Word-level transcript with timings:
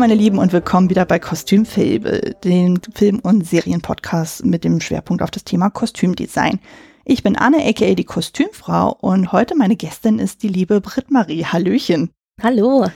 Meine 0.00 0.14
Lieben 0.14 0.38
und 0.38 0.54
willkommen 0.54 0.88
wieder 0.88 1.04
bei 1.04 1.18
Kostümfable, 1.18 2.34
dem 2.42 2.80
Film- 2.94 3.20
und 3.20 3.46
Serienpodcast 3.46 4.46
mit 4.46 4.64
dem 4.64 4.80
Schwerpunkt 4.80 5.22
auf 5.22 5.30
das 5.30 5.44
Thema 5.44 5.68
Kostümdesign. 5.68 6.58
Ich 7.04 7.22
bin 7.22 7.36
Anne, 7.36 7.58
aka 7.68 7.94
die 7.94 8.04
Kostümfrau 8.04 8.96
und 8.98 9.30
heute 9.30 9.54
meine 9.56 9.76
Gästin 9.76 10.18
ist 10.18 10.42
die 10.42 10.48
liebe 10.48 10.80
Britt-Marie. 10.80 11.44
Hallöchen. 11.44 12.08
Hallo. 12.42 12.86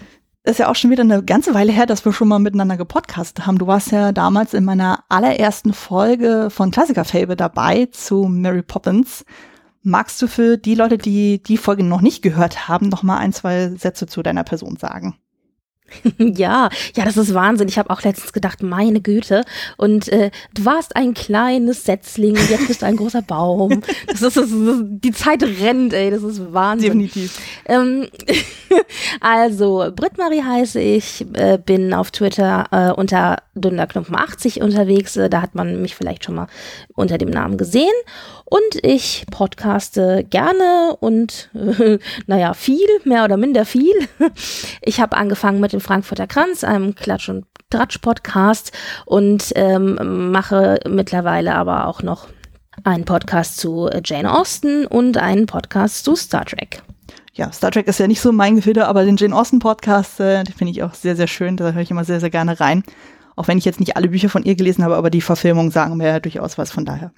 ist 0.44 0.58
ja 0.58 0.70
auch 0.70 0.76
schon 0.76 0.90
wieder 0.90 1.02
eine 1.02 1.22
ganze 1.22 1.52
Weile 1.52 1.72
her, 1.72 1.84
dass 1.84 2.06
wir 2.06 2.14
schon 2.14 2.28
mal 2.28 2.38
miteinander 2.38 2.78
gepodcastet 2.78 3.46
haben. 3.46 3.58
Du 3.58 3.66
warst 3.66 3.92
ja 3.92 4.12
damals 4.12 4.54
in 4.54 4.64
meiner 4.64 5.04
allerersten 5.10 5.74
Folge 5.74 6.48
von 6.48 6.70
Klassiker 6.70 7.04
Fable 7.04 7.36
dabei 7.36 7.84
zu 7.92 8.24
Mary 8.24 8.62
Poppins. 8.62 9.26
Magst 9.82 10.22
du 10.22 10.26
für 10.26 10.56
die 10.56 10.74
Leute, 10.74 10.96
die 10.96 11.42
die 11.42 11.58
Folge 11.58 11.84
noch 11.84 12.00
nicht 12.00 12.22
gehört 12.22 12.66
haben, 12.66 12.88
noch 12.88 13.02
mal 13.02 13.18
ein, 13.18 13.34
zwei 13.34 13.68
Sätze 13.76 14.06
zu 14.06 14.22
deiner 14.22 14.44
Person 14.44 14.76
sagen? 14.76 15.18
Ja, 16.18 16.68
ja, 16.96 17.04
das 17.04 17.16
ist 17.16 17.34
Wahnsinn. 17.34 17.68
Ich 17.68 17.78
habe 17.78 17.90
auch 17.90 18.02
letztens 18.02 18.32
gedacht, 18.32 18.62
meine 18.62 19.00
Güte. 19.00 19.44
Und 19.76 20.08
äh, 20.08 20.30
du 20.54 20.64
warst 20.64 20.96
ein 20.96 21.14
kleines 21.14 21.84
Setzling, 21.84 22.36
jetzt 22.48 22.66
bist 22.66 22.82
du 22.82 22.86
ein 22.86 22.96
großer 22.96 23.22
Baum. 23.22 23.82
Das 24.06 24.22
ist, 24.22 24.36
das 24.36 24.50
ist, 24.50 24.82
die 24.86 25.12
Zeit 25.12 25.42
rennt, 25.42 25.92
ey, 25.92 26.10
das 26.10 26.22
ist 26.22 26.52
Wahnsinn. 26.52 27.00
Definitiv. 27.00 27.38
Ähm, 27.66 28.06
also, 29.20 29.90
Britt-Marie 29.94 30.42
heiße 30.42 30.80
ich, 30.80 31.24
äh, 31.32 31.58
bin 31.58 31.92
auf 31.92 32.10
Twitter 32.10 32.66
äh, 32.70 32.92
unter 32.92 33.38
Dunderklumpen80 33.56 34.62
unterwegs. 34.62 35.16
Äh, 35.16 35.28
da 35.30 35.42
hat 35.42 35.54
man 35.54 35.82
mich 35.82 35.94
vielleicht 35.94 36.24
schon 36.24 36.36
mal 36.36 36.46
unter 36.94 37.18
dem 37.18 37.30
Namen 37.30 37.56
gesehen. 37.56 37.92
Und 38.54 38.84
ich 38.84 39.26
podcaste 39.32 40.24
gerne 40.30 40.96
und, 41.00 41.50
naja, 42.28 42.54
viel, 42.54 42.86
mehr 43.02 43.24
oder 43.24 43.36
minder 43.36 43.64
viel. 43.64 43.92
Ich 44.80 45.00
habe 45.00 45.16
angefangen 45.16 45.58
mit 45.58 45.72
dem 45.72 45.80
Frankfurter 45.80 46.28
Kranz, 46.28 46.62
einem 46.62 46.94
Klatsch- 46.94 47.28
und 47.28 47.46
Tratsch-Podcast 47.70 48.70
und 49.06 49.52
ähm, 49.56 50.30
mache 50.30 50.78
mittlerweile 50.88 51.56
aber 51.56 51.88
auch 51.88 52.04
noch 52.04 52.28
einen 52.84 53.04
Podcast 53.04 53.56
zu 53.56 53.90
Jane 54.04 54.32
Austen 54.32 54.86
und 54.86 55.16
einen 55.16 55.46
Podcast 55.46 56.04
zu 56.04 56.14
Star 56.14 56.44
Trek. 56.44 56.80
Ja, 57.32 57.50
Star 57.50 57.72
Trek 57.72 57.88
ist 57.88 57.98
ja 57.98 58.06
nicht 58.06 58.20
so 58.20 58.30
mein 58.30 58.54
Gefilde, 58.54 58.86
aber 58.86 59.04
den 59.04 59.16
Jane 59.16 59.34
Austen 59.34 59.58
Podcast, 59.58 60.20
äh, 60.20 60.44
den 60.44 60.54
finde 60.54 60.70
ich 60.70 60.84
auch 60.84 60.94
sehr, 60.94 61.16
sehr 61.16 61.26
schön. 61.26 61.56
Da 61.56 61.72
höre 61.72 61.82
ich 61.82 61.90
immer 61.90 62.04
sehr, 62.04 62.20
sehr 62.20 62.30
gerne 62.30 62.60
rein. 62.60 62.84
Auch 63.34 63.48
wenn 63.48 63.58
ich 63.58 63.64
jetzt 63.64 63.80
nicht 63.80 63.96
alle 63.96 64.10
Bücher 64.10 64.28
von 64.28 64.44
ihr 64.44 64.54
gelesen 64.54 64.84
habe, 64.84 64.94
aber 64.94 65.10
die 65.10 65.22
Verfilmungen 65.22 65.72
sagen 65.72 65.96
mir 65.96 66.06
ja 66.06 66.20
durchaus 66.20 66.56
was 66.56 66.70
von 66.70 66.84
daher. 66.84 67.10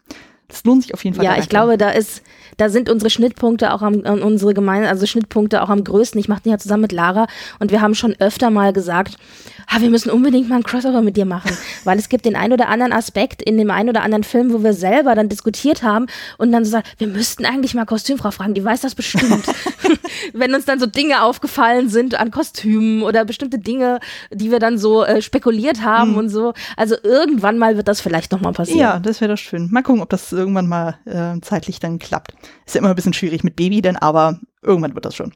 Das 0.48 0.62
lohnt 0.64 0.82
sich 0.82 0.94
auf 0.94 1.04
jeden 1.04 1.16
Fall. 1.16 1.24
Ja, 1.24 1.36
ich 1.38 1.48
glaube, 1.48 1.76
da 1.76 1.90
ist, 1.90 2.22
da 2.56 2.68
sind 2.68 2.88
unsere 2.88 3.10
Schnittpunkte 3.10 3.72
auch 3.72 3.82
am, 3.82 4.00
unsere 4.00 4.54
Gemeinde, 4.54 4.88
also 4.88 5.04
Schnittpunkte 5.06 5.62
auch 5.62 5.70
am 5.70 5.82
größten. 5.82 6.20
Ich 6.20 6.28
mache 6.28 6.42
den 6.42 6.52
ja 6.52 6.58
zusammen 6.58 6.82
mit 6.82 6.92
Lara 6.92 7.26
und 7.58 7.72
wir 7.72 7.80
haben 7.80 7.94
schon 7.94 8.14
öfter 8.20 8.50
mal 8.50 8.72
gesagt, 8.72 9.16
ah, 9.66 9.80
wir 9.80 9.90
müssen 9.90 10.10
unbedingt 10.10 10.48
mal 10.48 10.56
ein 10.56 10.62
Crossover 10.62 11.02
mit 11.02 11.16
dir 11.16 11.24
machen, 11.24 11.56
weil 11.84 11.98
es 11.98 12.08
gibt 12.08 12.24
den 12.24 12.36
ein 12.36 12.52
oder 12.52 12.68
anderen 12.68 12.92
Aspekt 12.92 13.42
in 13.42 13.58
dem 13.58 13.70
ein 13.70 13.88
oder 13.88 14.02
anderen 14.02 14.24
Film, 14.24 14.52
wo 14.52 14.62
wir 14.62 14.72
selber 14.72 15.14
dann 15.14 15.28
diskutiert 15.28 15.82
haben 15.82 16.06
und 16.38 16.52
dann 16.52 16.64
so 16.64 16.70
sagen, 16.70 16.86
wir 16.98 17.08
müssten 17.08 17.44
eigentlich 17.44 17.74
mal 17.74 17.84
Kostümfrau 17.84 18.30
fragen, 18.30 18.54
die 18.54 18.64
weiß 18.64 18.80
das 18.80 18.94
bestimmt. 18.94 19.44
Wenn 20.32 20.54
uns 20.54 20.64
dann 20.64 20.80
so 20.80 20.86
Dinge 20.86 21.22
aufgefallen 21.22 21.88
sind 21.88 22.14
an 22.14 22.30
Kostümen 22.30 23.02
oder 23.02 23.24
bestimmte 23.24 23.58
Dinge, 23.58 24.00
die 24.32 24.50
wir 24.50 24.58
dann 24.58 24.78
so 24.78 25.04
äh, 25.04 25.22
spekuliert 25.22 25.82
haben 25.82 26.12
mhm. 26.12 26.18
und 26.18 26.28
so. 26.28 26.54
Also 26.76 26.96
irgendwann 27.02 27.58
mal 27.58 27.76
wird 27.76 27.88
das 27.88 28.00
vielleicht 28.00 28.32
nochmal 28.32 28.52
passieren. 28.52 28.80
Ja, 28.80 28.98
das 28.98 29.20
wäre 29.20 29.34
doch 29.34 29.40
schön. 29.40 29.68
Mal 29.70 29.82
gucken, 29.82 30.02
ob 30.02 30.10
das 30.10 30.32
irgendwann 30.32 30.68
mal 30.68 30.98
äh, 31.04 31.40
zeitlich 31.40 31.80
dann 31.80 31.98
klappt. 31.98 32.34
Ist 32.64 32.74
ja 32.74 32.80
immer 32.80 32.90
ein 32.90 32.96
bisschen 32.96 33.12
schwierig 33.12 33.44
mit 33.44 33.56
Baby, 33.56 33.82
denn 33.82 33.96
aber 33.96 34.40
irgendwann 34.62 34.94
wird 34.94 35.04
das 35.04 35.14
schon. 35.14 35.32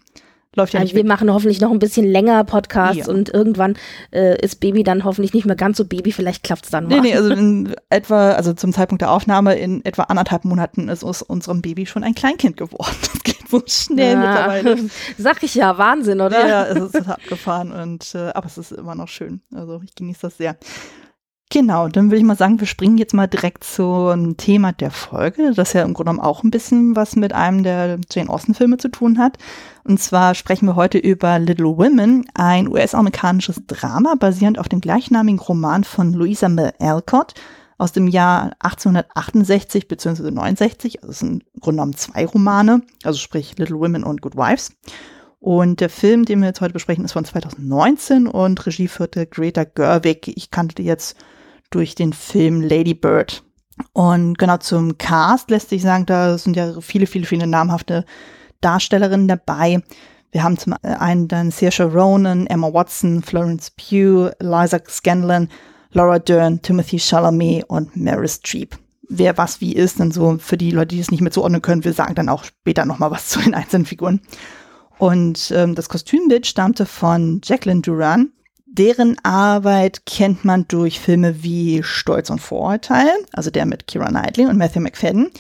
Läuft 0.57 0.73
ja 0.73 0.81
also 0.81 0.87
nicht 0.87 0.97
wir 0.97 1.05
weg. 1.05 1.09
machen 1.09 1.33
hoffentlich 1.33 1.61
noch 1.61 1.71
ein 1.71 1.79
bisschen 1.79 2.07
länger 2.07 2.43
Podcasts 2.43 3.07
ja. 3.07 3.13
und 3.13 3.33
irgendwann 3.33 3.77
äh, 4.11 4.37
ist 4.45 4.59
Baby 4.59 4.83
dann 4.83 5.05
hoffentlich 5.05 5.33
nicht 5.33 5.47
mehr 5.47 5.55
ganz 5.55 5.77
so 5.77 5.85
Baby, 5.85 6.11
vielleicht 6.11 6.43
klappt 6.43 6.65
es 6.65 6.71
dann 6.71 6.89
mal. 6.89 7.01
Nee, 7.01 7.11
nee, 7.11 7.17
also 7.17 7.31
in 7.35 7.73
etwa, 7.89 8.33
also 8.33 8.53
zum 8.53 8.73
Zeitpunkt 8.73 9.01
der 9.01 9.13
Aufnahme 9.13 9.55
in 9.55 9.85
etwa 9.85 10.05
anderthalb 10.05 10.45
Monaten 10.45 10.89
ist 10.89 11.05
aus 11.05 11.23
unserem 11.23 11.63
Baby 11.63 11.87
schon 11.87 12.03
ein 12.03 12.15
Kleinkind 12.15 12.57
geworden. 12.57 12.97
Das 13.13 13.23
geht 13.23 13.49
so 13.49 13.63
schnell 13.67 14.15
ja. 14.15 14.19
mittlerweile. 14.19 14.91
Sag 15.19 15.43
ich 15.43 15.55
ja, 15.55 15.77
Wahnsinn, 15.77 16.21
oder? 16.21 16.49
Ja, 16.49 16.65
es 16.67 16.95
ist 16.95 17.09
abgefahren 17.09 17.71
und 17.71 18.15
äh, 18.15 18.31
aber 18.31 18.47
es 18.47 18.57
ist 18.57 18.73
immer 18.73 18.95
noch 18.95 19.09
schön. 19.09 19.43
Also 19.55 19.81
ich 19.85 19.95
genieße 19.95 20.23
das 20.23 20.37
sehr. 20.39 20.57
Genau, 21.53 21.89
dann 21.89 22.07
würde 22.07 22.19
ich 22.19 22.25
mal 22.25 22.37
sagen, 22.37 22.61
wir 22.61 22.67
springen 22.67 22.97
jetzt 22.97 23.13
mal 23.13 23.27
direkt 23.27 23.65
zum 23.65 24.37
Thema 24.37 24.73
der 24.73 24.93
Folge, 24.93 25.53
das 25.55 25.73
ja 25.73 25.83
im 25.83 25.95
Grunde 25.95 26.13
genommen 26.13 26.27
auch 26.27 26.45
ein 26.45 26.51
bisschen 26.51 26.95
was 26.95 27.17
mit 27.17 27.33
einem 27.33 27.65
der 27.65 27.99
Jane 28.11 28.31
Austen-Filme 28.31 28.79
zu 28.79 28.89
tun 28.89 29.19
hat. 29.19 29.37
Und 29.85 30.01
zwar 30.01 30.35
sprechen 30.35 30.67
wir 30.67 30.77
heute 30.77 30.99
über 30.99 31.39
Little 31.39 31.77
Women, 31.77 32.27
ein 32.35 32.69
US-amerikanisches 32.69 33.63
Drama 33.67 34.15
basierend 34.19 34.59
auf 34.59 34.69
dem 34.69 34.81
gleichnamigen 34.81 35.39
Roman 35.39 35.85
von 35.85 36.13
Louisa 36.13 36.49
May 36.49 36.73
Alcott 36.79 37.35
aus 37.79 37.93
dem 37.93 38.09
Jahr 38.09 38.53
1868 38.61 39.89
bzw. 39.89 40.31
69. 40.31 41.03
Also 41.03 41.13
es 41.13 41.19
sind 41.21 41.45
im 41.55 41.61
Grunde 41.61 41.77
genommen 41.77 41.97
zwei 41.97 42.27
Romane, 42.27 42.83
also 43.05 43.19
sprich 43.19 43.57
Little 43.59 43.79
Women 43.81 44.05
und 44.05 44.21
Good 44.21 44.37
Wives. 44.37 44.73
Und 45.39 45.81
der 45.81 45.89
Film, 45.89 46.27
den 46.27 46.41
wir 46.41 46.49
jetzt 46.49 46.61
heute 46.61 46.75
besprechen, 46.75 47.07
ist 47.07 47.13
von 47.13 47.25
2019 47.25 48.27
und 48.27 48.65
Regie 48.67 48.89
führte 48.89 49.27
Greta 49.27 49.65
Gerwig. 49.65 50.29
Ich 50.29 50.51
kannte 50.51 50.75
die 50.75 50.85
jetzt 50.85 51.17
durch 51.71 51.95
den 51.95 52.13
Film 52.13 52.61
Lady 52.61 52.93
Bird. 52.93 53.43
Und 53.95 54.37
genau 54.37 54.59
zum 54.59 54.99
Cast 54.99 55.51
lässt 55.51 55.71
sich 55.71 55.81
sagen, 55.81 56.05
da 56.05 56.37
sind 56.37 56.57
ja 56.57 56.83
viele, 56.83 57.07
viele, 57.07 57.25
viele 57.25 57.47
namhafte 57.47 58.05
Darstellerinnen 58.61 59.29
dabei. 59.29 59.83
Wir 60.33 60.43
haben 60.43 60.59
zum 60.59 60.75
einen 60.83 61.29
dann 61.29 61.51
Saoirse 61.51 61.85
Ronan, 61.85 62.47
Emma 62.47 62.73
Watson, 62.73 63.23
Florence 63.23 63.71
Pugh, 63.71 64.31
Liza 64.39 64.81
Scanlon, 64.89 65.49
Laura 65.93 66.19
Dern, 66.19 66.63
Timothy 66.63 66.99
Chalamet 66.99 67.65
und 67.69 67.97
Meryl 67.97 68.29
Streep. 68.29 68.77
Wer 69.09 69.37
was 69.37 69.61
wie 69.61 69.75
ist, 69.75 69.99
dann 69.99 70.13
so 70.13 70.39
für 70.39 70.57
die 70.57 70.71
Leute, 70.71 70.95
die 70.95 71.01
es 71.01 71.11
nicht 71.11 71.21
mehr 71.21 71.33
zuordnen 71.33 71.63
können, 71.63 71.85
wir 71.85 71.93
sagen 71.93 72.15
dann 72.15 72.29
auch 72.29 72.45
später 72.45 72.85
nochmal 72.85 73.11
was 73.11 73.29
zu 73.31 73.41
den 73.41 73.55
einzelnen 73.55 73.87
Figuren. 73.87 74.21
Und 74.99 75.51
ähm, 75.57 75.75
das 75.75 75.89
Kostümbild 75.89 76.47
stammte 76.47 76.87
von 76.87 77.41
Jacqueline 77.43 77.81
Duran, 77.81 78.31
Deren 78.73 79.17
Arbeit 79.25 80.07
kennt 80.07 80.45
man 80.45 80.69
durch 80.69 81.01
Filme 81.01 81.43
wie 81.43 81.83
Stolz 81.83 82.31
und 82.31 82.39
Vorurteil, 82.39 83.11
also 83.33 83.51
der 83.51 83.67
mit 83.67 83.89
Kira 83.89 84.07
Knightley 84.07 84.47
und 84.47 84.59
Matthew 84.59 84.79
McFadden. 84.79 85.31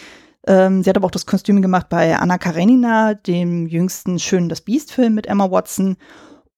Ähm, 0.47 0.83
sie 0.83 0.91
hat 0.91 0.97
aber 0.97 1.07
auch 1.07 1.13
das 1.13 1.27
Kostüm 1.27 1.63
gemacht 1.63 1.89
bei 1.89 2.17
Anna 2.17 2.39
Karenina, 2.39 3.15
dem 3.15 3.67
jüngsten 3.67 4.19
Schön 4.19 4.49
das 4.49 4.63
Biest-Film 4.63 5.15
mit 5.15 5.27
Emma 5.27 5.51
Watson. 5.51 5.97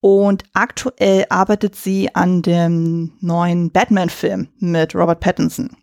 Und 0.00 0.44
aktuell 0.52 1.26
arbeitet 1.30 1.76
sie 1.76 2.14
an 2.14 2.42
dem 2.42 3.12
neuen 3.20 3.70
Batman-Film 3.70 4.48
mit 4.58 4.94
Robert 4.94 5.20
Pattinson. 5.20 5.76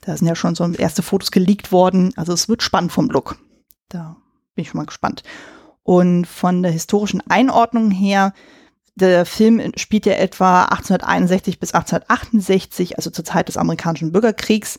Da 0.00 0.16
sind 0.16 0.28
ja 0.28 0.36
schon 0.36 0.54
so 0.54 0.70
erste 0.72 1.02
Fotos 1.02 1.30
geleakt 1.30 1.72
worden. 1.72 2.12
Also 2.16 2.32
es 2.32 2.48
wird 2.48 2.62
spannend 2.62 2.92
vom 2.92 3.08
Look. 3.10 3.36
Da 3.88 4.16
bin 4.54 4.62
ich 4.62 4.70
schon 4.70 4.78
mal 4.78 4.86
gespannt. 4.86 5.22
Und 5.82 6.26
von 6.26 6.62
der 6.62 6.72
historischen 6.72 7.22
Einordnung 7.28 7.90
her 7.90 8.32
der 8.96 9.26
Film 9.26 9.60
spielt 9.76 10.06
ja 10.06 10.14
etwa 10.14 10.62
1861 10.64 11.60
bis 11.60 11.74
1868, 11.74 12.96
also 12.96 13.10
zur 13.10 13.24
Zeit 13.24 13.48
des 13.48 13.58
amerikanischen 13.58 14.10
Bürgerkriegs, 14.10 14.78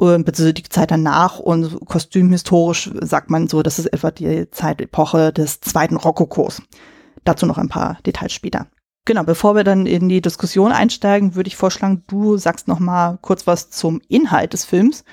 beziehungsweise 0.00 0.54
die 0.54 0.62
Zeit 0.62 0.90
danach 0.90 1.38
und 1.38 1.84
kostümhistorisch 1.86 2.90
sagt 3.00 3.30
man 3.30 3.48
so, 3.48 3.62
das 3.62 3.78
ist 3.78 3.86
etwa 3.86 4.10
die 4.10 4.50
Zeitepoche 4.50 5.32
des 5.32 5.60
zweiten 5.60 5.96
Rokokos. 5.96 6.62
Dazu 7.24 7.46
noch 7.46 7.58
ein 7.58 7.68
paar 7.68 7.98
Details 8.06 8.32
später. 8.32 8.66
Genau, 9.04 9.24
bevor 9.24 9.54
wir 9.54 9.64
dann 9.64 9.86
in 9.86 10.08
die 10.08 10.20
Diskussion 10.20 10.72
einsteigen, 10.72 11.34
würde 11.34 11.48
ich 11.48 11.56
vorschlagen, 11.56 12.04
du 12.06 12.36
sagst 12.36 12.68
noch 12.68 12.78
mal 12.78 13.18
kurz 13.20 13.46
was 13.46 13.70
zum 13.70 14.00
Inhalt 14.08 14.52
des 14.52 14.64
Films. 14.64 15.04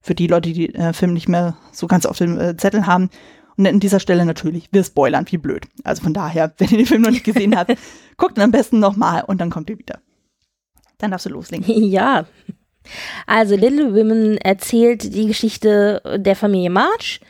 Für 0.00 0.14
die 0.14 0.26
Leute, 0.26 0.52
die 0.52 0.68
den 0.68 0.80
äh, 0.80 0.92
Film 0.92 1.12
nicht 1.12 1.28
mehr 1.28 1.56
so 1.72 1.86
ganz 1.86 2.06
auf 2.06 2.18
dem 2.18 2.38
äh, 2.38 2.56
Zettel 2.56 2.86
haben. 2.86 3.10
Und 3.56 3.66
an 3.66 3.80
dieser 3.80 3.98
Stelle 3.98 4.24
natürlich, 4.26 4.68
wir 4.70 4.84
spoilern, 4.84 5.26
wie 5.30 5.38
blöd. 5.38 5.66
Also 5.82 6.02
von 6.02 6.14
daher, 6.14 6.52
wenn 6.58 6.68
ihr 6.68 6.78
den 6.78 6.86
Film 6.86 7.02
noch 7.02 7.10
nicht 7.10 7.24
gesehen 7.24 7.56
habt, 7.56 7.76
guckt 8.16 8.36
ihn 8.36 8.42
am 8.42 8.52
besten 8.52 8.78
nochmal 8.78 9.24
und 9.26 9.40
dann 9.40 9.50
kommt 9.50 9.70
ihr 9.70 9.78
wieder. 9.78 9.98
Dann 10.98 11.10
darfst 11.10 11.26
du 11.26 11.30
loslegen. 11.30 11.64
Ja. 11.84 12.26
Also 13.26 13.56
Little 13.56 13.94
Women 13.94 14.38
erzählt 14.38 15.14
die 15.14 15.26
Geschichte 15.26 16.02
der 16.16 16.36
Familie 16.36 16.70
March. 16.70 17.20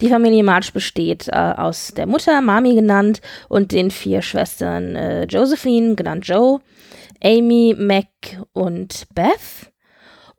Die 0.00 0.08
Familie 0.08 0.44
March 0.44 0.72
besteht 0.72 1.28
äh, 1.28 1.32
aus 1.32 1.92
der 1.96 2.06
Mutter, 2.06 2.40
Mami 2.40 2.74
genannt, 2.74 3.20
und 3.48 3.72
den 3.72 3.90
vier 3.90 4.22
Schwestern 4.22 4.94
äh, 4.94 5.24
Josephine, 5.24 5.96
genannt 5.96 6.26
Joe, 6.26 6.60
Amy, 7.22 7.74
Mac 7.76 8.06
und 8.52 9.06
Beth. 9.14 9.72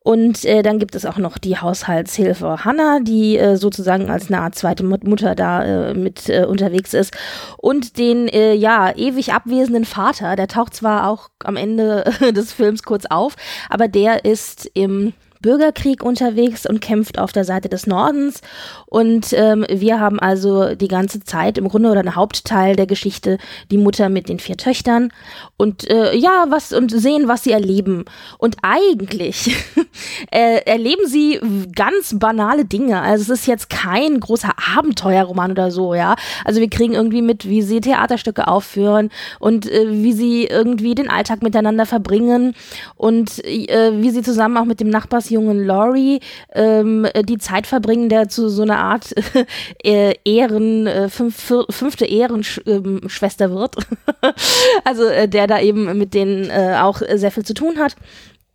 Und 0.09 0.43
äh, 0.43 0.63
dann 0.63 0.79
gibt 0.79 0.95
es 0.95 1.05
auch 1.05 1.19
noch 1.19 1.37
die 1.37 1.59
Haushaltshilfe 1.59 2.65
Hannah, 2.65 2.99
die 2.99 3.37
äh, 3.37 3.57
sozusagen 3.57 4.09
als 4.09 4.29
eine 4.29 4.41
Art 4.41 4.55
zweite 4.55 4.83
Mutter 4.83 5.35
da 5.35 5.63
äh, 5.63 5.93
mit 5.93 6.29
äh, 6.29 6.45
unterwegs 6.45 6.95
ist. 6.95 7.15
Und 7.57 7.99
den 7.99 8.27
äh, 8.27 8.55
ja 8.55 8.91
ewig 8.95 9.33
abwesenden 9.33 9.85
Vater, 9.85 10.35
der 10.35 10.47
taucht 10.47 10.73
zwar 10.73 11.07
auch 11.07 11.29
am 11.43 11.57
Ende 11.57 12.11
des 12.35 12.53
Films 12.53 12.81
kurz 12.81 13.05
auf, 13.05 13.35
aber 13.69 13.87
der 13.87 14.25
ist 14.25 14.65
im 14.73 15.13
Bürgerkrieg 15.41 16.03
unterwegs 16.03 16.65
und 16.65 16.81
kämpft 16.81 17.17
auf 17.17 17.31
der 17.31 17.45
Seite 17.45 17.69
des 17.69 17.87
Nordens. 17.87 18.41
Und 18.85 19.33
ähm, 19.33 19.65
wir 19.69 19.99
haben 19.99 20.19
also 20.19 20.75
die 20.75 20.87
ganze 20.87 21.21
Zeit 21.21 21.57
im 21.57 21.69
Grunde 21.69 21.89
oder 21.89 22.01
ein 22.01 22.15
Hauptteil 22.15 22.75
der 22.75 22.87
Geschichte 22.87 23.37
die 23.71 23.77
Mutter 23.77 24.09
mit 24.09 24.27
den 24.27 24.39
vier 24.39 24.57
Töchtern 24.57 25.11
und 25.57 25.89
äh, 25.89 26.15
ja, 26.15 26.45
was 26.49 26.73
und 26.73 26.91
sehen, 26.91 27.27
was 27.27 27.43
sie 27.43 27.51
erleben. 27.51 28.05
Und 28.37 28.57
eigentlich 28.61 29.55
äh, 30.31 30.61
erleben 30.65 31.07
sie 31.07 31.39
ganz 31.73 32.17
banale 32.17 32.65
Dinge. 32.65 33.01
Also 33.01 33.31
es 33.31 33.41
ist 33.41 33.47
jetzt 33.47 33.69
kein 33.69 34.19
großer 34.19 34.53
Abenteuerroman 34.77 35.51
oder 35.51 35.71
so, 35.71 35.93
ja. 35.93 36.15
Also 36.43 36.59
wir 36.59 36.69
kriegen 36.69 36.93
irgendwie 36.93 37.21
mit, 37.21 37.47
wie 37.47 37.61
sie 37.61 37.79
Theaterstücke 37.81 38.47
aufführen 38.47 39.09
und 39.39 39.69
äh, 39.69 39.87
wie 39.89 40.13
sie 40.13 40.45
irgendwie 40.45 40.95
den 40.95 41.09
Alltag 41.09 41.41
miteinander 41.41 41.85
verbringen 41.85 42.55
und 42.95 43.43
äh, 43.45 43.91
wie 44.01 44.09
sie 44.09 44.21
zusammen 44.21 44.57
auch 44.57 44.65
mit 44.65 44.79
dem 44.79 44.89
Nachbarsjungen 45.29 45.65
Laurie 45.65 46.19
ähm, 46.53 47.07
die 47.23 47.37
Zeit 47.37 47.67
verbringen, 47.67 48.09
der 48.09 48.29
zu 48.29 48.49
so 48.49 48.63
einer 48.63 48.79
Art 48.79 49.13
äh, 49.83 50.15
Ehren, 50.25 50.87
äh, 50.87 51.09
fünf, 51.09 51.53
fünfte 51.69 52.05
Ehrenschwester 52.05 53.45
ähm, 53.45 53.55
wird. 53.55 53.75
also 54.83 55.05
äh, 55.05 55.27
der 55.27 55.47
da 55.47 55.59
eben 55.59 55.97
mit 55.97 56.13
denen 56.13 56.49
äh, 56.49 56.77
auch 56.81 57.01
sehr 57.15 57.31
viel 57.31 57.45
zu 57.45 57.53
tun 57.53 57.77
hat. 57.77 57.95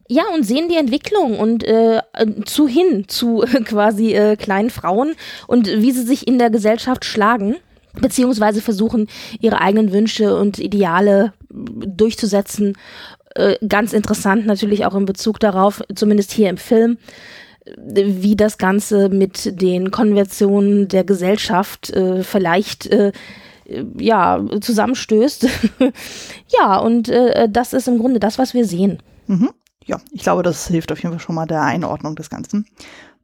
Ja, 0.06 0.24
und 0.34 0.44
sehen 0.44 0.68
die 0.68 0.76
Entwicklung 0.76 1.38
und 1.38 1.64
äh, 1.64 2.02
zu 2.44 2.68
hin 2.68 3.06
zu 3.08 3.38
quasi 3.64 4.12
äh, 4.12 4.36
kleinen 4.36 4.70
Frauen 4.70 5.14
und 5.46 5.66
wie 5.66 5.92
sie 5.92 6.02
sich 6.02 6.28
in 6.28 6.38
der 6.38 6.50
Gesellschaft 6.50 7.06
schlagen, 7.06 7.56
beziehungsweise 8.00 8.60
versuchen, 8.60 9.08
ihre 9.40 9.60
eigenen 9.60 9.92
Wünsche 9.92 10.36
und 10.36 10.58
Ideale 10.58 11.32
durchzusetzen. 11.50 12.76
Äh, 13.34 13.56
ganz 13.66 13.92
interessant 13.92 14.46
natürlich 14.46 14.86
auch 14.86 14.94
in 14.94 15.06
Bezug 15.06 15.40
darauf, 15.40 15.82
zumindest 15.94 16.32
hier 16.32 16.50
im 16.50 16.56
Film, 16.56 16.98
wie 17.76 18.36
das 18.36 18.58
Ganze 18.58 19.08
mit 19.08 19.60
den 19.60 19.90
Konventionen 19.90 20.88
der 20.88 21.04
Gesellschaft 21.04 21.90
äh, 21.90 22.22
vielleicht 22.22 22.86
äh, 22.86 23.12
ja 23.98 24.44
zusammenstößt. 24.60 25.48
ja, 26.48 26.78
und 26.78 27.08
äh, 27.08 27.48
das 27.48 27.72
ist 27.72 27.88
im 27.88 27.98
Grunde 27.98 28.20
das, 28.20 28.38
was 28.38 28.54
wir 28.54 28.66
sehen. 28.66 29.02
Mhm 29.26 29.50
ja, 29.86 30.00
ich 30.12 30.22
glaube, 30.22 30.42
das 30.42 30.66
hilft 30.68 30.92
auf 30.92 31.02
jeden 31.02 31.12
Fall 31.12 31.20
schon 31.20 31.34
mal 31.34 31.46
der 31.46 31.62
Einordnung 31.62 32.16
des 32.16 32.30
Ganzen. 32.30 32.66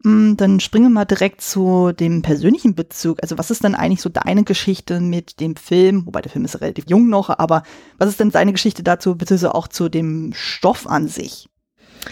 Mm, 0.02 0.35
dann 0.37 0.61
springen 0.61 0.87
wir 0.87 0.91
mal 0.91 1.05
direkt 1.05 1.43
zu 1.43 1.93
dem 1.93 2.23
persönlichen 2.23 2.75
Bezug. 2.75 3.19
Also 3.23 3.37
was 3.37 3.50
ist 3.50 3.64
denn 3.64 3.75
eigentlich 3.75 4.00
so 4.00 4.08
deine 4.08 4.44
Geschichte 4.44 5.00
mit 5.00 5.41
dem 5.41 5.56
Film? 5.56 6.06
Wobei 6.06 6.23
der 6.23 6.31
Film 6.31 6.44
ist 6.44 6.61
relativ 6.61 6.87
jung 6.88 7.08
noch, 7.08 7.29
aber 7.29 7.62
was 7.99 8.08
ist 8.08 8.20
denn 8.20 8.31
deine 8.31 8.52
Geschichte 8.52 8.82
dazu, 8.82 9.17
beziehungsweise 9.17 9.55
auch 9.55 9.69
zu 9.69 9.88
dem 9.88 10.32
Stoff 10.35 10.87
an 10.87 11.06
sich? 11.06 11.49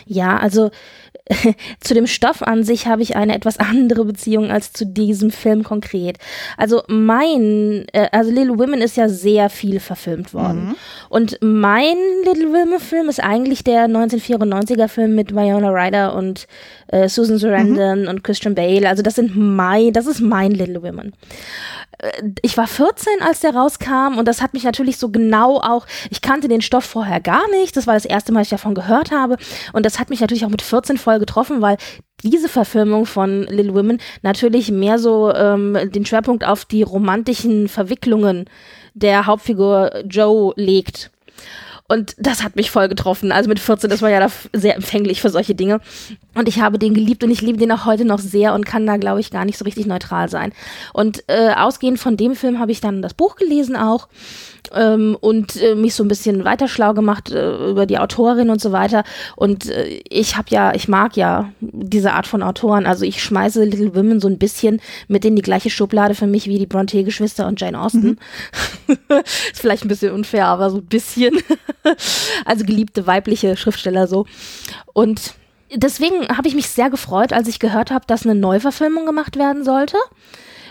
Ja, 0.05 0.37
also 0.39 0.71
zu 1.81 1.95
dem 1.95 2.07
Stoff 2.07 2.43
an 2.43 2.65
sich 2.65 2.87
habe 2.87 3.03
ich 3.03 3.17
eine 3.17 3.35
etwas 3.35 3.59
andere 3.59 4.05
Beziehung 4.05 4.51
als 4.51 4.73
zu 4.73 4.87
diesem 4.87 5.31
Film 5.31 5.65
konkret. 5.65 6.19
Also 6.57 6.83
mein, 6.89 7.87
äh, 7.93 8.09
also 8.13 8.31
Little 8.31 8.59
Women 8.59 8.81
ist 8.81 8.97
ja 8.97 9.09
sehr 9.09 9.51
viel 9.51 9.81
verfilmt 9.81 10.35
worden. 10.35 10.69
Mhm. 10.69 10.77
Und 11.09 11.39
mein 11.41 11.97
Little 12.25 12.53
Women 12.53 12.81
Film 12.81 13.09
ist 13.09 13.23
eigentlich 13.23 13.65
der 13.65 13.87
1994er 13.87 14.89
Film 14.89 15.15
mit 15.15 15.35
Winona 15.35 15.71
Ryder 15.71 16.15
und 16.15 16.47
äh, 16.89 17.09
Susan 17.09 17.39
Sarandon 17.39 18.03
mhm. 18.03 18.09
und 18.09 18.25
Christian 18.25 18.55
Bale. 18.55 18.89
Also 18.89 19.03
das 19.03 19.15
sind 19.15 19.37
mein, 19.37 19.93
das 19.93 20.07
ist 20.07 20.21
mein 20.21 20.53
Little 20.53 20.83
Women. 20.83 21.13
Äh, 21.99 22.23
ich 22.43 22.57
war 22.57 22.67
14, 22.67 23.13
als 23.21 23.41
der 23.41 23.55
rauskam 23.55 24.19
und 24.19 24.27
das 24.27 24.41
hat 24.41 24.55
mich 24.55 24.65
natürlich 24.65 24.99
so 24.99 25.11
genau 25.11 25.61
auch, 25.61 25.87
ich 26.11 26.23
kannte 26.23 26.49
den 26.49 26.63
Stoff 26.63 26.85
vorher 26.85 27.21
gar 27.21 27.49
nicht, 27.51 27.77
das 27.77 27.87
war 27.87 27.95
das 27.95 28.05
erste 28.05 28.33
Mal, 28.33 28.41
dass 28.41 28.49
ich 28.49 28.51
davon 28.51 28.75
gehört 28.75 29.11
habe 29.11 29.37
und 29.73 29.85
das 29.85 29.99
hat 29.99 30.11
mich 30.11 30.21
natürlich 30.21 30.45
auch 30.45 30.51
mit 30.51 30.63
14 30.63 30.99
voll 30.99 31.18
getroffen, 31.19 31.61
weil 31.63 31.77
diese 32.23 32.49
Verfilmung 32.49 33.07
von 33.07 33.45
Little 33.45 33.75
Women 33.75 33.99
natürlich 34.23 34.71
mehr 34.71 34.99
so 34.99 35.33
ähm, 35.33 35.77
den 35.93 36.05
Schwerpunkt 36.05 36.45
auf 36.45 36.65
die 36.65 36.83
romantischen 36.83 37.69
Verwicklungen 37.69 38.47
der 38.95 39.27
Hauptfigur 39.27 40.05
Joe 40.05 40.53
legt. 40.57 41.11
Und 41.91 42.15
das 42.19 42.43
hat 42.43 42.55
mich 42.55 42.71
voll 42.71 42.89
getroffen. 42.89 43.33
Also 43.33 43.49
mit 43.49 43.59
14 43.59 43.91
ist 43.91 44.03
man 44.03 44.13
ja 44.13 44.21
da 44.21 44.29
sehr 44.53 44.77
empfänglich 44.77 45.23
für 45.23 45.31
solche 45.31 45.55
Dinge. 45.55 45.81
Und 46.35 46.47
ich 46.47 46.61
habe 46.61 46.79
den 46.79 46.93
geliebt 46.93 47.25
und 47.25 47.31
ich 47.31 47.41
liebe 47.41 47.59
den 47.59 47.73
auch 47.73 47.87
heute 47.87 48.05
noch 48.05 48.19
sehr 48.19 48.53
und 48.55 48.67
kann 48.67 48.87
da, 48.87 48.99
glaube 48.99 49.21
ich, 49.21 49.31
gar 49.31 49.47
nicht 49.47 49.57
so 49.57 49.65
richtig 49.65 49.87
neutral 49.87 50.29
sein. 50.29 50.53
Und 50.93 51.25
äh, 51.29 51.55
ausgehend 51.55 51.99
von 51.99 52.19
dem 52.19 52.37
Film 52.37 52.59
habe 52.59 52.73
ich 52.73 52.83
dann 52.83 53.01
das 53.01 53.15
Buch 53.15 53.37
gelesen 53.37 53.75
auch 53.75 54.09
ähm, 54.75 55.17
und 55.21 55.57
äh, 55.57 55.75
mich 55.75 55.95
so 55.95 56.05
ein 56.05 56.09
bisschen 56.09 56.45
weiter 56.45 56.69
schlau 56.69 56.93
gemacht 56.95 57.31
äh, 57.31 57.71
über 57.71 57.87
die 57.87 57.99
Autorin 57.99 58.51
und 58.51 58.61
so 58.61 58.73
weiter. 58.73 59.05
Und 59.37 59.67
äh, 59.71 60.03
ich 60.09 60.37
habe 60.37 60.49
ja, 60.51 60.75
ich 60.75 60.89
mag 60.89 61.17
ja 61.17 61.53
diese 61.61 62.13
Art 62.13 62.27
von 62.27 62.43
Autoren. 62.43 62.87
Also 62.87 63.05
ich 63.05 63.23
schmeiße 63.23 63.65
Little 63.65 63.95
Women 63.95 64.21
so 64.21 64.29
ein 64.29 64.39
bisschen 64.39 64.81
mit 65.09 65.25
in 65.25 65.37
die 65.37 65.43
gleiche 65.43 65.71
Schublade 65.71 66.15
für 66.15 66.27
mich 66.27 66.47
wie 66.47 66.59
die 66.59 66.67
Bronte-Geschwister 66.67 67.47
und 67.47 67.61
Jane 67.61 67.81
Austen. 67.81 68.19
Mhm. 68.87 68.99
Ist 69.53 69.61
vielleicht 69.61 69.85
ein 69.85 69.89
bisschen 69.89 70.13
unfair, 70.13 70.47
aber 70.47 70.71
so 70.71 70.79
ein 70.79 70.87
bisschen. 70.87 71.35
also 72.45 72.65
geliebte 72.65 73.07
weibliche 73.07 73.57
Schriftsteller 73.57 74.07
so. 74.07 74.27
Und 74.93 75.35
deswegen 75.75 76.29
habe 76.37 76.49
ich 76.49 76.55
mich 76.55 76.69
sehr 76.69 76.91
gefreut, 76.91 77.33
als 77.33 77.49
ich 77.49 77.59
gehört 77.59 77.91
habe, 77.91 78.07
dass 78.07 78.25
eine 78.25 78.35
Neuverfilmung 78.35 79.07
gemacht 79.07 79.37
werden 79.37 79.65
sollte 79.65 79.97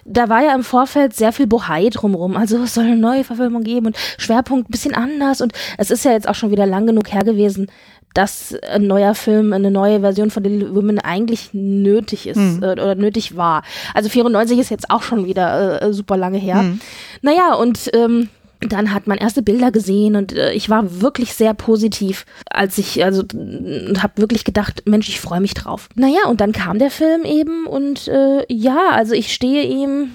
da 0.07 0.29
war 0.29 0.41
ja 0.41 0.55
im 0.55 0.63
Vorfeld 0.63 1.13
sehr 1.13 1.33
viel 1.33 1.47
Bohai 1.47 1.89
drumrum. 1.89 2.37
Also 2.37 2.63
es 2.63 2.73
soll 2.73 2.85
eine 2.85 2.95
neue 2.95 3.23
Verfilmung 3.23 3.63
geben 3.63 3.87
und 3.87 3.97
Schwerpunkt 4.17 4.69
ein 4.69 4.71
bisschen 4.71 4.95
anders. 4.95 5.41
Und 5.41 5.53
es 5.77 5.91
ist 5.91 6.05
ja 6.05 6.11
jetzt 6.11 6.27
auch 6.27 6.35
schon 6.35 6.51
wieder 6.51 6.65
lang 6.65 6.87
genug 6.87 7.11
her 7.13 7.23
gewesen, 7.23 7.67
dass 8.13 8.55
ein 8.71 8.87
neuer 8.87 9.13
Film, 9.13 9.53
eine 9.53 9.69
neue 9.69 9.99
Version 9.99 10.31
von 10.31 10.43
Little 10.43 10.73
Women 10.73 10.99
eigentlich 10.99 11.49
nötig 11.53 12.25
ist 12.25 12.37
mhm. 12.37 12.63
äh, 12.63 12.71
oder 12.71 12.95
nötig 12.95 13.35
war. 13.35 13.63
Also 13.93 14.09
94 14.09 14.57
ist 14.57 14.69
jetzt 14.69 14.89
auch 14.89 15.03
schon 15.03 15.25
wieder 15.25 15.81
äh, 15.81 15.93
super 15.93 16.17
lange 16.17 16.37
her. 16.37 16.63
Mhm. 16.63 16.79
Naja, 17.21 17.53
und 17.53 17.91
ähm, 17.93 18.29
dann 18.61 18.93
hat 18.93 19.07
man 19.07 19.17
erste 19.17 19.41
Bilder 19.41 19.71
gesehen 19.71 20.15
und 20.15 20.33
äh, 20.33 20.53
ich 20.53 20.69
war 20.69 21.01
wirklich 21.01 21.33
sehr 21.33 21.53
positiv, 21.53 22.25
als 22.49 22.77
ich 22.77 23.03
also 23.03 23.21
habe 23.21 24.13
wirklich 24.15 24.43
gedacht, 24.43 24.83
Mensch, 24.85 25.09
ich 25.09 25.19
freue 25.19 25.41
mich 25.41 25.53
drauf. 25.53 25.89
Naja, 25.95 26.27
und 26.27 26.41
dann 26.41 26.51
kam 26.51 26.79
der 26.79 26.91
Film 26.91 27.23
eben 27.23 27.67
und 27.67 28.07
äh, 28.07 28.45
ja, 28.51 28.89
also 28.91 29.13
ich 29.13 29.33
stehe 29.33 29.63
ihm 29.63 30.11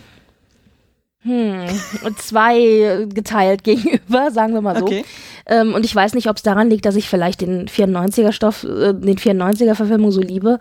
hm, 1.23 1.67
zwei 2.19 3.07
geteilt 3.13 3.65
gegenüber, 3.65 4.31
sagen 4.31 4.55
wir 4.55 4.61
mal 4.61 4.77
so. 4.77 4.87
Okay. 4.87 5.05
Ähm, 5.47 5.75
und 5.75 5.85
ich 5.85 5.95
weiß 5.95 6.15
nicht, 6.15 6.29
ob 6.29 6.37
es 6.37 6.43
daran 6.43 6.71
liegt, 6.71 6.85
dass 6.85 6.97
ich 6.97 7.09
vielleicht 7.09 7.41
den 7.41 7.69
94er 7.69 8.33
Stoff, 8.33 8.65
äh, 8.65 8.93
den 8.93 9.19
94er 9.19 9.75
Verfilmung 9.75 10.11
so 10.11 10.21
liebe 10.21 10.59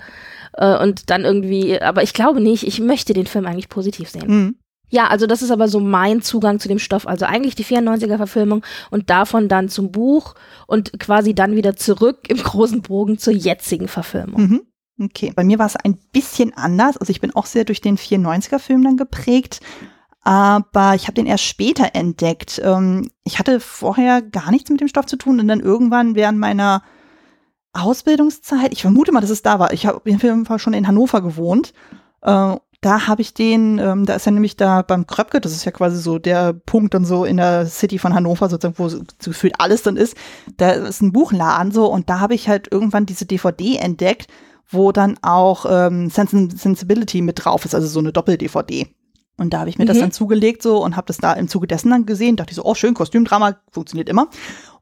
äh, 0.53 0.77
und 0.77 1.09
dann 1.09 1.23
irgendwie, 1.23 1.81
aber 1.81 2.03
ich 2.03 2.13
glaube 2.13 2.41
nicht, 2.41 2.65
ich 2.65 2.79
möchte 2.79 3.13
den 3.13 3.27
Film 3.27 3.45
eigentlich 3.45 3.69
positiv 3.69 4.09
sehen. 4.09 4.27
Mhm. 4.27 4.55
Ja, 4.91 5.07
also 5.07 5.25
das 5.25 5.41
ist 5.41 5.51
aber 5.51 5.67
so 5.69 5.79
mein 5.79 6.21
Zugang 6.21 6.59
zu 6.59 6.67
dem 6.67 6.77
Stoff. 6.77 7.07
Also 7.07 7.25
eigentlich 7.25 7.55
die 7.55 7.65
94er 7.65 8.17
Verfilmung 8.17 8.63
und 8.91 9.09
davon 9.09 9.47
dann 9.47 9.69
zum 9.69 9.91
Buch 9.91 10.35
und 10.67 10.99
quasi 10.99 11.33
dann 11.33 11.55
wieder 11.55 11.75
zurück 11.75 12.29
im 12.29 12.37
großen 12.37 12.81
Bogen 12.81 13.17
zur 13.17 13.33
jetzigen 13.33 13.87
Verfilmung. 13.87 14.41
Mhm. 14.41 14.61
Okay, 15.05 15.31
bei 15.33 15.43
mir 15.43 15.57
war 15.57 15.65
es 15.65 15.77
ein 15.77 15.97
bisschen 16.11 16.53
anders. 16.55 16.97
Also 16.97 17.09
ich 17.09 17.21
bin 17.21 17.33
auch 17.33 17.45
sehr 17.45 17.63
durch 17.63 17.81
den 17.81 17.97
94er 17.97 18.59
Film 18.59 18.83
dann 18.83 18.97
geprägt. 18.97 19.61
Aber 20.23 20.93
ich 20.93 21.03
habe 21.03 21.13
den 21.13 21.25
erst 21.25 21.45
später 21.45 21.95
entdeckt. 21.95 22.61
Ähm, 22.63 23.09
ich 23.23 23.39
hatte 23.39 23.59
vorher 23.59 24.21
gar 24.21 24.51
nichts 24.51 24.69
mit 24.69 24.81
dem 24.81 24.89
Stoff 24.89 25.07
zu 25.07 25.15
tun 25.15 25.39
und 25.39 25.47
dann 25.47 25.61
irgendwann 25.61 26.13
während 26.13 26.37
meiner 26.37 26.83
Ausbildungszeit, 27.73 28.73
ich 28.73 28.81
vermute 28.81 29.13
mal, 29.13 29.21
dass 29.21 29.29
es 29.29 29.41
da 29.41 29.57
war. 29.57 29.73
Ich 29.73 29.85
habe 29.85 29.97
auf 29.97 30.05
jeden 30.05 30.45
Fall 30.45 30.59
schon 30.59 30.73
in 30.73 30.85
Hannover 30.85 31.21
gewohnt 31.21 31.73
äh, 32.21 32.55
da 32.81 33.07
habe 33.07 33.21
ich 33.21 33.35
den, 33.35 33.77
ähm, 33.77 34.05
da 34.07 34.15
ist 34.15 34.25
er 34.25 34.31
nämlich 34.31 34.57
da 34.57 34.81
beim 34.81 35.05
Kröpke, 35.05 35.39
das 35.39 35.51
ist 35.51 35.65
ja 35.65 35.71
quasi 35.71 36.01
so 36.01 36.17
der 36.17 36.53
Punkt 36.53 36.95
dann 36.95 37.05
so 37.05 37.25
in 37.25 37.37
der 37.37 37.67
City 37.67 37.99
von 37.99 38.15
Hannover, 38.15 38.49
sozusagen, 38.49 38.79
wo 38.79 38.89
so 38.89 39.01
gefühlt 39.23 39.53
alles 39.59 39.83
dann 39.83 39.97
ist. 39.97 40.17
Da 40.57 40.71
ist 40.71 41.01
ein 41.01 41.11
Buchladen 41.11 41.71
so 41.71 41.85
und 41.85 42.09
da 42.09 42.19
habe 42.19 42.33
ich 42.33 42.49
halt 42.49 42.71
irgendwann 42.71 43.05
diese 43.05 43.27
DVD 43.27 43.77
entdeckt, 43.77 44.27
wo 44.67 44.91
dann 44.91 45.19
auch 45.21 45.65
ähm, 45.69 46.09
Sensibility 46.09 47.21
mit 47.21 47.45
drauf 47.45 47.65
ist, 47.65 47.75
also 47.75 47.87
so 47.87 47.99
eine 47.99 48.11
Doppel-DVD. 48.11 48.87
Und 49.37 49.53
da 49.53 49.59
habe 49.59 49.69
ich 49.69 49.77
mir 49.77 49.85
mhm. 49.85 49.89
das 49.89 49.99
dann 49.99 50.11
zugelegt 50.11 50.61
so 50.61 50.83
und 50.83 50.95
habe 50.95 51.07
das 51.07 51.17
da 51.17 51.33
im 51.33 51.47
Zuge 51.47 51.67
dessen 51.67 51.89
dann 51.89 52.05
gesehen. 52.05 52.35
Dachte 52.35 52.51
ich 52.51 52.55
so, 52.55 52.65
oh 52.65 52.75
schön, 52.75 52.93
Kostümdrama 52.93 53.57
funktioniert 53.71 54.09
immer. 54.09 54.27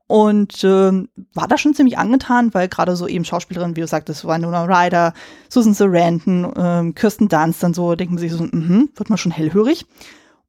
Und 0.09 0.63
äh, 0.63 0.91
war 1.35 1.47
da 1.47 1.59
schon 1.59 1.75
ziemlich 1.75 1.99
angetan, 1.99 2.51
weil 2.55 2.67
gerade 2.67 2.95
so 2.95 3.07
eben 3.07 3.25
Schauspielerinnen, 3.25 3.75
wie 3.75 3.81
du 3.81 3.87
sagtest, 3.87 4.25
Winona 4.25 4.63
Ryder, 4.63 5.13
Susan 5.49 5.75
Sarandon, 5.75 6.51
ähm, 6.57 6.95
Kirsten 6.95 7.27
Dunst 7.27 7.61
dann 7.61 7.75
so, 7.75 7.93
denkt 7.93 8.13
man 8.13 8.19
sich 8.19 8.31
so, 8.31 8.43
mhm, 8.43 8.89
wird 8.95 9.09
man 9.09 9.19
schon 9.19 9.31
hellhörig. 9.31 9.85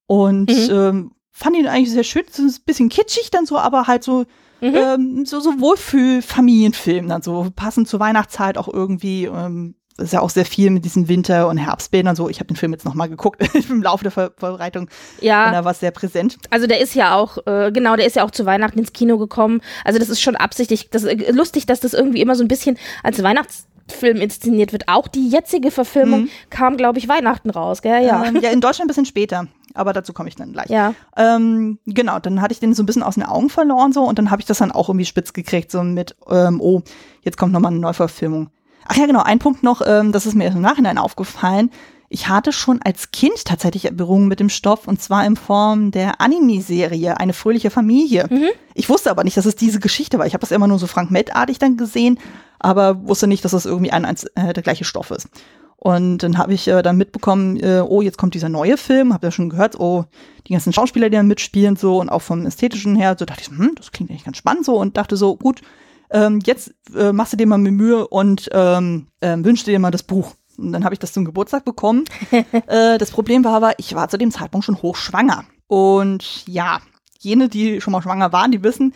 Und 0.07 0.49
mhm. 0.49 0.69
ähm, 0.71 1.13
fand 1.31 1.59
ihn 1.59 1.67
eigentlich 1.67 1.91
sehr 1.91 2.05
schön, 2.05 2.23
so 2.31 2.43
ein 2.43 2.55
bisschen 2.65 2.89
kitschig 2.89 3.31
dann 3.31 3.45
so, 3.45 3.59
aber 3.59 3.87
halt 3.87 4.03
so, 4.03 4.25
mhm. 4.63 4.75
ähm, 4.75 5.27
so, 5.27 5.41
so 5.41 5.61
Wohlfühl-Familienfilm 5.61 7.07
dann 7.07 7.21
so, 7.21 7.53
passend 7.55 7.87
zur 7.87 8.01
Weihnachtszeit 8.01 8.57
auch 8.57 8.67
irgendwie, 8.67 9.27
ähm, 9.27 9.75
ist 10.01 10.13
ja 10.13 10.21
auch 10.21 10.31
sehr 10.31 10.45
viel 10.45 10.71
mit 10.71 10.85
diesen 10.85 11.09
Winter- 11.09 11.49
und 11.49 11.59
Herbstbildern 11.59 12.17
so. 12.17 12.29
Ich 12.29 12.41
habe 12.41 12.49
den 12.49 12.57
Film 12.57 12.73
jetzt 12.73 12.85
nochmal 12.85 13.09
geguckt 13.09 13.43
im 13.71 13.83
Laufe 13.83 14.05
der 14.05 14.11
Ver 14.11 14.33
Vorbereitung. 14.37 14.89
Ja. 15.21 15.47
Und 15.47 15.53
da 15.53 15.65
war 15.65 15.75
sehr 15.75 15.91
präsent. 15.91 16.37
Also 16.51 16.67
der 16.67 16.81
ist 16.81 16.95
ja 16.95 17.15
auch, 17.15 17.39
äh, 17.47 17.71
genau, 17.73 17.97
der 17.97 18.07
ist 18.07 18.17
ja 18.17 18.25
auch 18.25 18.31
zu 18.31 18.47
Weihnachten 18.47 18.79
ins 18.79 18.93
Kino 18.93 19.19
gekommen. 19.19 19.61
Also 19.85 19.99
das 19.99 20.09
ist 20.09 20.21
schon 20.21 20.37
absichtlich. 20.37 20.91
Das 20.91 21.05
ist 21.05 21.35
lustig, 21.35 21.67
dass 21.67 21.81
das 21.81 21.95
irgendwie 21.95 22.21
immer 22.21 22.35
so 22.35 22.45
ein 22.45 22.49
bisschen 22.49 22.79
als 23.03 23.23
Weihnachts 23.23 23.67
Film 23.91 24.19
inszeniert 24.19 24.73
wird. 24.73 24.89
Auch 24.89 25.09
die 25.09 25.29
jetzige 25.29 25.71
Verfilmung 25.71 26.23
mhm. 26.23 26.29
kam, 26.49 26.77
glaube 26.77 26.99
ich, 26.99 27.09
Weihnachten 27.09 27.51
raus, 27.51 27.83
gell? 27.83 28.05
Ja. 28.05 28.25
Ähm, 28.25 28.39
ja, 28.41 28.51
in 28.51 28.61
Deutschland 28.61 28.87
ein 28.87 28.89
bisschen 28.89 29.05
später. 29.05 29.47
Aber 29.75 29.93
dazu 29.93 30.13
komme 30.13 30.29
ich 30.29 30.37
dann 30.37 30.53
gleich. 30.53 30.69
Ja. 30.69 30.95
Ähm, 31.17 31.79
genau, 31.87 32.19
dann 32.19 32.41
hatte 32.41 32.53
ich 32.53 32.61
den 32.61 32.75
so 32.75 32.83
ein 32.83 32.87
bisschen 32.87 33.03
aus 33.03 33.15
den 33.15 33.25
Augen 33.25 33.51
verloren 33.51 33.93
so 33.93 34.03
und 34.03 34.19
dann 34.19 34.31
habe 34.31 34.41
ich 34.41 34.47
das 34.47 34.59
dann 34.59 34.73
auch 34.73 34.89
irgendwie 34.89 35.05
spitz 35.05 35.33
gekriegt, 35.33 35.71
so 35.71 35.83
mit, 35.83 36.17
ähm, 36.29 36.61
oh, 36.61 36.83
jetzt 37.23 37.37
kommt 37.37 37.53
nochmal 37.53 37.71
eine 37.71 37.81
Neuverfilmung. 37.81 38.51
Ach 38.93 38.97
ja, 38.97 39.07
genau, 39.07 39.23
ein 39.23 39.39
Punkt 39.39 39.63
noch, 39.63 39.83
ähm, 39.87 40.11
das 40.11 40.27
ist 40.27 40.35
mir 40.35 40.49
im 40.49 40.61
Nachhinein 40.61 40.99
aufgefallen. 40.99 41.71
Ich 42.09 42.27
hatte 42.27 42.51
schon 42.53 42.81
als 42.83 43.13
Kind 43.13 43.45
tatsächlich 43.45 43.89
Berührung 43.93 44.27
mit 44.27 44.41
dem 44.41 44.49
Stoff 44.49 44.89
und 44.89 45.01
zwar 45.01 45.25
in 45.25 45.37
Form 45.37 45.93
der 45.93 46.21
Anime-Serie 46.21 47.17
Eine 47.21 47.33
fröhliche 47.33 47.71
Familie. 47.71 48.27
Mhm. 48.29 48.49
Ich 48.75 48.89
wusste 48.89 49.13
aber 49.13 49.23
nicht, 49.23 49.37
dass 49.37 49.47
es 49.47 49.55
diese 49.55 49.79
Geschichte 49.79 50.19
war. 50.19 50.27
Ich 50.27 50.35
habe 50.35 50.41
das 50.41 50.51
immer 50.51 50.67
nur 50.67 50.81
so 50.81 50.89
Frank 50.89 51.13
Mettartig 51.13 51.61
dann 51.61 51.77
gesehen, 51.77 52.19
aber 52.59 53.07
wusste 53.07 53.29
nicht, 53.29 53.45
dass 53.45 53.53
das 53.53 53.65
irgendwie 53.65 53.93
ein, 53.93 54.05
ein 54.05 54.17
äh, 54.35 54.53
der 54.55 54.65
gleiche 54.65 54.85
Stoff 54.85 55.13
ist. 55.13 55.29
Und 55.77 56.25
dann 56.25 56.37
habe 56.37 56.53
ich 56.53 56.67
äh, 56.67 56.83
dann 56.83 56.97
mitbekommen, 56.97 57.59
äh, 57.59 57.85
oh, 57.87 58.03
jetzt 58.03 58.19
kommt 58.19 58.35
dieser 58.35 58.49
neue 58.49 58.77
Film, 58.77 59.15
habe 59.15 59.29
ja 59.29 59.31
schon 59.31 59.51
gehört, 59.51 59.79
oh, 59.79 60.05
die 60.49 60.53
ganzen 60.55 60.73
Schauspieler, 60.73 61.11
die 61.11 61.17
da 61.17 61.23
mitspielen, 61.23 61.77
so 61.77 62.01
und 62.01 62.09
auch 62.09 62.23
vom 62.23 62.45
Ästhetischen 62.45 62.97
her, 62.97 63.15
so 63.17 63.25
dachte 63.25 63.43
ich, 63.43 63.57
hm, 63.57 63.71
das 63.77 63.93
klingt 63.93 64.11
eigentlich 64.11 64.25
ganz 64.25 64.37
spannend 64.37 64.65
so 64.65 64.75
und 64.79 64.97
dachte 64.97 65.17
so, 65.17 65.37
gut, 65.37 65.61
ähm, 66.11 66.41
jetzt 66.45 66.73
äh, 66.95 67.13
machst 67.13 67.33
du 67.33 67.37
dir 67.37 67.47
mal 67.47 67.59
Mühe 67.59 68.07
und 68.09 68.49
ähm, 68.53 69.07
äh, 69.21 69.37
wünschst 69.39 69.67
dir 69.67 69.79
mal 69.79 69.91
das 69.91 70.03
Buch. 70.03 70.35
Und 70.59 70.73
dann 70.73 70.85
habe 70.85 70.95
ich 70.95 70.99
das 70.99 71.13
zum 71.13 71.25
Geburtstag 71.25 71.65
bekommen. 71.65 72.05
äh, 72.31 72.99
das 72.99 73.11
Problem 73.11 73.45
war 73.45 73.55
aber, 73.55 73.79
ich 73.79 73.95
war 73.95 74.09
zu 74.09 74.19
dem 74.19 74.31
Zeitpunkt 74.31 74.67
schon 74.67 74.83
hochschwanger. 74.83 75.45
Und 75.67 76.47
ja, 76.47 76.81
jene, 77.19 77.49
die 77.49 77.81
schon 77.81 77.93
mal 77.93 78.03
schwanger 78.03 78.33
waren, 78.33 78.51
die 78.51 78.63
wissen, 78.63 78.93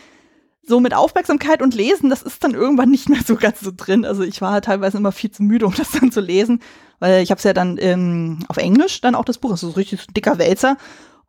so 0.66 0.80
mit 0.80 0.94
Aufmerksamkeit 0.94 1.62
und 1.62 1.74
Lesen, 1.74 2.10
das 2.10 2.22
ist 2.22 2.42
dann 2.42 2.54
irgendwann 2.54 2.90
nicht 2.90 3.08
mehr 3.08 3.20
so 3.24 3.36
ganz 3.36 3.60
so 3.60 3.70
drin. 3.74 4.04
Also 4.04 4.22
ich 4.22 4.40
war 4.40 4.60
teilweise 4.62 4.96
immer 4.96 5.12
viel 5.12 5.30
zu 5.30 5.42
müde, 5.42 5.66
um 5.66 5.74
das 5.74 5.90
dann 5.92 6.10
zu 6.10 6.20
lesen, 6.20 6.60
weil 6.98 7.22
ich 7.22 7.30
habe 7.30 7.38
es 7.38 7.44
ja 7.44 7.52
dann 7.52 7.76
ähm, 7.78 8.40
auf 8.48 8.56
Englisch 8.56 9.00
dann 9.00 9.14
auch 9.14 9.24
das 9.24 9.38
Buch, 9.38 9.50
das 9.50 9.62
ist 9.62 9.70
so 9.70 9.76
richtig 9.76 10.06
dicker 10.08 10.38
Wälzer. 10.38 10.76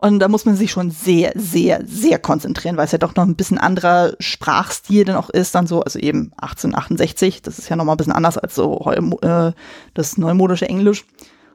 Und 0.06 0.20
da 0.20 0.28
muss 0.28 0.46
man 0.46 0.56
sich 0.56 0.70
schon 0.70 0.92
sehr, 0.92 1.32
sehr, 1.34 1.82
sehr 1.84 2.20
konzentrieren, 2.20 2.78
weil 2.78 2.86
es 2.86 2.92
ja 2.92 3.00
doch 3.00 3.16
noch 3.16 3.24
ein 3.24 3.36
bisschen 3.36 3.58
anderer 3.58 4.14
Sprachstil 4.20 5.04
dann 5.04 5.16
auch 5.16 5.32
ist, 5.32 5.56
dann 5.56 5.66
so, 5.66 5.82
also 5.82 5.98
eben 5.98 6.32
1868, 6.34 7.42
das 7.42 7.58
ist 7.58 7.70
ja 7.70 7.76
noch 7.76 7.86
mal 7.86 7.94
ein 7.94 7.98
bisschen 7.98 8.14
anders 8.14 8.38
als 8.38 8.54
so 8.54 8.80
äh, 8.92 9.52
das 9.96 10.20
neumodische 10.20 10.70
Englisch. 10.70 11.06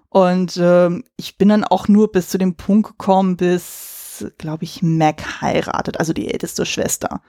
Und 0.09 0.59
ähm, 0.61 1.05
ich 1.17 1.39
bin 1.39 1.49
dann 1.49 1.63
auch 1.63 1.87
nur 1.87 2.11
bis 2.11 2.29
zu 2.29 2.39
dem 2.39 2.57
Punkt 2.57 2.89
gekommen, 2.89 3.37
bis, 3.37 4.27
glaube 4.37 4.65
ich, 4.65 4.83
Mac 4.83 5.41
heiratet, 5.41 6.01
also 6.01 6.13
die 6.13 6.33
älteste 6.33 6.67
Schwester 6.67 7.21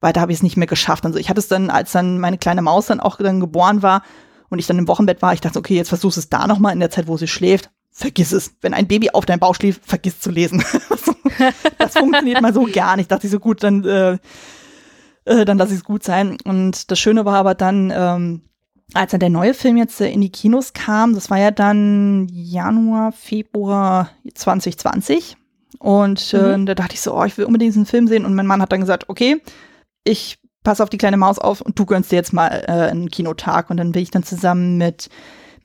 weiter 0.00 0.20
habe 0.20 0.32
ich 0.32 0.38
es 0.38 0.42
nicht 0.42 0.56
mehr 0.56 0.66
geschafft. 0.66 1.06
Also 1.06 1.20
ich 1.20 1.30
hatte 1.30 1.38
es 1.38 1.46
dann, 1.46 1.70
als 1.70 1.92
dann 1.92 2.18
meine 2.18 2.38
kleine 2.38 2.62
Maus 2.62 2.86
dann 2.86 2.98
auch 2.98 3.18
dann 3.18 3.38
geboren 3.38 3.82
war 3.82 4.02
und 4.48 4.58
ich 4.58 4.66
dann 4.66 4.78
im 4.78 4.88
Wochenbett 4.88 5.22
war, 5.22 5.32
ich 5.32 5.40
dachte, 5.40 5.60
okay, 5.60 5.76
jetzt 5.76 5.90
versuchst 5.90 6.18
es 6.18 6.28
da 6.28 6.48
nochmal 6.48 6.72
in 6.72 6.80
der 6.80 6.90
Zeit, 6.90 7.06
wo 7.06 7.16
sie 7.16 7.28
schläft. 7.28 7.70
Vergiss 7.98 8.32
es. 8.32 8.54
Wenn 8.60 8.74
ein 8.74 8.86
Baby 8.86 9.08
auf 9.08 9.24
deinem 9.24 9.40
Bauch 9.40 9.54
schläft, 9.54 9.86
vergiss 9.86 10.20
zu 10.20 10.30
lesen. 10.30 10.62
das 11.78 11.94
funktioniert 11.94 12.42
mal 12.42 12.52
so 12.52 12.68
gar 12.70 12.94
nicht. 12.94 13.10
Dachte 13.10 13.26
ich 13.26 13.30
so 13.30 13.40
gut, 13.40 13.62
dann, 13.62 13.86
äh, 13.86 14.18
äh, 15.24 15.46
dann 15.46 15.56
lasse 15.56 15.72
ich 15.72 15.78
es 15.78 15.84
gut 15.84 16.04
sein. 16.04 16.36
Und 16.44 16.90
das 16.90 16.98
Schöne 16.98 17.24
war 17.24 17.36
aber 17.36 17.54
dann, 17.54 17.90
ähm, 17.96 18.42
als 18.92 19.12
dann 19.12 19.20
der 19.20 19.30
neue 19.30 19.54
Film 19.54 19.78
jetzt 19.78 19.98
äh, 20.02 20.10
in 20.10 20.20
die 20.20 20.28
Kinos 20.28 20.74
kam, 20.74 21.14
das 21.14 21.30
war 21.30 21.38
ja 21.38 21.50
dann 21.50 22.28
Januar, 22.30 23.12
Februar 23.12 24.10
2020. 24.34 25.38
Und 25.78 26.34
äh, 26.34 26.58
mhm. 26.58 26.66
da 26.66 26.74
dachte 26.74 26.96
ich 26.96 27.00
so, 27.00 27.16
oh, 27.16 27.24
ich 27.24 27.38
will 27.38 27.46
unbedingt 27.46 27.70
diesen 27.72 27.86
Film 27.86 28.08
sehen. 28.08 28.26
Und 28.26 28.34
mein 28.34 28.46
Mann 28.46 28.60
hat 28.60 28.72
dann 28.72 28.80
gesagt, 28.82 29.08
okay, 29.08 29.40
ich 30.04 30.38
passe 30.64 30.82
auf 30.82 30.90
die 30.90 30.98
kleine 30.98 31.16
Maus 31.16 31.38
auf 31.38 31.62
und 31.62 31.78
du 31.78 31.86
gönnst 31.86 32.12
dir 32.12 32.16
jetzt 32.16 32.34
mal 32.34 32.62
äh, 32.68 32.90
einen 32.90 33.08
Kinotag. 33.08 33.70
Und 33.70 33.78
dann 33.78 33.92
bin 33.92 34.02
ich 34.02 34.10
dann 34.10 34.22
zusammen 34.22 34.76
mit 34.76 35.08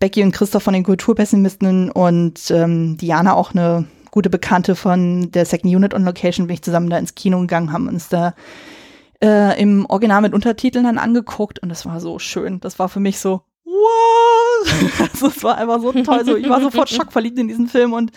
Becky 0.01 0.23
und 0.23 0.33
Christoph 0.33 0.63
von 0.63 0.73
den 0.73 0.83
Kulturpessimisten 0.83 1.91
und 1.91 2.51
ähm, 2.51 2.97
Diana 2.97 3.35
auch 3.35 3.51
eine 3.53 3.85
gute 4.09 4.29
Bekannte 4.29 4.75
von 4.75 5.31
der 5.31 5.45
Second 5.45 5.73
Unit 5.73 5.93
on 5.93 6.03
Location, 6.03 6.47
bin 6.47 6.55
ich 6.55 6.63
zusammen 6.63 6.89
da 6.89 6.97
ins 6.97 7.15
Kino 7.15 7.39
gegangen, 7.39 7.71
haben 7.71 7.87
uns 7.87 8.09
da 8.09 8.33
äh, 9.23 9.61
im 9.61 9.85
Original 9.85 10.21
mit 10.21 10.33
Untertiteln 10.33 10.85
dann 10.85 10.97
angeguckt 10.97 11.59
und 11.59 11.69
das 11.69 11.85
war 11.85 12.01
so 12.01 12.17
schön. 12.17 12.59
Das 12.59 12.79
war 12.79 12.89
für 12.89 12.99
mich 12.99 13.19
so, 13.19 13.43
what? 13.63 14.73
also 15.13 15.27
es 15.27 15.43
war 15.43 15.57
einfach 15.57 15.79
so 15.79 15.91
toll. 15.93 16.25
So, 16.25 16.35
ich 16.35 16.49
war 16.49 16.61
sofort 16.61 16.89
schockverliebt 16.89 17.37
in 17.37 17.47
diesen 17.47 17.67
Film 17.67 17.93
und 17.93 18.11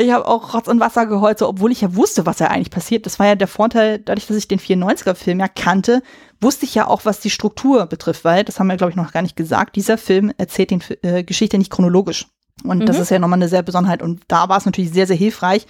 ich 0.00 0.12
habe 0.12 0.26
auch 0.26 0.54
Rotz 0.54 0.68
und 0.68 0.80
Wasser 0.80 1.06
geheult, 1.06 1.38
so, 1.38 1.48
obwohl 1.48 1.72
ich 1.72 1.80
ja 1.80 1.94
wusste, 1.94 2.26
was 2.26 2.38
ja 2.38 2.48
eigentlich 2.48 2.70
passiert. 2.70 3.06
Das 3.06 3.18
war 3.18 3.26
ja 3.26 3.34
der 3.34 3.48
Vorteil, 3.48 3.98
dadurch, 3.98 4.26
dass 4.26 4.36
ich 4.36 4.48
den 4.48 4.58
94er-Film 4.58 5.40
ja 5.40 5.48
kannte, 5.48 6.02
wusste 6.40 6.64
ich 6.64 6.74
ja 6.74 6.86
auch, 6.86 7.04
was 7.04 7.20
die 7.20 7.30
Struktur 7.30 7.86
betrifft, 7.86 8.24
weil, 8.24 8.44
das 8.44 8.58
haben 8.58 8.68
wir, 8.68 8.76
glaube 8.76 8.90
ich, 8.90 8.96
noch 8.96 9.12
gar 9.12 9.22
nicht 9.22 9.36
gesagt, 9.36 9.76
dieser 9.76 9.98
Film 9.98 10.32
erzählt 10.38 10.70
die 10.70 10.80
äh, 11.02 11.22
Geschichte 11.22 11.58
nicht 11.58 11.70
chronologisch. 11.70 12.26
Und 12.64 12.78
mhm. 12.78 12.86
das 12.86 12.98
ist 12.98 13.10
ja 13.10 13.18
nochmal 13.18 13.38
eine 13.38 13.48
sehr 13.48 13.62
Besonderheit. 13.62 14.02
Und 14.02 14.22
da 14.28 14.48
war 14.48 14.58
es 14.58 14.66
natürlich 14.66 14.92
sehr, 14.92 15.06
sehr 15.06 15.16
hilfreich, 15.16 15.66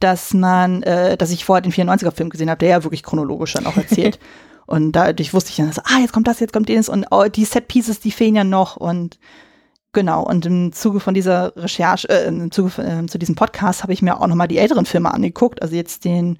dass 0.00 0.34
man, 0.34 0.82
äh, 0.82 1.16
dass 1.16 1.30
ich 1.30 1.44
vorher 1.44 1.62
den 1.62 1.72
94er-Film 1.72 2.30
gesehen 2.30 2.50
habe, 2.50 2.58
der 2.58 2.68
ja 2.68 2.84
wirklich 2.84 3.02
chronologisch 3.02 3.54
dann 3.54 3.66
auch 3.66 3.76
erzählt. 3.76 4.18
und 4.66 4.92
dadurch 4.92 5.32
wusste 5.32 5.50
ich 5.50 5.56
dann, 5.56 5.72
so, 5.72 5.82
ah, 5.84 6.00
jetzt 6.00 6.12
kommt 6.12 6.28
das, 6.28 6.40
jetzt 6.40 6.52
kommt 6.52 6.68
das 6.68 6.88
und 6.88 7.06
oh, 7.10 7.24
die 7.24 7.44
Set-Pieces, 7.44 8.00
die 8.00 8.10
fehlen 8.10 8.36
ja 8.36 8.44
noch 8.44 8.76
und 8.76 9.18
Genau, 9.96 10.22
und 10.22 10.44
im 10.44 10.72
Zuge 10.74 11.00
von 11.00 11.14
dieser 11.14 11.56
Recherche, 11.56 12.06
äh, 12.10 12.28
im 12.28 12.50
Zuge 12.50 12.82
äh, 12.82 13.06
zu 13.06 13.16
diesem 13.16 13.34
Podcast 13.34 13.82
habe 13.82 13.94
ich 13.94 14.02
mir 14.02 14.20
auch 14.20 14.26
nochmal 14.26 14.46
die 14.46 14.58
älteren 14.58 14.84
Filme 14.84 15.10
angeguckt, 15.10 15.62
also 15.62 15.74
jetzt 15.74 16.04
den 16.04 16.38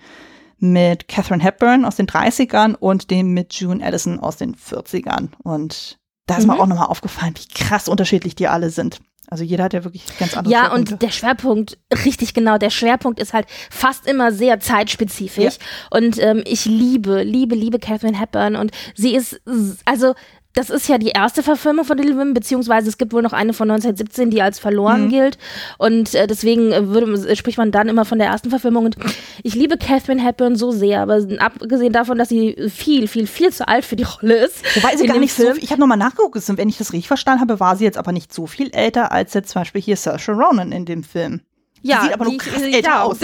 mit 0.59 1.09
Catherine 1.09 1.43
Hepburn 1.43 1.87
aus 1.87 1.97
den 1.97 2.07
30ern 2.07 2.75
und 2.75 3.11
den 3.11 3.31
mit 3.31 3.55
June 3.55 3.83
Addison 3.83 4.21
aus 4.21 4.37
den 4.37 4.57
40ern. 4.57 5.31
Und 5.43 5.99
da 6.27 6.37
ist 6.37 6.47
mhm. 6.47 6.53
mir 6.53 6.61
auch 6.61 6.67
nochmal 6.67 6.89
aufgefallen, 6.89 7.33
wie 7.39 7.49
krass 7.49 7.89
unterschiedlich 7.89 8.35
die 8.35 8.47
alle 8.47 8.69
sind. 8.69 9.01
Also 9.29 9.43
jeder 9.43 9.65
hat 9.65 9.73
ja 9.73 9.83
wirklich 9.85 10.05
ganz 10.19 10.37
andere 10.37 10.53
Ja, 10.53 10.73
und 10.73 11.03
der 11.03 11.11
Schwerpunkt, 11.11 11.79
richtig 12.05 12.33
genau, 12.33 12.59
der 12.59 12.71
Schwerpunkt 12.71 13.19
ist 13.19 13.33
halt 13.33 13.47
fast 13.71 14.07
immer 14.07 14.33
sehr 14.33 14.61
zeitspezifisch. 14.61 15.55
Ja. 15.55 15.99
Und 15.99 16.19
ähm, 16.23 16.43
ich 16.47 16.65
liebe, 16.67 17.23
liebe, 17.23 17.57
liebe 17.57 17.79
Catherine 17.79 18.19
Hepburn 18.19 18.55
und 18.55 18.71
sie 18.95 19.17
ist, 19.17 19.41
also 19.85 20.15
das 20.57 20.71
ist 20.71 20.89
ja 20.89 20.97
die 20.97 21.11
erste 21.11 21.43
Verfilmung 21.43 21.85
von 21.85 21.99
Little 21.99 22.17
Women, 22.17 22.33
beziehungsweise 22.33 22.89
es 22.89 22.97
gibt 22.97 23.13
wohl 23.13 23.21
noch 23.21 23.35
eine 23.35 23.53
von 23.53 23.71
1917, 23.71 24.31
die 24.31 24.41
als 24.41 24.59
verloren 24.59 25.05
mhm. 25.05 25.09
gilt. 25.11 25.39
Und 25.77 26.15
äh, 26.15 26.27
deswegen 26.27 26.73
äh, 26.73 26.89
würde, 26.89 27.37
spricht 27.37 27.59
man 27.59 27.71
dann 27.71 27.91
immer 27.91 28.07
von 28.07 28.19
der 28.19 28.29
ersten 28.29 28.49
Verfilmung. 28.49 28.87
Und 28.87 28.97
ich 29.43 29.55
liebe 29.55 29.77
Catherine 29.77 30.23
Hepburn 30.23 30.57
so 30.57 30.73
sehr, 30.73 31.03
aber 31.03 31.21
abgesehen 31.39 31.93
davon, 31.93 32.17
dass 32.17 32.31
sie 32.31 32.57
viel, 32.71 33.07
viel, 33.07 33.27
viel 33.27 33.53
zu 33.53 33.69
alt 33.69 33.85
für 33.85 33.97
die 33.97 34.05
Rolle 34.05 34.47
ist. 34.47 34.65
Wobei 34.77 34.97
sie 34.97 35.07
gar 35.07 35.19
nicht 35.19 35.35
Film. 35.35 35.57
so 35.57 35.61
Ich 35.63 35.73
habe 35.73 35.81
nochmal 35.81 35.99
nachgeguckt, 35.99 36.37
und 36.49 36.57
wenn 36.57 36.71
ich 36.71 36.79
das 36.79 36.95
richtig 36.95 37.09
verstanden 37.09 37.43
habe, 37.43 37.61
war 37.61 37.77
sie 37.77 37.85
jetzt 37.85 37.99
aber 37.99 38.13
nicht 38.13 38.33
so 38.33 38.47
viel 38.47 38.71
älter 38.71 39.13
als 39.13 39.35
jetzt 39.35 39.51
zum 39.51 39.61
Beispiel 39.61 39.83
hier 39.83 39.97
Saoirse 39.97 40.33
Ronan 40.33 40.73
in 40.73 40.87
dem 40.87 41.05
Film. 41.05 41.43
Ja, 41.83 41.99
die 41.99 42.05
sieht 42.05 42.15
aber 42.15 42.25
die, 42.25 42.31
nur 42.31 42.39
krass 42.39 42.63
älter 42.63 42.81
ja. 42.81 43.03
aus. 43.03 43.19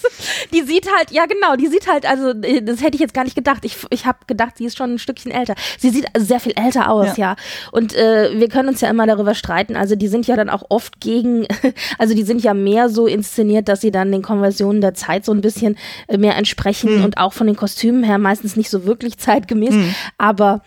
die 0.52 0.62
sieht 0.62 0.90
halt, 0.92 1.10
ja 1.10 1.26
genau, 1.26 1.56
die 1.56 1.66
sieht 1.66 1.86
halt, 1.86 2.06
also 2.06 2.30
äh, 2.42 2.62
das 2.62 2.82
hätte 2.82 2.94
ich 2.94 3.00
jetzt 3.00 3.14
gar 3.14 3.24
nicht 3.24 3.36
gedacht. 3.36 3.64
Ich, 3.64 3.76
ich 3.90 4.06
habe 4.06 4.18
gedacht, 4.26 4.56
sie 4.56 4.64
ist 4.64 4.76
schon 4.76 4.94
ein 4.94 4.98
Stückchen 4.98 5.30
älter. 5.30 5.54
Sie 5.78 5.90
sieht 5.90 6.06
sehr 6.16 6.40
viel 6.40 6.52
älter 6.56 6.90
aus, 6.90 7.16
ja. 7.16 7.32
ja. 7.32 7.36
Und 7.70 7.94
äh, 7.94 8.38
wir 8.38 8.48
können 8.48 8.68
uns 8.68 8.80
ja 8.80 8.90
immer 8.90 9.06
darüber 9.06 9.34
streiten. 9.34 9.76
Also 9.76 9.94
die 9.94 10.08
sind 10.08 10.26
ja 10.26 10.36
dann 10.36 10.50
auch 10.50 10.64
oft 10.68 11.00
gegen, 11.00 11.46
also 11.98 12.14
die 12.14 12.24
sind 12.24 12.42
ja 12.42 12.54
mehr 12.54 12.88
so 12.88 13.06
inszeniert, 13.06 13.68
dass 13.68 13.80
sie 13.80 13.90
dann 13.90 14.10
den 14.10 14.22
Konversionen 14.22 14.80
der 14.80 14.94
Zeit 14.94 15.24
so 15.24 15.32
ein 15.32 15.40
bisschen 15.40 15.76
äh, 16.08 16.18
mehr 16.18 16.36
entsprechen 16.36 16.98
mhm. 16.98 17.04
und 17.04 17.18
auch 17.18 17.32
von 17.32 17.46
den 17.46 17.56
Kostümen 17.56 18.02
her 18.02 18.18
meistens 18.18 18.56
nicht 18.56 18.70
so 18.70 18.84
wirklich 18.84 19.18
zeitgemäß. 19.18 19.74
Mhm. 19.74 19.94
Aber 20.16 20.62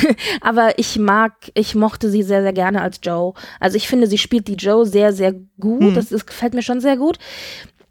aber 0.40 0.78
ich 0.78 0.98
mag, 0.98 1.32
ich 1.54 1.74
mochte 1.74 2.10
sie 2.10 2.22
sehr, 2.22 2.42
sehr 2.42 2.52
gerne 2.52 2.82
als 2.82 3.00
Joe. 3.02 3.34
Also 3.60 3.76
ich 3.76 3.88
finde, 3.88 4.06
sie 4.06 4.18
spielt 4.18 4.48
die 4.48 4.54
Joe 4.54 4.86
sehr, 4.86 5.12
sehr 5.12 5.32
gut. 5.60 5.82
Hm. 5.82 5.94
Das, 5.94 6.08
das 6.08 6.26
gefällt 6.26 6.54
mir 6.54 6.62
schon 6.62 6.80
sehr 6.80 6.96
gut. 6.96 7.18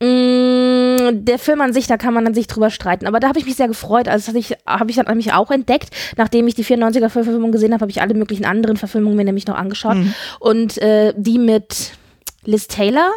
Mm, 0.02 1.24
der 1.26 1.38
Film 1.38 1.62
an 1.62 1.74
sich, 1.74 1.86
da 1.86 1.96
kann 1.98 2.16
man 2.16 2.26
an 2.26 2.34
sich 2.34 2.48
drüber 2.48 2.72
streiten. 2.72 3.06
Aber 3.06 3.20
da 3.20 3.28
habe 3.28 3.38
ich 3.38 3.46
mich 3.46 3.56
sehr 3.56 3.68
gefreut. 3.68 4.08
Also 4.08 4.32
das 4.32 4.58
habe 4.66 4.90
ich 4.90 4.96
dann 4.96 5.06
nämlich 5.06 5.32
auch 5.34 5.52
entdeckt. 5.52 5.90
Nachdem 6.18 6.48
ich 6.48 6.56
die 6.56 6.66
94er-Verfilmung 6.66 7.52
gesehen 7.52 7.74
habe, 7.74 7.82
habe 7.82 7.92
ich 7.92 8.02
alle 8.02 8.16
möglichen 8.16 8.46
anderen 8.46 8.78
Verfilmungen 8.78 9.16
mir 9.16 9.26
nämlich 9.26 9.46
noch 9.46 9.56
angeschaut. 9.56 9.98
Mhm. 9.98 10.14
Und 10.40 10.78
äh, 10.80 11.14
die 11.16 11.38
mit 11.38 11.92
Liz 12.44 12.68
Taylor 12.68 13.12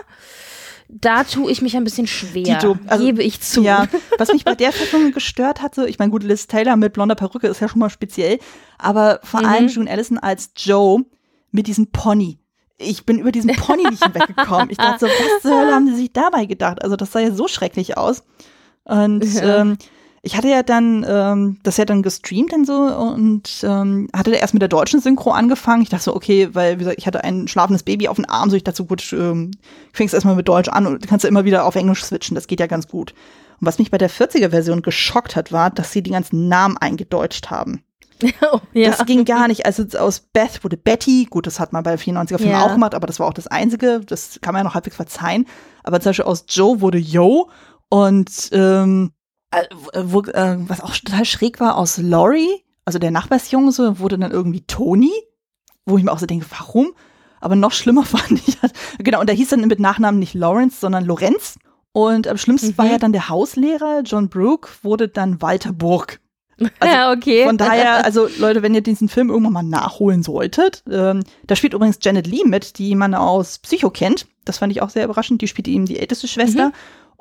da 0.88 1.24
tue 1.24 1.50
ich 1.50 1.62
mich 1.62 1.76
ein 1.76 1.84
bisschen 1.84 2.06
schwer, 2.06 2.58
Dito, 2.58 2.76
also, 2.86 3.04
gebe 3.04 3.22
ich 3.22 3.40
zu. 3.40 3.62
Ja, 3.62 3.86
was 4.18 4.32
mich 4.32 4.44
bei 4.44 4.54
der 4.54 4.72
Verfilmung 4.72 5.12
gestört 5.12 5.62
hatte, 5.62 5.86
ich 5.88 5.98
meine, 5.98 6.10
gut, 6.10 6.22
Liz 6.22 6.46
Taylor 6.46 6.76
mit 6.76 6.92
blonder 6.92 7.14
Perücke 7.14 7.48
ist 7.48 7.60
ja 7.60 7.68
schon 7.68 7.80
mal 7.80 7.90
speziell, 7.90 8.38
aber 8.78 9.20
vor 9.22 9.40
mhm. 9.40 9.46
allem 9.46 9.68
June 9.68 9.90
Allison 9.90 10.18
als 10.18 10.50
Joe 10.56 11.04
mit 11.50 11.66
diesem 11.66 11.90
Pony. 11.90 12.38
Ich 12.78 13.06
bin 13.06 13.18
über 13.18 13.32
diesen 13.32 13.54
Pony 13.54 13.84
nicht 13.88 14.04
hinweggekommen. 14.04 14.70
Ich 14.70 14.78
dachte 14.78 15.06
so, 15.06 15.06
was 15.06 15.42
zur 15.42 15.58
Hölle 15.58 15.74
haben 15.74 15.86
sie 15.86 15.96
sich 15.96 16.12
dabei 16.12 16.46
gedacht? 16.46 16.82
Also 16.82 16.96
das 16.96 17.12
sah 17.12 17.20
ja 17.20 17.32
so 17.32 17.48
schrecklich 17.48 17.96
aus. 17.96 18.24
Und 18.84 19.24
ja. 19.24 19.60
ähm, 19.60 19.78
ich 20.24 20.36
hatte 20.36 20.48
ja 20.48 20.62
dann 20.62 21.04
ähm, 21.06 21.58
das 21.62 21.76
ja 21.76 21.84
dann 21.84 22.02
gestreamt 22.02 22.52
und 22.52 22.66
so 22.66 22.74
und 22.74 23.62
ähm, 23.62 24.08
hatte 24.14 24.34
erst 24.34 24.54
mit 24.54 24.62
der 24.62 24.68
deutschen 24.68 25.00
Synchro 25.00 25.30
angefangen. 25.30 25.82
Ich 25.82 25.90
dachte 25.90 26.04
so, 26.04 26.16
okay, 26.16 26.48
weil 26.52 26.74
wie 26.74 26.78
gesagt, 26.78 26.98
ich 26.98 27.06
hatte 27.06 27.22
ein 27.22 27.46
schlafendes 27.46 27.82
Baby 27.82 28.08
auf 28.08 28.16
dem 28.16 28.28
Arm, 28.28 28.48
so 28.48 28.56
ich 28.56 28.64
dachte 28.64 28.78
so, 28.78 28.86
gut, 28.86 29.12
ähm, 29.12 29.50
fängst 29.92 30.14
erstmal 30.14 30.34
mit 30.34 30.48
Deutsch 30.48 30.68
an 30.68 30.86
und 30.86 31.06
kannst 31.06 31.24
ja 31.24 31.28
immer 31.28 31.44
wieder 31.44 31.66
auf 31.66 31.76
Englisch 31.76 32.04
switchen, 32.04 32.34
das 32.34 32.46
geht 32.46 32.58
ja 32.58 32.66
ganz 32.66 32.88
gut. 32.88 33.12
Und 33.60 33.66
was 33.66 33.78
mich 33.78 33.90
bei 33.90 33.98
der 33.98 34.10
40er 34.10 34.50
Version 34.50 34.82
geschockt 34.82 35.36
hat, 35.36 35.52
war, 35.52 35.70
dass 35.70 35.92
sie 35.92 36.02
die 36.02 36.10
ganzen 36.10 36.48
Namen 36.48 36.78
eingedeutscht 36.78 37.50
haben. 37.50 37.84
oh, 38.52 38.60
ja. 38.72 38.90
Das 38.90 39.04
ging 39.04 39.24
gar 39.26 39.48
nicht. 39.48 39.66
Also 39.66 39.84
aus 39.98 40.20
Beth 40.20 40.64
wurde 40.64 40.78
Betty. 40.78 41.26
Gut, 41.28 41.46
das 41.46 41.60
hat 41.60 41.72
man 41.72 41.82
bei 41.82 41.94
94er 41.94 42.38
Filmen 42.38 42.52
ja. 42.52 42.64
auch 42.64 42.72
gemacht, 42.72 42.94
aber 42.94 43.06
das 43.06 43.20
war 43.20 43.26
auch 43.26 43.34
das 43.34 43.46
Einzige. 43.46 44.00
Das 44.00 44.38
kann 44.40 44.54
man 44.54 44.60
ja 44.60 44.64
noch 44.64 44.74
halbwegs 44.74 44.96
verzeihen. 44.96 45.46
Aber 45.82 46.00
zum 46.00 46.10
Beispiel 46.10 46.24
aus 46.24 46.46
Joe 46.48 46.80
wurde 46.80 46.98
Yo. 46.98 47.50
Und 47.90 48.50
ähm, 48.52 49.12
äh, 49.60 50.02
wo, 50.04 50.22
äh, 50.22 50.56
was 50.68 50.80
auch 50.80 50.96
total 50.96 51.24
schräg 51.24 51.60
war, 51.60 51.76
aus 51.76 51.98
Laurie, 51.98 52.62
also 52.84 52.98
der 52.98 53.10
Nachbarsjunge, 53.10 53.72
so, 53.72 53.98
wurde 53.98 54.18
dann 54.18 54.30
irgendwie 54.30 54.62
Tony. 54.62 55.12
Wo 55.86 55.98
ich 55.98 56.04
mir 56.04 56.12
auch 56.12 56.18
so 56.18 56.26
denke, 56.26 56.46
warum? 56.50 56.94
Aber 57.40 57.56
noch 57.56 57.72
schlimmer 57.72 58.04
fand 58.04 58.40
ich, 58.46 58.58
genau, 58.98 59.20
und 59.20 59.28
der 59.28 59.36
hieß 59.36 59.50
dann 59.50 59.60
mit 59.66 59.80
Nachnamen 59.80 60.18
nicht 60.18 60.34
Lawrence, 60.34 60.80
sondern 60.80 61.04
Lorenz. 61.04 61.56
Und 61.92 62.26
am 62.26 62.38
schlimmsten 62.38 62.70
mhm. 62.70 62.78
war 62.78 62.86
ja 62.86 62.98
dann 62.98 63.12
der 63.12 63.28
Hauslehrer, 63.28 64.02
John 64.04 64.28
Brooke, 64.28 64.68
wurde 64.82 65.08
dann 65.08 65.40
Walter 65.40 65.72
Burg. 65.72 66.20
Also 66.58 66.70
ja, 66.94 67.12
okay. 67.12 67.44
Von 67.44 67.56
daher, 67.56 68.04
also 68.04 68.28
Leute, 68.38 68.62
wenn 68.62 68.74
ihr 68.74 68.80
diesen 68.80 69.08
Film 69.08 69.30
irgendwann 69.30 69.52
mal 69.52 69.62
nachholen 69.62 70.22
solltet, 70.22 70.82
ähm, 70.90 71.22
da 71.46 71.56
spielt 71.56 71.74
übrigens 71.74 71.98
Janet 72.00 72.26
Lee 72.26 72.44
mit, 72.44 72.78
die 72.78 72.94
man 72.94 73.14
aus 73.14 73.58
Psycho 73.58 73.90
kennt. 73.90 74.26
Das 74.44 74.58
fand 74.58 74.72
ich 74.72 74.82
auch 74.82 74.90
sehr 74.90 75.04
überraschend. 75.04 75.40
Die 75.42 75.48
spielt 75.48 75.68
eben 75.68 75.86
die 75.86 75.98
älteste 75.98 76.28
Schwester. 76.28 76.68
Mhm. 76.68 76.74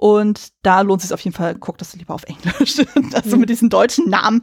Und 0.03 0.49
da 0.63 0.81
lohnt 0.81 0.99
es 0.99 1.07
sich 1.07 1.13
auf 1.13 1.21
jeden 1.21 1.33
Fall, 1.33 1.55
guckt 1.55 1.79
das 1.79 1.95
lieber 1.95 2.13
auf 2.13 2.25
Englisch. 2.25 2.85
also 3.13 3.37
mit 3.37 3.47
diesen 3.47 3.69
deutschen 3.69 4.09
Namen, 4.09 4.41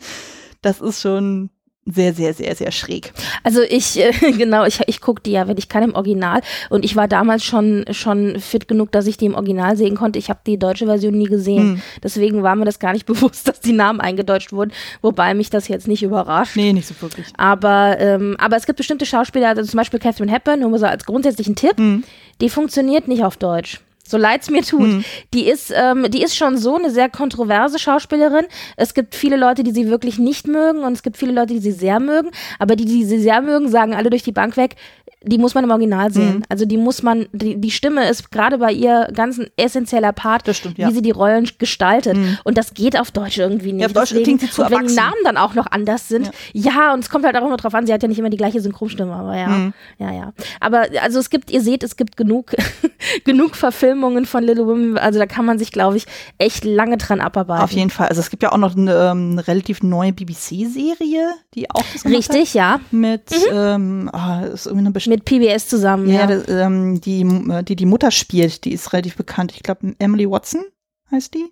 das 0.63 0.81
ist 0.81 1.03
schon 1.03 1.51
sehr, 1.85 2.15
sehr, 2.15 2.33
sehr, 2.33 2.57
sehr 2.57 2.73
schräg. 2.73 3.13
Also 3.45 3.61
ich, 3.61 3.99
äh, 4.01 4.13
genau, 4.33 4.65
ich, 4.65 4.81
ich 4.87 5.03
gucke 5.03 5.21
die 5.21 5.33
ja, 5.33 5.49
wenn 5.49 5.59
ich 5.59 5.69
kann 5.69 5.83
im 5.83 5.95
Original. 5.95 6.41
Und 6.71 6.83
ich 6.83 6.97
war 6.97 7.09
damals 7.09 7.45
schon, 7.45 7.85
schon 7.91 8.41
fit 8.41 8.69
genug, 8.69 8.91
dass 8.93 9.07
ich 9.07 9.19
die 9.19 9.27
im 9.27 9.35
Original 9.35 9.77
sehen 9.77 9.97
konnte. 9.97 10.19
Ich 10.19 10.31
habe 10.31 10.41
die 10.47 10.59
deutsche 10.59 10.87
Version 10.87 11.13
nie 11.13 11.27
gesehen. 11.27 11.75
Hm. 11.75 11.83
Deswegen 12.03 12.43
war 12.43 12.57
mir 12.57 12.65
das 12.65 12.79
gar 12.79 12.95
nicht 12.95 13.05
bewusst, 13.13 13.47
dass 13.47 13.61
die 13.61 13.75
Namen 13.75 14.01
eingedeutscht 14.01 14.55
wurden. 14.55 14.73
Wobei 15.03 15.35
mich 15.35 15.51
das 15.51 15.69
jetzt 15.69 15.89
nicht 15.89 16.03
überrascht. 16.03 16.57
Nee, 16.57 16.73
nicht 16.73 16.89
so 16.89 16.95
wirklich. 17.03 17.27
Aber, 17.37 18.01
ähm, 18.01 18.35
aber 18.39 18.57
es 18.57 18.65
gibt 18.65 18.79
bestimmte 18.79 19.05
Schauspieler, 19.05 19.49
also 19.49 19.63
zum 19.63 19.77
Beispiel 19.77 20.01
Catherine 20.01 20.33
Hepburn, 20.33 20.61
nur 20.61 20.79
so 20.79 20.87
als 20.87 21.05
grundsätzlichen 21.05 21.55
Tipp, 21.55 21.77
hm. 21.77 22.03
die 22.41 22.49
funktioniert 22.49 23.09
nicht 23.09 23.25
auf 23.25 23.37
Deutsch 23.37 23.83
so 24.11 24.19
leid 24.19 24.43
es 24.43 24.51
mir 24.51 24.63
tut. 24.63 24.81
Mhm. 24.81 25.05
Die 25.33 25.49
ist, 25.49 25.73
ähm, 25.75 26.11
die 26.11 26.23
ist 26.23 26.37
schon 26.37 26.57
so 26.57 26.77
eine 26.77 26.91
sehr 26.91 27.09
kontroverse 27.09 27.79
Schauspielerin. 27.79 28.47
Es 28.77 28.95
gibt 28.95 29.15
viele 29.15 29.37
Leute, 29.37 29.63
die 29.63 29.73
sie 29.73 29.89
wirklich 29.89 30.19
nicht 30.19 30.47
mögen 30.47 30.81
und 30.81 30.93
es 30.93 31.03
gibt 31.03 31.17
viele 31.17 31.33
Leute, 31.33 31.55
die 31.55 31.61
sie 31.61 31.73
sehr 31.73 32.01
mögen. 32.01 32.31
Aber 32.59 32.77
die, 32.77 32.85
die 32.85 33.05
sie 33.05 33.21
sehr 33.21 33.41
mögen, 33.41 33.69
sagen 33.69 33.95
alle 33.95 34.11
durch 34.11 34.23
die 34.23 34.33
Bank 34.33 34.57
weg, 34.57 34.77
die 35.23 35.37
muss 35.37 35.55
man 35.55 35.65
im 35.65 35.71
Original 35.71 36.11
sehen. 36.11 36.37
Mhm. 36.37 36.43
Also 36.49 36.65
die 36.65 36.79
muss 36.79 37.03
man, 37.03 37.27
die, 37.33 37.61
die 37.61 37.71
Stimme 37.71 38.09
ist 38.09 38.31
gerade 38.31 38.57
bei 38.57 38.73
ihr 38.73 39.09
ganz 39.15 39.39
ein 39.39 39.49
essentieller 39.57 40.13
Part, 40.13 40.49
stimmt, 40.57 40.79
ja. 40.79 40.89
wie 40.89 40.95
sie 40.95 41.03
die 41.03 41.11
Rollen 41.11 41.49
gestaltet. 41.59 42.17
Mhm. 42.17 42.39
Und 42.45 42.57
das 42.57 42.73
geht 42.73 42.99
auf 42.99 43.11
Deutsch 43.11 43.37
irgendwie 43.37 43.73
nicht. 43.73 43.83
Ja, 43.83 43.89
auf 43.89 43.93
Deutsch 43.93 44.11
Deswegen, 44.11 44.25
klingt 44.25 44.41
sie 44.41 44.51
zu 44.51 44.63
und 44.63 44.71
wenn 44.71 44.87
die 44.87 44.95
Namen 44.95 45.17
dann 45.25 45.37
auch 45.37 45.55
noch 45.55 45.67
anders 45.67 46.09
sind, 46.09 46.31
ja. 46.55 46.73
ja. 46.73 46.95
und 46.95 47.01
es 47.01 47.11
kommt 47.11 47.27
halt 47.27 47.37
auch 47.37 47.47
immer 47.47 47.59
drauf 47.59 47.75
an, 47.75 47.87
sie 47.87 47.93
hat 47.93 48.03
ja 48.03 48.09
nicht 48.09 48.19
immer 48.19 48.31
die 48.31 48.39
gleiche 48.39 48.61
Synchronstimme, 48.61 49.13
aber 49.13 49.37
ja, 49.37 49.49
mhm. 49.49 49.75
ja, 49.99 50.11
ja. 50.11 50.33
Aber 50.59 50.87
also 51.03 51.19
es 51.19 51.29
gibt, 51.29 51.51
ihr 51.51 51.61
seht, 51.61 51.83
es 51.83 51.97
gibt 51.97 52.17
genug, 52.17 52.55
genug 53.25 53.57
Verfilmungen 53.57 54.00
von 54.27 54.45
Little 54.45 54.67
Women, 54.67 54.99
also 54.99 55.19
da 55.19 55.27
kann 55.27 55.45
man 55.45 55.59
sich, 55.59 55.73
glaube 55.73 55.97
ich, 55.97 56.07
echt 56.39 56.65
lange 56.65 56.97
dran 56.97 57.21
abarbeiten. 57.21 57.63
Auf 57.63 57.73
jeden 57.73 57.91
Fall. 57.91 58.09
Also 58.09 58.21
es 58.21 58.31
gibt 58.31 58.43
ja 58.43 58.53
auch 58.53 58.59
noch 58.59 58.77
eine, 58.77 58.95
ähm, 58.95 59.39
relativ 59.39 59.83
neue 59.83 60.13
BBC-Serie, 60.13 61.33
die 61.55 61.71
auch 61.71 61.85
das 61.93 62.05
Richtig, 62.05 62.49
hat, 62.51 62.55
ja. 62.55 62.81
Mit, 62.91 63.31
mhm. 63.31 63.47
ähm, 63.53 64.11
oh, 64.13 64.47
ist 64.47 64.67
irgendwie 64.67 64.87
eine 64.87 65.15
mit 65.17 65.25
PBS 65.25 65.69
zusammen. 65.69 66.09
Ja, 66.09 66.21
ja. 66.21 66.27
Das, 66.27 66.49
ähm, 66.49 67.01
die, 67.01 67.27
die 67.67 67.77
die 67.77 67.87
Mutter 67.87 68.11
spielt, 68.11 68.65
die 68.65 68.73
ist 68.73 68.93
relativ 68.93 69.17
bekannt. 69.17 69.53
Ich 69.55 69.63
glaube, 69.63 69.95
Emily 69.99 70.31
Watson 70.31 70.63
heißt 71.11 71.35
die. 71.35 71.47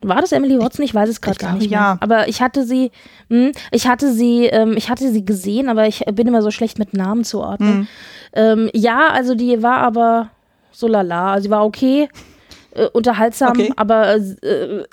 War 0.00 0.20
das 0.20 0.30
Emily 0.30 0.58
Watson? 0.58 0.84
Ich 0.84 0.94
weiß 0.94 1.08
es 1.08 1.20
gerade 1.20 1.38
gar 1.38 1.54
nicht. 1.54 1.70
Mehr. 1.70 1.78
Ja. 1.78 1.98
Aber 2.00 2.28
ich 2.28 2.40
hatte 2.40 2.64
sie, 2.64 2.92
mh, 3.28 3.46
hm, 3.46 3.52
ich 3.72 3.88
hatte 3.88 4.12
sie, 4.12 4.46
ähm, 4.46 4.74
ich 4.76 4.88
hatte 4.88 5.10
sie 5.10 5.24
gesehen, 5.24 5.68
aber 5.68 5.88
ich 5.88 6.04
bin 6.12 6.28
immer 6.28 6.42
so 6.42 6.50
schlecht 6.50 6.78
mit 6.78 6.94
Namen 6.94 7.24
zu 7.24 7.40
ordnen. 7.40 7.80
Mhm. 7.80 7.88
Ähm, 8.34 8.70
ja, 8.74 9.08
also 9.08 9.34
die 9.34 9.62
war 9.62 9.78
aber 9.78 10.30
so 10.78 10.86
lala. 10.86 11.32
Also 11.32 11.44
sie 11.44 11.50
war 11.50 11.64
okay, 11.64 12.08
äh, 12.70 12.86
unterhaltsam, 12.86 13.50
okay. 13.50 13.72
aber 13.76 14.16
äh, 14.16 14.84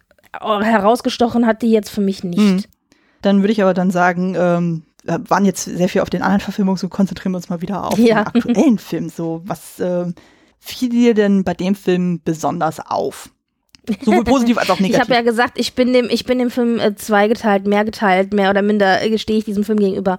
herausgestochen 0.41 1.45
hat 1.45 1.61
die 1.61 1.71
jetzt 1.71 1.89
für 1.89 2.01
mich 2.01 2.23
nicht. 2.23 2.39
Mhm. 2.39 2.63
Dann 3.21 3.41
würde 3.41 3.53
ich 3.53 3.61
aber 3.61 3.73
dann 3.73 3.91
sagen, 3.91 4.35
ähm, 4.37 4.83
wir 5.03 5.21
waren 5.29 5.45
jetzt 5.45 5.65
sehr 5.65 5.87
viel 5.87 6.01
auf 6.01 6.09
den 6.09 6.23
anderen 6.23 6.41
Verfilmungen, 6.41 6.77
so 6.77 6.89
konzentrieren 6.89 7.33
wir 7.33 7.37
uns 7.37 7.49
mal 7.49 7.61
wieder 7.61 7.85
auf 7.85 7.99
ja. 7.99 8.23
den 8.23 8.27
aktuellen 8.27 8.77
Film. 8.79 9.09
So, 9.09 9.41
was 9.45 9.79
äh, 9.79 10.11
fiel 10.59 10.89
dir 10.89 11.13
denn 11.13 11.43
bei 11.43 11.53
dem 11.53 11.75
Film 11.75 12.21
besonders 12.23 12.79
auf? 12.79 13.29
Sowohl 14.01 14.23
positiv 14.25 14.57
als 14.57 14.71
auch 14.71 14.79
negativ. 14.79 14.95
Ich 14.95 15.01
habe 15.01 15.13
ja 15.13 15.21
gesagt, 15.21 15.59
ich 15.59 15.73
bin 15.73 15.93
dem, 15.93 16.09
ich 16.09 16.25
bin 16.25 16.39
dem 16.39 16.49
Film 16.49 16.79
äh, 16.79 16.95
zweigeteilt, 16.95 17.67
mehr 17.67 17.85
geteilt, 17.85 18.33
mehr 18.33 18.49
oder 18.49 18.63
minder 18.63 19.03
äh, 19.03 19.17
stehe 19.19 19.37
ich 19.37 19.45
diesem 19.45 19.63
Film 19.63 19.77
gegenüber. 19.77 20.17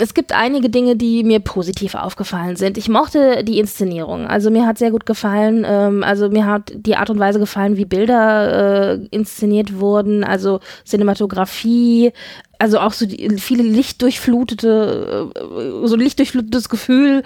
Es 0.00 0.14
gibt 0.14 0.32
einige 0.32 0.70
Dinge, 0.70 0.96
die 0.96 1.24
mir 1.24 1.40
positiv 1.40 1.94
aufgefallen 1.94 2.56
sind. 2.56 2.76
Ich 2.76 2.88
mochte 2.88 3.44
die 3.44 3.58
Inszenierung. 3.58 4.26
Also 4.26 4.50
mir 4.50 4.66
hat 4.66 4.78
sehr 4.78 4.90
gut 4.90 5.06
gefallen. 5.06 5.64
Ähm, 5.66 6.02
also 6.02 6.28
mir 6.28 6.46
hat 6.46 6.72
die 6.74 6.96
Art 6.96 7.10
und 7.10 7.18
Weise 7.18 7.38
gefallen, 7.38 7.76
wie 7.76 7.84
Bilder 7.84 8.94
äh, 8.94 9.06
inszeniert 9.10 9.78
wurden. 9.78 10.24
Also 10.24 10.60
Cinematografie, 10.84 12.12
also 12.58 12.78
auch 12.78 12.92
so 12.92 13.06
die, 13.06 13.38
viele 13.38 13.62
lichtdurchflutete, 13.62 15.30
äh, 15.34 15.86
so 15.86 15.96
lichtdurchflutetes 15.96 16.68
Gefühl. 16.68 17.22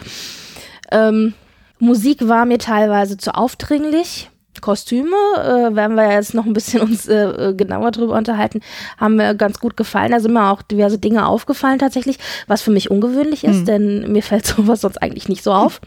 Ähm, 0.90 1.34
Musik 1.78 2.26
war 2.26 2.44
mir 2.44 2.58
teilweise 2.58 3.16
zu 3.16 3.34
aufdringlich. 3.34 4.30
Kostüme, 4.60 5.16
äh, 5.36 5.74
werden 5.74 5.96
wir 5.96 6.10
jetzt 6.10 6.34
noch 6.34 6.46
ein 6.46 6.52
bisschen 6.52 6.82
uns 6.82 7.08
äh, 7.08 7.50
äh, 7.50 7.54
genauer 7.54 7.90
drüber 7.90 8.16
unterhalten, 8.16 8.60
haben 8.96 9.16
mir 9.16 9.34
ganz 9.34 9.58
gut 9.60 9.76
gefallen. 9.76 10.12
Da 10.12 10.20
sind 10.20 10.32
mir 10.32 10.50
auch 10.50 10.62
diverse 10.62 10.98
Dinge 10.98 11.26
aufgefallen 11.26 11.78
tatsächlich, 11.78 12.18
was 12.46 12.62
für 12.62 12.70
mich 12.70 12.90
ungewöhnlich 12.90 13.44
ist, 13.44 13.60
mhm. 13.60 13.64
denn 13.64 14.12
mir 14.12 14.22
fällt 14.22 14.46
sowas 14.56 14.80
sonst 14.80 15.02
eigentlich 15.02 15.28
nicht 15.28 15.42
so 15.42 15.52
auf. 15.52 15.80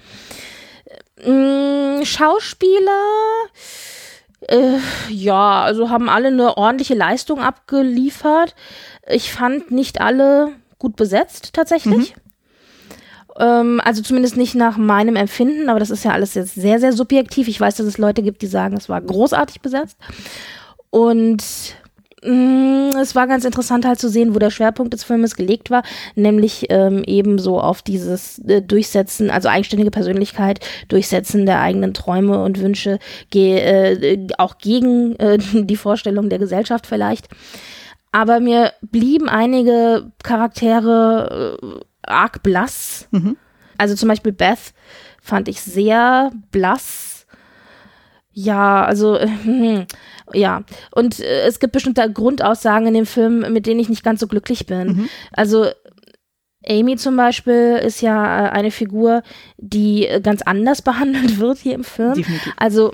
Mhm. 1.25 2.03
Schauspieler, 2.03 3.05
äh, 4.47 4.77
ja, 5.10 5.62
also 5.62 5.89
haben 5.89 6.10
alle 6.10 6.27
eine 6.27 6.57
ordentliche 6.57 6.95
Leistung 6.95 7.39
abgeliefert. 7.39 8.55
Ich 9.07 9.31
fand 9.31 9.71
nicht 9.71 10.01
alle 10.01 10.49
gut 10.79 10.95
besetzt 10.95 11.53
tatsächlich. 11.53 12.15
Mhm. 12.15 12.21
Ähm, 13.38 13.82
also 13.84 14.02
zumindest 14.02 14.38
nicht 14.38 14.56
nach 14.56 14.78
meinem 14.78 15.15
Empfinden, 15.15 15.70
aber 15.70 15.80
das 15.80 15.89
ist 15.89 16.04
ja 16.04 16.12
alles 16.12 16.34
jetzt 16.34 16.56
sehr, 16.56 16.80
sehr 16.80 16.94
subjektiv. 16.94 17.48
Ich 17.48 17.60
weiß, 17.60 17.76
dass 17.76 17.86
es 17.86 17.98
Leute 17.98 18.24
gibt, 18.24 18.41
die 18.41 18.48
sagen, 18.48 18.76
es 18.76 18.89
war 18.89 19.02
großartig 19.02 19.62
besetzt. 19.62 19.98
Und 20.89 21.44
mm, 22.24 22.89
es 23.02 23.15
war 23.15 23.28
ganz 23.28 23.46
interessant 23.46 23.86
halt 23.86 24.00
zu 24.00 24.10
sehen, 24.10 24.36
wo 24.36 24.39
der 24.39 24.50
Schwerpunkt 24.50 24.94
des 24.94 25.04
Filmes 25.04 25.36
gelegt 25.36 25.72
war, 25.72 25.84
nämlich 26.15 26.65
ähm, 26.70 27.04
ebenso 27.06 27.60
auf 27.60 27.82
dieses 27.82 28.39
äh, 28.39 28.62
Durchsetzen, 28.62 29.30
also 29.30 29.48
eigenständige 29.48 29.91
Persönlichkeit, 29.91 30.60
Durchsetzen 30.89 31.46
der 31.46 31.62
eigenen 31.62 31.94
Träume 31.94 32.44
und 32.44 32.60
Wünsche, 32.60 33.00
ge 33.30 33.60
äh, 33.60 34.28
auch 34.38 34.58
gegen 34.58 35.15
äh, 35.15 35.38
die 35.54 35.78
Vorstellung 35.78 36.30
der 36.30 36.39
Gesellschaft 36.39 36.88
vielleicht. 36.88 37.28
Aber 38.12 38.41
mir 38.41 38.74
blieben 38.82 39.30
einige 39.30 40.12
Charaktere 40.22 41.58
äh, 41.62 41.90
arg 42.03 42.43
blass. 42.43 43.07
Mhm. 43.11 43.37
Also 43.77 43.95
zum 43.95 44.09
Beispiel 44.09 44.31
Beth 44.31 44.73
fand 45.21 45.47
ich 45.47 45.61
sehr 45.61 46.31
blass. 46.51 47.25
Ja, 48.33 48.85
also 48.85 49.17
äh, 49.17 49.85
ja. 50.33 50.63
Und 50.91 51.19
äh, 51.19 51.41
es 51.41 51.59
gibt 51.59 51.73
bestimmte 51.73 52.11
Grundaussagen 52.11 52.87
in 52.87 52.93
dem 52.93 53.05
Film, 53.05 53.51
mit 53.51 53.65
denen 53.65 53.79
ich 53.79 53.89
nicht 53.89 54.03
ganz 54.03 54.19
so 54.19 54.27
glücklich 54.27 54.65
bin. 54.65 54.87
Mhm. 54.87 55.09
Also 55.33 55.67
Amy 56.67 56.95
zum 56.95 57.17
Beispiel 57.17 57.80
ist 57.84 58.02
ja 58.02 58.47
äh, 58.47 58.50
eine 58.50 58.71
Figur, 58.71 59.24
die 59.58 60.08
äh, 60.08 60.21
ganz 60.21 60.41
anders 60.43 60.82
behandelt 60.82 61.39
wird 61.39 61.58
hier 61.58 61.74
im 61.74 61.84
Film. 61.84 62.13
Definitiv. 62.13 62.54
Also 62.58 62.93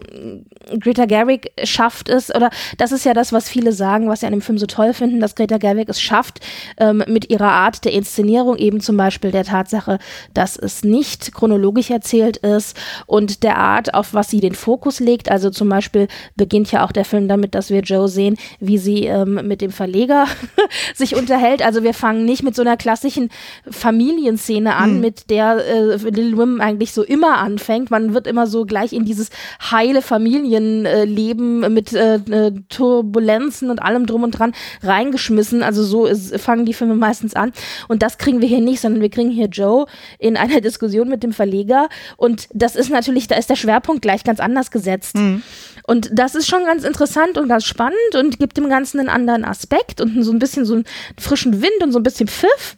Greta 0.80 1.06
Gerwig 1.06 1.52
schafft 1.64 2.10
es, 2.10 2.34
oder 2.34 2.50
das 2.78 2.92
ist 2.92 3.06
ja 3.06 3.14
das, 3.14 3.34
was 3.34 3.50
viele 3.50 3.72
sagen, 3.74 4.08
was 4.08 4.22
sie 4.22 4.26
an 4.26 4.32
dem 4.32 4.42
Film 4.42 4.58
so 4.58 4.66
toll 4.66 4.94
finden, 4.94 5.20
dass 5.20 5.36
Greta 5.36 5.58
Gerwig 5.58 5.90
es 5.90 6.02
schafft, 6.02 6.40
ähm, 6.78 7.04
mit 7.08 7.30
ihrer 7.30 7.52
Art 7.52 7.84
der 7.86 7.94
Inszenierung, 7.94 8.58
eben 8.58 8.80
zum 8.80 8.98
Beispiel 8.98 9.32
der 9.32 9.44
Tatsache, 9.44 10.00
dass 10.34 10.58
es 10.58 10.84
nicht 10.84 11.34
chronologisch 11.34 11.90
erzählt 11.90 12.38
ist 12.38 12.78
und 13.06 13.44
der 13.44 13.58
Art, 13.58 13.94
auf 13.94 14.14
was 14.14 14.30
sie 14.30 14.40
den 14.40 14.56
Fokus 14.56 15.00
legt. 15.00 15.30
Also 15.30 15.50
zum 15.50 15.70
Beispiel 15.70 16.08
beginnt 16.36 16.72
ja 16.72 16.86
auch 16.86 16.92
der 16.92 17.06
Film 17.06 17.28
damit, 17.28 17.56
dass 17.56 17.70
wir 17.70 17.82
Joe 17.82 18.08
sehen, 18.08 18.38
wie 18.60 18.78
sie 18.78 19.06
ähm, 19.06 19.48
mit 19.48 19.62
dem 19.62 19.72
Verleger 19.72 20.26
sich 20.96 21.16
unterhält. 21.16 21.62
Also 21.62 21.84
wir 21.84 21.94
fangen 21.94 22.26
nicht 22.26 22.44
mit 22.44 22.56
so 22.56 22.62
einer 22.62 22.78
klassischen 22.78 23.30
Familienszene 23.70 24.76
an, 24.76 24.96
Mhm. 24.96 25.00
mit 25.02 25.30
der 25.30 25.58
äh, 25.66 25.96
Little 25.96 26.38
Women 26.38 26.62
eigentlich 26.62 26.94
so 26.94 27.04
immer 27.04 27.38
anfängt. 27.38 27.92
Man 27.92 28.14
wird 28.14 28.28
immer 28.28 28.48
so 28.48 28.66
gleich 28.66 28.94
in 28.94 29.06
dieses 29.06 29.30
heile 29.72 30.02
Familienleben 30.02 31.74
mit 31.74 31.94
äh, 31.94 32.16
äh, 32.16 32.52
Turbulenzen 32.70 33.70
und 33.70 33.82
allem 33.82 34.06
drum 34.06 34.24
und 34.24 34.32
dran 34.32 34.54
reingeschmissen. 34.84 35.64
Also 35.64 35.84
so 35.84 36.06
ist, 36.06 36.40
fangen 36.40 36.66
die 36.66 36.74
Filme 36.74 36.96
meistens 36.96 37.36
an. 37.36 37.52
Und 37.88 38.02
das 38.04 38.18
kriegen 38.18 38.42
wir 38.42 38.48
hier 38.48 38.62
nicht, 38.62 38.82
sondern 38.82 39.02
wir 39.02 39.10
kriegen 39.10 39.30
hier 39.32 39.48
Joe 39.48 39.86
in 40.20 40.38
einer 40.38 40.62
Diskussion 40.68 41.10
mit 41.10 41.24
dem 41.24 41.34
Verleger. 41.34 41.90
Und 42.18 42.48
das 42.54 42.76
ist 42.76 42.90
natürlich, 42.90 43.28
da 43.28 43.36
ist 43.36 43.50
der 43.50 43.56
Schwerpunkt 43.56 44.02
gleich 44.02 44.24
ganz 44.24 44.40
anders 44.40 44.72
gesetzt. 44.72 45.16
Mhm. 45.16 45.44
Und 45.86 46.10
das 46.12 46.36
ist 46.36 46.48
schon 46.48 46.66
ganz 46.66 46.84
interessant 46.84 47.38
und 47.38 47.48
ganz 47.48 47.64
spannend 47.64 48.16
und 48.16 48.40
gibt 48.40 48.58
dem 48.58 48.70
Ganzen 48.70 49.00
einen 49.00 49.10
anderen 49.10 49.46
Aspekt 49.46 50.02
und 50.02 50.22
so 50.24 50.32
ein 50.32 50.40
bisschen 50.40 50.66
so 50.66 50.74
einen 50.76 50.84
frischen 51.18 51.62
Wind 51.62 51.82
und 51.82 51.92
so 51.94 52.00
ein 52.00 52.04
bisschen 52.04 52.28
Pfiff. 52.28 52.76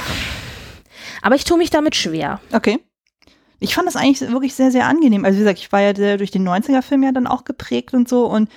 Aber 1.22 1.34
ich 1.34 1.44
tue 1.44 1.58
mich 1.58 1.70
damit 1.70 1.96
schwer. 1.96 2.40
Okay. 2.52 2.78
Ich 3.58 3.74
fand 3.74 3.86
das 3.88 3.96
eigentlich 3.96 4.20
wirklich 4.30 4.54
sehr, 4.54 4.70
sehr 4.70 4.86
angenehm. 4.86 5.24
Also 5.24 5.36
wie 5.36 5.42
gesagt, 5.42 5.58
ich 5.58 5.72
war 5.72 5.80
ja 5.80 5.92
durch 6.16 6.30
den 6.30 6.46
90er-Film 6.46 7.02
ja 7.02 7.12
dann 7.12 7.26
auch 7.26 7.44
geprägt 7.44 7.94
und 7.94 8.08
so 8.08 8.26
und 8.26 8.50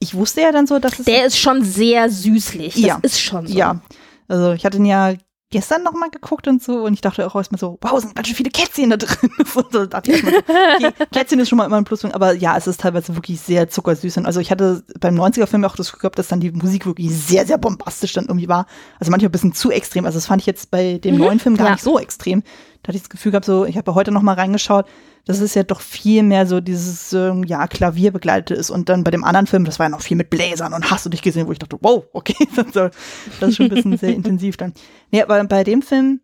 ich 0.00 0.14
wusste 0.14 0.40
ja 0.42 0.52
dann 0.52 0.66
so, 0.66 0.78
dass 0.78 0.98
es. 0.98 1.04
Der 1.06 1.26
ist 1.26 1.38
schon 1.38 1.64
sehr 1.64 2.08
süßlich. 2.08 2.74
Das 2.74 2.82
Ja. 2.82 2.98
ist 3.02 3.20
schon 3.20 3.46
so. 3.46 3.54
Ja. 3.56 3.80
Also 4.28 4.52
ich 4.52 4.64
hatte 4.64 4.78
ihn 4.78 4.86
ja 4.86 5.14
gestern 5.50 5.82
noch 5.82 5.94
mal 5.94 6.10
geguckt 6.10 6.46
und 6.46 6.62
so 6.62 6.84
und 6.84 6.92
ich 6.92 7.00
dachte 7.00 7.26
auch 7.26 7.34
erstmal 7.34 7.58
so, 7.58 7.78
wow, 7.80 7.98
sind 7.98 8.14
ganz 8.14 8.28
schön 8.28 8.36
viele 8.36 8.50
Kätzchen 8.50 8.90
da 8.90 8.96
drin. 8.96 9.30
so, 9.72 9.86
dachte 9.86 10.12
ich 10.12 10.20
so, 10.20 10.26
okay, 10.28 10.92
Kätzchen 11.12 11.40
ist 11.40 11.48
schon 11.48 11.56
mal 11.58 11.64
immer 11.64 11.76
ein 11.78 11.84
Pluspunkt, 11.84 12.14
aber 12.14 12.34
ja, 12.34 12.56
es 12.56 12.66
ist 12.66 12.80
teilweise 12.80 13.14
wirklich 13.16 13.40
sehr 13.40 13.68
zuckersüß. 13.68 14.18
Und 14.18 14.26
also 14.26 14.40
ich 14.40 14.50
hatte 14.50 14.82
beim 15.00 15.14
90er-Film 15.14 15.64
auch 15.64 15.76
das 15.76 15.88
Gefühl 15.88 16.00
gehabt, 16.02 16.18
dass 16.18 16.28
dann 16.28 16.40
die 16.40 16.50
Musik 16.50 16.86
wirklich 16.86 17.10
sehr, 17.10 17.46
sehr 17.46 17.58
bombastisch 17.58 18.12
dann 18.12 18.26
irgendwie 18.26 18.48
war. 18.48 18.66
Also 19.00 19.10
manchmal 19.10 19.28
ein 19.28 19.32
bisschen 19.32 19.54
zu 19.54 19.70
extrem. 19.70 20.04
Also 20.04 20.18
das 20.18 20.26
fand 20.26 20.42
ich 20.42 20.46
jetzt 20.46 20.70
bei 20.70 20.98
dem 20.98 21.14
Mhm, 21.14 21.20
neuen 21.20 21.40
Film 21.40 21.56
gar 21.56 21.68
ja. 21.68 21.72
nicht 21.72 21.82
so 21.82 21.98
extrem. 21.98 22.42
Da 22.82 22.88
hatte 22.88 22.96
ich 22.96 23.02
das 23.02 23.10
Gefühl 23.10 23.32
gehabt, 23.32 23.46
so, 23.46 23.64
ich 23.64 23.76
habe 23.76 23.90
ja 23.90 23.94
heute 23.94 24.12
noch 24.12 24.22
mal 24.22 24.34
reingeschaut, 24.34 24.86
dass 25.24 25.40
es 25.40 25.54
ja 25.54 25.62
doch 25.62 25.80
viel 25.80 26.22
mehr 26.22 26.46
so 26.46 26.60
dieses, 26.60 27.12
ähm, 27.12 27.44
ja, 27.44 27.66
Klavier 27.66 28.12
begleitet 28.12 28.58
ist. 28.58 28.70
Und 28.70 28.88
dann 28.88 29.04
bei 29.04 29.10
dem 29.10 29.24
anderen 29.24 29.46
Film, 29.46 29.64
das 29.64 29.78
war 29.78 29.86
ja 29.86 29.90
noch 29.90 30.02
viel 30.02 30.16
mit 30.16 30.30
Bläsern 30.30 30.72
und 30.72 30.90
hast 30.90 31.06
du 31.06 31.10
dich 31.10 31.22
gesehen, 31.22 31.46
wo 31.46 31.52
ich 31.52 31.58
dachte, 31.58 31.78
wow, 31.80 32.04
okay, 32.12 32.36
das 32.56 32.66
ist 32.66 32.76
das 32.76 33.50
ist 33.50 33.56
schon 33.56 33.66
ein 33.66 33.74
bisschen 33.74 33.96
sehr 33.98 34.14
intensiv 34.14 34.56
dann. 34.56 34.72
Nee, 35.10 35.22
aber 35.22 35.42
bei 35.44 35.64
dem 35.64 35.82
Film, 35.82 36.20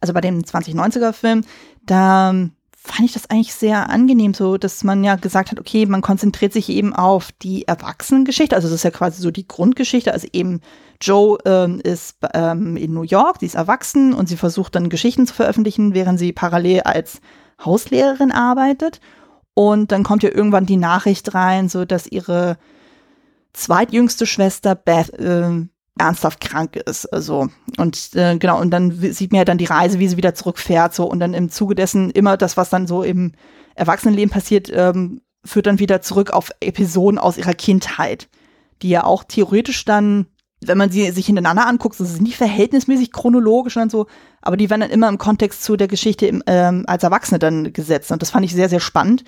also 0.00 0.12
bei 0.12 0.20
dem 0.20 0.42
2090er 0.42 1.12
Film, 1.12 1.42
da 1.84 2.30
ähm, 2.30 2.52
fand 2.84 3.08
ich 3.08 3.12
das 3.12 3.30
eigentlich 3.30 3.54
sehr 3.54 3.90
angenehm, 3.90 4.34
so 4.34 4.56
dass 4.56 4.82
man 4.82 5.04
ja 5.04 5.14
gesagt 5.14 5.52
hat, 5.52 5.60
okay, 5.60 5.86
man 5.86 6.00
konzentriert 6.00 6.52
sich 6.52 6.68
eben 6.68 6.94
auf 6.94 7.30
die 7.30 7.66
Erwachsenengeschichte, 7.68 8.56
also 8.56 8.68
das 8.68 8.76
ist 8.76 8.82
ja 8.82 8.90
quasi 8.90 9.22
so 9.22 9.30
die 9.30 9.46
Grundgeschichte, 9.46 10.12
also 10.12 10.26
eben 10.32 10.60
Joe 11.00 11.38
ähm, 11.44 11.80
ist 11.82 12.16
ähm, 12.34 12.76
in 12.76 12.92
New 12.92 13.02
York, 13.02 13.36
sie 13.40 13.46
ist 13.46 13.54
erwachsen 13.54 14.12
und 14.12 14.28
sie 14.28 14.36
versucht 14.36 14.74
dann 14.74 14.88
Geschichten 14.88 15.26
zu 15.26 15.34
veröffentlichen, 15.34 15.94
während 15.94 16.18
sie 16.18 16.32
parallel 16.32 16.80
als 16.80 17.20
Hauslehrerin 17.64 18.32
arbeitet. 18.32 19.00
Und 19.54 19.92
dann 19.92 20.02
kommt 20.02 20.22
ja 20.22 20.30
irgendwann 20.30 20.66
die 20.66 20.76
Nachricht 20.76 21.34
rein, 21.34 21.68
so 21.68 21.84
dass 21.84 22.06
ihre 22.06 22.56
zweitjüngste 23.52 24.26
Schwester 24.26 24.74
Beth 24.74 25.10
äh, 25.18 25.66
ernsthaft 25.98 26.40
krank 26.40 26.76
ist. 26.76 27.06
Also 27.12 27.48
und 27.78 28.14
äh, 28.14 28.38
genau 28.38 28.60
und 28.60 28.70
dann 28.70 28.90
sieht 28.90 29.32
man 29.32 29.38
ja 29.38 29.44
dann 29.44 29.58
die 29.58 29.66
Reise, 29.66 29.98
wie 29.98 30.08
sie 30.08 30.16
wieder 30.16 30.34
zurückfährt, 30.34 30.94
so 30.94 31.04
und 31.04 31.20
dann 31.20 31.34
im 31.34 31.50
Zuge 31.50 31.74
dessen 31.74 32.10
immer 32.10 32.36
das, 32.36 32.56
was 32.56 32.70
dann 32.70 32.86
so 32.86 33.02
im 33.02 33.32
Erwachsenenleben 33.74 34.32
passiert, 34.32 34.70
ähm, 34.72 35.20
führt 35.44 35.66
dann 35.66 35.78
wieder 35.78 36.00
zurück 36.02 36.30
auf 36.30 36.50
Episoden 36.60 37.18
aus 37.18 37.36
ihrer 37.36 37.54
Kindheit, 37.54 38.28
die 38.80 38.90
ja 38.90 39.04
auch 39.04 39.24
theoretisch 39.24 39.84
dann, 39.84 40.26
wenn 40.66 40.78
man 40.78 40.90
sie 40.90 41.10
sich 41.10 41.26
hintereinander 41.26 41.66
anguckt, 41.66 41.98
das 41.98 42.10
ist 42.10 42.20
nicht 42.22 42.36
verhältnismäßig 42.36 43.12
chronologisch 43.12 43.76
und 43.76 43.90
so, 43.90 44.06
aber 44.40 44.56
die 44.56 44.70
werden 44.70 44.82
dann 44.82 44.90
immer 44.90 45.08
im 45.08 45.18
Kontext 45.18 45.62
zu 45.62 45.76
der 45.76 45.88
Geschichte 45.88 46.26
im, 46.26 46.42
ähm, 46.46 46.84
als 46.86 47.02
Erwachsene 47.02 47.38
dann 47.38 47.72
gesetzt 47.72 48.10
und 48.12 48.22
das 48.22 48.30
fand 48.30 48.44
ich 48.44 48.54
sehr 48.54 48.68
sehr 48.68 48.80
spannend. 48.80 49.24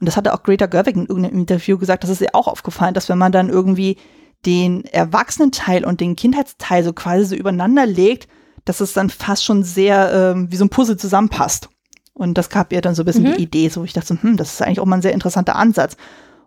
Und 0.00 0.06
das 0.06 0.16
hatte 0.16 0.32
auch 0.32 0.42
Greta 0.42 0.64
Gerwig 0.64 0.96
in 0.96 1.06
irgendeinem 1.06 1.40
Interview 1.40 1.76
gesagt, 1.76 2.04
das 2.04 2.10
ist 2.10 2.22
ihr 2.22 2.34
auch 2.34 2.48
aufgefallen, 2.48 2.94
dass 2.94 3.10
wenn 3.10 3.18
man 3.18 3.32
dann 3.32 3.50
irgendwie 3.50 3.98
den 4.46 4.84
Erwachsenenteil 4.86 5.84
und 5.84 6.00
den 6.00 6.16
Kindheitsteil 6.16 6.82
so 6.82 6.94
quasi 6.94 7.26
so 7.26 7.34
übereinander 7.34 7.84
legt, 7.84 8.26
dass 8.64 8.80
es 8.80 8.94
dann 8.94 9.10
fast 9.10 9.44
schon 9.44 9.62
sehr 9.62 10.34
ähm, 10.34 10.50
wie 10.50 10.56
so 10.56 10.64
ein 10.64 10.70
Puzzle 10.70 10.96
zusammenpasst. 10.96 11.68
Und 12.14 12.38
das 12.38 12.48
gab 12.48 12.72
ihr 12.72 12.80
dann 12.80 12.94
so 12.94 13.02
ein 13.02 13.06
bisschen 13.06 13.24
Mhm. 13.24 13.36
die 13.36 13.42
Idee, 13.42 13.68
so 13.68 13.84
ich 13.84 13.92
dachte, 13.92 14.14
so, 14.14 14.22
hm, 14.22 14.36
das 14.36 14.54
ist 14.54 14.62
eigentlich 14.62 14.80
auch 14.80 14.86
mal 14.86 14.96
ein 14.96 15.02
sehr 15.02 15.12
interessanter 15.12 15.56
Ansatz. 15.56 15.96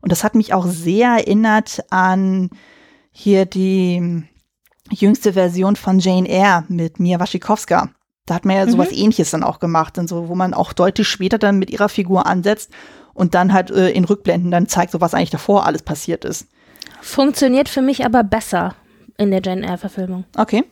Und 0.02 0.12
das 0.12 0.24
hat 0.24 0.36
mich 0.36 0.54
auch 0.54 0.66
sehr 0.66 1.10
erinnert 1.10 1.84
an 1.90 2.50
hier 3.14 3.46
die 3.46 4.24
jüngste 4.92 5.34
Version 5.34 5.76
von 5.76 6.00
Jane 6.00 6.28
Eyre 6.28 6.66
mit 6.68 7.00
Mia 7.00 7.20
Wasikowska. 7.20 7.90
Da 8.26 8.36
hat 8.36 8.46
man 8.46 8.56
ja 8.56 8.68
sowas 8.68 8.92
ähnliches 8.92 9.32
dann 9.32 9.44
auch 9.44 9.60
gemacht, 9.60 9.98
und 9.98 10.08
so, 10.08 10.30
wo 10.30 10.36
man 10.36 10.54
auch 10.54 10.74
deutlich 10.74 11.08
später 11.08 11.38
dann 11.38 11.60
mit 11.60 11.70
ihrer 11.70 11.90
Figur 11.90 12.26
ansetzt 12.26 12.72
und 13.14 13.36
dann 13.36 13.54
halt 13.54 13.70
äh, 13.70 13.90
in 13.90 14.06
Rückblenden 14.06 14.50
dann 14.50 14.68
zeigt, 14.68 14.92
so 14.92 15.02
was 15.02 15.14
eigentlich 15.14 15.30
davor 15.30 15.66
alles 15.66 15.84
passiert 15.84 16.26
ist. 16.26 16.48
Funktioniert 17.02 17.70
für 17.70 17.82
mich 17.82 18.06
aber 18.06 18.24
besser 18.24 18.76
in 19.18 19.32
der 19.32 19.42
Jane 19.44 19.66
Eyre-Verfilmung. 19.66 20.24
Okay. 20.38 20.64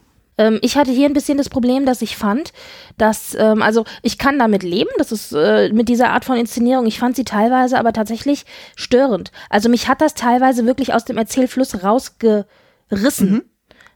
Ähm, 0.42 0.60
ich 0.62 0.76
hatte 0.76 0.92
hier 0.92 1.08
ein 1.08 1.14
bisschen 1.14 1.38
das 1.38 1.50
Problem, 1.50 1.86
dass 1.86 2.02
ich 2.02 2.18
fand, 2.18 2.52
dass, 2.98 3.36
ähm, 3.36 3.62
also 3.62 3.86
ich 4.02 4.18
kann 4.18 4.40
damit 4.40 4.64
leben, 4.64 4.90
das 4.98 5.12
ist 5.12 5.34
äh, 5.34 5.70
mit 5.72 5.88
dieser 5.88 6.10
Art 6.10 6.26
von 6.26 6.38
Inszenierung, 6.38 6.88
ich 6.88 7.00
fand 7.00 7.16
sie 7.16 7.26
teilweise 7.26 7.78
aber 7.78 7.94
tatsächlich 7.94 8.46
störend. 8.76 9.32
Also 9.50 9.70
mich 9.70 9.88
hat 9.88 10.02
das 10.02 10.16
teilweise 10.16 10.66
wirklich 10.66 10.94
aus 10.94 11.06
dem 11.06 11.18
Erzählfluss 11.18 11.84
rausgerissen. 11.84 13.44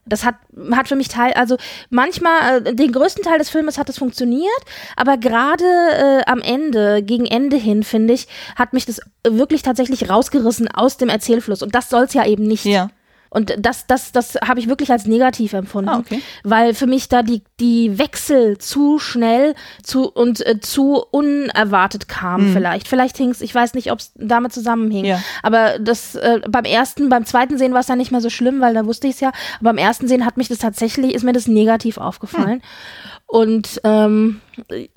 Das 0.07 0.23
hat, 0.23 0.35
hat 0.71 0.87
für 0.87 0.95
mich 0.95 1.07
teil, 1.07 1.33
also 1.33 1.57
manchmal, 1.89 2.67
äh, 2.67 2.75
den 2.75 2.91
größten 2.91 3.23
Teil 3.23 3.39
des 3.39 3.49
Filmes 3.49 3.79
hat 3.79 3.89
es 3.89 3.97
funktioniert, 3.97 4.51
aber 4.95 5.17
gerade 5.17 5.65
äh, 5.65 6.21
am 6.27 6.41
Ende, 6.41 7.01
gegen 7.01 7.25
Ende 7.25 7.57
hin, 7.57 7.81
finde 7.81 8.13
ich, 8.13 8.27
hat 8.55 8.71
mich 8.73 8.85
das 8.85 9.01
wirklich 9.27 9.63
tatsächlich 9.63 10.07
rausgerissen 10.07 10.67
aus 10.67 10.97
dem 10.97 11.09
Erzählfluss. 11.09 11.63
Und 11.63 11.73
das 11.73 11.89
soll 11.89 12.03
es 12.03 12.13
ja 12.13 12.23
eben 12.23 12.43
nicht. 12.43 12.65
Ja. 12.65 12.91
Und 13.35 13.53
das, 13.59 13.85
das, 13.85 14.13
das 14.13 14.35
habe 14.47 14.61
ich 14.61 14.69
wirklich 14.69 14.91
als 14.91 15.05
negativ 15.05 15.51
empfunden, 15.51 15.89
Ah, 15.89 15.99
okay. 15.99 16.21
weil 16.43 16.73
für 16.73 16.87
mich 16.87 17.09
da 17.09 17.21
die, 17.21 17.43
die 17.59 17.99
Wechsel 17.99 18.57
zu 18.57 18.97
schnell 18.97 19.55
zu, 19.83 20.09
und 20.09 20.45
äh, 20.45 20.61
zu 20.61 21.03
unerwartet 21.11 22.07
kamen 22.07 22.53
vielleicht. 22.53 22.87
Vielleicht 22.87 23.17
hing 23.17 23.31
es, 23.31 23.41
ich 23.41 23.53
weiß 23.53 23.73
nicht, 23.73 23.91
ob 23.91 23.99
es 23.99 24.13
damit 24.15 24.53
zusammenhing. 24.53 25.03
Ja. 25.03 25.21
Aber 25.43 25.79
das 25.79 26.15
äh, 26.15 26.39
beim 26.49 26.63
ersten, 26.63 27.09
beim 27.09 27.25
zweiten 27.25 27.57
Sehen 27.57 27.73
war 27.73 27.81
es 27.81 27.89
ja 27.89 27.97
nicht 27.97 28.11
mehr 28.11 28.21
so 28.21 28.29
schlimm, 28.29 28.61
weil 28.61 28.73
da 28.73 28.85
wusste 28.85 29.07
ich 29.07 29.15
es 29.15 29.19
ja. 29.19 29.33
Aber 29.59 29.69
beim 29.71 29.77
ersten 29.77 30.07
Sehen 30.07 30.25
hat 30.25 30.37
mich 30.37 30.47
das 30.47 30.59
tatsächlich, 30.59 31.13
ist 31.13 31.23
mir 31.23 31.33
das 31.33 31.47
negativ 31.47 31.97
aufgefallen. 31.97 32.61
Und 33.27 33.81
ähm, 33.83 34.39
äh, 34.69 34.87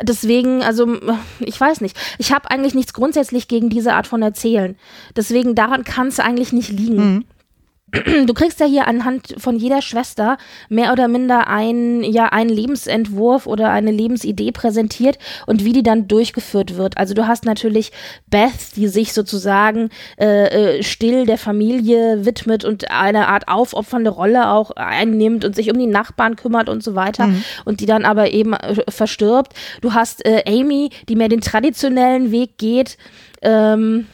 deswegen, 0.00 0.62
also 0.62 0.96
ich 1.40 1.60
weiß 1.60 1.80
nicht. 1.80 1.96
Ich 2.18 2.32
habe 2.32 2.50
eigentlich 2.50 2.74
nichts 2.74 2.92
grundsätzlich 2.94 3.48
gegen 3.48 3.68
diese 3.68 3.94
Art 3.94 4.06
von 4.06 4.22
Erzählen. 4.22 4.76
Deswegen 5.16 5.54
daran 5.56 5.82
kann 5.82 6.06
es 6.06 6.20
eigentlich 6.20 6.52
nicht 6.52 6.70
liegen. 6.70 7.24
Du 8.26 8.34
kriegst 8.34 8.60
ja 8.60 8.66
hier 8.66 8.86
anhand 8.88 9.34
von 9.38 9.56
jeder 9.56 9.82
Schwester 9.82 10.38
mehr 10.68 10.92
oder 10.92 11.08
minder 11.08 11.48
ein, 11.48 12.02
ja, 12.02 12.26
einen 12.26 12.50
Lebensentwurf 12.50 13.46
oder 13.46 13.70
eine 13.70 13.90
Lebensidee 13.90 14.52
präsentiert 14.52 15.18
und 15.46 15.64
wie 15.64 15.72
die 15.72 15.82
dann 15.82 16.08
durchgeführt 16.08 16.76
wird. 16.76 16.96
Also 16.98 17.14
du 17.14 17.26
hast 17.26 17.44
natürlich 17.44 17.92
Beth, 18.28 18.76
die 18.76 18.88
sich 18.88 19.12
sozusagen 19.12 19.90
äh, 20.18 20.78
äh, 20.78 20.82
still 20.82 21.26
der 21.26 21.38
Familie 21.38 22.24
widmet 22.24 22.64
und 22.64 22.90
eine 22.90 23.28
Art 23.28 23.48
aufopfernde 23.48 24.10
Rolle 24.10 24.50
auch 24.50 24.72
einnimmt 24.72 25.44
und 25.44 25.54
sich 25.54 25.70
um 25.70 25.78
die 25.78 25.86
Nachbarn 25.86 26.36
kümmert 26.36 26.68
und 26.68 26.82
so 26.82 26.94
weiter 26.94 27.30
und 27.64 27.80
die 27.80 27.86
dann 27.86 28.04
aber 28.04 28.32
eben 28.32 28.54
äh, 28.54 28.82
verstirbt. 28.88 29.52
Du 29.80 29.94
hast 29.94 30.24
äh, 30.24 30.42
Amy, 30.46 30.90
die 31.08 31.16
mehr 31.16 31.28
den 31.28 31.40
traditionellen 31.40 32.30
Weg 32.30 32.58
geht. 32.58 32.96
Ähm, 33.42 34.06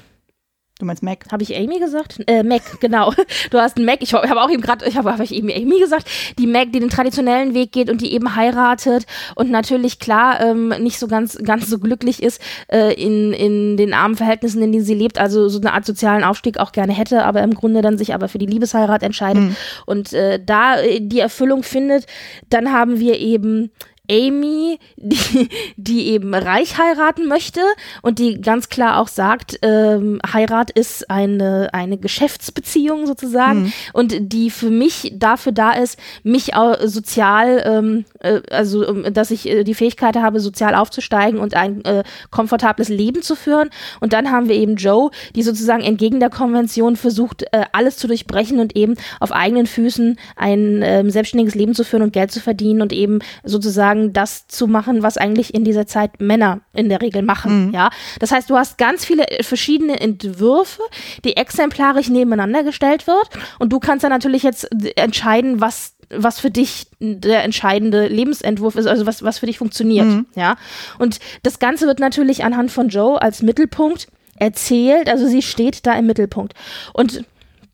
Du 0.81 0.87
meinst 0.87 1.03
Mac? 1.03 1.27
habe 1.31 1.43
ich 1.43 1.55
Amy 1.55 1.79
gesagt? 1.79 2.21
Äh, 2.27 2.43
Mac, 2.43 2.63
genau. 2.81 3.13
Du 3.51 3.59
hast 3.59 3.77
einen 3.77 3.87
Mac. 3.87 3.99
Ich 4.01 4.15
habe 4.15 4.41
auch 4.41 4.51
eben 4.51 4.63
gerade, 4.63 4.87
ich 4.87 4.97
habe 4.97 5.13
hab 5.13 5.21
ich 5.21 5.35
eben 5.35 5.51
Amy 5.51 5.79
gesagt, 5.79 6.09
die 6.39 6.47
Mac, 6.47 6.73
die 6.73 6.81
den 6.81 6.89
traditionellen 6.89 7.55
Weg 7.55 7.73
geht 7.73 7.91
und 7.91 8.01
die 8.01 8.13
eben 8.15 8.35
heiratet 8.35 9.07
und 9.35 9.51
natürlich 9.51 9.99
klar 9.99 10.41
ähm, 10.41 10.69
nicht 10.81 10.99
so 10.99 11.07
ganz 11.07 11.37
ganz 11.39 11.69
so 11.69 11.79
glücklich 11.79 12.23
ist 12.23 12.41
äh, 12.69 12.95
in 12.95 13.33
in 13.33 13.77
den 13.77 13.93
armen 13.93 14.17
Verhältnissen, 14.17 14.63
in 14.63 14.73
denen 14.73 14.85
sie 14.85 14.95
lebt. 14.95 15.19
Also 15.19 15.49
so 15.49 15.61
eine 15.61 15.75
Art 15.75 15.85
sozialen 15.85 16.25
Aufstieg 16.25 16.59
auch 16.59 16.73
gerne 16.73 16.93
hätte, 16.93 17.25
aber 17.25 17.43
im 17.43 17.55
Grunde 17.55 17.83
dann 17.83 17.99
sich 17.99 18.15
aber 18.15 18.29
für 18.29 18.39
die 18.39 18.47
Liebesheirat 18.47 19.03
entscheidet 19.03 19.57
und 19.87 20.13
äh, 20.13 20.41
da 20.43 20.81
äh, 20.81 21.01
die 21.01 21.21
Erfüllung 21.21 21.63
findet. 21.63 22.07
Dann 22.49 22.73
haben 22.73 22.99
wir 22.99 23.19
eben 23.19 23.71
Amy, 24.11 24.79
die, 24.97 25.49
die 25.77 26.09
eben 26.09 26.35
reich 26.35 26.79
heiraten 26.79 27.27
möchte 27.27 27.61
und 28.03 28.19
die 28.19 28.41
ganz 28.41 28.69
klar 28.69 28.99
auch 28.99 29.09
sagt, 29.09 29.59
ähm, 29.63 30.21
Heirat 30.33 30.71
ist 30.71 31.09
eine, 31.11 31.71
eine 31.73 31.97
Geschäftsbeziehung 31.97 33.07
sozusagen 33.07 33.63
mhm. 33.63 33.73
und 33.93 34.15
die 34.33 34.51
für 34.51 34.71
mich 34.71 35.13
dafür 35.15 35.53
da 35.53 35.73
ist, 35.73 35.99
mich 36.23 36.55
auch 36.55 36.77
sozial, 36.85 37.63
ähm, 37.65 38.05
äh, 38.19 38.41
also 38.51 38.87
ähm, 38.87 39.15
dass 39.15 39.31
ich 39.31 39.49
äh, 39.49 39.65
die 39.65 39.75
Fähigkeit 39.75 40.17
habe, 40.17 40.41
sozial 40.41 40.75
aufzusteigen 40.75 41.39
und 41.39 41.55
ein 41.55 41.85
äh, 41.85 42.03
komfortables 42.31 42.89
Leben 42.89 43.23
zu 43.23 43.37
führen. 43.37 43.71
Und 44.01 44.13
dann 44.13 44.31
haben 44.31 44.49
wir 44.49 44.57
eben 44.57 44.77
Joe, 44.77 45.11
die 45.37 45.43
sozusagen 45.43 45.83
entgegen 45.83 46.21
der 46.21 46.31
Konvention 46.31 46.97
versucht, 46.97 47.45
äh, 47.53 47.65
alles 47.73 47.97
zu 47.97 48.09
durchbrechen 48.09 48.59
und 48.59 48.75
eben 48.77 48.95
auf 49.21 49.33
eigenen 49.33 49.67
Füßen 49.67 50.19
ein 50.37 50.81
ähm, 50.83 51.11
selbstständiges 51.11 51.55
Leben 51.55 51.75
zu 51.75 51.85
führen 51.85 52.03
und 52.03 52.13
Geld 52.13 52.33
zu 52.33 52.41
verdienen 52.41 52.83
und 52.83 52.93
eben 52.93 53.21
sozusagen 53.45 54.00
das 54.13 54.47
zu 54.49 54.67
machen, 54.67 55.03
was 55.03 55.17
eigentlich 55.17 55.55
in 55.55 55.65
dieser 55.65 55.87
Zeit 55.87 56.21
Männer 56.21 56.61
in 56.73 56.89
der 56.89 57.01
Regel 57.01 57.23
machen. 57.23 57.67
Mhm. 57.67 57.75
Ja, 57.75 57.91
das 58.19 58.33
heißt, 58.33 58.51
du 58.51 58.57
hast 58.57 58.79
ganz 58.79 59.05
viele 59.05 59.29
äh, 59.29 59.43
verschiedene 59.43 60.01
Entwürfe, 60.01 60.83
die 61.25 61.37
exemplarisch 61.37 62.09
nebeneinander 62.09 62.65
gestellt 62.65 63.07
wird 63.07 63.31
und 63.59 63.73
du 63.73 63.79
kannst 63.79 64.05
dann 64.05 64.11
natürlich 64.11 64.43
jetzt 64.43 64.69
entscheiden, 64.97 65.61
was 65.61 65.95
was 66.13 66.41
für 66.41 66.51
dich 66.51 66.89
der 66.99 67.45
entscheidende 67.45 68.09
Lebensentwurf 68.09 68.75
ist, 68.75 68.87
also 68.87 69.07
was, 69.07 69.23
was 69.23 69.39
für 69.39 69.47
dich 69.47 69.59
funktioniert. 69.59 70.07
Mhm. 70.07 70.27
Ja. 70.35 70.57
Und 70.99 71.21
das 71.45 71.61
Ganze 71.61 71.87
wird 71.87 72.01
natürlich 72.01 72.43
anhand 72.43 72.73
von 72.73 72.89
Joe 72.89 73.23
als 73.23 73.43
Mittelpunkt 73.43 74.09
erzählt, 74.37 75.09
also 75.09 75.29
sie 75.29 75.43
steht 75.43 75.87
da 75.87 75.95
im 75.95 76.07
Mittelpunkt. 76.07 76.55
Und 76.95 77.25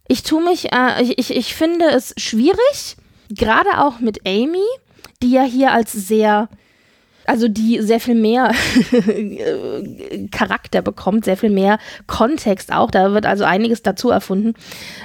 ich 0.09 0.23
tue 0.23 0.43
mich, 0.45 0.73
äh, 0.73 1.03
ich, 1.03 1.35
ich 1.35 1.55
finde 1.55 1.87
es 1.87 2.13
schwierig, 2.19 2.97
gerade 3.31 3.79
auch 3.79 4.01
mit 4.01 4.27
Amy, 4.27 4.65
die 5.23 5.31
ja 5.33 5.43
hier 5.43 5.73
als 5.73 5.93
sehr 5.93 6.49
also 7.27 7.49
die 7.49 7.81
sehr 7.83 8.01
viel 8.01 8.15
mehr 8.15 8.53
Charakter 10.31 10.83
bekommt, 10.83 11.25
sehr 11.25 11.37
viel 11.37 11.51
mehr 11.51 11.79
Kontext 12.07 12.73
auch. 12.73 12.91
Da 12.91 13.13
wird 13.13 13.27
also 13.27 13.45
einiges 13.45 13.83
dazu 13.83 14.11
erfunden 14.11 14.55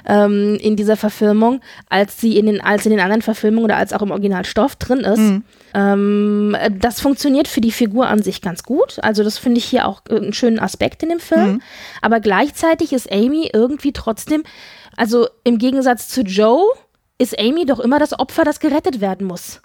ähm, 0.06 0.58
in 0.62 0.76
dieser 0.76 0.97
Verfilmung, 0.97 1.62
als 1.89 2.21
sie 2.21 2.38
in 2.38 2.45
den, 2.45 2.62
als 2.62 2.86
in 2.86 2.91
den 2.91 3.00
anderen 3.00 3.21
Verfilmungen 3.21 3.65
oder 3.65 3.78
als 3.78 3.93
auch 3.93 4.02
im 4.02 4.12
Originalstoff 4.12 4.76
drin 4.76 5.00
ist. 5.00 5.19
Mhm. 5.19 5.43
Ähm, 5.74 6.58
das 6.80 7.02
funktioniert 7.02 7.47
für 7.47 7.62
die 7.62 7.71
Figur 7.71 8.08
an 8.08 8.21
sich 8.21 8.41
ganz 8.41 8.63
gut. 8.63 9.00
Also 9.02 9.24
das 9.24 9.38
finde 9.38 9.60
ich 9.60 9.65
hier 9.65 9.88
auch 9.88 10.02
einen 10.10 10.34
schönen 10.34 10.60
Aspekt 10.60 11.04
in 11.04 11.10
dem 11.10 11.19
Film. 11.19 11.54
Mhm. 11.54 11.62
Aber 12.02 12.19
gleichzeitig 12.19 12.93
ist 12.93 13.12
Amy 13.12 13.50
irgendwie 13.52 13.93
trotzdem, 13.93 14.43
also 14.95 15.28
im 15.43 15.58
Gegensatz 15.58 16.08
zu 16.08 16.21
Joe, 16.21 16.62
ist 17.17 17.39
Amy 17.39 17.65
doch 17.65 17.80
immer 17.80 18.00
das 18.00 18.17
Opfer, 18.17 18.43
das 18.43 18.60
gerettet 18.60 19.00
werden 19.00 19.28
muss 19.28 19.62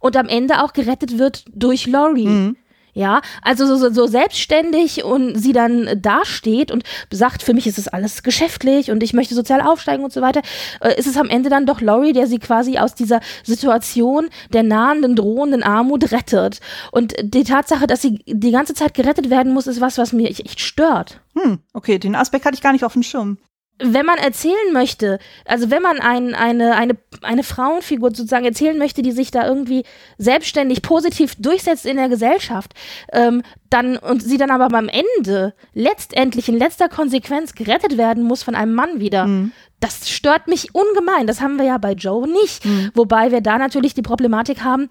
und 0.00 0.16
am 0.16 0.28
Ende 0.28 0.62
auch 0.62 0.72
gerettet 0.72 1.18
wird 1.18 1.44
durch 1.52 1.86
Laurie. 1.86 2.26
Mhm. 2.26 2.56
Ja, 2.96 3.20
also 3.42 3.76
so, 3.76 3.90
so, 3.90 4.06
selbstständig 4.06 5.04
und 5.04 5.36
sie 5.36 5.52
dann 5.52 6.00
dasteht 6.00 6.70
und 6.70 6.82
sagt, 7.10 7.42
für 7.42 7.52
mich 7.52 7.66
ist 7.66 7.76
es 7.76 7.88
alles 7.88 8.22
geschäftlich 8.22 8.90
und 8.90 9.02
ich 9.02 9.12
möchte 9.12 9.34
sozial 9.34 9.60
aufsteigen 9.60 10.02
und 10.02 10.14
so 10.14 10.22
weiter, 10.22 10.40
äh, 10.80 10.98
ist 10.98 11.06
es 11.06 11.18
am 11.18 11.28
Ende 11.28 11.50
dann 11.50 11.66
doch 11.66 11.82
Laurie, 11.82 12.14
der 12.14 12.26
sie 12.26 12.38
quasi 12.38 12.78
aus 12.78 12.94
dieser 12.94 13.20
Situation 13.44 14.30
der 14.54 14.62
nahenden, 14.62 15.14
drohenden 15.14 15.62
Armut 15.62 16.10
rettet. 16.10 16.60
Und 16.90 17.12
die 17.22 17.44
Tatsache, 17.44 17.86
dass 17.86 18.00
sie 18.00 18.24
die 18.26 18.50
ganze 18.50 18.72
Zeit 18.72 18.94
gerettet 18.94 19.28
werden 19.28 19.52
muss, 19.52 19.66
ist 19.66 19.82
was, 19.82 19.98
was 19.98 20.14
mir 20.14 20.30
echt 20.30 20.58
stört. 20.62 21.20
Hm, 21.34 21.58
okay, 21.74 21.98
den 21.98 22.14
Aspekt 22.14 22.46
hatte 22.46 22.54
ich 22.54 22.62
gar 22.62 22.72
nicht 22.72 22.84
auf 22.84 22.94
dem 22.94 23.02
Schirm 23.02 23.36
wenn 23.78 24.06
man 24.06 24.18
erzählen 24.18 24.72
möchte, 24.72 25.18
also 25.44 25.70
wenn 25.70 25.82
man 25.82 26.00
ein, 26.00 26.34
eine, 26.34 26.76
eine, 26.76 26.96
eine 27.20 27.42
Frauenfigur 27.42 28.10
sozusagen 28.10 28.46
erzählen 28.46 28.78
möchte, 28.78 29.02
die 29.02 29.12
sich 29.12 29.30
da 29.30 29.46
irgendwie 29.46 29.84
selbstständig 30.16 30.80
positiv 30.80 31.34
durchsetzt 31.36 31.84
in 31.84 31.96
der 31.96 32.08
Gesellschaft, 32.08 32.72
ähm, 33.12 33.42
dann 33.68 33.98
und 33.98 34.22
sie 34.22 34.38
dann 34.38 34.50
aber 34.50 34.68
beim 34.68 34.88
Ende 34.88 35.52
letztendlich 35.74 36.48
in 36.48 36.56
letzter 36.56 36.88
Konsequenz 36.88 37.54
gerettet 37.54 37.98
werden 37.98 38.22
muss 38.22 38.42
von 38.42 38.54
einem 38.54 38.74
Mann 38.74 38.98
wieder, 38.98 39.26
mhm. 39.26 39.52
das 39.80 40.08
stört 40.08 40.48
mich 40.48 40.74
ungemein. 40.74 41.26
Das 41.26 41.42
haben 41.42 41.58
wir 41.58 41.66
ja 41.66 41.76
bei 41.76 41.92
Joe 41.92 42.26
nicht. 42.26 42.64
Mhm. 42.64 42.92
Wobei 42.94 43.30
wir 43.30 43.42
da 43.42 43.58
natürlich 43.58 43.92
die 43.92 44.02
Problematik 44.02 44.64
haben 44.64 44.88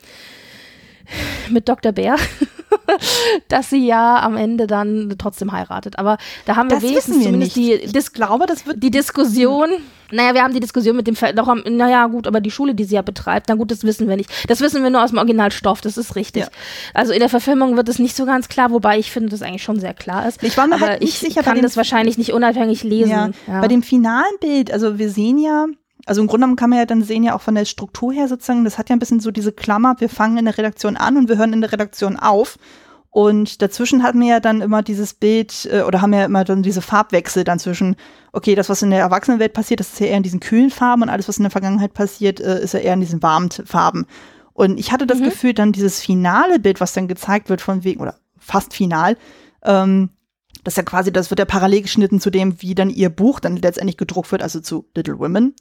mit 1.50 1.68
Dr. 1.68 1.92
Bär. 1.92 2.18
dass 3.48 3.70
sie 3.70 3.86
ja 3.86 4.20
am 4.22 4.38
Ende 4.38 4.68
dann 4.68 5.16
trotzdem 5.18 5.52
heiratet. 5.52 6.00
Aber 6.00 6.18
da 6.46 6.56
haben 6.56 6.70
wir 6.70 6.78
das 6.78 6.84
wenigstens 6.84 7.18
wir 7.18 7.24
zumindest 7.26 7.58
nicht. 7.58 7.84
die, 7.84 7.92
Dis 7.92 8.12
glaube, 8.14 8.46
das 8.46 8.66
wird 8.66 8.82
die 8.82 8.92
Diskussion. 8.92 9.70
Naja, 10.12 10.36
wir 10.36 10.44
haben 10.44 10.54
die 10.54 10.60
Diskussion 10.60 10.96
mit 10.96 11.08
dem, 11.08 11.16
Ver 11.16 11.34
doch, 11.34 11.54
naja, 11.66 12.06
gut, 12.08 12.28
aber 12.28 12.40
die 12.40 12.52
Schule, 12.52 12.76
die 12.76 12.84
sie 12.84 12.96
ja 12.96 13.02
betreibt, 13.02 13.50
na 13.50 13.56
gut, 13.56 13.72
das 13.72 13.84
wissen 13.84 14.08
wir 14.08 14.16
nicht. 14.16 14.30
Das 14.48 14.62
wissen 14.62 14.84
wir 14.84 14.92
nur 14.92 15.04
aus 15.04 15.10
dem 15.10 15.18
Originalstoff, 15.18 15.82
das 15.82 15.98
ist 15.98 16.16
richtig. 16.16 16.44
Ja. 16.44 16.50
Also 16.94 17.12
in 17.12 17.20
der 17.20 17.30
Verfilmung 17.30 17.76
wird 17.76 17.90
es 17.90 17.98
nicht 17.98 18.16
so 18.16 18.26
ganz 18.26 18.48
klar, 18.48 18.70
wobei 18.70 19.00
ich 19.00 19.12
finde, 19.12 19.30
das 19.30 19.42
eigentlich 19.42 19.64
schon 19.64 19.80
sehr 19.80 19.96
klar 19.96 20.28
ist. 20.28 20.44
Ich 20.44 20.58
war 20.58 20.68
mir 20.68 20.76
aber 20.76 20.88
halt 20.88 21.02
nicht 21.02 21.14
ich 21.14 21.20
sicher, 21.20 21.42
kann 21.42 21.62
das 21.62 21.76
wahrscheinlich 21.76 22.18
nicht 22.18 22.34
unabhängig 22.34 22.84
lesen. 22.84 23.10
Ja, 23.10 23.30
ja. 23.48 23.62
Bei 23.62 23.68
dem 23.68 23.82
finalen 23.82 24.38
Bild, 24.40 24.72
also 24.72 25.00
wir 25.00 25.10
sehen 25.10 25.40
ja, 25.40 25.66
also 26.06 26.22
im 26.22 26.28
Grunde 26.28 26.46
genommen 26.46 26.56
kann 26.56 26.70
man 26.70 26.80
ja 26.80 26.86
dann 26.86 27.04
sehen, 27.04 27.24
ja 27.24 27.36
auch 27.36 27.42
von 27.42 27.56
der 27.56 27.66
Struktur 27.66 28.14
her 28.14 28.28
sozusagen, 28.28 28.64
das 28.64 28.78
hat 28.78 28.90
ja 28.90 28.96
ein 28.96 29.00
bisschen 29.00 29.20
so 29.20 29.32
diese 29.32 29.52
Klammer, 29.52 29.96
wir 30.00 30.10
fangen 30.10 30.38
in 30.38 30.46
der 30.46 30.58
Redaktion 30.58 30.98
an 30.98 31.18
und 31.18 31.30
wir 31.30 31.38
hören 31.38 31.54
in 31.54 31.62
der 31.62 31.72
Redaktion 31.72 32.18
auf. 32.18 32.58
Und 33.10 33.62
dazwischen 33.62 34.04
hatten 34.04 34.20
wir 34.20 34.28
ja 34.28 34.40
dann 34.42 34.60
immer 34.60 34.84
dieses 34.84 35.14
Bild 35.14 35.70
äh, 35.72 35.84
oder 35.84 36.02
haben 36.02 36.12
wir 36.12 36.20
ja 36.20 36.26
immer 36.26 36.44
dann 36.44 36.64
diese 36.64 36.82
Farbwechsel 36.82 37.46
dann 37.46 37.60
zwischen, 37.60 37.96
okay, 38.34 38.56
das, 38.56 38.68
was 38.68 38.82
in 38.82 38.90
der 38.90 39.00
Erwachsenenwelt 39.00 39.54
passiert, 39.54 39.80
das 39.80 39.94
ist 39.94 40.00
ja 40.02 40.08
eher 40.08 40.18
in 40.18 40.24
diesen 40.24 40.42
kühlen 40.42 40.70
Farben 40.70 41.02
und 41.02 41.10
alles, 41.10 41.30
was 41.30 41.38
in 41.38 41.44
der 41.44 41.52
Vergangenheit 41.52 41.94
passiert, 41.94 42.42
äh, 42.42 42.62
ist 42.62 42.74
ja 42.74 42.82
eher 42.82 42.94
in 42.94 43.00
diesen 43.00 43.24
warmen 43.24 43.50
Farben. 43.52 44.06
Und 44.52 44.78
ich 44.78 44.92
hatte 44.92 45.08
das 45.08 45.20
mhm. 45.20 45.26
Gefühl, 45.26 45.54
dann 45.54 45.72
dieses 45.72 46.02
finale 46.02 46.60
Bild, 46.60 46.82
was 46.82 46.92
dann 46.92 47.08
gezeigt 47.08 47.50
wird 47.50 47.62
von 47.62 47.86
wegen, 47.86 48.02
oder 48.02 48.16
fast 48.38 48.74
final, 48.74 49.18
ähm, 49.64 50.10
das 50.66 50.74
ist 50.74 50.78
ja 50.78 50.84
quasi, 50.84 51.14
das 51.14 51.30
wird 51.30 51.40
ja 51.40 51.46
parallel 51.46 51.84
geschnitten 51.84 52.20
zu 52.20 52.30
dem, 52.32 52.62
wie 52.62 52.76
dann 52.76 52.90
ihr 52.90 53.10
Buch 53.10 53.40
dann 53.40 53.56
letztendlich 53.56 53.98
gedruckt 53.98 54.32
wird, 54.32 54.44
also 54.44 54.60
zu 54.60 54.90
Little 54.96 55.20
Women. 55.20 55.54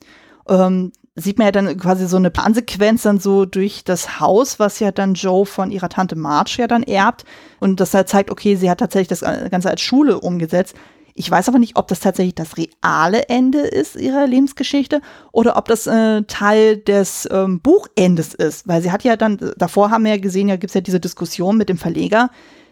Ähm, 0.49 0.93
sieht 1.17 1.39
man 1.39 1.47
ja 1.47 1.53
dann 1.53 1.77
quasi 1.79 2.07
so 2.07 2.17
eine 2.17 2.31
Plansequenz 2.31 3.03
dann 3.03 3.21
so 3.21 3.45
durch 3.45 3.85
das 3.85 4.19
Haus, 4.19 4.59
was 4.59 4.81
ja 4.81 4.91
dann 4.91 5.15
Joe 5.15 5.47
von 5.47 5.71
ihrer 5.71 5.89
Tante 5.89 6.17
Marge 6.17 6.57
ja 6.59 6.67
dann 6.67 6.83
erbt. 6.83 7.25
Und 7.61 7.81
das 7.81 7.95
halt 7.95 8.09
zeigt, 8.09 8.31
okay, 8.31 8.57
sie 8.57 8.69
hat 8.69 8.79
tatsächlich 8.79 9.19
das 9.19 9.21
Ganze 9.51 9.71
als 9.71 9.81
Schule 9.81 10.19
umgesetzt. 10.21 10.75
Ich 11.17 11.31
weiß 11.31 11.49
aber 11.49 11.61
nicht, 11.61 11.77
ob 11.77 11.87
das 11.87 12.01
tatsächlich 12.01 12.35
das 12.35 12.57
reale 12.57 13.29
Ende 13.29 13.61
ist 13.61 13.95
ihrer 13.95 14.27
Lebensgeschichte 14.27 15.01
oder 15.31 15.57
ob 15.57 15.67
das 15.67 15.87
äh, 15.87 16.23
Teil 16.23 16.79
des 16.79 17.29
ähm, 17.31 17.61
Buchendes 17.61 18.35
ist. 18.35 18.67
Weil 18.67 18.83
sie 18.83 18.91
hat 18.91 19.05
ja 19.05 19.17
dann, 19.17 19.39
davor 19.57 19.93
haben 19.93 20.05
wir 20.05 20.17
ja 20.17 20.21
gesehen, 20.21 20.49
ja 20.49 20.57
gibt 20.57 20.71
es 20.71 20.75
ja 20.75 20.81
diese 20.81 20.99
Diskussion 20.99 21.57
mit 21.57 21.69
dem 21.69 21.79
Verleger, 21.79 22.31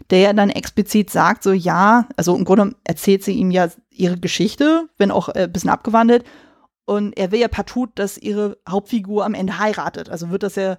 der 0.09 0.19
ja 0.19 0.33
dann 0.33 0.49
explizit 0.49 1.09
sagt, 1.09 1.43
so 1.43 1.53
ja, 1.53 2.09
also 2.17 2.35
im 2.35 2.43
Grunde 2.43 2.75
erzählt 2.83 3.23
sie 3.23 3.31
ihm 3.31 3.49
ja 3.49 3.69
ihre 3.89 4.19
Geschichte, 4.19 4.89
wenn 4.97 5.11
auch 5.11 5.29
äh, 5.29 5.43
ein 5.43 5.53
bisschen 5.53 5.69
abgewandelt. 5.69 6.25
Und 6.85 7.17
er 7.17 7.31
will 7.31 7.39
ja 7.39 7.47
partout, 7.47 7.87
dass 7.95 8.17
ihre 8.17 8.57
Hauptfigur 8.67 9.25
am 9.25 9.33
Ende 9.33 9.59
heiratet. 9.59 10.09
Also 10.09 10.29
wird 10.31 10.43
das 10.43 10.55
ja 10.55 10.77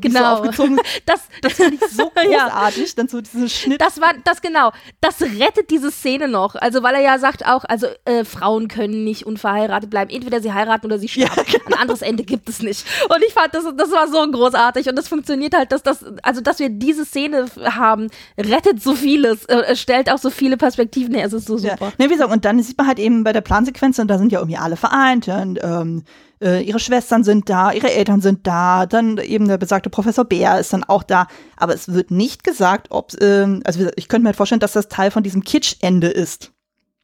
genau. 0.00 0.20
so 0.20 0.24
aufgezogen. 0.26 0.80
Das, 1.06 1.20
das 1.42 1.54
fand 1.54 1.74
ich 1.74 1.80
so 1.90 2.10
großartig, 2.14 2.88
ja. 2.88 2.94
dann 2.96 3.08
so 3.08 3.20
diesen 3.20 3.48
Schnitt. 3.48 3.80
Das 3.80 4.00
war, 4.00 4.12
das 4.24 4.40
genau, 4.40 4.70
das 5.00 5.20
rettet 5.20 5.70
diese 5.70 5.90
Szene 5.90 6.28
noch. 6.28 6.54
Also, 6.54 6.82
weil 6.82 6.94
er 6.94 7.00
ja 7.00 7.18
sagt 7.18 7.44
auch, 7.46 7.64
also 7.64 7.86
äh, 8.04 8.24
Frauen 8.24 8.68
können 8.68 9.04
nicht 9.04 9.26
unverheiratet 9.26 9.90
bleiben. 9.90 10.10
Entweder 10.10 10.40
sie 10.40 10.52
heiraten 10.52 10.86
oder 10.86 10.98
sie 10.98 11.08
sterben. 11.08 11.32
Ja, 11.36 11.42
genau. 11.42 11.66
Ein 11.66 11.74
anderes 11.74 12.02
Ende 12.02 12.24
gibt 12.24 12.48
es 12.48 12.62
nicht. 12.62 12.86
Und 13.08 13.22
ich 13.26 13.32
fand, 13.32 13.54
das, 13.54 13.64
das 13.76 13.90
war 13.90 14.08
so 14.08 14.30
großartig. 14.30 14.88
Und 14.88 14.96
das 14.96 15.08
funktioniert 15.08 15.54
halt, 15.54 15.72
dass 15.72 15.82
das, 15.82 16.04
also, 16.22 16.40
dass 16.40 16.58
wir 16.58 16.70
diese 16.70 17.04
Szene 17.04 17.46
haben, 17.64 18.08
rettet 18.38 18.82
so 18.82 18.94
vieles, 18.94 19.44
äh, 19.46 19.76
stellt 19.76 20.10
auch 20.10 20.18
so 20.18 20.30
viele 20.30 20.56
Perspektiven 20.56 21.14
her. 21.14 21.26
Es 21.26 21.32
ist 21.32 21.46
so 21.46 21.58
super. 21.58 21.76
Ja. 21.80 21.92
Ne, 21.98 22.06
wie 22.06 22.14
gesagt, 22.14 22.32
und 22.32 22.44
dann 22.44 22.62
sieht 22.62 22.78
man 22.78 22.86
halt 22.86 22.98
eben 22.98 23.24
bei 23.24 23.32
der 23.32 23.40
Plansequenz, 23.40 23.98
und 23.98 24.08
da 24.08 24.18
sind 24.18 24.32
ja 24.32 24.38
irgendwie 24.38 24.58
alle 24.58 24.76
vereint, 24.76 25.28
und, 25.28 25.58
ähm, 25.62 26.04
äh, 26.44 26.60
ihre 26.60 26.78
Schwestern 26.78 27.24
sind 27.24 27.48
da, 27.48 27.72
ihre 27.72 27.90
Eltern 27.90 28.20
sind 28.20 28.46
da, 28.46 28.86
dann 28.86 29.18
eben 29.18 29.48
der 29.48 29.58
besagte 29.58 29.90
Professor 29.90 30.24
Bär 30.24 30.60
ist 30.60 30.72
dann 30.72 30.84
auch 30.84 31.02
da. 31.02 31.26
Aber 31.56 31.74
es 31.74 31.92
wird 31.92 32.10
nicht 32.10 32.44
gesagt, 32.44 32.88
ob, 32.90 33.12
ähm, 33.20 33.62
also 33.64 33.88
ich 33.96 34.08
könnte 34.08 34.24
mir 34.24 34.28
halt 34.28 34.36
vorstellen, 34.36 34.60
dass 34.60 34.72
das 34.72 34.88
Teil 34.88 35.10
von 35.10 35.22
diesem 35.22 35.42
Kitsch-Ende 35.42 36.08
ist. 36.08 36.52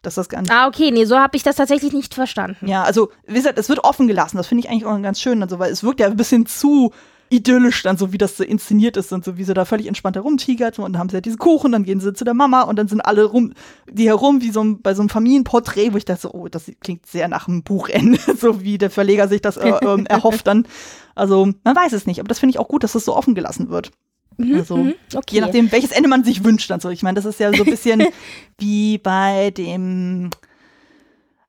Dass 0.02 0.14
das 0.14 0.30
gar 0.30 0.40
nicht 0.40 0.50
ah, 0.50 0.66
okay, 0.66 0.90
nee, 0.90 1.04
so 1.04 1.18
habe 1.18 1.36
ich 1.36 1.42
das 1.42 1.56
tatsächlich 1.56 1.92
nicht 1.92 2.14
verstanden. 2.14 2.66
Ja, 2.66 2.84
also, 2.84 3.10
wie 3.26 3.34
gesagt, 3.34 3.58
es 3.58 3.68
wird 3.68 3.84
offen 3.84 4.06
gelassen. 4.06 4.38
Das 4.38 4.46
finde 4.46 4.64
ich 4.64 4.70
eigentlich 4.70 4.86
auch 4.86 5.02
ganz 5.02 5.20
schön, 5.20 5.42
also, 5.42 5.58
weil 5.58 5.70
es 5.70 5.84
wirkt 5.84 6.00
ja 6.00 6.06
ein 6.06 6.16
bisschen 6.16 6.46
zu 6.46 6.92
idyllisch 7.30 7.82
dann 7.84 7.96
so, 7.96 8.12
wie 8.12 8.18
das 8.18 8.36
so 8.36 8.44
inszeniert 8.44 8.96
ist 8.96 9.12
und 9.12 9.24
so, 9.24 9.38
wie 9.38 9.44
sie 9.44 9.54
da 9.54 9.64
völlig 9.64 9.86
entspannt 9.86 10.16
herumtigert 10.16 10.78
und 10.78 10.92
dann 10.92 10.98
haben 10.98 11.08
sie 11.08 11.16
ja 11.16 11.20
diesen 11.20 11.38
Kuchen, 11.38 11.72
dann 11.72 11.84
gehen 11.84 12.00
sie 12.00 12.12
zu 12.12 12.24
der 12.24 12.34
Mama 12.34 12.62
und 12.62 12.76
dann 12.76 12.88
sind 12.88 13.00
alle 13.00 13.24
rum, 13.24 13.54
die 13.90 14.08
herum, 14.08 14.42
wie 14.42 14.50
so 14.50 14.62
ein, 14.62 14.82
bei 14.82 14.94
so 14.94 15.02
einem 15.02 15.08
Familienporträt, 15.08 15.92
wo 15.92 15.96
ich 15.96 16.04
dachte 16.04 16.22
so, 16.22 16.32
oh, 16.32 16.48
das 16.48 16.70
klingt 16.80 17.06
sehr 17.06 17.28
nach 17.28 17.46
einem 17.46 17.62
Buchende, 17.62 18.18
so 18.38 18.62
wie 18.62 18.78
der 18.78 18.90
Verleger 18.90 19.28
sich 19.28 19.40
das 19.40 19.56
äh, 19.56 19.68
äh, 19.68 20.04
erhofft 20.08 20.46
dann. 20.48 20.66
Also, 21.14 21.52
man 21.64 21.76
weiß 21.76 21.92
es 21.92 22.06
nicht, 22.06 22.18
aber 22.18 22.28
das 22.28 22.40
finde 22.40 22.52
ich 22.52 22.58
auch 22.58 22.68
gut, 22.68 22.82
dass 22.82 22.92
das 22.92 23.04
so 23.04 23.16
offen 23.16 23.34
gelassen 23.34 23.70
wird. 23.70 23.92
Mhm, 24.36 24.56
also, 24.56 24.76
mhm, 24.76 24.94
okay. 25.14 25.36
je 25.36 25.40
nachdem, 25.40 25.70
welches 25.70 25.92
Ende 25.92 26.08
man 26.08 26.24
sich 26.24 26.44
wünscht, 26.44 26.70
dann 26.70 26.80
so. 26.80 26.88
Ich 26.88 27.02
meine, 27.02 27.14
das 27.14 27.24
ist 27.24 27.38
ja 27.38 27.52
so 27.52 27.62
ein 27.62 27.70
bisschen 27.70 28.06
wie 28.58 28.98
bei 28.98 29.50
dem, 29.50 30.30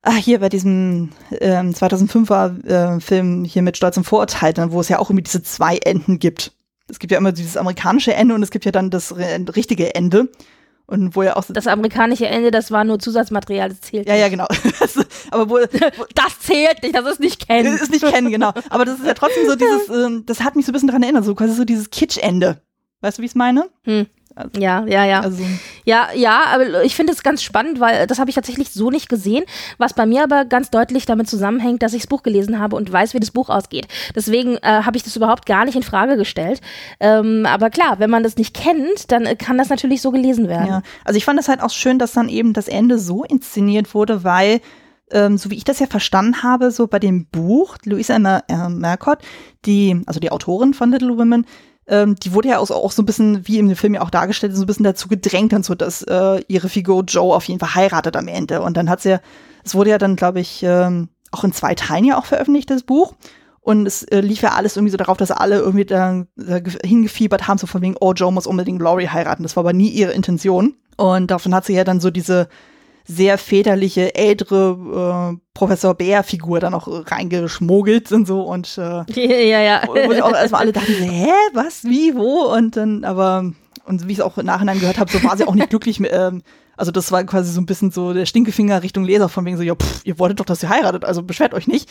ah, 0.02 0.14
hier 0.14 0.40
bei 0.40 0.48
diesem 0.48 1.10
ähm, 1.40 1.70
2005er 1.72 2.66
äh, 2.66 3.00
Film 3.00 3.44
hier 3.44 3.62
mit 3.62 3.76
Stolz 3.76 3.96
und 3.96 4.04
Vorurteil, 4.04 4.54
wo 4.72 4.80
es 4.80 4.88
ja 4.88 4.98
auch 4.98 5.10
irgendwie 5.10 5.24
diese 5.24 5.42
zwei 5.42 5.78
Enden 5.78 6.18
gibt. 6.18 6.52
es 6.88 6.98
gibt 6.98 7.12
ja 7.12 7.18
immer 7.18 7.32
dieses 7.32 7.56
amerikanische 7.56 8.14
Ende 8.14 8.34
und 8.34 8.42
es 8.42 8.50
gibt 8.50 8.64
ja 8.64 8.72
dann 8.72 8.90
das 8.90 9.14
richtige 9.16 9.94
Ende. 9.94 10.28
Und 10.86 11.16
wo 11.16 11.22
ja 11.22 11.36
auch 11.36 11.44
das 11.48 11.68
amerikanische 11.68 12.26
Ende, 12.26 12.50
das 12.50 12.70
war 12.70 12.84
nur 12.84 12.98
Zusatzmaterial, 12.98 13.70
das 13.70 13.80
zählt. 13.80 14.06
Ja, 14.06 14.14
nicht. 14.14 14.22
ja, 14.22 14.28
genau. 14.28 14.46
aber 15.30 15.48
wo, 15.48 15.58
das 16.14 16.40
zählt 16.40 16.82
nicht, 16.82 16.94
das 16.94 17.06
ist 17.06 17.20
nicht 17.20 17.46
kennen. 17.46 17.72
Das 17.72 17.80
ist 17.80 17.90
nicht 17.90 18.04
kennen, 18.04 18.30
genau. 18.30 18.52
Aber 18.68 18.84
das 18.84 18.98
ist 18.98 19.06
ja 19.06 19.14
trotzdem 19.14 19.46
so 19.46 19.54
dieses, 19.54 19.88
ähm, 20.06 20.24
das 20.26 20.40
hat 20.40 20.56
mich 20.56 20.66
so 20.66 20.70
ein 20.70 20.74
bisschen 20.74 20.88
daran 20.88 21.02
erinnert, 21.02 21.24
so 21.24 21.34
quasi 21.34 21.54
so 21.54 21.64
dieses 21.64 21.88
Kitsch-Ende. 21.90 22.60
Weißt 23.00 23.16
du, 23.16 23.22
wie 23.22 23.26
ich 23.26 23.32
es 23.32 23.36
meine? 23.36 23.70
Hm. 23.84 24.06
Also, 24.34 24.60
ja, 24.60 24.84
ja, 24.86 25.04
ja. 25.04 25.20
Also. 25.20 25.42
Ja, 25.84 26.08
ja, 26.14 26.44
aber 26.46 26.84
ich 26.84 26.94
finde 26.94 27.12
es 27.12 27.22
ganz 27.22 27.42
spannend, 27.42 27.80
weil 27.80 28.06
das 28.06 28.18
habe 28.18 28.30
ich 28.30 28.34
tatsächlich 28.34 28.70
so 28.70 28.90
nicht 28.90 29.08
gesehen, 29.08 29.44
was 29.78 29.94
bei 29.94 30.06
mir 30.06 30.22
aber 30.22 30.44
ganz 30.44 30.70
deutlich 30.70 31.06
damit 31.06 31.28
zusammenhängt, 31.28 31.82
dass 31.82 31.92
ich 31.92 32.02
das 32.02 32.06
Buch 32.06 32.22
gelesen 32.22 32.58
habe 32.58 32.76
und 32.76 32.90
weiß, 32.90 33.14
wie 33.14 33.20
das 33.20 33.30
Buch 33.30 33.48
ausgeht. 33.48 33.88
Deswegen 34.14 34.56
äh, 34.56 34.82
habe 34.84 34.96
ich 34.96 35.02
das 35.02 35.16
überhaupt 35.16 35.46
gar 35.46 35.64
nicht 35.64 35.76
in 35.76 35.82
Frage 35.82 36.16
gestellt. 36.16 36.60
Ähm, 37.00 37.46
aber 37.46 37.70
klar, 37.70 37.98
wenn 37.98 38.10
man 38.10 38.22
das 38.22 38.36
nicht 38.36 38.54
kennt, 38.54 39.10
dann 39.10 39.26
äh, 39.26 39.36
kann 39.36 39.58
das 39.58 39.68
natürlich 39.68 40.00
so 40.02 40.10
gelesen 40.10 40.48
werden. 40.48 40.66
Ja, 40.66 40.82
also 41.04 41.16
ich 41.16 41.24
fand 41.24 41.38
es 41.38 41.48
halt 41.48 41.60
auch 41.62 41.70
schön, 41.70 41.98
dass 41.98 42.12
dann 42.12 42.28
eben 42.28 42.52
das 42.52 42.68
Ende 42.68 42.98
so 42.98 43.24
inszeniert 43.24 43.94
wurde, 43.94 44.24
weil 44.24 44.60
ähm, 45.10 45.36
so 45.38 45.50
wie 45.50 45.56
ich 45.56 45.64
das 45.64 45.78
ja 45.78 45.86
verstanden 45.86 46.42
habe, 46.42 46.70
so 46.70 46.86
bei 46.86 46.98
dem 46.98 47.26
Buch, 47.26 47.76
Louisa 47.84 48.18
Mer 48.18 48.44
äh, 48.48 48.68
Mercott, 48.68 49.18
die, 49.64 50.00
also 50.06 50.20
die 50.20 50.32
Autorin 50.32 50.74
von 50.74 50.90
Little 50.90 51.18
Women, 51.18 51.46
ähm, 51.86 52.14
die 52.16 52.32
wurde 52.32 52.48
ja 52.48 52.58
auch, 52.58 52.70
auch, 52.70 52.92
so 52.92 53.02
ein 53.02 53.06
bisschen, 53.06 53.46
wie 53.46 53.58
im 53.58 53.74
Film 53.74 53.94
ja 53.94 54.02
auch 54.02 54.10
dargestellt, 54.10 54.54
so 54.54 54.62
ein 54.62 54.66
bisschen 54.66 54.84
dazu 54.84 55.08
gedrängt 55.08 55.52
und 55.52 55.64
so, 55.64 55.74
dass 55.74 56.02
äh, 56.02 56.42
ihre 56.48 56.68
Figur 56.68 57.02
Joe 57.04 57.34
auf 57.34 57.44
jeden 57.44 57.60
Fall 57.60 57.74
heiratet 57.74 58.16
am 58.16 58.28
Ende. 58.28 58.62
Und 58.62 58.76
dann 58.76 58.88
hat 58.88 59.00
sie 59.00 59.10
ja, 59.10 59.20
es 59.64 59.74
wurde 59.74 59.90
ja 59.90 59.98
dann, 59.98 60.16
glaube 60.16 60.40
ich, 60.40 60.62
ähm, 60.62 61.08
auch 61.32 61.44
in 61.44 61.52
zwei 61.52 61.74
Teilen 61.74 62.04
ja 62.04 62.18
auch 62.18 62.26
veröffentlicht, 62.26 62.70
das 62.70 62.82
Buch. 62.82 63.14
Und 63.60 63.86
es 63.86 64.02
äh, 64.04 64.20
lief 64.20 64.42
ja 64.42 64.50
alles 64.50 64.76
irgendwie 64.76 64.90
so 64.90 64.96
darauf, 64.96 65.16
dass 65.16 65.30
alle 65.30 65.58
irgendwie 65.58 65.84
da, 65.84 66.24
da 66.36 66.58
hingefiebert 66.84 67.46
haben, 67.46 67.58
so 67.58 67.66
von 67.66 67.80
wegen, 67.80 67.96
oh, 68.00 68.12
Joe 68.12 68.32
muss 68.32 68.46
unbedingt 68.46 68.82
Laurie 68.82 69.08
heiraten. 69.08 69.44
Das 69.44 69.56
war 69.56 69.62
aber 69.62 69.72
nie 69.72 69.88
ihre 69.88 70.12
Intention. 70.12 70.74
Und 70.96 71.30
davon 71.30 71.54
hat 71.54 71.64
sie 71.64 71.74
ja 71.74 71.84
dann 71.84 72.00
so 72.00 72.10
diese 72.10 72.48
sehr 73.04 73.38
väterliche, 73.38 74.14
ältere 74.14 75.32
äh, 75.34 75.40
Professor 75.54 75.94
Bär-Figur 75.94 76.60
da 76.60 76.70
noch 76.70 76.88
reingeschmuggelt 77.10 78.12
und 78.12 78.26
so 78.26 78.42
und 78.42 78.78
äh, 78.78 79.04
ja, 79.48 79.60
ja. 79.60 79.82
wo 79.86 80.12
ich 80.12 80.22
auch 80.22 80.32
erstmal 80.32 80.62
alle 80.62 80.72
dachten, 80.72 80.92
hä, 80.92 81.30
was, 81.52 81.84
wie, 81.84 82.14
wo? 82.14 82.54
Und 82.54 82.76
dann, 82.76 83.04
aber, 83.04 83.50
und 83.84 84.06
wie 84.06 84.12
ich 84.12 84.18
es 84.18 84.24
auch 84.24 84.38
im 84.38 84.46
Nachhinein 84.46 84.80
gehört 84.80 84.98
habe, 84.98 85.10
so 85.10 85.22
war 85.24 85.36
sie 85.36 85.46
auch 85.46 85.54
nicht 85.54 85.70
glücklich 85.70 86.00
mit, 86.00 86.12
ähm, 86.12 86.42
also 86.76 86.90
das 86.90 87.12
war 87.12 87.22
quasi 87.24 87.52
so 87.52 87.60
ein 87.60 87.66
bisschen 87.66 87.90
so 87.90 88.12
der 88.12 88.26
Stinkefinger 88.26 88.82
Richtung 88.82 89.04
Leser, 89.04 89.28
von 89.28 89.44
wegen 89.44 89.56
so, 89.56 89.62
ja, 89.62 89.74
pff, 89.74 90.02
ihr 90.04 90.18
wolltet 90.18 90.40
doch, 90.40 90.46
dass 90.46 90.62
ihr 90.62 90.68
heiratet, 90.68 91.04
also 91.04 91.22
beschwert 91.22 91.54
euch 91.54 91.66
nicht. 91.66 91.88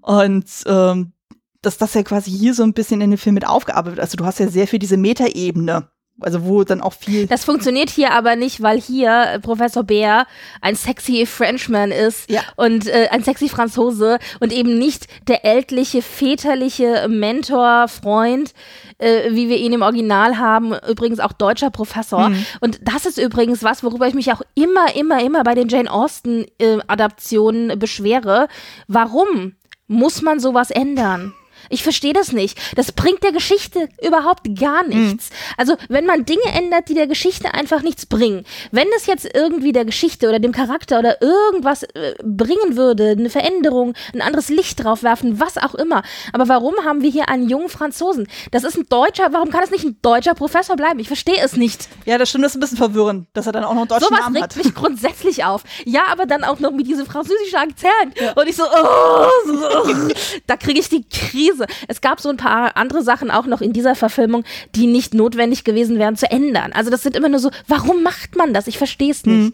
Und 0.00 0.46
ähm, 0.66 1.12
dass 1.60 1.78
das 1.78 1.94
ja 1.94 2.02
quasi 2.02 2.30
hier 2.30 2.54
so 2.54 2.64
ein 2.64 2.72
bisschen 2.72 3.00
in 3.00 3.10
dem 3.10 3.18
Film 3.18 3.34
mit 3.34 3.46
aufgearbeitet 3.46 3.96
wird. 3.96 4.04
Also 4.04 4.16
du 4.16 4.24
hast 4.24 4.40
ja 4.40 4.48
sehr 4.48 4.66
viel 4.66 4.80
diese 4.80 4.96
Metaebene 4.96 5.88
also 6.20 6.44
wo 6.44 6.62
dann 6.64 6.80
auch 6.80 6.92
viel. 6.92 7.26
Das 7.26 7.44
funktioniert 7.44 7.90
hier 7.90 8.12
aber 8.12 8.36
nicht, 8.36 8.62
weil 8.62 8.80
hier 8.80 9.24
äh, 9.34 9.40
Professor 9.40 9.82
Bär 9.82 10.26
ein 10.60 10.76
sexy 10.76 11.26
Frenchman 11.26 11.90
ist 11.90 12.30
ja. 12.30 12.42
und 12.56 12.86
äh, 12.86 13.08
ein 13.10 13.24
sexy 13.24 13.48
Franzose 13.48 14.18
und 14.40 14.52
eben 14.52 14.78
nicht 14.78 15.06
der 15.28 15.44
ältliche, 15.44 16.02
väterliche 16.02 17.06
Mentor, 17.08 17.88
Freund, 17.88 18.52
äh, 18.98 19.30
wie 19.30 19.48
wir 19.48 19.56
ihn 19.56 19.72
im 19.72 19.82
Original 19.82 20.38
haben, 20.38 20.74
übrigens 20.88 21.20
auch 21.20 21.32
deutscher 21.32 21.70
Professor. 21.70 22.28
Mhm. 22.28 22.46
Und 22.60 22.80
das 22.82 23.06
ist 23.06 23.18
übrigens 23.18 23.62
was, 23.62 23.82
worüber 23.82 24.06
ich 24.06 24.14
mich 24.14 24.32
auch 24.32 24.42
immer, 24.54 24.94
immer, 24.94 25.22
immer 25.22 25.42
bei 25.44 25.54
den 25.54 25.68
Jane 25.68 25.90
Austen-Adaptionen 25.90 27.70
äh, 27.70 27.76
beschwere. 27.76 28.48
Warum 28.86 29.54
muss 29.88 30.22
man 30.22 30.40
sowas 30.40 30.70
ändern? 30.70 31.34
Ich 31.68 31.82
verstehe 31.82 32.12
das 32.12 32.32
nicht. 32.32 32.58
Das 32.76 32.92
bringt 32.92 33.22
der 33.22 33.32
Geschichte 33.32 33.88
überhaupt 34.04 34.58
gar 34.58 34.82
hm. 34.82 34.88
nichts. 34.88 35.30
Mhm. 35.30 35.34
Also, 35.56 35.76
wenn 35.88 36.06
man 36.06 36.24
Dinge 36.24 36.44
ändert, 36.54 36.88
die 36.88 36.94
der 36.94 37.06
Geschichte 37.06 37.54
einfach 37.54 37.82
nichts 37.82 38.06
bringen. 38.06 38.44
Wenn 38.70 38.88
es 38.96 39.06
jetzt 39.06 39.28
irgendwie 39.34 39.72
der 39.72 39.84
Geschichte 39.84 40.28
oder 40.28 40.38
dem 40.38 40.52
Charakter 40.52 40.98
oder 40.98 41.20
irgendwas 41.22 41.82
äh, 41.82 42.14
bringen 42.22 42.76
würde, 42.76 43.10
eine 43.10 43.30
Veränderung, 43.30 43.94
ein 44.14 44.20
anderes 44.20 44.48
Licht 44.48 44.82
drauf 44.82 45.02
werfen, 45.02 45.40
was 45.40 45.58
auch 45.58 45.74
immer. 45.74 46.02
Aber 46.32 46.48
warum 46.48 46.74
haben 46.84 47.02
wir 47.02 47.10
hier 47.10 47.28
einen 47.28 47.48
jungen 47.48 47.68
Franzosen? 47.68 48.26
Das 48.50 48.64
ist 48.64 48.76
ein 48.76 48.86
Deutscher, 48.88 49.32
warum 49.32 49.50
kann 49.50 49.62
es 49.64 49.70
nicht 49.70 49.84
ein 49.84 49.98
deutscher 50.02 50.34
Professor 50.34 50.76
bleiben? 50.76 50.98
Ich 50.98 51.08
verstehe 51.08 51.40
es 51.42 51.56
nicht. 51.56 51.88
Ja, 52.04 52.18
das 52.18 52.28
stimmt, 52.28 52.44
das 52.44 52.52
ist 52.52 52.56
ein 52.56 52.60
bisschen 52.60 52.78
verwirrend, 52.78 53.26
dass 53.32 53.46
er 53.46 53.52
dann 53.52 53.64
auch 53.64 53.74
noch 53.74 53.82
einen 53.82 53.88
deutschen 53.88 54.08
so 54.08 54.14
Namen 54.14 54.42
hat. 54.42 54.56
regt 54.56 54.64
mich 54.64 54.74
grundsätzlich 54.74 55.44
auf. 55.44 55.62
Ja, 55.84 56.02
aber 56.10 56.26
dann 56.26 56.44
auch 56.44 56.58
noch 56.58 56.72
mit 56.72 56.86
diesem 56.86 57.06
französischen 57.06 57.56
Akzent. 57.56 58.20
Ja. 58.20 58.32
Und 58.32 58.48
ich 58.48 58.56
so, 58.56 58.64
oh, 58.64 59.26
so 59.46 60.08
da 60.46 60.56
kriege 60.56 60.80
ich 60.80 60.88
die 60.88 61.08
Krise 61.08 61.51
Krise. 61.52 61.66
Es 61.88 62.00
gab 62.00 62.20
so 62.20 62.28
ein 62.28 62.36
paar 62.36 62.76
andere 62.76 63.02
Sachen 63.02 63.30
auch 63.30 63.46
noch 63.46 63.60
in 63.60 63.72
dieser 63.72 63.94
Verfilmung, 63.94 64.44
die 64.74 64.86
nicht 64.86 65.14
notwendig 65.14 65.64
gewesen 65.64 65.98
wären 65.98 66.16
zu 66.16 66.30
ändern. 66.30 66.72
Also 66.72 66.90
das 66.90 67.02
sind 67.02 67.16
immer 67.16 67.28
nur 67.28 67.38
so, 67.38 67.50
warum 67.68 68.02
macht 68.02 68.36
man 68.36 68.54
das? 68.54 68.66
Ich 68.66 68.78
verstehe 68.78 69.10
es 69.10 69.24
nicht. 69.26 69.46
Hm. 69.46 69.52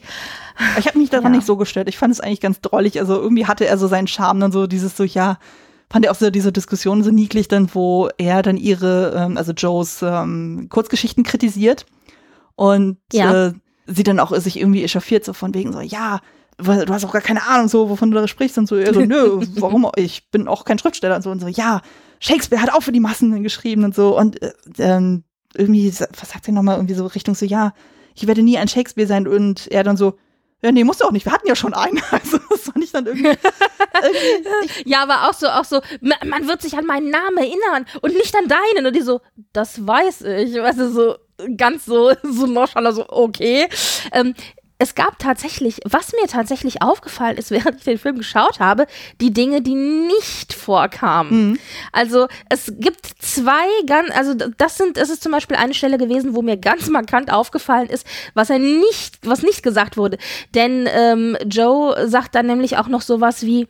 Ich 0.79 0.87
habe 0.87 0.99
mich 0.99 1.11
daran 1.11 1.33
ja. 1.33 1.39
nicht 1.39 1.47
so 1.47 1.57
gestellt. 1.57 1.89
Ich 1.89 1.99
fand 1.99 2.13
es 2.13 2.21
eigentlich 2.21 2.41
ganz 2.41 2.61
drollig. 2.61 2.99
Also 2.99 3.15
irgendwie 3.15 3.47
hatte 3.47 3.67
er 3.67 3.79
so 3.79 3.87
seinen 3.87 4.09
Charme, 4.09 4.41
dann 4.41 4.53
so 4.53 4.67
dieses 4.67 4.97
so, 4.97 5.05
ja, 5.05 5.39
fand 5.91 6.05
er 6.05 6.11
auch 6.11 6.17
so 6.17 6.31
diese 6.31 6.53
Diskussion 6.53 7.03
so 7.03 7.11
niedlich, 7.11 7.49
dann, 7.49 7.75
wo 7.75 8.09
er 8.19 8.43
dann 8.43 8.57
ihre, 8.57 9.15
ähm, 9.17 9.37
also 9.37 9.53
Joes 9.53 10.03
ähm, 10.03 10.67
Kurzgeschichten 10.69 11.25
kritisiert 11.25 11.87
und 12.57 12.99
ja. 13.13 13.47
äh, 13.47 13.53
sie 13.87 14.03
dann 14.03 14.21
auch 14.21 14.37
sich 14.37 14.59
irgendwie 14.59 14.85
echauffiert, 14.85 15.25
so 15.25 15.33
von 15.33 15.55
wegen 15.55 15.73
so, 15.73 15.81
ja, 15.81 16.21
du 16.59 16.93
hast 16.93 17.05
auch 17.05 17.13
gar 17.13 17.23
keine 17.23 17.47
Ahnung, 17.47 17.69
so, 17.69 17.89
wovon 17.89 18.11
du 18.11 18.21
da 18.21 18.29
sprichst. 18.29 18.59
Und 18.59 18.67
so, 18.67 18.77
er 18.77 18.93
so, 18.93 19.01
nö, 19.07 19.41
warum? 19.57 19.91
Ich 19.97 20.31
bin 20.31 20.49
auch 20.49 20.65
kein 20.65 20.79
Schriftsteller 20.79 21.17
und 21.17 21.23
so. 21.23 21.31
Und 21.31 21.41
so, 21.41 21.49
ja, 21.49 21.81
Shakespeare 22.21 22.61
hat 22.61 22.73
auch 22.73 22.83
für 22.83 22.93
die 22.93 23.01
Massen 23.01 23.43
geschrieben 23.43 23.85
und 23.85 23.95
so. 23.95 24.19
Und 24.19 24.43
äh, 24.43 24.53
ähm, 24.79 25.25
irgendwie, 25.55 25.89
was 25.89 26.31
sagt 26.31 26.45
sie 26.45 26.53
nochmal, 26.53 26.77
irgendwie 26.77 26.95
so 26.95 27.07
Richtung 27.07 27.35
so, 27.35 27.47
ja, 27.47 27.73
ich 28.15 28.27
werde 28.27 28.43
nie 28.43 28.59
ein 28.59 28.69
Shakespeare 28.69 29.07
sein. 29.07 29.29
Und 29.29 29.69
er 29.69 29.85
dann 29.85 29.97
so, 29.97 30.19
ja, 30.61 30.73
nee, 30.73 30.83
musst 30.83 31.01
du 31.01 31.05
auch 31.05 31.13
nicht. 31.13 31.25
Wir 31.25 31.33
hatten 31.33 31.47
ja 31.47 31.55
schon 31.55 31.75
einen. 31.75 32.01
Also, 32.11 32.39
das 32.51 32.63
fand 32.63 32.83
ich 32.83 32.91
dann 32.91 33.07
irgendwie. 33.07 33.29
irgendwie 33.29 34.91
ja, 34.91 35.03
aber 35.03 35.29
auch 35.29 35.35
so, 35.35 35.47
auch 35.47 35.65
so, 35.65 35.81
man 36.01 36.49
wird 36.49 36.63
sich 36.63 36.77
an 36.77 36.87
meinen 36.87 37.11
Namen 37.11 37.37
erinnern 37.37 37.87
und 38.03 38.15
nicht 38.15 38.35
an 38.37 38.49
deinen. 38.49 38.87
Und 38.87 38.97
die 38.97 39.03
so, 39.03 39.21
das 39.53 39.87
weiß 39.87 40.23
ich. 40.23 40.55
Weißt 40.55 40.81
du, 40.81 40.91
so 40.91 41.15
ganz 41.57 41.85
so, 41.85 42.13
so 42.23 42.47
nonchalant, 42.47 42.97
so, 42.97 43.09
okay. 43.09 43.69
Ähm, 44.13 44.35
es 44.79 44.95
gab 44.95 45.19
tatsächlich, 45.19 45.81
was 45.85 46.13
mir 46.13 46.29
tatsächlich 46.29 46.83
aufgefallen 46.83 47.37
ist, 47.37 47.51
während 47.51 47.79
ich 47.79 47.85
den 47.85 47.99
Film 47.99 48.19
geschaut 48.19 48.61
habe, 48.61 48.87
die 49.21 49.33
Dinge, 49.33 49.61
die 49.61 49.75
nicht 49.75 50.55
vorkamen. 50.55 51.51
Mhm. 51.51 51.59
Also 51.93 52.29
es 52.49 52.73
gibt 52.79 53.07
zwei 53.19 53.67
ganz, 53.87 54.11
also 54.17 54.35
das 54.35 54.77
sind, 54.77 54.97
es 54.97 55.11
ist 55.11 55.23
zum 55.23 55.33
Beispiel 55.33 55.57
eine 55.57 55.75
Stelle 55.75 55.99
gewesen, 55.99 56.35
wo 56.35 56.43
mir 56.43 56.57
ganz 56.57 56.89
markant 56.91 57.33
aufgefallen 57.33 57.89
ist, 57.89 58.07
was 58.35 58.51
er 58.51 58.59
nicht, 58.59 59.19
was 59.23 59.43
nicht 59.43 59.63
gesagt 59.63 59.97
wurde. 59.97 60.19
Denn 60.55 60.89
ähm, 60.93 61.37
Joe 61.47 62.09
sagt 62.09 62.35
dann 62.35 62.47
nämlich 62.47 62.77
auch 62.79 62.89
noch 62.89 63.03
sowas 63.03 63.43
wie, 63.43 63.67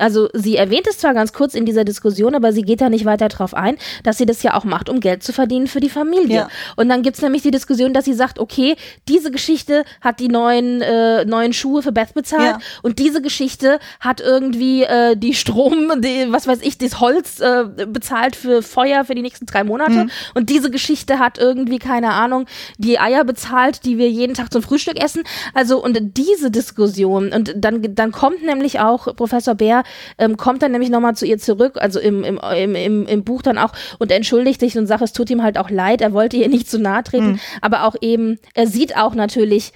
also 0.00 0.28
sie 0.32 0.56
erwähnt 0.56 0.86
es 0.88 0.98
zwar 0.98 1.14
ganz 1.14 1.32
kurz 1.32 1.54
in 1.54 1.66
dieser 1.66 1.84
Diskussion, 1.84 2.34
aber 2.34 2.52
sie 2.52 2.62
geht 2.62 2.80
da 2.80 2.88
nicht 2.88 3.04
weiter 3.04 3.28
drauf 3.28 3.54
ein, 3.54 3.76
dass 4.02 4.18
sie 4.18 4.26
das 4.26 4.42
ja 4.42 4.54
auch 4.54 4.64
macht, 4.64 4.88
um 4.88 5.00
Geld 5.00 5.22
zu 5.22 5.32
verdienen 5.32 5.66
für 5.66 5.80
die 5.80 5.90
Familie. 5.90 6.36
Ja. 6.36 6.48
Und 6.76 6.88
dann 6.88 7.02
gibt 7.02 7.16
es 7.16 7.22
nämlich 7.22 7.42
die 7.42 7.50
Diskussion, 7.50 7.92
dass 7.92 8.04
sie 8.04 8.14
sagt, 8.14 8.38
okay, 8.38 8.76
diese 9.08 9.30
Geschichte 9.30 9.84
hat 10.00 10.20
die 10.20 10.28
neuen, 10.28 10.80
äh, 10.80 11.24
neuen 11.24 11.52
Schuhe 11.52 11.82
für 11.82 11.92
Beth 11.92 12.14
bezahlt 12.14 12.56
ja. 12.56 12.58
und 12.82 12.98
diese 12.98 13.22
Geschichte 13.22 13.78
hat 14.00 14.20
irgendwie 14.20 14.82
äh, 14.84 15.16
die 15.16 15.34
Strom, 15.34 16.00
die, 16.00 16.26
was 16.30 16.46
weiß 16.46 16.60
ich, 16.62 16.78
das 16.78 17.00
Holz 17.00 17.40
äh, 17.40 17.64
bezahlt 17.86 18.36
für 18.36 18.62
Feuer 18.62 19.04
für 19.04 19.14
die 19.14 19.22
nächsten 19.22 19.46
drei 19.46 19.64
Monate 19.64 20.04
mhm. 20.04 20.10
und 20.34 20.50
diese 20.50 20.70
Geschichte 20.70 21.18
hat 21.18 21.38
irgendwie, 21.38 21.78
keine 21.78 22.12
Ahnung, 22.12 22.46
die 22.78 22.98
Eier 22.98 23.24
bezahlt, 23.24 23.84
die 23.84 23.98
wir 23.98 24.10
jeden 24.10 24.34
Tag 24.34 24.52
zum 24.52 24.62
Frühstück 24.62 25.02
essen. 25.02 25.22
Also 25.54 25.82
und 25.82 25.98
diese 26.16 26.50
Diskussion 26.50 27.32
und 27.32 27.54
dann, 27.56 27.94
dann 27.94 28.12
kommt 28.12 28.42
nämlich 28.42 28.80
auch 28.80 29.14
Professor 29.16 29.54
Bär 29.54 29.82
ähm, 30.18 30.36
kommt 30.36 30.62
dann 30.62 30.72
nämlich 30.72 30.90
nochmal 30.90 31.14
zu 31.14 31.26
ihr 31.26 31.38
zurück, 31.38 31.78
also 31.80 32.00
im, 32.00 32.24
im, 32.24 32.38
im, 32.74 33.06
im, 33.06 33.24
Buch 33.24 33.42
dann 33.42 33.58
auch 33.58 33.72
und 33.98 34.10
entschuldigt 34.10 34.60
sich 34.60 34.76
und 34.76 34.86
sagt, 34.86 35.02
es 35.02 35.12
tut 35.12 35.30
ihm 35.30 35.42
halt 35.42 35.58
auch 35.58 35.70
leid, 35.70 36.00
er 36.00 36.12
wollte 36.12 36.36
ihr 36.36 36.48
nicht 36.48 36.70
zu 36.70 36.78
nahe 36.78 37.02
treten, 37.02 37.32
mhm. 37.32 37.40
aber 37.60 37.84
auch 37.84 37.96
eben, 38.00 38.38
er 38.54 38.66
sieht 38.66 38.96
auch 38.96 39.14
natürlich, 39.14 39.72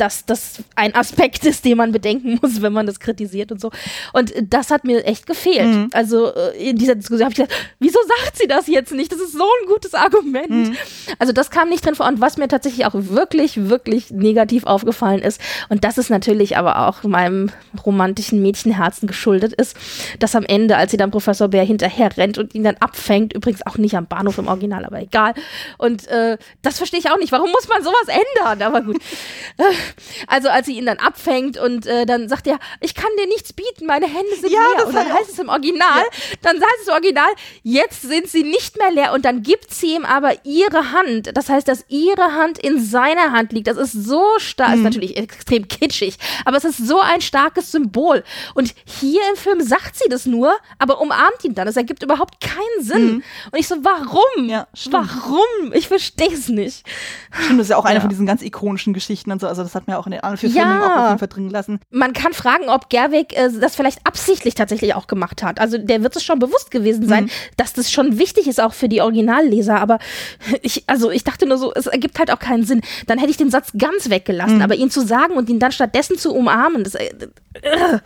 dass 0.00 0.24
das 0.24 0.62
ein 0.74 0.94
Aspekt 0.94 1.44
ist, 1.44 1.64
den 1.64 1.76
man 1.76 1.92
bedenken 1.92 2.38
muss, 2.42 2.62
wenn 2.62 2.72
man 2.72 2.86
das 2.86 3.00
kritisiert 3.00 3.52
und 3.52 3.60
so. 3.60 3.70
Und 4.12 4.32
das 4.48 4.70
hat 4.70 4.84
mir 4.84 5.04
echt 5.04 5.26
gefehlt. 5.26 5.66
Mhm. 5.66 5.88
Also 5.92 6.34
äh, 6.34 6.70
in 6.70 6.76
dieser 6.76 6.94
Diskussion 6.94 7.24
habe 7.24 7.32
ich 7.32 7.36
gedacht, 7.36 7.54
wieso 7.78 7.98
sagt 8.06 8.38
sie 8.38 8.46
das 8.46 8.66
jetzt 8.66 8.92
nicht? 8.92 9.12
Das 9.12 9.20
ist 9.20 9.32
so 9.32 9.44
ein 9.44 9.68
gutes 9.68 9.94
Argument. 9.94 10.50
Mhm. 10.50 10.76
Also 11.18 11.32
das 11.32 11.50
kam 11.50 11.68
nicht 11.68 11.84
drin 11.84 11.94
vor. 11.94 12.06
Und 12.06 12.20
was 12.20 12.36
mir 12.36 12.48
tatsächlich 12.48 12.86
auch 12.86 12.94
wirklich, 12.94 13.68
wirklich 13.68 14.10
negativ 14.10 14.64
aufgefallen 14.64 15.20
ist, 15.20 15.40
und 15.68 15.84
das 15.84 15.98
ist 15.98 16.10
natürlich 16.10 16.56
aber 16.56 16.86
auch 16.88 17.02
meinem 17.02 17.50
romantischen 17.84 18.40
Mädchenherzen 18.40 19.08
geschuldet 19.08 19.52
ist, 19.52 19.76
dass 20.18 20.34
am 20.34 20.44
Ende, 20.44 20.76
als 20.76 20.90
sie 20.90 20.96
dann 20.96 21.10
Professor 21.10 21.48
Bär 21.48 21.64
hinterher 21.64 22.16
rennt 22.16 22.38
und 22.38 22.54
ihn 22.54 22.64
dann 22.64 22.76
abfängt, 22.76 23.32
übrigens 23.32 23.66
auch 23.66 23.78
nicht 23.78 23.96
am 23.96 24.06
Bahnhof 24.06 24.38
im 24.38 24.46
Original, 24.46 24.84
aber 24.84 25.00
egal. 25.00 25.34
Und 25.76 26.06
äh, 26.08 26.38
das 26.62 26.78
verstehe 26.78 27.00
ich 27.00 27.10
auch 27.10 27.18
nicht. 27.18 27.32
Warum 27.32 27.50
muss 27.50 27.68
man 27.68 27.82
sowas 27.82 28.06
ändern? 28.08 28.62
Aber 28.62 28.82
gut. 28.82 28.98
also 30.26 30.48
als 30.48 30.66
sie 30.66 30.76
ihn 30.78 30.86
dann 30.86 30.98
abfängt 30.98 31.58
und 31.58 31.86
äh, 31.86 32.06
dann 32.06 32.28
sagt 32.28 32.46
er, 32.46 32.58
ich 32.80 32.94
kann 32.94 33.10
dir 33.18 33.26
nichts 33.26 33.52
bieten, 33.52 33.86
meine 33.86 34.06
Hände 34.06 34.34
sind 34.40 34.50
Ja, 34.52 34.60
leer. 34.76 34.86
Und 34.86 34.94
dann 34.94 35.12
heißt 35.12 35.30
es 35.30 35.38
im 35.38 35.48
Original, 35.48 36.02
dann 36.42 36.56
heißt 36.56 36.78
es 36.82 36.88
im 36.88 36.94
Original, 36.94 37.28
jetzt 37.62 38.02
sind 38.02 38.28
sie 38.28 38.42
nicht 38.42 38.76
mehr 38.78 38.90
leer 38.90 39.12
und 39.12 39.24
dann 39.24 39.42
gibt 39.42 39.72
sie 39.72 39.94
ihm 39.94 40.04
aber 40.04 40.32
ihre 40.44 40.92
Hand. 40.92 41.30
Das 41.36 41.48
heißt, 41.48 41.68
dass 41.68 41.84
ihre 41.88 42.34
Hand 42.34 42.58
in 42.58 42.80
seiner 42.84 43.32
Hand 43.32 43.52
liegt. 43.52 43.66
Das 43.66 43.76
ist 43.76 43.92
so 43.92 44.22
stark, 44.38 44.74
ist 44.74 44.82
natürlich 44.82 45.16
extrem 45.16 45.68
kitschig, 45.68 46.16
aber 46.44 46.56
es 46.56 46.64
ist 46.64 46.78
so 46.86 47.00
ein 47.00 47.20
starkes 47.20 47.72
Symbol. 47.72 48.24
Und 48.54 48.74
hier 48.84 49.20
im 49.30 49.36
Film 49.36 49.60
sagt 49.60 49.96
sie 49.96 50.08
das 50.08 50.26
nur, 50.26 50.52
aber 50.78 51.00
umarmt 51.00 51.44
ihn 51.44 51.54
dann. 51.54 51.66
Das 51.66 51.76
ergibt 51.76 52.02
überhaupt 52.02 52.40
keinen 52.40 52.82
Sinn. 52.82 53.22
Und 53.50 53.58
ich 53.58 53.68
so, 53.68 53.76
warum? 53.82 54.48
Ja, 54.48 54.66
warum? 54.90 55.72
Ich 55.72 55.88
verstehe 55.88 56.32
es 56.32 56.48
nicht. 56.48 56.84
Stimmt, 57.32 57.58
das 57.60 57.66
ist 57.66 57.70
ja 57.70 57.76
auch 57.76 57.84
eine 57.84 57.96
Ja. 57.96 58.00
von 58.00 58.10
diesen 58.10 58.26
ganz 58.26 58.42
ikonischen 58.42 58.92
Geschichten 58.92 59.32
und 59.32 59.40
so. 59.40 59.46
Also 59.46 59.62
das 59.62 59.74
hat 59.78 59.86
man 59.86 59.94
ja 59.94 60.00
auch 60.00 60.06
in 60.06 60.12
den 60.12 60.20
anderen 60.20 60.36
vier 60.38 60.50
Ja. 60.50 60.64
Filmen 60.64 60.82
auch 60.82 60.96
auf 61.02 61.06
jeden 61.08 61.18
Fall 61.18 61.28
drin 61.28 61.46
gelassen. 61.48 61.80
Man 61.90 62.12
kann 62.12 62.32
fragen, 62.34 62.68
ob 62.68 62.90
Gerwig 62.90 63.36
äh, 63.36 63.48
das 63.60 63.74
vielleicht 63.76 64.06
absichtlich 64.06 64.54
tatsächlich 64.54 64.94
auch 64.94 65.06
gemacht 65.06 65.42
hat. 65.42 65.58
Also 65.60 65.78
der 65.78 66.02
wird 66.02 66.14
es 66.16 66.22
schon 66.24 66.38
bewusst 66.38 66.70
gewesen 66.70 67.08
sein, 67.08 67.24
Mhm. 67.24 67.30
dass 67.56 67.72
das 67.72 67.90
schon 67.90 68.18
wichtig 68.18 68.46
ist 68.46 68.60
auch 68.60 68.74
für 68.74 68.88
die 68.88 69.00
Originalleser. 69.00 69.80
Aber 69.80 69.98
ich, 70.62 70.84
also 70.86 71.10
ich 71.10 71.24
dachte 71.24 71.46
nur 71.46 71.56
so, 71.58 71.72
es 71.74 71.86
ergibt 71.86 72.18
halt 72.18 72.30
auch 72.30 72.38
keinen 72.38 72.64
Sinn. 72.64 72.82
Dann 73.06 73.18
hätte 73.18 73.30
ich 73.30 73.36
den 73.38 73.50
Satz 73.50 73.72
ganz 73.78 74.10
weggelassen. 74.10 74.56
Mhm. 74.56 74.62
Aber 74.62 74.74
ihn 74.74 74.90
zu 74.90 75.00
sagen 75.06 75.34
und 75.34 75.48
ihn 75.48 75.58
dann 75.58 75.72
stattdessen 75.72 76.18
zu 76.18 76.34
umarmen, 76.34 76.84
das, 76.84 76.94
äh, 76.94 77.06
äh, 77.62 77.98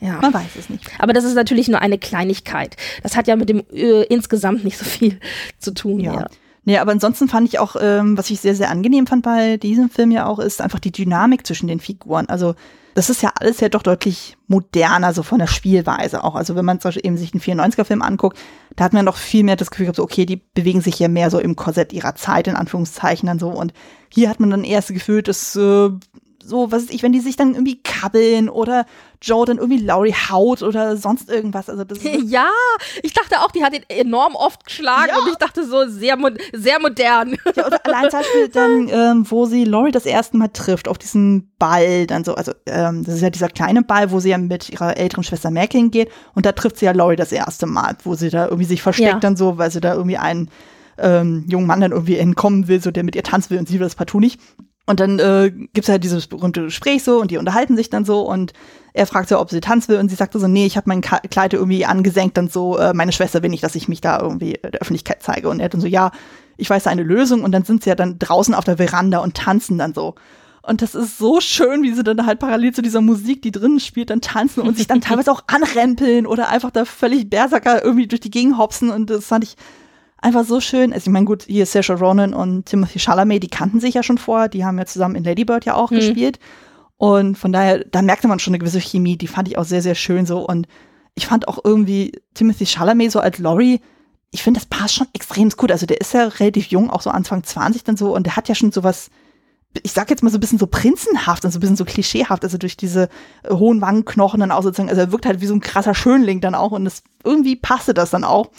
ja. 0.00 0.18
Man 0.20 0.34
weiß 0.34 0.56
es 0.58 0.68
nicht. 0.70 0.84
Aber 0.98 1.12
das 1.12 1.24
ist 1.24 1.34
natürlich 1.34 1.68
nur 1.68 1.80
eine 1.80 1.98
Kleinigkeit. 1.98 2.76
Das 3.02 3.16
hat 3.16 3.26
ja 3.28 3.36
mit 3.36 3.48
dem 3.48 3.62
äh, 3.72 4.02
insgesamt 4.04 4.64
nicht 4.64 4.78
so 4.78 4.84
viel 4.84 5.18
zu 5.58 5.72
tun. 5.72 6.00
Ja. 6.00 6.14
Ja. 6.14 6.26
Nee, 6.64 6.78
aber 6.78 6.92
ansonsten 6.92 7.28
fand 7.28 7.48
ich 7.48 7.58
auch, 7.58 7.76
ähm, 7.80 8.16
was 8.16 8.30
ich 8.30 8.40
sehr, 8.40 8.54
sehr 8.54 8.70
angenehm 8.70 9.06
fand 9.06 9.22
bei 9.22 9.56
diesem 9.56 9.90
Film 9.90 10.12
ja 10.12 10.26
auch, 10.26 10.38
ist 10.38 10.60
einfach 10.60 10.78
die 10.78 10.92
Dynamik 10.92 11.46
zwischen 11.46 11.66
den 11.66 11.80
Figuren. 11.80 12.28
Also 12.28 12.54
das 12.94 13.10
ist 13.10 13.22
ja 13.22 13.32
alles 13.40 13.60
ja 13.60 13.68
doch 13.68 13.82
deutlich 13.82 14.36
moderner, 14.48 15.14
so 15.14 15.22
von 15.22 15.38
der 15.38 15.46
Spielweise 15.46 16.22
auch. 16.22 16.34
Also 16.34 16.54
wenn 16.54 16.64
man 16.64 16.78
zum 16.78 16.90
Beispiel 16.90 17.06
eben 17.06 17.16
sich 17.16 17.32
einen 17.32 17.40
94er-Film 17.40 18.02
anguckt, 18.02 18.38
da 18.76 18.84
hat 18.84 18.92
man 18.92 19.04
noch 19.04 19.16
viel 19.16 19.44
mehr 19.44 19.56
das 19.56 19.70
Gefühl 19.70 19.86
gehabt, 19.86 19.96
so, 19.96 20.02
okay, 20.02 20.26
die 20.26 20.36
bewegen 20.36 20.82
sich 20.82 20.98
ja 20.98 21.08
mehr 21.08 21.30
so 21.30 21.38
im 21.38 21.56
Korsett 21.56 21.92
ihrer 21.92 22.14
Zeit, 22.14 22.46
in 22.46 22.56
Anführungszeichen 22.56 23.26
dann 23.26 23.38
so. 23.38 23.48
Und 23.48 23.72
hier 24.10 24.28
hat 24.28 24.40
man 24.40 24.50
dann 24.50 24.64
erst 24.64 24.90
das 24.90 24.94
Gefühl, 24.94 25.22
dass 25.22 25.56
äh, 25.56 25.90
so, 26.44 26.70
was 26.72 26.84
weiß 26.84 26.90
ich, 26.90 27.02
wenn 27.02 27.12
die 27.12 27.20
sich 27.20 27.36
dann 27.36 27.52
irgendwie 27.54 27.80
kabbeln 27.82 28.48
oder 28.48 28.84
Joe 29.20 29.46
dann 29.46 29.58
irgendwie 29.58 29.82
Laurie 29.84 30.14
haut 30.30 30.62
oder 30.62 30.96
sonst 30.96 31.30
irgendwas. 31.30 31.68
Also 31.70 31.84
das 31.84 31.98
Ja, 32.24 32.46
ich 33.02 33.12
dachte 33.14 33.40
auch, 33.40 33.50
die 33.52 33.62
hat 33.64 33.72
ihn 33.74 33.84
enorm 33.88 34.34
oft 34.34 34.64
geschlagen 34.64 35.08
Ja. 35.10 35.18
und 35.18 35.28
ich 35.30 35.36
dachte 35.36 35.64
so 35.66 35.86
sehr, 35.88 36.16
mo 36.16 36.28
sehr 36.52 36.80
modern. 36.80 37.36
Ja, 37.54 37.66
oder 37.66 37.80
allein 37.86 38.10
zum 38.10 38.20
Beispiel 38.20 38.48
dann, 38.48 38.88
ähm, 38.92 39.26
wo 39.30 39.46
sie 39.46 39.64
Laurie 39.64 39.92
das 39.92 40.06
erste 40.06 40.36
Mal 40.36 40.48
trifft, 40.48 40.88
auf 40.88 40.98
diesen 40.98 41.52
Ball, 41.58 42.06
dann 42.06 42.24
so, 42.24 42.34
also 42.34 42.52
ähm, 42.66 43.04
das 43.04 43.14
ist 43.16 43.20
ja 43.22 43.30
dieser 43.30 43.48
kleine 43.48 43.82
Ball, 43.82 44.10
wo 44.10 44.18
sie 44.20 44.30
ja 44.30 44.38
mit 44.38 44.68
ihrer 44.70 44.96
älteren 44.96 45.22
Schwester 45.24 45.50
Mac 45.50 45.72
hingeht 45.72 46.10
und 46.34 46.44
da 46.44 46.52
trifft 46.52 46.78
sie 46.78 46.86
ja 46.86 46.92
Laurie 46.92 47.16
das 47.16 47.30
erste 47.32 47.66
Mal, 47.66 47.96
wo 48.02 48.14
sie 48.14 48.30
da 48.30 48.46
irgendwie 48.46 48.64
sich 48.66 48.82
versteckt 48.82 49.08
Ja. 49.12 49.18
dann 49.20 49.36
so, 49.36 49.58
weil 49.58 49.70
sie 49.70 49.80
da 49.80 49.94
irgendwie 49.94 50.16
einen 50.18 50.50
ähm, 50.98 51.44
jungen 51.48 51.66
Mann 51.66 51.80
dann 51.80 51.92
irgendwie 51.92 52.18
entkommen 52.18 52.68
will, 52.68 52.82
so 52.82 52.90
der 52.90 53.02
mit 53.04 53.16
ihr 53.16 53.22
tanzen 53.22 53.50
will 53.50 53.58
und 53.58 53.68
sie 53.68 53.74
will 53.74 53.86
das 53.86 53.94
partout 53.94 54.20
nicht. 54.20 54.38
Und 54.84 54.98
dann 54.98 55.18
äh, 55.20 55.52
gibt's 55.72 55.88
halt 55.88 56.02
dieses 56.02 56.26
berühmte 56.26 56.64
Gespräch 56.64 57.04
so 57.04 57.20
und 57.20 57.30
die 57.30 57.38
unterhalten 57.38 57.76
sich 57.76 57.88
dann 57.88 58.04
so 58.04 58.22
und 58.22 58.52
er 58.94 59.06
fragt 59.06 59.28
sie, 59.28 59.38
ob 59.38 59.48
sie 59.48 59.60
tanzen 59.60 59.88
will 59.90 59.98
und 59.98 60.08
sie 60.08 60.16
sagte 60.16 60.38
so, 60.38 60.48
nee, 60.48 60.66
ich 60.66 60.76
habe 60.76 60.88
mein 60.88 61.00
Kleid 61.00 61.54
irgendwie 61.54 61.86
angesenkt 61.86 62.36
und 62.36 62.52
so, 62.52 62.76
äh, 62.78 62.92
meine 62.92 63.12
Schwester 63.12 63.42
will 63.42 63.50
nicht, 63.50 63.62
dass 63.62 63.76
ich 63.76 63.88
mich 63.88 64.00
da 64.00 64.20
irgendwie 64.20 64.54
der 64.54 64.80
Öffentlichkeit 64.80 65.22
zeige. 65.22 65.48
Und 65.48 65.60
er 65.60 65.68
dann 65.68 65.80
so, 65.80 65.86
ja, 65.86 66.10
ich 66.56 66.68
weiß 66.68 66.88
eine 66.88 67.04
Lösung 67.04 67.42
und 67.44 67.52
dann 67.52 67.64
sind 67.64 67.84
sie 67.84 67.90
ja 67.90 67.94
dann 67.94 68.18
draußen 68.18 68.54
auf 68.54 68.64
der 68.64 68.76
Veranda 68.76 69.18
und 69.18 69.36
tanzen 69.36 69.78
dann 69.78 69.94
so. 69.94 70.16
Und 70.62 70.82
das 70.82 70.94
ist 70.94 71.18
so 71.18 71.40
schön, 71.40 71.82
wie 71.82 71.92
sie 71.92 72.04
dann 72.04 72.24
halt 72.24 72.38
parallel 72.38 72.72
zu 72.72 72.82
dieser 72.82 73.00
Musik, 73.00 73.42
die 73.42 73.50
drinnen 73.50 73.80
spielt, 73.80 74.10
dann 74.10 74.20
tanzen 74.20 74.62
und 74.62 74.76
sich 74.76 74.86
dann 74.86 75.00
teilweise 75.00 75.32
auch 75.32 75.44
anrempeln 75.46 76.26
oder 76.26 76.48
einfach 76.48 76.70
da 76.70 76.84
völlig 76.84 77.30
Berserker 77.30 77.84
irgendwie 77.84 78.06
durch 78.06 78.20
die 78.20 78.30
Gegend 78.30 78.58
hopsen 78.58 78.90
und 78.90 79.10
das 79.10 79.26
fand 79.26 79.44
ich 79.44 79.56
einfach 80.22 80.44
so 80.44 80.60
schön. 80.60 80.92
Also 80.92 81.08
ich 81.08 81.12
meine, 81.12 81.26
gut, 81.26 81.44
hier 81.46 81.66
Saoirse 81.66 81.94
Ronan 81.94 82.32
und 82.32 82.66
Timothy 82.66 82.98
Chalamet, 82.98 83.42
die 83.42 83.48
kannten 83.48 83.80
sich 83.80 83.94
ja 83.94 84.02
schon 84.02 84.18
vorher, 84.18 84.48
die 84.48 84.64
haben 84.64 84.78
ja 84.78 84.86
zusammen 84.86 85.16
in 85.16 85.24
Lady 85.24 85.44
Bird 85.44 85.64
ja 85.64 85.74
auch 85.74 85.90
gespielt. 85.90 86.38
Und 86.96 87.36
von 87.36 87.52
daher, 87.52 87.84
da 87.84 88.00
merkte 88.00 88.28
man 88.28 88.38
schon 88.38 88.52
eine 88.52 88.60
gewisse 88.60 88.80
Chemie, 88.80 89.18
die 89.18 89.26
fand 89.26 89.48
ich 89.48 89.58
auch 89.58 89.64
sehr, 89.64 89.82
sehr 89.82 89.96
schön 89.96 90.24
so. 90.24 90.46
Und 90.46 90.68
ich 91.14 91.26
fand 91.26 91.48
auch 91.48 91.58
irgendwie 91.64 92.12
Timothy 92.34 92.64
Chalamet 92.64 93.10
so 93.10 93.20
als 93.20 93.38
Laurie, 93.38 93.80
ich 94.30 94.42
finde, 94.42 94.60
das 94.60 94.66
passt 94.66 94.94
schon 94.94 95.08
extrem 95.12 95.50
gut. 95.50 95.70
Also 95.70 95.84
der 95.84 96.00
ist 96.00 96.14
ja 96.14 96.26
relativ 96.26 96.68
jung, 96.68 96.90
auch 96.90 97.02
so 97.02 97.10
Anfang 97.10 97.44
20 97.44 97.84
dann 97.84 97.96
so, 97.96 98.14
und 98.14 98.24
der 98.24 98.36
hat 98.36 98.48
ja 98.48 98.54
schon 98.54 98.72
sowas, 98.72 99.10
ich 99.82 99.92
sag 99.92 100.10
jetzt 100.10 100.22
mal 100.22 100.30
so 100.30 100.38
ein 100.38 100.40
bisschen 100.40 100.58
so 100.58 100.66
prinzenhaft 100.66 101.44
und 101.44 101.50
so 101.50 101.58
ein 101.58 101.60
bisschen 101.60 101.76
so 101.76 101.84
klischeehaft, 101.84 102.42
also 102.42 102.56
durch 102.56 102.76
diese 102.76 103.08
hohen 103.48 103.80
Wangenknochen 103.80 104.40
dann 104.40 104.50
auch 104.50 104.62
sozusagen, 104.62 104.88
also 104.88 105.02
er 105.02 105.12
wirkt 105.12 105.26
halt 105.26 105.40
wie 105.40 105.46
so 105.46 105.54
ein 105.54 105.60
krasser 105.60 105.94
Schönling 105.94 106.40
dann 106.40 106.54
auch 106.54 106.72
und 106.72 106.84
das, 106.84 107.02
irgendwie 107.24 107.56
passte 107.56 107.94
das 107.94 108.10
dann 108.10 108.24
auch. 108.24 108.50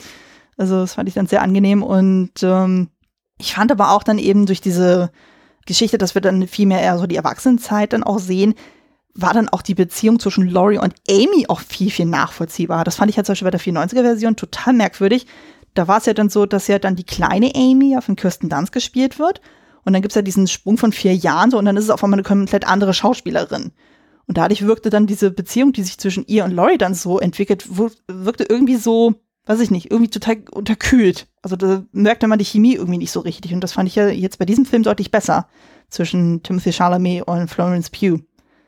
Also 0.58 0.82
das 0.82 0.94
fand 0.96 1.10
ich 1.10 1.16
dann 1.16 1.28
sehr 1.28 1.42
angenehm 1.42 1.84
und 1.84 2.32
ähm, 2.44 2.90
ich 3.38 3.54
fand 3.56 3.72
aber 3.72 3.92
auch 3.92 4.04
dann 4.04 4.20
eben 4.20 4.46
durch 4.46 4.62
diese 4.62 5.12
Geschichte, 5.66 5.98
dass 5.98 6.16
wir 6.16 6.22
dann 6.22 6.48
viel 6.48 6.66
mehr 6.66 6.82
eher 6.82 6.98
so 6.98 7.08
die 7.08 7.16
Erwachsenenzeit 7.16 7.94
dann 7.94 8.04
auch 8.04 8.20
sehen, 8.20 8.56
war 9.16 9.34
dann 9.34 9.50
auch 9.50 9.62
die 9.62 9.76
Beziehung 9.76 10.20
zwischen 10.20 10.48
Laurie 10.48 10.80
und 10.80 10.96
Amy 11.10 11.46
auch 11.48 11.60
viel, 11.60 11.92
viel 11.92 12.06
nachvollziehbar. 12.06 12.84
Das 12.84 12.96
fand 12.96 13.10
ich 13.10 13.18
halt 13.18 13.26
zum 13.26 13.34
Beispiel 13.34 13.46
bei 13.46 13.52
der 13.52 13.60
94er-Version 13.60 14.36
total 14.36 14.74
merkwürdig. 14.74 15.28
Da 15.76 15.88
war 15.88 16.00
es 16.00 16.06
ja 16.06 16.14
dann 16.14 16.30
so, 16.30 16.46
dass 16.46 16.68
ja 16.68 16.80
dann 16.80 16.96
die 16.96 17.04
kleine 17.04 17.54
Amy 17.56 17.92
ja 17.92 18.02
von 18.02 18.16
Kirsten 18.16 18.50
Dunst 18.50 18.72
gespielt 18.72 19.20
wird. 19.20 19.42
Und 19.86 19.94
dann 19.94 20.02
gibt's 20.02 20.16
ja 20.16 20.22
diesen 20.22 20.48
Sprung 20.48 20.78
von 20.78 20.92
vier 20.92 21.16
Jahren 21.16 21.52
so 21.52 21.58
und 21.58 21.66
dann 21.66 21.78
ist 21.78 21.84
es 21.86 21.90
auf 21.90 22.04
einmal 22.04 22.18
eine 22.18 22.24
komplett 22.24 22.66
andere 22.66 22.94
Schauspielerin. 22.94 23.72
Und 24.26 24.38
dadurch 24.38 24.66
wirkte 24.66 24.90
dann 24.90 25.08
diese 25.08 25.30
Beziehung, 25.32 25.74
die 25.74 25.84
sich 25.84 25.98
zwischen 25.98 26.26
ihr 26.28 26.46
und 26.46 26.52
Laurie 26.52 26.78
dann 26.78 26.94
so 26.94 27.20
entwickelt, 27.20 27.68
wirkte 28.08 28.46
irgendwie 28.46 28.78
so, 28.78 29.16
weiß 29.46 29.60
ich 29.60 29.72
nicht, 29.72 29.92
irgendwie 29.92 30.10
total 30.10 30.38
unterkühlt. 30.52 31.28
Also 31.42 31.56
da 31.56 31.84
merkte 31.92 32.28
man 32.28 32.40
die 32.40 32.46
Chemie 32.46 32.76
irgendwie 32.76 32.98
nicht 32.98 33.12
so 33.12 33.20
richtig. 33.20 33.54
Und 33.54 33.62
das 33.62 33.74
fand 33.74 33.90
ich 33.90 33.96
ja 33.96 34.08
jetzt 34.08 34.40
bei 34.40 34.46
diesem 34.46 34.66
Film 34.66 34.84
deutlich 34.84 35.12
besser 35.12 35.48
zwischen 35.90 36.42
Timothy 36.44 36.72
Chalamet 36.72 37.28
und 37.28 37.50
Florence 37.50 37.90
Pugh. 37.90 38.22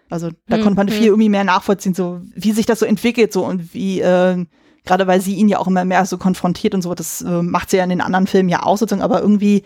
Also 0.09 0.29
da 0.47 0.57
Hm, 0.57 0.63
konnte 0.63 0.77
man 0.77 0.87
hm. 0.87 0.93
viel 0.93 1.07
irgendwie 1.07 1.29
mehr 1.29 1.43
nachvollziehen, 1.43 1.95
so 1.95 2.21
wie 2.35 2.51
sich 2.51 2.65
das 2.65 2.79
so 2.79 2.85
entwickelt 2.85 3.33
so 3.33 3.45
und 3.45 3.73
wie, 3.73 4.01
äh, 4.01 4.45
gerade 4.85 5.07
weil 5.07 5.21
sie 5.21 5.35
ihn 5.35 5.49
ja 5.49 5.59
auch 5.59 5.67
immer 5.67 5.83
mehr 5.85 6.05
so 6.05 6.17
konfrontiert 6.17 6.75
und 6.75 6.81
so, 6.81 6.93
das 6.93 7.21
äh, 7.21 7.41
macht 7.41 7.69
sie 7.71 7.77
ja 7.77 7.83
in 7.83 7.89
den 7.89 8.01
anderen 8.01 8.27
Filmen 8.27 8.49
ja 8.49 8.63
auch 8.63 8.77
sozusagen, 8.77 9.01
aber 9.01 9.21
irgendwie, 9.21 9.63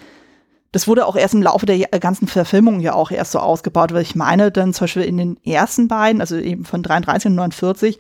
das 0.72 0.88
wurde 0.88 1.06
auch 1.06 1.16
erst 1.18 1.34
im 1.34 1.42
Laufe 1.42 1.66
der 1.66 1.80
ganzen 2.00 2.28
Verfilmung 2.28 2.80
ja 2.80 2.94
auch 2.94 3.12
erst 3.12 3.34
so 3.34 3.40
ausgebaut, 3.40 3.94
weil 3.94 4.04
ich 4.04 4.16
meine, 4.16 4.52
dann 4.52 4.74
zum 4.74 4.86
Beispiel 4.86 5.04
in 5.04 5.18
den 5.18 5.44
ersten 5.44 5.88
beiden, 5.90 6.22
also 6.22 6.38
eben 6.38 6.64
von 6.64 6.84
33 6.84 7.32
und 7.32 7.36
49, 7.36 7.98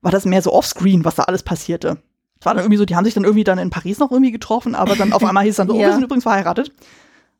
war 0.00 0.12
das 0.12 0.24
mehr 0.24 0.40
so 0.40 0.52
offscreen, 0.52 1.04
was 1.04 1.16
da 1.16 1.24
alles 1.24 1.42
passierte. 1.42 1.98
Es 2.42 2.46
war 2.46 2.54
dann 2.54 2.64
irgendwie 2.64 2.76
so, 2.78 2.84
die 2.84 2.96
haben 2.96 3.04
sich 3.04 3.14
dann 3.14 3.22
irgendwie 3.22 3.44
dann 3.44 3.58
in 3.58 3.70
Paris 3.70 4.00
noch 4.00 4.10
irgendwie 4.10 4.32
getroffen, 4.32 4.74
aber 4.74 4.96
dann 4.96 5.12
auf 5.12 5.22
einmal 5.28 5.44
hieß 5.44 5.52
es 5.52 5.56
dann 5.58 5.68
so, 5.68 5.74
oh, 5.74 5.78
Ja. 5.80 5.86
wir 5.86 5.92
sind 5.92 6.02
übrigens 6.02 6.24
verheiratet. 6.24 6.72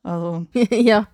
Also, 0.04 0.46
ja. 0.70 1.08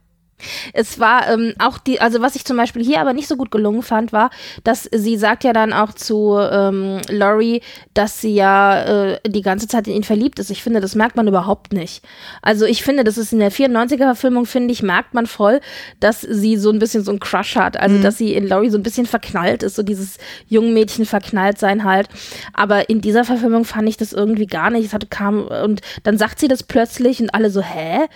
Es 0.72 0.99
war 0.99 1.28
ähm, 1.28 1.55
auch 1.59 1.78
die, 1.78 2.01
also 2.01 2.20
was 2.20 2.36
ich 2.36 2.45
zum 2.45 2.57
Beispiel 2.57 2.84
hier 2.84 3.01
aber 3.01 3.12
nicht 3.12 3.28
so 3.28 3.36
gut 3.36 3.51
gelungen 3.51 3.82
fand, 3.82 4.12
war, 4.12 4.30
dass 4.64 4.89
sie 4.93 5.16
sagt 5.16 5.45
ja 5.45 5.53
dann 5.53 5.72
auch 5.72 5.93
zu 5.93 6.39
ähm, 6.39 7.01
Laurie, 7.09 7.62
dass 7.95 8.20
sie 8.20 8.34
ja 8.34 8.82
äh, 8.84 9.20
die 9.26 9.43
ganze 9.43 9.68
Zeit 9.68 9.86
in 9.89 9.95
ihn 9.95 10.05
verliebt 10.05 10.39
ist. 10.39 10.51
Ich 10.51 10.62
finde, 10.62 10.80
das 10.80 10.95
merkt 10.95 11.16
man 11.16 11.28
überhaupt 11.28 11.72
nicht. 11.72 12.03
Also 12.43 12.64
ich 12.66 12.82
finde, 12.82 13.05
das 13.05 13.18
ist 13.18 13.32
in 13.32 13.41
der 13.41 13.53
94er-Verfilmung, 13.53 14.47
finde 14.47 14.72
ich, 14.72 14.82
merkt 14.82 15.14
man 15.14 15.26
voll, 15.26 15.61
dass 16.01 16.20
sie 16.20 16.57
so 16.57 16.70
ein 16.70 16.78
bisschen 16.78 17.05
so 17.05 17.11
einen 17.11 17.20
Crush 17.20 17.57
hat. 17.57 17.78
Also 17.78 17.99
dass 17.99 18.18
sie 18.18 18.34
in 18.34 18.47
Laurie 18.47 18.70
so 18.70 18.78
ein 18.78 18.82
bisschen 18.82 19.07
verknallt 19.07 19.62
ist, 19.62 19.76
so 19.76 19.82
dieses 19.82 20.18
Jungmädchen 20.49 21.07
verknallt 21.07 21.59
sein 21.59 21.84
halt. 21.84 22.09
Aber 22.53 22.89
in 22.89 23.01
dieser 23.01 23.24
Verfilmung 23.24 23.64
fand 23.64 23.89
ich 23.89 23.97
das 23.97 24.12
irgendwie 24.12 24.47
gar 24.47 24.70
nicht. 24.70 24.86
Es 24.86 24.93
hatte 24.93 25.07
kam 25.07 25.47
und 25.47 25.80
dann 26.03 26.18
sagt 26.18 26.39
sie 26.39 26.49
das 26.49 26.62
plötzlich 26.62 27.20
und 27.20 27.34
alle 27.34 27.51
so, 27.51 27.62
hä? 27.62 28.07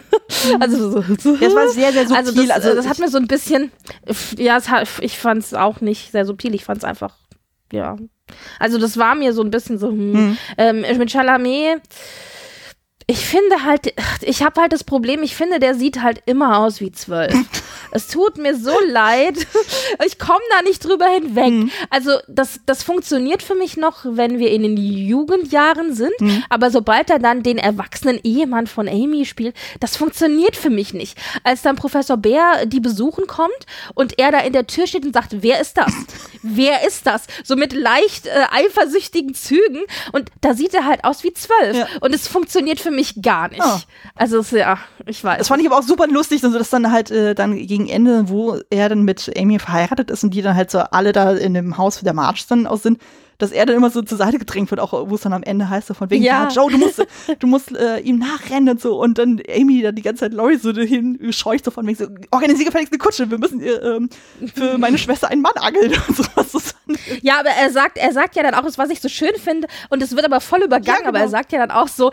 also 0.60 0.90
so, 0.90 1.04
so 1.18 1.34
ja, 1.36 1.48
sehr, 1.70 1.92
sehr 1.92 2.06
subtil. 2.06 2.16
also 2.16 2.32
das, 2.32 2.50
also 2.50 2.74
das 2.74 2.88
hat 2.88 2.98
mir 2.98 3.08
so 3.08 3.18
ein 3.18 3.26
bisschen, 3.26 3.72
ja, 4.36 4.62
hat, 4.62 4.88
ich 5.00 5.18
fand 5.18 5.42
es 5.42 5.54
auch 5.54 5.80
nicht 5.80 6.12
sehr 6.12 6.26
subtil, 6.26 6.54
ich 6.54 6.64
fand 6.64 6.78
es 6.78 6.84
einfach, 6.84 7.14
ja. 7.72 7.96
Also 8.58 8.78
das 8.78 8.96
war 8.96 9.14
mir 9.14 9.32
so 9.32 9.42
ein 9.42 9.50
bisschen 9.50 9.78
so, 9.78 9.88
hm. 9.88 10.14
Hm. 10.14 10.38
ähm, 10.58 10.98
mit 10.98 11.10
Chalamet, 11.10 11.82
ich 13.10 13.26
finde 13.26 13.64
halt, 13.64 13.92
ich 14.22 14.44
habe 14.44 14.60
halt 14.60 14.72
das 14.72 14.84
Problem, 14.84 15.24
ich 15.24 15.34
finde, 15.34 15.58
der 15.58 15.74
sieht 15.74 16.00
halt 16.00 16.22
immer 16.26 16.58
aus 16.58 16.80
wie 16.80 16.92
zwölf. 16.92 17.34
es 17.90 18.06
tut 18.06 18.38
mir 18.38 18.56
so 18.56 18.74
leid. 18.86 19.34
Ich 20.06 20.18
komme 20.18 20.40
da 20.50 20.62
nicht 20.62 20.84
drüber 20.84 21.06
hinweg. 21.06 21.46
Hm. 21.46 21.70
Also 21.90 22.12
das, 22.26 22.60
das 22.64 22.82
funktioniert 22.82 23.42
für 23.42 23.54
mich 23.54 23.76
noch, 23.76 24.04
wenn 24.04 24.38
wir 24.38 24.50
in 24.50 24.62
den 24.62 24.76
Jugendjahren 24.76 25.94
sind. 25.94 26.14
Hm. 26.18 26.42
Aber 26.48 26.70
sobald 26.70 27.10
er 27.10 27.18
dann 27.18 27.42
den 27.42 27.58
erwachsenen 27.58 28.18
Ehemann 28.22 28.66
von 28.66 28.88
Amy 28.88 29.26
spielt, 29.26 29.54
das 29.78 29.96
funktioniert 29.96 30.56
für 30.56 30.70
mich 30.70 30.94
nicht. 30.94 31.18
Als 31.44 31.62
dann 31.62 31.76
Professor 31.76 32.16
Bär 32.16 32.66
die 32.66 32.80
besuchen 32.80 33.26
kommt 33.26 33.66
und 33.94 34.18
er 34.18 34.32
da 34.32 34.38
in 34.38 34.52
der 34.52 34.66
Tür 34.66 34.86
steht 34.86 35.04
und 35.04 35.12
sagt, 35.12 35.42
wer 35.42 35.60
ist 35.60 35.76
das? 35.76 35.92
wer 36.42 36.86
ist 36.86 37.06
das? 37.06 37.26
So 37.44 37.56
mit 37.56 37.72
leicht 37.72 38.26
äh, 38.26 38.44
eifersüchtigen 38.50 39.34
Zügen. 39.34 39.80
Und 40.12 40.30
da 40.40 40.54
sieht 40.54 40.72
er 40.72 40.86
halt 40.86 41.04
aus 41.04 41.24
wie 41.24 41.32
zwölf. 41.34 41.76
Ja. 41.76 41.86
Und 42.00 42.14
es 42.14 42.26
funktioniert 42.26 42.80
für 42.80 42.90
mich 42.90 42.99
gar 43.22 43.48
nicht. 43.48 43.62
Oh. 43.62 43.78
Also 44.14 44.42
ja, 44.56 44.78
Ich 45.06 45.22
weiß. 45.22 45.38
Das 45.38 45.48
fand 45.48 45.60
ich 45.62 45.68
aber 45.68 45.78
auch 45.78 45.82
super 45.82 46.06
lustig, 46.06 46.42
also 46.44 46.58
dass 46.58 46.70
dann 46.70 46.90
halt 46.92 47.10
äh, 47.10 47.34
dann 47.34 47.56
gegen 47.56 47.88
Ende, 47.88 48.28
wo 48.28 48.58
er 48.70 48.88
dann 48.88 49.02
mit 49.02 49.30
Amy 49.36 49.58
verheiratet 49.58 50.10
ist 50.10 50.24
und 50.24 50.34
die 50.34 50.42
dann 50.42 50.54
halt 50.56 50.70
so 50.70 50.78
alle 50.80 51.12
da 51.12 51.32
in 51.32 51.54
dem 51.54 51.76
Haus 51.78 52.00
der 52.00 52.14
March 52.14 52.46
dann 52.46 52.66
aus 52.66 52.82
sind, 52.82 52.98
dass 53.38 53.52
er 53.52 53.64
dann 53.64 53.74
immer 53.74 53.88
so 53.88 54.02
zur 54.02 54.18
Seite 54.18 54.38
gedrängt 54.38 54.70
wird, 54.70 54.80
auch 54.80 54.92
wo 55.08 55.14
es 55.14 55.22
dann 55.22 55.32
am 55.32 55.42
Ende 55.42 55.70
heißt, 55.70 55.86
so 55.88 55.94
von 55.94 56.10
wegen, 56.10 56.22
ja, 56.22 56.42
Ja. 56.42 56.48
Joe, 56.48 56.70
du 56.70 56.76
musst, 56.76 57.06
du 57.38 57.46
musst 57.46 57.74
äh, 57.74 57.98
ihm 58.00 58.18
nachrennen 58.18 58.68
und 58.68 58.80
so. 58.82 59.00
Und 59.00 59.16
dann 59.16 59.40
Amy 59.56 59.80
dann 59.80 59.94
die 59.94 60.02
ganze 60.02 60.20
Zeit 60.24 60.34
Laurie 60.34 60.56
so 60.56 60.72
dahin 60.72 61.18
scheucht, 61.32 61.64
so 61.64 61.70
von 61.70 61.86
wegen 61.86 61.96
so, 61.96 62.06
organisier 62.30 62.66
gefälligst 62.66 62.92
eine 62.92 62.98
Kutsche, 62.98 63.30
wir 63.30 63.38
müssen 63.38 63.60
ihr, 63.60 63.82
ähm, 63.82 64.10
für 64.54 64.76
meine 64.78 64.98
Schwester 64.98 65.28
einen 65.28 65.40
Mann 65.40 65.54
angeln 65.56 65.90
und 66.06 66.16
sowas. 66.18 66.74
Ja, 67.22 67.40
aber 67.40 67.48
er 67.48 67.70
sagt, 67.70 67.96
er 67.96 68.12
sagt 68.12 68.36
ja 68.36 68.42
dann 68.42 68.52
auch, 68.54 68.62
das, 68.64 68.76
was 68.76 68.90
ich 68.90 69.00
so 69.00 69.08
schön 69.08 69.34
finde, 69.42 69.68
und 69.88 70.02
es 70.02 70.14
wird 70.14 70.26
aber 70.26 70.40
voll 70.40 70.62
übergangen, 70.62 71.02
Ja, 71.04 71.08
aber 71.08 71.20
er 71.20 71.24
genau. 71.26 71.30
sagt 71.38 71.52
ja 71.52 71.60
dann 71.60 71.70
auch 71.70 71.88
so, 71.88 72.10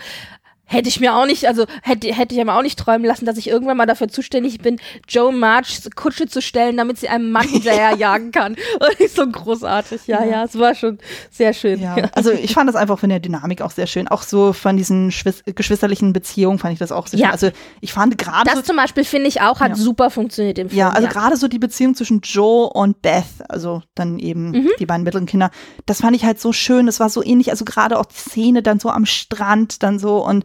hätte 0.68 0.90
ich 0.90 1.00
mir 1.00 1.16
auch 1.16 1.26
nicht, 1.26 1.48
also 1.48 1.66
hätte, 1.82 2.14
hätte 2.14 2.36
ich 2.36 2.44
mir 2.46 2.54
auch 2.54 2.62
nicht 2.62 2.78
träumen 2.78 3.06
lassen, 3.06 3.26
dass 3.26 3.38
ich 3.38 3.48
irgendwann 3.50 3.78
mal 3.78 3.86
dafür 3.86 4.08
zuständig 4.10 4.60
bin, 4.60 4.80
Joe 5.10 5.32
March 5.34 5.80
Kutsche 5.96 6.28
zu 6.28 6.42
stellen, 6.42 6.78
damit 6.78 7.00
sie 7.00 7.10
einem 7.10 7.32
Mann 7.32 7.48
hinterherjagen 7.48 8.32
kann. 8.32 8.54
Und 8.80 9.00
ich 9.00 9.12
so 9.14 9.26
großartig. 9.28 10.02
Ja, 10.08 10.24
ja, 10.26 10.44
es 10.44 10.58
war 10.60 10.76
schon 10.76 11.00
sehr 11.32 11.54
schön. 11.54 11.82
Ja, 11.82 11.96
also 12.14 12.32
ich 12.32 12.54
fand 12.54 12.68
das 12.68 12.76
einfach 12.76 13.00
von 13.00 13.10
der 13.10 13.20
Dynamik 13.20 13.62
auch 13.62 13.72
sehr 13.72 13.88
schön. 13.88 14.08
Auch 14.08 14.22
so 14.24 14.54
von 14.54 14.78
diesen 14.78 15.12
Schwis 15.12 15.44
geschwisterlichen 15.46 16.14
Beziehungen 16.14 16.60
fand 16.60 16.74
ich 16.74 16.80
das 16.80 16.92
auch 16.92 17.08
sehr 17.08 17.20
Ja. 17.20 17.26
schön. 17.28 17.32
Also 17.34 17.50
ich 17.82 17.94
fand 17.94 18.18
gerade 18.18 18.50
so 18.50 18.58
Das 18.58 18.66
zum 18.66 18.76
Beispiel 18.76 19.04
finde 19.06 19.28
ich 19.30 19.42
auch, 19.42 19.60
hat 19.62 19.70
Ja. 19.70 19.76
super 19.76 20.10
funktioniert 20.10 20.60
im 20.60 20.70
Film. 20.70 20.80
Ja, 20.80 20.90
also 20.90 21.08
gerade 21.08 21.38
so 21.38 21.48
die 21.48 21.60
Beziehung 21.60 21.96
zwischen 21.96 22.22
Joe 22.22 22.70
und 22.70 23.02
Beth, 23.02 23.24
also 23.48 23.82
dann 23.96 24.20
eben 24.20 24.52
Mhm. 24.52 24.70
die 24.80 24.86
beiden 24.86 25.04
mittleren 25.04 25.26
Kinder, 25.28 25.50
das 25.86 26.02
fand 26.02 26.16
ich 26.16 26.26
halt 26.26 26.40
so 26.42 26.52
schön. 26.54 26.86
Das 26.88 27.00
war 27.00 27.10
so 27.10 27.24
ähnlich, 27.24 27.52
also 27.52 27.64
gerade 27.66 27.98
auch 28.00 28.06
die 28.06 28.16
Szene 28.18 28.62
dann 28.62 28.80
so 28.80 28.90
am 28.90 29.06
Strand 29.06 29.82
dann 29.84 29.98
so 30.00 30.26
und 30.26 30.44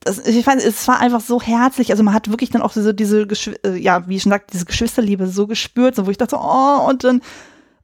das, 0.00 0.18
ich 0.18 0.44
fand, 0.44 0.62
es 0.62 0.88
war 0.88 0.98
einfach 1.00 1.20
so 1.20 1.40
herzlich. 1.40 1.90
Also 1.90 2.02
man 2.02 2.14
hat 2.14 2.30
wirklich 2.30 2.50
dann 2.50 2.62
auch 2.62 2.72
so 2.72 2.92
diese, 2.92 3.26
äh, 3.64 3.76
ja, 3.76 4.08
wie 4.08 4.16
ich 4.16 4.22
schon 4.22 4.30
sagte, 4.30 4.52
diese 4.52 4.64
Geschwisterliebe 4.64 5.26
so 5.26 5.46
gespürt, 5.46 5.94
so 5.94 6.06
wo 6.06 6.10
ich 6.10 6.16
dachte, 6.16 6.36
so, 6.36 6.42
oh, 6.42 6.88
und 6.88 7.04
dann, 7.04 7.20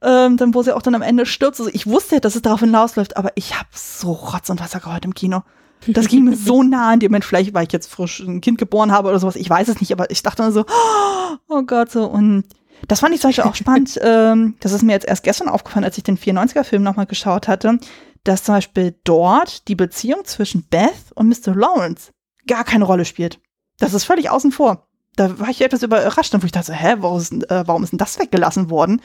ähm, 0.01 0.37
dann 0.37 0.53
wo 0.53 0.63
sie 0.63 0.75
auch 0.75 0.81
dann 0.81 0.95
am 0.95 1.03
Ende 1.03 1.25
stirbt. 1.25 1.59
Also 1.59 1.69
ich 1.71 1.85
wusste, 1.85 2.19
dass 2.19 2.35
es 2.35 2.41
darauf 2.41 2.61
hinausläuft, 2.61 3.17
aber 3.17 3.31
ich 3.35 3.57
habe 3.57 3.69
so 3.71 4.11
Rotz 4.11 4.49
und 4.49 4.59
Wasser 4.59 4.79
geheult 4.79 5.05
im 5.05 5.13
Kino. 5.13 5.43
Das 5.85 6.07
ging 6.07 6.23
mir 6.23 6.35
so 6.35 6.63
nah 6.63 6.91
in 6.93 6.99
dem 6.99 7.11
Moment, 7.11 7.25
vielleicht, 7.25 7.53
weil 7.53 7.67
ich 7.67 7.73
jetzt 7.73 7.91
frisch 7.91 8.19
ein 8.19 8.41
Kind 8.41 8.57
geboren 8.57 8.91
habe 8.91 9.09
oder 9.09 9.19
sowas, 9.19 9.35
ich 9.35 9.49
weiß 9.49 9.67
es 9.67 9.79
nicht, 9.79 9.91
aber 9.91 10.09
ich 10.09 10.23
dachte 10.23 10.41
dann 10.41 10.51
so, 10.51 10.65
oh 11.47 11.61
Gott, 11.63 11.91
so 11.91 12.05
und 12.05 12.45
das 12.87 12.99
fand 12.99 13.13
ich 13.13 13.21
zum 13.21 13.29
Beispiel 13.29 13.43
auch 13.43 13.55
spannend. 13.55 13.99
ähm, 14.03 14.55
das 14.59 14.71
ist 14.71 14.83
mir 14.83 14.93
jetzt 14.93 15.07
erst 15.07 15.23
gestern 15.23 15.49
aufgefallen, 15.49 15.85
als 15.85 15.97
ich 15.97 16.03
den 16.03 16.17
94er-Film 16.17 16.83
nochmal 16.83 17.05
geschaut 17.05 17.47
hatte, 17.47 17.79
dass 18.27 18.43
zum 18.43 18.55
Beispiel 18.55 18.95
dort 19.03 19.67
die 19.67 19.75
Beziehung 19.75 20.25
zwischen 20.25 20.63
Beth 20.63 21.11
und 21.15 21.27
Mr. 21.29 21.55
Lawrence 21.55 22.11
gar 22.47 22.63
keine 22.63 22.85
Rolle 22.85 23.05
spielt. 23.05 23.39
Das 23.79 23.93
ist 23.93 24.05
völlig 24.05 24.29
außen 24.29 24.51
vor. 24.51 24.87
Da 25.15 25.39
war 25.39 25.49
ich 25.49 25.61
etwas 25.61 25.83
überrascht, 25.83 26.33
wo 26.39 26.45
ich 26.45 26.51
dachte, 26.51 26.73
hä, 26.73 26.95
warum 26.99 27.17
ist, 27.19 27.31
denn- 27.31 27.43
äh, 27.43 27.63
warum 27.65 27.83
ist 27.83 27.91
denn 27.91 27.97
das 27.99 28.19
weggelassen 28.19 28.69
worden? 28.69 29.01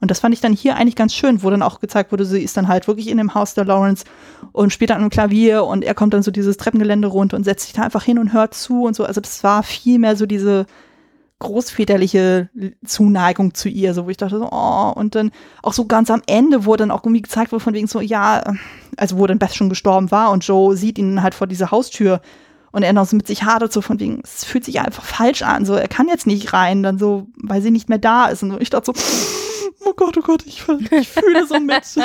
Und 0.00 0.10
das 0.10 0.18
fand 0.18 0.34
ich 0.34 0.40
dann 0.40 0.52
hier 0.52 0.74
eigentlich 0.76 0.96
ganz 0.96 1.14
schön, 1.14 1.44
wo 1.44 1.50
dann 1.50 1.62
auch 1.62 1.78
gezeigt 1.78 2.10
wurde, 2.10 2.24
sie 2.24 2.42
ist 2.42 2.56
dann 2.56 2.66
halt 2.66 2.88
wirklich 2.88 3.06
in 3.08 3.18
dem 3.18 3.34
Haus 3.34 3.54
der 3.54 3.64
Lawrence 3.64 4.04
und 4.50 4.72
spielt 4.72 4.90
dann 4.90 5.02
am 5.02 5.10
Klavier 5.10 5.64
und 5.64 5.84
er 5.84 5.94
kommt 5.94 6.12
dann 6.12 6.24
so 6.24 6.32
dieses 6.32 6.56
Treppengelände 6.56 7.06
runter 7.06 7.36
und 7.36 7.44
setzt 7.44 7.66
sich 7.66 7.72
da 7.74 7.82
einfach 7.82 8.02
hin 8.02 8.18
und 8.18 8.32
hört 8.32 8.54
zu 8.54 8.82
und 8.82 8.96
so. 8.96 9.04
Also 9.04 9.20
das 9.20 9.44
war 9.44 9.62
viel 9.62 10.00
mehr 10.00 10.16
so 10.16 10.26
diese 10.26 10.66
großväterliche 11.42 12.48
Zuneigung 12.84 13.54
zu 13.54 13.68
ihr, 13.68 13.94
so 13.94 14.06
wo 14.06 14.10
ich 14.10 14.16
dachte 14.16 14.38
so, 14.38 14.48
oh, 14.50 14.92
und 14.94 15.14
dann 15.14 15.30
auch 15.62 15.72
so 15.72 15.86
ganz 15.86 16.10
am 16.10 16.22
Ende, 16.26 16.64
wo 16.64 16.76
dann 16.76 16.90
auch 16.90 17.02
irgendwie 17.04 17.22
gezeigt 17.22 17.52
wurde 17.52 17.64
von 17.64 17.74
wegen 17.74 17.86
so, 17.86 18.00
ja, 18.00 18.42
also 18.96 19.18
wo 19.18 19.26
dann 19.26 19.38
Beth 19.38 19.54
schon 19.54 19.68
gestorben 19.68 20.10
war 20.10 20.30
und 20.30 20.46
Joe 20.46 20.76
sieht 20.76 20.98
ihn 20.98 21.22
halt 21.22 21.34
vor 21.34 21.46
dieser 21.46 21.70
Haustür 21.70 22.20
und 22.72 22.82
er 22.82 22.92
noch 22.92 23.06
so 23.06 23.16
mit 23.16 23.26
sich 23.26 23.44
hadert, 23.44 23.72
so 23.72 23.82
von 23.82 24.00
wegen, 24.00 24.20
es 24.24 24.44
fühlt 24.44 24.64
sich 24.64 24.80
einfach 24.80 25.04
falsch 25.04 25.42
an, 25.42 25.64
so, 25.64 25.74
er 25.74 25.88
kann 25.88 26.08
jetzt 26.08 26.26
nicht 26.26 26.52
rein, 26.52 26.82
dann 26.82 26.98
so, 26.98 27.26
weil 27.36 27.60
sie 27.60 27.70
nicht 27.70 27.88
mehr 27.88 27.98
da 27.98 28.26
ist. 28.26 28.42
Und 28.42 28.60
ich 28.60 28.70
dachte 28.70 28.92
so, 28.94 29.00
oh 29.84 29.92
Gott, 29.94 30.16
oh 30.16 30.22
Gott, 30.22 30.44
ich, 30.46 30.62
ich 30.90 31.08
fühle 31.08 31.46
so 31.46 31.58
mit. 31.58 31.82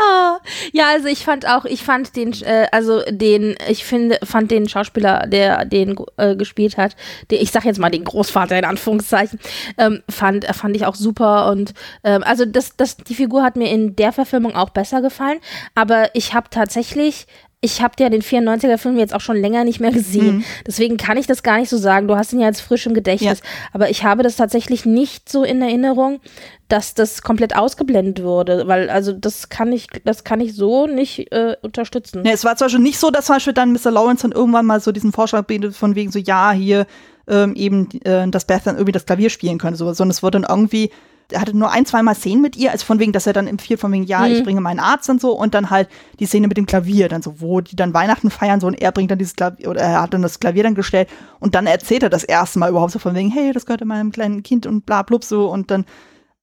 Ah, 0.00 0.38
ja, 0.72 0.90
also 0.90 1.08
ich 1.08 1.24
fand 1.24 1.46
auch, 1.46 1.64
ich 1.64 1.82
fand 1.82 2.14
den, 2.16 2.32
äh, 2.42 2.66
also 2.70 3.02
den, 3.10 3.56
ich 3.68 3.84
finde, 3.84 4.18
fand 4.22 4.50
den 4.50 4.68
Schauspieler, 4.68 5.26
der 5.26 5.64
den 5.64 5.96
äh, 6.16 6.36
gespielt 6.36 6.76
hat, 6.76 6.94
der, 7.30 7.40
ich 7.40 7.50
sag 7.50 7.64
jetzt 7.64 7.78
mal 7.78 7.90
den 7.90 8.04
Großvater 8.04 8.58
in 8.58 8.64
Anführungszeichen, 8.64 9.40
ähm, 9.76 10.02
fand, 10.08 10.44
fand 10.46 10.76
ich 10.76 10.86
auch 10.86 10.94
super 10.94 11.50
und 11.50 11.74
ähm, 12.04 12.22
also 12.22 12.44
das, 12.44 12.76
das, 12.76 12.96
die 12.96 13.14
Figur 13.14 13.42
hat 13.42 13.56
mir 13.56 13.70
in 13.70 13.96
der 13.96 14.12
Verfilmung 14.12 14.54
auch 14.54 14.70
besser 14.70 15.02
gefallen, 15.02 15.40
aber 15.74 16.14
ich 16.14 16.34
habe 16.34 16.48
tatsächlich 16.50 17.26
ich 17.60 17.82
habe 17.82 17.94
ja 17.98 18.08
den 18.08 18.22
94er-Film 18.22 18.98
jetzt 18.98 19.12
auch 19.12 19.20
schon 19.20 19.36
länger 19.36 19.64
nicht 19.64 19.80
mehr 19.80 19.90
gesehen. 19.90 20.36
Mhm. 20.36 20.44
Deswegen 20.66 20.96
kann 20.96 21.16
ich 21.16 21.26
das 21.26 21.42
gar 21.42 21.58
nicht 21.58 21.68
so 21.68 21.76
sagen. 21.76 22.06
Du 22.06 22.16
hast 22.16 22.32
ihn 22.32 22.40
ja 22.40 22.46
jetzt 22.46 22.60
frisch 22.60 22.86
im 22.86 22.94
Gedächtnis. 22.94 23.40
Aber 23.72 23.90
ich 23.90 24.04
habe 24.04 24.22
das 24.22 24.36
tatsächlich 24.36 24.86
nicht 24.86 25.28
so 25.28 25.42
in 25.42 25.60
Erinnerung, 25.60 26.20
dass 26.68 26.94
das 26.94 27.22
komplett 27.22 27.56
ausgeblendet 27.56 28.22
wurde. 28.22 28.68
Weil, 28.68 28.90
also, 28.90 29.12
das 29.12 29.48
kann 29.48 29.72
ich, 29.72 29.88
das 30.04 30.22
kann 30.22 30.40
ich 30.40 30.54
so 30.54 30.86
nicht 30.86 31.32
äh, 31.32 31.56
unterstützen. 31.60 32.24
Ja, 32.24 32.32
es 32.32 32.44
war 32.44 32.56
zum 32.56 32.66
Beispiel 32.66 32.82
nicht 32.82 32.98
so, 32.98 33.10
dass 33.10 33.26
zum 33.26 33.36
Beispiel 33.36 33.54
dann 33.54 33.72
Mr. 33.72 33.90
Lawrence 33.90 34.22
dann 34.22 34.32
irgendwann 34.32 34.66
mal 34.66 34.80
so 34.80 34.92
diesen 34.92 35.12
Vorschlag 35.12 35.46
bietet, 35.46 35.74
von 35.74 35.96
wegen 35.96 36.12
so, 36.12 36.20
ja, 36.20 36.52
hier 36.52 36.86
ähm, 37.26 37.54
eben, 37.56 37.88
äh, 38.04 38.28
dass 38.28 38.44
Beth 38.44 38.62
dann 38.66 38.76
irgendwie 38.76 38.92
das 38.92 39.04
Klavier 39.04 39.30
spielen 39.30 39.58
könnte, 39.58 39.78
so, 39.78 39.92
sondern 39.92 40.12
es 40.12 40.22
wurde 40.22 40.40
dann 40.40 40.48
irgendwie, 40.48 40.90
er 41.30 41.40
hatte 41.40 41.56
nur 41.56 41.70
ein, 41.70 41.84
zweimal 41.86 42.14
Szenen 42.14 42.40
mit 42.40 42.56
ihr, 42.56 42.70
also 42.72 42.86
von 42.86 42.98
wegen, 42.98 43.12
dass 43.12 43.26
er 43.26 43.32
dann 43.32 43.46
empfiehlt, 43.46 43.80
von 43.80 43.92
wegen, 43.92 44.04
ja, 44.04 44.20
Mhm. 44.20 44.32
ich 44.32 44.44
bringe 44.44 44.60
meinen 44.60 44.80
Arzt 44.80 45.10
und 45.10 45.20
so, 45.20 45.32
und 45.32 45.54
dann 45.54 45.70
halt 45.70 45.88
die 46.20 46.26
Szene 46.26 46.48
mit 46.48 46.56
dem 46.56 46.66
Klavier, 46.66 47.08
dann 47.08 47.22
so, 47.22 47.40
wo 47.40 47.60
die 47.60 47.76
dann 47.76 47.92
Weihnachten 47.94 48.30
feiern, 48.30 48.60
so, 48.60 48.66
und 48.66 48.80
er 48.80 48.92
bringt 48.92 49.10
dann 49.10 49.18
dieses 49.18 49.36
Klavier, 49.36 49.68
oder 49.68 49.80
er 49.80 50.02
hat 50.02 50.14
dann 50.14 50.22
das 50.22 50.40
Klavier 50.40 50.62
dann 50.62 50.74
gestellt, 50.74 51.08
und 51.40 51.54
dann 51.54 51.66
erzählt 51.66 52.02
er 52.02 52.10
das 52.10 52.24
erste 52.24 52.58
Mal 52.58 52.70
überhaupt 52.70 52.92
so 52.92 52.98
von 52.98 53.14
wegen, 53.14 53.30
hey, 53.30 53.52
das 53.52 53.66
gehört 53.66 53.84
meinem 53.84 54.12
kleinen 54.12 54.42
Kind 54.42 54.66
und 54.66 54.86
bla, 54.86 55.02
blub, 55.02 55.24
so, 55.24 55.50
und 55.50 55.70
dann, 55.70 55.84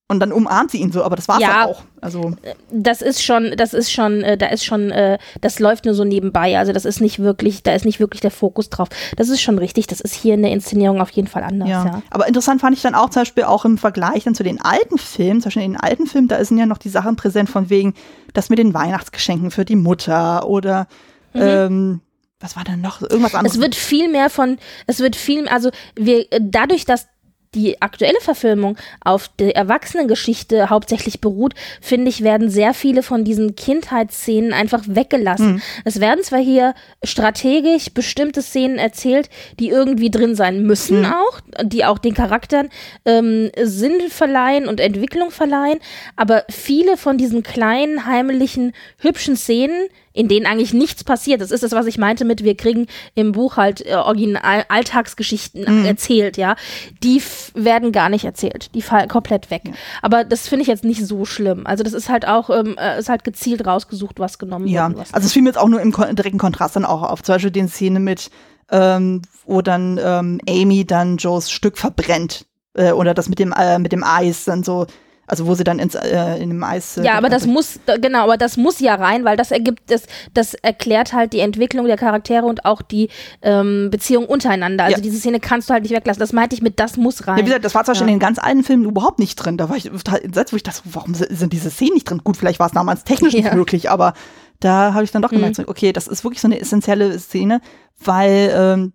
und 0.07 0.19
dann 0.19 0.31
umarmt 0.31 0.69
sie 0.69 0.77
ihn 0.77 0.91
so, 0.91 1.03
aber 1.03 1.15
das 1.15 1.27
war's 1.27 1.41
Ja. 1.41 1.65
auch. 1.65 1.81
Also, 1.99 2.33
Das 2.71 3.01
ist 3.01 3.23
schon, 3.23 3.53
das 3.57 3.73
ist 3.73 3.91
schon, 3.91 4.21
äh, 4.21 4.37
da 4.37 4.47
ist 4.47 4.63
schon, 4.63 4.91
äh, 4.91 5.17
das 5.41 5.59
läuft 5.59 5.85
nur 5.85 5.95
so 5.95 6.03
nebenbei. 6.03 6.59
Also, 6.59 6.73
das 6.73 6.85
ist 6.85 7.01
nicht 7.01 7.17
wirklich, 7.19 7.63
da 7.63 7.73
ist 7.73 7.85
nicht 7.85 7.99
wirklich 7.99 8.21
der 8.21 8.29
Fokus 8.29 8.69
drauf. 8.69 8.87
Das 9.17 9.29
ist 9.29 9.41
schon 9.41 9.57
richtig. 9.57 9.87
Das 9.87 10.01
ist 10.01 10.13
hier 10.13 10.35
in 10.35 10.43
der 10.43 10.51
Inszenierung 10.51 11.01
auf 11.01 11.09
jeden 11.09 11.27
Fall 11.27 11.43
anders, 11.43 11.67
Ja. 11.69 11.85
ja. 11.85 12.01
Aber 12.11 12.27
interessant 12.27 12.61
fand 12.61 12.75
ich 12.75 12.83
dann 12.83 12.93
auch 12.93 13.09
zum 13.09 13.21
Beispiel 13.21 13.45
auch 13.45 13.65
im 13.65 13.79
Vergleich 13.79 14.25
dann 14.25 14.35
zu 14.35 14.43
den 14.43 14.61
alten 14.61 14.99
Filmen, 14.99 15.41
zum 15.41 15.47
Beispiel 15.49 15.63
in 15.63 15.71
den 15.73 15.81
alten 15.81 16.05
Filmen, 16.05 16.27
da 16.27 16.43
sind 16.45 16.59
ja 16.59 16.67
noch 16.67 16.77
die 16.77 16.89
Sachen 16.89 17.15
präsent 17.15 17.49
von 17.49 17.71
wegen, 17.71 17.95
das 18.33 18.49
mit 18.49 18.59
den 18.59 18.73
Weihnachtsgeschenken 18.75 19.49
für 19.49 19.65
die 19.65 19.75
Mutter 19.75 20.47
oder 20.47 20.87
ähm, 21.33 22.01
was 22.39 22.55
war 22.55 22.63
denn 22.63 22.81
noch? 22.81 23.01
Irgendwas 23.01 23.33
anderes. 23.33 23.57
Mhm. 23.57 23.61
Es 23.63 23.65
wird 23.65 23.75
viel 23.75 24.09
mehr 24.09 24.29
von, 24.29 24.57
es 24.87 24.99
wird 24.99 25.15
viel, 25.15 25.47
also 25.47 25.71
wir, 25.95 26.25
dadurch, 26.39 26.85
dass 26.85 27.07
die 27.55 27.81
aktuelle 27.81 28.19
Verfilmung 28.21 28.77
auf 29.03 29.29
der 29.39 29.55
Erwachsenengeschichte 29.55 30.69
hauptsächlich 30.69 31.21
beruht, 31.21 31.53
finde 31.81 32.09
ich, 32.09 32.21
werden 32.21 32.49
sehr 32.49 32.73
viele 32.73 33.01
von 33.01 33.23
diesen 33.23 33.55
Kindheitsszenen 33.55 34.53
einfach 34.53 34.83
weggelassen. 34.87 35.61
Es 35.85 35.99
werden 35.99 36.23
zwar 36.23 36.39
hier 36.39 36.75
strategisch 37.03 37.93
bestimmte 37.93 38.41
Szenen 38.41 38.77
erzählt, 38.77 39.29
die 39.59 39.69
irgendwie 39.69 40.11
drin 40.11 40.35
sein 40.35 40.63
müssen 40.63 41.05
auch, 41.05 41.39
die 41.63 41.85
auch 41.85 41.97
den 41.97 42.13
Charakteren 42.13 42.69
ähm, 43.05 43.51
Sinn 43.61 44.09
verleihen 44.09 44.67
und 44.67 44.79
Entwicklung 44.79 45.31
verleihen, 45.31 45.79
aber 46.15 46.43
viele 46.49 46.97
von 46.97 47.17
diesen 47.17 47.43
kleinen, 47.43 48.05
heimlichen, 48.05 48.73
hübschen 48.99 49.37
Szenen, 49.37 49.87
in 50.15 50.29
denen 50.29 50.45
eigentlich 50.45 50.73
nichts 50.73 51.03
passiert. 51.03 51.41
Das 51.41 51.51
ist 51.51 51.61
das, 51.61 51.73
was 51.73 51.85
ich 51.85 51.97
meinte 51.97 52.25
mit, 52.25 52.43
wir 52.43 52.55
kriegen 52.55 52.87
im 53.13 53.33
Buch 53.33 53.57
halt 53.57 53.85
äh, 53.85 53.95
original 53.95 54.63
Alltagsgeschichten 54.69 55.85
erzählt, 55.85 56.37
ja. 56.37 56.55
Die 57.03 57.21
werden 57.53 57.91
gar 57.91 58.09
nicht 58.09 58.23
erzählt. 58.23 58.73
Die 58.73 58.81
fallen 58.81 59.09
komplett 59.09 59.51
weg. 59.51 59.63
Aber 60.01 60.23
das 60.23 60.47
finde 60.47 60.63
ich 60.63 60.69
jetzt 60.69 60.85
nicht 60.85 61.05
so 61.05 61.25
schlimm. 61.25 61.67
Also 61.67 61.83
das 61.83 61.93
ist 61.93 62.09
halt 62.09 62.27
auch, 62.27 62.49
ähm, 62.49 62.75
äh, 62.79 62.97
ist 62.97 63.09
halt 63.09 63.23
gezielt 63.23 63.67
rausgesucht, 63.67 64.19
was 64.19 64.39
genommen 64.39 64.67
ja, 64.67 64.87
wurde. 64.87 64.99
Was 64.99 65.13
also 65.13 65.25
es 65.25 65.33
fiel 65.33 65.41
mir 65.41 65.49
jetzt 65.49 65.57
auch 65.57 65.67
nur 65.67 65.81
im 65.81 65.91
kon 65.91 66.15
direkten 66.15 66.39
Kontrast 66.39 66.77
dann 66.77 66.85
auch 66.85 67.03
auf. 67.03 67.21
Zum 67.21 67.35
Beispiel 67.35 67.51
die 67.51 67.67
Szene 67.67 67.99
mit, 67.99 68.31
ähm, 68.71 69.21
wo 69.45 69.61
dann 69.61 69.99
ähm, 70.01 70.39
Amy 70.47 70.85
dann 70.85 71.17
Joes 71.17 71.51
Stück 71.51 71.77
verbrennt. 71.77 72.45
Äh, 72.73 72.91
oder 72.91 73.13
das 73.13 73.27
mit 73.27 73.39
dem, 73.39 73.51
äh, 73.51 73.79
mit 73.79 73.91
dem 73.91 74.03
Eis 74.03 74.45
dann 74.45 74.63
so, 74.63 74.87
also 75.27 75.47
wo 75.47 75.55
sie 75.55 75.63
dann 75.63 75.79
ins, 75.79 75.95
äh, 75.95 76.37
in 76.41 76.49
dem 76.49 76.63
Eis. 76.63 76.97
Äh, 76.97 77.03
Ja, 77.03 77.13
aber 77.15 77.29
das 77.29 77.45
muss, 77.47 77.79
genau, 78.01 78.23
aber 78.23 78.37
das 78.37 78.57
muss 78.57 78.79
ja 78.79 78.95
rein, 78.95 79.25
weil 79.25 79.37
das 79.37 79.51
ergibt, 79.51 79.89
das, 79.91 80.03
das 80.33 80.53
erklärt 80.55 81.13
halt 81.13 81.33
die 81.33 81.39
Entwicklung 81.39 81.85
der 81.87 81.97
Charaktere 81.97 82.45
und 82.45 82.65
auch 82.65 82.81
die 82.81 83.09
ähm, 83.41 83.89
Beziehung 83.91 84.25
untereinander. 84.25 84.83
Also 84.85 84.97
Ja. 84.97 85.01
diese 85.01 85.17
Szene 85.17 85.39
kannst 85.39 85.69
du 85.69 85.73
halt 85.73 85.83
nicht 85.83 85.93
weglassen. 85.95 86.19
Das 86.19 86.33
meinte 86.33 86.55
ich 86.55 86.61
mit, 86.61 86.79
das 86.79 86.97
muss 86.97 87.27
rein. 87.27 87.37
Ja, 87.37 87.41
wie 87.43 87.45
gesagt, 87.47 87.65
das 87.65 87.75
war 87.75 87.83
zum 87.85 87.93
Beispiel 87.93 88.07
Ja. 88.07 88.13
in 88.13 88.19
den 88.19 88.25
ganz 88.25 88.39
alten 88.39 88.63
Filmen 88.63 88.85
überhaupt 88.85 89.19
nicht 89.19 89.35
drin. 89.35 89.57
Da 89.57 89.69
war 89.69 89.75
ich 89.77 89.83
total 89.83 90.21
entsetzt, 90.21 90.53
wo 90.53 90.57
ich 90.57 90.63
dachte, 90.63 90.81
warum 90.85 91.13
si- 91.15 91.27
sind 91.29 91.53
diese 91.53 91.69
Szenen 91.71 91.93
nicht 91.95 92.09
drin? 92.09 92.21
Gut, 92.23 92.37
vielleicht 92.37 92.59
war 92.59 92.67
es 92.67 92.73
damals 92.73 93.03
technisch 93.03 93.33
nicht 93.33 93.53
möglich, 93.53 93.89
aber 93.89 94.13
da 94.59 94.93
habe 94.93 95.03
ich 95.03 95.11
dann 95.11 95.21
doch 95.21 95.29
gemerkt, 95.31 95.55
so, 95.57 95.63
okay, 95.67 95.91
das 95.91 96.07
ist 96.07 96.23
wirklich 96.23 96.39
so 96.41 96.47
eine 96.47 96.59
essentielle 96.59 97.19
Szene, 97.19 97.59
weil 98.03 98.53
ähm, 98.55 98.93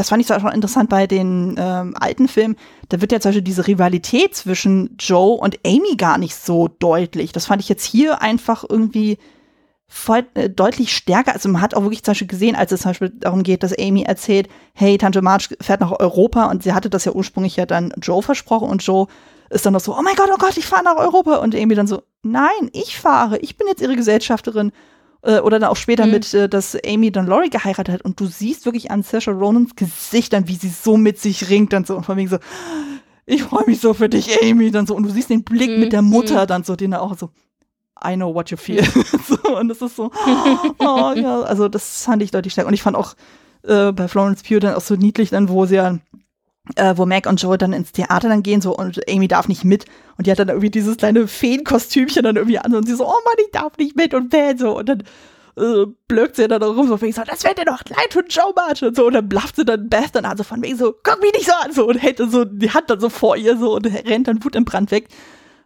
das 0.00 0.08
fand 0.08 0.22
ich 0.22 0.28
zwar 0.28 0.40
schon 0.40 0.52
interessant 0.52 0.88
bei 0.88 1.06
den 1.06 1.56
ähm, 1.58 1.94
alten 2.00 2.26
Filmen. 2.26 2.56
Da 2.88 3.02
wird 3.02 3.12
ja 3.12 3.20
zum 3.20 3.28
Beispiel 3.28 3.42
diese 3.42 3.66
Rivalität 3.66 4.34
zwischen 4.34 4.96
Joe 4.98 5.36
und 5.38 5.58
Amy 5.62 5.96
gar 5.98 6.16
nicht 6.16 6.34
so 6.34 6.68
deutlich. 6.68 7.32
Das 7.32 7.44
fand 7.44 7.60
ich 7.60 7.68
jetzt 7.68 7.84
hier 7.84 8.22
einfach 8.22 8.64
irgendwie 8.66 9.18
voll, 9.88 10.24
äh, 10.32 10.48
deutlich 10.48 10.96
stärker. 10.96 11.34
Also 11.34 11.50
man 11.50 11.60
hat 11.60 11.74
auch 11.74 11.82
wirklich 11.82 12.02
zum 12.02 12.12
Beispiel 12.12 12.28
gesehen, 12.28 12.56
als 12.56 12.72
es 12.72 12.80
zum 12.80 12.92
Beispiel 12.92 13.12
darum 13.14 13.42
geht, 13.42 13.62
dass 13.62 13.78
Amy 13.78 14.04
erzählt, 14.04 14.48
hey, 14.72 14.96
Tante 14.96 15.20
Marge 15.20 15.54
fährt 15.60 15.82
nach 15.82 15.92
Europa 15.92 16.46
und 16.46 16.62
sie 16.62 16.72
hatte 16.72 16.88
das 16.88 17.04
ja 17.04 17.12
ursprünglich 17.12 17.56
ja 17.56 17.66
dann 17.66 17.92
Joe 18.00 18.22
versprochen 18.22 18.70
und 18.70 18.82
Joe 18.82 19.06
ist 19.50 19.66
dann 19.66 19.74
noch 19.74 19.80
so, 19.80 19.94
oh 19.94 20.02
mein 20.02 20.14
Gott, 20.14 20.30
oh 20.32 20.38
Gott, 20.38 20.56
ich 20.56 20.64
fahre 20.64 20.84
nach 20.84 20.96
Europa 20.96 21.36
und 21.36 21.54
Amy 21.54 21.74
dann 21.74 21.86
so, 21.86 22.04
nein, 22.22 22.70
ich 22.72 22.98
fahre, 22.98 23.36
ich 23.40 23.58
bin 23.58 23.66
jetzt 23.68 23.82
ihre 23.82 23.96
Gesellschafterin 23.96 24.72
oder 25.22 25.58
dann 25.58 25.68
auch 25.70 25.76
später 25.76 26.06
mhm. 26.06 26.12
mit, 26.12 26.34
äh, 26.34 26.48
dass 26.48 26.76
Amy 26.84 27.10
dann 27.10 27.26
Laurie 27.26 27.50
geheiratet 27.50 27.94
hat 27.94 28.02
und 28.02 28.18
du 28.20 28.26
siehst 28.26 28.64
wirklich 28.64 28.90
an 28.90 29.02
Saoirse 29.02 29.32
Ronans 29.32 29.76
Gesicht 29.76 30.32
dann, 30.32 30.48
wie 30.48 30.56
sie 30.56 30.70
so 30.70 30.96
mit 30.96 31.18
sich 31.18 31.50
ringt 31.50 31.72
dann 31.72 31.84
so 31.84 31.96
und 31.96 32.04
von 32.04 32.16
wegen 32.16 32.28
so, 32.28 32.38
ich 33.26 33.42
freue 33.42 33.66
mich 33.66 33.80
so 33.80 33.94
für 33.94 34.08
dich, 34.08 34.42
Amy, 34.42 34.70
dann 34.70 34.86
so 34.86 34.94
und 34.94 35.02
du 35.04 35.10
siehst 35.10 35.30
den 35.30 35.44
Blick 35.44 35.70
mhm. 35.70 35.80
mit 35.80 35.92
der 35.92 36.02
Mutter 36.02 36.42
mhm. 36.42 36.46
dann 36.46 36.64
so, 36.64 36.74
den 36.74 36.92
er 36.92 37.02
auch 37.02 37.16
so, 37.16 37.30
I 38.02 38.14
know 38.14 38.34
what 38.34 38.50
you 38.50 38.56
feel. 38.56 38.82
so, 39.28 39.58
und 39.58 39.68
das 39.68 39.82
ist 39.82 39.96
so, 39.96 40.10
oh 40.78 41.12
ja, 41.14 41.42
also 41.42 41.68
das 41.68 42.04
fand 42.04 42.22
ich 42.22 42.30
deutlich 42.30 42.54
stärker. 42.54 42.68
Und 42.68 42.74
ich 42.74 42.82
fand 42.82 42.96
auch 42.96 43.14
äh, 43.62 43.92
bei 43.92 44.08
Florence 44.08 44.42
Pugh 44.42 44.60
dann 44.60 44.74
auch 44.74 44.80
so 44.80 44.94
niedlich 44.96 45.30
dann, 45.30 45.48
wo 45.48 45.66
sie 45.66 45.76
ja 45.76 45.98
äh, 46.76 46.96
wo 46.96 47.06
Mac 47.06 47.26
und 47.26 47.40
Joe 47.40 47.58
dann 47.58 47.72
ins 47.72 47.92
Theater 47.92 48.28
dann 48.28 48.42
gehen 48.42 48.60
so 48.60 48.76
und 48.76 49.00
Amy 49.08 49.28
darf 49.28 49.48
nicht 49.48 49.64
mit. 49.64 49.84
Und 50.16 50.26
die 50.26 50.30
hat 50.30 50.38
dann 50.38 50.48
irgendwie 50.48 50.70
dieses 50.70 50.96
kleine 50.96 51.26
Feenkostümchen 51.28 52.22
dann 52.22 52.36
irgendwie 52.36 52.58
an 52.58 52.74
und 52.74 52.86
sie 52.86 52.94
so, 52.94 53.06
oh 53.06 53.20
Mann, 53.24 53.34
ich 53.44 53.50
darf 53.52 53.76
nicht 53.78 53.96
mit 53.96 54.14
und 54.14 54.30
bäh, 54.30 54.54
so. 54.56 54.78
Und 54.78 54.88
dann 54.88 55.02
äh, 55.56 55.86
blökt 56.08 56.36
sie 56.36 56.48
dann 56.48 56.62
rum, 56.62 56.88
so 56.88 57.00
wegen 57.00 57.12
so, 57.12 57.22
das 57.24 57.44
wird 57.44 57.58
dir 57.58 57.64
doch 57.64 57.82
leid 57.88 58.10
tun, 58.10 58.24
Joe 58.28 58.52
March 58.54 58.82
und 58.82 58.96
so. 58.96 59.06
Und 59.06 59.14
dann 59.14 59.28
blafft 59.28 59.56
sie 59.56 59.64
dann 59.64 59.88
Beth 59.88 60.10
dann 60.14 60.24
an, 60.24 60.36
so 60.36 60.44
von 60.44 60.62
wegen 60.62 60.76
so, 60.76 60.94
guck 61.02 61.20
mich 61.20 61.32
nicht 61.32 61.46
so 61.46 61.52
an, 61.52 61.72
so. 61.72 61.88
Und 61.88 61.96
hält 61.96 62.20
dann 62.20 62.30
so 62.30 62.44
die 62.44 62.70
Hand 62.70 62.90
dann 62.90 63.00
so 63.00 63.08
vor 63.08 63.36
ihr 63.36 63.56
so 63.56 63.74
und 63.74 63.86
rennt 63.86 64.28
dann 64.28 64.44
Wut 64.44 64.56
im 64.56 64.64
Brand 64.64 64.90
weg. 64.90 65.08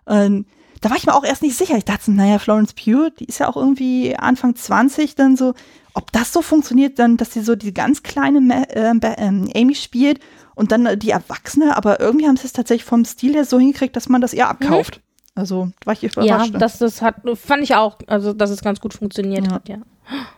Und 0.04 0.46
da 0.80 0.90
war 0.90 0.96
ich 0.98 1.06
mir 1.06 1.14
auch 1.14 1.24
erst 1.24 1.42
nicht 1.42 1.56
sicher. 1.56 1.76
Ich 1.76 1.86
dachte, 1.86 2.12
naja, 2.12 2.38
Florence 2.38 2.74
Pugh, 2.74 3.10
die 3.18 3.24
ist 3.24 3.38
ja 3.38 3.48
auch 3.48 3.56
irgendwie 3.56 4.16
Anfang 4.16 4.54
20 4.54 5.14
dann 5.14 5.36
so, 5.36 5.54
ob 5.94 6.12
das 6.12 6.32
so 6.32 6.42
funktioniert 6.42 6.98
dann, 6.98 7.16
dass 7.16 7.32
sie 7.32 7.40
so 7.40 7.54
die 7.54 7.72
ganz 7.72 8.02
kleine 8.02 8.66
äh, 8.68 8.90
äh, 8.90 9.60
Amy 9.60 9.74
spielt 9.74 10.20
und 10.54 10.72
dann 10.72 10.98
die 10.98 11.10
Erwachsene, 11.10 11.76
aber 11.76 12.00
irgendwie 12.00 12.26
haben 12.26 12.36
sie 12.36 12.46
es 12.46 12.52
tatsächlich 12.52 12.84
vom 12.84 13.04
Stil 13.04 13.34
her 13.34 13.44
so 13.44 13.58
hingekriegt, 13.58 13.96
dass 13.96 14.08
man 14.08 14.20
das 14.20 14.32
eher 14.32 14.48
abkauft. 14.48 14.96
Mhm. 14.96 15.02
Also, 15.36 15.70
war 15.84 15.94
ich 15.94 16.04
überrascht. 16.04 16.52
Ja, 16.52 16.58
das, 16.58 16.78
das 16.78 17.02
hat, 17.02 17.16
fand 17.34 17.64
ich 17.64 17.74
auch, 17.74 17.98
also, 18.06 18.32
dass 18.32 18.50
es 18.50 18.62
ganz 18.62 18.80
gut 18.80 18.94
funktioniert 18.94 19.46
ja. 19.46 19.52
hat, 19.52 19.68
ja. 19.68 19.78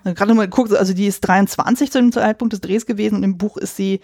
Gerade 0.05 0.33
mal 0.35 0.47
geguckt, 0.47 0.73
also 0.73 0.95
die 0.95 1.07
ist 1.07 1.21
23 1.21 1.91
zu 1.91 1.99
dem 1.99 2.13
Zeitpunkt 2.13 2.53
des 2.53 2.61
Drehs 2.61 2.87
gewesen 2.87 3.17
und 3.17 3.25
im 3.25 3.37
Buch 3.37 3.57
ist 3.57 3.77
sie 3.77 4.01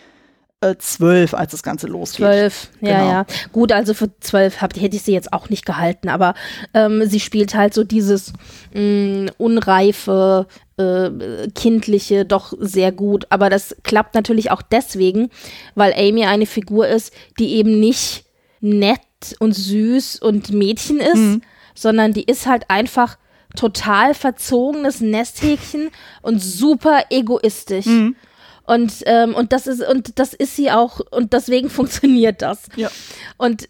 äh, 0.62 0.76
zwölf, 0.78 1.34
als 1.34 1.52
das 1.52 1.62
Ganze 1.62 1.86
losgeht. 1.86 2.26
Zwölf, 2.26 2.70
ja, 2.80 2.98
genau. 2.98 3.10
ja. 3.10 3.26
Gut, 3.52 3.72
also 3.72 3.94
für 3.94 4.10
zwölf 4.20 4.60
hab, 4.60 4.74
hätte 4.74 4.96
ich 4.96 5.02
sie 5.02 5.12
jetzt 5.12 5.32
auch 5.32 5.50
nicht 5.50 5.66
gehalten, 5.66 6.08
aber 6.08 6.34
ähm, 6.74 7.04
sie 7.06 7.20
spielt 7.20 7.54
halt 7.54 7.74
so 7.74 7.84
dieses 7.84 8.32
mh, 8.74 8.80
mm, 8.80 9.30
unreife, 9.38 10.46
äh, 10.83 11.49
kindliche 11.55 12.24
doch 12.24 12.53
sehr 12.59 12.93
gut. 12.93 13.26
Aber 13.30 13.51
das 13.51 13.76
klappt 13.83 14.14
natürlich 14.14 14.51
auch 14.51 14.62
deswegen, 14.62 15.30
weil 15.74 15.93
Amy 15.95 16.24
eine 16.24 16.47
Figur 16.47 16.89
ist, 16.89 17.12
die 17.39 17.55
eben 17.55 17.80
nicht 17.80 18.24
nett 18.61 19.01
und 19.39 19.53
süß 19.53 20.20
und 20.20 20.51
Mädchen 20.51 21.01
ist, 21.01 21.16
mhm. 21.16 21.43
sondern 21.74 22.12
die 22.12 22.24
ist 22.24 22.47
halt 22.47 22.64
einfach 22.68 23.18
total 23.57 24.14
verzogenes 24.14 25.01
Nesthäkchen 25.01 25.91
und 26.22 26.41
super 26.41 27.05
egoistisch. 27.11 27.87
Mhm. 27.87 28.16
Und, 28.64 29.03
ähm, 29.07 29.35
und 29.35 29.53
das 29.53 29.66
ist, 29.66 29.87
und 29.87 30.18
das 30.18 30.35
ist 30.35 30.57
sie 30.57 30.70
auch, 30.70 31.01
und 31.11 31.33
deswegen 31.33 31.70
funktioniert 31.70 32.43
das. 32.43 32.68
Ja. 32.76 32.91
Und 33.37 33.66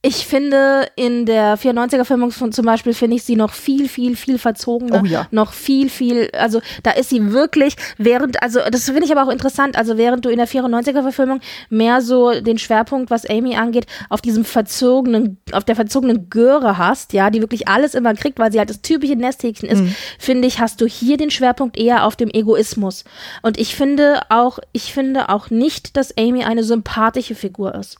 ich 0.00 0.28
finde, 0.28 0.86
in 0.94 1.26
der 1.26 1.58
94er-Filmung 1.58 2.30
zum 2.30 2.64
Beispiel 2.64 2.94
finde 2.94 3.16
ich 3.16 3.24
sie 3.24 3.34
noch 3.34 3.52
viel, 3.52 3.88
viel, 3.88 4.14
viel 4.14 4.38
verzogener. 4.38 5.02
Oh 5.02 5.04
ja. 5.04 5.26
Noch 5.32 5.52
viel, 5.52 5.90
viel, 5.90 6.30
also 6.34 6.60
da 6.84 6.92
ist 6.92 7.10
sie 7.10 7.32
wirklich, 7.32 7.74
während, 7.96 8.40
also 8.40 8.60
das 8.70 8.84
finde 8.84 9.06
ich 9.06 9.10
aber 9.10 9.24
auch 9.24 9.32
interessant, 9.32 9.76
also 9.76 9.98
während 9.98 10.24
du 10.24 10.28
in 10.28 10.36
der 10.36 10.46
94er-Verfilmung 10.46 11.40
mehr 11.68 12.00
so 12.00 12.40
den 12.40 12.58
Schwerpunkt, 12.58 13.10
was 13.10 13.28
Amy 13.28 13.56
angeht, 13.56 13.86
auf 14.08 14.20
diesem 14.20 14.44
verzogenen, 14.44 15.38
auf 15.50 15.64
der 15.64 15.74
verzogenen 15.74 16.30
Göre 16.30 16.78
hast, 16.78 17.12
ja, 17.12 17.30
die 17.30 17.40
wirklich 17.40 17.66
alles 17.66 17.96
immer 17.96 18.14
kriegt, 18.14 18.38
weil 18.38 18.52
sie 18.52 18.60
halt 18.60 18.70
das 18.70 18.82
typische 18.82 19.16
Nesthäkchen 19.16 19.68
ist, 19.68 19.82
mhm. 19.82 19.96
finde 20.20 20.46
ich, 20.46 20.60
hast 20.60 20.80
du 20.80 20.86
hier 20.86 21.16
den 21.16 21.32
Schwerpunkt 21.32 21.76
eher 21.76 22.04
auf 22.04 22.14
dem 22.14 22.30
Egoismus. 22.30 23.02
Und 23.42 23.58
ich 23.58 23.74
finde 23.74 24.20
auch, 24.28 24.60
ich 24.70 24.92
finde 24.92 25.28
auch 25.28 25.50
nicht, 25.50 25.96
dass 25.96 26.16
Amy 26.16 26.44
eine 26.44 26.62
sympathische 26.62 27.34
Figur 27.34 27.74
ist. 27.74 27.98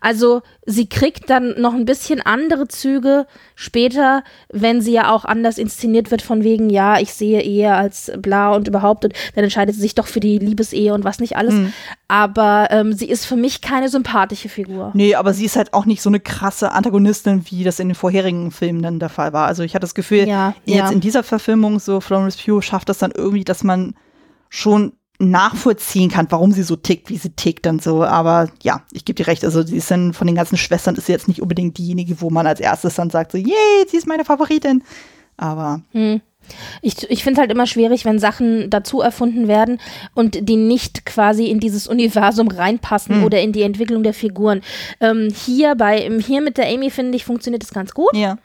Also 0.00 0.42
sie 0.64 0.88
kriegt 0.88 1.28
dann 1.28 1.60
noch 1.60 1.74
ein 1.74 1.84
bisschen 1.84 2.20
andere 2.20 2.68
Züge 2.68 3.26
später, 3.56 4.22
wenn 4.48 4.80
sie 4.80 4.92
ja 4.92 5.10
auch 5.10 5.24
anders 5.24 5.58
inszeniert 5.58 6.10
wird, 6.10 6.22
von 6.22 6.44
wegen, 6.44 6.70
ja, 6.70 7.00
ich 7.00 7.12
sehe 7.12 7.42
Ehe 7.42 7.74
als 7.74 8.12
bla 8.18 8.54
und 8.54 8.68
überhaupt, 8.68 9.04
und 9.04 9.14
dann 9.34 9.44
entscheidet 9.44 9.74
sie 9.74 9.80
sich 9.80 9.96
doch 9.96 10.06
für 10.06 10.20
die 10.20 10.38
Liebesehe 10.38 10.94
und 10.94 11.04
was 11.04 11.18
nicht 11.18 11.36
alles. 11.36 11.54
Mhm. 11.54 11.72
Aber 12.06 12.68
ähm, 12.70 12.92
sie 12.92 13.08
ist 13.08 13.24
für 13.24 13.36
mich 13.36 13.60
keine 13.60 13.88
sympathische 13.88 14.48
Figur. 14.48 14.92
Nee, 14.94 15.16
aber 15.16 15.34
sie 15.34 15.44
ist 15.44 15.56
halt 15.56 15.74
auch 15.74 15.84
nicht 15.84 16.00
so 16.00 16.10
eine 16.10 16.20
krasse 16.20 16.72
Antagonistin, 16.72 17.44
wie 17.50 17.64
das 17.64 17.80
in 17.80 17.88
den 17.88 17.94
vorherigen 17.96 18.52
Filmen 18.52 18.82
dann 18.82 19.00
der 19.00 19.08
Fall 19.08 19.32
war. 19.32 19.46
Also 19.46 19.64
ich 19.64 19.74
hatte 19.74 19.82
das 19.82 19.94
Gefühl, 19.94 20.28
ja, 20.28 20.54
jetzt 20.64 20.76
ja. 20.76 20.90
in 20.90 21.00
dieser 21.00 21.24
Verfilmung, 21.24 21.80
so 21.80 22.00
Florence 22.00 22.36
Pugh 22.36 22.62
schafft 22.62 22.88
das 22.88 22.98
dann 22.98 23.10
irgendwie, 23.10 23.44
dass 23.44 23.64
man 23.64 23.94
schon 24.48 24.92
nachvollziehen 25.18 26.10
kann, 26.10 26.26
warum 26.30 26.52
sie 26.52 26.62
so 26.62 26.76
tickt, 26.76 27.10
wie 27.10 27.16
sie 27.16 27.30
tickt 27.30 27.66
und 27.66 27.82
so. 27.82 28.04
Aber 28.04 28.48
ja, 28.62 28.82
ich 28.92 29.04
gebe 29.04 29.16
dir 29.16 29.26
recht. 29.26 29.44
Also 29.44 29.62
sie 29.62 29.76
ist 29.76 29.90
dann 29.90 30.12
von 30.12 30.26
den 30.26 30.36
ganzen 30.36 30.56
Schwestern 30.56 30.94
ist 30.94 31.06
sie 31.06 31.12
jetzt 31.12 31.28
nicht 31.28 31.42
unbedingt 31.42 31.76
diejenige, 31.78 32.20
wo 32.20 32.30
man 32.30 32.46
als 32.46 32.60
erstes 32.60 32.94
dann 32.94 33.10
sagt 33.10 33.32
so, 33.32 33.38
yay, 33.38 33.86
sie 33.88 33.96
ist 33.96 34.06
meine 34.06 34.24
Favoritin. 34.24 34.82
Aber 35.36 35.82
hm. 35.92 36.20
Ich, 36.80 37.10
ich 37.10 37.24
finde 37.24 37.40
halt 37.40 37.50
immer 37.50 37.66
schwierig, 37.66 38.04
wenn 38.04 38.18
Sachen 38.18 38.70
dazu 38.70 39.00
erfunden 39.00 39.48
werden 39.48 39.80
und 40.14 40.48
die 40.48 40.56
nicht 40.56 41.04
quasi 41.04 41.46
in 41.46 41.60
dieses 41.60 41.86
Universum 41.86 42.48
reinpassen 42.48 43.18
mhm. 43.18 43.24
oder 43.24 43.40
in 43.40 43.52
die 43.52 43.62
Entwicklung 43.62 44.02
der 44.02 44.14
Figuren. 44.14 44.62
Ähm, 45.00 45.28
hier 45.34 45.74
bei 45.74 46.10
hier 46.20 46.40
mit 46.40 46.56
der 46.56 46.68
Amy 46.68 46.90
finde 46.90 47.16
ich 47.16 47.24
funktioniert 47.24 47.62
das 47.62 47.72
ganz 47.72 47.92
gut. 47.92 48.14
Ja. 48.14 48.38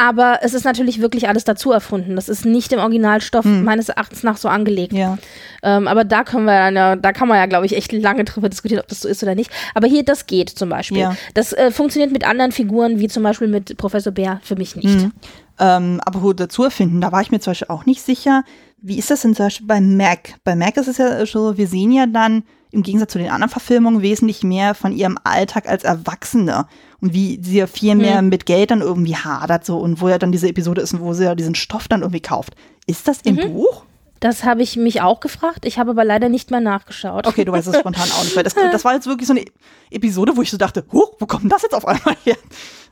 Aber 0.00 0.38
es 0.42 0.54
ist 0.54 0.64
natürlich 0.64 1.00
wirklich 1.00 1.28
alles 1.28 1.42
dazu 1.42 1.72
erfunden. 1.72 2.14
Das 2.14 2.28
ist 2.28 2.46
nicht 2.46 2.72
im 2.72 2.78
Originalstoff 2.78 3.44
hm. 3.44 3.64
meines 3.64 3.88
Erachtens 3.88 4.22
nach 4.22 4.36
so 4.36 4.48
angelegt. 4.48 4.92
Ja. 4.92 5.18
Ähm, 5.64 5.88
aber 5.88 6.04
da 6.04 6.22
können 6.22 6.44
wir 6.44 6.70
ja, 6.70 6.94
da 6.94 7.12
kann 7.12 7.26
man 7.26 7.36
ja, 7.36 7.46
glaube 7.46 7.66
ich, 7.66 7.76
echt 7.76 7.90
lange 7.90 8.22
drüber 8.22 8.48
diskutieren, 8.48 8.80
ob 8.80 8.86
das 8.86 9.00
so 9.00 9.08
ist 9.08 9.24
oder 9.24 9.34
nicht. 9.34 9.50
Aber 9.74 9.88
hier, 9.88 10.04
das 10.04 10.26
geht 10.26 10.50
zum 10.50 10.68
Beispiel. 10.68 10.98
Ja. 10.98 11.16
Das 11.34 11.52
äh, 11.52 11.72
funktioniert 11.72 12.12
mit 12.12 12.24
anderen 12.24 12.52
Figuren, 12.52 13.00
wie 13.00 13.08
zum 13.08 13.24
Beispiel 13.24 13.48
mit 13.48 13.76
Professor 13.76 14.12
Bär, 14.12 14.40
für 14.44 14.54
mich 14.54 14.76
nicht. 14.76 14.86
Hm. 14.86 15.12
Ähm, 15.58 16.00
aber 16.04 16.22
wo 16.22 16.32
dazu 16.32 16.62
erfinden, 16.62 17.00
da 17.00 17.10
war 17.10 17.20
ich 17.20 17.32
mir 17.32 17.40
zum 17.40 17.50
Beispiel 17.50 17.68
auch 17.68 17.84
nicht 17.84 18.02
sicher. 18.02 18.44
Wie 18.80 18.98
ist 18.98 19.10
das 19.10 19.22
denn 19.22 19.34
zum 19.34 19.46
Beispiel 19.46 19.66
bei 19.66 19.80
Mac? 19.80 20.34
Bei 20.44 20.54
Mac 20.54 20.76
ist 20.76 20.86
es 20.86 20.98
ja 20.98 21.26
so, 21.26 21.56
wir 21.56 21.66
sehen 21.66 21.90
ja 21.90 22.06
dann 22.06 22.44
im 22.70 22.82
Gegensatz 22.82 23.12
zu 23.12 23.18
den 23.18 23.30
anderen 23.30 23.50
Verfilmungen 23.50 24.02
wesentlich 24.02 24.42
mehr 24.42 24.74
von 24.74 24.92
ihrem 24.92 25.18
Alltag 25.24 25.68
als 25.68 25.84
Erwachsene 25.84 26.66
und 27.00 27.14
wie 27.14 27.40
sie 27.42 27.58
ja 27.58 27.66
viel 27.66 27.94
mehr 27.94 28.18
hm. 28.18 28.28
mit 28.28 28.46
Geld 28.46 28.70
dann 28.70 28.80
irgendwie 28.80 29.16
hadert 29.16 29.64
so 29.64 29.78
und 29.78 30.00
wo 30.00 30.08
ja 30.08 30.18
dann 30.18 30.32
diese 30.32 30.48
Episode 30.48 30.80
ist, 30.80 30.98
wo 31.00 31.12
sie 31.14 31.24
ja 31.24 31.34
diesen 31.34 31.54
Stoff 31.54 31.88
dann 31.88 32.02
irgendwie 32.02 32.20
kauft. 32.20 32.54
Ist 32.86 33.08
das 33.08 33.20
im 33.22 33.36
mhm. 33.36 33.52
Buch? 33.52 33.84
Das 34.20 34.42
habe 34.42 34.62
ich 34.62 34.76
mich 34.76 35.00
auch 35.00 35.20
gefragt. 35.20 35.64
Ich 35.64 35.78
habe 35.78 35.90
aber 35.90 36.04
leider 36.04 36.28
nicht 36.28 36.50
mehr 36.50 36.60
nachgeschaut. 36.60 37.26
Okay, 37.26 37.44
du 37.44 37.52
weißt 37.52 37.68
es 37.68 37.78
spontan 37.78 38.10
auch 38.10 38.24
nicht, 38.24 38.34
weil 38.34 38.42
das, 38.42 38.54
das 38.54 38.84
war 38.84 38.94
jetzt 38.94 39.06
wirklich 39.06 39.28
so 39.28 39.32
eine 39.32 39.44
Episode, 39.90 40.36
wo 40.36 40.42
ich 40.42 40.50
so 40.50 40.56
dachte, 40.56 40.84
huch, 40.92 41.12
wo 41.20 41.26
kommt 41.26 41.52
das 41.52 41.62
jetzt 41.62 41.74
auf 41.74 41.86
einmal 41.86 42.16
her? 42.24 42.36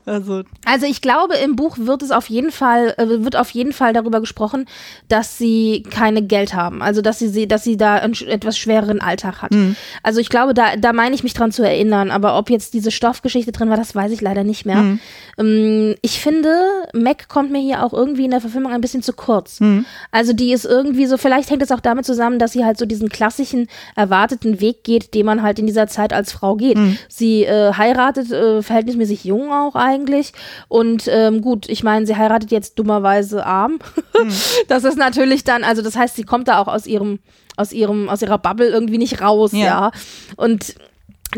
Also, 0.07 0.43
also 0.63 0.85
ich 0.85 1.01
glaube, 1.01 1.35
im 1.35 1.57
Buch 1.57 1.77
wird 1.79 2.01
es 2.01 2.11
auf 2.11 2.29
jeden 2.29 2.51
Fall, 2.51 2.93
äh, 2.97 3.23
wird 3.25 3.35
auf 3.35 3.49
jeden 3.49 3.73
Fall 3.73 3.91
darüber 3.91 4.21
gesprochen, 4.21 4.65
dass 5.09 5.37
sie 5.37 5.83
keine 5.89 6.21
Geld 6.21 6.53
haben. 6.53 6.81
Also 6.81 7.01
dass 7.01 7.19
sie, 7.19 7.45
dass 7.47 7.65
sie 7.65 7.75
da 7.75 7.95
einen 7.95 8.13
etwas 8.13 8.57
schwereren 8.57 9.01
Alltag 9.01 9.41
hat. 9.41 9.51
Mhm. 9.51 9.75
Also 10.03 10.21
ich 10.21 10.29
glaube, 10.29 10.53
da, 10.53 10.77
da 10.77 10.93
meine 10.93 11.13
ich 11.13 11.23
mich 11.23 11.33
dran 11.33 11.51
zu 11.51 11.61
erinnern. 11.61 12.09
Aber 12.09 12.37
ob 12.37 12.49
jetzt 12.49 12.73
diese 12.73 12.89
Stoffgeschichte 12.89 13.51
drin 13.51 13.69
war, 13.69 13.75
das 13.75 13.95
weiß 13.95 14.13
ich 14.13 14.21
leider 14.21 14.45
nicht 14.45 14.65
mehr. 14.65 14.77
Mhm. 14.77 14.99
Ähm, 15.37 15.95
ich 16.01 16.21
finde, 16.21 16.55
Mac 16.93 17.27
kommt 17.27 17.51
mir 17.51 17.61
hier 17.61 17.83
auch 17.83 17.91
irgendwie 17.91 18.25
in 18.25 18.31
der 18.31 18.41
Verfilmung 18.41 18.71
ein 18.71 18.81
bisschen 18.81 19.03
zu 19.03 19.11
kurz. 19.11 19.59
Mhm. 19.59 19.85
Also 20.11 20.31
die 20.31 20.53
ist 20.53 20.63
irgendwie 20.63 21.05
so, 21.05 21.17
vielleicht 21.17 21.49
hängt 21.49 21.63
es 21.63 21.71
auch 21.71 21.81
damit 21.81 22.05
zusammen, 22.05 22.39
dass 22.39 22.53
sie 22.53 22.63
halt 22.63 22.77
so 22.77 22.85
diesen 22.85 23.09
klassischen 23.09 23.67
erwarteten 23.97 24.61
Weg 24.61 24.85
geht, 24.85 25.13
den 25.13 25.25
man 25.25 25.43
halt 25.43 25.59
in 25.59 25.67
dieser 25.67 25.87
Zeit 25.87 26.13
als 26.13 26.31
Frau 26.31 26.55
geht. 26.55 26.77
Mhm. 26.77 26.97
Sie 27.09 27.43
äh, 27.43 27.73
heiratet 27.73 28.31
äh, 28.31 28.61
verhältnismäßig 28.61 29.25
jung 29.25 29.51
auch 29.51 29.75
eigentlich 29.75 29.96
eigentlich. 29.97 30.33
Und 30.67 31.07
ähm, 31.11 31.41
gut, 31.41 31.67
ich 31.69 31.83
meine, 31.83 32.05
sie 32.05 32.15
heiratet 32.15 32.51
jetzt 32.51 32.77
dummerweise 32.79 33.45
arm. 33.45 33.79
Hm. 34.15 34.31
Das 34.67 34.83
ist 34.83 34.97
natürlich 34.97 35.43
dann, 35.43 35.63
also 35.63 35.81
das 35.81 35.95
heißt, 35.95 36.15
sie 36.15 36.23
kommt 36.23 36.47
da 36.47 36.59
auch 36.59 36.67
aus 36.67 36.85
ihrem, 36.87 37.19
aus 37.55 37.71
ihrem, 37.71 38.09
aus 38.09 38.21
ihrer 38.21 38.37
Bubble 38.37 38.67
irgendwie 38.67 38.97
nicht 38.97 39.21
raus, 39.21 39.51
ja. 39.53 39.59
ja. 39.59 39.91
Und 40.35 40.75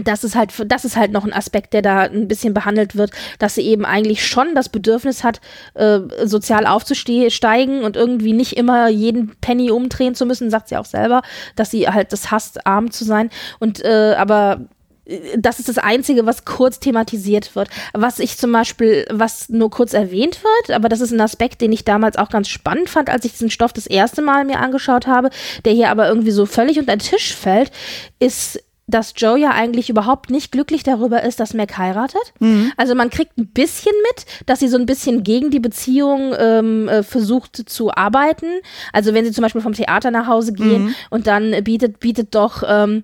das 0.03 0.24
ist 0.24 0.36
halt, 0.36 0.51
das 0.68 0.86
ist 0.86 0.95
halt 0.95 1.12
noch 1.12 1.26
ein 1.26 1.34
Aspekt, 1.34 1.74
der 1.74 1.82
da 1.82 2.01
ein 2.01 2.28
bisschen 2.28 2.53
behandelt 2.53 2.95
wird, 2.95 3.12
dass 3.39 3.55
sie 3.55 3.62
eben 3.62 3.86
eigentlich 3.86 4.26
schon 4.28 4.53
das 4.55 4.70
Bedürfnis 4.70 5.24
hat, 5.24 5.41
äh, 5.74 5.99
sozial 6.26 6.68
aufzusteigen 6.68 7.84
und 7.84 7.95
irgendwie 7.95 8.34
nicht 8.34 8.53
immer 8.53 8.89
jeden 8.89 9.36
Penny 9.41 9.72
umdrehen 9.72 10.16
zu 10.16 10.26
müssen, 10.26 10.49
sagt 10.49 10.70
sie 10.70 10.78
auch 10.78 10.86
selber, 10.86 11.22
dass 11.55 11.72
sie 11.72 11.88
halt 11.88 12.14
das 12.14 12.32
hasst, 12.32 12.66
arm 12.68 12.91
zu 12.91 13.03
sein. 13.03 13.30
Und 13.60 13.84
äh, 13.84 14.16
aber 14.18 14.62
das 15.38 15.60
ist 15.60 15.70
das 15.70 15.78
Einzige, 15.78 16.26
was 16.26 16.45
kurz 16.45 16.80
thematisiert 16.80 17.55
wird. 17.55 17.70
Was 17.93 18.20
ich 18.20 18.38
zum 18.38 18.51
Beispiel, 18.51 19.05
was 19.10 19.49
nur 19.49 19.70
kurz 19.70 19.93
erwähnt 19.93 20.39
wird, 20.43 20.76
aber 20.76 20.89
das 20.89 21.01
ist 21.01 21.12
ein 21.12 21.22
Aspekt, 21.22 21.62
den 21.62 21.72
ich 21.72 21.86
damals 21.86 22.18
auch 22.18 22.30
ganz 22.30 22.47
spannend 22.47 22.89
fand, 22.89 23.10
als 23.10 23.26
ich 23.26 23.32
diesen 23.32 23.49
Stoff 23.49 23.74
das 23.74 23.88
erste 23.88 24.22
Mal 24.22 24.45
mir 24.45 24.60
angeschaut 24.60 25.07
habe, 25.07 25.30
der 25.66 25.74
hier 25.74 25.89
aber 25.89 26.07
irgendwie 26.07 26.32
so 26.32 26.45
völlig 26.45 26.80
unter 26.80 26.95
den 26.95 26.99
Tisch 26.99 27.36
fällt, 27.36 27.72
ist 28.20 28.60
dass 28.89 29.14
Joe 29.16 29.38
ja 29.38 29.51
eigentlich 29.51 29.89
überhaupt 29.89 30.32
nicht 30.32 30.51
glücklich 30.51 30.84
darüber 30.84 31.24
ist, 31.24 31.39
dass 31.39 31.53
Mac 31.53 31.78
heiratet. 31.78 32.34
Mhm. 32.39 32.72
Also 32.76 32.95
man 32.95 33.10
kriegt 33.10 33.38
ein 33.38 33.47
bisschen 33.47 33.93
mit, 34.10 34.26
dass 34.47 34.60
sie 34.60 34.68
so 34.68 34.78
ein 34.78 34.86
bisschen 34.86 35.24
gegen 35.24 35.51
die 35.51 35.60
Beziehung 35.60 36.34
ähm, 36.38 36.88
äh, 36.88 37.03
versucht 37.03 37.70
zu 37.70 37.93
arbeiten. 37.93 38.47
Also 38.91 39.14
wenn 39.14 39.26
sie 39.26 39.32
zum 39.32 39.43
Beispiel 39.43 39.62
vom 39.62 39.74
Theater 39.74 40.12
nach 40.12 40.28
Hause 40.28 40.53
gehen 40.53 40.86
mhm. 40.86 40.95
und 41.12 41.28
dann 41.28 41.64
bietet, 41.64 41.99
bietet 41.99 42.34
doch, 42.34 42.64
ähm, 42.68 43.03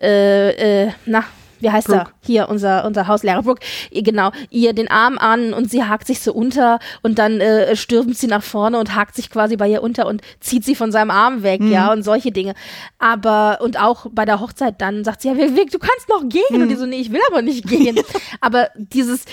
äh, 0.00 0.84
äh, 0.84 0.92
na, 1.04 1.24
wie 1.60 1.70
heißt 1.70 1.88
Brooke. 1.88 2.00
er? 2.00 2.12
Hier, 2.24 2.48
unser, 2.48 2.84
unser 2.84 3.06
Hauslehrer 3.06 3.42
Brooke, 3.42 3.60
genau, 3.92 4.30
ihr 4.50 4.72
den 4.72 4.90
Arm 4.90 5.18
an 5.18 5.52
und 5.52 5.70
sie 5.70 5.84
hakt 5.84 6.06
sich 6.06 6.20
so 6.20 6.32
unter 6.32 6.78
und 7.02 7.18
dann 7.18 7.40
äh, 7.40 7.76
stürmt 7.76 8.16
sie 8.16 8.26
nach 8.26 8.42
vorne 8.42 8.78
und 8.78 8.94
hakt 8.94 9.14
sich 9.14 9.30
quasi 9.30 9.56
bei 9.56 9.68
ihr 9.68 9.82
unter 9.82 10.06
und 10.06 10.22
zieht 10.40 10.64
sie 10.64 10.74
von 10.74 10.92
seinem 10.92 11.10
Arm 11.10 11.42
weg, 11.42 11.60
mhm. 11.60 11.72
ja, 11.72 11.92
und 11.92 12.02
solche 12.02 12.32
Dinge. 12.32 12.54
Aber, 12.98 13.58
und 13.62 13.80
auch 13.80 14.06
bei 14.12 14.24
der 14.24 14.40
Hochzeit 14.40 14.80
dann 14.80 15.04
sagt 15.04 15.22
sie, 15.22 15.28
ja, 15.28 15.34
du 15.34 15.78
kannst 15.78 16.08
noch 16.08 16.28
gehen. 16.28 16.42
Mhm. 16.50 16.62
Und 16.62 16.68
die 16.68 16.76
so, 16.76 16.86
nee, 16.86 17.00
ich 17.00 17.12
will 17.12 17.20
aber 17.30 17.42
nicht 17.42 17.66
gehen. 17.66 17.98
aber 18.40 18.68
dieses, 18.76 19.24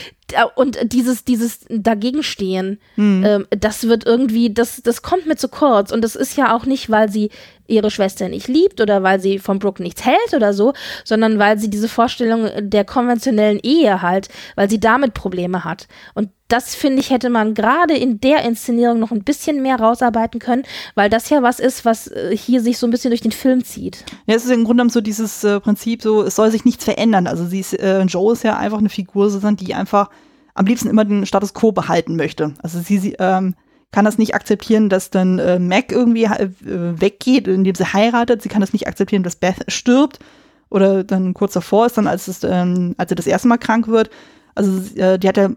und 0.56 0.78
dieses, 0.92 1.26
dieses 1.26 1.66
Dagegenstehen, 1.70 2.80
mhm. 2.96 3.24
ähm, 3.26 3.48
das 3.50 3.88
wird 3.88 4.06
irgendwie, 4.06 4.54
das, 4.54 4.82
das 4.84 5.02
kommt 5.02 5.28
mir 5.28 5.36
zu 5.36 5.50
kurz. 5.50 5.92
Und 5.92 6.04
das 6.04 6.16
ist 6.16 6.38
ja 6.38 6.56
auch 6.56 6.66
nicht, 6.66 6.90
weil 6.90 7.10
sie 7.10 7.30
ihre 7.68 7.92
Schwester 7.92 8.30
nicht 8.30 8.48
liebt 8.48 8.82
oder 8.82 9.04
weil 9.04 9.20
sie 9.20 9.40
von 9.40 9.60
Brooke 9.60 9.82
nichts 9.82 10.06
hält 10.06 10.34
oder 10.36 10.54
so, 10.54 10.74
sondern 11.04 11.40
weil 11.40 11.58
sie 11.58 11.70
diese 11.70 11.88
Vorstellung 11.88 12.50
der 12.58 12.86
konventionellen 12.86 13.60
Ehe 13.62 14.02
halt, 14.02 14.30
weil 14.56 14.70
sie 14.70 14.80
damit 14.80 15.14
Probleme 15.14 15.64
hat. 15.64 15.88
Und 16.14 16.30
das 16.50 16.76
finde 16.76 17.00
ich, 17.00 17.10
hätte 17.10 17.30
man 17.30 17.56
gerade 17.56 17.96
in 17.96 18.20
der 18.20 18.44
Inszenierung 18.44 19.00
noch 19.00 19.12
ein 19.12 19.24
bisschen 19.24 19.64
mehr 19.64 19.78
rausarbeiten 19.78 20.40
können, 20.40 20.64
weil 20.94 21.10
das 21.10 21.30
ja 21.30 21.42
was 21.42 21.60
ist, 21.60 21.84
was 21.84 22.08
äh, 22.08 22.36
hier 22.38 22.62
sich 22.62 22.78
so 22.78 22.86
ein 22.86 22.92
bisschen 22.92 23.10
durch 23.10 23.22
den 23.22 23.32
Film 23.32 23.64
zieht. 23.64 24.04
Ja, 24.28 24.36
es 24.36 24.46
ist 24.46 24.52
im 24.52 24.64
Grunde 24.64 24.82
genommen 24.82 24.90
so 24.92 25.02
dieses 25.02 25.44
äh, 25.44 25.60
Prinzip, 25.60 26.04
so 26.04 26.22
es 26.22 26.36
soll 26.36 26.52
sich 26.52 26.66
nichts 26.66 26.84
verändern. 26.84 27.26
Also 27.26 27.46
sie 27.46 27.60
ist, 27.60 27.74
äh, 27.74 28.04
Joe 28.04 28.34
ist 28.34 28.44
ja 28.44 28.58
einfach 28.58 28.78
eine 28.78 28.90
Figur, 28.90 29.32
die 29.54 29.74
einfach 29.74 30.10
am 30.54 30.66
liebsten 30.66 30.90
immer 30.90 31.06
den 31.06 31.26
Status 31.26 31.54
quo 31.54 31.72
behalten 31.72 32.16
möchte. 32.16 32.54
Also 32.62 32.80
sie, 32.80 33.00
sie 33.00 33.16
ähm, 33.18 33.56
kann 33.94 34.06
das 34.06 34.18
nicht 34.18 34.36
akzeptieren, 34.36 34.90
dass 34.90 35.12
dann 35.12 35.40
äh, 35.40 35.60
Mac 35.60 35.92
irgendwie 35.92 36.26
äh, 36.26 36.50
weggeht, 36.60 37.48
indem 37.48 37.76
sie 37.76 37.94
heiratet. 37.94 38.42
Sie 38.42 38.50
kann 38.50 38.60
das 38.60 38.74
nicht 38.74 38.88
akzeptieren, 38.88 39.24
dass 39.24 39.36
Beth 39.36 39.64
stirbt 39.68 40.20
oder 40.70 41.04
dann 41.04 41.36
kurz 41.36 41.54
davor 41.54 41.86
ist, 41.86 41.98
dann 41.98 42.08
als, 42.08 42.28
es, 42.28 42.44
ähm, 42.44 42.96
als 42.98 43.10
sie 43.10 43.16
das 43.16 43.28
erste 43.28 43.48
Mal 43.48 43.58
krank 43.58 43.88
wird. 43.88 44.10
Also 44.56 45.00
äh, 45.00 45.20
die 45.20 45.28
hat 45.28 45.38
ja 45.38 45.50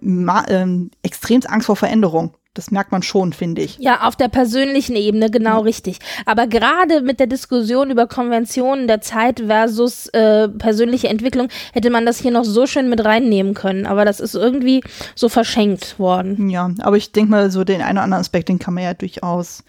ähm, 0.48 0.90
extrem 1.02 1.40
Angst 1.46 1.66
vor 1.66 1.76
Veränderung. 1.76 2.34
Das 2.56 2.70
merkt 2.70 2.90
man 2.90 3.02
schon, 3.02 3.34
finde 3.34 3.60
ich. 3.60 3.76
Ja, 3.78 4.06
auf 4.06 4.16
der 4.16 4.28
persönlichen 4.28 4.96
Ebene, 4.96 5.30
genau 5.30 5.58
ja. 5.58 5.60
richtig. 5.60 5.98
Aber 6.24 6.46
gerade 6.46 7.02
mit 7.02 7.20
der 7.20 7.26
Diskussion 7.26 7.90
über 7.90 8.06
Konventionen 8.06 8.86
der 8.86 9.02
Zeit 9.02 9.40
versus 9.46 10.06
äh, 10.08 10.48
persönliche 10.48 11.08
Entwicklung 11.08 11.48
hätte 11.74 11.90
man 11.90 12.06
das 12.06 12.18
hier 12.18 12.30
noch 12.30 12.44
so 12.44 12.66
schön 12.66 12.88
mit 12.88 13.04
reinnehmen 13.04 13.52
können. 13.52 13.84
Aber 13.84 14.06
das 14.06 14.20
ist 14.20 14.34
irgendwie 14.34 14.82
so 15.14 15.28
verschenkt 15.28 15.98
worden. 15.98 16.48
Ja, 16.48 16.70
aber 16.80 16.96
ich 16.96 17.12
denke 17.12 17.30
mal, 17.30 17.50
so 17.50 17.62
den 17.62 17.82
einen 17.82 17.98
oder 17.98 18.04
anderen 18.04 18.22
Aspekt, 18.22 18.48
den 18.48 18.58
kann 18.58 18.72
man 18.72 18.84
ja 18.84 18.94
durchaus 18.94 19.62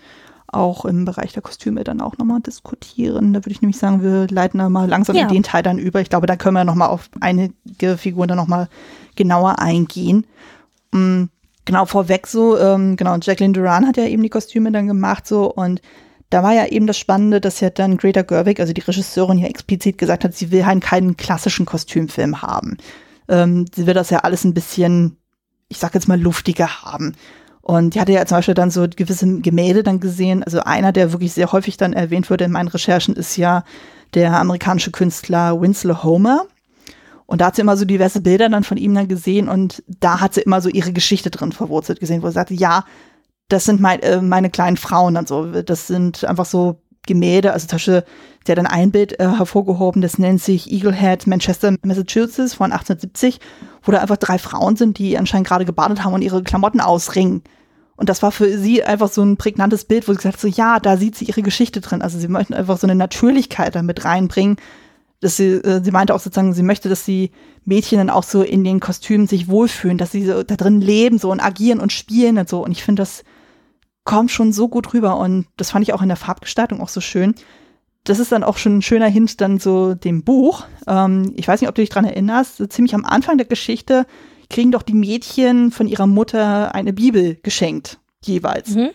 auch 0.48 0.86
im 0.86 1.04
Bereich 1.04 1.34
der 1.34 1.42
Kostüme 1.42 1.84
dann 1.84 2.00
auch 2.00 2.18
nochmal 2.18 2.40
diskutieren. 2.40 3.34
Da 3.34 3.40
würde 3.40 3.52
ich 3.52 3.62
nämlich 3.62 3.78
sagen, 3.78 4.02
wir 4.02 4.28
leiten 4.30 4.60
da 4.60 4.70
mal 4.70 4.88
langsam 4.88 5.18
ja. 5.18 5.24
in 5.24 5.34
den 5.34 5.44
Teil 5.44 5.62
dann 5.62 5.78
über. 5.78 6.00
Ich 6.00 6.10
glaube, 6.10 6.26
da 6.26 6.38
können 6.38 6.56
wir 6.56 6.64
nochmal 6.64 6.88
auf 6.88 7.10
einige 7.20 7.98
Figuren 7.98 8.30
dann 8.30 8.38
nochmal 8.38 8.70
genauer 9.16 9.60
eingehen. 9.60 10.26
Mhm 10.94 11.30
genau 11.68 11.86
vorweg 11.86 12.26
so, 12.26 12.58
ähm, 12.58 12.96
genau, 12.96 13.16
Jacqueline 13.22 13.54
Duran 13.54 13.86
hat 13.86 13.98
ja 13.98 14.06
eben 14.06 14.24
die 14.24 14.30
Kostüme 14.30 14.72
dann 14.72 14.88
gemacht 14.88 15.28
so 15.28 15.54
und 15.54 15.82
da 16.30 16.44
war 16.44 16.54
ja 16.54 16.66
eben 16.66 16.88
das 16.88 16.98
Spannende, 16.98 17.40
dass 17.40 17.60
ja 17.60 17.70
dann 17.70 17.98
Greta 17.98 18.24
Gerwig, 18.24 18.60
also 18.60 18.74
die 18.74 18.82
Regisseurin, 18.82 19.38
ja 19.38 19.48
explizit 19.48 19.98
gesagt 19.98 20.24
hat, 20.24 20.34
sie 20.34 20.52
will 20.52 20.66
halt 20.66 20.82
keinen 20.82 21.16
klassischen 21.16 21.66
Kostümfilm 21.66 22.42
haben. 22.42 22.78
Ähm, 23.30 23.66
sie 23.74 23.88
will 23.88 23.94
das 23.94 24.10
ja 24.10 24.20
alles 24.20 24.44
ein 24.44 24.54
bisschen, 24.54 25.18
ich 25.70 25.78
sag 25.78 25.94
jetzt 25.94 26.08
mal, 26.08 26.20
luftiger 26.20 26.84
haben. 26.84 27.16
Und 27.62 27.96
die 27.96 28.02
hatte 28.02 28.14
ja 28.14 28.26
zum 28.26 28.38
Beispiel 28.38 28.56
dann 28.56 28.72
so 28.72 28.88
gewisse 28.94 29.40
Gemälde 29.40 29.84
dann 29.84 30.00
gesehen. 30.00 30.44
Also 30.44 30.62
einer, 30.62 30.92
der 30.92 31.12
wirklich 31.12 31.34
sehr 31.34 31.52
häufig 31.52 31.78
dann 31.78 31.94
erwähnt 31.94 32.30
wurde 32.30 32.46
in 32.46 32.52
meinen 32.52 32.70
Recherchen, 32.70 33.16
ist 33.16 33.38
ja 33.38 33.64
der 34.14 34.38
amerikanische 34.40 34.92
Künstler 34.92 35.60
Winslow 35.60 36.04
Homer. 36.04 36.46
Und 37.28 37.42
da 37.42 37.48
hat 37.48 37.56
sie 37.56 37.62
immer 37.62 37.78
so 37.78 37.86
diverse 37.86 38.22
Bilder 38.22 38.50
dann 38.50 38.64
von 38.64 38.78
ihm 38.78 38.96
dann 38.96 39.10
gesehen 39.10 39.50
und 39.50 39.84
da 39.88 40.22
hat 40.22 40.34
sie 40.34 40.42
immer 40.42 40.62
so 40.62 40.70
ihre 40.70 40.94
Geschichte 40.94 41.30
drin 41.30 41.52
verwurzelt 41.52 42.00
gesehen, 42.00 42.24
wo 42.24 42.28
sie 42.28 42.34
sagte, 42.34 42.54
ja, 42.54 42.86
das 43.50 43.66
sind 43.66 43.82
mein, 43.82 44.00
äh, 44.02 44.22
meine 44.22 44.50
kleinen 44.50 44.78
Frauen 44.78 45.14
dann 45.14 45.28
so. 45.28 45.46
Das 45.62 45.88
sind 45.88 46.24
einfach 46.24 46.46
so 46.46 46.82
Gemälde, 47.06 47.54
also 47.54 47.68
zum 47.68 47.76
Beispiel, 47.76 48.04
der 48.48 48.56
dann 48.56 48.66
ein 48.66 48.92
Bild 48.92 49.20
äh, 49.20 49.28
hervorgehoben, 49.28 50.02
das 50.02 50.18
nennt 50.18 50.42
sich 50.42 50.72
Eaglehead 50.72 51.28
Manchester, 51.28 51.76
Massachusetts 51.84 52.54
von 52.54 52.72
1870, 52.72 53.40
wo 53.84 53.92
da 53.92 54.00
einfach 54.00 54.18
drei 54.18 54.38
Frauen 54.38 54.78
sind, 54.78 54.98
die 54.98 55.18
anscheinend 55.18 55.48
gerade 55.48 55.66
gebadet 55.66 56.04
haben 56.04 56.14
und 56.14 56.22
ihre 56.22 56.44
Klamotten 56.44 56.80
ausringen. 56.80 57.44
Und 57.98 58.10
das 58.10 58.22
war 58.22 58.32
für 58.32 58.58
sie 58.58 58.84
einfach 58.84 59.10
so 59.10 59.24
ein 59.24 59.38
prägnantes 59.38 59.86
Bild, 59.86 60.08
wo 60.08 60.14
sie 60.14 60.18
gesagt 60.18 60.36
hat, 60.36 60.42
so 60.42 60.48
ja, 60.48 60.80
da 60.80 60.98
sieht 60.98 61.16
sie 61.16 61.26
ihre 61.26 61.42
Geschichte 61.42 61.82
drin. 61.82 62.02
Also 62.02 62.20
sie 62.20 62.28
möchten 62.28 62.54
einfach 62.54 62.78
so 62.78 62.86
eine 62.86 62.96
Natürlichkeit 62.96 63.76
damit 63.76 64.06
reinbringen, 64.06 64.58
dass 65.20 65.38
sie, 65.38 65.54
äh, 65.54 65.84
sie 65.84 65.92
meinte 65.92 66.14
auch 66.14 66.20
sozusagen, 66.20 66.54
sie 66.54 66.64
möchte, 66.64 66.90
dass 66.90 67.06
die 67.06 67.32
Mädchen 67.66 67.98
dann 67.98 68.10
auch 68.10 68.24
so 68.24 68.44
in 68.44 68.64
den 68.64 68.80
Kostümen 68.80 69.28
sich 69.28 69.48
wohlfühlen, 69.48 69.98
dass 69.98 70.12
sie 70.12 70.26
so 70.26 70.44
da 70.44 70.56
drin 70.56 70.82
leben 70.82 71.18
so 71.18 71.32
und 71.32 71.40
agieren 71.40 71.80
und 71.80 71.92
spielen 71.92 72.38
und 72.38 72.48
so. 72.48 72.64
Und 72.64 72.72
ich 72.72 72.84
finde, 72.84 73.02
das 73.02 73.24
kommt 74.04 74.32
schon 74.32 74.54
so 74.54 74.68
gut 74.70 74.94
rüber 74.94 75.18
und 75.18 75.48
das 75.58 75.72
fand 75.72 75.84
ich 75.84 75.94
auch 75.94 76.02
in 76.02 76.08
der 76.08 76.18
Farbgestaltung 76.18 76.82
auch 76.82 76.90
so 76.90 77.02
schön. 77.02 77.36
Das 78.04 78.20
ist 78.20 78.32
dann 78.32 78.44
auch 78.44 78.58
schon 78.58 78.78
ein 78.78 78.82
schöner 78.82 79.08
Hint 79.08 79.42
dann 79.42 79.60
so 79.60 79.96
dem 79.96 80.24
Buch. 80.24 80.66
Ähm, 80.88 81.34
ich 81.36 81.48
weiß 81.48 81.60
nicht, 81.60 81.68
ob 81.70 81.76
du 81.76 81.82
dich 81.82 81.90
dran 81.90 82.06
erinnerst, 82.06 82.58
so 82.58 82.68
ziemlich 82.68 82.96
am 82.96 83.04
Anfang 83.04 83.38
der 83.38 83.48
Geschichte 83.48 84.06
kriegen 84.50 84.72
doch 84.72 84.82
die 84.82 84.94
Mädchen 84.94 85.72
von 85.72 85.88
ihrer 85.88 86.08
Mutter 86.08 86.74
eine 86.74 86.94
Bibel 86.94 87.36
geschenkt, 87.44 88.00
jeweils. 88.24 88.76
Mhm. 88.76 88.92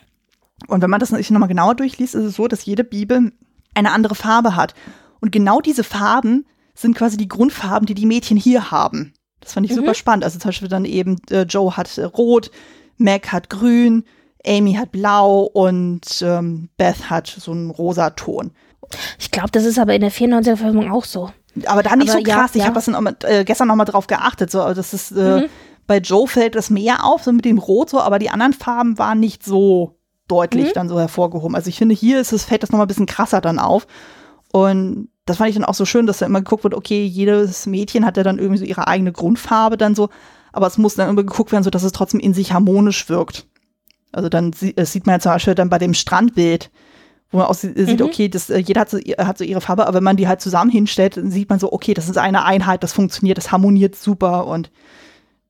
Und 0.69 0.81
wenn 0.81 0.91
man 0.91 1.01
das 1.01 1.11
sich 1.11 1.31
nochmal 1.31 1.49
genauer 1.49 1.75
durchliest, 1.75 2.15
ist 2.15 2.25
es 2.25 2.37
so, 2.37 2.49
dass 2.49 2.65
jede 2.65 2.85
Bibel 2.85 3.33
eine 3.75 3.91
andere 3.91 4.15
Farbe 4.15 4.57
hat. 4.57 4.75
Und 5.23 5.33
genau 5.33 5.61
diese 5.61 5.85
Farben 5.85 6.45
sind 6.75 6.97
quasi 6.97 7.17
die 7.17 7.29
Grundfarben, 7.29 7.87
die 7.87 7.95
die 7.95 8.07
Mädchen 8.07 8.37
hier 8.37 8.71
haben. 8.71 9.15
Das 9.41 9.55
fand 9.55 9.65
ich 9.65 9.73
mhm. 9.73 9.77
super 9.77 9.95
spannend. 9.95 10.25
Also 10.25 10.39
zum 10.39 10.49
Beispiel 10.49 10.69
dann 10.69 10.85
eben 10.85 11.17
äh, 11.31 11.43
Joe 11.43 11.77
hat 11.77 11.97
äh, 11.97 12.05
rot, 12.05 12.51
Mac 12.97 13.33
hat 13.33 13.49
grün, 13.49 14.05
Amy 14.47 14.75
hat 14.75 14.93
blau 14.93 15.43
und 15.43 16.23
ähm, 16.23 16.69
Beth 16.77 17.09
hat 17.09 17.29
so 17.29 17.53
einen 17.53 17.71
rosa 17.71 18.11
Ton. 18.11 18.51
Ich 19.19 19.31
glaube, 19.31 19.51
das 19.53 19.65
ist 19.65 19.79
aber 19.79 19.95
in 19.95 20.01
der 20.01 20.13
94er-Verfilmung 20.13 20.91
auch 20.91 21.05
so. 21.05 21.31
Aber 21.67 21.83
da 21.83 21.97
nicht 21.97 22.11
aber 22.11 22.19
so 22.19 22.25
krass. 22.25 22.55
Ja, 22.55 22.57
ich 22.57 22.63
ja. 22.63 22.75
habe 22.75 23.05
das 23.15 23.31
äh, 23.31 23.45
gestern 23.45 23.69
noch 23.69 23.77
mal 23.77 23.85
drauf 23.85 24.07
geachtet. 24.07 24.51
So, 24.51 24.75
das 24.75 24.93
ist 24.93 25.13
äh, 25.13 25.43
mhm. 25.43 25.45
bei 25.87 25.99
Joe 25.99 26.27
fällt 26.27 26.55
das 26.57 26.71
mehr 26.71 27.05
auf, 27.05 27.23
so 27.23 27.33
mit 27.33 27.45
dem 27.45 27.59
Rot 27.59 27.91
so, 27.91 28.01
aber 28.01 28.19
die 28.19 28.31
anderen 28.31 28.53
Farben 28.53 28.99
waren 28.99 29.21
nicht 29.21 29.45
so 29.45 29.99
deutlich 30.29 30.69
mhm. 30.69 30.75
dann 30.75 30.89
so 30.89 30.99
hervorgehoben. 30.99 31.55
Also 31.55 31.69
ich 31.69 31.79
finde, 31.79 31.95
hier 31.95 32.21
ist 32.21 32.33
es, 32.33 32.45
fällt 32.45 32.63
das 32.63 32.71
noch 32.71 32.79
mal 32.79 32.85
ein 32.85 32.89
bisschen 32.89 33.07
krasser 33.07 33.41
dann 33.41 33.59
auf. 33.59 33.87
Und 34.53 35.09
das 35.25 35.37
fand 35.37 35.51
ich 35.51 35.57
dann 35.57 35.65
auch 35.65 35.75
so 35.75 35.85
schön, 35.85 36.07
dass 36.07 36.19
da 36.19 36.27
immer 36.27 36.41
geguckt 36.41 36.65
wird, 36.65 36.75
okay, 36.75 37.05
jedes 37.05 37.67
Mädchen 37.67 38.05
hat 38.05 38.17
ja 38.17 38.23
dann 38.23 38.39
irgendwie 38.39 38.59
so 38.59 38.65
ihre 38.65 38.89
eigene 38.89 39.13
Grundfarbe 39.13 39.77
dann 39.77 39.95
so, 39.95 40.09
aber 40.53 40.67
es 40.67 40.79
muss 40.79 40.97
dann 40.97 41.09
immer 41.09 41.23
geguckt 41.23 41.53
werden, 41.53 41.65
so 41.65 41.71
dass 41.71 41.85
es 41.85 41.93
trotzdem 41.93 42.21
in 42.21 42.35
sich 42.35 42.53
harmonisch 42.53 43.09
wirkt. 43.09 43.47
Also 44.11 44.29
dann 44.29 44.53
sieht 44.53 45.07
man 45.07 45.15
ja 45.15 45.21
zum 45.21 45.33
Beispiel 45.33 45.55
dann 45.55 45.71
bei 45.71 45.79
dem 45.79 45.95
Strandbild, 45.95 46.71
wo 47.31 47.39
man 47.39 47.47
auch 47.47 47.55
sieht, 47.55 47.77
mhm. 47.77 48.05
okay, 48.05 48.29
das, 48.29 48.51
äh, 48.51 48.59
jeder 48.59 48.83
hat 48.83 48.91
so, 48.91 48.99
hat 48.99 49.39
so 49.39 49.45
ihre 49.45 49.63
Farbe, 49.63 49.87
aber 49.87 49.97
wenn 49.97 50.05
man 50.05 50.19
die 50.19 50.29
halt 50.29 50.43
zusammen 50.43 50.71
hinstellt, 50.71 51.17
dann 51.17 51.31
sieht 51.31 51.49
man 51.49 51.59
so, 51.59 51.73
okay, 51.73 51.95
das 51.95 52.09
ist 52.09 52.19
eine 52.19 52.45
Einheit, 52.45 52.83
das 52.83 52.93
funktioniert, 52.93 53.39
das 53.39 53.51
harmoniert 53.51 53.97
super 53.97 54.47
und 54.47 54.71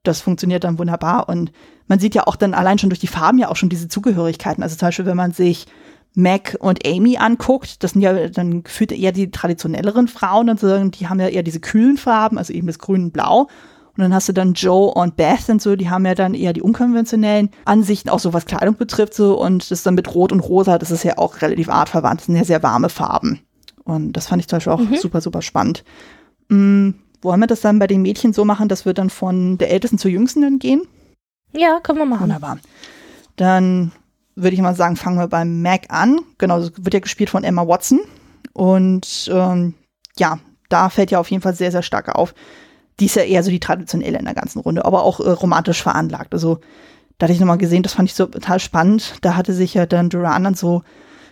das 0.04 0.20
funktioniert 0.20 0.64
dann 0.64 0.78
wunderbar. 0.78 1.28
Und 1.28 1.50
man 1.88 1.98
sieht 1.98 2.14
ja 2.14 2.26
auch 2.26 2.36
dann 2.36 2.54
allein 2.54 2.78
schon 2.78 2.90
durch 2.90 3.00
die 3.00 3.08
Farben 3.08 3.38
ja 3.38 3.48
auch 3.48 3.56
schon 3.56 3.68
diese 3.68 3.88
Zugehörigkeiten. 3.88 4.62
Also 4.62 4.76
zum 4.76 4.88
Beispiel, 4.88 5.06
wenn 5.06 5.16
man 5.16 5.32
sich 5.32 5.66
Mac 6.14 6.56
und 6.60 6.86
Amy 6.86 7.16
anguckt, 7.16 7.82
das 7.82 7.92
sind 7.92 8.02
ja 8.02 8.28
dann 8.28 8.62
gefühlt 8.62 8.92
eher 8.92 9.12
die 9.12 9.30
traditionelleren 9.30 10.08
Frauen, 10.08 10.50
und 10.50 11.00
die 11.00 11.08
haben 11.08 11.20
ja 11.20 11.28
eher 11.28 11.42
diese 11.42 11.60
kühlen 11.60 11.96
Farben, 11.96 12.38
also 12.38 12.52
eben 12.52 12.66
das 12.66 12.78
Grün 12.78 13.04
und 13.04 13.12
Blau. 13.12 13.48
Und 13.94 14.02
dann 14.02 14.14
hast 14.14 14.28
du 14.28 14.32
dann 14.32 14.54
Joe 14.54 14.90
und 14.90 15.16
Beth 15.16 15.48
und 15.48 15.60
so, 15.60 15.76
die 15.76 15.90
haben 15.90 16.06
ja 16.06 16.14
dann 16.14 16.32
eher 16.32 16.54
die 16.54 16.62
unkonventionellen 16.62 17.50
Ansichten, 17.66 18.08
auch 18.08 18.20
so 18.20 18.32
was 18.32 18.46
Kleidung 18.46 18.76
betrifft 18.76 19.12
so. 19.12 19.38
Und 19.38 19.70
das 19.70 19.82
dann 19.82 19.94
mit 19.94 20.14
Rot 20.14 20.32
und 20.32 20.40
Rosa, 20.40 20.78
das 20.78 20.90
ist 20.90 21.04
ja 21.04 21.18
auch 21.18 21.42
relativ 21.42 21.68
artverwandt, 21.68 22.20
das 22.20 22.26
sind 22.26 22.36
ja 22.36 22.44
sehr 22.44 22.62
warme 22.62 22.88
Farben. 22.88 23.40
Und 23.84 24.12
das 24.12 24.28
fand 24.28 24.40
ich 24.40 24.48
zum 24.48 24.56
Beispiel 24.56 24.72
auch 24.72 24.80
mhm. 24.80 24.96
super, 24.96 25.20
super 25.20 25.42
spannend. 25.42 25.84
Mhm. 26.48 26.94
Wollen 27.20 27.40
wir 27.40 27.46
das 27.46 27.60
dann 27.60 27.78
bei 27.78 27.86
den 27.86 28.02
Mädchen 28.02 28.32
so 28.32 28.44
machen, 28.44 28.68
dass 28.68 28.86
wir 28.86 28.94
dann 28.94 29.10
von 29.10 29.58
der 29.58 29.70
Ältesten 29.70 29.98
zur 29.98 30.10
Jüngsten 30.10 30.40
dann 30.40 30.58
gehen? 30.58 30.82
Ja, 31.52 31.78
können 31.80 31.98
wir 31.98 32.06
machen. 32.06 32.22
Wunderbar. 32.22 32.58
Dann 33.36 33.92
würde 34.34 34.54
ich 34.54 34.62
mal 34.62 34.74
sagen, 34.74 34.96
fangen 34.96 35.18
wir 35.18 35.28
beim 35.28 35.62
Mac 35.62 35.86
an. 35.88 36.20
Genau, 36.38 36.58
das 36.58 36.72
wird 36.76 36.94
ja 36.94 37.00
gespielt 37.00 37.30
von 37.30 37.44
Emma 37.44 37.66
Watson. 37.66 38.00
Und 38.52 39.30
ähm, 39.32 39.74
ja, 40.18 40.38
da 40.68 40.88
fällt 40.88 41.10
ja 41.10 41.20
auf 41.20 41.30
jeden 41.30 41.42
Fall 41.42 41.54
sehr, 41.54 41.70
sehr 41.70 41.82
stark 41.82 42.14
auf. 42.14 42.34
Die 43.00 43.06
ist 43.06 43.16
ja 43.16 43.22
eher 43.22 43.42
so 43.42 43.50
die 43.50 43.60
traditionelle 43.60 44.18
in 44.18 44.24
der 44.24 44.34
ganzen 44.34 44.60
Runde, 44.60 44.84
aber 44.84 45.02
auch 45.02 45.20
äh, 45.20 45.30
romantisch 45.30 45.82
veranlagt. 45.82 46.32
Also 46.32 46.60
da 47.18 47.24
hatte 47.24 47.34
ich 47.34 47.40
nochmal 47.40 47.58
gesehen, 47.58 47.82
das 47.82 47.94
fand 47.94 48.08
ich 48.08 48.14
so 48.14 48.26
total 48.26 48.58
spannend. 48.58 49.14
Da 49.22 49.36
hatte 49.36 49.52
sich 49.52 49.74
ja 49.74 49.86
dann 49.86 50.10
Duran 50.10 50.44
dann 50.44 50.54
so 50.54 50.82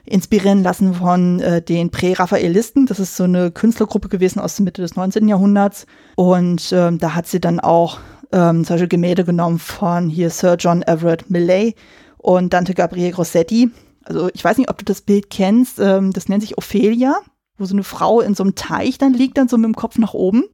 inspirieren 0.04 0.62
lassen 0.62 0.94
von 0.94 1.40
äh, 1.40 1.62
den 1.62 1.90
Prä-Raphaelisten. 1.90 2.86
Das 2.86 2.98
ist 2.98 3.16
so 3.16 3.24
eine 3.24 3.50
Künstlergruppe 3.50 4.08
gewesen 4.08 4.40
aus 4.40 4.56
der 4.56 4.64
Mitte 4.64 4.82
des 4.82 4.96
19. 4.96 5.28
Jahrhunderts. 5.28 5.86
Und 6.16 6.72
ähm, 6.72 6.98
da 6.98 7.14
hat 7.14 7.26
sie 7.26 7.40
dann 7.40 7.60
auch 7.60 7.98
ähm, 8.32 8.64
solche 8.64 8.88
Gemälde 8.88 9.24
genommen 9.24 9.58
von 9.58 10.08
hier 10.08 10.30
Sir 10.30 10.56
John 10.58 10.82
Everett 10.82 11.30
Millay 11.30 11.74
und 12.20 12.52
Dante 12.52 12.74
Gabriel 12.74 13.12
Grossetti. 13.12 13.70
Also 14.04 14.28
ich 14.34 14.44
weiß 14.44 14.58
nicht, 14.58 14.70
ob 14.70 14.78
du 14.78 14.84
das 14.84 15.00
Bild 15.00 15.30
kennst. 15.30 15.78
Ähm, 15.78 16.12
das 16.12 16.28
nennt 16.28 16.42
sich 16.42 16.58
Ophelia, 16.58 17.16
wo 17.58 17.64
so 17.64 17.74
eine 17.74 17.84
Frau 17.84 18.20
in 18.20 18.34
so 18.34 18.42
einem 18.42 18.54
Teich 18.54 18.98
dann 18.98 19.14
liegt, 19.14 19.38
dann 19.38 19.48
so 19.48 19.56
mit 19.56 19.66
dem 19.66 19.76
Kopf 19.76 19.98
nach 19.98 20.14
oben. 20.14 20.44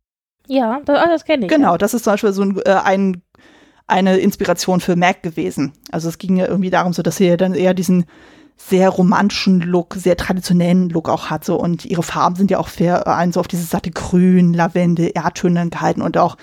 Ja, 0.47 0.81
das, 0.85 0.99
ah, 0.99 1.09
das 1.09 1.25
kenne 1.25 1.47
ich. 1.47 1.51
Genau, 1.51 1.77
das 1.77 1.93
ist 1.93 2.05
zum 2.05 2.12
Beispiel 2.12 2.33
so 2.33 2.43
ein, 2.43 2.61
äh, 2.64 2.71
ein, 2.71 3.23
eine 3.89 4.19
Inspiration 4.19 4.81
für 4.81 4.95
Mac 4.95 5.23
gewesen. 5.23 5.73
Also 5.91 6.09
es 6.09 6.19
ging 6.19 6.37
ja 6.37 6.47
irgendwie 6.47 6.71
darum, 6.71 6.93
so 6.93 7.03
dass 7.03 7.17
sie 7.17 7.37
dann 7.37 7.55
eher 7.55 7.75
diesen 7.75 8.07
sehr 8.57 8.89
romantischen 8.89 9.61
Look, 9.61 9.95
sehr 9.95 10.17
traditionellen 10.17 10.89
Look 10.89 11.09
auch 11.09 11.31
hat. 11.31 11.45
So. 11.45 11.61
Und 11.61 11.85
ihre 11.85 12.05
Farben 12.05 12.37
sind 12.37 12.51
ja 12.51 12.59
auch 12.59 12.69
für 12.69 13.07
einen 13.07 13.33
so 13.33 13.41
auf 13.41 13.49
dieses 13.49 13.71
satte 13.71 13.91
Grün, 13.91 14.55
Lavende, 14.55 15.09
Erdtöne 15.09 15.69
gehalten 15.69 16.01
und 16.01 16.17
auch 16.17 16.37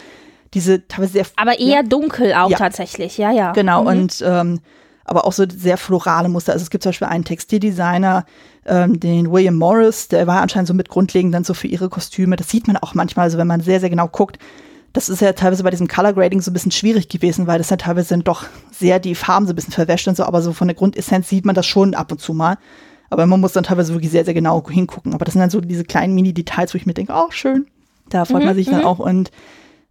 diese 0.53 0.87
teilweise 0.87 1.13
sehr. 1.13 1.25
Aber 1.37 1.59
eher 1.59 1.75
ja, 1.75 1.83
dunkel 1.83 2.33
auch 2.33 2.49
ja. 2.49 2.57
tatsächlich, 2.57 3.17
ja, 3.17 3.31
ja. 3.31 3.53
Genau, 3.53 3.81
mhm. 3.81 3.87
und 3.87 4.23
ähm, 4.25 4.59
aber 5.05 5.25
auch 5.25 5.33
so 5.33 5.45
sehr 5.47 5.77
florale 5.77 6.29
Muster. 6.29 6.53
Also 6.53 6.63
es 6.63 6.69
gibt 6.69 6.83
zum 6.83 6.89
Beispiel 6.89 7.07
einen 7.07 7.25
Textildesigner, 7.25 8.25
ähm, 8.65 8.99
den 8.99 9.31
William 9.31 9.55
Morris, 9.55 10.07
der 10.07 10.27
war 10.27 10.41
anscheinend 10.41 10.67
so 10.67 10.73
mit 10.73 10.89
grundlegend 10.89 11.33
dann 11.33 11.43
so 11.43 11.53
für 11.53 11.67
ihre 11.67 11.89
Kostüme. 11.89 12.35
Das 12.35 12.49
sieht 12.49 12.67
man 12.67 12.77
auch 12.77 12.93
manchmal, 12.93 13.25
also 13.25 13.37
wenn 13.37 13.47
man 13.47 13.61
sehr, 13.61 13.79
sehr 13.79 13.89
genau 13.89 14.07
guckt. 14.07 14.39
Das 14.93 15.09
ist 15.09 15.21
ja 15.21 15.33
teilweise 15.33 15.63
bei 15.63 15.71
diesem 15.71 15.87
Color 15.87 16.13
Grading 16.13 16.41
so 16.41 16.51
ein 16.51 16.53
bisschen 16.53 16.71
schwierig 16.71 17.09
gewesen, 17.09 17.47
weil 17.47 17.57
das 17.57 17.71
ja 17.71 17.77
teilweise 17.77 18.09
dann 18.09 18.23
doch 18.23 18.45
sehr 18.71 18.99
die 18.99 19.15
Farben 19.15 19.47
so 19.47 19.53
ein 19.53 19.55
bisschen 19.55 19.73
verwäscht 19.73 20.07
und 20.07 20.15
so, 20.15 20.23
aber 20.23 20.41
so 20.41 20.53
von 20.53 20.67
der 20.67 20.75
Grundessenz 20.75 21.27
sieht 21.29 21.45
man 21.45 21.55
das 21.55 21.65
schon 21.65 21.95
ab 21.95 22.11
und 22.11 22.21
zu 22.21 22.33
mal. 22.33 22.57
Aber 23.09 23.25
man 23.25 23.39
muss 23.39 23.53
dann 23.53 23.63
teilweise 23.63 23.93
wirklich 23.93 24.11
sehr, 24.11 24.25
sehr 24.25 24.33
genau 24.33 24.63
hingucken. 24.67 25.13
Aber 25.13 25.25
das 25.25 25.33
sind 25.33 25.41
dann 25.41 25.49
so 25.49 25.61
diese 25.61 25.83
kleinen 25.83 26.15
Mini-Details, 26.15 26.73
wo 26.73 26.77
ich 26.77 26.85
mir 26.85 26.93
denke, 26.93 27.13
oh, 27.15 27.29
schön. 27.29 27.67
Da 28.09 28.25
freut 28.25 28.41
mhm, 28.41 28.47
man 28.47 28.55
sich 28.55 28.67
dann 28.67 28.79
mhm. 28.79 28.85
auch. 28.85 28.99
Und 28.99 29.31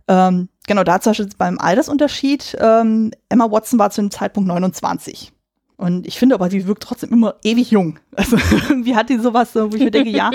ähm, 0.08 0.48
genau, 0.66 0.84
da 0.84 1.00
zum 1.00 1.10
Beispiel 1.10 1.28
beim 1.38 1.58
Altersunterschied, 1.58 2.56
ähm, 2.60 3.12
Emma 3.28 3.50
Watson 3.50 3.78
war 3.78 3.90
zu 3.90 4.00
dem 4.00 4.10
Zeitpunkt 4.10 4.48
29. 4.48 5.32
Und 5.76 6.06
ich 6.06 6.18
finde 6.18 6.34
aber, 6.36 6.48
sie 6.50 6.66
wirkt 6.66 6.82
trotzdem 6.82 7.10
immer 7.10 7.36
ewig 7.42 7.70
jung. 7.70 7.98
Also 8.16 8.36
irgendwie 8.68 8.94
hat 8.94 9.08
die 9.08 9.18
sowas, 9.18 9.54
wo 9.54 9.74
ich 9.74 9.82
mir 9.82 9.90
denke, 9.90 10.10
ja, 10.10 10.30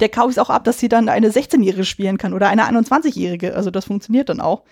der 0.00 0.08
kaufe 0.08 0.30
ich 0.32 0.40
auch 0.40 0.50
ab, 0.50 0.64
dass 0.64 0.80
sie 0.80 0.88
dann 0.88 1.08
eine 1.08 1.30
16-Jährige 1.30 1.84
spielen 1.84 2.18
kann 2.18 2.32
oder 2.32 2.48
eine 2.48 2.64
21-Jährige. 2.64 3.54
Also 3.54 3.70
das 3.70 3.84
funktioniert 3.84 4.28
dann 4.28 4.40
auch. 4.40 4.62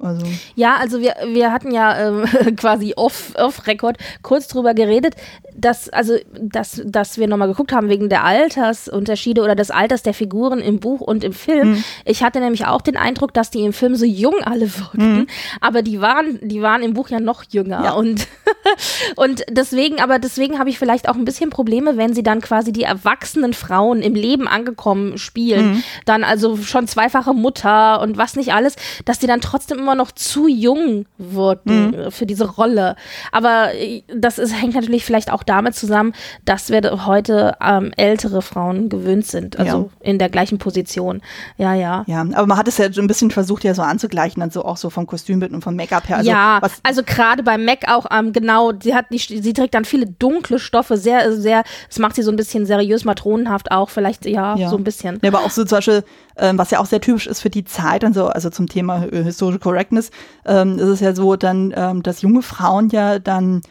Also. 0.00 0.26
Ja, 0.56 0.76
also 0.76 1.00
wir, 1.00 1.14
wir 1.28 1.52
hatten 1.52 1.70
ja 1.70 2.08
ähm, 2.08 2.24
quasi 2.56 2.94
off-Record 2.96 3.96
off 3.98 4.22
kurz 4.22 4.48
drüber 4.48 4.74
geredet, 4.74 5.14
dass, 5.56 5.88
also, 5.88 6.16
dass, 6.32 6.82
dass 6.84 7.16
wir 7.16 7.28
nochmal 7.28 7.46
geguckt 7.46 7.72
haben 7.72 7.88
wegen 7.88 8.08
der 8.08 8.24
Altersunterschiede 8.24 9.40
oder 9.40 9.54
des 9.54 9.70
Alters 9.70 10.02
der 10.02 10.12
Figuren 10.12 10.58
im 10.58 10.80
Buch 10.80 11.00
und 11.00 11.22
im 11.22 11.32
Film. 11.32 11.70
Mhm. 11.70 11.84
Ich 12.04 12.24
hatte 12.24 12.40
nämlich 12.40 12.66
auch 12.66 12.80
den 12.80 12.96
Eindruck, 12.96 13.32
dass 13.34 13.50
die 13.50 13.64
im 13.64 13.72
Film 13.72 13.94
so 13.94 14.04
jung 14.04 14.34
alle 14.42 14.76
wirkten, 14.76 15.16
mhm. 15.16 15.26
aber 15.60 15.82
die 15.82 16.00
waren, 16.00 16.40
die 16.42 16.60
waren 16.60 16.82
im 16.82 16.94
Buch 16.94 17.10
ja 17.10 17.20
noch 17.20 17.44
jünger. 17.48 17.84
Ja. 17.84 17.92
Und, 17.92 18.26
und 19.16 19.44
deswegen, 19.48 20.00
aber 20.00 20.18
deswegen 20.18 20.58
habe 20.58 20.70
ich 20.70 20.78
vielleicht 20.78 21.08
auch 21.08 21.14
ein 21.14 21.24
bisschen 21.24 21.50
Probleme, 21.50 21.96
wenn 21.96 22.14
sie 22.14 22.24
dann 22.24 22.40
quasi 22.40 22.72
die 22.72 22.82
erwachsenen 22.82 23.54
Frauen 23.54 24.02
im 24.02 24.16
Leben 24.16 24.48
angekommen 24.48 25.18
spielen. 25.18 25.74
Mhm. 25.74 25.82
Dann 26.04 26.24
also 26.24 26.56
schon 26.56 26.88
zweifache 26.88 27.32
Mutter 27.32 28.00
und 28.00 28.16
was 28.16 28.34
nicht 28.34 28.52
alles, 28.52 28.74
dass 29.04 29.20
die 29.20 29.28
dann 29.28 29.40
trotzdem 29.40 29.83
immer 29.84 29.94
noch 29.94 30.12
zu 30.12 30.48
jung 30.48 31.06
wurden 31.18 31.90
mhm. 31.90 32.10
für 32.10 32.26
diese 32.26 32.50
Rolle. 32.50 32.96
Aber 33.32 33.74
äh, 33.74 34.02
das 34.14 34.38
ist, 34.38 34.52
hängt 34.52 34.74
natürlich 34.74 35.04
vielleicht 35.04 35.30
auch 35.30 35.42
damit 35.42 35.74
zusammen, 35.74 36.14
dass 36.44 36.70
wir 36.70 37.06
heute 37.06 37.56
ähm, 37.60 37.92
ältere 37.96 38.42
Frauen 38.42 38.88
gewöhnt 38.88 39.26
sind, 39.26 39.58
also 39.58 39.90
ja. 40.00 40.08
in 40.08 40.18
der 40.18 40.28
gleichen 40.30 40.58
Position. 40.58 41.20
Ja, 41.58 41.74
ja. 41.74 42.04
Ja, 42.06 42.20
aber 42.20 42.46
man 42.46 42.58
hat 42.58 42.68
es 42.68 42.78
ja 42.78 42.92
so 42.92 43.00
ein 43.00 43.06
bisschen 43.06 43.30
versucht, 43.30 43.64
ja 43.64 43.74
so 43.74 43.82
anzugleichen, 43.82 44.40
dann 44.40 44.50
so 44.50 44.64
auch 44.64 44.76
so 44.76 44.90
vom 44.90 45.06
Kostümbild 45.06 45.52
und 45.52 45.62
vom 45.62 45.76
Make-up 45.76 46.08
her. 46.08 46.18
Also, 46.18 46.30
ja, 46.30 46.60
also 46.82 47.02
gerade 47.02 47.42
beim 47.42 47.64
Mac 47.64 47.88
auch 47.88 48.06
ähm, 48.10 48.32
genau, 48.32 48.72
sie 48.80 48.94
hat 48.94 49.06
die, 49.10 49.18
sie 49.18 49.52
trägt 49.52 49.74
dann 49.74 49.84
viele 49.84 50.06
dunkle 50.06 50.58
Stoffe, 50.58 50.96
sehr, 50.96 51.32
sehr, 51.32 51.62
es 51.90 51.98
macht 51.98 52.16
sie 52.16 52.22
so 52.22 52.30
ein 52.30 52.36
bisschen 52.36 52.66
seriös 52.66 53.04
matronenhaft 53.04 53.70
auch, 53.70 53.90
vielleicht 53.90 54.24
ja, 54.26 54.56
ja. 54.56 54.70
so 54.70 54.76
ein 54.76 54.84
bisschen. 54.84 55.18
Ja, 55.22 55.28
aber 55.28 55.40
auch 55.40 55.50
so 55.50 55.64
zum 55.64 55.78
Beispiel, 55.78 56.04
ähm, 56.36 56.58
was 56.58 56.70
ja 56.70 56.80
auch 56.80 56.86
sehr 56.86 57.00
typisch 57.00 57.26
ist 57.26 57.40
für 57.40 57.50
die 57.50 57.64
Zeit 57.64 58.04
und 58.04 58.14
so, 58.14 58.26
also 58.26 58.50
zum 58.50 58.68
Thema 58.68 59.04
äh, 59.04 59.22
Historical 59.22 59.73
Correctness, 59.74 60.10
ähm, 60.46 60.78
ist 60.78 60.88
es 60.88 61.00
ja 61.00 61.14
so 61.14 61.36
dann, 61.36 61.74
ähm, 61.76 62.02
dass 62.02 62.22
junge 62.22 62.42
Frauen 62.42 62.88
ja 62.90 63.18
dann 63.18 63.62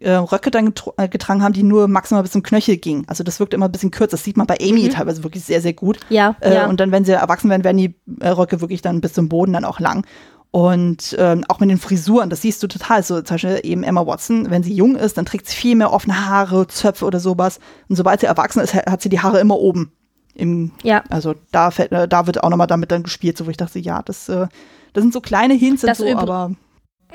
äh, 0.00 0.12
Röcke 0.12 0.50
dann 0.50 0.72
äh, 0.96 1.08
getragen 1.08 1.42
haben, 1.42 1.52
die 1.52 1.62
nur 1.62 1.86
maximal 1.86 2.22
bis 2.22 2.32
zum 2.32 2.42
Knöchel 2.42 2.78
gingen. 2.78 3.04
Also 3.06 3.22
das 3.22 3.38
wirkt 3.38 3.52
immer 3.52 3.66
ein 3.66 3.72
bisschen 3.72 3.90
kürzer. 3.90 4.12
Das 4.12 4.24
sieht 4.24 4.36
man 4.36 4.46
bei 4.46 4.56
Amy 4.60 4.84
mhm. 4.84 4.90
teilweise 4.90 5.22
wirklich 5.22 5.44
sehr, 5.44 5.60
sehr 5.60 5.74
gut. 5.74 5.98
Ja, 6.08 6.36
äh, 6.40 6.54
ja. 6.54 6.66
Und 6.66 6.80
dann, 6.80 6.90
wenn 6.90 7.04
sie 7.04 7.12
erwachsen 7.12 7.50
werden, 7.50 7.64
werden 7.64 7.76
die 7.76 7.94
äh, 8.20 8.28
Röcke 8.28 8.60
wirklich 8.60 8.82
dann 8.82 9.00
bis 9.00 9.12
zum 9.12 9.28
Boden 9.28 9.52
dann 9.52 9.64
auch 9.64 9.78
lang. 9.78 10.06
Und 10.52 11.14
ähm, 11.18 11.44
auch 11.46 11.60
mit 11.60 11.70
den 11.70 11.78
Frisuren, 11.78 12.28
das 12.28 12.42
siehst 12.42 12.62
du 12.62 12.66
total. 12.66 13.02
So 13.02 13.20
zum 13.20 13.34
Beispiel 13.34 13.60
eben 13.62 13.84
Emma 13.84 14.04
Watson, 14.06 14.50
wenn 14.50 14.62
sie 14.62 14.74
jung 14.74 14.96
ist, 14.96 15.16
dann 15.16 15.26
trägt 15.26 15.46
sie 15.46 15.54
viel 15.54 15.76
mehr 15.76 15.92
offene 15.92 16.26
Haare, 16.26 16.66
Zöpfe 16.66 17.04
oder 17.04 17.20
sowas. 17.20 17.60
Und 17.88 17.96
sobald 17.96 18.20
sie 18.20 18.26
erwachsen 18.26 18.60
ist, 18.60 18.74
hat 18.74 19.02
sie 19.02 19.10
die 19.10 19.20
Haare 19.20 19.38
immer 19.38 19.58
oben. 19.58 19.92
Im, 20.34 20.72
ja. 20.82 21.04
Also 21.10 21.34
da, 21.52 21.70
fällt, 21.70 21.92
äh, 21.92 22.08
da 22.08 22.26
wird 22.26 22.42
auch 22.42 22.48
nochmal 22.48 22.66
damit 22.66 22.90
dann 22.90 23.02
gespielt, 23.02 23.36
so 23.36 23.46
wo 23.46 23.50
ich 23.50 23.58
dachte, 23.58 23.78
ja, 23.78 24.02
das, 24.02 24.28
äh, 24.28 24.46
das 24.92 25.02
sind 25.02 25.12
so 25.12 25.20
kleine 25.20 25.54
Hints 25.54 25.84
und 25.84 25.96
so, 25.96 26.06
aber. 26.16 26.52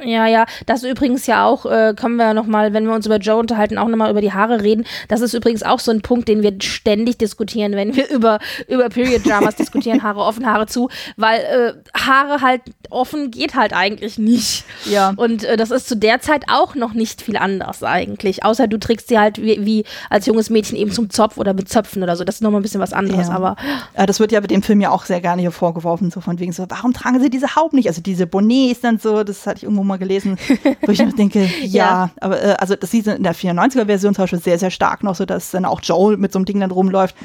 Ja, 0.03 0.27
ja, 0.27 0.45
das 0.65 0.83
übrigens 0.83 1.25
ja 1.27 1.45
auch, 1.45 1.65
äh, 1.65 1.93
können 1.95 2.17
wir 2.17 2.33
nochmal, 2.33 2.73
wenn 2.73 2.85
wir 2.85 2.93
uns 2.93 3.05
über 3.05 3.17
Joe 3.17 3.37
unterhalten, 3.37 3.77
auch 3.77 3.87
nochmal 3.87 4.11
über 4.11 4.21
die 4.21 4.33
Haare 4.33 4.61
reden. 4.61 4.85
Das 5.07 5.21
ist 5.21 5.33
übrigens 5.33 5.63
auch 5.63 5.79
so 5.79 5.91
ein 5.91 6.01
Punkt, 6.01 6.27
den 6.27 6.43
wir 6.43 6.53
ständig 6.61 7.17
diskutieren, 7.17 7.73
wenn 7.73 7.95
wir 7.95 8.09
über, 8.09 8.39
über 8.67 8.89
Period 8.89 9.25
Dramas 9.25 9.55
diskutieren, 9.57 10.03
Haare 10.03 10.19
offen, 10.19 10.45
Haare 10.45 10.67
zu, 10.67 10.89
weil 11.17 11.39
äh, 11.39 11.73
Haare 11.97 12.41
halt 12.41 12.61
offen 12.89 13.31
geht 13.31 13.55
halt 13.55 13.73
eigentlich 13.73 14.17
nicht. 14.17 14.65
Ja. 14.85 15.13
Und 15.15 15.43
äh, 15.43 15.57
das 15.57 15.71
ist 15.71 15.87
zu 15.87 15.95
der 15.95 16.21
Zeit 16.21 16.45
auch 16.49 16.75
noch 16.75 16.93
nicht 16.93 17.21
viel 17.21 17.37
anders 17.37 17.83
eigentlich, 17.83 18.43
außer 18.43 18.67
du 18.67 18.77
trägst 18.77 19.07
sie 19.07 19.19
halt 19.19 19.41
wie, 19.41 19.65
wie 19.65 19.85
als 20.09 20.25
junges 20.25 20.49
Mädchen 20.49 20.77
eben 20.77 20.91
zum 20.91 21.09
Zopf 21.09 21.37
oder 21.37 21.53
mit 21.53 21.69
Zöpfen 21.69 22.03
oder 22.03 22.15
so. 22.15 22.23
Das 22.23 22.35
ist 22.35 22.41
nochmal 22.41 22.59
ein 22.59 22.63
bisschen 22.63 22.81
was 22.81 22.93
anderes, 22.93 23.27
ja. 23.27 23.33
aber. 23.33 23.55
Ja, 23.97 24.05
das 24.05 24.19
wird 24.19 24.31
ja 24.31 24.39
bei 24.39 24.47
dem 24.47 24.61
Film 24.61 24.81
ja 24.81 24.89
auch 24.89 25.05
sehr 25.05 25.21
gerne 25.21 25.41
hier 25.41 25.51
vorgeworfen, 25.51 26.11
so 26.11 26.21
von 26.21 26.39
wegen 26.39 26.51
so, 26.51 26.65
warum 26.69 26.93
tragen 26.93 27.19
sie 27.21 27.29
diese 27.29 27.55
Haube 27.55 27.75
nicht? 27.75 27.87
Also 27.87 28.01
diese 28.01 28.27
Bonnets 28.27 28.81
dann 28.81 28.99
so, 28.99 29.23
das 29.23 29.45
hatte 29.47 29.57
ich 29.57 29.63
irgendwo 29.63 29.83
mal 29.85 29.97
gelesen, 29.97 30.37
wo 30.81 30.91
ich 30.91 30.99
noch 30.99 31.13
denke, 31.17 31.45
ja, 31.61 31.67
ja, 31.67 32.09
aber 32.21 32.41
äh, 32.41 32.55
also 32.59 32.75
das 32.75 32.91
sieht 32.91 33.07
in 33.07 33.23
der 33.23 33.35
94er-Version 33.35 34.15
zum 34.15 34.23
Beispiel 34.23 34.39
sehr, 34.39 34.59
sehr 34.59 34.71
stark 34.71 35.03
noch 35.03 35.15
so, 35.15 35.25
dass 35.25 35.51
dann 35.51 35.65
auch 35.65 35.81
Joel 35.81 36.17
mit 36.17 36.31
so 36.31 36.39
einem 36.39 36.45
Ding 36.45 36.59
dann 36.59 36.71
rumläuft. 36.71 37.15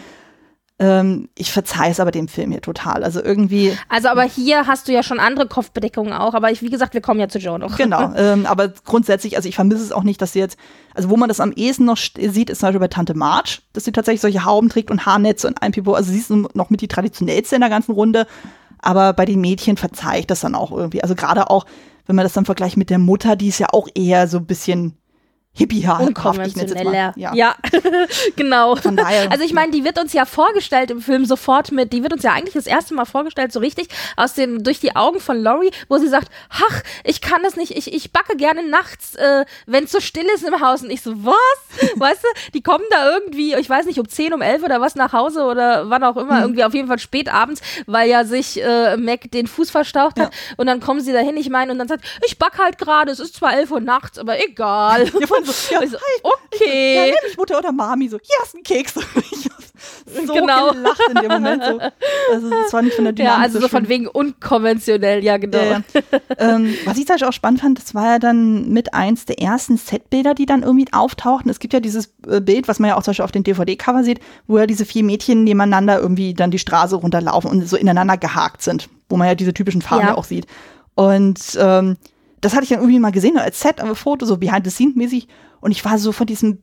Ähm, 0.80 1.28
ich 1.36 1.52
verzeihe 1.52 1.90
es 1.90 2.00
aber 2.00 2.11
dem 2.11 2.26
Film 2.26 2.52
hier 2.52 2.62
total. 2.62 3.04
Also 3.04 3.22
irgendwie. 3.22 3.76
Also, 3.90 4.08
aber 4.08 4.22
hier 4.22 4.66
hast 4.66 4.88
du 4.88 4.92
ja 4.92 5.02
schon 5.02 5.20
andere 5.20 5.46
Kopfbedeckungen 5.46 6.14
auch. 6.14 6.32
Aber 6.32 6.50
ich, 6.50 6.62
wie 6.62 6.70
gesagt, 6.70 6.94
wir 6.94 7.02
kommen 7.02 7.20
ja 7.20 7.28
zu 7.28 7.38
Joe 7.38 7.58
noch. 7.58 7.76
Genau. 7.76 8.14
Ähm, 8.20 8.46
aber 8.46 8.68
grundsätzlich, 8.68 9.36
also 9.36 9.48
ich 9.48 9.54
vermisse 9.54 9.82
es 9.82 9.92
auch 9.92 10.02
nicht, 10.02 10.20
dass 10.20 10.32
sie 10.32 10.40
jetzt, 10.40 10.58
also 10.94 11.11
wo 11.11 11.16
man 11.16 11.28
das 11.28 11.40
am 11.40 11.52
ehesten 11.52 11.84
noch 11.84 11.96
sieht, 11.96 12.50
ist 12.50 12.61
zum 12.61 12.66
Beispiel 12.66 12.80
bei 12.80 12.88
Tante 12.88 13.14
March, 13.14 13.62
dass 13.72 13.84
sie 13.84 13.92
tatsächlich 13.92 14.20
solche 14.20 14.44
Hauben 14.44 14.68
trägt 14.68 14.90
und 14.90 15.06
Haarnetze 15.06 15.46
und 15.46 15.62
ein 15.62 15.72
Pipo. 15.72 15.92
Also 15.92 16.12
sie 16.12 16.18
ist 16.18 16.30
noch 16.30 16.70
mit 16.70 16.80
die 16.80 16.88
traditionellste 16.88 17.54
in 17.54 17.61
der 17.61 17.70
ganzen 17.70 17.92
Runde. 17.92 18.26
Aber 18.78 19.12
bei 19.12 19.26
den 19.26 19.40
Mädchen 19.40 19.76
verzeihe 19.76 20.20
ich 20.20 20.26
das 20.26 20.40
dann 20.40 20.54
auch 20.54 20.72
irgendwie. 20.72 21.02
Also 21.02 21.14
gerade 21.14 21.50
auch, 21.50 21.66
wenn 22.11 22.16
man 22.16 22.24
das 22.24 22.32
dann 22.32 22.44
vergleicht 22.44 22.76
mit 22.76 22.90
der 22.90 22.98
Mutter, 22.98 23.36
die 23.36 23.46
ist 23.46 23.61
ja 23.61 23.68
auch 23.70 23.86
eher 23.94 24.26
so 24.26 24.38
ein 24.38 24.46
bisschen 24.46 24.96
hippie-haarkraft. 25.53 26.38
Unkonventioneller. 26.38 27.12
Ja, 27.16 27.34
ja. 27.34 27.57
genau. 28.36 28.76
Von 28.76 28.96
daher. 28.96 29.30
Also 29.32 29.44
ich 29.44 29.53
meine, 29.53 29.72
die 29.72 29.84
wird 29.84 29.98
uns 29.98 30.12
ja 30.12 30.24
vorgestellt 30.24 30.90
im 30.90 31.01
Film 31.01 31.24
sofort 31.24 31.72
mit, 31.72 31.92
die 31.92 32.03
wird 32.03 32.12
uns 32.12 32.22
ja 32.22 32.32
eigentlich 32.32 32.55
das 32.55 32.66
erste 32.66 32.94
Mal 32.94 33.05
vorgestellt, 33.05 33.53
so 33.53 33.59
richtig, 33.61 33.88
aus 34.16 34.34
den, 34.34 34.62
durch 34.62 34.80
die 34.80 34.94
Augen 34.94 35.18
von 35.20 35.42
Laurie, 35.42 35.72
wo 35.88 35.98
sie 35.98 36.09
sagt, 36.09 36.28
ach, 36.51 36.82
ich 37.05 37.20
kann 37.20 37.42
das 37.42 37.57
nicht, 37.57 37.76
ich, 37.76 37.92
ich 37.92 38.12
backe 38.12 38.36
gerne 38.36 38.68
nachts, 38.68 39.16
äh, 39.16 39.44
wenn 39.66 39.84
es 39.84 39.92
so 39.92 40.01
still 40.01 40.26
ist 40.34 40.44
im 40.44 40.61
Haus. 40.61 40.82
Und 40.82 40.90
ich 40.90 41.03
so, 41.03 41.24
was? 41.24 41.34
weißt 41.96 42.22
du, 42.22 42.28
die 42.55 42.62
kommen 42.62 42.84
da 42.90 43.11
irgendwie, 43.11 43.55
ich 43.55 43.68
weiß 43.68 43.86
nicht, 43.86 43.98
um 43.98 44.09
10, 44.09 44.32
um 44.32 44.42
11 44.42 44.62
oder 44.62 44.80
was 44.80 44.94
nach 44.94 45.12
Hause 45.12 45.44
oder 45.44 45.90
wann 45.90 46.05
auch 46.05 46.16
immer, 46.16 46.36
hm. 46.36 46.42
irgendwie 46.42 46.64
auf 46.64 46.74
jeden 46.74 46.88
Fall 46.88 46.98
spät 47.01 47.32
abends, 47.32 47.61
weil 47.86 48.09
ja 48.09 48.24
sich 48.24 48.62
äh, 48.62 48.96
Mac 48.96 49.30
den 49.32 49.48
Fuß 49.48 49.70
verstaucht 49.70 50.18
hat. 50.20 50.32
Ja. 50.32 50.55
Und 50.57 50.66
dann 50.66 50.80
kommen 50.80 51.01
sie 51.01 51.12
dahin, 51.12 51.36
ich 51.36 51.51
meine, 51.51 51.72
und 51.72 51.78
dann 51.78 51.88
sagt, 51.88 52.05
ich 52.24 52.38
backe 52.38 52.59
halt 52.59 52.78
gerade, 52.78 53.11
es 53.11 53.18
ist 53.18 53.34
zwar 53.34 53.55
11 53.55 53.70
Uhr 53.72 53.80
nachts, 53.80 54.18
aber 54.18 54.42
egal. 54.42 55.07
Ja, 55.07 55.39
so, 55.45 55.74
ja, 55.74 55.86
so, 55.86 55.97
okay. 56.22 56.95
Ja, 56.97 57.05
nenn 57.05 57.14
mich 57.26 57.36
Mutter 57.36 57.59
oder 57.59 57.72
Mami. 57.72 58.09
So, 58.09 58.18
hier 58.22 58.36
hast 58.43 58.55
du 58.55 58.59
einen 58.59 58.64
Keks. 58.64 58.95
Ich 60.12 60.26
so 60.26 60.34
Genau. 60.34 60.72
gelacht 60.72 61.01
in 61.09 61.14
dem 61.22 61.28
Moment. 61.32 61.62
So. 61.64 61.80
Also 62.32 62.51
das 62.51 62.72
war 62.72 62.82
nicht 62.82 62.95
von 62.95 63.05
der 63.05 63.12
Dynamik 63.12 63.38
Ja, 63.38 63.43
also 63.43 63.61
so 63.61 63.68
von 63.68 63.88
wegen 63.88 64.07
unkonventionell, 64.07 65.24
ja, 65.24 65.36
genau. 65.38 65.59
Ja, 65.59 65.82
ja. 65.95 66.18
ähm, 66.38 66.74
was 66.84 66.99
ich 66.99 67.07
zum 67.07 67.14
Beispiel 67.14 67.28
auch 67.28 67.32
spannend 67.32 67.61
fand, 67.61 67.78
das 67.78 67.95
war 67.95 68.05
ja 68.12 68.18
dann 68.18 68.68
mit 68.70 68.93
eins 68.95 69.24
der 69.24 69.41
ersten 69.41 69.76
Setbilder, 69.76 70.34
die 70.34 70.47
dann 70.47 70.62
irgendwie 70.62 70.86
auftauchten. 70.93 71.51
Es 71.51 71.59
gibt 71.61 71.72
ja 71.72 71.80
dieses 71.80 72.12
äh, 72.28 72.41
Bild, 72.41 72.68
was 72.68 72.78
man 72.78 72.91
ja 72.91 72.97
auch 72.97 73.03
zum 73.03 73.12
Beispiel 73.12 73.24
auf 73.24 73.32
den 73.32 73.43
DVD-Cover 73.45 74.05
sieht, 74.05 74.20
wo 74.47 74.59
ja 74.59 74.66
diese 74.66 74.84
vier 74.84 75.05
Mädchen 75.05 75.45
nebeneinander 75.45 75.99
irgendwie 76.01 76.34
dann 76.34 76.51
die 76.51 76.59
Straße 76.59 76.97
runterlaufen 76.97 77.51
und 77.51 77.66
so 77.68 77.76
ineinander 77.76 78.16
gehakt 78.16 78.62
sind, 78.62 78.88
wo 79.09 79.16
man 79.16 79.28
ja 79.28 79.34
diese 79.34 79.55
typischen 79.55 79.82
Farben 79.82 80.03
Ja. 80.03 80.09
ja 80.12 80.16
auch 80.18 80.24
sieht. 80.24 80.47
Und 80.95 81.41
ähm, 81.59 81.97
das 82.41 82.55
hatte 82.55 82.64
ich 82.64 82.70
dann 82.70 82.78
irgendwie 82.80 82.99
mal 82.99 83.12
gesehen, 83.12 83.38
als 83.38 83.61
Set, 83.61 83.80
aber 83.80 83.95
Foto, 83.95 84.26
so 84.26 84.36
behind-the-scene-mäßig. 84.36 85.28
Und 85.61 85.72
ich 85.72 85.84
war 85.84 85.99
so 85.99 86.12
von 86.12 86.26
diesem 86.26 86.62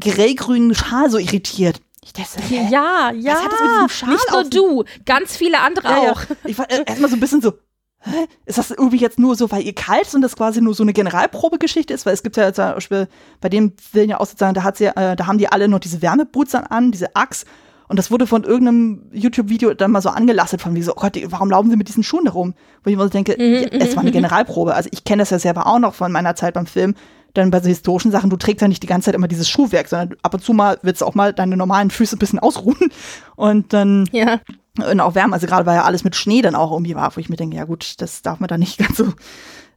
grellgrünen 0.00 0.74
Schal 0.74 1.10
so 1.10 1.18
irritiert. 1.18 1.80
Ich 2.04 2.12
dachte, 2.12 2.40
hä? 2.40 2.68
Ja, 2.70 3.10
ja. 3.12 3.34
hat 3.34 3.52
das 3.52 3.60
mit 3.60 3.70
diesem 3.70 3.88
Schal 3.88 4.10
Nicht 4.10 4.30
nur 4.30 4.44
du, 4.44 4.84
ganz 5.04 5.36
viele 5.36 5.60
andere 5.60 5.88
Ja, 5.88 6.04
ja. 6.04 6.12
auch. 6.12 6.22
Ich 6.44 6.56
war 6.56 6.70
äh, 6.70 6.84
erstmal 6.86 7.10
so 7.10 7.16
ein 7.16 7.20
bisschen 7.20 7.42
so, 7.42 7.52
hä? 8.00 8.26
Ist 8.46 8.58
das 8.58 8.70
irgendwie 8.70 8.98
jetzt 8.98 9.18
nur 9.18 9.34
so, 9.36 9.50
weil 9.50 9.62
ihr 9.62 9.74
kalt 9.74 10.06
sind, 10.06 10.22
das 10.22 10.36
quasi 10.36 10.60
nur 10.60 10.74
so 10.74 10.82
eine 10.82 10.92
Generalprobegeschichte 10.92 11.92
ist? 11.92 12.06
Weil 12.06 12.14
es 12.14 12.22
gibt 12.22 12.36
ja 12.36 12.52
zum 12.52 12.74
Beispiel 12.74 13.08
bei 13.40 13.48
dem 13.48 13.74
Film 13.76 14.08
ja 14.08 14.20
auch 14.20 14.26
sozusagen, 14.26 14.54
da, 14.54 14.62
hat 14.62 14.78
sie, 14.78 14.86
äh, 14.86 15.16
da 15.16 15.26
haben 15.26 15.38
die 15.38 15.48
alle 15.48 15.68
noch 15.68 15.80
diese 15.80 16.00
Wärmeboots 16.00 16.54
an, 16.54 16.92
diese 16.92 17.14
Axt. 17.14 17.46
Und 17.88 17.98
das 17.98 18.10
wurde 18.10 18.26
von 18.26 18.44
irgendeinem 18.44 19.02
YouTube-Video 19.12 19.72
dann 19.74 19.90
mal 19.90 20.02
so 20.02 20.10
angelastet, 20.10 20.60
von 20.60 20.74
wie 20.74 20.82
so, 20.82 20.92
oh 20.92 21.00
Gott, 21.00 21.18
warum 21.28 21.50
laufen 21.50 21.70
sie 21.70 21.76
mit 21.76 21.88
diesen 21.88 22.02
Schuhen 22.02 22.26
da 22.26 22.32
rum? 22.32 22.54
Wo 22.84 22.88
ich 22.90 22.94
immer 22.94 23.04
so 23.04 23.10
denke, 23.10 23.32
ja, 23.42 23.68
es 23.72 23.96
war 23.96 24.02
eine 24.02 24.10
Generalprobe. 24.12 24.74
Also 24.74 24.90
ich 24.92 25.04
kenne 25.04 25.22
das 25.22 25.30
ja 25.30 25.38
selber 25.38 25.66
auch 25.66 25.78
noch 25.78 25.94
von 25.94 26.12
meiner 26.12 26.34
Zeit 26.34 26.54
beim 26.54 26.66
Film. 26.66 26.94
Dann 27.34 27.50
bei 27.50 27.60
so 27.60 27.68
historischen 27.68 28.10
Sachen, 28.10 28.30
du 28.30 28.36
trägst 28.36 28.62
ja 28.62 28.68
nicht 28.68 28.82
die 28.82 28.86
ganze 28.86 29.06
Zeit 29.06 29.14
immer 29.14 29.28
dieses 29.28 29.48
Schuhwerk, 29.48 29.88
sondern 29.88 30.16
ab 30.22 30.34
und 30.34 30.40
zu 30.42 30.52
mal 30.52 30.78
willst 30.82 31.00
du 31.02 31.06
auch 31.06 31.14
mal 31.14 31.32
deine 31.32 31.56
normalen 31.56 31.90
Füße 31.90 32.16
ein 32.16 32.18
bisschen 32.18 32.38
ausruhen. 32.38 32.76
Und 33.36 33.72
dann 33.72 34.08
Ja. 34.12 34.40
und 34.90 35.00
auch 35.00 35.14
Wärme, 35.14 35.34
also 35.34 35.46
gerade 35.46 35.64
weil 35.66 35.76
ja 35.76 35.84
alles 35.84 36.04
mit 36.04 36.16
Schnee 36.16 36.42
dann 36.42 36.54
auch 36.54 36.72
irgendwie 36.72 36.94
war, 36.94 37.14
wo 37.14 37.20
ich 37.20 37.28
mir 37.28 37.36
denke, 37.36 37.56
ja 37.56 37.64
gut, 37.64 37.94
das 37.98 38.22
darf 38.22 38.40
man 38.40 38.48
da 38.48 38.58
nicht 38.58 38.78
ganz 38.78 38.96
so 38.96 39.04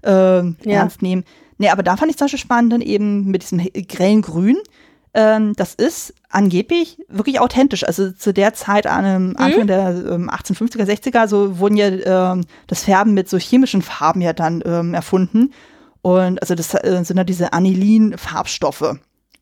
ähm, 0.03 0.55
Ja. 0.64 0.80
ernst 0.80 1.01
nehmen. 1.01 1.24
Nee, 1.57 1.70
aber 1.70 1.84
da 1.84 1.95
fand 1.97 2.09
ich 2.12 2.18
zum 2.18 2.26
Beispiel 2.26 2.39
spannend 2.39 2.74
dann 2.74 2.82
eben 2.82 3.26
mit 3.26 3.43
diesem 3.43 3.59
grellen 3.88 4.22
Grün. 4.22 4.57
Ähm, 5.14 5.53
das 5.55 5.76
ist 5.76 6.14
angeblich 6.30 6.97
wirklich 7.09 7.39
authentisch. 7.39 7.84
Also 7.84 8.12
zu 8.12 8.34
der 8.34 8.53
Zeit, 8.53 8.88
an 8.88 9.05
einem 9.05 9.38
Anfang 9.38 9.68
der 9.68 9.89
ähm, 9.89 10.30
1850er, 10.30 10.86
60er, 10.86 11.28
so 11.28 11.59
wurden 11.59 11.76
ja 11.76 11.88
ähm, 12.34 12.45
das 12.68 12.84
Färben 12.86 13.14
mit 13.14 13.30
so 13.30 13.38
chemischen 13.38 13.82
Farben 13.82 14.22
ja 14.22 14.34
dann 14.34 14.64
ähm, 14.66 14.93
erfunden. 14.93 15.51
Und 16.01 16.41
also 16.41 16.55
das 16.55 16.74
äh, 16.74 17.03
sind 17.03 17.18
ja 17.18 17.24
diese 17.24 17.53
Anilin-Farbstoffe. 17.53 18.95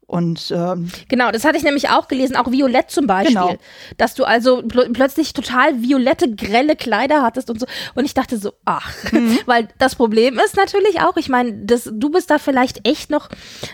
Und 0.10 0.52
ähm, 0.56 0.90
Genau, 1.08 1.30
das 1.30 1.46
hatte 1.46 1.56
ich 1.58 1.64
nämlich 1.64 1.90
auch 1.90 2.08
gelesen, 2.08 2.36
auch 2.36 2.50
Violett 2.52 2.90
zum 2.90 3.06
Beispiel. 3.06 3.36
Genau. 3.36 3.56
Dass 3.98 4.16
du 4.16 4.24
also 4.24 4.64
pl 4.64 4.90
plötzlich 4.92 5.34
total 5.34 5.84
violette, 5.84 6.34
grelle 6.36 6.76
Kleider 6.76 7.22
hattest 7.22 7.52
und 7.52 7.60
so. 7.60 7.68
Und 7.94 8.06
ich 8.06 8.16
dachte 8.16 8.38
so, 8.40 8.54
ach, 8.66 8.92
Mhm. 9.12 9.38
weil 9.46 9.68
das 9.78 9.94
Problem 9.94 10.40
ist 10.44 10.56
natürlich 10.58 11.00
auch, 11.02 11.16
ich 11.18 11.30
meine, 11.30 11.54
das- 11.64 11.92
du 11.94 12.10
bist 12.10 12.32
da 12.32 12.40
vielleicht 12.40 12.88
echt 12.88 13.12
noch, 13.12 13.30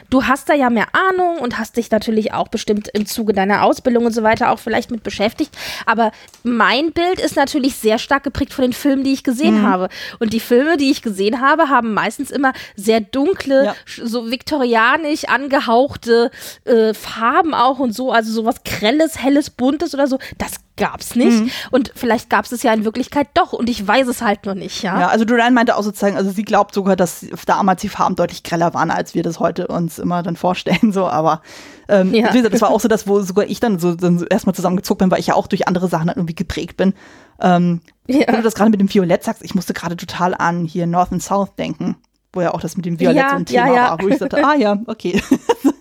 du 0.10 0.26
hast 0.26 0.50
da 0.50 0.54
ja 0.54 0.70
mehr 0.70 0.88
Ahnung 0.94 1.38
und 1.38 1.58
hast 1.58 1.78
dich 1.78 1.90
natürlich 1.90 2.34
auch 2.34 2.50
bestimmt 2.50 2.90
im 2.94 3.06
Zuge 3.06 3.32
deiner 3.32 3.64
Ausbildung 3.64 4.06
und 4.06 4.12
so 4.12 4.22
weiter 4.22 4.52
auch 4.52 4.60
vielleicht 4.60 4.92
mit 4.92 5.04
beschäftigt. 5.04 5.56
Aber 5.86 6.12
mein 6.44 6.92
Bild 6.92 7.22
ist 7.22 7.38
natürlich 7.38 7.76
sehr 7.78 7.98
stark 7.98 8.24
geprägt 8.24 8.54
von 8.54 8.64
den 8.64 8.74
Filmen, 8.74 9.06
die 9.06 9.14
ich 9.14 9.24
gesehen 9.24 9.62
Mhm. 9.62 9.68
habe. 9.68 9.88
Und 10.20 10.34
die 10.34 10.42
Filme, 10.42 10.76
die 10.76 10.92
ich 10.92 11.02
gesehen 11.02 11.40
habe, 11.40 11.70
haben 11.70 11.94
meistens 11.94 12.30
immer 12.30 12.52
sehr 12.76 13.00
dunkle, 13.00 13.66
Ja. 13.68 13.76
so 14.04 14.30
viktorianisch 14.30 15.24
angehauchte 15.30 16.25
äh, 16.66 16.94
Farben 16.94 17.54
auch 17.54 17.80
und 17.80 17.94
so, 17.94 18.12
also 18.12 18.32
sowas 18.32 18.58
grelles, 18.64 19.22
helles, 19.22 19.50
buntes 19.50 19.94
oder 19.94 20.08
so, 20.08 20.20
das 20.38 20.54
gab's 20.78 21.16
nicht. 21.16 21.32
Mhm. 21.42 21.52
Und 21.72 21.92
vielleicht 21.96 22.30
gab's 22.30 22.52
es 22.52 22.64
ja 22.64 22.74
in 22.74 22.84
Wirklichkeit 22.86 23.28
doch 23.34 23.54
und 23.54 23.70
ich 23.70 23.88
weiß 23.88 24.08
es 24.08 24.22
halt 24.22 24.46
noch 24.46 24.56
nicht, 24.56 24.84
ja. 24.84 25.00
Ja, 25.00 25.08
also 25.08 25.24
Duran 25.26 25.54
meinte 25.54 25.76
auch 25.78 25.84
sozusagen, 25.84 26.18
also 26.18 26.32
sie 26.32 26.44
glaubt 26.44 26.74
sogar, 26.74 26.96
dass 26.96 27.26
damals 27.46 27.82
die 27.82 27.90
Farben 27.90 28.16
deutlich 28.16 28.44
greller 28.44 28.74
waren, 28.74 28.92
als 28.92 29.16
wir 29.16 29.24
das 29.24 29.40
heute 29.40 29.68
uns 29.68 30.00
immer 30.00 30.22
dann 30.24 30.36
vorstellen, 30.36 30.92
so, 30.92 31.08
aber 31.08 31.42
ähm, 31.88 32.14
Ja. 32.14 32.34
wie 32.34 32.38
gesagt, 32.38 32.54
das 32.54 32.62
war 32.62 32.70
auch 32.72 32.80
so 32.82 32.88
das, 32.88 33.08
wo 33.08 33.20
sogar 33.22 33.46
ich 33.48 33.60
dann 33.60 33.80
so, 33.80 33.96
dann 33.96 34.26
erstmal 34.30 34.56
zusammengezuckt 34.56 35.00
bin, 35.00 35.12
weil 35.12 35.20
ich 35.20 35.28
ja 35.28 35.36
auch 35.36 35.48
durch 35.48 35.68
andere 35.68 35.88
Sachen 35.88 36.08
dann 36.08 36.18
irgendwie 36.18 36.36
geprägt 36.36 36.78
bin. 36.78 36.94
Ähm, 37.40 37.82
Ja. 38.08 38.28
Wenn 38.28 38.36
du 38.38 38.42
das 38.44 38.56
gerade 38.56 38.70
mit 38.70 38.80
dem 38.80 38.94
Violett 38.94 39.24
sagst, 39.24 39.44
ich 39.44 39.56
musste 39.56 39.74
gerade 39.74 39.96
total 39.96 40.34
an 40.36 40.66
hier 40.66 40.86
North 40.88 41.12
and 41.12 41.24
South 41.24 41.56
denken, 41.56 41.96
wo 42.34 42.42
ja 42.42 42.54
auch 42.54 42.60
das 42.62 42.76
mit 42.76 42.86
dem 42.86 43.00
Violett 43.00 43.18
Ja, 43.18 43.30
so 43.30 43.36
ein 43.38 43.46
Thema 43.46 43.68
ja, 43.68 43.74
ja. 43.74 43.90
war, 43.92 44.02
wo 44.02 44.08
ich 44.10 44.18
sagte, 44.18 44.38
ah 44.46 44.56
ja, 44.56 44.78
okay, 44.88 45.22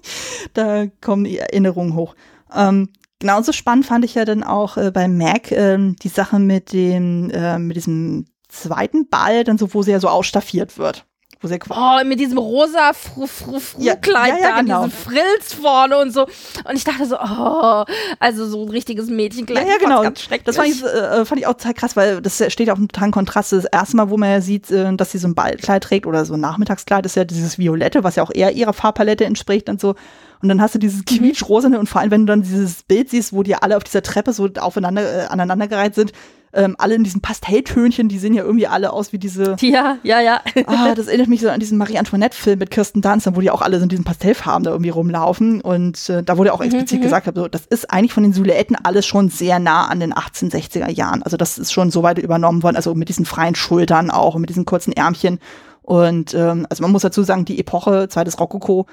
da 0.54 0.86
kommen 1.00 1.24
die 1.24 1.38
Erinnerungen 1.38 1.94
hoch. 1.94 2.14
Ähm, 2.54 2.88
genauso 3.18 3.52
spannend 3.52 3.86
fand 3.86 4.04
ich 4.04 4.14
ja 4.14 4.24
dann 4.24 4.42
auch 4.42 4.76
äh, 4.76 4.90
bei 4.90 5.08
Mac 5.08 5.50
ähm, 5.52 5.96
die 6.02 6.08
Sache 6.08 6.38
mit 6.38 6.72
dem, 6.72 7.30
äh, 7.30 7.58
mit 7.58 7.76
diesem 7.76 8.26
zweiten 8.48 9.08
Ball, 9.08 9.44
dann 9.44 9.58
so, 9.58 9.74
wo 9.74 9.82
sie 9.82 9.90
ja 9.90 10.00
so 10.00 10.08
ausstaffiert 10.08 10.78
wird. 10.78 11.04
Wo 11.40 11.48
sie 11.48 11.54
ja 11.54 11.58
quasi 11.58 11.80
Oh, 11.80 12.08
mit 12.08 12.20
diesem 12.20 12.38
rosa 12.38 12.92
Fru 12.92 13.26
Fru 13.26 13.58
Ja, 13.78 13.94
Fru-Kleid 13.94 14.28
ja, 14.28 14.36
ja, 14.36 14.54
da, 14.54 14.60
genau. 14.60 14.84
diesem 14.84 14.98
Frilz 14.98 15.52
vorne 15.52 15.98
und 15.98 16.12
so. 16.12 16.22
Und 16.22 16.76
ich 16.76 16.84
dachte 16.84 17.04
so, 17.06 17.16
oh, 17.18 17.84
also 18.18 18.46
so 18.46 18.62
ein 18.62 18.68
richtiges 18.70 19.08
Mädchenkleid. 19.08 19.66
Ja, 19.66 19.72
ja, 19.72 19.78
genau. 19.78 20.02
Ganz 20.02 20.22
schrecklich. 20.22 20.44
Das 20.44 20.56
fand 20.56 20.68
ich, 20.68 20.82
äh, 20.82 21.24
fand 21.24 21.40
ich 21.40 21.46
auch 21.46 21.54
total 21.54 21.74
krass, 21.74 21.96
weil 21.96 22.22
das 22.22 22.42
steht 22.52 22.68
ja 22.68 22.74
auch 22.74 22.78
im 22.78 22.88
totalen 22.88 23.12
Kontrast. 23.12 23.52
Das 23.52 23.64
erste 23.64 23.96
Mal, 23.96 24.10
wo 24.10 24.16
man 24.16 24.30
ja 24.30 24.40
sieht, 24.40 24.70
äh, 24.70 24.94
dass 24.96 25.12
sie 25.12 25.18
so 25.18 25.28
ein 25.28 25.34
Ballkleid 25.34 25.82
trägt 25.82 26.06
oder 26.06 26.24
so 26.24 26.34
ein 26.34 26.40
Nachmittagskleid, 26.40 27.04
ist 27.04 27.16
ja 27.16 27.24
dieses 27.24 27.58
Violette, 27.58 28.04
was 28.04 28.16
ja 28.16 28.22
auch 28.22 28.30
eher 28.32 28.52
ihrer 28.52 28.72
Farbpalette 28.72 29.24
entspricht 29.24 29.68
und 29.68 29.80
so. 29.80 29.96
Und 30.44 30.50
dann 30.50 30.60
hast 30.60 30.74
du 30.74 30.78
dieses 30.78 31.06
quietschrosane 31.06 31.78
und 31.80 31.88
vor 31.88 32.02
allem, 32.02 32.10
wenn 32.10 32.26
du 32.26 32.32
dann 32.32 32.42
dieses 32.42 32.82
Bild 32.82 33.08
siehst, 33.08 33.32
wo 33.32 33.42
die 33.42 33.54
alle 33.54 33.78
auf 33.78 33.82
dieser 33.82 34.02
Treppe 34.02 34.34
so 34.34 34.46
aufeinander, 34.60 35.24
äh, 35.24 35.26
aneinandergereiht 35.28 35.94
sind, 35.94 36.12
ähm, 36.52 36.76
alle 36.76 36.96
in 36.96 37.02
diesen 37.02 37.22
Pastelltönchen, 37.22 38.10
die 38.10 38.18
sehen 38.18 38.34
ja 38.34 38.44
irgendwie 38.44 38.66
alle 38.66 38.92
aus 38.92 39.14
wie 39.14 39.18
diese 39.18 39.56
ja, 39.60 39.96
ja, 40.02 40.20
ja. 40.20 40.42
Ah, 40.66 40.94
das 40.94 41.06
erinnert 41.06 41.28
mich 41.28 41.40
so 41.40 41.48
an 41.48 41.60
diesen 41.60 41.78
Marie-Antoinette-Film 41.78 42.58
mit 42.58 42.70
Kirsten 42.70 43.00
Dunst, 43.00 43.26
wo 43.34 43.40
die 43.40 43.50
auch 43.50 43.62
alle 43.62 43.78
so 43.78 43.84
in 43.84 43.88
diesen 43.88 44.04
Pastellfarben 44.04 44.64
da 44.64 44.72
irgendwie 44.72 44.90
rumlaufen. 44.90 45.62
Und 45.62 46.10
äh, 46.10 46.22
da 46.22 46.36
wurde 46.36 46.52
auch 46.52 46.60
explizit 46.60 47.00
gesagt, 47.00 47.26
so, 47.34 47.48
das 47.48 47.64
ist 47.64 47.90
eigentlich 47.90 48.12
von 48.12 48.22
den 48.22 48.34
Silhouetten 48.34 48.76
alles 48.76 49.06
schon 49.06 49.30
sehr 49.30 49.58
nah 49.58 49.86
an 49.86 49.98
den 49.98 50.12
1860er 50.12 50.90
Jahren. 50.90 51.22
Also 51.22 51.38
das 51.38 51.56
ist 51.56 51.72
schon 51.72 51.90
so 51.90 52.02
weit 52.02 52.18
übernommen 52.18 52.62
worden, 52.62 52.76
also 52.76 52.94
mit 52.94 53.08
diesen 53.08 53.24
freien 53.24 53.54
Schultern 53.54 54.10
auch 54.10 54.34
und 54.34 54.42
mit 54.42 54.50
diesen 54.50 54.66
kurzen 54.66 54.92
Ärmchen. 54.92 55.38
Und 55.80 56.34
ähm, 56.34 56.66
also 56.68 56.82
man 56.82 56.92
muss 56.92 57.00
dazu 57.00 57.22
sagen, 57.22 57.46
die 57.46 57.58
Epoche, 57.58 58.08
zweites 58.10 58.38
Rokoko, 58.38 58.84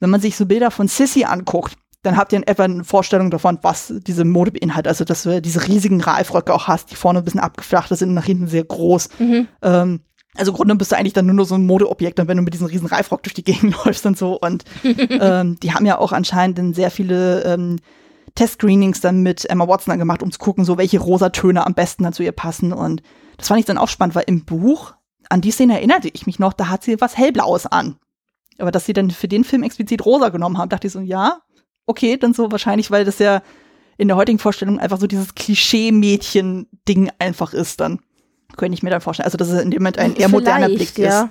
wenn 0.00 0.10
man 0.10 0.20
sich 0.20 0.36
so 0.36 0.46
Bilder 0.46 0.70
von 0.70 0.88
Sissy 0.88 1.24
anguckt, 1.24 1.76
dann 2.02 2.16
habt 2.16 2.32
ihr 2.32 2.38
in 2.38 2.46
etwa 2.46 2.64
eine 2.64 2.84
Vorstellung 2.84 3.30
davon, 3.30 3.58
was 3.62 3.92
diese 4.06 4.24
Mode 4.24 4.52
beinhaltet. 4.52 4.88
Also, 4.88 5.04
dass 5.04 5.22
du 5.22 5.40
diese 5.42 5.68
riesigen 5.68 6.00
Reifröcke 6.00 6.52
auch 6.52 6.66
hast, 6.66 6.90
die 6.90 6.96
vorne 6.96 7.18
ein 7.18 7.24
bisschen 7.24 7.40
abgeflacht 7.40 7.90
sind, 7.90 8.14
nach 8.14 8.24
hinten 8.24 8.48
sehr 8.48 8.64
groß. 8.64 9.10
Ähm, 9.62 10.00
also 10.36 10.52
im 10.52 10.56
Grunde 10.56 10.74
bist 10.76 10.92
du 10.92 10.96
eigentlich 10.96 11.12
dann 11.12 11.26
nur 11.26 11.34
noch 11.34 11.44
so 11.44 11.56
ein 11.56 11.66
Modeobjekt, 11.66 12.18
wenn 12.18 12.36
du 12.36 12.42
mit 12.42 12.54
diesem 12.54 12.68
riesen 12.68 12.86
Reifrock 12.86 13.22
durch 13.22 13.34
die 13.34 13.44
Gegend 13.44 13.74
läufst 13.84 14.06
und 14.06 14.16
so. 14.16 14.38
Und 14.40 14.64
ähm, 14.84 15.58
die 15.60 15.74
haben 15.74 15.84
ja 15.84 15.98
auch 15.98 16.12
anscheinend 16.12 16.58
dann 16.58 16.72
sehr 16.72 16.90
viele 16.90 17.42
ähm, 17.42 17.76
Test-Screenings 18.34 19.00
dann 19.00 19.22
mit 19.22 19.48
Emma 19.50 19.68
Watson 19.68 19.92
dann 19.92 19.98
gemacht, 19.98 20.22
um 20.22 20.30
zu 20.30 20.38
gucken, 20.38 20.64
so 20.64 20.78
welche 20.78 21.00
rosa 21.00 21.30
Töne 21.30 21.66
am 21.66 21.74
besten 21.74 22.04
dann 22.04 22.12
zu 22.12 22.22
ihr 22.22 22.32
passen. 22.32 22.72
Und 22.72 23.02
das 23.36 23.48
fand 23.48 23.60
ich 23.60 23.66
dann 23.66 23.78
auch 23.78 23.88
spannend, 23.88 24.14
weil 24.14 24.24
im 24.26 24.44
Buch, 24.44 24.94
an 25.28 25.40
die 25.40 25.50
Szene 25.50 25.74
erinnerte 25.74 26.08
ich 26.08 26.26
mich 26.26 26.38
noch, 26.38 26.52
da 26.52 26.68
hat 26.68 26.84
sie 26.84 27.00
was 27.00 27.18
Hellblaues 27.18 27.66
an. 27.66 27.96
Aber 28.60 28.70
dass 28.70 28.86
sie 28.86 28.92
dann 28.92 29.10
für 29.10 29.28
den 29.28 29.44
Film 29.44 29.62
explizit 29.62 30.04
rosa 30.04 30.28
genommen 30.28 30.58
haben, 30.58 30.68
dachte 30.68 30.86
ich 30.86 30.92
so, 30.92 31.00
ja, 31.00 31.40
okay, 31.86 32.16
dann 32.16 32.34
so 32.34 32.50
wahrscheinlich, 32.50 32.90
weil 32.90 33.04
das 33.04 33.18
ja 33.18 33.42
in 33.96 34.08
der 34.08 34.16
heutigen 34.16 34.38
Vorstellung 34.38 34.78
einfach 34.78 34.98
so 34.98 35.06
dieses 35.06 35.34
Klischee-Mädchen-Ding 35.34 37.10
einfach 37.18 37.52
ist 37.52 37.80
dann. 37.80 38.00
Könnte 38.56 38.74
ich 38.74 38.82
mir 38.82 38.90
dann 38.90 39.00
vorstellen. 39.00 39.26
Also, 39.26 39.36
dass 39.36 39.48
es 39.48 39.62
in 39.62 39.70
dem 39.70 39.82
Moment 39.82 39.98
ein 39.98 40.16
eher 40.16 40.28
moderner 40.28 40.68
Blick 40.68 40.96
ja. 40.98 41.24
ist. 41.24 41.30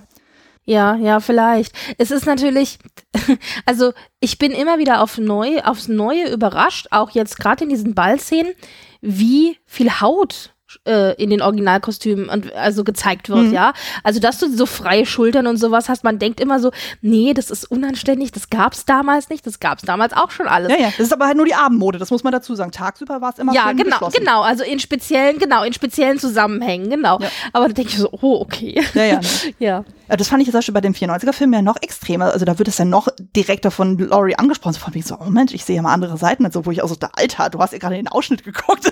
Ja, 0.65 0.95
ja, 0.97 1.19
vielleicht. 1.19 1.73
Es 1.97 2.11
ist 2.11 2.27
natürlich, 2.27 2.77
also 3.65 3.91
ich 4.19 4.37
bin 4.37 4.51
immer 4.51 4.77
wieder 4.77 5.01
auf 5.01 5.17
neu, 5.17 5.61
aufs 5.63 5.87
Neue 5.87 6.31
überrascht, 6.31 6.87
auch 6.91 7.09
jetzt 7.09 7.39
gerade 7.39 7.63
in 7.63 7.71
diesen 7.71 7.95
Ballszenen, 7.95 8.53
wie 9.01 9.57
viel 9.65 9.89
Haut 9.99 10.53
äh, 10.85 11.13
in 11.21 11.29
den 11.29 11.41
Originalkostümen 11.41 12.29
und 12.29 12.53
also 12.53 12.83
gezeigt 12.83 13.29
wird, 13.29 13.39
Mhm. 13.47 13.53
ja. 13.53 13.73
Also 14.03 14.19
dass 14.19 14.37
du 14.39 14.49
so 14.55 14.65
freie 14.65 15.05
Schultern 15.05 15.47
und 15.47 15.57
sowas 15.57 15.89
hast, 15.89 16.03
man 16.03 16.19
denkt 16.19 16.39
immer 16.39 16.59
so, 16.59 16.71
nee, 17.01 17.33
das 17.33 17.49
ist 17.51 17.69
unanständig, 17.69 18.31
das 18.31 18.49
gab's 18.49 18.85
damals 18.85 19.29
nicht, 19.29 19.45
das 19.45 19.59
gab's 19.59 19.83
damals 19.83 20.13
auch 20.13 20.31
schon 20.31 20.47
alles. 20.47 20.71
Ja, 20.71 20.77
ja. 20.77 20.87
Das 20.97 21.07
ist 21.07 21.13
aber 21.13 21.25
halt 21.27 21.37
nur 21.37 21.45
die 21.45 21.55
Abendmode, 21.55 21.99
das 21.99 22.11
muss 22.11 22.23
man 22.23 22.31
dazu 22.33 22.55
sagen. 22.55 22.71
Tagsüber 22.71 23.21
war 23.21 23.31
es 23.33 23.39
immer 23.39 23.53
Ja, 23.53 23.71
genau, 23.71 24.09
genau, 24.09 24.41
also 24.41 24.63
in 24.63 24.79
speziellen, 24.79 25.39
genau, 25.39 25.63
in 25.63 25.73
speziellen 25.73 26.19
Zusammenhängen, 26.19 26.89
genau. 26.89 27.19
Ja. 27.19 27.29
Aber 27.53 27.67
da 27.67 27.73
denke 27.73 27.91
ich 27.91 27.97
so, 27.97 28.09
oh, 28.11 28.41
okay. 28.41 28.81
Ja, 28.93 29.03
ja. 29.03 29.15
Ne? 29.15 29.21
ja. 29.59 29.83
Ja, 30.09 30.15
Das 30.17 30.27
fand 30.27 30.41
ich 30.41 30.47
jetzt 30.47 30.55
auch 30.55 30.61
schon 30.63 30.73
bei 30.73 30.81
dem 30.81 30.93
94er-Film 30.93 31.53
ja 31.53 31.61
noch 31.61 31.75
extremer. 31.81 32.31
Also 32.33 32.43
da 32.43 32.57
wird 32.57 32.67
es 32.67 32.79
ja 32.79 32.85
noch 32.85 33.09
direkter 33.35 33.69
von 33.69 33.97
Laurie 33.99 34.35
angesprochen. 34.35 34.73
So 34.73 34.79
von 34.79 34.93
mir 34.95 35.03
so, 35.03 35.15
oh 35.19 35.29
Mensch, 35.29 35.53
ich 35.53 35.63
sehe 35.65 35.75
ja 35.75 35.81
mal 35.83 35.93
andere 35.93 36.17
Seiten, 36.17 36.45
also 36.45 36.65
wo 36.65 36.71
ich 36.71 36.81
auch 36.81 36.87
so, 36.89 36.95
der 36.95 37.11
Alter, 37.15 37.49
du 37.51 37.59
hast 37.59 37.73
ja 37.73 37.77
gerade 37.79 37.95
den 37.95 38.07
Ausschnitt 38.07 38.43
geguckt. 38.43 38.91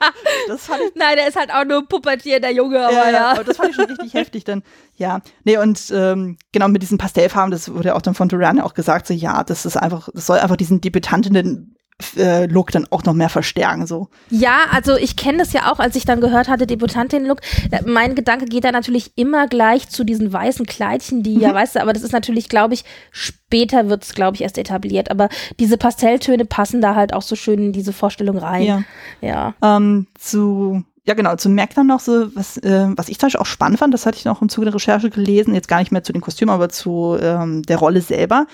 Das 0.48 0.66
fand 0.66 0.80
ich 0.82 0.94
Nein, 0.94 1.16
der 1.16 1.28
ist 1.28 1.36
halt 1.36 1.52
auch 1.52 1.64
nur 1.64 1.86
Puppetier, 1.86 2.40
der 2.40 2.52
Junge, 2.52 2.80
aber 2.84 2.92
ja. 2.92 3.10
ja. 3.10 3.30
Aber 3.32 3.44
das 3.44 3.56
fand 3.56 3.70
ich 3.70 3.76
schon 3.76 3.86
richtig 3.86 4.14
heftig 4.14 4.44
dann. 4.44 4.62
Ja, 4.94 5.20
nee, 5.44 5.58
und 5.58 5.92
ähm, 5.94 6.36
genau 6.52 6.68
mit 6.68 6.82
diesen 6.82 6.98
Pastellfarben, 6.98 7.50
das 7.50 7.72
wurde 7.72 7.88
ja 7.88 7.94
auch 7.94 8.02
dann 8.02 8.14
von 8.14 8.28
Duran 8.28 8.60
auch 8.60 8.74
gesagt, 8.74 9.06
so 9.06 9.14
ja, 9.14 9.44
das 9.44 9.66
ist 9.66 9.76
einfach, 9.76 10.08
das 10.12 10.26
soll 10.26 10.38
einfach 10.38 10.56
diesen 10.56 10.80
Debütantinnen 10.80 11.77
äh, 12.16 12.46
Look 12.46 12.70
dann 12.70 12.86
auch 12.90 13.04
noch 13.04 13.12
mehr 13.12 13.28
verstärken. 13.28 13.86
So. 13.86 14.08
Ja, 14.30 14.66
also 14.70 14.96
ich 14.96 15.16
kenne 15.16 15.38
das 15.38 15.52
ja 15.52 15.72
auch, 15.72 15.78
als 15.78 15.96
ich 15.96 16.04
dann 16.04 16.20
gehört 16.20 16.48
hatte, 16.48 16.66
Debutantin-Look. 16.66 17.40
Mein 17.86 18.14
Gedanke 18.14 18.46
geht 18.46 18.64
da 18.64 18.72
natürlich 18.72 19.12
immer 19.16 19.48
gleich 19.48 19.88
zu 19.88 20.04
diesen 20.04 20.32
weißen 20.32 20.66
Kleidchen, 20.66 21.22
die 21.22 21.36
mhm. 21.36 21.40
ja, 21.40 21.54
weißt 21.54 21.76
du, 21.76 21.82
aber 21.82 21.92
das 21.92 22.02
ist 22.02 22.12
natürlich, 22.12 22.48
glaube 22.48 22.74
ich, 22.74 22.84
später 23.10 23.88
wird 23.88 24.04
es, 24.04 24.14
glaube 24.14 24.36
ich, 24.36 24.42
erst 24.42 24.58
etabliert. 24.58 25.10
Aber 25.10 25.28
diese 25.58 25.76
Pastelltöne 25.76 26.44
passen 26.44 26.80
da 26.80 26.94
halt 26.94 27.12
auch 27.12 27.22
so 27.22 27.34
schön 27.36 27.58
in 27.58 27.72
diese 27.72 27.92
Vorstellung 27.92 28.38
rein. 28.38 28.62
Ja. 28.62 28.82
ja. 29.20 29.76
Ähm, 29.76 30.06
zu 30.18 30.84
ja, 31.08 31.14
genau, 31.14 31.36
zu 31.36 31.48
Mac 31.48 31.74
dann 31.74 31.86
noch 31.86 32.00
so, 32.00 32.36
was, 32.36 32.58
äh, 32.58 32.86
was 32.94 33.08
ich 33.08 33.18
zum 33.18 33.28
Beispiel 33.28 33.40
auch 33.40 33.46
spannend 33.46 33.78
fand, 33.78 33.94
das 33.94 34.04
hatte 34.04 34.18
ich 34.18 34.26
noch 34.26 34.42
im 34.42 34.50
Zuge 34.50 34.66
der 34.66 34.74
Recherche 34.74 35.08
gelesen, 35.08 35.54
jetzt 35.54 35.66
gar 35.66 35.78
nicht 35.78 35.90
mehr 35.90 36.04
zu 36.04 36.12
den 36.12 36.20
Kostümen, 36.20 36.54
aber 36.54 36.68
zu 36.68 37.16
ähm, 37.18 37.62
der 37.62 37.78
Rolle 37.78 38.02
selber. 38.02 38.46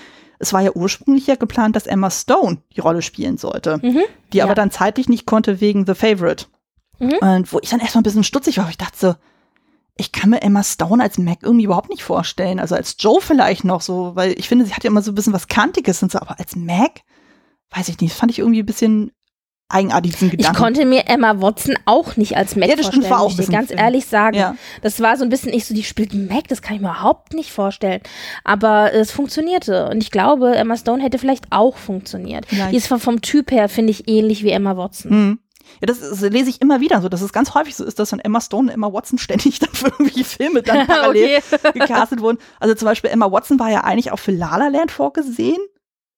Es 0.45 0.53
war 0.53 0.61
ja 0.61 0.71
ursprünglich 0.73 1.25
ja 1.25 1.35
geplant, 1.35 1.75
dass 1.75 1.87
Emma 1.87 2.11
Stone 2.11 2.59
die 2.75 2.79
Rolle 2.81 3.01
spielen 3.01 3.37
sollte, 3.37 3.79
mhm, 3.81 4.03
die 4.31 4.37
ja. 4.37 4.43
aber 4.43 4.53
dann 4.53 4.69
zeitlich 4.69 5.09
nicht 5.09 5.25
konnte 5.25 5.59
wegen 5.59 5.87
The 5.87 5.95
Favorite. 5.95 6.45
Mhm. 6.99 7.17
Und 7.19 7.51
wo 7.51 7.59
ich 7.61 7.71
dann 7.71 7.79
erstmal 7.79 8.01
ein 8.01 8.03
bisschen 8.03 8.23
stutzig 8.23 8.59
war, 8.59 8.69
ich 8.69 8.77
dachte 8.77 8.97
so, 8.97 9.15
ich 9.97 10.11
kann 10.11 10.29
mir 10.29 10.41
Emma 10.41 10.61
Stone 10.63 11.01
als 11.01 11.17
Mac 11.17 11.39
irgendwie 11.41 11.65
überhaupt 11.65 11.89
nicht 11.89 12.03
vorstellen. 12.03 12.59
Also 12.59 12.75
als 12.75 12.95
Joe 12.99 13.21
vielleicht 13.21 13.63
noch 13.63 13.81
so, 13.81 14.15
weil 14.15 14.37
ich 14.37 14.47
finde, 14.47 14.65
sie 14.65 14.73
hat 14.73 14.83
ja 14.83 14.89
immer 14.89 15.01
so 15.01 15.11
ein 15.11 15.15
bisschen 15.15 15.33
was 15.33 15.47
Kantiges 15.47 16.03
und 16.03 16.11
so, 16.11 16.19
aber 16.19 16.39
als 16.39 16.55
Mac, 16.55 17.01
weiß 17.71 17.89
ich 17.89 17.99
nicht, 17.99 18.13
fand 18.13 18.31
ich 18.31 18.39
irgendwie 18.39 18.61
ein 18.61 18.65
bisschen 18.67 19.11
eigenartig 19.69 20.13
diesen 20.13 20.29
Gedanken. 20.29 20.53
Ich 20.53 20.57
konnte 20.57 20.85
mir 20.85 21.07
Emma 21.07 21.41
Watson 21.41 21.75
auch 21.85 22.17
nicht 22.17 22.37
als 22.37 22.55
Mac 22.55 22.69
ja, 22.69 22.75
das 22.75 22.85
vorstellen, 22.85 23.09
war 23.09 23.21
auch 23.21 23.31
muss 23.31 23.39
ich 23.39 23.49
ganz 23.49 23.71
ehrlich 23.71 24.05
sagen. 24.05 24.37
Ja. 24.37 24.55
Das 24.81 24.99
war 24.99 25.17
so 25.17 25.23
ein 25.23 25.29
bisschen 25.29 25.53
ich 25.53 25.65
so, 25.65 25.73
die 25.73 25.83
spielt 25.83 26.13
Mac, 26.13 26.47
das 26.47 26.61
kann 26.61 26.75
ich 26.75 26.81
mir 26.81 26.89
überhaupt 26.89 27.33
nicht 27.33 27.51
vorstellen. 27.51 28.01
Aber 28.43 28.93
es 28.93 29.11
funktionierte 29.11 29.89
und 29.89 30.01
ich 30.01 30.11
glaube, 30.11 30.55
Emma 30.55 30.77
Stone 30.77 31.01
hätte 31.01 31.17
vielleicht 31.17 31.47
auch 31.51 31.77
funktioniert. 31.77 32.45
Vielleicht. 32.47 32.71
Die 32.71 32.77
ist 32.77 32.87
vom, 32.87 32.99
vom 32.99 33.21
Typ 33.21 33.51
her, 33.51 33.69
finde 33.69 33.91
ich, 33.91 34.07
ähnlich 34.07 34.43
wie 34.43 34.51
Emma 34.51 34.77
Watson. 34.77 35.11
Mhm. 35.11 35.39
Ja, 35.81 35.87
das, 35.87 35.99
das, 35.99 36.21
lese 36.21 36.49
ich 36.49 36.61
immer 36.61 36.79
wieder 36.79 37.01
so, 37.01 37.09
dass 37.09 37.21
es 37.21 37.33
ganz 37.33 37.53
häufig 37.55 37.75
so 37.75 37.83
ist, 37.83 37.97
dass 37.97 38.11
dann 38.11 38.19
Emma 38.19 38.39
Stone 38.39 38.69
und 38.69 38.73
Emma 38.73 38.93
Watson 38.93 39.17
ständig 39.17 39.59
dann 39.59 39.73
für 39.73 39.87
irgendwelche 39.87 40.23
Filme 40.23 40.61
dann 40.61 40.85
parallel 40.87 41.39
gecastet 41.73 42.21
wurden. 42.21 42.37
Also 42.59 42.75
zum 42.75 42.85
Beispiel 42.85 43.09
Emma 43.09 43.31
Watson 43.31 43.59
war 43.59 43.71
ja 43.71 43.83
eigentlich 43.83 44.11
auch 44.11 44.19
für 44.19 44.31
La 44.31 44.57
La 44.57 44.67
Land 44.67 44.91
vorgesehen. 44.91 45.57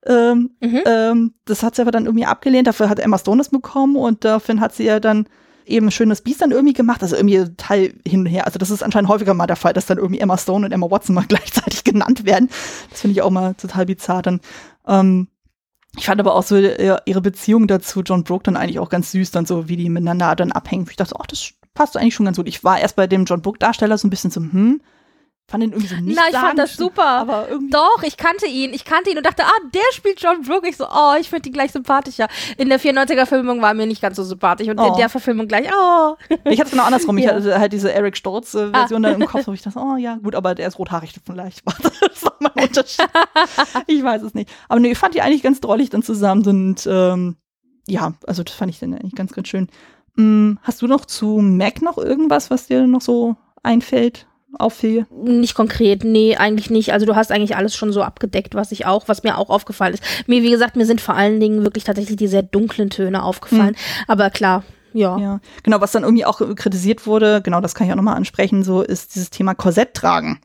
Ähm, 0.05 0.51
mhm. 0.61 0.81
ähm, 0.85 1.33
das 1.45 1.63
hat 1.63 1.75
sie 1.75 1.81
aber 1.81 1.91
dann 1.91 2.05
irgendwie 2.05 2.25
abgelehnt. 2.25 2.67
Dafür 2.67 2.89
hat 2.89 2.99
Emma 2.99 3.17
Stone 3.17 3.39
das 3.39 3.49
bekommen 3.49 3.95
und 3.95 4.23
dafür 4.23 4.59
hat 4.59 4.73
sie 4.73 4.85
ja 4.85 4.99
dann 4.99 5.27
eben 5.65 5.91
schönes 5.91 6.21
Biest 6.21 6.41
dann 6.41 6.51
irgendwie 6.51 6.73
gemacht, 6.73 7.03
also 7.03 7.15
irgendwie 7.15 7.43
Teil 7.57 7.93
hin 8.07 8.21
und 8.21 8.25
her. 8.27 8.45
Also 8.45 8.57
das 8.57 8.69
ist 8.69 8.83
anscheinend 8.83 9.09
häufiger 9.09 9.33
mal 9.33 9.47
der 9.47 9.55
Fall, 9.55 9.73
dass 9.73 9.85
dann 9.85 9.97
irgendwie 9.97 10.19
Emma 10.19 10.37
Stone 10.37 10.65
und 10.65 10.71
Emma 10.71 10.89
Watson 10.89 11.15
mal 11.15 11.25
gleichzeitig 11.27 11.83
genannt 11.83 12.25
werden. 12.25 12.49
Das 12.89 13.01
finde 13.01 13.13
ich 13.13 13.21
auch 13.21 13.31
mal 13.31 13.53
total 13.55 13.85
bizarr 13.85 14.21
dann. 14.21 14.39
Ähm, 14.87 15.27
ich 15.97 16.05
fand 16.05 16.21
aber 16.21 16.35
auch 16.35 16.43
so 16.43 16.57
ihre 16.57 17.21
Beziehung 17.21 17.67
dazu, 17.67 18.01
John 18.01 18.23
Brooke, 18.23 18.43
dann 18.43 18.55
eigentlich 18.55 18.79
auch 18.79 18.89
ganz 18.89 19.11
süß, 19.11 19.31
dann 19.31 19.47
so, 19.47 19.67
wie 19.67 19.77
die 19.77 19.89
miteinander 19.89 20.35
dann 20.35 20.51
abhängen. 20.51 20.85
Ich 20.89 20.95
dachte, 20.95 21.15
ach, 21.19 21.25
das 21.25 21.53
passt 21.73 21.97
eigentlich 21.97 22.13
schon 22.13 22.25
ganz 22.25 22.37
gut. 22.37 22.47
Ich 22.47 22.63
war 22.63 22.79
erst 22.79 22.95
bei 22.95 23.07
dem 23.07 23.25
John 23.25 23.41
Brooke-Darsteller 23.41 23.97
so 23.97 24.05
ein 24.07 24.11
bisschen 24.11 24.29
so, 24.29 24.41
hm, 24.41 24.81
fand 25.49 25.63
ihn 25.63 25.71
irgendwie 25.71 25.87
so 25.87 25.95
nicht 25.95 26.17
Na, 26.17 26.29
ich 26.29 26.35
fand 26.35 26.59
das 26.59 26.75
super. 26.75 27.05
Aber 27.05 27.47
irgendwie 27.49 27.71
Doch, 27.71 28.03
ich 28.03 28.17
kannte 28.17 28.47
ihn. 28.47 28.73
Ich 28.73 28.83
kannte 28.83 29.09
ihn 29.09 29.17
und 29.17 29.25
dachte, 29.25 29.43
ah, 29.43 29.69
der 29.73 29.93
spielt 29.93 30.21
John 30.21 30.41
Brooke. 30.41 30.67
Ich 30.67 30.75
so, 30.75 30.85
oh, 30.85 31.13
ich 31.19 31.29
finde 31.29 31.49
ihn 31.49 31.53
gleich 31.53 31.71
sympathischer. 31.71 32.27
In 32.57 32.69
der 32.69 32.79
94er-Filmung 32.79 33.61
war 33.61 33.69
er 33.69 33.73
mir 33.73 33.85
nicht 33.85 34.01
ganz 34.01 34.17
so 34.17 34.23
sympathisch 34.23 34.67
und 34.67 34.79
oh. 34.79 34.87
in 34.87 34.95
der 34.97 35.09
Verfilmung 35.09 35.47
gleich, 35.47 35.67
oh. 35.73 36.15
Ich 36.45 36.59
hatte 36.59 36.63
es 36.63 36.71
genau 36.71 36.83
andersrum. 36.83 37.17
Ich 37.17 37.27
hatte 37.27 37.59
halt 37.59 37.71
diese 37.71 37.93
Eric 37.93 38.17
Stoltz-Version 38.17 39.05
ah. 39.05 39.11
im 39.11 39.25
Kopf, 39.25 39.47
wo 39.47 39.53
ich 39.53 39.61
dachte, 39.61 39.79
oh 39.79 39.95
ja, 39.95 40.15
gut, 40.15 40.35
aber 40.35 40.53
der 40.53 40.67
ist 40.67 40.79
rothaarig 40.79 41.13
vielleicht. 41.25 41.63
das 41.81 42.23
war 42.23 42.35
mein 42.39 42.67
Unterschied. 42.67 43.07
ich 43.87 44.03
weiß 44.03 44.23
es 44.23 44.33
nicht. 44.33 44.49
Aber 44.67 44.79
nee, 44.79 44.91
ich 44.91 44.97
fand 44.97 45.15
die 45.15 45.21
eigentlich 45.21 45.43
ganz 45.43 45.61
drollig 45.61 45.89
dann 45.89 46.03
zusammen 46.03 46.45
und 46.45 46.87
ähm, 46.91 47.37
ja, 47.87 48.13
also 48.27 48.43
das 48.43 48.53
fand 48.53 48.69
ich 48.69 48.79
dann 48.79 48.93
eigentlich 48.93 49.15
ganz, 49.15 49.31
ganz 49.31 49.47
schön. 49.47 49.69
Hm, 50.17 50.59
hast 50.61 50.81
du 50.81 50.87
noch 50.87 51.05
zu 51.05 51.37
Mac 51.37 51.81
noch 51.81 51.97
irgendwas, 51.97 52.49
was 52.49 52.67
dir 52.67 52.85
noch 52.85 53.01
so 53.01 53.37
einfällt? 53.63 54.26
Auffiel? 54.57 55.05
Nicht 55.11 55.55
konkret, 55.55 56.03
nee, 56.03 56.35
eigentlich 56.35 56.69
nicht. 56.69 56.93
Also 56.93 57.05
du 57.05 57.15
hast 57.15 57.31
eigentlich 57.31 57.55
alles 57.55 57.75
schon 57.75 57.91
so 57.91 58.01
abgedeckt, 58.01 58.55
was 58.55 58.71
ich 58.71 58.85
auch, 58.85 59.07
was 59.07 59.23
mir 59.23 59.37
auch 59.37 59.49
aufgefallen 59.49 59.93
ist. 59.93 60.03
Mir, 60.27 60.43
wie 60.43 60.51
gesagt, 60.51 60.75
mir 60.75 60.85
sind 60.85 61.01
vor 61.01 61.15
allen 61.15 61.39
Dingen 61.39 61.63
wirklich 61.63 61.83
tatsächlich 61.83 62.17
die 62.17 62.27
sehr 62.27 62.43
dunklen 62.43 62.89
Töne 62.89 63.23
aufgefallen. 63.23 63.75
Mhm. 63.75 64.03
Aber 64.07 64.29
klar, 64.29 64.63
ja. 64.93 65.17
ja. 65.17 65.39
Genau, 65.63 65.81
was 65.81 65.91
dann 65.91 66.03
irgendwie 66.03 66.25
auch 66.25 66.41
kritisiert 66.55 67.05
wurde, 67.05 67.41
genau, 67.41 67.61
das 67.61 67.75
kann 67.75 67.87
ich 67.87 67.93
auch 67.93 67.97
nochmal 67.97 68.15
ansprechen, 68.15 68.63
so 68.63 68.81
ist 68.81 69.15
dieses 69.15 69.29
Thema 69.29 69.53
Korsett 69.53 69.93
tragen. 69.93 70.39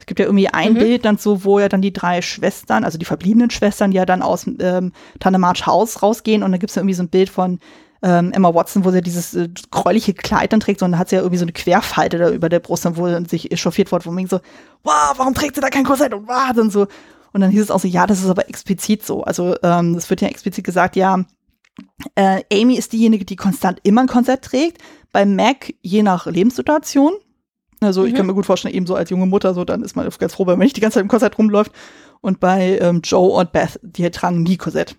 Es 0.00 0.06
gibt 0.06 0.20
ja 0.20 0.26
irgendwie 0.26 0.48
ein 0.48 0.74
mhm. 0.74 0.78
Bild 0.78 1.04
dann 1.04 1.18
so, 1.18 1.44
wo 1.44 1.58
ja 1.58 1.68
dann 1.68 1.82
die 1.82 1.92
drei 1.92 2.22
Schwestern, 2.22 2.84
also 2.84 2.98
die 2.98 3.04
verbliebenen 3.04 3.50
Schwestern, 3.50 3.92
ja 3.92 4.06
dann 4.06 4.22
aus 4.22 4.46
ähm, 4.60 4.92
Tannemarsch 5.18 5.66
Haus 5.66 6.02
rausgehen 6.02 6.42
und 6.42 6.52
dann 6.52 6.60
gibt 6.60 6.70
es 6.70 6.76
ja 6.76 6.80
irgendwie 6.80 6.94
so 6.94 7.02
ein 7.02 7.08
Bild 7.08 7.28
von 7.28 7.58
ähm, 8.02 8.32
Emma 8.32 8.54
Watson, 8.54 8.84
wo 8.84 8.90
sie 8.90 9.02
dieses 9.02 9.34
äh, 9.34 9.48
gräuliche 9.70 10.14
Kleid 10.14 10.52
dann 10.52 10.60
trägt, 10.60 10.80
sondern 10.80 10.98
hat 10.98 11.08
sie 11.08 11.16
ja 11.16 11.22
irgendwie 11.22 11.38
so 11.38 11.44
eine 11.44 11.52
Querfalte 11.52 12.18
da 12.18 12.30
über 12.30 12.48
der 12.48 12.60
Brust, 12.60 12.84
dann, 12.84 12.96
wo 12.96 13.08
sich 13.24 13.50
echauffiert 13.50 13.90
wurde, 13.90 14.06
wo 14.06 14.10
man 14.10 14.26
so, 14.26 14.40
wow, 14.84 15.14
warum 15.16 15.34
trägt 15.34 15.56
sie 15.56 15.60
da 15.60 15.68
kein 15.68 15.84
Korsett 15.84 16.14
und 16.14 16.28
wow, 16.28 16.52
dann 16.54 16.70
so. 16.70 16.86
Und 17.32 17.40
dann 17.40 17.50
hieß 17.50 17.62
es 17.62 17.70
auch 17.70 17.80
so, 17.80 17.88
ja, 17.88 18.06
das 18.06 18.20
ist 18.20 18.30
aber 18.30 18.48
explizit 18.48 19.04
so. 19.04 19.22
Also 19.22 19.56
ähm, 19.62 19.94
es 19.96 20.08
wird 20.08 20.20
ja 20.20 20.28
explizit 20.28 20.64
gesagt, 20.64 20.96
ja, 20.96 21.24
äh, 22.14 22.42
Amy 22.52 22.76
ist 22.76 22.92
diejenige, 22.92 23.24
die 23.24 23.36
konstant 23.36 23.80
immer 23.82 24.02
ein 24.02 24.06
Korsett 24.06 24.42
trägt. 24.42 24.78
Bei 25.12 25.24
Mac 25.26 25.74
je 25.82 26.02
nach 26.02 26.26
Lebenssituation. 26.26 27.12
Also 27.80 28.02
mhm. 28.02 28.08
ich 28.08 28.14
kann 28.14 28.26
mir 28.26 28.34
gut 28.34 28.46
vorstellen, 28.46 28.74
eben 28.74 28.86
so 28.86 28.94
als 28.94 29.10
junge 29.10 29.26
Mutter, 29.26 29.54
so 29.54 29.64
dann 29.64 29.82
ist 29.82 29.96
man 29.96 30.08
ganz 30.18 30.34
froh, 30.34 30.46
wenn 30.46 30.58
man 30.58 30.64
nicht 30.64 30.76
die 30.76 30.80
ganze 30.80 30.94
Zeit 30.94 31.02
im 31.02 31.08
Korsett 31.08 31.38
rumläuft. 31.38 31.72
Und 32.20 32.40
bei 32.40 32.78
ähm, 32.80 33.00
Joe 33.04 33.30
und 33.30 33.52
Beth, 33.52 33.78
die 33.82 34.10
tragen 34.10 34.42
nie 34.42 34.56
Korsett. 34.56 34.96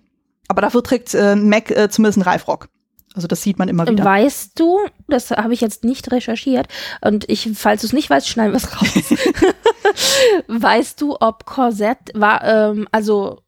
Aber 0.48 0.62
dafür 0.62 0.84
trägt 0.84 1.14
äh, 1.14 1.36
Mac 1.36 1.72
äh, 1.72 1.90
zumindest 1.90 2.18
einen 2.18 2.28
Reifrock. 2.28 2.70
Also 3.16 3.28
das 3.28 3.42
sieht 3.42 3.58
man 3.58 3.70
immer 3.70 3.88
wieder. 3.88 4.04
Weißt 4.06 4.60
du, 4.60 4.80
das 5.08 5.32
habe 5.32 5.54
ich 5.54 5.62
jetzt 5.62 5.84
nicht 5.84 6.12
recherchiert 6.12 6.68
und 7.02 7.28
ich, 7.28 7.50
falls 7.56 7.82
du 7.82 7.88
es 7.88 7.94
nicht 7.94 8.10
weißt, 8.10 8.28
schneiden 8.28 8.54
wir 8.54 8.58
es 8.58 8.76
raus. 8.76 9.20
weißt 10.48 11.02
du, 11.02 11.18
ob 11.20 11.46
Korsett 11.46 11.98
war, 12.14 12.44
ähm, 12.44 12.88
also 12.92 13.42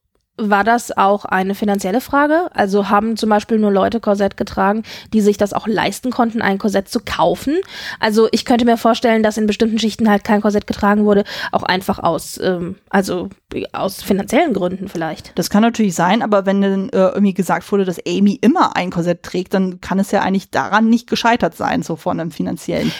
war 0.50 0.64
das 0.64 0.96
auch 0.98 1.26
eine 1.26 1.56
finanzielle 1.56 2.02
Frage? 2.02 2.50
Also 2.54 2.90
haben 2.90 3.18
zum 3.18 3.30
Beispiel 3.30 3.60
nur 3.60 3.72
Leute 3.72 4.00
Korsett 4.00 4.38
getragen, 4.38 4.84
die 5.14 5.22
sich 5.22 5.38
das 5.38 5.54
auch 5.54 5.68
leisten 5.68 6.12
konnten, 6.12 6.42
ein 6.42 6.58
Korsett 6.58 6.90
zu 6.90 7.00
kaufen? 7.00 7.58
Also 8.00 8.28
ich 8.32 8.46
könnte 8.46 8.66
mir 8.66 8.78
vorstellen, 8.78 9.24
dass 9.24 9.38
in 9.38 9.48
bestimmten 9.48 9.80
Schichten 9.80 10.10
halt 10.10 10.24
kein 10.24 10.42
Korsett 10.42 10.68
getragen 10.68 11.06
wurde, 11.06 11.24
auch 11.52 11.64
einfach 11.64 12.00
aus, 12.00 12.40
ähm, 12.42 12.76
also 12.90 13.30
aus 13.74 14.02
finanziellen 14.02 14.54
Gründen 14.54 14.88
vielleicht. 14.88 15.38
Das 15.38 15.50
kann 15.50 15.62
natürlich 15.62 15.96
sein, 15.96 16.22
aber 16.22 16.46
wenn 16.46 16.62
dann 16.62 16.90
äh, 16.90 17.10
irgendwie 17.10 17.34
gesagt 17.34 17.70
wurde, 17.72 17.86
dass 17.86 18.00
Amy 18.06 18.38
immer 18.42 18.76
ein 18.76 18.90
Korsett 18.90 19.24
trägt, 19.24 19.54
dann 19.54 19.82
kann 19.82 20.00
es 20.00 20.12
ja 20.12 20.22
eigentlich 20.22 20.50
daran 20.50 20.90
nicht 20.90 21.10
gescheitert 21.10 21.56
sein, 21.56 21.84
so 21.84 21.96
von 21.96 22.20
einem 22.20 22.32
finanziellen. 22.32 22.92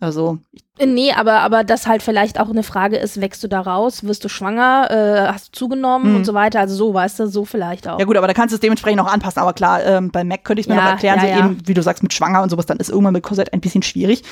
Also. 0.00 0.38
Nee, 0.80 1.12
aber, 1.12 1.40
aber 1.40 1.64
das 1.64 1.88
halt 1.88 2.02
vielleicht 2.02 2.38
auch 2.38 2.50
eine 2.50 2.62
Frage 2.62 2.96
ist, 2.98 3.20
wächst 3.20 3.42
du 3.42 3.48
da 3.48 3.60
raus, 3.60 4.04
wirst 4.04 4.24
du 4.24 4.28
schwanger, 4.28 4.88
äh, 4.90 5.32
hast 5.32 5.48
du 5.48 5.58
zugenommen 5.58 6.10
mhm. 6.10 6.16
und 6.16 6.24
so 6.24 6.34
weiter. 6.34 6.60
Also 6.60 6.76
so, 6.76 6.94
weißt 6.94 7.18
du, 7.18 7.26
so 7.26 7.44
vielleicht 7.44 7.88
auch. 7.88 7.98
Ja 7.98 8.04
gut, 8.04 8.16
aber 8.16 8.28
da 8.28 8.32
kannst 8.34 8.52
du 8.52 8.56
es 8.56 8.60
dementsprechend 8.60 9.00
auch 9.00 9.12
anpassen. 9.12 9.42
Aber 9.42 9.54
klar, 9.54 9.84
ähm, 9.84 10.12
bei 10.12 10.22
Mac 10.22 10.44
könnte 10.44 10.60
ich 10.60 10.66
es 10.66 10.68
mir 10.68 10.76
ja, 10.76 10.84
noch 10.84 10.90
erklären, 10.90 11.16
ja, 11.16 11.22
so 11.22 11.28
ja. 11.28 11.38
eben, 11.38 11.58
wie 11.66 11.74
du 11.74 11.82
sagst, 11.82 12.04
mit 12.04 12.14
schwanger 12.14 12.42
und 12.42 12.50
sowas, 12.50 12.66
dann 12.66 12.78
ist 12.78 12.90
irgendwann 12.90 13.14
mit 13.14 13.24
Korsett 13.24 13.52
ein 13.52 13.60
bisschen 13.60 13.82
schwierig. 13.82 14.22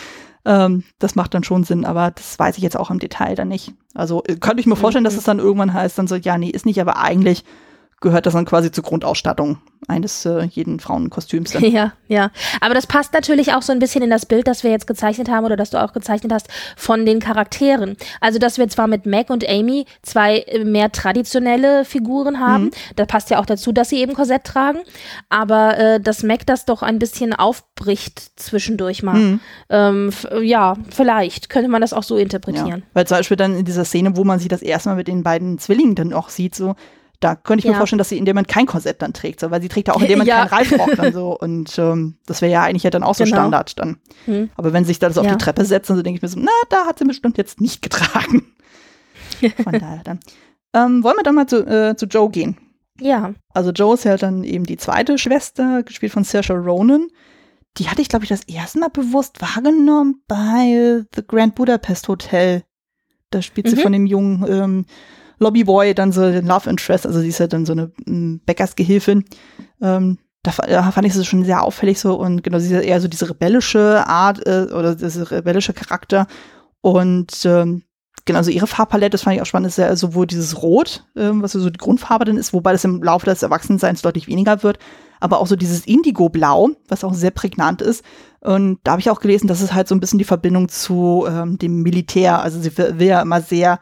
Ähm, 0.44 0.84
das 1.00 1.16
macht 1.16 1.34
dann 1.34 1.42
schon 1.42 1.64
Sinn, 1.64 1.84
aber 1.84 2.12
das 2.12 2.38
weiß 2.38 2.56
ich 2.56 2.62
jetzt 2.62 2.76
auch 2.76 2.92
im 2.92 3.00
Detail 3.00 3.34
dann 3.34 3.48
nicht. 3.48 3.72
Also 3.94 4.22
äh, 4.24 4.36
könnte 4.36 4.60
ich 4.60 4.66
mir 4.66 4.76
vorstellen, 4.76 5.02
mhm. 5.02 5.06
dass 5.06 5.16
es 5.16 5.24
dann 5.24 5.40
irgendwann 5.40 5.72
heißt, 5.72 5.98
dann 5.98 6.06
so, 6.06 6.14
ja, 6.14 6.38
nee, 6.38 6.50
ist 6.50 6.66
nicht, 6.66 6.80
aber 6.80 6.98
eigentlich 6.98 7.42
gehört 8.00 8.26
das 8.26 8.34
dann 8.34 8.44
quasi 8.44 8.70
zur 8.70 8.84
Grundausstattung 8.84 9.58
eines 9.88 10.24
äh, 10.26 10.42
jeden 10.44 10.80
Frauenkostüms. 10.80 11.52
Dann. 11.52 11.64
Ja, 11.76 11.92
ja. 12.08 12.30
Aber 12.60 12.74
das 12.74 12.86
passt 12.86 13.12
natürlich 13.12 13.52
auch 13.52 13.62
so 13.62 13.72
ein 13.72 13.78
bisschen 13.78 14.02
in 14.02 14.10
das 14.10 14.24
Bild, 14.24 14.46
das 14.46 14.62
wir 14.62 14.70
jetzt 14.70 14.86
gezeichnet 14.86 15.28
haben 15.28 15.44
oder 15.44 15.56
das 15.56 15.70
du 15.70 15.82
auch 15.82 15.92
gezeichnet 15.92 16.32
hast 16.32 16.48
von 16.76 17.04
den 17.04 17.20
Charakteren. 17.20 17.96
Also, 18.20 18.38
dass 18.38 18.56
wir 18.56 18.68
zwar 18.68 18.86
mit 18.86 19.04
Meg 19.04 19.30
und 19.30 19.46
Amy 19.48 19.84
zwei 20.02 20.38
äh, 20.38 20.64
mehr 20.64 20.92
traditionelle 20.92 21.84
Figuren 21.84 22.40
haben. 22.40 22.64
Mhm. 22.64 22.70
Da 22.96 23.04
passt 23.04 23.30
ja 23.30 23.38
auch 23.38 23.46
dazu, 23.46 23.72
dass 23.72 23.88
sie 23.88 23.98
eben 23.98 24.14
Korsett 24.14 24.44
tragen. 24.44 24.78
Aber 25.28 25.76
äh, 25.78 26.00
dass 26.00 26.22
Meg 26.22 26.46
das 26.46 26.64
doch 26.64 26.82
ein 26.82 26.98
bisschen 26.98 27.34
aufbricht 27.34 28.38
zwischendurch 28.38 29.02
mal. 29.02 29.16
Mhm. 29.16 29.40
Ähm, 29.68 30.10
ja, 30.42 30.76
vielleicht 30.90 31.48
könnte 31.48 31.68
man 31.68 31.80
das 31.80 31.92
auch 31.92 32.04
so 32.04 32.16
interpretieren. 32.16 32.80
Ja. 32.80 32.86
Weil 32.94 33.06
zum 33.06 33.18
Beispiel 33.18 33.36
dann 33.36 33.56
in 33.56 33.64
dieser 33.64 33.84
Szene, 33.84 34.16
wo 34.16 34.24
man 34.24 34.38
sie 34.38 34.48
das 34.48 34.62
erste 34.62 34.90
Mal 34.90 34.96
mit 34.96 35.08
den 35.08 35.22
beiden 35.22 35.58
Zwillingen 35.58 35.94
dann 35.94 36.12
auch 36.12 36.28
sieht, 36.28 36.54
so 36.54 36.74
da 37.26 37.34
könnte 37.34 37.58
ich 37.58 37.64
ja. 37.64 37.72
mir 37.72 37.78
vorstellen, 37.78 37.98
dass 37.98 38.08
sie 38.08 38.18
in 38.18 38.24
dem 38.24 38.36
Moment 38.36 38.46
kein 38.46 38.66
Korsett 38.66 39.02
dann 39.02 39.12
trägt, 39.12 39.40
so, 39.40 39.50
weil 39.50 39.60
sie 39.60 39.66
trägt 39.66 39.88
ja 39.88 39.94
auch 39.94 40.00
in 40.00 40.06
dem 40.06 40.18
Moment 40.18 40.28
ja. 40.28 40.46
keinen 40.46 40.70
Reifrock 40.70 40.94
dann 40.94 41.12
so. 41.12 41.36
Und 41.40 41.76
ähm, 41.76 42.18
das 42.24 42.40
wäre 42.40 42.52
ja 42.52 42.62
eigentlich 42.62 42.84
ja 42.84 42.90
dann 42.90 43.02
auch 43.02 43.16
so 43.16 43.24
genau. 43.24 43.36
Standard 43.36 43.76
dann. 43.80 43.98
Hm. 44.26 44.48
Aber 44.54 44.72
wenn 44.72 44.84
sie 44.84 44.88
sich 44.88 45.00
da 45.00 45.10
so 45.10 45.22
ja. 45.22 45.30
auf 45.30 45.36
die 45.36 45.42
Treppe 45.42 45.64
setzen, 45.64 45.96
so 45.96 46.02
denke 46.02 46.18
ich 46.18 46.22
mir 46.22 46.28
so, 46.28 46.38
na, 46.38 46.52
da 46.70 46.86
hat 46.86 47.00
sie 47.00 47.04
bestimmt 47.04 47.36
jetzt 47.36 47.60
nicht 47.60 47.82
getragen. 47.82 48.46
Von 49.64 49.72
daher 49.72 50.02
dann. 50.04 50.20
Ähm, 50.72 51.02
wollen 51.02 51.16
wir 51.16 51.24
dann 51.24 51.34
mal 51.34 51.48
zu, 51.48 51.66
äh, 51.66 51.96
zu 51.96 52.06
Joe 52.06 52.30
gehen? 52.30 52.58
Ja. 53.00 53.34
Also 53.52 53.72
Joe 53.72 53.94
ist 53.94 54.04
ja 54.04 54.16
dann 54.16 54.44
eben 54.44 54.66
die 54.66 54.76
zweite 54.76 55.18
Schwester, 55.18 55.82
gespielt 55.82 56.12
von 56.12 56.22
Saoirse 56.22 56.52
Ronan. 56.52 57.08
die 57.78 57.88
hatte 57.88 58.02
ich, 58.02 58.08
glaube 58.08 58.24
ich, 58.24 58.28
das 58.28 58.44
erste 58.44 58.78
Mal 58.78 58.90
bewusst 58.90 59.42
wahrgenommen 59.42 60.22
bei 60.28 61.02
The 61.12 61.26
Grand 61.26 61.56
Budapest 61.56 62.06
Hotel. 62.06 62.62
Da 63.30 63.42
spielt 63.42 63.68
sie 63.68 63.74
mhm. 63.74 63.80
von 63.80 63.92
dem 63.92 64.06
jungen 64.06 64.46
ähm, 64.48 64.86
Lobbyboy 65.38 65.94
dann 65.94 66.12
so 66.12 66.22
den 66.22 66.46
Love 66.46 66.70
Interest, 66.70 67.06
also 67.06 67.20
sie 67.20 67.28
ist 67.28 67.38
ja 67.38 67.46
dann 67.46 67.66
so 67.66 67.72
eine 67.72 67.92
ähm, 68.06 68.40
Bäckersgehilfin. 68.44 69.24
Ähm, 69.80 70.18
da, 70.42 70.52
fand 70.52 71.06
ich 71.06 71.14
sie 71.14 71.24
schon 71.24 71.44
sehr 71.44 71.62
auffällig 71.62 71.98
so 71.98 72.14
und 72.14 72.42
genau, 72.42 72.58
sie 72.58 72.72
ist 72.72 72.84
eher 72.84 73.00
so 73.00 73.08
diese 73.08 73.28
rebellische 73.28 74.06
Art 74.06 74.46
äh, 74.46 74.68
oder 74.72 74.94
diese 74.94 75.30
rebellische 75.30 75.72
Charakter 75.72 76.28
und 76.80 77.44
ähm, 77.44 77.82
genau, 78.26 78.38
also 78.38 78.50
ihre 78.50 78.66
Farbpalette, 78.66 79.10
das 79.10 79.22
fand 79.22 79.36
ich 79.36 79.42
auch 79.42 79.46
spannend, 79.46 79.68
ist 79.68 79.78
ja 79.78 79.96
sowohl 79.96 80.26
dieses 80.26 80.62
Rot, 80.62 81.04
ähm, 81.16 81.42
was 81.42 81.52
so 81.52 81.70
die 81.70 81.78
Grundfarbe 81.78 82.24
dann 82.26 82.36
ist, 82.36 82.52
wobei 82.52 82.72
das 82.72 82.84
im 82.84 83.02
Laufe 83.02 83.26
des 83.26 83.42
Erwachsenseins 83.42 84.02
deutlich 84.02 84.28
weniger 84.28 84.62
wird, 84.62 84.78
aber 85.18 85.40
auch 85.40 85.46
so 85.46 85.56
dieses 85.56 85.86
Indigo-Blau, 85.86 86.70
was 86.88 87.04
auch 87.04 87.14
sehr 87.14 87.30
prägnant 87.30 87.82
ist. 87.82 88.04
Und 88.40 88.78
da 88.84 88.92
habe 88.92 89.00
ich 89.00 89.10
auch 89.10 89.20
gelesen, 89.20 89.48
dass 89.48 89.62
es 89.62 89.72
halt 89.72 89.88
so 89.88 89.94
ein 89.94 90.00
bisschen 90.00 90.18
die 90.18 90.24
Verbindung 90.24 90.68
zu 90.68 91.24
ähm, 91.28 91.58
dem 91.58 91.82
Militär, 91.82 92.42
also 92.42 92.60
sie 92.60 92.76
will 92.76 93.06
ja 93.06 93.22
immer 93.22 93.40
sehr 93.40 93.80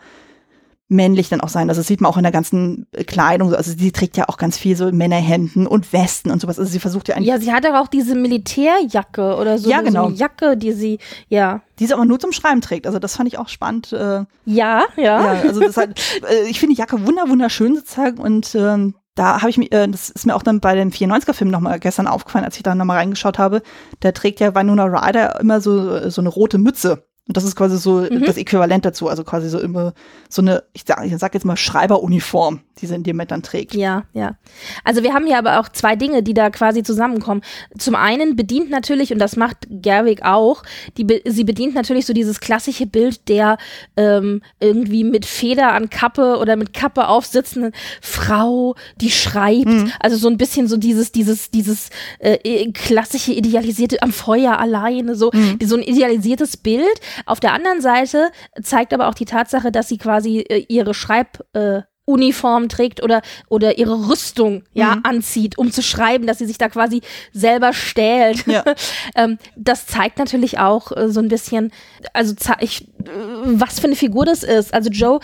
männlich 0.94 1.28
dann 1.28 1.40
auch 1.40 1.48
sein. 1.48 1.68
Also 1.68 1.80
das 1.80 1.88
sieht 1.88 2.00
man 2.00 2.10
auch 2.10 2.16
in 2.16 2.22
der 2.22 2.32
ganzen 2.32 2.86
Kleidung. 3.06 3.52
Also 3.54 3.72
sie 3.76 3.92
trägt 3.92 4.16
ja 4.16 4.28
auch 4.28 4.38
ganz 4.38 4.56
viel 4.56 4.76
so 4.76 4.90
Männerhemden 4.90 5.66
und 5.66 5.92
Westen 5.92 6.30
und 6.30 6.40
sowas. 6.40 6.58
Also 6.58 6.70
sie 6.70 6.78
versucht 6.78 7.08
ja 7.08 7.16
eigentlich. 7.16 7.28
Ja, 7.28 7.38
sie 7.38 7.52
hat 7.52 7.66
aber 7.66 7.80
auch 7.80 7.88
diese 7.88 8.14
Militärjacke 8.14 9.36
oder 9.36 9.58
so. 9.58 9.68
Ja, 9.68 9.82
genau. 9.82 10.04
So 10.04 10.08
eine 10.08 10.16
Jacke, 10.16 10.56
die 10.56 10.72
sie, 10.72 10.98
ja. 11.28 11.60
Die 11.78 11.86
sie 11.86 11.92
aber 11.92 12.04
nur 12.04 12.18
zum 12.18 12.32
Schreiben 12.32 12.60
trägt. 12.60 12.86
Also 12.86 12.98
das 12.98 13.16
fand 13.16 13.28
ich 13.28 13.38
auch 13.38 13.48
spannend. 13.48 13.92
Äh, 13.92 14.24
ja, 14.46 14.84
ja. 14.84 14.84
ja 14.96 15.40
also 15.42 15.60
das 15.60 15.76
halt, 15.76 16.00
äh, 16.28 16.48
ich 16.48 16.60
finde 16.60 16.74
die 16.74 16.80
Jacke 16.80 17.06
wunder, 17.06 17.28
wunderschön 17.28 17.74
sozusagen 17.76 18.18
und 18.18 18.54
ähm, 18.54 18.94
da 19.14 19.40
habe 19.40 19.50
ich 19.50 19.58
mir, 19.58 19.70
äh, 19.70 19.88
das 19.88 20.10
ist 20.10 20.26
mir 20.26 20.34
auch 20.34 20.42
dann 20.42 20.60
bei 20.60 20.74
dem 20.74 20.90
94er-Film 20.90 21.50
nochmal 21.50 21.78
gestern 21.78 22.06
aufgefallen, 22.06 22.44
als 22.44 22.56
ich 22.56 22.62
da 22.62 22.74
nochmal 22.74 22.98
reingeschaut 22.98 23.38
habe. 23.38 23.62
Der 24.02 24.12
trägt 24.12 24.40
ja 24.40 24.54
Winona 24.54 24.84
Ryder 24.84 25.40
immer 25.40 25.60
so, 25.60 26.08
so 26.10 26.20
eine 26.20 26.28
rote 26.28 26.58
Mütze. 26.58 27.06
Und 27.26 27.36
das 27.36 27.44
ist 27.44 27.56
quasi 27.56 27.78
so 27.78 28.00
mhm. 28.00 28.24
das 28.24 28.36
Äquivalent 28.36 28.84
dazu, 28.84 29.08
also 29.08 29.24
quasi 29.24 29.48
so 29.48 29.58
immer 29.58 29.94
so 30.28 30.42
eine, 30.42 30.64
ich 30.74 30.84
sag, 30.86 31.06
ich 31.06 31.16
sag 31.16 31.32
jetzt 31.32 31.44
mal 31.44 31.56
Schreiberuniform, 31.56 32.60
die 32.80 32.86
sie 32.86 32.94
in 32.94 33.02
dem 33.02 33.16
Moment 33.16 33.30
dann 33.30 33.42
trägt. 33.42 33.74
Ja, 33.74 34.04
ja. 34.12 34.36
Also 34.82 35.02
wir 35.02 35.14
haben 35.14 35.26
hier 35.26 35.38
aber 35.38 35.60
auch 35.60 35.68
zwei 35.68 35.96
Dinge, 35.96 36.22
die 36.22 36.34
da 36.34 36.50
quasi 36.50 36.82
zusammenkommen. 36.82 37.42
Zum 37.78 37.94
einen 37.94 38.36
bedient 38.36 38.70
natürlich, 38.70 39.12
und 39.12 39.18
das 39.18 39.36
macht 39.36 39.66
Gerwig 39.70 40.24
auch, 40.24 40.62
die, 40.96 41.22
sie 41.24 41.44
bedient 41.44 41.74
natürlich 41.74 42.06
so 42.06 42.12
dieses 42.12 42.40
klassische 42.40 42.86
Bild 42.86 43.28
der 43.28 43.58
ähm, 43.96 44.42
irgendwie 44.60 45.04
mit 45.04 45.24
Feder 45.26 45.72
an 45.72 45.90
Kappe 45.90 46.38
oder 46.38 46.56
mit 46.56 46.72
Kappe 46.72 47.08
aufsitzenden 47.08 47.72
Frau, 48.00 48.74
die 49.00 49.10
schreibt. 49.10 49.66
Mhm. 49.66 49.92
Also 50.00 50.16
so 50.16 50.28
ein 50.28 50.36
bisschen 50.36 50.68
so 50.68 50.76
dieses, 50.76 51.12
dieses, 51.12 51.50
dieses 51.50 51.90
äh, 52.18 52.70
klassische 52.72 53.32
idealisierte 53.32 54.02
am 54.02 54.12
Feuer 54.12 54.58
alleine, 54.58 55.14
so, 55.14 55.30
mhm. 55.32 55.58
so 55.62 55.76
ein 55.76 55.82
idealisiertes 55.82 56.56
Bild 56.56 57.00
auf 57.26 57.40
der 57.40 57.52
anderen 57.52 57.80
Seite 57.80 58.30
zeigt 58.62 58.92
aber 58.92 59.08
auch 59.08 59.14
die 59.14 59.24
Tatsache, 59.24 59.70
dass 59.70 59.88
sie 59.88 59.98
quasi 59.98 60.40
äh, 60.40 60.64
ihre 60.68 60.94
Schreib 60.94 61.44
äh, 61.52 61.82
Uniform 62.04 62.68
trägt 62.68 63.02
oder 63.02 63.22
oder 63.48 63.78
ihre 63.78 64.08
Rüstung 64.08 64.64
ja 64.72 64.96
mhm. 64.96 65.00
anzieht, 65.04 65.58
um 65.58 65.72
zu 65.72 65.82
schreiben, 65.82 66.26
dass 66.26 66.38
sie 66.38 66.46
sich 66.46 66.58
da 66.58 66.68
quasi 66.68 67.00
selber 67.32 67.72
stählt. 67.72 68.46
Ja. 68.46 68.64
ähm, 69.14 69.38
das 69.56 69.86
zeigt 69.86 70.18
natürlich 70.18 70.58
auch 70.58 70.92
äh, 70.92 71.08
so 71.08 71.20
ein 71.20 71.28
bisschen, 71.28 71.72
also 72.12 72.34
ich, 72.60 72.82
äh, 72.82 73.10
was 73.44 73.80
für 73.80 73.86
eine 73.86 73.96
Figur 73.96 74.26
das 74.26 74.42
ist. 74.42 74.74
Also 74.74 74.90
Joe 74.90 75.20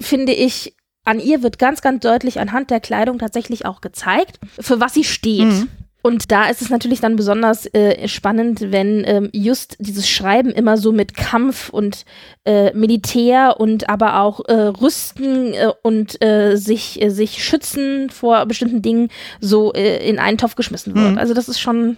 finde 0.00 0.32
ich 0.32 0.74
an 1.04 1.20
ihr 1.20 1.42
wird 1.42 1.58
ganz 1.58 1.82
ganz 1.82 2.00
deutlich 2.02 2.40
anhand 2.40 2.70
der 2.70 2.80
Kleidung 2.80 3.18
tatsächlich 3.18 3.66
auch 3.66 3.80
gezeigt, 3.80 4.38
für 4.58 4.80
was 4.80 4.94
sie 4.94 5.04
steht. 5.04 5.46
Mhm. 5.46 5.68
Und 6.02 6.32
da 6.32 6.48
ist 6.48 6.60
es 6.60 6.68
natürlich 6.68 7.00
dann 7.00 7.14
besonders 7.14 7.66
äh, 7.66 8.08
spannend, 8.08 8.72
wenn 8.72 9.04
ähm, 9.06 9.30
just 9.32 9.76
dieses 9.78 10.08
Schreiben 10.08 10.50
immer 10.50 10.76
so 10.76 10.90
mit 10.90 11.14
Kampf 11.14 11.68
und 11.68 12.04
äh, 12.44 12.72
Militär 12.74 13.60
und 13.60 13.88
aber 13.88 14.20
auch 14.20 14.40
äh, 14.46 14.52
Rüsten 14.52 15.54
äh, 15.54 15.70
und 15.82 16.20
äh, 16.22 16.56
sich, 16.56 17.00
äh, 17.00 17.10
sich 17.10 17.44
schützen 17.44 18.10
vor 18.10 18.44
bestimmten 18.46 18.82
Dingen 18.82 19.10
so 19.40 19.72
äh, 19.72 20.08
in 20.08 20.18
einen 20.18 20.38
Topf 20.38 20.56
geschmissen 20.56 20.94
wird. 20.96 21.12
Mhm. 21.12 21.18
Also 21.18 21.34
das 21.34 21.48
ist 21.48 21.60
schon, 21.60 21.96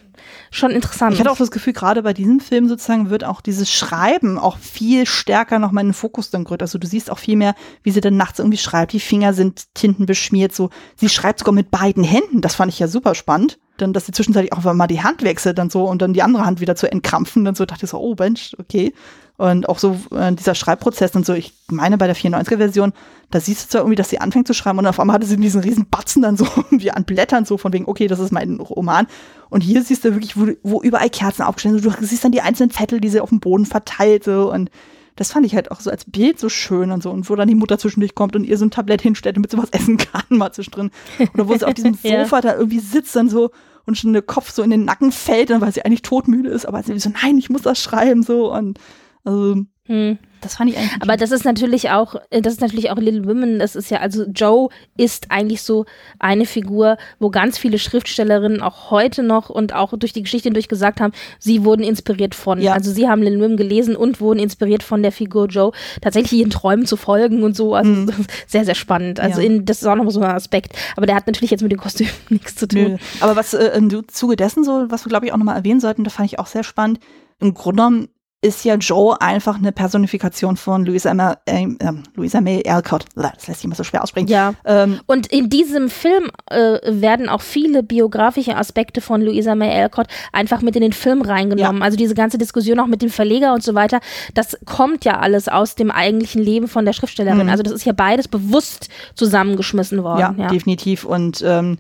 schon 0.51 0.71
interessant. 0.71 1.15
Ich 1.15 1.21
hatte 1.21 1.31
auch 1.31 1.39
das 1.39 1.51
Gefühl, 1.51 1.73
gerade 1.73 2.03
bei 2.03 2.13
diesem 2.13 2.41
Film 2.41 2.69
sozusagen 2.69 3.09
wird 3.09 3.25
auch 3.25 3.41
dieses 3.41 3.73
Schreiben 3.73 4.39
auch 4.39 4.59
viel 4.59 5.07
stärker 5.07 5.59
nochmal 5.59 5.83
in 5.83 5.89
den 5.89 5.95
Fokus 5.95 6.29
dann 6.29 6.45
gerückt. 6.45 6.63
Also 6.63 6.77
du 6.77 6.87
siehst 6.87 7.11
auch 7.11 7.19
viel 7.19 7.37
mehr, 7.37 7.55
wie 7.83 7.91
sie 7.91 8.03
dann 8.03 8.19
nachts 8.19 8.39
irgendwie 8.39 8.59
schreibt. 8.59 8.93
Die 8.93 9.01
Finger 9.01 9.33
sind 9.33 9.73
tintenbeschmiert, 9.73 10.55
so. 10.55 10.69
Sie 10.97 11.09
schreibt 11.09 11.39
sogar 11.39 11.55
mit 11.55 11.71
beiden 11.71 12.05
Händen. 12.05 12.43
Das 12.43 12.55
fand 12.55 12.71
ich 12.71 12.79
ja 12.79 12.87
super 12.87 13.15
spannend 13.15 13.59
dann, 13.77 13.93
dass 13.93 14.07
sie 14.07 14.13
zwischenzeitlich 14.13 14.53
auch 14.53 14.73
mal 14.73 14.87
die 14.87 15.03
Hand 15.03 15.23
wechselt 15.23 15.59
dann 15.59 15.71
so 15.71 15.85
und 15.85 16.01
dann 16.01 16.13
die 16.13 16.23
andere 16.23 16.47
Hand 16.47 16.61
wieder 16.61 16.77
zu 16.77 16.91
entkrampfen. 16.91 17.45
Dann 17.45 17.55
so 17.55 17.65
dachte 17.65 17.85
ich 17.85 17.91
so, 17.91 17.99
oh 17.99 18.15
Mensch, 18.19 18.55
okay. 18.59 18.95
Und 19.37 19.69
auch 19.69 19.81
so 19.81 19.99
äh, 20.15 20.33
dieser 20.33 20.55
Schreibprozess 20.55 21.17
und 21.17 21.27
so, 21.27 21.35
ich 21.35 21.55
meine 21.67 21.99
bei 21.99 22.07
der 22.07 22.15
94er-Version, 22.15 22.93
da 23.33 23.41
siehst 23.41 23.65
du 23.65 23.69
zwar 23.69 23.81
irgendwie, 23.81 23.97
dass 23.97 24.09
sie 24.09 24.21
anfängt 24.21 24.47
zu 24.47 24.55
schreiben 24.55 24.79
und 24.79 24.87
auf 24.87 25.01
einmal 25.01 25.15
hatte 25.15 25.27
sie 25.27 25.37
diesen 25.37 25.61
riesen 25.61 25.87
Batzen 25.91 26.23
dann 26.23 26.37
so 26.37 26.47
wie 26.71 26.93
an 26.93 27.05
Blättern 27.05 27.45
so 27.45 27.59
von 27.59 27.73
wegen, 27.73 27.87
okay, 27.87 28.07
das 28.07 28.21
ist 28.21 28.31
mein 28.31 28.61
Roman. 28.61 29.09
Und 29.51 29.63
hier 29.63 29.83
siehst 29.83 30.05
du 30.05 30.13
wirklich, 30.13 30.37
wo, 30.37 30.47
wo 30.63 30.81
überall 30.83 31.11
Kerzen 31.11 31.43
aufgestellt 31.43 31.83
sind. 31.83 32.01
Du 32.01 32.07
siehst 32.07 32.23
dann 32.23 32.31
die 32.31 32.43
einzelnen 32.43 32.71
Zettel, 32.71 33.01
die 33.01 33.09
sie 33.09 33.21
auf 33.21 33.31
dem 33.31 33.41
Boden 33.41 33.67
verteilte 33.67 34.47
und 34.47 34.71
das 35.17 35.33
fand 35.33 35.47
ich 35.47 35.55
halt 35.55 35.71
auch 35.71 35.81
so 35.81 35.91
als 35.91 36.05
Bild 36.05 36.39
so 36.39 36.49
schön 36.49 36.91
und 36.91 37.03
so. 37.03 37.11
Und 37.11 37.29
wo 37.31 37.37
dann 37.37 37.49
die 37.49 37.55
Mutter 37.55 37.79
zwischendurch 37.79 38.15
kommt 38.15 38.35
und 38.35 38.45
ihr 38.45 38.59
so 38.59 38.65
ein 38.65 38.71
Tablett 38.71 39.03
hinstellt, 39.03 39.37
damit 39.37 39.51
sie 39.51 39.59
was 39.59 39.71
essen 39.71 39.97
kann, 39.97 40.25
mal 40.31 40.53
zwischendrin. 40.53 40.91
Oder 41.35 41.49
wo 41.49 41.57
sie 41.57 41.67
auf 41.67 41.75
diesem 41.75 41.95
Sofa 42.03 42.37
ja. 42.37 42.41
da 42.41 42.55
irgendwie 42.57 42.81
sitzt 42.81 43.15
dann 43.15 43.29
so 43.29 43.51
und 43.87 43.99
schon 43.99 44.13
der 44.13 44.23
Kopf 44.23 44.51
so 44.51 44.63
in 44.63 44.71
den 44.71 44.85
Nacken 44.85 45.13
fällt, 45.13 45.51
weil 45.51 45.73
sie 45.73 45.85
eigentlich 45.85 46.03
todmüde 46.03 46.49
ist, 46.49 46.67
aber 46.67 46.83
sie 46.83 46.99
so, 46.99 47.11
nein, 47.23 47.39
ich 47.39 47.51
muss 47.51 47.63
das 47.63 47.81
schreiben, 47.81 48.23
so 48.23 48.53
und 48.53 48.79
also 49.25 49.57
hm. 49.87 50.19
Das 50.41 50.57
fand 50.57 50.71
ich 50.71 50.79
eigentlich. 50.79 51.03
Aber 51.03 51.17
das 51.17 51.31
ist 51.31 51.45
natürlich 51.45 51.91
auch, 51.91 52.17
äh, 52.31 52.41
das 52.41 52.55
ist 52.55 52.61
natürlich 52.61 52.91
auch 52.91 52.97
Little 52.97 53.27
Women. 53.27 53.59
Das 53.59 53.77
ist 53.77 53.91
ja, 53.91 53.99
also 53.99 54.25
Joe 54.25 54.69
ist 54.97 55.31
eigentlich 55.31 55.63
so 55.63 55.85
eine 56.19 56.47
Figur, 56.47 56.97
wo 57.19 57.31
ganz 57.31 57.59
viele 57.59 57.79
Schriftstellerinnen 57.79 58.63
auch 58.63 58.91
heute 58.91 59.23
noch 59.23 59.51
und 59.51 59.75
auch 59.75 59.95
durch 59.97 60.13
die 60.13 60.23
Geschichte 60.23 60.49
hindurch 60.49 60.69
gesagt 60.69 61.01
haben, 61.01 61.13
sie 61.39 61.65
wurden 61.65 61.83
inspiriert 61.83 62.35
von. 62.35 62.61
Ja. 62.61 62.73
Also 62.73 62.93
sie 62.93 63.09
haben 63.09 63.23
Little 63.23 63.41
Women 63.41 63.57
gelesen 63.57 63.97
und 63.97 64.21
wurden 64.21 64.39
inspiriert 64.39 64.83
von 64.83 65.03
der 65.03 65.13
Figur 65.13 65.49
Joe, 65.49 65.73
tatsächlich 66.01 66.41
ihren 66.41 66.51
Träumen 66.51 66.87
zu 66.87 66.97
folgen 66.97 67.43
und 67.43 67.55
so. 67.55 67.75
Also 67.75 67.91
mhm. 67.91 68.11
sehr, 68.47 68.65
sehr 68.65 68.75
spannend. 68.75 69.21
Also 69.21 69.41
ja. 69.41 69.47
in, 69.47 69.65
das 69.67 69.83
ist 69.83 69.87
auch 69.87 69.97
noch 69.97 70.11
so 70.11 70.21
ein 70.21 70.31
Aspekt. 70.31 70.77
Aber 70.97 71.05
der 71.05 71.17
hat 71.17 71.27
natürlich 71.27 71.51
jetzt 71.51 71.63
mit 71.63 71.73
dem 71.73 71.81
Kostüm 71.81 72.09
nichts 72.31 72.55
zu 72.55 72.69
tun. 72.69 72.83
Nö. 72.83 72.97
Aber 73.21 73.37
was 73.37 73.53
äh, 73.53 73.77
im 73.77 74.09
Zuge 74.09 74.37
dessen 74.37 74.65
so, 74.65 74.87
was 74.89 75.05
wir 75.05 75.11
glaube 75.11 75.27
ich 75.27 75.33
auch 75.33 75.39
nochmal 75.39 75.57
erwähnen 75.57 75.81
sollten, 75.81 76.05
das 76.05 76.15
fand 76.15 76.33
ich 76.33 76.39
auch 76.39 76.47
sehr 76.47 76.65
spannend. 76.65 77.01
Im 77.41 77.53
Grunde 77.53 77.83
genommen 77.83 78.09
ist 78.45 78.63
ja 78.65 78.75
Joe 78.75 79.19
einfach 79.23 79.57
eine 79.57 79.73
Personifikation 79.73 80.59
von 80.59 80.85
Louisa, 80.85 81.15
May, 81.15 81.35
äh, 81.47 81.93
Louisa 82.15 82.43
May 82.43 82.63
Alcott. 82.69 83.07
Das 83.15 83.47
lässt 83.47 83.61
sich 83.61 83.65
immer 83.65 83.75
so 83.75 83.85
schwer 83.85 84.03
aussprechen. 84.03 84.29
Ja. 84.29 84.53
Ähm, 84.67 85.01
und 85.07 85.29
in 85.29 85.49
diesem 85.49 85.89
Film 85.89 86.31
äh, 86.51 86.79
werden 86.85 87.31
auch 87.31 87.41
viele 87.41 87.83
biografische 87.83 88.55
Aspekte 88.55 89.01
von 89.01 89.23
Louisa 89.23 89.55
May 89.55 89.71
Alcott 89.71 90.09
einfach 90.31 90.61
mit 90.61 90.77
in 90.77 90.83
den 90.83 90.93
Film 90.93 91.23
reingenommen. 91.23 91.79
Ja. 91.79 91.85
Also 91.85 91.97
diese 91.97 92.15
ganze 92.15 92.37
Diskussion 92.37 92.79
auch 92.81 92.87
mit 92.87 93.01
dem 93.01 93.09
Verleger 93.09 93.55
und 93.55 93.63
so 93.63 93.75
weiter, 93.75 94.01
das 94.35 94.59
kommt 94.67 95.07
ja 95.07 95.21
alles 95.21 95.49
aus 95.49 95.75
dem 95.75 95.91
eigentlichen 95.91 96.43
Leben 96.43 96.69
von 96.69 96.85
der 96.85 96.93
Schriftstellerin. 96.93 97.45
Mhm. 97.45 97.49
Also 97.49 97.63
das 97.63 97.73
ist 97.73 97.87
ja 97.87 97.95
beides 97.95 98.29
bewusst 98.29 98.91
zusammengeschmissen 99.15 100.03
worden. 100.03 100.21
Ja, 100.21 100.35
ja. 100.37 100.49
definitiv. 100.49 101.07
Und 101.07 101.43
ähm, 101.47 101.79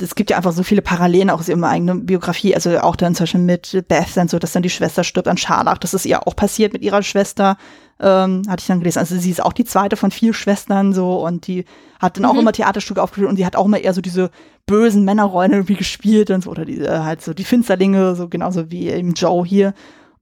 es 0.00 0.14
gibt 0.14 0.30
ja 0.30 0.36
einfach 0.36 0.52
so 0.52 0.62
viele 0.62 0.82
Parallelen 0.82 1.30
auch 1.30 1.40
aus 1.40 1.48
ihrer 1.48 1.68
eigenen 1.68 2.04
Biografie, 2.04 2.54
also 2.54 2.78
auch 2.80 2.96
dann 2.96 3.14
zum 3.14 3.24
Beispiel 3.24 3.40
mit 3.40 3.84
Beth, 3.88 4.14
dann 4.14 4.28
so, 4.28 4.38
dass 4.38 4.52
dann 4.52 4.62
die 4.62 4.70
Schwester 4.70 5.04
stirbt 5.04 5.28
an 5.28 5.38
Scharlach. 5.38 5.78
Das 5.78 5.94
ist 5.94 6.04
ihr 6.04 6.26
auch 6.26 6.36
passiert 6.36 6.74
mit 6.74 6.82
ihrer 6.82 7.02
Schwester, 7.02 7.56
ähm, 7.98 8.42
hatte 8.46 8.60
ich 8.60 8.66
dann 8.66 8.80
gelesen. 8.80 8.98
Also 8.98 9.16
sie 9.16 9.30
ist 9.30 9.42
auch 9.42 9.54
die 9.54 9.64
zweite 9.64 9.96
von 9.96 10.10
vier 10.10 10.34
Schwestern 10.34 10.92
so 10.92 11.24
und 11.24 11.46
die 11.46 11.64
hat 11.98 12.18
dann 12.18 12.26
auch 12.26 12.34
mhm. 12.34 12.40
immer 12.40 12.52
Theaterstücke 12.52 13.02
aufgeführt 13.02 13.30
und 13.30 13.36
sie 13.36 13.46
hat 13.46 13.56
auch 13.56 13.64
immer 13.64 13.78
eher 13.78 13.94
so 13.94 14.02
diese 14.02 14.30
bösen 14.66 15.04
Männerrollen 15.04 15.52
irgendwie 15.52 15.76
gespielt 15.76 16.30
und 16.30 16.44
so, 16.44 16.50
oder 16.50 16.66
die, 16.66 16.78
äh, 16.80 16.98
halt 16.98 17.22
so 17.22 17.32
die 17.32 17.44
Finsterlinge, 17.44 18.16
so 18.16 18.28
genauso 18.28 18.70
wie 18.70 18.90
eben 18.90 19.14
Joe 19.14 19.46
hier. 19.46 19.72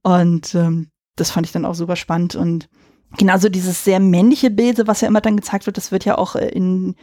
Und 0.03 0.55
ähm, 0.55 0.87
das 1.17 1.31
fand 1.31 1.47
ich 1.47 1.51
dann 1.51 1.65
auch 1.65 1.75
super 1.75 1.97
spannend 1.97 2.35
und 2.35 2.69
genauso 3.17 3.49
dieses 3.49 3.83
sehr 3.83 3.99
männliche 3.99 4.51
Bild, 4.51 4.87
was 4.87 5.01
ja 5.01 5.07
immer 5.07 5.21
dann 5.21 5.35
gezeigt 5.35 5.65
wird, 5.65 5.77
das 5.77 5.91
wird 5.91 6.05
ja 6.05 6.17
auch 6.17 6.35
in 6.35 6.95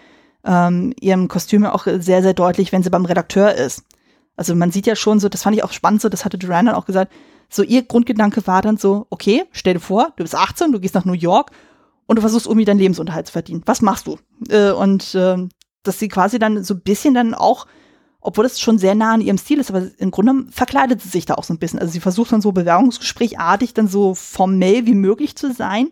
ähm, 0.45 0.93
ihrem 1.01 1.29
Kostüm 1.29 1.65
auch 1.67 1.87
sehr, 1.87 2.23
sehr 2.23 2.35
deutlich, 2.35 2.73
wenn 2.73 2.83
sie 2.83 2.91
beim 2.91 3.05
Redakteur 3.05 3.55
ist. 3.55 3.85
Also 4.37 4.55
man 4.55 4.73
sieht 4.73 4.87
ja 4.87 4.97
schon 4.97 5.21
so, 5.21 5.29
das 5.29 5.43
fand 5.43 5.57
ich 5.57 5.65
auch 5.65 5.73
spannend 5.73 6.01
so, 6.01 6.09
das 6.09 6.25
hatte 6.25 6.39
Duran 6.39 6.67
dann 6.67 6.75
auch 6.75 6.87
gesagt, 6.87 7.13
so 7.49 7.63
ihr 7.63 7.83
Grundgedanke 7.83 8.47
war 8.47 8.63
dann 8.63 8.79
so, 8.79 9.07
okay, 9.11 9.45
stell 9.53 9.75
dir 9.75 9.81
vor, 9.81 10.13
du 10.17 10.25
bist 10.25 10.35
18, 10.35 10.73
du 10.73 10.81
gehst 10.81 10.95
nach 10.95 11.05
New 11.05 11.13
York 11.13 11.51
und 12.07 12.17
du 12.17 12.23
versuchst 12.23 12.47
irgendwie 12.47 12.65
deinen 12.65 12.79
Lebensunterhalt 12.79 13.27
zu 13.27 13.33
verdienen. 13.33 13.63
Was 13.67 13.83
machst 13.83 14.07
du? 14.07 14.19
Äh, 14.49 14.73
und 14.73 15.15
äh, 15.15 15.37
dass 15.83 15.99
sie 15.99 16.09
quasi 16.09 16.39
dann 16.39 16.65
so 16.65 16.75
ein 16.75 16.81
bisschen 16.81 17.15
dann 17.15 17.35
auch, 17.35 17.67
obwohl 18.21 18.45
das 18.45 18.61
schon 18.61 18.79
sehr 18.79 18.95
nah 18.95 19.15
an 19.15 19.21
ihrem 19.21 19.39
Stil 19.39 19.61
ist, 19.61 19.71
aber 19.71 19.89
im 19.99 20.11
Grunde 20.11 20.51
verkleidet 20.51 21.03
sie 21.03 21.09
sich 21.09 21.27
da 21.27 21.35
auch 21.35 21.45
so 21.45 21.53
ein 21.53 21.59
bisschen. 21.59 21.79
Also 21.79 21.93
sie 21.93 22.01
versucht 22.01 22.33
dann 22.33 22.41
so 22.41 22.53
bewerbungsgesprächartig 22.53 23.75
dann 23.75 23.89
so 23.89 24.15
formell 24.15 24.87
wie 24.87 24.95
möglich 24.95 25.37
zu 25.37 25.53
sein. 25.53 25.91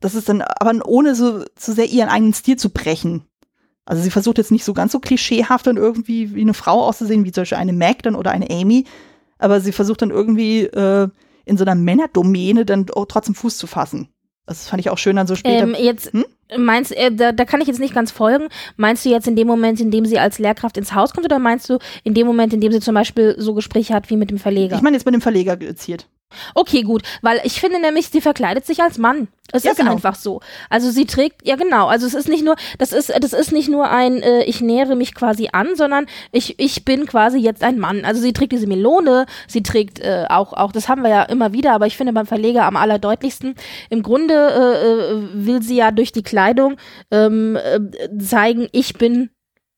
Das 0.00 0.14
ist 0.14 0.28
dann, 0.28 0.42
aber 0.42 0.86
ohne 0.86 1.14
so, 1.14 1.44
so 1.58 1.72
sehr 1.72 1.86
ihren 1.86 2.08
eigenen 2.08 2.34
Stil 2.34 2.56
zu 2.56 2.70
brechen. 2.70 3.24
Also 3.88 4.02
sie 4.02 4.10
versucht 4.10 4.36
jetzt 4.36 4.50
nicht 4.50 4.64
so 4.64 4.74
ganz 4.74 4.92
so 4.92 5.00
klischeehaft 5.00 5.66
und 5.66 5.78
irgendwie 5.78 6.34
wie 6.34 6.42
eine 6.42 6.52
Frau 6.52 6.84
auszusehen, 6.84 7.24
wie 7.24 7.32
zum 7.32 7.40
Beispiel 7.42 7.56
eine 7.58 7.72
Mac 7.72 8.02
dann 8.02 8.14
oder 8.16 8.30
eine 8.32 8.50
Amy. 8.50 8.84
aber 9.38 9.60
sie 9.62 9.72
versucht 9.72 10.02
dann 10.02 10.10
irgendwie 10.10 10.64
äh, 10.64 11.08
in 11.46 11.56
so 11.56 11.64
einer 11.64 11.74
Männerdomäne 11.74 12.66
dann 12.66 12.84
trotzdem 12.86 13.34
Fuß 13.34 13.56
zu 13.56 13.66
fassen. 13.66 14.08
Das 14.44 14.68
fand 14.68 14.80
ich 14.80 14.90
auch 14.90 14.98
schön 14.98 15.16
dann 15.16 15.26
so 15.26 15.34
später. 15.36 15.64
Ähm, 15.64 15.74
jetzt 15.78 16.12
Hm? 16.12 16.24
meinst 16.58 16.94
äh, 16.96 17.10
da, 17.14 17.32
da 17.32 17.44
kann 17.46 17.60
ich 17.62 17.66
jetzt 17.68 17.80
nicht 17.80 17.94
ganz 17.94 18.10
folgen. 18.10 18.48
Meinst 18.76 19.04
du 19.04 19.08
jetzt 19.10 19.26
in 19.26 19.36
dem 19.36 19.46
Moment, 19.46 19.80
in 19.80 19.90
dem 19.90 20.04
sie 20.06 20.18
als 20.18 20.38
Lehrkraft 20.38 20.76
ins 20.76 20.94
Haus 20.94 21.12
kommt, 21.14 21.24
oder 21.26 21.38
meinst 21.38 21.70
du 21.70 21.78
in 22.04 22.12
dem 22.14 22.26
Moment, 22.26 22.52
in 22.52 22.60
dem 22.60 22.72
sie 22.72 22.80
zum 22.80 22.94
Beispiel 22.94 23.36
so 23.38 23.54
Gespräche 23.54 23.94
hat 23.94 24.10
wie 24.10 24.16
mit 24.16 24.30
dem 24.30 24.38
Verleger? 24.38 24.76
Ich 24.76 24.82
meine 24.82 24.96
jetzt 24.96 25.06
mit 25.06 25.14
dem 25.14 25.20
Verleger 25.22 25.56
gezielt. 25.56 26.08
Okay, 26.54 26.82
gut, 26.82 27.02
weil 27.22 27.40
ich 27.44 27.60
finde 27.60 27.80
nämlich, 27.80 28.08
sie 28.08 28.20
verkleidet 28.20 28.66
sich 28.66 28.82
als 28.82 28.98
Mann. 28.98 29.28
Es 29.50 29.62
Ja, 29.64 29.70
ist 29.70 29.78
genau. 29.78 29.92
einfach 29.92 30.14
so. 30.14 30.40
Also 30.68 30.90
sie 30.90 31.06
trägt, 31.06 31.46
ja 31.46 31.56
genau, 31.56 31.86
also 31.86 32.06
es 32.06 32.12
ist 32.12 32.28
nicht 32.28 32.44
nur, 32.44 32.56
das 32.76 32.92
ist, 32.92 33.10
das 33.20 33.32
ist 33.32 33.50
nicht 33.50 33.70
nur 33.70 33.88
ein, 33.90 34.22
äh, 34.22 34.42
ich 34.44 34.60
nähere 34.60 34.94
mich 34.94 35.14
quasi 35.14 35.48
an, 35.52 35.74
sondern 35.74 36.06
ich, 36.32 36.58
ich 36.58 36.84
bin 36.84 37.06
quasi 37.06 37.38
jetzt 37.38 37.62
ein 37.62 37.78
Mann. 37.78 38.04
Also 38.04 38.20
sie 38.20 38.34
trägt 38.34 38.52
diese 38.52 38.66
Melone, 38.66 39.24
sie 39.46 39.62
trägt 39.62 40.00
äh, 40.00 40.26
auch, 40.28 40.52
auch, 40.52 40.70
das 40.70 40.88
haben 40.88 41.02
wir 41.02 41.08
ja 41.10 41.22
immer 41.22 41.54
wieder, 41.54 41.72
aber 41.72 41.86
ich 41.86 41.96
finde 41.96 42.12
beim 42.12 42.26
Verleger 42.26 42.64
am 42.66 42.76
allerdeutlichsten. 42.76 43.54
Im 43.88 44.02
Grunde 44.02 44.34
äh, 44.34 45.12
äh, 45.14 45.46
will 45.46 45.62
sie 45.62 45.76
ja 45.76 45.92
durch 45.92 46.12
die 46.12 46.22
Kleidung 46.22 46.76
ähm, 47.10 47.56
äh, 47.56 47.80
zeigen, 48.18 48.68
ich 48.72 48.94
bin, 48.94 49.30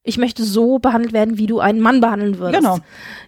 ich 0.02 0.16
möchte 0.18 0.44
so 0.44 0.78
behandelt 0.78 1.12
werden, 1.12 1.36
wie 1.38 1.46
du 1.46 1.60
einen 1.60 1.80
Mann 1.80 2.00
behandeln 2.00 2.38
würdest. 2.38 2.58
Genau. 2.62 2.78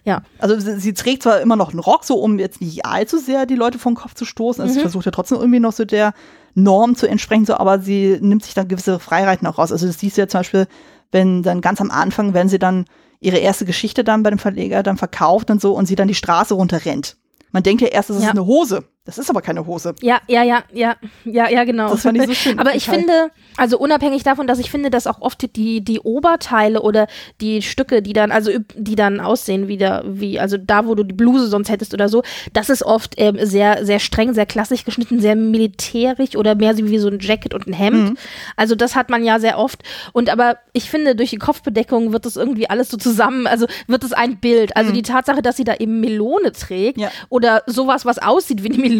Ja. 0.05 0.23
Also 0.39 0.59
sie, 0.59 0.79
sie 0.79 0.93
trägt 0.93 1.23
zwar 1.23 1.39
immer 1.41 1.55
noch 1.55 1.69
einen 1.69 1.79
Rock, 1.79 2.03
so 2.03 2.15
um 2.15 2.39
jetzt 2.39 2.61
nicht 2.61 2.85
allzu 2.85 3.17
sehr 3.19 3.45
die 3.45 3.55
Leute 3.55 3.77
vom 3.77 3.93
Kopf 3.95 4.15
zu 4.15 4.25
stoßen. 4.25 4.61
Also 4.61 4.73
sie 4.73 4.79
Mhm. 4.79 4.83
versucht 4.83 5.05
ja 5.05 5.11
trotzdem 5.11 5.37
irgendwie 5.37 5.59
noch 5.59 5.73
so 5.73 5.85
der 5.85 6.13
Norm 6.55 6.95
zu 6.95 7.07
entsprechen, 7.07 7.45
so, 7.45 7.55
aber 7.55 7.79
sie 7.79 8.17
nimmt 8.21 8.43
sich 8.43 8.53
dann 8.55 8.67
gewisse 8.67 8.99
Freiheiten 8.99 9.47
auch 9.47 9.57
raus. 9.59 9.71
Also 9.71 9.85
das 9.87 9.99
siehst 9.99 10.17
du 10.17 10.21
ja 10.21 10.27
zum 10.27 10.39
Beispiel, 10.39 10.67
wenn 11.11 11.43
dann 11.43 11.61
ganz 11.61 11.79
am 11.79 11.91
Anfang, 11.91 12.33
wenn 12.33 12.49
sie 12.49 12.59
dann 12.59 12.85
ihre 13.19 13.37
erste 13.37 13.65
Geschichte 13.65 14.03
dann 14.03 14.23
bei 14.23 14.29
dem 14.31 14.39
Verleger 14.39 14.83
dann 14.83 14.97
verkauft 14.97 15.49
und 15.51 15.61
so 15.61 15.73
und 15.73 15.85
sie 15.85 15.95
dann 15.95 16.07
die 16.07 16.15
Straße 16.15 16.53
runterrennt. 16.55 17.17
Man 17.51 17.63
denkt 17.63 17.81
ja 17.83 17.87
erst, 17.89 18.09
das 18.09 18.17
Ja. 18.17 18.23
ist 18.25 18.29
eine 18.31 18.45
Hose. 18.45 18.83
Das 19.05 19.17
ist 19.17 19.29
aber 19.29 19.41
keine 19.41 19.65
Hose. 19.65 19.95
Ja, 20.01 20.21
ja, 20.29 20.43
ja, 20.43 20.63
ja, 20.71 20.95
ja, 21.25 21.49
ja, 21.49 21.65
genau. 21.65 21.89
Das 21.89 22.03
fand 22.03 22.17
ich 22.17 22.25
so 22.25 22.33
schön. 22.33 22.57
Aber 22.57 22.73
ich 22.73 22.85
finde, 22.85 23.31
also 23.57 23.77
unabhängig 23.77 24.23
davon, 24.23 24.47
dass 24.47 24.59
ich 24.59 24.71
finde, 24.71 24.89
dass 24.89 25.07
auch 25.07 25.19
oft 25.21 25.55
die, 25.57 25.81
die 25.83 25.99
Oberteile 25.99 26.81
oder 26.81 27.07
die 27.41 27.61
Stücke, 27.61 28.01
die 28.01 28.13
dann, 28.13 28.31
also 28.31 28.51
die 28.77 28.95
dann 28.95 29.19
aussehen 29.19 29.67
wieder, 29.67 30.03
wie, 30.07 30.39
also 30.39 30.55
da, 30.57 30.85
wo 30.87 30.95
du 30.95 31.03
die 31.03 31.13
Bluse 31.13 31.47
sonst 31.47 31.69
hättest 31.69 31.93
oder 31.93 32.07
so, 32.07 32.23
das 32.53 32.69
ist 32.69 32.81
oft 32.83 33.15
ähm, 33.17 33.37
sehr, 33.41 33.85
sehr 33.85 33.99
streng, 33.99 34.33
sehr 34.33 34.45
klassisch 34.45 34.85
geschnitten, 34.85 35.19
sehr 35.19 35.35
militärisch 35.35 36.37
oder 36.37 36.55
mehr 36.55 36.73
so 36.73 36.85
wie 36.85 36.97
so 36.97 37.09
ein 37.09 37.19
Jacket 37.19 37.53
und 37.53 37.67
ein 37.67 37.73
Hemd. 37.73 38.11
Mhm. 38.11 38.17
Also 38.55 38.75
das 38.75 38.95
hat 38.95 39.09
man 39.09 39.25
ja 39.25 39.37
sehr 39.39 39.57
oft. 39.59 39.83
Und 40.13 40.29
aber 40.29 40.59
ich 40.71 40.89
finde, 40.89 41.17
durch 41.17 41.31
die 41.31 41.37
Kopfbedeckung 41.39 42.13
wird 42.13 42.25
das 42.25 42.37
irgendwie 42.37 42.69
alles 42.69 42.87
so 42.87 42.95
zusammen, 42.95 43.47
also 43.47 43.65
wird 43.87 44.05
es 44.05 44.13
ein 44.13 44.37
Bild. 44.37 44.77
Also 44.77 44.93
die 44.93 45.01
Tatsache, 45.01 45.41
dass 45.41 45.57
sie 45.57 45.65
da 45.65 45.75
eben 45.75 45.99
Melone 45.99 46.53
trägt 46.53 46.97
Mhm. 46.97 47.03
Ja. 47.03 47.11
oder 47.29 47.63
sowas, 47.65 48.05
was 48.05 48.17
aussieht 48.19 48.63
wie 48.63 48.69
eine 48.69 48.77
Melone. 48.77 48.92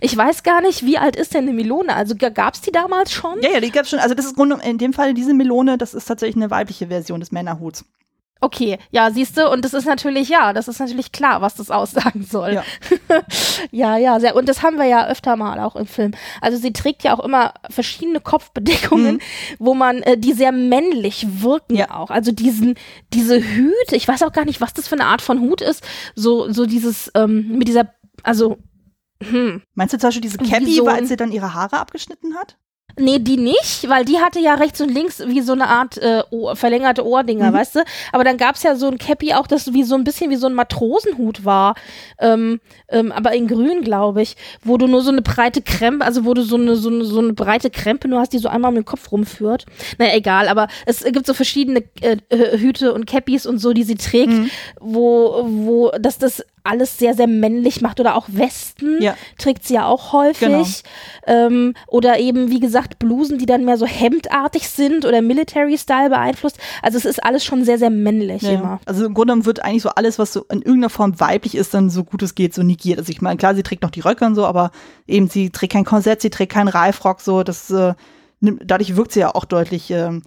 Ich 0.00 0.16
weiß 0.16 0.42
gar 0.42 0.60
nicht, 0.60 0.84
wie 0.84 0.98
alt 0.98 1.16
ist 1.16 1.34
denn 1.34 1.44
eine 1.44 1.52
Melone? 1.52 1.94
Also 1.94 2.14
gab 2.16 2.54
es 2.54 2.60
die 2.60 2.72
damals 2.72 3.12
schon? 3.12 3.40
Ja, 3.42 3.50
ja, 3.50 3.60
die 3.60 3.70
gab's 3.70 3.90
schon. 3.90 3.98
Also 3.98 4.14
das 4.14 4.26
ist 4.26 4.38
in 4.38 4.78
dem 4.78 4.92
Fall 4.92 5.14
diese 5.14 5.34
Melone, 5.34 5.78
das 5.78 5.94
ist 5.94 6.06
tatsächlich 6.06 6.36
eine 6.36 6.50
weibliche 6.50 6.88
Version 6.88 7.20
des 7.20 7.32
Männerhuts. 7.32 7.84
Okay, 8.44 8.78
ja, 8.90 9.10
siehst 9.10 9.38
du, 9.38 9.48
und 9.50 9.64
das 9.64 9.72
ist 9.72 9.86
natürlich, 9.86 10.28
ja, 10.28 10.52
das 10.52 10.68
ist 10.68 10.78
natürlich 10.78 11.12
klar, 11.12 11.40
was 11.40 11.54
das 11.54 11.70
aussagen 11.70 12.24
soll. 12.24 12.52
Ja. 12.52 12.64
ja, 13.70 13.96
ja, 13.96 14.20
sehr. 14.20 14.36
Und 14.36 14.50
das 14.50 14.62
haben 14.62 14.76
wir 14.76 14.84
ja 14.84 15.08
öfter 15.08 15.36
mal 15.36 15.58
auch 15.60 15.76
im 15.76 15.86
Film. 15.86 16.12
Also 16.42 16.58
sie 16.58 16.74
trägt 16.74 17.04
ja 17.04 17.16
auch 17.16 17.24
immer 17.24 17.54
verschiedene 17.70 18.20
Kopfbedeckungen, 18.20 19.20
wo 19.58 19.72
man, 19.72 20.02
äh, 20.02 20.18
die 20.18 20.34
sehr 20.34 20.52
männlich 20.52 21.26
wirken 21.42 21.72
Mhm. 21.74 21.78
Ja. 21.78 21.90
auch. 21.92 22.10
Also 22.10 22.32
diesen, 22.32 22.74
diese 23.14 23.36
Hüte, 23.42 23.96
ich 23.96 24.06
weiß 24.06 24.22
auch 24.24 24.32
gar 24.32 24.44
nicht, 24.44 24.60
was 24.60 24.74
das 24.74 24.88
für 24.88 24.96
eine 24.96 25.06
Art 25.06 25.22
von 25.22 25.40
Hut 25.40 25.62
ist. 25.62 25.82
So, 26.14 26.52
so 26.52 26.66
dieses, 26.66 27.10
ähm, 27.14 27.56
mit 27.56 27.68
dieser, 27.68 27.94
also, 28.24 28.58
hm. 29.30 29.62
Meinst 29.74 29.94
du 29.94 29.98
zum 29.98 30.08
Beispiel 30.08 30.22
diese 30.22 30.38
Cappy, 30.38 30.74
so 30.76 30.86
als 30.86 31.08
sie 31.08 31.16
dann 31.16 31.32
ihre 31.32 31.54
Haare 31.54 31.78
abgeschnitten 31.78 32.34
hat? 32.36 32.56
Nee, 32.96 33.18
die 33.18 33.38
nicht, 33.38 33.88
weil 33.88 34.04
die 34.04 34.18
hatte 34.20 34.38
ja 34.38 34.54
rechts 34.54 34.80
und 34.80 34.88
links 34.88 35.20
wie 35.26 35.40
so 35.40 35.50
eine 35.52 35.66
Art 35.66 35.98
äh, 35.98 36.22
Ohr, 36.30 36.54
verlängerte 36.54 37.04
Ohrdinger, 37.04 37.50
Mhm. 37.50 37.54
weißt 37.54 37.74
du? 37.74 37.80
Aber 38.12 38.22
dann 38.22 38.36
gab's 38.36 38.62
ja 38.62 38.76
so 38.76 38.86
ein 38.86 38.98
Cappy 38.98 39.34
auch, 39.34 39.48
das 39.48 39.72
wie 39.72 39.82
so 39.82 39.96
ein 39.96 40.04
bisschen 40.04 40.30
wie 40.30 40.36
so 40.36 40.46
ein 40.46 40.54
Matrosenhut 40.54 41.44
war, 41.44 41.74
ähm, 42.20 42.60
ähm, 42.88 43.10
aber 43.10 43.32
in 43.32 43.48
grün, 43.48 43.82
glaube 43.82 44.22
ich, 44.22 44.36
wo 44.62 44.76
du 44.76 44.86
nur 44.86 45.02
so 45.02 45.10
eine 45.10 45.22
breite 45.22 45.60
Krempe, 45.60 46.04
also 46.04 46.24
wo 46.24 46.34
du 46.34 46.42
so 46.42 46.54
eine, 46.54 46.76
so 46.76 46.88
eine, 46.88 47.04
so 47.04 47.18
eine 47.18 47.32
breite 47.32 47.68
Krempe 47.70 48.06
nur 48.06 48.20
hast, 48.20 48.32
die 48.32 48.38
so 48.38 48.48
einmal 48.48 48.68
um 48.68 48.76
den 48.76 48.84
Kopf 48.84 49.10
rumführt. 49.10 49.66
Naja, 49.98 50.14
egal, 50.14 50.46
aber 50.46 50.68
es 50.86 51.02
gibt 51.02 51.26
so 51.26 51.34
verschiedene 51.34 51.82
äh, 52.00 52.18
Hüte 52.58 52.94
und 52.94 53.06
Cappies 53.06 53.44
und 53.44 53.58
so, 53.58 53.72
die 53.72 53.82
sie 53.82 53.96
trägt, 53.96 54.30
Mhm. 54.30 54.50
wo, 54.80 55.44
wo, 55.48 55.90
dass 55.98 56.18
das 56.18 56.44
alles 56.64 56.98
sehr, 56.98 57.14
sehr 57.14 57.26
männlich 57.26 57.82
macht 57.82 58.00
oder 58.00 58.16
auch 58.16 58.24
Westen 58.28 59.00
Ja. 59.02 59.14
trägt 59.38 59.66
sie 59.66 59.74
ja 59.74 59.86
auch 59.86 60.12
häufig. 60.14 60.48
Genau. 60.48 60.64
Ähm, 61.26 61.74
oder 61.86 62.18
eben, 62.18 62.50
wie 62.50 62.58
gesagt, 62.58 62.98
Blusen, 62.98 63.36
die 63.38 63.44
dann 63.46 63.64
mehr 63.66 63.76
so 63.76 63.84
hemdartig 63.86 64.68
sind 64.70 65.04
oder 65.04 65.20
Military-Style 65.22 66.08
beeinflusst. 66.08 66.58
Also 66.82 66.96
es 66.96 67.04
ist 67.04 67.22
alles 67.22 67.44
schon 67.44 67.64
sehr, 67.64 67.78
sehr 67.78 67.90
männlich 67.90 68.42
Ja, 68.42 68.52
immer. 68.52 68.80
Also 68.86 69.04
im 69.04 69.12
Grunde 69.12 69.32
genommen 69.32 69.46
wird 69.46 69.62
eigentlich 69.62 69.82
so 69.82 69.90
alles, 69.90 70.18
was 70.18 70.32
so 70.32 70.40
in 70.50 70.62
irgendeiner 70.62 70.88
Form 70.90 71.20
weiblich 71.20 71.54
ist, 71.54 71.74
dann 71.74 71.90
so 71.90 72.02
gut 72.02 72.22
es 72.22 72.34
geht, 72.34 72.54
so 72.54 72.62
negiert. 72.62 72.98
Also 72.98 73.12
ich 73.12 73.20
meine, 73.20 73.36
klar, 73.36 73.54
sie 73.54 73.62
trägt 73.62 73.82
noch 73.82 73.90
die 73.90 74.00
Röcke 74.00 74.24
und 74.24 74.34
so, 74.34 74.46
aber 74.46 74.70
eben 75.06 75.28
sie 75.28 75.50
trägt 75.50 75.74
kein 75.74 75.84
Korsett, 75.84 76.22
sie 76.22 76.30
trägt 76.30 76.52
keinen 76.52 76.68
Reifrock, 76.68 77.20
so, 77.20 77.42
das, 77.42 77.70
äh, 77.70 77.92
dadurch 78.40 78.96
wirkt 78.96 79.12
sie 79.12 79.20
ja 79.20 79.34
auch 79.34 79.44
deutlich 79.44 79.90
ähm, 79.90 80.22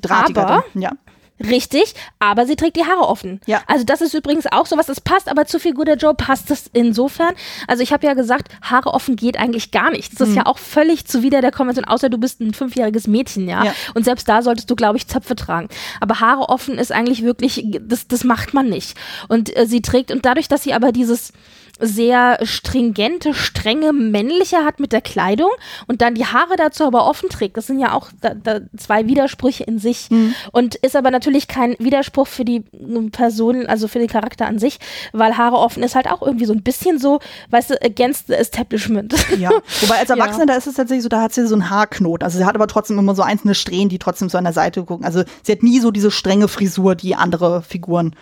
drahtiger. 0.00 0.46
Aber- 0.48 0.64
dann. 0.72 0.82
ja. 0.82 0.90
Richtig, 1.38 1.94
aber 2.18 2.46
sie 2.46 2.56
trägt 2.56 2.76
die 2.76 2.84
Haare 2.84 3.06
offen. 3.08 3.40
Ja. 3.46 3.62
Also 3.66 3.84
das 3.84 4.00
ist 4.00 4.14
übrigens 4.14 4.46
auch 4.50 4.66
sowas, 4.66 4.86
das 4.86 5.00
passt 5.00 5.28
aber 5.28 5.44
zu 5.46 5.58
Figur 5.58 5.84
der 5.84 5.96
Joe 5.96 6.14
passt 6.14 6.50
das 6.50 6.70
insofern. 6.72 7.34
Also 7.66 7.82
ich 7.82 7.92
habe 7.92 8.06
ja 8.06 8.14
gesagt, 8.14 8.48
Haare 8.62 8.94
offen 8.94 9.16
geht 9.16 9.36
eigentlich 9.36 9.70
gar 9.70 9.90
nicht. 9.90 10.18
Das 10.18 10.28
ist 10.28 10.34
ja 10.34 10.46
auch 10.46 10.58
völlig 10.58 11.06
zuwider 11.06 11.42
der 11.42 11.52
Konvention, 11.52 11.84
außer 11.84 12.08
du 12.08 12.18
bist 12.18 12.40
ein 12.40 12.54
fünfjähriges 12.54 13.06
Mädchen, 13.06 13.48
ja. 13.48 13.64
Ja. 13.64 13.74
Und 13.94 14.04
selbst 14.04 14.28
da 14.28 14.42
solltest 14.42 14.70
du, 14.70 14.76
glaube 14.76 14.96
ich, 14.96 15.06
Zöpfe 15.08 15.36
tragen. 15.36 15.68
Aber 16.00 16.20
Haare 16.20 16.48
offen 16.48 16.78
ist 16.78 16.92
eigentlich 16.92 17.22
wirklich, 17.22 17.66
das, 17.80 18.08
das 18.08 18.24
macht 18.24 18.54
man 18.54 18.68
nicht. 18.68 18.96
Und 19.28 19.54
äh, 19.56 19.66
sie 19.66 19.82
trägt, 19.82 20.10
und 20.10 20.24
dadurch, 20.24 20.48
dass 20.48 20.62
sie 20.62 20.72
aber 20.72 20.92
dieses 20.92 21.32
sehr 21.78 22.38
stringente, 22.42 23.34
strenge 23.34 23.92
männliche 23.92 24.64
hat 24.64 24.80
mit 24.80 24.92
der 24.92 25.00
Kleidung 25.00 25.50
und 25.86 26.00
dann 26.00 26.14
die 26.14 26.26
Haare 26.26 26.56
dazu 26.56 26.84
aber 26.84 27.06
offen 27.06 27.28
trägt. 27.28 27.56
Das 27.56 27.66
sind 27.66 27.78
ja 27.78 27.92
auch 27.92 28.08
da, 28.20 28.34
da 28.34 28.60
zwei 28.76 29.06
Widersprüche 29.06 29.64
in 29.64 29.78
sich 29.78 30.08
und 30.52 30.74
ist 30.76 30.96
aber 30.96 31.10
natürlich 31.10 31.48
kein 31.48 31.76
Widerspruch 31.78 32.26
für 32.26 32.44
die 32.44 32.64
ähm, 32.72 33.10
Person, 33.10 33.66
also 33.66 33.88
für 33.88 33.98
den 33.98 34.08
Charakter 34.08 34.46
an 34.46 34.58
sich, 34.58 34.78
weil 35.12 35.36
Haare 35.36 35.56
offen 35.56 35.82
ist 35.82 35.94
halt 35.94 36.10
auch 36.10 36.22
irgendwie 36.22 36.46
so 36.46 36.52
ein 36.52 36.62
bisschen 36.62 36.98
so, 36.98 37.20
weißt 37.50 37.70
du, 37.70 37.82
against 37.82 38.28
the 38.28 38.34
establishment. 38.34 39.14
Ja, 39.36 39.50
wobei 39.80 39.98
als 39.98 40.08
Erwachsene, 40.08 40.46
da 40.46 40.54
ist 40.54 40.66
es 40.66 40.74
tatsächlich 40.76 41.02
so, 41.02 41.08
da 41.08 41.20
hat 41.20 41.34
sie 41.34 41.46
so 41.46 41.54
einen 41.54 41.68
Haarknoten. 41.68 42.24
Also 42.24 42.38
sie 42.38 42.44
hat 42.44 42.54
aber 42.54 42.68
trotzdem 42.68 42.98
immer 42.98 43.14
so 43.14 43.22
einzelne 43.22 43.54
Strähnen, 43.54 43.88
die 43.88 43.98
trotzdem 43.98 44.30
so 44.30 44.38
an 44.38 44.44
der 44.44 44.52
Seite 44.52 44.82
gucken. 44.84 45.04
Also 45.04 45.24
sie 45.42 45.52
hat 45.52 45.62
nie 45.62 45.78
so 45.80 45.90
diese 45.90 46.10
strenge 46.10 46.48
Frisur, 46.48 46.94
die 46.94 47.16
andere 47.16 47.62
Figuren 47.62 48.14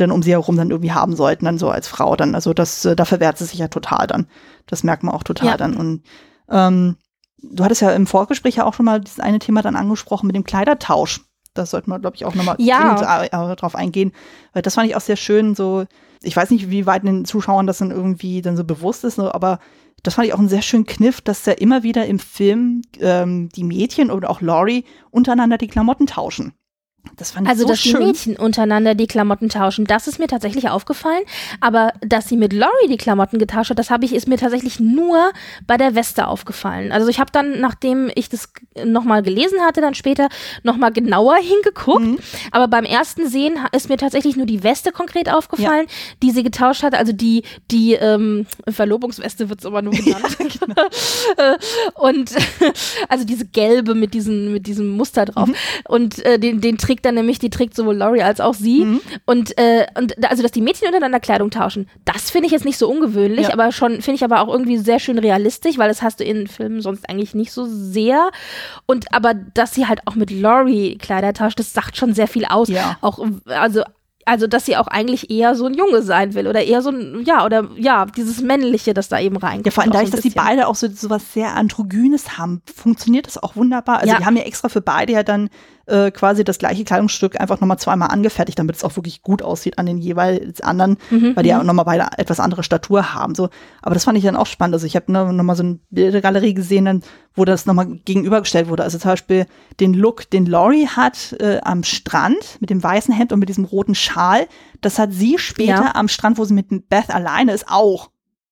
dann 0.00 0.10
um 0.10 0.22
sie 0.22 0.32
herum 0.32 0.56
dann 0.56 0.70
irgendwie 0.70 0.92
haben 0.92 1.14
sollten, 1.16 1.44
dann 1.44 1.58
so 1.58 1.68
als 1.70 1.88
Frau 1.88 2.16
dann. 2.16 2.34
Also 2.34 2.54
das, 2.54 2.84
äh, 2.84 2.96
da 2.96 3.04
verwehrt 3.04 3.38
sie 3.38 3.44
sich 3.44 3.58
ja 3.58 3.68
total 3.68 4.06
dann. 4.06 4.26
Das 4.66 4.82
merkt 4.84 5.02
man 5.02 5.14
auch 5.14 5.22
total 5.22 5.48
Ja. 5.48 5.56
dann. 5.56 5.76
Und 5.76 6.02
ähm, 6.50 6.96
du 7.42 7.64
hattest 7.64 7.82
ja 7.82 7.90
im 7.90 8.06
Vorgespräch 8.06 8.56
ja 8.56 8.64
auch 8.64 8.74
schon 8.74 8.86
mal 8.86 9.00
dieses 9.00 9.20
eine 9.20 9.38
Thema 9.38 9.62
dann 9.62 9.76
angesprochen 9.76 10.26
mit 10.26 10.36
dem 10.36 10.44
Kleidertausch. 10.44 11.20
Das 11.54 11.70
sollten 11.70 11.90
wir, 11.90 11.98
glaube 11.98 12.16
ich, 12.16 12.24
auch 12.24 12.34
nochmal 12.34 12.56
Ja. 12.58 13.24
äh, 13.24 13.56
drauf 13.56 13.74
eingehen. 13.74 14.12
Weil 14.52 14.62
das 14.62 14.74
fand 14.74 14.88
ich 14.88 14.96
auch 14.96 15.00
sehr 15.00 15.16
schön, 15.16 15.54
so, 15.54 15.84
ich 16.22 16.36
weiß 16.36 16.50
nicht, 16.50 16.70
wie 16.70 16.86
weit 16.86 17.04
den 17.04 17.24
Zuschauern 17.24 17.66
das 17.66 17.78
dann 17.78 17.90
irgendwie 17.90 18.42
dann 18.42 18.56
so 18.56 18.64
bewusst 18.64 19.04
ist, 19.04 19.18
aber 19.18 19.58
das 20.04 20.14
fand 20.14 20.28
ich 20.28 20.34
auch 20.34 20.38
einen 20.38 20.48
sehr 20.48 20.62
schönen 20.62 20.86
Kniff, 20.86 21.20
dass 21.20 21.44
ja 21.46 21.54
immer 21.54 21.82
wieder 21.82 22.06
im 22.06 22.20
Film 22.20 22.82
ähm, 23.00 23.48
die 23.48 23.64
Mädchen 23.64 24.12
oder 24.12 24.30
auch 24.30 24.40
Laurie 24.40 24.84
untereinander 25.10 25.58
die 25.58 25.66
Klamotten 25.66 26.06
tauschen. 26.06 26.52
Das 27.16 27.30
fand 27.32 27.46
ich 27.46 27.50
Also, 27.50 27.62
so 27.62 27.68
dass 27.70 27.80
schön. 27.80 28.00
die 28.00 28.06
Mädchen 28.06 28.36
untereinander 28.36 28.94
die 28.94 29.06
Klamotten 29.06 29.48
tauschen, 29.48 29.86
das 29.86 30.06
ist 30.08 30.18
mir 30.18 30.26
tatsächlich 30.26 30.68
aufgefallen. 30.68 31.22
Aber 31.60 31.92
dass 32.00 32.28
sie 32.28 32.36
mit 32.36 32.52
Laurie 32.52 32.88
die 32.88 32.96
Klamotten 32.96 33.38
getauscht 33.38 33.70
hat, 33.70 33.78
das 33.78 33.90
habe 33.90 34.04
ich, 34.04 34.14
ist 34.14 34.28
mir 34.28 34.36
tatsächlich 34.36 34.78
nur 34.78 35.32
bei 35.66 35.76
der 35.76 35.94
Weste 35.94 36.26
aufgefallen. 36.26 36.92
Also 36.92 37.08
ich 37.08 37.18
habe 37.18 37.30
dann, 37.32 37.60
nachdem 37.60 38.10
ich 38.14 38.28
das 38.28 38.52
nochmal 38.84 39.22
gelesen 39.22 39.60
hatte, 39.62 39.80
dann 39.80 39.94
später 39.94 40.28
nochmal 40.62 40.92
genauer 40.92 41.36
hingeguckt. 41.40 42.04
Mhm. 42.04 42.18
Aber 42.52 42.68
beim 42.68 42.84
ersten 42.84 43.28
Sehen 43.28 43.58
ist 43.72 43.88
mir 43.88 43.96
tatsächlich 43.96 44.36
nur 44.36 44.46
die 44.46 44.62
Weste 44.62 44.92
konkret 44.92 45.28
aufgefallen, 45.32 45.86
die 46.22 46.30
sie 46.30 46.42
getauscht 46.42 46.82
hat. 46.82 46.94
Also 46.94 47.12
die, 47.12 47.42
die 47.70 47.94
ähm, 47.94 48.46
Verlobungsweste 48.68 49.48
wird 49.48 49.60
es 49.60 49.66
aber 49.66 49.82
nur 49.82 49.92
genannt. 49.94 50.36
genau. 50.38 50.82
Äh, 51.36 51.56
und 51.94 52.32
also 53.08 53.24
diese 53.24 53.44
gelbe 53.46 53.94
mit 53.94 54.14
diesem 54.14 54.52
mit 54.52 54.66
diesem 54.66 54.88
Muster 54.96 55.22
Mhm. 55.22 55.26
drauf 55.26 55.48
und 55.88 56.24
äh, 56.24 56.38
den 56.38 56.60
den 56.60 56.78
trägt 56.88 57.04
dann 57.04 57.14
nämlich 57.14 57.38
die 57.38 57.50
trägt 57.50 57.74
sowohl 57.76 57.94
Laurie 57.96 58.22
als 58.22 58.40
auch 58.40 58.54
sie 58.54 58.84
Mhm. 58.84 59.00
und 59.26 59.56
äh, 59.58 59.86
und 59.98 60.14
da- 60.18 60.28
also 60.28 60.42
dass 60.42 60.52
die 60.52 60.60
Mädchen 60.62 60.86
untereinander 60.86 61.20
Kleidung 61.20 61.50
tauschen 61.50 61.88
das 62.04 62.30
finde 62.30 62.46
ich 62.46 62.52
jetzt 62.52 62.64
nicht 62.64 62.78
so 62.78 62.88
ungewöhnlich 62.90 63.48
Ja. 63.48 63.52
aber 63.52 63.70
schon 63.72 64.00
finde 64.02 64.14
ich 64.14 64.24
aber 64.24 64.40
auch 64.40 64.48
irgendwie 64.48 64.78
sehr 64.78 64.98
schön 64.98 65.18
realistisch 65.18 65.76
weil 65.78 65.88
das 65.88 66.02
hast 66.02 66.20
du 66.20 66.24
in 66.24 66.46
Filmen 66.46 66.80
sonst 66.80 67.08
eigentlich 67.08 67.34
nicht 67.34 67.52
so 67.52 67.66
sehr 67.66 68.30
und 68.86 69.12
aber 69.14 69.34
dass 69.34 69.74
sie 69.74 69.86
halt 69.86 70.00
auch 70.06 70.14
mit 70.14 70.30
Laurie 70.30 70.96
Kleider 70.96 71.32
tauscht 71.34 71.58
das 71.58 71.72
sagt 71.74 71.96
schon 71.96 72.14
sehr 72.14 72.26
viel 72.28 72.46
aus 72.46 72.68
Ja. 72.68 72.96
auch 73.02 73.18
also 73.44 73.82
also 74.24 74.46
dass 74.46 74.66
sie 74.66 74.76
auch 74.76 74.88
eigentlich 74.88 75.30
eher 75.30 75.54
so 75.54 75.64
ein 75.64 75.72
Junge 75.72 76.02
sein 76.02 76.34
will 76.34 76.48
oder 76.48 76.62
eher 76.62 76.82
so 76.82 76.90
ein, 76.90 77.22
ja, 77.24 77.46
oder 77.46 77.66
ja, 77.78 78.04
dieses 78.04 78.42
Männliche, 78.42 78.92
das 78.92 79.08
da 79.08 79.18
eben 79.18 79.38
reinkommt. 79.38 79.64
Ja, 79.64 79.72
vor 79.72 79.82
allem 79.84 79.88
so 79.92 79.94
dadurch, 79.94 80.10
ein 80.10 80.16
dass 80.16 80.20
die 80.20 80.28
beide 80.28 80.68
auch 80.68 80.74
so, 80.74 80.86
so 80.92 81.08
was 81.08 81.32
sehr 81.32 81.56
Androgynes 81.56 82.36
haben, 82.36 82.60
funktioniert 82.76 83.26
das 83.26 83.42
auch 83.42 83.56
wunderbar. 83.56 84.00
Also 84.00 84.12
Ja. 84.12 84.18
die 84.18 84.26
haben 84.26 84.36
ja 84.36 84.42
extra 84.42 84.68
für 84.68 84.82
beide 84.82 85.14
ja 85.14 85.22
dann 85.22 85.48
äh, 85.88 86.10
quasi 86.10 86.44
das 86.44 86.58
gleiche 86.58 86.84
Kleidungsstück 86.84 87.40
einfach 87.40 87.60
nochmal 87.60 87.78
zweimal 87.78 88.10
angefertigt, 88.10 88.58
damit 88.58 88.76
es 88.76 88.84
auch 88.84 88.94
wirklich 88.96 89.22
gut 89.22 89.42
aussieht 89.42 89.78
an 89.78 89.86
den 89.86 89.98
jeweils 89.98 90.60
anderen, 90.60 90.98
Mhm, 91.10 91.34
weil 91.34 91.42
die 91.42 91.48
ja 91.50 91.58
auch 91.60 91.64
nochmal 91.64 91.84
beide 91.84 92.06
etwas 92.18 92.40
andere 92.40 92.62
Statur 92.62 93.14
haben. 93.14 93.34
So. 93.34 93.48
Aber 93.82 93.94
das 93.94 94.04
fand 94.04 94.16
ich 94.18 94.24
dann 94.24 94.36
auch 94.36 94.46
spannend. 94.46 94.74
Also 94.74 94.86
ich 94.86 94.96
habe 94.96 95.10
ne, 95.10 95.32
nochmal 95.32 95.56
so 95.56 95.62
eine 95.62 95.78
Bildergalerie 95.90 96.54
gesehen, 96.54 96.84
dann, 96.84 97.02
wo 97.34 97.44
das 97.44 97.66
nochmal 97.66 97.86
gegenübergestellt 98.04 98.68
wurde. 98.68 98.82
Also 98.84 98.98
zum 98.98 99.10
Beispiel 99.12 99.46
den 99.80 99.94
Look, 99.94 100.28
den 100.30 100.46
Laurie 100.46 100.86
hat 100.86 101.34
äh, 101.40 101.60
am 101.62 101.82
Strand 101.84 102.58
mit 102.60 102.70
dem 102.70 102.82
weißen 102.82 103.14
Hemd 103.14 103.32
und 103.32 103.38
mit 103.40 103.48
diesem 103.48 103.64
roten 103.64 103.94
Schal, 103.94 104.46
das 104.80 104.98
hat 104.98 105.12
sie 105.12 105.38
später 105.38 105.72
Ja. 105.84 105.94
am 105.94 106.08
Strand, 106.08 106.38
wo 106.38 106.44
sie 106.44 106.54
mit 106.54 106.88
Beth 106.88 107.10
alleine 107.10 107.52
ist, 107.52 107.66
auch. 107.68 108.10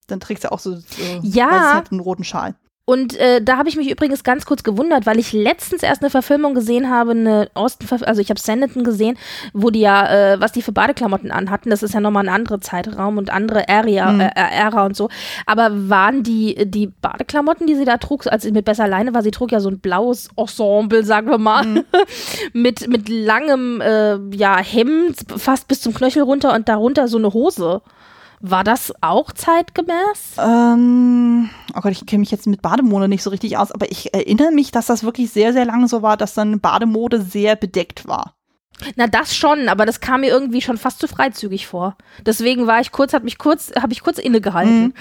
Dann 0.08 0.20
trägt 0.20 0.42
sie 0.42 0.52
auch 0.52 0.60
so, 0.60 0.76
so 0.76 0.82
Ja. 1.22 1.46
weißes 1.50 1.72
Hemd 1.74 1.86
und 1.90 1.92
einen 1.92 2.00
roten 2.00 2.24
Schal. 2.24 2.54
Und 2.88 3.16
äh, 3.16 3.42
da 3.42 3.56
habe 3.56 3.68
ich 3.68 3.74
mich 3.76 3.90
übrigens 3.90 4.22
ganz 4.22 4.46
kurz 4.46 4.62
gewundert, 4.62 5.06
weil 5.06 5.18
ich 5.18 5.32
letztens 5.32 5.82
erst 5.82 6.02
eine 6.02 6.10
Verfilmung 6.10 6.54
gesehen 6.54 6.88
habe, 6.88 7.10
eine 7.10 7.50
Osten, 7.54 7.84
also 8.04 8.20
ich 8.20 8.30
habe 8.30 8.38
Sanditon 8.38 8.84
gesehen, 8.84 9.18
wo 9.52 9.70
die 9.70 9.80
ja, 9.80 10.08
äh, 10.34 10.40
was 10.40 10.52
die 10.52 10.62
für 10.62 10.70
Badeklamotten 10.70 11.32
anhatten, 11.32 11.68
das 11.70 11.82
ist 11.82 11.94
ja 11.94 12.00
nochmal 12.00 12.28
ein 12.28 12.32
anderer 12.32 12.60
Zeitraum 12.60 13.18
und 13.18 13.28
andere 13.30 13.68
Area, 13.68 14.12
Mhm. 14.12 14.20
äh, 14.20 14.30
Ära 14.36 14.86
und 14.86 14.96
so. 14.96 15.08
Aber 15.46 15.88
waren 15.90 16.22
die, 16.22 16.64
die 16.70 16.86
Badeklamotten, 16.86 17.66
die 17.66 17.74
sie 17.74 17.84
da 17.84 17.96
trug, 17.96 18.28
als 18.28 18.44
sie 18.44 18.52
mit 18.52 18.64
Besser 18.64 18.84
alleine 18.84 19.12
war, 19.14 19.22
sie 19.24 19.32
trug 19.32 19.50
ja 19.50 19.58
so 19.58 19.68
ein 19.68 19.80
blaues 19.80 20.28
Ensemble, 20.36 21.04
sagen 21.04 21.28
wir 21.28 21.38
mal, 21.38 21.66
Mhm. 21.66 21.84
mit, 22.52 22.86
mit 22.86 23.08
langem 23.08 23.80
äh, 23.80 24.16
ja, 24.36 24.58
Hemd, 24.58 25.16
fast 25.36 25.66
bis 25.66 25.80
zum 25.80 25.92
Knöchel 25.92 26.22
runter 26.22 26.54
und 26.54 26.68
darunter 26.68 27.08
so 27.08 27.18
eine 27.18 27.32
Hose. 27.32 27.82
War 28.40 28.64
das 28.64 28.92
auch 29.00 29.32
zeitgemäß? 29.32 30.36
Ähm, 30.38 31.50
oh 31.74 31.80
Gott, 31.80 31.92
ich 31.92 32.06
kenne 32.06 32.20
mich 32.20 32.30
jetzt 32.30 32.46
mit 32.46 32.62
Bademode 32.62 33.08
nicht 33.08 33.22
so 33.22 33.30
richtig 33.30 33.56
aus, 33.58 33.72
aber 33.72 33.90
ich 33.90 34.12
erinnere 34.14 34.52
mich, 34.52 34.70
dass 34.70 34.86
das 34.86 35.04
wirklich 35.04 35.30
sehr, 35.30 35.52
sehr 35.52 35.64
lange 35.64 35.88
so 35.88 36.02
war, 36.02 36.16
dass 36.16 36.34
dann 36.34 36.60
Bademode 36.60 37.20
sehr 37.22 37.56
bedeckt 37.56 38.06
war. 38.06 38.34
Na, 38.94 39.06
das 39.06 39.34
schon, 39.34 39.70
aber 39.70 39.86
das 39.86 40.00
kam 40.00 40.20
mir 40.20 40.28
irgendwie 40.28 40.60
schon 40.60 40.76
fast 40.76 40.98
zu 40.98 41.08
freizügig 41.08 41.66
vor. 41.66 41.96
Deswegen 42.26 42.66
war 42.66 42.78
ich 42.82 42.92
kurz, 42.92 43.14
hat 43.14 43.24
mich 43.24 43.38
kurz, 43.38 43.72
habe 43.80 43.94
ich 43.94 44.02
kurz 44.02 44.18
innegehalten. 44.18 44.92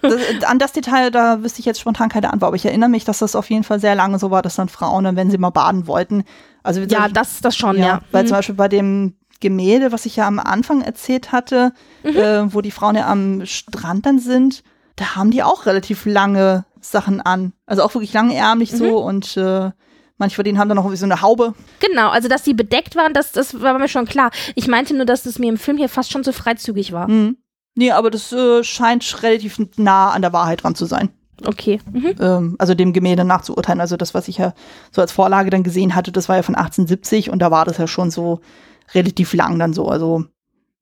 Das, 0.00 0.22
an 0.46 0.58
das 0.58 0.72
Detail, 0.72 1.10
da 1.10 1.42
wüsste 1.42 1.60
ich 1.60 1.66
jetzt 1.66 1.78
spontan 1.78 2.08
keine 2.08 2.32
Antwort, 2.32 2.48
aber 2.48 2.56
ich 2.56 2.64
erinnere 2.64 2.88
mich, 2.88 3.04
dass 3.04 3.18
das 3.18 3.36
auf 3.36 3.50
jeden 3.50 3.64
Fall 3.64 3.80
sehr 3.80 3.94
lange 3.94 4.18
so 4.18 4.30
war, 4.30 4.40
dass 4.40 4.56
dann 4.56 4.70
Frauen, 4.70 5.14
wenn 5.14 5.30
sie 5.30 5.36
mal 5.36 5.50
baden 5.50 5.86
wollten, 5.86 6.24
also 6.62 6.80
Ja, 6.80 7.08
das, 7.08 7.42
das 7.42 7.54
schon, 7.54 7.76
ja, 7.76 7.86
ja. 7.86 8.00
weil 8.12 8.22
Mhm. 8.24 8.28
zum 8.28 8.36
Beispiel 8.38 8.54
bei 8.54 8.68
dem 8.68 9.14
Gemälde, 9.40 9.92
was 9.92 10.06
ich 10.06 10.16
ja 10.16 10.26
am 10.26 10.38
Anfang 10.38 10.82
erzählt 10.82 11.32
hatte, 11.32 11.72
Mhm. 12.04 12.16
äh, 12.16 12.54
wo 12.54 12.60
die 12.60 12.70
Frauen 12.70 12.96
ja 12.96 13.06
am 13.08 13.46
Strand 13.46 14.06
dann 14.06 14.18
sind, 14.18 14.62
da 14.96 15.14
haben 15.16 15.30
die 15.30 15.42
auch 15.42 15.66
relativ 15.66 16.06
lange 16.06 16.64
Sachen 16.80 17.20
an. 17.20 17.52
Also 17.66 17.82
auch 17.82 17.94
wirklich 17.94 18.12
langärmlich 18.12 18.72
Mhm. 18.72 18.76
so 18.76 18.98
und 18.98 19.36
äh, 19.36 19.70
manche 20.16 20.36
von 20.36 20.44
denen 20.44 20.58
haben 20.58 20.68
dann 20.68 20.76
noch 20.76 20.92
so 20.94 21.04
eine 21.04 21.22
Haube. 21.22 21.54
Genau, 21.80 22.08
also 22.10 22.28
dass 22.28 22.42
die 22.42 22.54
bedeckt 22.54 22.96
waren, 22.96 23.14
das, 23.14 23.30
das 23.32 23.60
war 23.60 23.78
mir 23.78 23.88
schon 23.88 24.06
klar. 24.06 24.30
Ich 24.56 24.66
meinte 24.66 24.94
nur, 24.96 25.04
dass 25.06 25.26
es 25.26 25.38
mir 25.38 25.48
im 25.48 25.58
Film 25.58 25.76
hier 25.76 25.88
fast 25.88 26.10
schon 26.10 26.24
zu 26.24 26.32
freizügig 26.32 26.92
war. 26.92 27.08
Mhm. 27.08 27.36
Nee, 27.76 27.92
aber 27.92 28.10
das 28.10 28.32
äh, 28.32 28.64
scheint 28.64 29.22
relativ 29.22 29.58
nah 29.76 30.10
an 30.10 30.22
der 30.22 30.32
Wahrheit 30.32 30.64
dran 30.64 30.74
zu 30.74 30.84
sein. 30.86 31.10
Okay. 31.46 31.78
Mhm. 31.92 32.14
Ähm, 32.20 32.56
also 32.58 32.74
dem 32.74 32.92
Gemälde 32.92 33.24
nachzuurteilen. 33.24 33.80
Also 33.80 33.96
das, 33.96 34.12
was 34.14 34.26
ich 34.26 34.38
ja 34.38 34.52
so 34.90 35.00
als 35.00 35.12
Vorlage 35.12 35.50
dann 35.50 35.62
gesehen 35.62 35.94
hatte, 35.94 36.10
das 36.10 36.28
war 36.28 36.34
ja 36.34 36.42
von 36.42 36.56
1870 36.56 37.30
und 37.30 37.38
da 37.38 37.52
war 37.52 37.64
das 37.64 37.78
ja 37.78 37.86
schon 37.86 38.10
so 38.10 38.40
relativ 38.94 39.32
lang 39.34 39.58
dann 39.58 39.72
so. 39.72 39.88
Also 39.88 40.24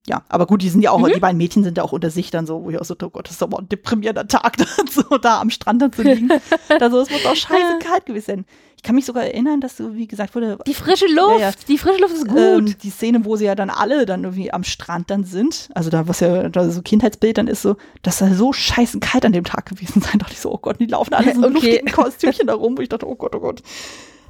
ja, 0.09 0.23
aber 0.29 0.47
gut, 0.47 0.63
die 0.63 0.69
sind 0.69 0.83
ja 0.83 0.93
auch, 0.93 1.01
Mhm. 1.01 1.13
die 1.15 1.21
beiden 1.21 1.37
Mädchen 1.37 1.65
sind 1.65 1.77
ja 1.79 1.83
auch 1.83 1.91
unter 1.91 2.11
sich 2.11 2.31
dann 2.31 2.47
so, 2.47 2.63
wo 2.63 2.71
ich 2.71 2.81
auch 2.81 2.85
so, 2.85 2.95
oh 3.03 3.11
Gott, 3.11 3.27
das 3.27 3.35
ist 3.35 3.43
aber 3.43 3.59
ein 3.59 3.69
deprimierender 3.69 4.29
Tag, 4.29 4.57
dann 4.57 4.87
so 4.89 5.19
da 5.19 5.41
am 5.41 5.51
Strand 5.51 5.83
dann 5.83 5.93
zu 5.93 6.03
liegen. 6.03 6.31
also 6.81 7.01
es 7.01 7.11
muss 7.11 7.27
auch 7.27 7.35
scheiße 7.35 7.79
kalt 7.81 8.07
gewesen 8.07 8.25
sein. 8.27 8.45
Ich 8.77 8.85
kann 8.85 8.95
mich 8.95 9.05
sogar 9.07 9.25
erinnern, 9.25 9.61
dass 9.61 9.77
so, 9.79 9.97
wie 9.97 10.07
gesagt 10.07 10.37
wurde, 10.37 10.59
Die 10.65 10.75
frische 10.75 11.07
Luft, 11.07 11.41
Ja, 11.41 11.49
ja. 11.49 11.53
die 11.67 11.77
frische 11.77 12.01
Luft 12.01 12.15
ist 12.15 12.29
gut. 12.29 12.39
ähm, 12.39 12.77
die 12.81 12.91
Szene, 12.91 13.25
wo 13.25 13.35
sie 13.35 13.47
ja 13.47 13.57
dann 13.57 13.69
alle 13.69 14.07
dann 14.07 14.23
irgendwie 14.23 14.53
am 14.53 14.63
Strand 14.63 15.11
dann 15.11 15.25
sind, 15.25 15.71
also 15.75 15.91
da, 15.91 16.07
was 16.07 16.21
ja 16.21 16.49
da 16.51 16.71
so 16.71 16.83
Kindheitsbild 16.83 17.39
dann 17.39 17.49
ist, 17.49 17.63
so, 17.63 17.77
dass 18.03 18.19
da 18.19 18.33
so 18.33 18.53
scheiße 18.53 19.01
kalt 19.01 19.25
an 19.25 19.33
dem 19.33 19.43
Tag 19.43 19.67
gewesen 19.67 20.03
sein, 20.03 20.19
dachte 20.21 20.35
ich 20.35 20.41
so, 20.41 20.53
oh 20.53 20.59
Gott, 20.59 20.79
die 20.79 20.87
laufen 20.87 21.15
alle 21.15 21.35
so 21.35 21.39
in 21.41 21.45
Okay. 21.47 21.55
luftigen 21.55 21.91
Kostümchen 21.93 22.47
da 22.47 22.55
rum, 22.55 22.79
wo 22.79 22.83
ich 22.83 22.89
dachte, 22.89 23.09
oh 23.09 23.17
Gott, 23.17 23.35
oh 23.35 23.41
Gott. 23.41 23.61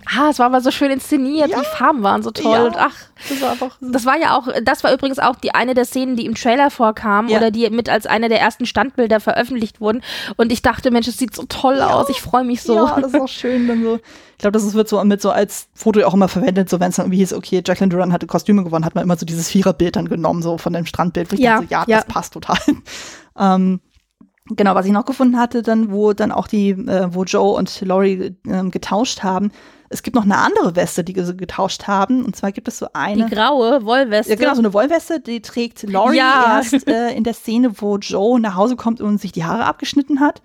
Ah, 0.06 0.28
es 0.30 0.38
war 0.38 0.46
aber 0.46 0.60
so 0.60 0.70
schön 0.70 0.90
inszeniert, 0.90 1.50
Ja. 1.50 1.58
die 1.60 1.64
Farben 1.76 2.02
waren 2.02 2.22
so 2.22 2.30
toll. 2.30 2.52
Ja. 2.52 2.64
Und 2.64 2.76
ach, 2.76 2.94
Das 3.28 3.40
war 3.42 3.50
einfach. 3.50 3.78
Das 3.80 4.04
war 4.06 4.18
ja 4.18 4.36
auch, 4.36 4.48
das 4.62 4.84
war 4.84 4.92
übrigens 4.92 5.18
auch 5.18 5.36
die 5.36 5.54
eine 5.54 5.74
der 5.74 5.84
Szenen, 5.84 6.16
die 6.16 6.26
im 6.26 6.34
Trailer 6.34 6.70
vorkam 6.70 7.28
Ja. 7.28 7.38
oder 7.38 7.50
die 7.50 7.68
mit 7.70 7.88
als 7.88 8.06
eine 8.06 8.28
der 8.28 8.40
ersten 8.40 8.66
Standbilder 8.66 9.20
veröffentlicht 9.20 9.80
wurden. 9.80 10.02
Und 10.36 10.52
ich 10.52 10.62
dachte, 10.62 10.90
Mensch, 10.90 11.08
es 11.08 11.18
sieht 11.18 11.34
so 11.34 11.44
toll 11.48 11.80
aus. 11.80 12.08
Ich 12.08 12.20
freue 12.20 12.44
mich 12.44 12.62
so. 12.62 12.74
Ja, 12.76 13.00
das 13.00 13.12
ist 13.14 13.20
auch 13.20 13.28
schön. 13.28 13.66
Dann 13.68 13.82
so. 13.82 13.96
Ich 13.96 14.38
glaube, 14.38 14.52
das 14.52 14.74
wird 14.74 14.88
so 14.88 15.02
mit 15.04 15.22
so 15.22 15.30
als 15.30 15.68
Foto 15.74 16.02
auch 16.06 16.14
immer 16.14 16.28
verwendet, 16.28 16.68
so 16.68 16.78
wenn 16.78 16.90
es 16.90 16.96
dann 16.96 17.06
irgendwie 17.06 17.18
hieß, 17.18 17.32
okay, 17.32 17.62
Jacqueline 17.66 17.88
Duran 17.90 18.12
hatte 18.12 18.26
Kostüme 18.26 18.64
gewonnen, 18.64 18.84
hat 18.84 18.94
man 18.94 19.04
immer 19.04 19.16
so 19.16 19.24
dieses 19.24 19.48
Viererbild 19.48 19.96
dann 19.96 20.08
genommen, 20.08 20.42
so 20.42 20.58
von 20.58 20.72
dem 20.74 20.84
Strandbild. 20.86 21.32
Wo 21.32 21.34
ich 21.36 21.40
Ja, 21.40 21.54
dachte, 21.54 21.66
so, 21.68 21.72
ja, 21.72 21.84
ja. 21.88 21.96
das 21.98 22.06
passt 22.06 22.32
total. 22.34 22.58
ähm, 23.38 23.80
genau, 24.50 24.74
was 24.74 24.86
ich 24.86 24.92
noch 24.92 25.06
gefunden 25.06 25.38
hatte, 25.38 25.62
dann, 25.62 25.90
wo 25.90 26.12
dann 26.12 26.32
auch 26.32 26.48
die, 26.48 26.70
äh, 26.70 27.08
wo 27.12 27.24
Joe 27.24 27.56
und 27.56 27.80
Laurie 27.80 28.36
ähm, 28.46 28.70
getauscht 28.70 29.22
haben. 29.22 29.50
Es 29.88 30.02
gibt 30.02 30.16
noch 30.16 30.24
eine 30.24 30.36
andere 30.38 30.74
Weste, 30.76 31.04
die 31.04 31.18
sie 31.22 31.36
getauscht 31.36 31.86
haben. 31.86 32.24
Und 32.24 32.34
zwar 32.36 32.52
gibt 32.52 32.68
es 32.68 32.78
so 32.78 32.86
Die 32.86 32.94
eine. 32.94 33.28
graue 33.28 33.84
Wollweste. 33.84 34.32
Ja, 34.32 34.38
genau, 34.38 34.54
so 34.54 34.60
eine 34.60 34.72
Wollweste, 34.74 35.20
die 35.20 35.40
trägt 35.42 35.82
Laurie 35.84 36.16
Ja. 36.18 36.60
erst 36.72 36.86
äh, 36.88 37.10
in 37.12 37.24
der 37.24 37.34
Szene, 37.34 37.72
wo 37.80 37.96
Joe 37.98 38.40
nach 38.40 38.56
Hause 38.56 38.76
kommt 38.76 39.00
und 39.00 39.20
sich 39.20 39.32
die 39.32 39.44
Haare 39.44 39.64
abgeschnitten 39.64 40.20
hat. 40.20 40.42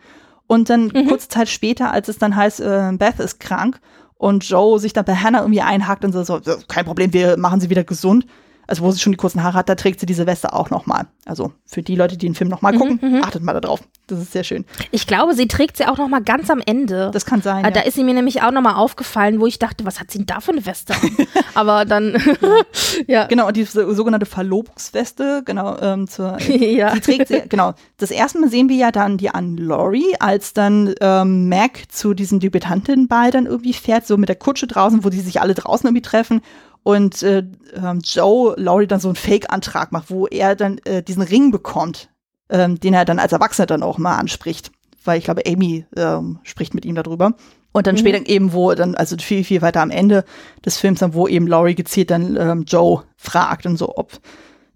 Und 0.47 0.69
dann 0.69 0.87
Mhm. 0.93 1.07
kurze 1.07 1.29
Zeit 1.29 1.49
später, 1.49 1.91
als 1.91 2.07
es 2.09 2.17
dann 2.17 2.35
heißt, 2.35 2.59
äh, 2.59 2.91
Beth 2.93 3.19
ist 3.19 3.39
krank 3.39 3.79
und 4.17 4.43
Joe 4.47 4.79
sich 4.79 4.93
dann 4.93 5.05
bei 5.05 5.15
Hannah 5.15 5.39
irgendwie 5.39 5.61
einhakt 5.61 6.03
und 6.05 6.11
so, 6.11 6.23
so, 6.23 6.39
kein 6.67 6.85
Problem, 6.85 7.13
wir 7.13 7.37
machen 7.37 7.59
sie 7.61 7.69
wieder 7.69 7.83
gesund. 7.83 8.25
Also 8.71 8.83
wo 8.83 8.91
sie 8.91 8.99
schon 8.99 9.11
die 9.11 9.17
kurzen 9.17 9.43
Haare 9.43 9.53
hat, 9.57 9.67
da 9.69 9.75
trägt 9.75 9.99
sie 9.99 10.05
diese 10.05 10.25
Weste 10.25 10.53
auch 10.53 10.69
nochmal. 10.69 11.07
Also 11.25 11.51
für 11.65 11.83
die 11.83 11.95
Leute, 11.95 12.17
die 12.17 12.25
den 12.25 12.35
Film 12.35 12.47
Mhm, 12.47 12.51
nochmal 12.51 12.75
gucken, 12.77 13.21
achtet 13.23 13.43
mal 13.43 13.53
da 13.53 13.59
drauf. 13.59 13.81
Das 14.07 14.19
ist 14.19 14.31
sehr 14.31 14.43
schön. 14.43 14.65
Ich 14.91 15.05
glaube, 15.07 15.35
sie 15.35 15.47
trägt 15.47 15.77
sie 15.77 15.85
auch 15.85 15.97
noch 15.97 16.07
mal 16.07 16.21
ganz 16.23 16.49
am 16.49 16.59
Ende. 16.65 17.11
Das 17.13 17.25
kann 17.25 17.41
sein. 17.41 17.63
Ah, 17.65 17.69
Da 17.71 17.81
ja. 17.81 17.85
ist 17.85 17.95
sie 17.95 18.03
mir 18.03 18.13
nämlich 18.13 18.41
auch 18.43 18.51
noch 18.51 18.61
mal 18.61 18.75
aufgefallen, 18.75 19.39
wo 19.39 19.45
ich 19.45 19.59
dachte, 19.59 19.85
was 19.85 19.99
hat 19.99 20.09
sie 20.09 20.17
denn 20.19 20.25
da 20.27 20.39
für 20.39 20.51
eine 20.51 20.65
Weste? 20.65 20.93
Aber 21.53 21.85
dann, 21.85 22.17
ja. 23.07 23.25
Genau, 23.27 23.47
und 23.47 23.55
die 23.57 23.63
so- 23.63 23.93
sogenannte 23.93 24.25
Verlobungsweste, 24.25 25.43
genau, 25.45 25.77
ähm, 25.79 26.07
zur, 26.07 26.39
ja. 26.49 26.93
Die 26.93 26.99
trägt 27.01 27.27
sie, 27.27 27.43
genau. 27.47 27.73
Das 27.97 28.11
erste 28.11 28.39
Mal 28.39 28.49
sehen 28.49 28.69
wir 28.69 28.75
ja 28.77 28.91
dann 28.91 29.17
die 29.17 29.29
an 29.29 29.57
Laurie, 29.57 30.15
als 30.19 30.53
dann 30.53 30.93
ähm, 31.01 31.49
Mac 31.49 31.83
zu 31.89 32.13
diesem 32.13 32.39
Debütantenball 32.39 33.31
dann 33.31 33.45
irgendwie 33.45 33.73
fährt, 33.73 34.07
so 34.07 34.17
mit 34.17 34.29
der 34.29 34.35
Kutsche 34.37 34.67
draußen, 34.67 35.03
wo 35.03 35.09
die 35.09 35.19
sich 35.19 35.41
alle 35.41 35.53
draußen 35.53 35.87
irgendwie 35.87 36.01
treffen. 36.01 36.41
Und 36.83 37.21
äh, 37.23 37.43
ähm, 37.75 38.01
Joe 38.03 38.55
Laurie 38.57 38.87
dann 38.87 38.99
so 38.99 39.07
einen 39.09 39.15
Fake-Antrag 39.15 39.91
macht, 39.91 40.09
wo 40.09 40.25
er 40.27 40.55
dann 40.55 40.79
äh, 40.85 41.03
diesen 41.03 41.21
Ring 41.21 41.51
bekommt, 41.51 42.09
ähm, 42.49 42.79
den 42.79 42.93
er 42.93 43.05
dann 43.05 43.19
als 43.19 43.33
Erwachsener 43.33 43.67
dann 43.67 43.83
auch 43.83 43.97
mal 43.97 44.17
anspricht. 44.17 44.71
Weil 45.05 45.17
ich 45.19 45.25
glaube, 45.25 45.43
Amy 45.47 45.85
ähm, 45.95 46.39
spricht 46.43 46.73
mit 46.73 46.85
ihm 46.85 46.95
darüber. 46.95 47.33
Und 47.71 47.87
dann 47.87 47.95
Mhm. 47.95 47.99
später 47.99 48.29
eben, 48.29 48.51
wo 48.53 48.73
dann, 48.73 48.95
also 48.95 49.15
viel, 49.17 49.43
viel 49.43 49.61
weiter 49.61 49.81
am 49.81 49.91
Ende 49.91 50.25
des 50.65 50.77
Films, 50.77 50.99
dann, 50.99 51.13
wo 51.13 51.27
eben 51.27 51.47
Laurie 51.47 51.75
gezielt 51.75 52.11
dann 52.11 52.35
ähm, 52.35 52.63
Joe 52.67 53.03
fragt 53.15 53.65
und 53.65 53.77
so, 53.77 53.95
ob 53.97 54.11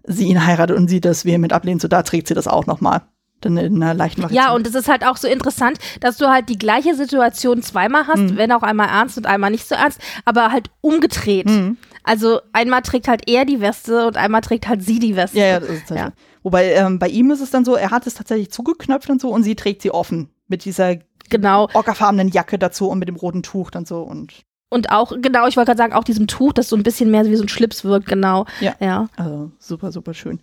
sie 0.04 0.26
ihn 0.28 0.46
heiratet 0.46 0.76
und 0.76 0.88
sie 0.88 1.00
das 1.00 1.24
vehement 1.24 1.52
ablehnt, 1.52 1.82
so 1.82 1.88
da 1.88 2.02
trägt 2.02 2.28
sie 2.28 2.34
das 2.34 2.46
auch 2.48 2.66
nochmal. 2.66 3.02
Dann 3.42 3.58
in 3.58 3.82
einer 3.82 3.92
leichten 3.92 4.22
Variation. 4.22 4.46
Ja, 4.48 4.54
und 4.54 4.66
es 4.66 4.74
ist 4.74 4.88
halt 4.88 5.04
auch 5.04 5.18
so 5.18 5.28
interessant, 5.28 5.78
dass 6.00 6.16
du 6.16 6.26
halt 6.28 6.48
die 6.48 6.56
gleiche 6.58 6.94
Situation 6.94 7.60
zweimal 7.62 8.06
hast, 8.06 8.20
Mhm. 8.20 8.36
wenn 8.38 8.50
auch 8.52 8.62
einmal 8.62 8.88
ernst 8.88 9.18
und 9.18 9.26
einmal 9.26 9.50
nicht 9.50 9.68
so 9.68 9.74
ernst, 9.74 10.00
aber 10.24 10.52
halt 10.52 10.70
umgedreht. 10.80 11.46
Mhm. 11.46 11.76
Also 12.06 12.40
einmal 12.52 12.82
trägt 12.82 13.08
halt 13.08 13.28
er 13.28 13.44
die 13.44 13.60
Weste 13.60 14.06
und 14.06 14.16
einmal 14.16 14.40
trägt 14.40 14.68
halt 14.68 14.82
sie 14.82 14.98
die 14.98 15.16
Weste. 15.16 15.38
Ja, 15.38 15.46
ja, 15.46 15.60
das 15.60 15.68
ist 15.70 15.90
Ja. 15.90 16.12
Wobei 16.42 16.72
ähm, 16.72 16.98
bei 17.00 17.08
ihm 17.08 17.30
ist 17.32 17.40
es 17.40 17.50
dann 17.50 17.64
so, 17.64 17.74
er 17.74 17.90
hat 17.90 18.06
es 18.06 18.14
tatsächlich 18.14 18.50
zugeknöpft 18.52 19.10
und 19.10 19.20
so 19.20 19.30
und 19.30 19.42
sie 19.42 19.56
trägt 19.56 19.82
sie 19.82 19.90
offen. 19.90 20.30
Mit 20.48 20.64
dieser 20.64 20.96
Genau. 21.28 21.68
ockerfarbenen 21.74 22.28
Jacke 22.28 22.56
dazu 22.58 22.88
und 22.88 23.00
mit 23.00 23.08
dem 23.08 23.16
roten 23.16 23.42
Tuch 23.42 23.72
dann 23.72 23.84
so 23.84 24.02
und 24.02 24.42
Und 24.70 24.90
auch, 24.92 25.12
genau, 25.20 25.48
ich 25.48 25.56
wollte 25.56 25.70
gerade 25.70 25.78
sagen, 25.78 25.92
auch 25.92 26.04
diesem 26.04 26.28
Tuch, 26.28 26.52
das 26.52 26.68
so 26.68 26.76
ein 26.76 26.84
bisschen 26.84 27.10
mehr 27.10 27.24
wie 27.26 27.34
so 27.34 27.42
ein 27.42 27.48
Schlips 27.48 27.84
wirkt, 27.84 28.06
genau. 28.06 28.46
Ja. 28.60 28.74
Ja. 28.78 29.08
also 29.16 29.50
super, 29.58 29.90
super 29.90 30.14
schön. 30.14 30.38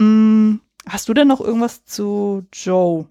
Mm, 0.00 0.60
hast 0.88 1.08
du 1.08 1.14
denn 1.14 1.28
noch 1.28 1.40
irgendwas 1.40 1.84
zu 1.84 2.44
Joe? 2.54 3.06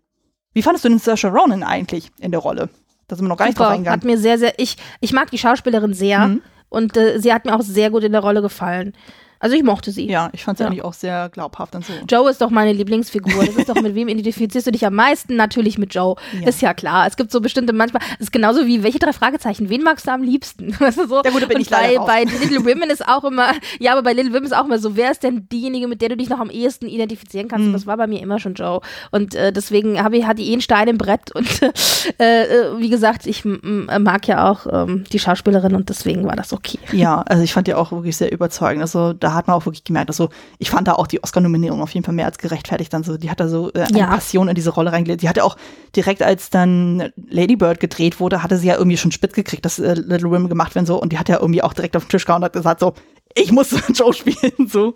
Wie 0.54 0.64
fandest 0.64 0.84
du 0.86 0.90
den 0.90 0.98
Saoirse 1.00 1.28
Ronan 1.28 1.62
eigentlich 1.64 2.10
in 2.20 2.32
der 2.32 2.40
Rolle? 2.40 2.70
Da 3.08 3.16
sind 3.16 3.26
wir 3.26 3.30
noch 3.30 3.38
gar 3.38 3.46
nicht 3.46 3.60
drauf 3.60 3.68
eingegangen. 3.68 4.00
hat 4.02 4.06
mir 4.06 4.18
sehr, 4.18 4.40
sehr, 4.40 4.58
ich, 4.58 4.78
ich 5.00 5.14
mag 5.14 5.30
die 5.32 5.38
Schauspielerin 5.38 5.94
sehr 5.94 6.28
Mhm. 6.28 6.42
Und 6.72 6.96
äh, 6.96 7.20
sie 7.20 7.34
hat 7.34 7.46
mir 7.46 7.54
auch 7.54 7.62
sehr 7.62 7.92
gut 7.92 8.04
in 8.04 8.14
der 8.14 8.22
Rolle 8.22 8.42
gefallen. 8.42 8.94
Also 9.42 9.56
ich 9.56 9.64
mochte 9.64 9.92
sie. 9.92 10.08
Ja, 10.08 10.30
ich 10.34 10.44
fand 10.44 10.58
sie 10.60 10.64
Ja. 10.64 10.70
eigentlich 10.70 10.84
auch 10.84 10.94
sehr 10.94 11.30
glaubhaft 11.30 11.76
und 11.76 11.84
so. 11.84 11.92
Joe 12.08 12.30
ist 12.30 12.40
doch 12.42 12.52
meine 12.52 12.72
Lieblingsfigur. 12.74 13.44
Das 13.46 13.56
ist 13.56 13.70
doch, 13.70 13.82
mit 13.82 13.96
wem 13.96 14.08
identifizierst 14.08 14.68
du 14.68 14.72
dich 14.72 14.86
am 14.86 14.94
meisten? 14.96 15.36
Natürlich 15.36 15.78
mit 15.80 15.94
Joe. 15.94 16.16
Ja. 16.40 16.48
Ist 16.48 16.62
ja 16.62 16.74
klar. 16.74 17.08
Es 17.08 17.18
gibt 17.18 17.32
so 17.32 17.42
bestimmte 17.42 17.74
manchmal, 17.74 18.04
es 18.20 18.26
ist 18.28 18.32
genauso 18.32 18.68
wie, 18.68 18.84
welche 18.84 19.00
drei 19.00 19.14
Fragezeichen, 19.14 19.70
wen 19.70 19.82
magst 19.84 20.06
du 20.08 20.12
am 20.12 20.22
liebsten? 20.22 20.76
Weißt 20.80 21.00
du, 21.00 21.08
so. 21.08 21.22
Ja 21.26 21.32
gut, 21.32 21.42
da 21.42 21.48
bin 21.48 21.56
Und 21.58 21.62
ich 21.64 21.70
bei, 21.70 21.98
bei 21.98 22.24
Little 22.24 22.64
Women 22.66 22.90
ist 22.92 23.08
auch 23.08 23.24
immer, 23.24 23.52
ja, 23.80 23.94
aber 23.94 24.04
bei 24.04 24.14
Little 24.14 24.32
Women 24.34 24.46
ist 24.46 24.56
auch 24.56 24.66
immer 24.66 24.78
so, 24.80 24.96
wer 24.96 25.12
ist 25.12 25.24
denn 25.24 25.50
diejenige, 25.52 25.88
mit 25.88 26.02
der 26.02 26.10
du 26.10 26.18
dich 26.18 26.30
noch 26.30 26.40
am 26.40 26.52
ehesten 26.52 26.88
identifizieren 26.88 27.48
kannst? 27.48 27.64
Mhm. 27.64 27.68
Und 27.70 27.74
das 27.74 27.88
war 27.88 27.98
bei 27.98 28.06
mir 28.08 28.22
immer 28.22 28.40
schon 28.40 28.54
Joe. 28.54 28.80
Und 29.10 29.34
äh, 29.34 29.52
deswegen 29.52 30.02
habe 30.04 30.18
ich, 30.18 30.26
hatte 30.28 30.42
ich 30.42 30.50
eh 30.50 30.54
einen 30.54 30.62
Stein 30.62 30.88
im 30.88 30.98
Brett 31.00 31.34
und 31.34 31.48
äh, 32.20 32.44
äh, 32.44 32.78
wie 32.78 32.90
gesagt, 32.90 33.26
ich 33.26 33.44
mag 33.44 34.28
ja 34.28 34.50
auch 34.52 34.68
ähm, 34.72 35.04
die 35.12 35.20
Schauspielerin 35.20 35.76
und 35.76 35.90
deswegen 35.90 36.26
war 36.28 36.36
das 36.36 36.54
okay. 36.54 36.78
Ja, 36.92 37.22
also 37.22 37.42
ich 37.44 37.54
fand 37.54 37.68
die 37.68 37.74
auch 37.74 37.92
wirklich 37.92 38.18
sehr 38.18 38.32
überzeugend. 38.32 38.82
Also 38.84 39.14
da 39.14 39.31
hat 39.34 39.48
man 39.48 39.56
auch 39.56 39.66
wirklich 39.66 39.84
gemerkt, 39.84 40.10
also 40.10 40.30
ich 40.60 40.70
fand 40.70 40.88
da 40.88 40.94
auch 40.94 41.08
die 41.08 41.24
Oscar-Nominierung 41.24 41.82
auf 41.82 41.92
jeden 41.94 42.06
Fall 42.06 42.14
mehr 42.16 42.26
als 42.26 42.38
gerechtfertigt. 42.38 42.94
Dann 42.94 43.04
so, 43.04 43.18
die 43.18 43.30
hat 43.30 43.40
da 43.40 43.48
so 43.48 43.72
äh, 43.74 43.82
eine 43.84 44.00
Ja. 44.00 44.08
Passion 44.08 44.48
in 44.48 44.56
diese 44.56 44.72
Rolle 44.72 44.92
reingelegt. 44.92 45.22
Die 45.22 45.30
hatte 45.30 45.44
auch 45.44 45.58
direkt, 45.96 46.22
als 46.24 46.50
dann 46.50 47.12
Lady 47.30 47.56
Bird 47.56 47.80
gedreht 47.80 48.20
wurde, 48.20 48.44
hatte 48.44 48.58
sie 48.58 48.68
ja 48.68 48.78
irgendwie 48.78 48.98
schon 48.98 49.12
spitz 49.12 49.34
gekriegt, 49.34 49.66
dass 49.66 49.80
äh, 49.80 49.94
Little 49.94 50.30
Women 50.32 50.50
gemacht 50.50 50.76
werden 50.76 50.86
so. 50.86 51.02
Und 51.02 51.12
die 51.14 51.20
hat 51.20 51.30
ja 51.30 51.40
irgendwie 51.40 51.64
auch 51.64 51.74
direkt 51.74 51.96
auf 51.96 52.06
den 52.06 52.10
Tisch 52.10 52.26
gehauen 52.26 52.42
und 52.42 52.46
hat 52.46 52.54
gesagt 52.54 52.80
so, 52.80 52.94
ich 53.36 53.52
muss 53.52 53.72
Joe 53.94 54.14
spielen 54.14 54.68
so. 54.68 54.96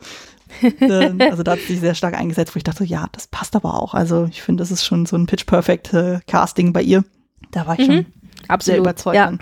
Ähm, 0.80 1.20
also 1.22 1.44
da 1.44 1.54
hat 1.54 1.60
sie 1.60 1.74
sich 1.74 1.80
sehr 1.80 1.96
stark 1.96 2.14
eingesetzt, 2.16 2.56
wo 2.56 2.58
ich 2.58 2.64
dachte, 2.64 2.84
ja, 2.84 3.08
das 3.12 3.28
passt 3.28 3.56
aber 3.56 3.82
auch. 3.82 3.94
Also 3.94 4.26
ich 4.30 4.42
finde, 4.42 4.62
das 4.62 4.72
ist 4.72 4.86
schon 4.86 5.06
so 5.06 5.16
ein 5.18 5.26
Pitch-Perfect 5.26 5.94
äh, 5.94 6.20
Casting 6.28 6.72
bei 6.72 6.82
ihr. 6.82 7.04
Da 7.52 7.66
war 7.68 7.80
ich 7.80 7.86
schon 7.86 7.96
sehr 7.96 8.06
Absolut. 8.48 8.80
überzeugt. 8.82 9.16
Ja. 9.16 9.34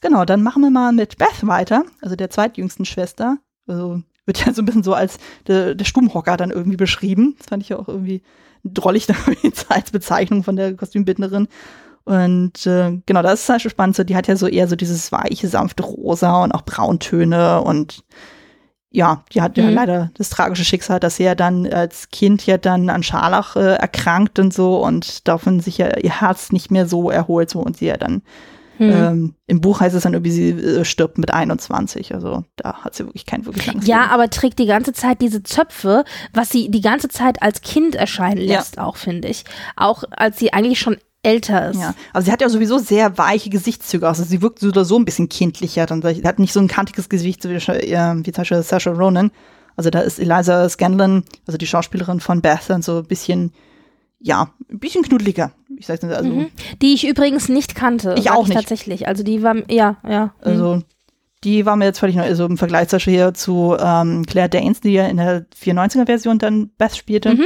Genau, 0.00 0.26
dann 0.26 0.42
machen 0.42 0.60
wir 0.62 0.68
mal 0.70 0.92
mit 0.92 1.16
Beth 1.16 1.46
weiter, 1.46 1.84
also 2.02 2.14
der 2.14 2.28
zweitjüngsten 2.28 2.84
Schwester. 2.84 3.38
Also 3.66 4.02
wird 4.26 4.44
ja 4.44 4.52
so 4.52 4.62
ein 4.62 4.64
bisschen 4.64 4.82
so 4.82 4.94
als 4.94 5.18
der, 5.46 5.74
der 5.74 5.84
Stubenhocker 5.84 6.36
dann 6.36 6.50
irgendwie 6.50 6.76
beschrieben. 6.76 7.34
Das 7.38 7.48
fand 7.48 7.62
ich 7.62 7.68
ja 7.70 7.78
auch 7.78 7.88
irgendwie 7.88 8.22
drollig 8.64 9.06
als 9.68 9.90
Bezeichnung 9.90 10.42
von 10.42 10.56
der 10.56 10.74
Kostümbildnerin. 10.74 11.48
Und 12.04 12.66
äh, 12.66 12.98
genau, 13.06 13.22
das 13.22 13.42
ist 13.42 13.48
halt 13.48 13.62
schon 13.62 13.70
spannend. 13.70 13.96
So, 13.96 14.04
die 14.04 14.16
hat 14.16 14.26
ja 14.26 14.36
so 14.36 14.46
eher 14.46 14.68
so 14.68 14.76
dieses 14.76 15.10
weiche, 15.10 15.48
sanfte 15.48 15.82
Rosa 15.82 16.44
und 16.44 16.52
auch 16.52 16.62
Brauntöne 16.62 17.62
und 17.62 18.04
ja, 18.90 19.24
die 19.32 19.42
hat 19.42 19.56
ja 19.58 19.64
Mhm. 19.64 19.74
leider 19.74 20.10
das 20.14 20.30
tragische 20.30 20.64
Schicksal, 20.64 21.00
dass 21.00 21.16
sie 21.16 21.24
ja 21.24 21.34
dann 21.34 21.66
als 21.66 22.10
Kind 22.10 22.46
ja 22.46 22.58
dann 22.58 22.90
an 22.90 23.02
Scharlach 23.02 23.56
äh, 23.56 23.74
erkrankt 23.74 24.38
und 24.38 24.54
so 24.54 24.84
und 24.84 25.26
davon 25.26 25.58
sich 25.58 25.78
ja 25.78 25.96
ihr 25.98 26.20
Herz 26.20 26.52
nicht 26.52 26.70
mehr 26.70 26.86
so 26.86 27.10
erholt 27.10 27.50
so 27.50 27.58
und 27.60 27.76
sie 27.76 27.86
ja 27.86 27.96
dann 27.96 28.22
Hm. 28.78 28.90
ähm, 28.90 29.34
im 29.46 29.60
Buch 29.60 29.80
heißt 29.80 29.94
es 29.94 30.02
dann 30.02 30.14
irgendwie, 30.14 30.30
sie 30.32 30.50
äh, 30.50 30.84
stirbt 30.84 31.16
mit 31.18 31.32
21. 31.32 32.12
Also 32.14 32.44
da 32.56 32.82
hat 32.82 32.94
sie 32.94 33.04
wirklich 33.06 33.24
kein 33.26 33.46
wirklich 33.46 33.66
langes 33.66 33.86
Ja, 33.86 34.00
Leben. 34.02 34.10
aber 34.12 34.30
trägt 34.30 34.58
die 34.58 34.66
ganze 34.66 34.92
Zeit 34.92 35.20
diese 35.20 35.42
Zöpfe, 35.44 36.04
was 36.32 36.50
sie 36.50 36.70
die 36.70 36.80
ganze 36.80 37.08
Zeit 37.08 37.40
als 37.42 37.60
Kind 37.60 37.94
erscheinen 37.94 38.40
Ja. 38.40 38.56
lässt, 38.58 38.78
auch 38.78 38.96
finde 38.96 39.28
ich. 39.28 39.44
Auch 39.76 40.02
als 40.10 40.38
sie 40.38 40.52
eigentlich 40.52 40.80
schon 40.80 40.96
älter 41.22 41.70
ist. 41.70 41.80
Ja, 41.80 41.94
aber 42.12 42.22
sie 42.22 42.32
hat 42.32 42.40
ja 42.42 42.48
sowieso 42.48 42.78
sehr 42.78 43.16
weiche 43.16 43.48
Gesichtszüge. 43.48 44.06
Also 44.06 44.24
sie 44.24 44.42
wirkt 44.42 44.58
so 44.58 44.68
oder 44.68 44.84
so 44.84 44.98
ein 44.98 45.04
bisschen 45.04 45.28
kindlicher. 45.28 45.86
Dann, 45.86 46.02
sie 46.02 46.22
hat 46.24 46.38
nicht 46.38 46.52
so 46.52 46.60
ein 46.60 46.68
kantiges 46.68 47.08
Gesicht 47.08 47.44
wie, 47.48 47.54
äh, 47.54 48.14
wie 48.26 48.32
zum 48.32 48.42
Beispiel 48.42 48.62
Saoirse 48.62 48.90
Ronan. 48.90 49.30
Also 49.76 49.90
da 49.90 50.00
ist 50.00 50.18
Eliza 50.20 50.68
Scanlon, 50.68 51.24
also 51.46 51.56
die 51.58 51.66
Schauspielerin 51.66 52.20
von 52.20 52.42
Beth, 52.42 52.60
dann 52.68 52.82
so 52.82 52.98
ein 52.98 53.06
bisschen, 53.06 53.52
ja, 54.20 54.50
ein 54.70 54.78
bisschen 54.78 55.02
knuddeliger. 55.02 55.50
Ich 55.78 55.86
sag's 55.86 56.02
nicht, 56.02 56.14
also, 56.14 56.28
Mhm. 56.28 56.46
Die 56.82 56.94
ich 56.94 57.06
übrigens 57.06 57.48
nicht 57.48 57.74
kannte. 57.74 58.14
Ich 58.18 58.30
auch 58.30 58.46
nicht. 58.46 58.56
Tatsächlich. 58.56 59.08
Also 59.08 59.22
die 59.22 59.42
war, 59.42 59.56
ja, 59.70 59.96
ja. 60.08 60.24
mhm. 60.26 60.30
also 60.42 60.82
die 61.44 61.66
war 61.66 61.76
mir 61.76 61.84
jetzt 61.84 61.98
völlig 61.98 62.16
neu. 62.16 62.22
Also 62.22 62.46
im 62.46 62.56
Vergleich 62.56 62.88
zum 62.88 62.96
Beispiel 62.96 63.14
hier 63.14 63.34
zu 63.34 63.76
ähm, 63.78 64.24
Claire 64.26 64.48
Danes, 64.48 64.80
die 64.80 64.92
ja 64.92 65.06
in 65.06 65.18
der 65.18 65.46
94er-Version 65.50 66.38
dann 66.38 66.70
Beth 66.78 66.96
spielte. 66.96 67.34
Mhm. 67.34 67.44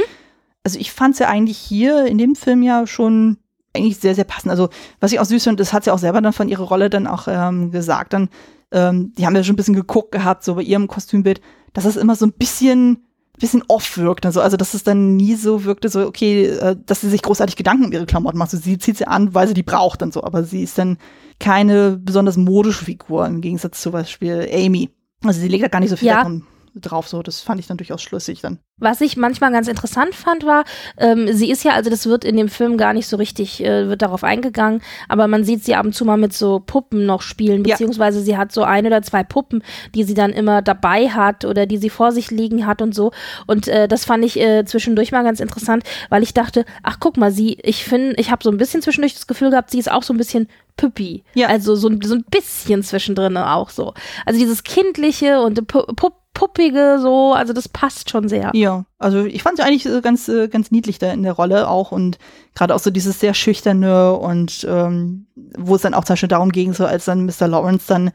Also 0.63 0.79
ich 0.79 0.91
fand 0.91 1.15
sie 1.15 1.27
eigentlich 1.27 1.57
hier 1.57 2.05
in 2.05 2.17
dem 2.17 2.35
Film 2.35 2.63
ja 2.63 2.87
schon 2.87 3.37
eigentlich 3.75 3.97
sehr, 3.97 4.15
sehr 4.15 4.23
passend. 4.23 4.51
Also 4.51 4.69
was 4.99 5.11
ich 5.11 5.19
auch 5.19 5.25
süß 5.25 5.43
finde, 5.43 5.61
das 5.61 5.73
hat 5.73 5.83
sie 5.83 5.91
auch 5.91 5.99
selber 5.99 6.21
dann 6.21 6.33
von 6.33 6.49
ihrer 6.49 6.63
Rolle 6.63 6.89
dann 6.89 7.07
auch 7.07 7.27
ähm, 7.27 7.71
gesagt. 7.71 8.13
Dann, 8.13 8.29
ähm, 8.71 9.13
die 9.17 9.25
haben 9.25 9.35
ja 9.35 9.43
schon 9.43 9.53
ein 9.53 9.57
bisschen 9.57 9.75
geguckt 9.75 10.11
gehabt, 10.11 10.43
so 10.43 10.55
bei 10.55 10.61
ihrem 10.61 10.87
Kostümbild, 10.87 11.41
dass 11.73 11.85
es 11.85 11.97
immer 11.97 12.15
so 12.15 12.25
ein 12.25 12.33
bisschen 12.33 13.05
bisschen 13.39 13.63
off 13.67 13.97
wirkt. 13.97 14.25
Also, 14.25 14.41
also 14.41 14.57
dass 14.57 14.73
es 14.73 14.83
dann 14.83 15.15
nie 15.15 15.35
so 15.35 15.63
wirkte, 15.63 15.89
so, 15.89 16.05
okay, 16.05 16.45
äh, 16.45 16.75
dass 16.85 17.01
sie 17.01 17.09
sich 17.09 17.21
großartig 17.21 17.55
Gedanken 17.55 17.85
um 17.85 17.91
ihre 17.91 18.05
Klamotten 18.05 18.37
macht. 18.37 18.51
So, 18.51 18.57
sie 18.57 18.77
zieht 18.77 18.97
sie 18.97 19.07
an, 19.07 19.33
weil 19.33 19.47
sie 19.47 19.53
die 19.53 19.63
braucht 19.63 20.01
und 20.03 20.13
so, 20.13 20.23
aber 20.23 20.43
sie 20.43 20.63
ist 20.63 20.77
dann 20.77 20.97
keine 21.39 21.97
besonders 21.97 22.37
modische 22.37 22.85
Figur 22.85 23.25
im 23.25 23.41
Gegensatz 23.41 23.81
zum 23.81 23.93
Beispiel 23.93 24.47
Amy. 24.53 24.89
Also 25.23 25.39
sie 25.41 25.47
legt 25.47 25.63
da 25.63 25.67
gar 25.69 25.79
nicht 25.79 25.89
so 25.89 25.95
viel 25.95 26.09
Ja. 26.09 26.23
Dran- 26.23 26.43
drauf. 26.81 27.07
So, 27.07 27.21
das 27.21 27.41
fand 27.41 27.59
ich 27.59 27.67
dann 27.67 27.77
durchaus 27.77 28.01
schlüssig 28.01 28.41
dann. 28.41 28.59
Was 28.81 29.01
ich 29.01 29.17
manchmal 29.17 29.51
ganz 29.51 29.67
interessant 29.67 30.15
fand, 30.15 30.45
war, 30.45 30.63
ähm, 30.97 31.27
sie 31.33 31.51
ist 31.51 31.63
ja, 31.65 31.73
also 31.73 31.89
das 31.89 32.05
wird 32.05 32.23
in 32.23 32.37
dem 32.37 32.47
Film 32.47 32.77
gar 32.77 32.93
nicht 32.93 33.07
so 33.07 33.17
richtig, 33.17 33.61
äh, 33.63 33.89
wird 33.89 34.01
darauf 34.01 34.23
eingegangen, 34.23 34.81
aber 35.09 35.27
man 35.27 35.43
sieht 35.43 35.65
sie 35.65 35.75
ab 35.75 35.85
und 35.85 35.93
zu 35.93 36.05
mal 36.05 36.15
mit 36.15 36.31
so 36.33 36.61
Puppen 36.65 37.05
noch 37.05 37.21
spielen, 37.21 37.65
Ja. 37.65 37.73
beziehungsweise 37.75 38.21
sie 38.21 38.37
hat 38.37 38.53
so 38.53 38.63
ein 38.63 38.85
oder 38.85 39.01
zwei 39.01 39.23
Puppen, 39.23 39.63
die 39.95 40.03
sie 40.05 40.13
dann 40.13 40.31
immer 40.31 40.61
dabei 40.61 41.09
hat 41.09 41.43
oder 41.43 41.65
die 41.65 41.77
sie 41.77 41.89
vor 41.89 42.13
sich 42.13 42.31
liegen 42.31 42.65
hat 42.65 42.81
und 42.81 42.95
so. 42.95 43.11
Und 43.47 43.67
äh, 43.67 43.89
das 43.89 44.05
fand 44.05 44.23
ich 44.23 44.39
äh, 44.39 44.63
zwischendurch 44.63 45.11
mal 45.11 45.23
ganz 45.23 45.41
interessant, 45.41 45.83
weil 46.09 46.23
ich 46.23 46.33
dachte, 46.33 46.63
ach 46.81 46.97
guck 47.01 47.17
mal, 47.17 47.31
sie, 47.31 47.57
ich 47.63 47.83
finde, 47.83 48.15
ich 48.15 48.31
habe 48.31 48.43
so 48.43 48.49
ein 48.49 48.57
bisschen 48.57 48.81
zwischendurch 48.81 49.13
das 49.13 49.27
Gefühl 49.27 49.49
gehabt, 49.49 49.71
sie 49.71 49.79
ist 49.79 49.91
auch 49.91 50.03
so 50.03 50.13
ein 50.13 50.17
bisschen 50.17 50.47
Püppi. 50.77 51.25
Ja. 51.33 51.47
Also 51.49 51.75
so, 51.75 51.89
ein- 51.89 51.99
so 52.01 52.15
ein 52.15 52.23
bisschen 52.31 52.81
zwischendrin 52.83 53.35
auch 53.35 53.69
so. 53.69 53.93
Also 54.25 54.39
dieses 54.39 54.63
kindliche 54.63 55.41
und 55.41 55.67
pu 55.67 55.81
pu 55.95 56.11
puppige 56.39 56.99
so, 57.01 57.33
also 57.33 57.51
das 57.51 57.67
passt 57.67 58.09
schon 58.09 58.29
sehr. 58.29 58.51
Ja, 58.53 58.85
also 58.97 59.25
ich 59.25 59.43
fand 59.43 59.57
sie 59.57 59.63
eigentlich 59.63 59.85
äh, 59.85 59.99
ganz, 59.99 60.29
äh, 60.29 60.47
ganz 60.47 60.71
niedlich 60.71 60.97
da 60.97 61.11
in 61.11 61.23
der 61.23 61.33
Rolle 61.33 61.67
auch 61.67 61.91
und 61.91 62.17
gerade 62.55 62.73
auch 62.73 62.79
so 62.79 62.91
dieses 62.91 63.19
sehr 63.19 63.33
schüchterne 63.33 64.13
und 64.13 64.65
ähm, 64.69 65.27
wo 65.57 65.75
es 65.75 65.81
dann 65.81 65.93
auch 65.93 66.05
zum 66.05 66.13
Beispiel 66.13 66.29
darum 66.29 66.53
ging, 66.53 66.71
so 66.71 66.85
als 66.85 67.03
dann 67.03 67.25
Mr. 67.25 67.49
Lawrence 67.49 67.87
dann, 67.87 68.11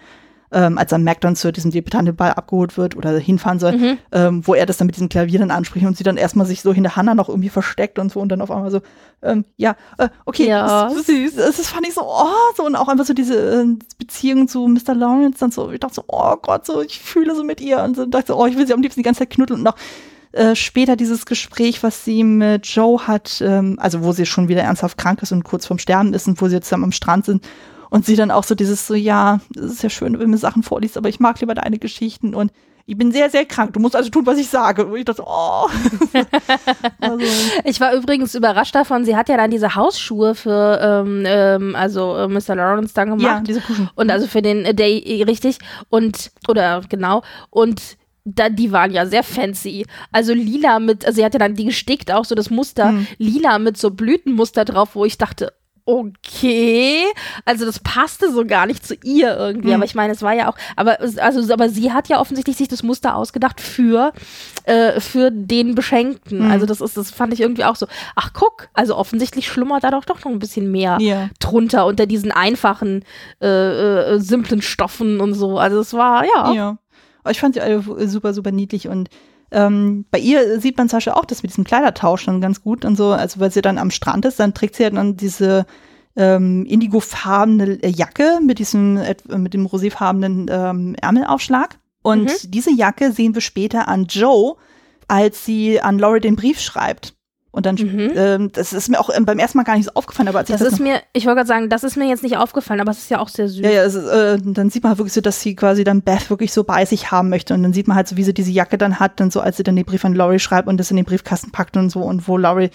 ähm, 0.53 0.79
als 0.79 0.91
dann 0.91 1.03
Mac 1.05 1.21
dann 1.21 1.37
zu 1.37 1.53
diesem 1.53 1.71
Debutantenball 1.71 2.33
abgeholt 2.33 2.77
wird 2.77 2.97
oder 2.97 3.19
hinfahren 3.19 3.59
soll, 3.59 3.77
Mhm. 3.77 3.99
ähm, 4.13 4.47
wo 4.47 4.55
er 4.55 4.67
das 4.67 4.77
dann 4.77 4.87
mit 4.87 4.97
diesem 4.97 5.09
Klavier 5.09 5.39
dann 5.41 5.51
anspricht 5.51 5.85
und 5.87 5.97
sie 5.97 6.05
dann 6.05 6.17
erstmal 6.17 6.47
sich 6.47 6.63
so 6.63 6.73
hinter 6.73 6.97
Hannah 6.97 7.15
noch 7.15 7.29
irgendwie 7.29 7.49
versteckt 7.49 7.99
und 7.99 8.13
so 8.13 8.21
und 8.21 8.29
dann 8.29 8.41
auf 8.41 8.51
einmal 8.51 8.71
so, 8.71 8.81
ähm, 9.23 9.45
ja, 9.57 9.75
äh, 9.99 10.09
okay, 10.27 10.47
Ja. 10.49 10.85
das 10.89 10.97
ist 10.97 11.07
süß. 11.07 11.37
Das, 11.37 11.57
das 11.57 11.69
fand 11.69 11.87
ich 11.89 11.95
so, 11.95 12.03
oh, 12.05 12.27
so 12.57 12.65
und 12.65 12.77
auch 12.77 12.89
einfach 12.89 13.05
so 13.07 13.15
diese 13.15 13.63
äh, 13.63 13.67
Beziehung 13.99 14.47
zu 14.49 14.67
Mr. 14.69 14.95
Lawrence 14.95 15.39
dann 15.41 15.51
so, 15.51 15.71
ich 15.71 15.81
dachte 15.81 15.95
so, 15.95 16.05
oh 16.09 16.37
Gott, 16.41 16.67
so, 16.67 16.81
ich 16.83 17.01
fühle 17.01 17.35
so 17.35 17.43
mit 17.45 17.61
ihr 17.61 17.83
und 17.83 17.97
so 17.97 18.07
dachte 18.07 18.29
so, 18.29 18.37
oh, 18.41 18.47
ich 18.47 18.57
will 18.57 18.67
sie 18.67 18.75
am 18.75 18.83
liebsten 18.83 19.01
die 19.01 19.05
ganze 19.05 19.21
Zeit 19.21 19.31
knuddeln 19.31 19.61
und 19.61 19.65
noch 19.65 19.77
äh, 20.33 20.57
später 20.57 20.97
dieses 20.97 21.27
Gespräch, 21.27 21.83
was 21.85 22.05
sie 22.05 22.25
mit 22.25 22.67
Joe 22.67 23.07
hat, 23.07 23.41
ähm, 23.41 23.79
also 23.81 24.03
wo 24.03 24.11
sie 24.13 24.27
schon 24.27 24.49
wieder 24.49 24.63
ernsthaft 24.63 24.99
krank 24.99 25.23
ist 25.23 25.31
und 25.33 25.45
kurz 25.45 25.65
vorm 25.67 25.79
Sterben 25.79 26.13
ist 26.13 26.27
und 26.27 26.41
wo 26.41 26.49
sie 26.49 26.57
jetzt 26.57 26.67
zusammen 26.67 26.85
am 26.85 26.93
Strand 26.93 27.25
sind 27.25 27.45
und 27.95 28.05
sie 28.05 28.17
dann 28.17 28.33
auch 28.33 28.43
so 28.43 28.57
dieses 28.57 28.89
so, 28.89 28.95
ja, 28.95 29.39
es 29.57 29.67
ist 29.67 29.83
ja 29.85 29.89
schön, 29.89 30.15
wenn 30.15 30.21
du 30.21 30.27
mir 30.27 30.37
Sachen 30.37 30.65
vorliest, 30.65 30.97
aber 30.97 31.09
ich 31.09 31.21
mag 31.21 31.39
lieber 31.41 31.55
deine 31.55 31.79
Geschichten 31.79 32.35
und 32.35 32.51
ich 32.87 32.99
bin 32.99 33.13
sehr, 33.13 33.31
sehr 33.31 33.45
krank. 33.45 33.73
Du 33.73 33.79
musst 33.79 33.95
also 33.95 34.11
tun, 34.11 34.27
was 34.27 34.37
ich 34.37 34.49
sage. 34.49 34.85
Und 34.85 34.97
ich 34.97 35.05
dachte, 35.05 35.23
oh. 35.25 35.69
also, 37.01 37.25
Ich 37.63 37.81
war 37.81 37.95
übrigens 37.95 38.35
überrascht 38.35 38.75
davon, 38.75 39.05
sie 39.05 39.17
hat 39.17 39.29
ja 39.29 39.37
dann 39.37 39.53
diese 39.53 39.77
Hausschuhe 39.77 40.35
für, 40.35 40.81
ähm, 40.83 41.23
ähm, 41.25 41.77
also 41.77 42.17
äh, 42.17 42.27
Mr. 42.27 42.57
Lawrence 42.57 42.93
dann 42.95 43.11
gemacht. 43.11 43.23
ja, 43.25 43.41
diese 43.41 43.61
Kuschen. 43.61 43.89
Und 43.95 44.11
also 44.11 44.27
für 44.27 44.43
den 44.43 44.65
äh, 44.65 44.75
Day, 44.75 45.23
richtig. 45.23 45.59
Und, 45.89 46.33
oder 46.49 46.81
genau. 46.89 47.23
Und 47.51 47.81
da, 48.25 48.49
die 48.49 48.73
waren 48.73 48.91
ja 48.91 49.07
sehr 49.07 49.23
fancy. 49.23 49.87
Also 50.11 50.35
lila 50.35 50.81
mit, 50.81 51.07
also 51.07 51.15
sie 51.17 51.25
hatte 51.25 51.39
dann 51.39 51.55
die 51.55 51.67
gestickt, 51.67 52.11
auch 52.13 52.25
so 52.25 52.35
das 52.35 52.51
Muster, 52.51 52.89
Hm. 52.89 53.07
lila 53.19 53.61
mit 53.61 53.77
so 53.77 53.93
Blütenmuster 53.93 54.65
drauf, 54.65 54.91
wo 54.95 55.05
ich 55.05 55.17
dachte, 55.17 55.53
okay, 55.87 57.05
also 57.45 57.65
das 57.65 57.79
passte 57.79 58.33
so 58.33 58.45
gar 58.47 58.67
nicht 58.67 58.87
zu 58.87 58.95
ihr 59.05 59.37
irgendwie, 59.37 59.69
Hm. 59.69 59.75
aber 59.75 59.85
ich 59.85 59.95
meine, 59.95 60.13
es 60.13 60.23
war 60.23 60.33
ja 60.33 60.49
auch, 60.49 60.57
aber 60.77 60.99
also 61.01 61.53
aber 61.53 61.69
sie 61.69 61.93
hat 61.93 62.09
ja 62.09 62.21
offensichtlich 62.21 62.57
sich 62.57 62.69
das 62.69 62.83
Muster 62.83 63.17
ausgedacht 63.17 63.61
für 63.61 64.13
äh, 64.65 65.01
für 65.01 65.31
den 65.31 65.75
Beschenkten. 65.75 66.41
Hm. 66.45 66.51
Also 66.51 66.67
das 66.67 66.81
ist 66.81 66.97
das 66.97 67.11
fand 67.11 67.33
ich 67.33 67.41
irgendwie 67.41 67.65
auch 67.65 67.77
so. 67.77 67.87
Ach 68.17 68.31
guck, 68.33 68.69
also 68.75 68.97
offensichtlich 68.97 69.47
schlummert 69.49 69.85
da 69.85 69.91
doch 69.91 70.05
doch 70.05 70.25
noch 70.25 70.33
ein 70.33 70.39
bisschen 70.39 70.71
mehr 70.71 70.99
Ja. 71.01 71.29
drunter 71.41 71.87
unter 71.87 72.07
diesen 72.07 72.33
einfachen, 72.33 73.05
äh, 73.43 74.15
äh, 74.15 74.19
simplen 74.21 74.63
Stoffen 74.63 75.21
und 75.21 75.35
so. 75.35 75.59
Also 75.59 75.81
es 75.81 75.93
war, 75.93 76.25
ja. 76.25 76.53
Ja. 76.53 76.79
Ich 77.31 77.41
fand 77.41 77.55
sie 77.55 77.61
alle 77.61 77.83
super, 78.07 78.35
super 78.35 78.53
niedlich 78.53 78.89
und 78.89 79.09
ähm, 79.55 80.05
bei 80.11 80.19
ihr 80.19 80.61
sieht 80.61 80.77
man 80.77 80.89
zum 80.89 80.99
Beispiel 80.99 81.15
auch 81.15 81.25
das 81.25 81.43
mit 81.43 81.51
diesem 81.53 81.65
Kleidertausch 81.65 82.27
dann 82.27 82.41
ganz 82.41 82.61
gut 82.63 82.85
und 82.85 82.97
so, 82.97 83.13
also 83.13 83.41
weil 83.41 83.51
sie 83.51 83.63
dann 83.63 83.79
am 83.79 83.91
Strand 83.91 84.25
ist, 84.27 84.39
dann 84.41 84.53
trägt 84.55 84.77
sie 84.77 84.83
ja 84.83 84.91
dann 84.91 85.17
diese 85.17 85.65
ähm, 86.17 86.65
indigofarbene 86.67 87.79
Jacke 87.89 88.39
mit 88.43 88.59
diesem, 88.59 88.99
et- 88.99 89.27
mit 89.37 89.55
dem 89.55 89.67
roséfarbenen 89.67 90.49
ähm, 90.51 90.95
Ärmelaufschlag. 91.01 91.79
Und 92.03 92.25
Mhm. 92.25 92.51
diese 92.51 92.71
Jacke 92.73 93.13
sehen 93.13 93.35
wir 93.35 93.41
später 93.41 93.89
an 93.89 94.05
Joe, 94.07 94.57
als 95.09 95.45
sie 95.45 95.81
an 95.81 95.99
Laurie 95.99 96.21
den 96.21 96.37
Brief 96.37 96.61
schreibt. 96.61 97.15
Und 97.55 97.67
dann, 97.67 97.77
mhm. 97.77 98.11
ähm, 98.17 98.51
das 98.53 98.73
ist 98.73 98.89
mir 98.89 98.99
auch 98.99 99.11
ähm, 99.15 99.25
beim 99.25 99.39
ersten 99.39 99.59
Mal 99.59 99.63
gar 99.63 99.77
nicht 99.77 99.85
so 99.85 99.93
aufgefallen, 99.95 100.27
aber 100.27 100.41
als 100.41 100.49
das 100.49 100.61
ich 100.61 100.65
das 100.65 100.73
ist 100.75 100.81
mir, 100.81 101.01
ich 101.13 101.25
wollte 101.25 101.37
gerade 101.37 101.47
sagen, 101.47 101.69
das 101.69 101.85
ist 101.85 101.97
mir 101.97 102.09
jetzt 102.09 102.25
nicht 102.25 102.37
aufgefallen, 102.37 102.81
aber 102.81 102.91
es 102.91 102.99
ist 102.99 103.11
ja 103.11 103.21
auch 103.21 103.29
sehr 103.29 103.49
süß. 103.49 103.61
Ja, 103.61 103.71
ja, 103.71 103.85
ist, 103.85 103.95
äh, 103.95 104.39
dann 104.43 104.71
sieht 104.71 104.83
man 104.83 104.91
halt 104.91 104.99
wirklich 104.99 105.13
so, 105.13 105.21
dass 105.21 105.41
sie 105.41 105.55
quasi 105.55 105.85
dann 105.85 106.03
Beth 106.03 106.31
wirklich 106.31 106.53
so 106.53 106.65
bei 106.65 106.85
sich 106.85 107.13
haben 107.13 107.29
möchte 107.29 107.55
und 107.55 107.63
dann 107.63 107.73
sieht 107.73 107.87
man 107.87 107.97
halt 107.97 108.09
so, 108.09 108.17
wie 108.17 108.25
sie 108.25 108.35
diese 108.35 108.51
Jacke 108.51 108.77
dann 108.77 108.99
hat, 108.99 109.21
dann 109.21 109.31
so, 109.31 109.41
als 109.41 109.57
sie 109.57 109.63
dann 109.63 109.77
den 109.77 109.85
Brief 109.85 110.05
an 110.05 110.17
Laurie 110.17 110.41
schreibt 110.41 110.67
und 110.67 110.79
das 110.79 110.91
in 110.91 110.97
den 110.97 111.05
Briefkasten 111.05 111.53
packt 111.53 111.77
und 111.77 111.91
so 111.91 112.01
und 112.01 112.27
wo 112.27 112.37
Laurie 112.37 112.71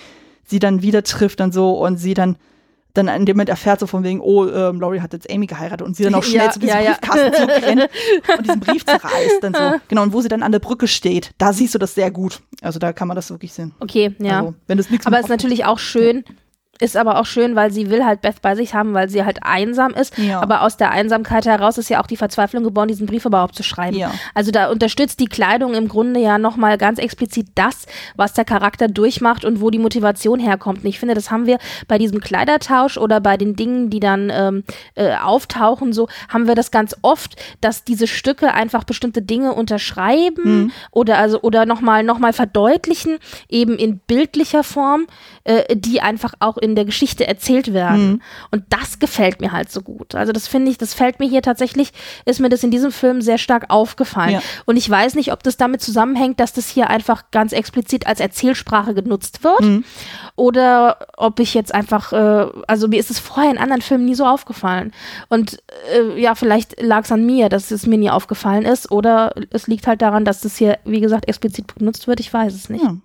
sie 0.45 0.59
dann 0.59 0.81
wieder 0.81 1.03
trifft 1.03 1.41
und 1.41 1.53
so 1.53 1.73
und 1.73 1.97
sie 1.97 2.13
dann 2.13 2.37
dann 2.93 3.07
in 3.07 3.25
dem 3.25 3.35
Moment 3.35 3.49
erfährt 3.49 3.79
so 3.79 3.87
von 3.87 4.03
wegen, 4.03 4.19
oh, 4.19 4.47
ähm, 4.47 4.79
Laurie 4.79 4.99
hat 4.99 5.13
jetzt 5.13 5.31
Amy 5.31 5.45
geheiratet 5.45 5.85
und 5.85 5.95
sie 5.95 6.03
dann 6.03 6.15
auch 6.15 6.23
schnell 6.23 6.45
ja, 6.45 6.51
zu 6.51 6.59
diesem 6.59 6.81
ja, 6.81 6.93
Briefkasten 6.93 7.25
ja. 7.25 7.33
zurückrennt 7.33 7.89
und 8.37 8.45
diesen 8.45 8.59
Brief 8.59 8.85
zerreißt. 8.85 9.43
Dann 9.43 9.53
so. 9.53 9.59
Genau, 9.87 10.03
und 10.03 10.13
wo 10.13 10.21
sie 10.21 10.27
dann 10.27 10.43
an 10.43 10.51
der 10.51 10.59
Brücke 10.59 10.87
steht, 10.87 11.31
da 11.37 11.53
siehst 11.53 11.75
du 11.75 11.79
das 11.79 11.95
sehr 11.95 12.11
gut. 12.11 12.41
Also 12.61 12.79
da 12.79 12.93
kann 12.93 13.07
man 13.07 13.15
das 13.15 13.29
wirklich 13.29 13.53
sehen. 13.53 13.73
Okay, 13.79 14.15
ja. 14.19 14.39
Also, 14.39 14.53
wenn 14.67 14.77
das 14.77 14.87
Aber 15.05 15.17
es 15.17 15.25
ist 15.25 15.29
natürlich 15.29 15.65
auch 15.65 15.79
schön, 15.79 16.23
ist 16.79 16.95
aber 16.95 17.19
auch 17.19 17.25
schön, 17.25 17.55
weil 17.55 17.71
sie 17.71 17.89
will 17.89 18.05
halt 18.05 18.21
Beth 18.21 18.41
bei 18.41 18.55
sich 18.55 18.73
haben, 18.73 18.93
weil 18.93 19.09
sie 19.09 19.25
halt 19.25 19.39
einsam 19.41 19.93
ist. 19.93 20.17
Ja. 20.17 20.41
Aber 20.41 20.61
aus 20.61 20.77
der 20.77 20.91
Einsamkeit 20.91 21.45
heraus 21.45 21.77
ist 21.77 21.89
ja 21.89 22.01
auch 22.01 22.07
die 22.07 22.17
Verzweiflung 22.17 22.63
geboren, 22.63 22.87
diesen 22.87 23.05
Brief 23.05 23.25
überhaupt 23.25 23.55
zu 23.55 23.63
schreiben. 23.63 23.97
Ja. 23.97 24.11
Also 24.33 24.51
da 24.51 24.69
unterstützt 24.69 25.19
die 25.19 25.27
Kleidung 25.27 25.73
im 25.73 25.89
Grunde 25.89 26.21
ja 26.21 26.37
nochmal 26.37 26.77
ganz 26.77 26.99
explizit 26.99 27.47
das, 27.55 27.85
was 28.15 28.33
der 28.33 28.45
Charakter 28.45 28.87
durchmacht 28.87 29.43
und 29.43 29.59
wo 29.59 29.69
die 29.69 29.79
Motivation 29.79 30.39
herkommt. 30.39 30.83
Und 30.83 30.89
ich 30.89 30.99
finde, 30.99 31.15
das 31.15 31.31
haben 31.31 31.45
wir 31.45 31.57
bei 31.87 31.97
diesem 31.97 32.21
Kleidertausch 32.21 32.97
oder 32.97 33.19
bei 33.19 33.35
den 33.35 33.55
Dingen, 33.55 33.89
die 33.89 33.99
dann 33.99 34.31
ähm, 34.33 34.63
äh, 34.95 35.15
auftauchen, 35.15 35.91
so 35.91 36.07
haben 36.29 36.47
wir 36.47 36.55
das 36.55 36.71
ganz 36.71 36.95
oft, 37.01 37.35
dass 37.59 37.83
diese 37.83 38.07
Stücke 38.07 38.53
einfach 38.53 38.85
bestimmte 38.85 39.21
Dinge 39.21 39.53
unterschreiben 39.53 40.63
mhm. 40.63 40.71
oder 40.91 41.17
also 41.17 41.41
oder 41.41 41.65
nochmal 41.65 42.03
noch 42.03 42.19
mal 42.19 42.33
verdeutlichen, 42.33 43.17
eben 43.49 43.77
in 43.77 43.99
bildlicher 43.99 44.63
Form, 44.63 45.07
äh, 45.43 45.75
die 45.75 46.01
einfach 46.01 46.33
auch 46.39 46.57
in 46.57 46.68
in 46.69 46.75
der 46.75 46.85
Geschichte 46.85 47.27
erzählt 47.27 47.73
werden. 47.73 48.11
Mhm. 48.11 48.21
Und 48.51 48.63
das 48.69 48.99
gefällt 48.99 49.41
mir 49.41 49.51
halt 49.51 49.71
so 49.71 49.81
gut. 49.81 50.15
Also 50.15 50.31
das 50.31 50.47
finde 50.47 50.71
ich, 50.71 50.77
das 50.77 50.93
fällt 50.93 51.19
mir 51.19 51.27
hier 51.27 51.41
tatsächlich, 51.41 51.91
ist 52.25 52.39
mir 52.39 52.49
das 52.49 52.63
in 52.63 52.71
diesem 52.71 52.91
Film 52.91 53.21
sehr 53.21 53.37
stark 53.37 53.65
aufgefallen. 53.69 54.33
Ja. 54.33 54.41
Und 54.65 54.77
ich 54.77 54.89
weiß 54.89 55.15
nicht, 55.15 55.31
ob 55.31 55.43
das 55.43 55.57
damit 55.57 55.81
zusammenhängt, 55.81 56.39
dass 56.39 56.53
das 56.53 56.69
hier 56.69 56.89
einfach 56.89 57.31
ganz 57.31 57.51
explizit 57.51 58.07
als 58.07 58.19
Erzählsprache 58.19 58.93
genutzt 58.93 59.43
wird. 59.43 59.61
Mhm. 59.61 59.83
Oder 60.35 61.07
ob 61.17 61.39
ich 61.39 61.53
jetzt 61.53 61.73
einfach, 61.73 62.13
äh, 62.13 62.47
also 62.67 62.87
mir 62.87 62.99
ist 62.99 63.11
es 63.11 63.19
vorher 63.19 63.51
in 63.51 63.57
anderen 63.57 63.81
Filmen 63.81 64.05
nie 64.05 64.15
so 64.15 64.25
aufgefallen. 64.25 64.93
Und 65.29 65.61
äh, 65.93 66.19
ja, 66.19 66.35
vielleicht 66.35 66.81
lag 66.81 67.03
es 67.03 67.11
an 67.11 67.25
mir, 67.25 67.49
dass 67.49 67.71
es 67.71 67.85
mir 67.85 67.97
nie 67.97 68.09
aufgefallen 68.09 68.65
ist. 68.65 68.91
Oder 68.91 69.33
es 69.49 69.67
liegt 69.67 69.87
halt 69.87 70.01
daran, 70.01 70.25
dass 70.25 70.41
das 70.41 70.57
hier, 70.57 70.77
wie 70.85 71.01
gesagt, 71.01 71.27
explizit 71.27 71.75
benutzt 71.75 72.07
wird. 72.07 72.19
Ich 72.19 72.33
weiß 72.33 72.53
es 72.53 72.69
nicht. 72.69 72.83
Ja. 72.83 72.95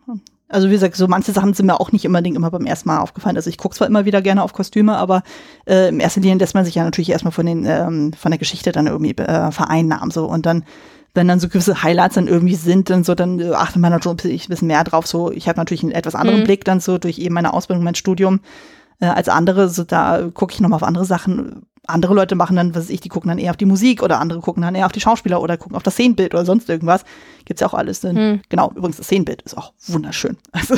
Also 0.49 0.69
wie 0.69 0.73
gesagt, 0.73 0.97
so 0.97 1.09
manche 1.09 1.33
Sachen 1.33 1.55
sind 1.55 1.67
mir 1.67 1.81
auch 1.81 1.91
nicht 1.91 2.07
unbedingt 2.07 2.37
immer 2.37 2.51
beim 2.51 2.67
ersten 2.67 2.89
Mal 2.89 3.01
aufgefallen. 3.01 3.37
Also 3.37 3.49
ich 3.49 3.59
gucke 3.59 3.75
zwar 3.75 3.89
immer 3.89 4.05
wieder 4.05 4.23
gerne 4.23 4.43
auf 4.43 4.53
Kostüme, 4.53 4.97
aber 4.97 5.23
äh, 5.67 5.89
im 5.89 6.01
ersten 6.01 6.23
Linie 6.23 6.39
lässt 6.39 6.55
man 6.55 6.65
sich 6.65 6.75
ja 6.75 6.85
natürlich 6.85 7.11
erstmal 7.11 7.33
von 7.33 7.47
den 7.47 7.65
ähm, 7.65 8.13
von 8.13 8.31
der 8.31 8.39
Geschichte 8.39 8.71
dann 8.71 8.87
irgendwie 8.87 9.17
äh, 9.17 9.51
vereinnahmen 9.51 10.11
so 10.11 10.27
und 10.27 10.47
dann 10.47 10.65
wenn 11.15 11.29
dann 11.29 11.41
so 11.41 11.49
gewisse 11.49 11.83
Highlights 11.83 12.17
dann 12.17 12.27
irgendwie 12.27 12.57
sind, 12.57 12.91
dann 12.91 13.05
so, 13.05 13.15
dann 13.15 13.41
achtet 13.55 13.81
man 13.81 13.93
natürlich 13.93 14.47
ein 14.47 14.51
bisschen 14.51 14.69
mehr 14.69 14.83
drauf. 14.83 15.07
So, 15.07 15.31
ich 15.31 15.49
habe 15.49 15.59
natürlich 15.59 15.85
einen 15.85 15.93
etwas 15.93 16.17
anderen 16.17 16.41
mhm. 16.41 16.45
Blick 16.45 16.65
dann 16.65 16.81
so 16.81 16.99
durch 16.99 17.19
eben 17.19 17.35
meine 17.35 17.55
Ausbildung, 17.55 17.85
mein 17.85 17.95
Studium 17.95 18.41
äh, 19.01 19.07
als 19.07 19.29
andere. 19.29 19.69
So, 19.69 19.85
da 19.85 20.29
gucke 20.35 20.53
ich 20.53 20.61
nochmal 20.61 20.79
auf 20.79 20.83
andere 20.83 21.05
Sachen. 21.05 21.67
Andere 21.87 22.15
Leute 22.15 22.35
machen 22.35 22.57
dann, 22.57 22.75
was 22.75 22.85
weiß 22.85 22.91
ich, 22.91 23.01
die 23.01 23.09
gucken 23.09 23.29
dann 23.29 23.39
eher 23.39 23.51
auf 23.51 23.57
die 23.57 23.67
Musik 23.67 24.03
oder 24.03 24.21
andere 24.21 24.41
gucken 24.41 24.63
dann 24.63 24.75
eher 24.75 24.87
auf 24.87 24.93
die 24.93 25.01
Schauspieler 25.01 25.41
oder 25.41 25.57
gucken 25.57 25.77
auf 25.77 25.83
das 25.83 25.95
Szenenbild 25.95 26.35
oder 26.35 26.45
sonst 26.45 26.69
irgendwas. 26.69 27.05
Gibt's 27.45 27.61
ja 27.61 27.67
auch 27.67 27.75
alles. 27.75 28.03
Hm. 28.03 28.41
Genau, 28.49 28.71
übrigens, 28.75 28.97
das 28.97 29.07
Szenenbild 29.07 29.43
ist 29.43 29.57
auch 29.57 29.73
wunderschön. 29.87 30.37
Also 30.53 30.77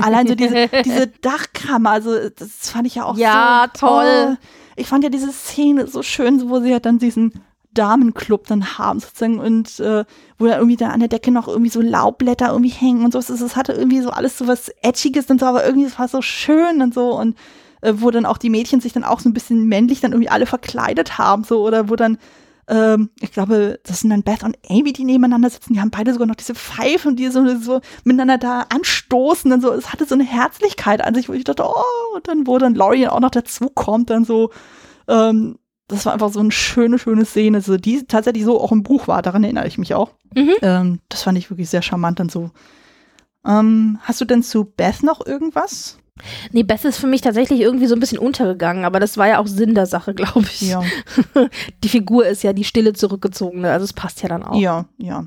allein 0.00 0.26
so 0.26 0.34
diese, 0.34 0.68
diese 0.84 1.06
Dachkammer, 1.20 1.90
also 1.90 2.28
das 2.30 2.70
fand 2.70 2.86
ich 2.86 2.96
ja 2.96 3.04
auch 3.04 3.16
ja, 3.16 3.68
so 3.74 3.86
toll. 3.86 4.38
Ich 4.76 4.88
fand 4.88 5.04
ja 5.04 5.10
diese 5.10 5.32
Szene 5.32 5.86
so 5.86 6.02
schön, 6.02 6.50
wo 6.50 6.60
sie 6.60 6.72
halt 6.72 6.86
dann 6.86 6.98
diesen 6.98 7.32
Damenclub 7.76 8.46
dann 8.46 8.78
haben 8.78 9.00
sozusagen 9.00 9.38
und 9.38 9.78
äh, 9.80 10.04
wo 10.38 10.46
da 10.46 10.56
irgendwie 10.56 10.76
da 10.76 10.88
an 10.88 11.00
der 11.00 11.08
Decke 11.08 11.30
noch 11.30 11.46
irgendwie 11.48 11.70
so 11.70 11.80
Laubblätter 11.80 12.48
irgendwie 12.48 12.70
hängen 12.70 13.04
und 13.04 13.12
so. 13.12 13.18
Es 13.18 13.56
hatte 13.56 13.72
irgendwie 13.72 14.00
so 14.00 14.10
alles 14.10 14.38
so 14.38 14.46
was 14.46 14.70
Edgiges 14.82 15.26
und 15.26 15.40
so, 15.40 15.46
aber 15.46 15.64
irgendwie 15.64 15.90
war 15.96 16.06
es 16.06 16.12
so 16.12 16.22
schön 16.22 16.82
und 16.82 16.94
so 16.94 17.18
und 17.18 17.36
äh, 17.82 17.94
wo 17.96 18.10
dann 18.10 18.26
auch 18.26 18.38
die 18.38 18.50
Mädchen 18.50 18.80
sich 18.80 18.92
dann 18.92 19.04
auch 19.04 19.20
so 19.20 19.28
ein 19.28 19.34
bisschen 19.34 19.66
männlich 19.66 20.00
dann 20.00 20.12
irgendwie 20.12 20.30
alle 20.30 20.46
verkleidet 20.46 21.18
haben 21.18 21.44
so 21.44 21.62
oder 21.62 21.88
wo 21.88 21.96
dann 21.96 22.18
ähm, 22.68 23.10
ich 23.20 23.30
glaube, 23.32 23.78
das 23.84 24.00
sind 24.00 24.10
dann 24.10 24.22
Beth 24.22 24.42
und 24.42 24.56
Amy, 24.68 24.92
die 24.92 25.04
nebeneinander 25.04 25.50
sitzen. 25.50 25.74
Die 25.74 25.80
haben 25.80 25.90
beide 25.90 26.12
sogar 26.12 26.26
noch 26.26 26.34
diese 26.34 26.54
Pfeifen, 26.54 27.14
die 27.14 27.28
so, 27.28 27.46
so 27.58 27.80
miteinander 28.04 28.38
da 28.38 28.66
anstoßen. 28.68 29.52
Und 29.52 29.60
so, 29.60 29.72
es 29.72 29.92
hatte 29.92 30.04
so 30.04 30.14
eine 30.14 30.24
Herzlichkeit 30.24 31.00
an 31.00 31.14
sich, 31.14 31.28
wo 31.28 31.32
ich 31.32 31.44
dachte, 31.44 31.64
oh, 31.64 32.14
und 32.16 32.26
dann, 32.26 32.46
wo 32.46 32.58
dann 32.58 32.74
Laurie 32.74 33.06
auch 33.06 33.20
noch 33.20 33.30
dazukommt, 33.30 34.10
dann 34.10 34.24
so, 34.24 34.50
ähm, 35.06 35.58
das 35.86 36.04
war 36.06 36.14
einfach 36.14 36.32
so 36.32 36.40
eine 36.40 36.50
schöne, 36.50 36.98
schöne 36.98 37.24
Szene, 37.24 37.60
so, 37.60 37.76
die 37.76 38.04
tatsächlich 38.04 38.44
so 38.44 38.60
auch 38.60 38.72
im 38.72 38.82
Buch 38.82 39.06
war, 39.06 39.22
daran 39.22 39.44
erinnere 39.44 39.68
ich 39.68 39.78
mich 39.78 39.94
auch. 39.94 40.10
Mhm. 40.34 40.54
Ähm, 40.62 41.00
das 41.08 41.22
fand 41.22 41.38
ich 41.38 41.50
wirklich 41.50 41.70
sehr 41.70 41.82
charmant 41.82 42.18
und 42.18 42.32
so. 42.32 42.50
Ähm, 43.46 43.98
hast 44.02 44.20
du 44.20 44.24
denn 44.24 44.42
zu 44.42 44.64
Beth 44.64 45.04
noch 45.04 45.24
irgendwas? 45.24 45.98
Nee, 46.52 46.62
Beth 46.62 46.84
ist 46.84 46.98
für 46.98 47.06
mich 47.06 47.20
tatsächlich 47.20 47.60
irgendwie 47.60 47.86
so 47.86 47.94
ein 47.94 48.00
bisschen 48.00 48.18
untergegangen, 48.18 48.84
aber 48.84 49.00
das 49.00 49.18
war 49.18 49.28
ja 49.28 49.38
auch 49.38 49.46
Sinn 49.46 49.74
der 49.74 49.86
Sache, 49.86 50.14
glaube 50.14 50.46
ich. 50.52 50.62
Ja. 50.62 50.82
die 51.84 51.88
Figur 51.88 52.26
ist 52.26 52.42
ja 52.42 52.52
die 52.52 52.64
stille 52.64 52.92
zurückgezogene, 52.92 53.70
also 53.70 53.84
es 53.84 53.92
passt 53.92 54.22
ja 54.22 54.28
dann 54.28 54.42
auch. 54.42 54.58
Ja, 54.58 54.86
ja. 54.98 55.26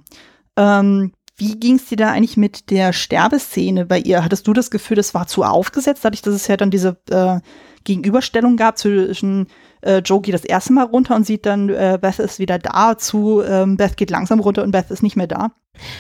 Ähm, 0.58 1.14
wie 1.38 1.58
ging 1.58 1.76
es 1.76 1.86
dir 1.86 1.96
da 1.96 2.12
eigentlich 2.12 2.38
mit 2.38 2.70
der 2.70 2.92
Sterbeszene 2.92 3.86
bei 3.86 4.00
ihr? 4.00 4.24
Hattest 4.24 4.46
du 4.46 4.54
das 4.54 4.72
Gefühl, 4.72 4.98
das 4.98 5.14
war 5.14 5.28
zu 5.28 5.44
aufgesetzt, 5.44 6.04
dadurch, 6.04 6.22
dass 6.22 6.34
es 6.34 6.48
ja 6.48 6.58
dann 6.58 6.70
diese 6.70 6.98
äh, 7.10 7.40
Gegenüberstellung 7.86 8.58
gab 8.58 8.78
zwischen 8.78 9.48
äh, 9.82 10.00
Joe 10.00 10.22
geht 10.22 10.34
das 10.34 10.46
erste 10.46 10.74
Mal 10.74 10.86
runter 10.86 11.16
und 11.16 11.26
sieht 11.26 11.46
dann, 11.46 11.70
äh, 11.70 11.98
Beth 12.02 12.20
ist 12.20 12.40
wieder 12.40 12.60
da, 12.60 12.98
zu 12.98 13.42
ähm, 13.42 13.78
Beth 13.78 13.98
geht 13.98 14.10
langsam 14.10 14.40
runter 14.40 14.64
und 14.64 14.72
Beth 14.72 14.92
ist 14.92 15.04
nicht 15.04 15.16
mehr 15.16 15.28
da. 15.28 15.52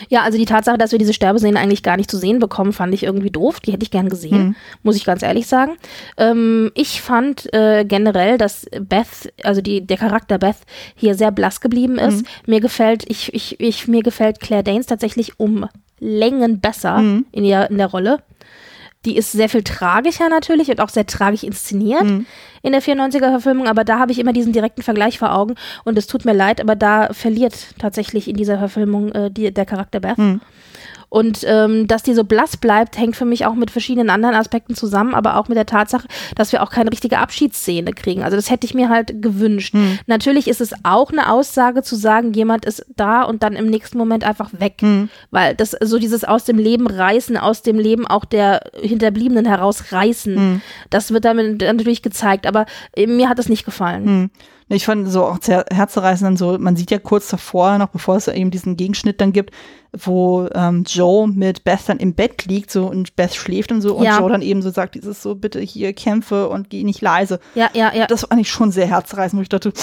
Ja, 0.09 0.23
also 0.23 0.37
die 0.37 0.45
Tatsache, 0.45 0.77
dass 0.77 0.91
wir 0.91 0.99
diese 0.99 1.13
Sterbeszenen 1.13 1.57
eigentlich 1.57 1.83
gar 1.83 1.97
nicht 1.97 2.11
zu 2.11 2.17
sehen 2.17 2.39
bekommen, 2.39 2.73
fand 2.73 2.93
ich 2.93 3.03
irgendwie 3.03 3.29
doof. 3.29 3.59
Die 3.59 3.71
hätte 3.71 3.83
ich 3.83 3.91
gern 3.91 4.09
gesehen, 4.09 4.47
mhm. 4.47 4.55
muss 4.83 4.95
ich 4.95 5.05
ganz 5.05 5.23
ehrlich 5.23 5.47
sagen. 5.47 5.77
Ähm, 6.17 6.71
ich 6.75 7.01
fand 7.01 7.53
äh, 7.53 7.85
generell, 7.85 8.37
dass 8.37 8.65
Beth, 8.81 9.33
also 9.43 9.61
die, 9.61 9.85
der 9.85 9.97
Charakter 9.97 10.37
Beth 10.37 10.57
hier 10.95 11.15
sehr 11.15 11.31
blass 11.31 11.61
geblieben 11.61 11.97
ist. 11.97 12.21
Mhm. 12.21 12.51
Mir 12.51 12.59
gefällt, 12.61 13.05
ich, 13.07 13.33
ich, 13.33 13.59
ich, 13.59 13.87
mir 13.87 14.03
gefällt 14.03 14.39
Claire 14.39 14.63
Danes 14.63 14.87
tatsächlich 14.87 15.39
um 15.39 15.67
Längen 15.99 16.59
besser 16.59 16.99
mhm. 16.99 17.25
in, 17.31 17.43
der, 17.43 17.69
in 17.69 17.77
der 17.77 17.87
Rolle. 17.87 18.19
Die 19.05 19.15
ist 19.15 19.31
sehr 19.31 19.47
viel 19.47 19.63
tragischer 19.63 20.27
natürlich 20.27 20.69
und 20.69 20.81
auch 20.81 20.89
sehr 20.89 21.05
tragisch 21.05 21.43
inszeniert 21.43 22.03
mhm. 22.03 22.25
in 22.61 22.73
der 22.73 22.81
94er-Verfilmung, 22.81 23.67
aber 23.67 23.85
da 23.85 23.97
habe 23.97 24.11
ich 24.11 24.19
immer 24.19 24.33
diesen 24.33 24.51
direkten 24.51 24.81
Vergleich 24.81 25.19
vor 25.19 25.33
Augen 25.33 25.55
und 25.85 25.97
es 25.97 26.07
tut 26.07 26.25
mir 26.25 26.33
leid, 26.33 26.59
aber 26.59 26.75
da 26.75 27.13
verliert 27.13 27.79
tatsächlich 27.79 28.27
in 28.27 28.35
dieser 28.35 28.57
Verfilmung 28.57 29.11
äh, 29.13 29.31
die, 29.31 29.53
der 29.53 29.65
Charakter 29.65 30.01
Beth. 30.01 30.17
Mhm. 30.17 30.41
Und 31.09 31.43
ähm, 31.47 31.87
dass 31.87 32.03
die 32.03 32.13
so 32.13 32.23
blass 32.23 32.55
bleibt, 32.57 32.97
hängt 32.97 33.15
für 33.15 33.25
mich 33.25 33.45
auch 33.45 33.55
mit 33.55 33.71
verschiedenen 33.71 34.09
anderen 34.09 34.35
Aspekten 34.35 34.75
zusammen, 34.75 35.15
aber 35.15 35.37
auch 35.37 35.47
mit 35.47 35.57
der 35.57 35.65
Tatsache, 35.65 36.07
dass 36.35 36.51
wir 36.51 36.61
auch 36.61 36.69
keine 36.69 36.91
richtige 36.91 37.17
Abschiedsszene 37.17 37.93
kriegen. 37.93 38.23
Also 38.23 38.37
das 38.37 38.49
hätte 38.51 38.65
ich 38.65 38.75
mir 38.75 38.89
halt 38.89 39.21
gewünscht. 39.21 39.73
Mhm. 39.73 39.99
Natürlich 40.05 40.47
ist 40.47 40.61
es 40.61 40.73
auch 40.83 41.11
eine 41.11 41.31
Aussage 41.31 41.81
zu 41.81 41.95
sagen, 41.95 42.33
jemand 42.33 42.65
ist 42.65 42.85
da 42.95 43.23
und 43.23 43.41
dann 43.41 43.55
im 43.55 43.67
nächsten 43.67 43.97
Moment 43.97 44.23
einfach 44.23 44.51
weg. 44.59 44.81
Mhm. 44.81 45.09
Weil 45.31 45.55
das 45.55 45.75
so 45.81 45.97
dieses 45.97 46.23
aus 46.23 46.45
dem 46.45 46.59
Leben 46.59 46.85
reißen, 46.87 47.37
aus 47.37 47.63
dem 47.63 47.79
Leben 47.79 48.05
auch 48.05 48.25
der 48.25 48.61
Hinterbliebenen 48.79 49.45
herausreißen, 49.45 50.35
mhm. 50.35 50.61
das 50.91 51.11
wird 51.11 51.25
damit 51.25 51.61
natürlich 51.61 52.03
gezeigt. 52.03 52.45
Aber 52.45 52.67
äh, 52.95 53.07
mir 53.07 53.29
hat 53.29 53.39
das 53.39 53.49
nicht 53.49 53.65
gefallen. 53.65 54.29
Ich 54.71 54.85
fand 54.85 55.09
so 55.09 55.25
auch 55.25 55.39
herzzerreißend 55.41 56.37
so, 56.37 56.57
man 56.59 56.75
sieht 56.75 56.91
ja 56.91 56.99
kurz 56.99 57.27
davor, 57.29 57.77
noch 57.79 57.89
bevor 57.89 58.17
es 58.17 58.27
eben 58.27 58.51
diesen 58.51 58.77
Gegenschnitt 58.77 59.19
dann 59.19 59.33
gibt, 59.33 59.51
wo 59.91 60.47
ähm, 60.53 60.83
Joe 60.87 61.27
mit 61.27 61.63
Beth 61.63 61.79
dann 61.87 61.97
im 61.97 62.13
Bett 62.13 62.45
liegt 62.45 62.69
so 62.69 62.85
und 62.85 63.15
Beth 63.15 63.33
schläft 63.33 63.71
und 63.71 63.81
so 63.81 63.95
und 63.95 64.03
ja. 64.03 64.19
Joe 64.19 64.29
dann 64.29 64.43
eben 64.43 64.61
so 64.61 64.69
sagt, 64.69 64.93
dieses 64.93 65.23
so, 65.23 65.33
bitte 65.33 65.59
hier 65.59 65.93
kämpfe 65.93 66.49
und 66.49 66.69
geh 66.69 66.83
nicht 66.83 67.01
leise. 67.01 67.39
Ja, 67.55 67.71
ja, 67.73 67.91
ja. 67.93 68.05
Das 68.05 68.23
war 68.23 68.31
eigentlich 68.31 68.51
schon 68.51 68.71
sehr 68.71 68.87
herzreißend, 68.87 69.39
wo 69.39 69.41
ich 69.41 69.49
dachte, 69.49 69.73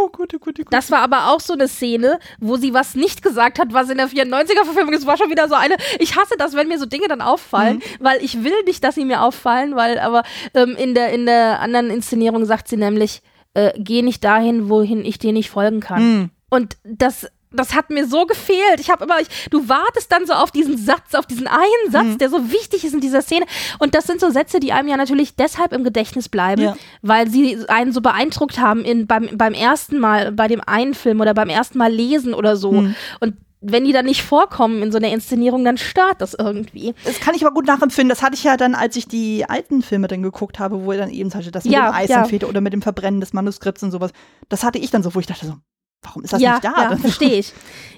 Oh 0.00 0.08
gut, 0.08 0.34
oh 0.34 0.38
gut, 0.38 0.58
oh 0.58 0.62
gut. 0.62 0.72
Das 0.72 0.90
war 0.90 1.00
aber 1.00 1.30
auch 1.30 1.40
so 1.40 1.52
eine 1.52 1.68
Szene, 1.68 2.18
wo 2.38 2.56
sie 2.56 2.72
was 2.72 2.94
nicht 2.94 3.22
gesagt 3.22 3.58
hat, 3.58 3.74
was 3.74 3.90
in 3.90 3.98
der 3.98 4.08
94er-Verfilmung 4.08 4.94
ist. 4.94 5.06
war 5.06 5.18
schon 5.18 5.28
wieder 5.28 5.46
so 5.46 5.54
eine. 5.54 5.76
Ich 5.98 6.16
hasse 6.16 6.36
das, 6.38 6.54
wenn 6.54 6.68
mir 6.68 6.78
so 6.78 6.86
Dinge 6.86 7.06
dann 7.06 7.20
auffallen, 7.20 7.76
mhm. 7.76 8.04
weil 8.04 8.24
ich 8.24 8.42
will 8.42 8.64
nicht, 8.64 8.82
dass 8.82 8.94
sie 8.94 9.04
mir 9.04 9.22
auffallen, 9.22 9.76
weil 9.76 9.98
aber 9.98 10.22
ähm, 10.54 10.74
in, 10.76 10.94
der, 10.94 11.12
in 11.12 11.26
der 11.26 11.60
anderen 11.60 11.90
Inszenierung 11.90 12.46
sagt 12.46 12.68
sie 12.68 12.78
nämlich, 12.78 13.20
äh, 13.54 13.72
geh 13.76 14.02
nicht 14.02 14.24
dahin, 14.24 14.68
wohin 14.68 15.04
ich 15.04 15.18
dir 15.18 15.32
nicht 15.32 15.50
folgen 15.50 15.80
kann. 15.80 16.02
Mhm. 16.02 16.30
Und 16.50 16.78
das 16.84 17.30
das 17.52 17.74
hat 17.74 17.90
mir 17.90 18.06
so 18.06 18.26
gefehlt. 18.26 18.78
Ich 18.78 18.90
habe 18.90 19.04
immer, 19.04 19.20
ich, 19.20 19.28
du 19.50 19.68
wartest 19.68 20.12
dann 20.12 20.26
so 20.26 20.32
auf 20.32 20.50
diesen 20.50 20.78
Satz, 20.78 21.14
auf 21.14 21.26
diesen 21.26 21.46
einen 21.46 21.90
Satz, 21.90 22.06
mhm. 22.06 22.18
der 22.18 22.30
so 22.30 22.52
wichtig 22.52 22.84
ist 22.84 22.94
in 22.94 23.00
dieser 23.00 23.22
Szene. 23.22 23.46
Und 23.78 23.94
das 23.94 24.04
sind 24.04 24.20
so 24.20 24.30
Sätze, 24.30 24.60
die 24.60 24.72
einem 24.72 24.88
ja 24.88 24.96
natürlich 24.96 25.34
deshalb 25.34 25.72
im 25.72 25.84
Gedächtnis 25.84 26.28
bleiben, 26.28 26.62
ja. 26.62 26.76
weil 27.02 27.28
sie 27.28 27.58
einen 27.68 27.92
so 27.92 28.00
beeindruckt 28.00 28.60
haben 28.60 28.84
in, 28.84 29.06
beim, 29.06 29.30
beim 29.34 29.54
ersten 29.54 29.98
Mal, 29.98 30.32
bei 30.32 30.48
dem 30.48 30.60
einen 30.64 30.94
Film 30.94 31.20
oder 31.20 31.34
beim 31.34 31.48
ersten 31.48 31.78
Mal 31.78 31.92
lesen 31.92 32.34
oder 32.34 32.56
so. 32.56 32.72
Mhm. 32.72 32.94
Und 33.18 33.34
wenn 33.60 33.84
die 33.84 33.92
dann 33.92 34.06
nicht 34.06 34.22
vorkommen 34.22 34.82
in 34.82 34.90
so 34.90 34.98
einer 34.98 35.12
Inszenierung, 35.12 35.64
dann 35.64 35.76
stört 35.76 36.20
das 36.22 36.34
irgendwie. 36.34 36.94
Das 37.04 37.20
kann 37.20 37.34
ich 37.34 37.44
aber 37.44 37.52
gut 37.52 37.66
nachempfinden. 37.66 38.08
Das 38.08 38.22
hatte 38.22 38.34
ich 38.34 38.44
ja 38.44 38.56
dann, 38.56 38.74
als 38.74 38.96
ich 38.96 39.06
die 39.06 39.44
alten 39.46 39.82
Filme 39.82 40.08
dann 40.08 40.22
geguckt 40.22 40.58
habe, 40.58 40.84
wo 40.84 40.92
er 40.92 40.98
dann 40.98 41.10
eben 41.10 41.30
zum 41.30 41.40
Beispiel 41.40 41.52
das 41.52 41.64
mit 41.64 41.74
ja, 41.74 41.90
dem 41.90 41.94
Eis 41.94 42.08
ja. 42.08 42.48
oder 42.48 42.60
mit 42.62 42.72
dem 42.72 42.80
Verbrennen 42.80 43.20
des 43.20 43.32
Manuskripts 43.32 43.82
und 43.82 43.90
sowas. 43.90 44.12
Das 44.48 44.64
hatte 44.64 44.78
ich 44.78 44.90
dann 44.90 45.02
so, 45.02 45.14
wo 45.14 45.20
ich 45.20 45.26
dachte 45.26 45.44
so, 45.44 45.54
Warum 46.02 46.24
ist 46.24 46.32
das 46.32 46.40
ja, 46.40 46.52
nicht 46.52 46.64
da? 46.64 46.90
Ja, 46.90 46.96
verstehe 46.96 47.34
ich. 47.38 47.52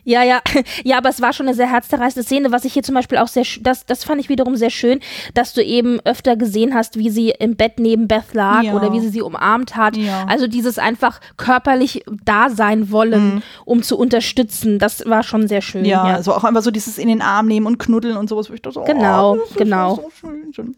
Ja, 0.05 0.25
ja, 0.25 0.41
ja, 0.85 0.99
aber 0.99 1.09
es 1.09 1.21
war 1.21 1.33
schon 1.33 1.47
eine 1.47 1.55
sehr 1.55 1.71
herzzerreißende 1.71 2.25
Szene, 2.25 2.53
was 2.53 2.65
ich 2.65 2.73
hier 2.73 2.83
zum 2.83 2.95
Beispiel 2.95 3.19
auch 3.19 3.29
sehr, 3.29 3.45
das, 3.61 3.87
das 3.87 4.05
fand 4.05 4.21
ich 4.21 4.29
wiederum 4.29 4.57
sehr 4.57 4.71
schön, 4.71 5.01
dass 5.35 5.53
du 5.53 5.63
eben 5.63 6.01
öfter 6.01 6.37
gesehen 6.37 6.75
hast, 6.75 6.99
wie 6.99 7.11
sie 7.11 7.31
im 7.31 7.57
Bett 7.57 7.79
neben 7.79 8.09
Beth 8.09 8.35
lag 8.35 8.63
ja. 8.63 8.75
oder 8.75 8.93
wie 8.93 9.01
sie 9.01 9.11
sie 9.11 9.23
umarmt 9.23 9.77
hat. 9.77 9.97
Ja. 9.97 10.27
Also 10.27 10.49
dieses 10.49 10.79
einfach 10.79 11.21
körperlich 11.37 12.05
da 12.25 12.51
sein 12.51 12.91
wollen, 12.91 13.35
mhm. 13.35 13.43
um 13.65 13.83
zu 13.83 13.97
unterstützen, 13.97 14.79
das 14.79 15.07
war 15.07 15.23
schon 15.23 15.47
sehr 15.47 15.63
schön. 15.63 15.85
Ja, 15.85 16.09
ja, 16.09 16.15
also 16.17 16.35
auch 16.35 16.45
einfach 16.45 16.63
so 16.63 16.73
dieses 16.73 16.99
in 16.99 17.09
den 17.09 17.23
Arm 17.23 17.47
nehmen 17.47 17.67
und 17.67 17.79
knuddeln 17.79 18.17
und 18.17 18.29
sowas, 18.29 18.51
ich 18.51 18.63
dachte, 18.63 18.81
oh, 18.81 18.85
genau, 18.85 19.37
das 19.37 19.55
genau. 19.55 19.95
So 19.97 20.11
schön, 20.21 20.53
schön. 20.53 20.77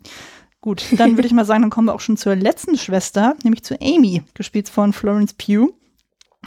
Gut, 0.60 0.82
dann 0.96 1.16
würde 1.16 1.26
ich 1.26 1.34
mal 1.34 1.44
sagen, 1.44 1.62
dann 1.62 1.70
kommen 1.70 1.88
wir 1.88 1.94
auch 1.94 2.01
schon 2.01 2.16
zur 2.16 2.36
letzten 2.36 2.78
Schwester, 2.78 3.36
nämlich 3.42 3.62
zu 3.62 3.78
Amy, 3.82 4.22
gespielt 4.32 4.68
von 4.68 4.92
Florence 4.92 5.34
Pugh. 5.34 5.74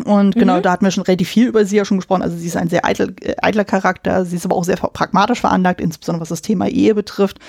Und 0.05 0.35
genau, 0.35 0.57
mhm. 0.57 0.61
da 0.61 0.71
hatten 0.71 0.85
wir 0.85 0.91
schon 0.91 1.03
relativ 1.03 1.29
viel 1.29 1.47
über 1.47 1.65
sie 1.65 1.77
ja 1.77 1.85
schon 1.85 1.97
gesprochen. 1.97 2.21
Also 2.21 2.37
sie 2.37 2.47
ist 2.47 2.57
ein 2.57 2.69
sehr 2.69 2.85
eitel, 2.85 3.15
äh, 3.21 3.35
eitler 3.41 3.65
Charakter, 3.65 4.25
sie 4.25 4.35
ist 4.35 4.45
aber 4.45 4.55
auch 4.55 4.63
sehr 4.63 4.77
pragmatisch 4.77 5.41
veranlagt, 5.41 5.81
insbesondere 5.81 6.21
was 6.21 6.29
das 6.29 6.41
Thema 6.41 6.67
Ehe 6.67 6.95
betrifft. 6.95 7.39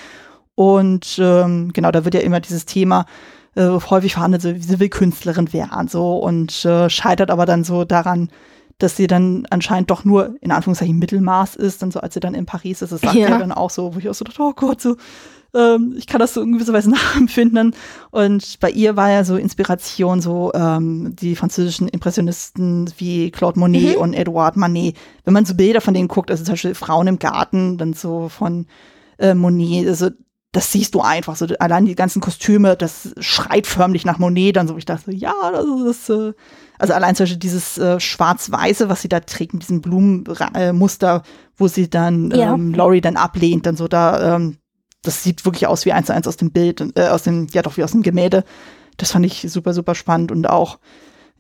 Und 0.54 1.18
ähm, 1.20 1.72
genau, 1.72 1.90
da 1.90 2.04
wird 2.04 2.14
ja 2.14 2.20
immer 2.20 2.40
dieses 2.40 2.66
Thema 2.66 3.06
äh, 3.54 3.68
häufig 3.68 4.14
verhandelt, 4.14 4.42
so, 4.42 4.52
sie 4.56 4.80
will 4.80 4.88
Künstlerin 4.88 5.52
werden, 5.52 5.88
so 5.88 6.18
und 6.18 6.64
äh, 6.64 6.90
scheitert 6.90 7.30
aber 7.30 7.46
dann 7.46 7.64
so 7.64 7.84
daran, 7.84 8.30
dass 8.78 8.96
sie 8.96 9.06
dann 9.06 9.46
anscheinend 9.50 9.90
doch 9.90 10.04
nur 10.04 10.36
in 10.40 10.52
Anführungszeichen 10.52 10.98
Mittelmaß 10.98 11.56
ist, 11.56 11.82
dann 11.82 11.90
so 11.90 12.00
als 12.00 12.14
sie 12.14 12.20
dann 12.20 12.34
in 12.34 12.46
Paris 12.46 12.82
ist, 12.82 12.92
das 12.92 13.00
sagt 13.00 13.14
ja. 13.14 13.26
sie 13.26 13.38
dann 13.38 13.52
auch 13.52 13.70
so, 13.70 13.94
wo 13.94 13.98
ich 13.98 14.08
auch 14.08 14.14
so 14.14 14.24
dachte, 14.24 14.40
oh 14.40 14.52
Gott, 14.54 14.80
so 14.80 14.96
ähm, 15.54 15.94
ich 15.96 16.06
kann 16.06 16.20
das 16.20 16.34
so 16.34 16.42
in 16.42 16.52
gewisser 16.52 16.72
Weise 16.72 16.90
nachempfinden. 16.90 17.74
Und 18.10 18.60
bei 18.60 18.70
ihr 18.70 18.96
war 18.96 19.10
ja 19.10 19.24
so 19.24 19.36
Inspiration, 19.36 20.20
so 20.20 20.52
ähm, 20.54 21.14
die 21.16 21.36
französischen 21.36 21.88
Impressionisten 21.88 22.92
wie 22.98 23.30
Claude 23.30 23.58
Monet 23.58 23.96
mhm. 23.96 24.02
und 24.02 24.14
Edouard 24.14 24.56
Manet. 24.56 24.96
Wenn 25.24 25.34
man 25.34 25.44
so 25.44 25.54
Bilder 25.54 25.80
von 25.80 25.94
denen 25.94 26.08
guckt, 26.08 26.30
also 26.30 26.44
zum 26.44 26.52
Beispiel 26.52 26.74
Frauen 26.74 27.06
im 27.06 27.18
Garten, 27.18 27.78
dann 27.78 27.92
so 27.92 28.28
von 28.28 28.66
äh, 29.18 29.34
Monet, 29.34 29.88
also 29.88 30.10
das 30.52 30.72
siehst 30.72 30.94
du 30.94 31.02
einfach 31.02 31.36
so. 31.36 31.46
Allein 31.58 31.84
die 31.84 31.94
ganzen 31.94 32.20
Kostüme, 32.20 32.74
das 32.74 33.14
schreit 33.18 33.66
förmlich 33.66 34.06
nach 34.06 34.18
Monet. 34.18 34.56
Dann 34.56 34.66
so, 34.66 34.76
ich 34.76 34.86
dachte, 34.86 35.12
ja, 35.12 35.34
das 35.52 35.64
ist, 35.86 36.10
äh, 36.10 36.32
also 36.78 36.94
allein 36.94 37.14
zum 37.14 37.24
Beispiel 37.24 37.38
dieses 37.38 37.76
äh, 37.76 38.00
Schwarz-Weiße, 38.00 38.88
was 38.88 39.02
sie 39.02 39.08
da 39.08 39.20
trägt, 39.20 39.52
mit 39.52 39.62
diesem 39.62 39.82
Blumenmuster, 39.82 41.16
äh, 41.16 41.28
wo 41.56 41.68
sie 41.68 41.90
dann 41.90 42.30
ja. 42.30 42.54
ähm, 42.54 42.72
Laurie 42.72 43.02
dann 43.02 43.16
ablehnt, 43.16 43.66
dann 43.66 43.76
so 43.76 43.88
da, 43.88 44.36
ähm, 44.36 44.56
das 45.02 45.22
sieht 45.22 45.44
wirklich 45.44 45.66
aus 45.66 45.84
wie 45.84 45.92
eins 45.92 46.06
zu 46.06 46.14
eins 46.14 46.28
aus 46.28 46.36
dem 46.36 46.50
Bild, 46.50 46.84
äh, 46.96 47.08
aus 47.08 47.22
dem, 47.22 47.46
ja 47.52 47.62
doch 47.62 47.76
wie 47.76 47.84
aus 47.84 47.92
dem 47.92 48.02
Gemälde. 48.02 48.44
Das 48.96 49.12
fand 49.12 49.24
ich 49.26 49.46
super, 49.48 49.72
super 49.74 49.94
spannend 49.94 50.32
und 50.32 50.48
auch, 50.48 50.78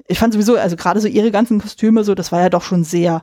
ich 0.06 0.18
fand 0.18 0.32
sowieso, 0.32 0.56
also 0.56 0.76
gerade 0.76 1.00
so 1.00 1.08
ihre 1.08 1.30
ganzen 1.30 1.60
Kostüme 1.60 2.04
so, 2.04 2.14
das 2.14 2.32
war 2.32 2.40
ja 2.40 2.50
doch 2.50 2.62
schon 2.62 2.84
sehr, 2.84 3.22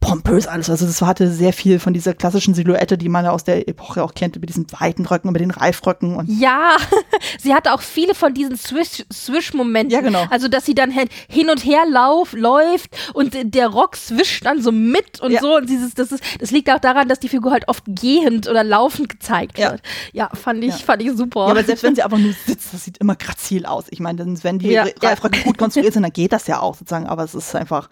pompös 0.00 0.46
alles. 0.46 0.70
Also 0.70 0.86
das 0.86 1.02
hatte 1.02 1.30
sehr 1.30 1.52
viel 1.52 1.78
von 1.78 1.92
dieser 1.92 2.14
klassischen 2.14 2.54
Silhouette, 2.54 2.96
die 2.96 3.08
man 3.08 3.26
aus 3.26 3.44
der 3.44 3.68
Epoche 3.68 4.02
auch 4.02 4.14
kennt, 4.14 4.40
mit 4.40 4.48
diesen 4.48 4.66
weiten 4.72 5.04
Röcken, 5.04 5.28
über 5.28 5.38
den 5.38 5.50
Reifröcken. 5.50 6.16
Und 6.16 6.28
ja, 6.28 6.76
sie 7.38 7.54
hatte 7.54 7.72
auch 7.74 7.82
viele 7.82 8.14
von 8.14 8.32
diesen 8.32 8.56
Swish-Momenten. 8.56 9.90
ja, 9.90 10.00
genau. 10.00 10.24
Also 10.30 10.48
dass 10.48 10.64
sie 10.64 10.74
dann 10.74 10.94
halt 10.94 11.10
hin 11.28 11.50
und 11.50 11.64
her 11.64 11.82
lauf, 11.88 12.32
läuft 12.32 12.96
und 13.12 13.36
der 13.54 13.68
Rock 13.68 13.96
swischt 13.96 14.46
dann 14.46 14.62
so 14.62 14.72
mit 14.72 15.20
und 15.20 15.32
ja. 15.32 15.40
so. 15.40 15.56
Und 15.56 15.68
dieses, 15.68 15.94
das, 15.94 16.12
ist, 16.12 16.24
das 16.40 16.50
liegt 16.50 16.70
auch 16.70 16.80
daran, 16.80 17.08
dass 17.08 17.20
die 17.20 17.28
Figur 17.28 17.52
halt 17.52 17.68
oft 17.68 17.84
gehend 17.86 18.48
oder 18.48 18.64
laufend 18.64 19.10
gezeigt 19.10 19.58
ja. 19.58 19.72
wird. 19.72 19.82
Ja, 20.12 20.30
fand 20.32 20.64
ich, 20.64 20.70
ja. 20.70 20.84
fand 20.84 21.02
ich 21.02 21.12
super. 21.12 21.44
Ja, 21.44 21.50
aber 21.50 21.62
selbst 21.62 21.82
wenn 21.82 21.94
sie 21.94 22.02
einfach 22.04 22.18
nur 22.18 22.32
sitzt, 22.46 22.72
das 22.72 22.84
sieht 22.84 22.98
immer 22.98 23.16
grazil 23.16 23.66
aus. 23.66 23.84
Ich 23.90 24.00
meine, 24.00 24.24
wenn 24.42 24.58
die 24.58 24.70
ja. 24.70 24.86
Reifröcke 25.02 25.40
gut 25.40 25.58
konstruiert 25.58 25.92
sind, 25.92 26.02
dann 26.02 26.12
geht 26.12 26.32
das 26.32 26.46
ja 26.46 26.60
auch 26.60 26.74
sozusagen, 26.74 27.06
aber 27.06 27.24
es 27.24 27.34
ist 27.34 27.54
einfach. 27.54 27.90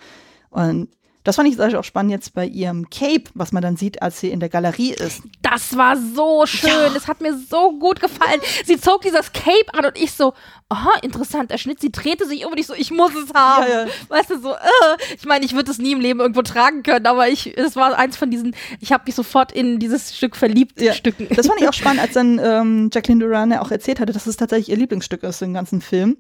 Und 0.51 0.89
das 1.29 1.37
fand 1.37 1.47
ich 1.47 1.77
auch 1.77 1.85
spannend 1.85 2.11
jetzt 2.11 2.33
bei 2.33 2.47
ihrem 2.47 2.89
Cape, 2.89 3.25
was 3.35 3.53
man 3.53 3.63
dann 3.63 3.77
sieht, 3.77 4.01
als 4.01 4.19
sie 4.19 4.31
in 4.31 4.41
der 4.41 4.49
Galerie 4.49 4.93
ist. 4.95 5.21
Das 5.43 5.77
war 5.77 5.95
so 5.99 6.47
schön. 6.47 6.71
Ja. 6.71 6.89
Das 6.89 7.07
hat 7.07 7.21
mir 7.21 7.37
so 7.37 7.79
gut 7.79 8.01
gefallen. 8.01 8.41
Sie 8.65 8.81
zog 8.81 9.03
dieses 9.03 9.35
Cape 9.35 9.75
an 9.75 9.85
und 9.85 10.01
ich 10.01 10.13
so, 10.13 10.33
aha, 10.71 10.89
interessanter 11.03 11.59
Schnitt. 11.59 11.83
Sie 11.83 11.93
drehte 11.93 12.27
sich 12.27 12.47
um 12.47 12.53
und 12.53 12.59
ich 12.59 12.67
so, 12.67 12.73
ich 12.73 12.91
muss 12.91 13.15
es 13.15 13.35
haben. 13.35 13.67
Ja, 13.69 13.85
ja. 13.85 13.91
Weißt 14.09 14.31
du, 14.31 14.41
so, 14.41 14.55
äh. 14.55 14.97
ich 15.19 15.27
meine, 15.27 15.45
ich 15.45 15.53
würde 15.53 15.71
es 15.71 15.77
nie 15.77 15.93
im 15.93 16.01
Leben 16.01 16.19
irgendwo 16.21 16.41
tragen 16.41 16.83
können, 16.83 17.05
aber 17.05 17.29
ich, 17.29 17.59
es 17.59 17.77
war 17.77 17.99
eins 17.99 18.17
von 18.17 18.31
diesen, 18.31 18.57
ich 18.81 18.91
habe 18.91 19.03
mich 19.05 19.15
sofort 19.15 19.53
in 19.53 19.79
dieses 19.79 20.17
Stück 20.17 20.35
verliebt. 20.35 20.81
Stücken. 20.95 21.29
Das 21.37 21.47
fand 21.47 21.61
ich 21.61 21.69
auch 21.69 21.73
spannend, 21.75 22.01
als 22.01 22.15
dann 22.15 22.41
ähm, 22.43 22.89
Jacqueline 22.91 23.23
Duran 23.23 23.51
ja 23.51 23.61
auch 23.61 23.71
erzählt 23.71 24.01
hatte, 24.01 24.15
dass 24.15 24.27
es 24.27 24.39
tatsächlich 24.39 24.71
ihr 24.71 24.79
Lieblingsstück 24.79 25.25
ist, 25.25 25.43
den 25.43 25.53
ganzen 25.53 25.83
Film. 25.83 26.17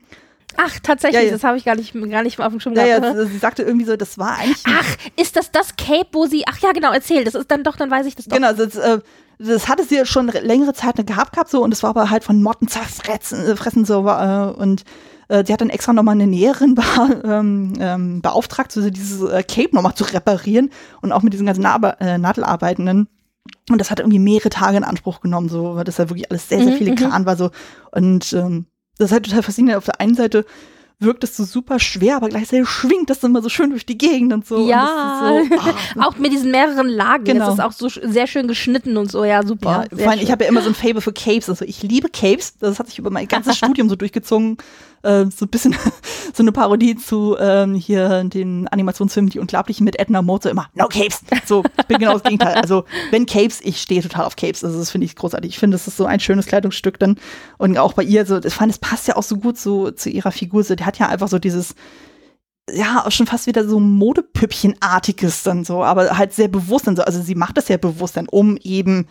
Ach, 0.60 0.78
tatsächlich, 0.82 1.22
ja, 1.22 1.26
ja. 1.26 1.32
das 1.32 1.44
habe 1.44 1.56
ich 1.56 1.64
gar 1.64 1.76
nicht, 1.76 1.94
gar 2.10 2.22
nicht 2.24 2.40
auf 2.40 2.50
dem 2.50 2.58
Schirm 2.58 2.74
gehabt. 2.74 2.90
Ja, 2.90 3.24
sie 3.24 3.38
sagte 3.38 3.62
irgendwie 3.62 3.86
so, 3.86 3.96
das 3.96 4.18
war 4.18 4.38
eigentlich. 4.38 4.64
Ach, 4.66 4.96
ist 5.16 5.36
das 5.36 5.52
das 5.52 5.76
Cape, 5.76 6.08
wo 6.12 6.26
sie. 6.26 6.44
Ach 6.48 6.58
ja, 6.58 6.72
genau, 6.72 6.92
erzähl. 6.92 7.22
Das 7.22 7.36
ist 7.36 7.48
dann 7.50 7.62
doch, 7.62 7.76
dann 7.76 7.90
weiß 7.90 8.06
ich 8.06 8.16
das 8.16 8.26
doch. 8.26 8.36
Genau, 8.36 8.52
das, 8.52 8.74
äh, 8.74 8.98
das 9.38 9.68
hatte 9.68 9.84
sie 9.84 10.04
schon 10.04 10.26
längere 10.26 10.72
Zeit 10.72 10.96
gehabt 11.06 11.32
gehabt 11.32 11.48
so 11.48 11.62
und 11.62 11.72
es 11.72 11.84
war 11.84 11.90
aber 11.90 12.10
halt 12.10 12.24
von 12.24 12.42
Motten 12.42 12.66
zerfressen 12.66 13.46
äh, 13.46 13.56
fressen, 13.56 13.84
so 13.84 14.06
äh, 14.08 14.52
und 14.56 14.84
äh, 15.28 15.44
die 15.44 15.52
hat 15.52 15.60
dann 15.60 15.70
extra 15.70 15.92
nochmal 15.92 16.16
eine 16.16 16.26
Näherin 16.26 16.74
be 16.74 16.82
ähm, 17.24 17.74
ähm, 17.78 18.20
beauftragt, 18.20 18.72
so 18.72 18.90
dieses 18.90 19.22
äh, 19.22 19.44
Cape 19.44 19.74
nochmal 19.76 19.94
zu 19.94 20.04
reparieren 20.04 20.70
und 21.02 21.12
auch 21.12 21.22
mit 21.22 21.32
diesen 21.32 21.46
ganzen 21.46 21.62
Na 21.62 21.76
äh, 22.00 22.18
Nadelarbeitenden. 22.18 23.08
Und 23.70 23.78
das 23.78 23.90
hat 23.90 24.00
irgendwie 24.00 24.18
mehrere 24.18 24.50
Tage 24.50 24.76
in 24.76 24.84
Anspruch 24.84 25.20
genommen, 25.20 25.48
so, 25.48 25.76
weil 25.76 25.84
das 25.84 25.98
ja 25.98 26.10
wirklich 26.10 26.30
alles 26.30 26.48
sehr, 26.48 26.62
sehr 26.62 26.72
viele 26.74 26.90
mhm, 26.90 26.96
Kran 26.96 27.26
war 27.26 27.36
so. 27.36 27.50
Und 27.92 28.32
ähm, 28.32 28.66
das 28.98 29.06
ist 29.06 29.12
halt 29.12 29.26
total 29.26 29.42
faszinierend. 29.42 29.78
Auf 29.78 29.84
der 29.84 30.00
einen 30.00 30.14
Seite 30.14 30.44
wirkt 31.00 31.22
es 31.22 31.36
so 31.36 31.44
super 31.44 31.78
schwer, 31.78 32.16
aber 32.16 32.28
gleichzeitig 32.28 32.68
schwingt 32.68 33.08
das 33.08 33.22
immer 33.22 33.40
so 33.40 33.48
schön 33.48 33.70
durch 33.70 33.86
die 33.86 33.96
Gegend 33.96 34.32
und 34.32 34.46
so. 34.46 34.68
Ja, 34.68 35.30
und 35.30 35.48
so, 35.48 35.56
oh. 35.56 36.00
auch 36.02 36.16
mit 36.16 36.32
diesen 36.32 36.50
mehreren 36.50 36.88
Lagen. 36.88 37.24
Genau. 37.24 37.48
Es 37.48 37.54
ist 37.54 37.60
auch 37.60 37.72
so 37.72 37.88
sehr 37.88 38.26
schön 38.26 38.48
geschnitten 38.48 38.96
und 38.96 39.10
so, 39.10 39.24
ja, 39.24 39.44
super. 39.46 39.86
Ja, 39.90 39.96
vor 39.96 40.10
allem, 40.10 40.20
ich 40.20 40.32
habe 40.32 40.44
ja 40.44 40.50
immer 40.50 40.60
so 40.60 40.68
ein 40.68 40.74
Fable 40.74 41.00
für 41.00 41.12
Capes. 41.12 41.48
Also 41.48 41.64
ich 41.64 41.82
liebe 41.82 42.08
Capes. 42.08 42.56
Das 42.58 42.78
hat 42.80 42.88
sich 42.88 42.98
über 42.98 43.10
mein 43.10 43.28
ganzes 43.28 43.56
Studium 43.58 43.88
so 43.88 43.94
durchgezogen 43.94 44.56
äh, 45.02 45.26
so 45.26 45.44
ein 45.44 45.48
bisschen 45.48 45.74
so 46.34 46.42
eine 46.42 46.52
Parodie 46.52 46.96
zu 46.96 47.36
ähm, 47.38 47.74
hier 47.74 48.24
den 48.24 48.68
Animationsfilmen 48.68 49.30
Die 49.30 49.38
Unglaublichen 49.38 49.84
mit 49.84 49.98
Edna 49.98 50.22
Mode, 50.22 50.44
so 50.44 50.48
immer 50.48 50.68
No 50.74 50.86
Capes. 50.88 51.22
So, 51.46 51.64
ich 51.78 51.86
bin 51.86 51.98
genau 51.98 52.14
das 52.14 52.22
Gegenteil. 52.22 52.54
Also, 52.54 52.84
wenn 53.10 53.26
Capes, 53.26 53.60
ich 53.62 53.80
stehe 53.80 54.02
total 54.02 54.24
auf 54.24 54.36
Capes. 54.36 54.64
Also, 54.64 54.78
das 54.78 54.90
finde 54.90 55.04
ich 55.06 55.16
großartig. 55.16 55.50
Ich 55.50 55.58
finde, 55.58 55.76
das 55.76 55.86
ist 55.86 55.96
so 55.96 56.06
ein 56.06 56.20
schönes 56.20 56.46
Kleidungsstück 56.46 56.98
dann. 56.98 57.16
Und 57.58 57.78
auch 57.78 57.94
bei 57.94 58.02
ihr, 58.02 58.26
so, 58.26 58.38
ich 58.38 58.54
fand, 58.54 58.72
es 58.72 58.78
passt 58.78 59.08
ja 59.08 59.16
auch 59.16 59.22
so 59.22 59.36
gut 59.36 59.58
so 59.58 59.90
zu 59.90 60.10
ihrer 60.10 60.32
Figur. 60.32 60.62
So, 60.64 60.74
die 60.74 60.84
hat 60.84 60.98
ja 60.98 61.08
einfach 61.08 61.28
so 61.28 61.38
dieses, 61.38 61.74
ja, 62.72 63.04
auch 63.04 63.10
schon 63.10 63.26
fast 63.26 63.46
wieder 63.46 63.66
so 63.66 63.80
Modepüppchenartiges 63.80 65.42
dann 65.42 65.64
so, 65.64 65.82
aber 65.82 66.16
halt 66.16 66.32
sehr 66.32 66.48
bewusst 66.48 66.86
dann 66.86 66.96
so. 66.96 67.02
Also 67.02 67.22
sie 67.22 67.34
macht 67.34 67.56
das 67.56 67.68
ja 67.68 67.76
bewusst 67.76 68.16
dann, 68.16 68.28
um 68.28 68.56
eben, 68.58 69.06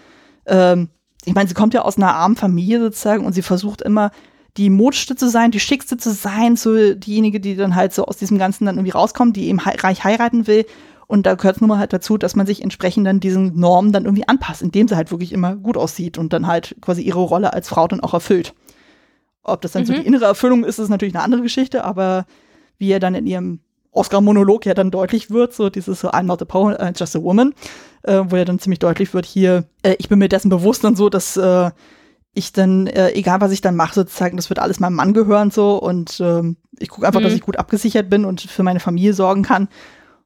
ähm, 0.46 0.90
ich 1.26 1.34
meine, 1.34 1.48
sie 1.48 1.56
kommt 1.56 1.74
ja 1.74 1.82
aus 1.82 1.98
einer 1.98 2.16
armen 2.16 2.36
Familie 2.36 2.80
sozusagen 2.80 3.26
und 3.26 3.34
sie 3.34 3.42
versucht 3.42 3.82
immer 3.82 4.12
die 4.58 4.70
modeste 4.70 5.16
zu 5.16 5.30
sein, 5.30 5.52
die 5.52 5.60
schickste 5.60 5.98
zu 5.98 6.12
sein, 6.12 6.56
so 6.56 6.94
diejenige, 6.94 7.40
die 7.40 7.56
dann 7.56 7.76
halt 7.76 7.94
so 7.94 8.06
aus 8.06 8.18
diesem 8.18 8.38
Ganzen 8.38 8.66
dann 8.66 8.76
irgendwie 8.76 8.92
rauskommt, 8.92 9.36
die 9.36 9.48
eben 9.48 9.60
reich 9.60 10.04
heiraten 10.04 10.48
will. 10.48 10.66
Und 11.06 11.26
da 11.26 11.36
gehört 11.36 11.56
es 11.56 11.62
nun 11.62 11.70
mal 11.70 11.80
halt 11.80 11.94
dazu, 11.94 12.18
dass 12.18 12.36
man 12.36 12.46
sich 12.46 12.62
entsprechend 12.62 13.08
dann 13.08 13.20
diesen 13.20 13.58
Normen 13.58 13.94
dann 13.94 14.06
irgendwie 14.06 14.28
anpasst, 14.28 14.62
indem 14.62 14.88
sie 14.88 14.98
halt 14.98 15.12
wirklich 15.12 15.32
immer 15.32 15.56
gut 15.56 15.78
aussieht 15.78 16.18
und 16.18 16.34
dann 16.34 16.48
halt 16.48 16.76
quasi 16.82 17.02
ihre 17.02 17.22
Rolle 17.22 17.54
als 17.54 17.70
Frau 17.70 17.88
dann 17.88 18.02
auch 18.02 18.14
erfüllt. 18.14 18.54
Ob 19.44 19.62
das 19.62 19.72
dann 19.72 19.84
mhm. 19.84 19.88
so 19.88 19.94
die 19.94 20.06
innere 20.06 20.26
Erfüllung 20.26 20.66
ist, 20.66 20.80
ist 20.80 20.90
natürlich 20.90 21.16
eine 21.16 21.24
andere 21.24 21.42
Geschichte, 21.42 21.86
aber 21.86 22.26
wie 22.78 22.92
er 22.92 23.00
dann 23.00 23.16
in 23.16 23.26
ihrem 23.26 23.60
Oscar-Monolog 23.92 24.66
ja 24.66 24.74
dann 24.74 24.92
deutlich 24.92 25.32
wird, 25.32 25.54
so 25.54 25.70
dieses 25.70 26.02
so 26.02 26.10
I'm 26.10 26.24
not 26.24 26.42
a 26.42 26.46
poem, 26.46 26.76
uh, 26.80 26.92
just 26.96 27.16
a 27.16 27.22
woman, 27.22 27.54
äh, 28.04 28.24
wo 28.26 28.36
ja 28.36 28.44
dann 28.44 28.60
ziemlich 28.60 28.80
deutlich 28.80 29.14
wird, 29.14 29.26
hier, 29.26 29.64
äh, 29.84 29.96
ich 30.00 30.10
bin 30.10 30.20
mir 30.20 30.30
dessen 30.30 30.50
bewusst 30.50 30.84
dann 30.84 30.96
so, 30.96 31.10
dass 31.10 31.38
äh, 31.38 31.72
ich 32.38 32.54
dann, 32.54 32.88
äh, 32.88 33.12
egal 33.12 33.42
was 33.42 33.52
ich 33.52 33.62
dann 33.62 33.76
mache, 33.76 33.96
sozusagen, 33.96 34.38
das 34.38 34.50
wird 34.50 34.60
alles 34.60 34.80
meinem 34.80 34.96
Mann 34.96 35.14
gehören 35.14 35.52
so 35.52 35.78
und 35.78 36.20
ähm, 36.20 36.58
ich 36.80 36.90
gucke 36.90 37.08
einfach, 37.08 37.20
mhm. 37.20 37.26
dass 37.26 37.34
ich 37.34 37.42
gut 37.42 37.58
abgesichert 37.58 38.10
bin 38.10 38.26
und 38.26 38.42
für 38.42 38.64
meine 38.64 38.80
Familie 38.80 39.14
sorgen 39.14 39.44
kann. 39.44 39.68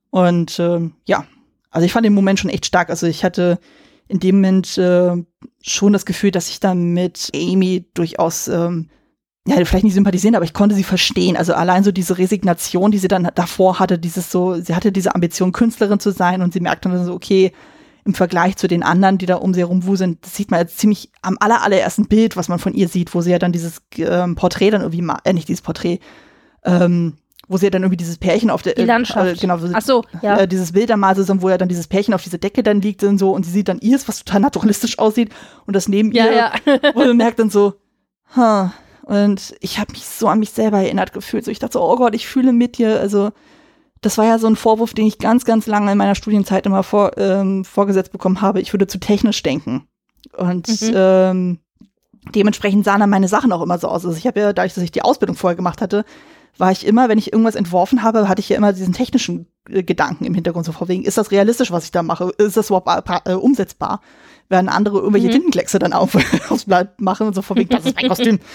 Und 0.09 0.59
ähm, 0.59 0.93
ja, 1.05 1.25
also 1.69 1.85
ich 1.85 1.93
fand 1.93 2.05
den 2.05 2.13
Moment 2.13 2.39
schon 2.39 2.49
echt 2.49 2.65
stark. 2.65 2.89
Also 2.89 3.07
ich 3.07 3.23
hatte 3.23 3.59
in 4.07 4.19
dem 4.19 4.35
Moment 4.35 4.77
äh, 4.77 5.15
schon 5.61 5.93
das 5.93 6.05
Gefühl, 6.05 6.31
dass 6.31 6.49
ich 6.49 6.59
dann 6.59 6.93
mit 6.93 7.31
Amy 7.33 7.89
durchaus 7.93 8.49
ähm, 8.49 8.89
ja, 9.47 9.55
vielleicht 9.55 9.83
nicht 9.83 9.95
sympathisieren, 9.95 10.35
aber 10.35 10.45
ich 10.45 10.53
konnte 10.53 10.75
sie 10.75 10.83
verstehen. 10.83 11.35
Also 11.35 11.53
allein 11.53 11.83
so 11.83 11.91
diese 11.91 12.17
Resignation, 12.17 12.91
die 12.91 12.99
sie 12.99 13.07
dann 13.07 13.29
davor 13.33 13.79
hatte, 13.79 13.97
dieses 13.97 14.29
so, 14.29 14.55
sie 14.61 14.75
hatte 14.75 14.91
diese 14.91 15.15
Ambition, 15.15 15.51
Künstlerin 15.51 15.99
zu 15.99 16.11
sein 16.11 16.41
und 16.41 16.53
sie 16.53 16.59
merkte 16.59 16.89
dann 16.89 17.05
so, 17.05 17.13
okay, 17.13 17.51
im 18.03 18.13
Vergleich 18.13 18.57
zu 18.57 18.67
den 18.67 18.83
anderen, 18.83 19.17
die 19.17 19.25
da 19.25 19.35
um 19.35 19.53
sie 19.53 19.61
herum 19.61 19.85
wuseln, 19.85 20.17
das 20.21 20.35
sieht 20.35 20.51
man 20.51 20.59
jetzt 20.59 20.79
ziemlich 20.79 21.11
am 21.21 21.37
aller, 21.39 21.61
allerersten 21.61 22.07
Bild, 22.07 22.35
was 22.35 22.47
man 22.47 22.59
von 22.59 22.73
ihr 22.73 22.87
sieht, 22.87 23.13
wo 23.13 23.21
sie 23.21 23.31
ja 23.31 23.39
dann 23.39 23.51
dieses 23.51 23.81
ähm, 23.97 24.35
Porträt 24.35 24.71
dann 24.71 24.81
irgendwie, 24.81 25.07
äh, 25.23 25.33
nicht 25.33 25.47
dieses 25.47 25.61
Porträt, 25.61 25.99
ähm, 26.63 27.17
wo 27.47 27.57
sie 27.57 27.65
ja 27.65 27.69
dann 27.69 27.83
irgendwie 27.83 27.97
dieses 27.97 28.17
Pärchen 28.17 28.49
auf 28.49 28.61
der 28.63 28.73
die 28.73 28.85
Landschaft. 28.85 29.37
Äh, 29.37 29.39
genau, 29.39 29.59
Ach 29.73 29.81
so, 29.81 30.03
ja. 30.21 30.39
äh, 30.39 30.47
dieses 30.47 30.71
Bild 30.71 30.95
mal 30.95 31.15
so, 31.15 31.41
wo 31.41 31.49
ja 31.49 31.57
dann 31.57 31.69
dieses 31.69 31.87
Pärchen 31.87 32.13
auf 32.13 32.23
dieser 32.23 32.37
Decke 32.37 32.63
dann 32.63 32.81
liegt 32.81 33.03
und 33.03 33.17
so 33.17 33.31
und 33.31 33.45
sie 33.45 33.51
sieht 33.51 33.67
dann 33.67 33.79
ihrs, 33.79 34.07
was 34.07 34.23
total 34.23 34.41
naturalistisch 34.41 34.97
aussieht 34.97 35.29
und 35.67 35.75
das 35.75 35.87
neben 35.87 36.11
ja, 36.11 36.25
ihr, 36.25 36.35
ja. 36.35 36.51
wo 36.93 36.99
man 36.99 37.17
merkt 37.17 37.39
dann 37.39 37.49
so, 37.49 37.75
huh. 38.35 38.69
und 39.03 39.53
ich 39.59 39.79
habe 39.79 39.91
mich 39.91 40.05
so 40.05 40.27
an 40.27 40.39
mich 40.39 40.51
selber 40.51 40.79
erinnert 40.79 41.13
gefühlt, 41.13 41.45
so 41.45 41.51
ich 41.51 41.59
dachte 41.59 41.73
so, 41.73 41.83
oh 41.83 41.97
Gott, 41.97 42.15
ich 42.15 42.27
fühle 42.27 42.51
mit 42.51 42.77
dir, 42.77 42.99
also 42.99 43.31
das 44.01 44.17
war 44.17 44.25
ja 44.25 44.39
so 44.39 44.47
ein 44.47 44.55
Vorwurf, 44.55 44.93
den 44.93 45.05
ich 45.05 45.17
ganz, 45.19 45.45
ganz 45.45 45.67
lange 45.67 45.91
in 45.91 45.97
meiner 45.97 46.15
Studienzeit 46.15 46.65
immer 46.65 46.83
vor, 46.83 47.17
ähm, 47.17 47.63
vorgesetzt 47.63 48.11
bekommen 48.11 48.41
habe. 48.41 48.59
Ich 48.61 48.73
würde 48.73 48.87
zu 48.87 48.99
technisch 48.99 49.41
denken. 49.43 49.87
Und 50.37 50.67
Mhm. 50.81 50.91
ähm, 50.95 51.59
dementsprechend 52.35 52.85
sahen 52.85 52.99
dann 52.99 53.09
meine 53.09 53.27
Sachen 53.27 53.51
auch 53.51 53.61
immer 53.61 53.77
so 53.77 53.87
aus. 53.87 54.05
Also 54.05 54.17
ich 54.17 54.27
habe 54.27 54.39
ja, 54.39 54.53
dadurch, 54.53 54.73
dass 54.73 54.83
ich 54.83 54.91
die 54.91 55.01
Ausbildung 55.01 55.35
vorher 55.35 55.55
gemacht 55.55 55.81
hatte, 55.81 56.05
war 56.57 56.71
ich 56.71 56.85
immer, 56.85 57.09
wenn 57.09 57.17
ich 57.17 57.31
irgendwas 57.31 57.55
entworfen 57.55 58.03
habe, 58.03 58.27
hatte 58.27 58.41
ich 58.41 58.49
ja 58.49 58.57
immer 58.57 58.73
diesen 58.73 58.93
technischen 58.93 59.47
äh, 59.69 59.83
Gedanken 59.83 60.25
im 60.25 60.33
Hintergrund, 60.33 60.65
so 60.65 60.71
vor 60.71 60.87
wegen, 60.87 61.03
ist 61.03 61.17
das 61.17 61.31
realistisch, 61.31 61.71
was 61.71 61.85
ich 61.85 61.91
da 61.91 62.03
mache? 62.03 62.31
Ist 62.37 62.57
das 62.57 62.67
überhaupt 62.69 62.87
pra- 62.87 63.29
äh, 63.29 63.33
umsetzbar? 63.35 64.01
Während 64.49 64.69
andere 64.69 64.97
irgendwelche 64.99 65.27
Mhm. 65.27 65.31
Tintenkleckse 65.31 65.79
dann 65.79 65.93
auf, 65.93 66.15
aufs 66.51 66.65
Blatt 66.65 66.99
machen 66.99 67.27
und 67.27 67.33
so 67.35 67.41
vor 67.41 67.55
wegen, 67.55 67.69
das 67.69 67.85
ist 67.85 67.95
mein 67.95 68.09
Kostüm. 68.09 68.39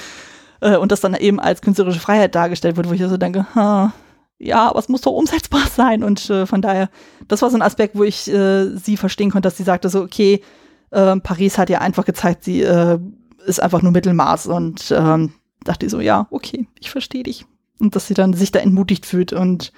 Äh, 0.62 0.78
und 0.78 0.90
das 0.90 1.02
dann 1.02 1.12
eben 1.14 1.38
als 1.38 1.60
künstlerische 1.60 2.00
Freiheit 2.00 2.34
dargestellt 2.34 2.78
wird, 2.78 2.88
wo 2.88 2.94
ich 2.94 3.02
so 3.02 3.18
denke, 3.18 3.44
ha, 3.54 3.92
ja, 4.38 4.68
aber 4.68 4.78
es 4.78 4.88
muss 4.88 5.00
doch 5.02 5.12
umsetzbar 5.12 5.62
sein. 5.74 6.02
Und 6.02 6.28
äh, 6.30 6.46
von 6.46 6.62
daher, 6.62 6.90
das 7.28 7.42
war 7.42 7.50
so 7.50 7.56
ein 7.56 7.62
Aspekt, 7.62 7.96
wo 7.96 8.04
ich 8.04 8.28
äh, 8.28 8.76
sie 8.76 8.96
verstehen 8.96 9.30
konnte, 9.30 9.46
dass 9.46 9.56
sie 9.56 9.62
sagte 9.64 9.88
so, 9.88 10.02
okay, 10.02 10.42
äh, 10.90 11.16
Paris 11.16 11.58
hat 11.58 11.70
ja 11.70 11.80
einfach 11.80 12.04
gezeigt, 12.04 12.44
sie 12.44 12.62
äh, 12.62 12.98
ist 13.46 13.62
einfach 13.62 13.82
nur 13.82 13.92
Mittelmaß. 13.92 14.46
Und 14.46 14.92
ähm, 14.96 15.32
dachte 15.64 15.86
ich 15.86 15.92
so, 15.92 16.00
ja, 16.00 16.26
okay, 16.30 16.66
ich 16.80 16.90
verstehe 16.90 17.22
dich. 17.22 17.46
Und 17.78 17.94
dass 17.96 18.06
sie 18.06 18.14
dann 18.14 18.32
sich 18.32 18.52
da 18.52 18.60
entmutigt 18.60 19.06
fühlt. 19.06 19.32
Und 19.32 19.72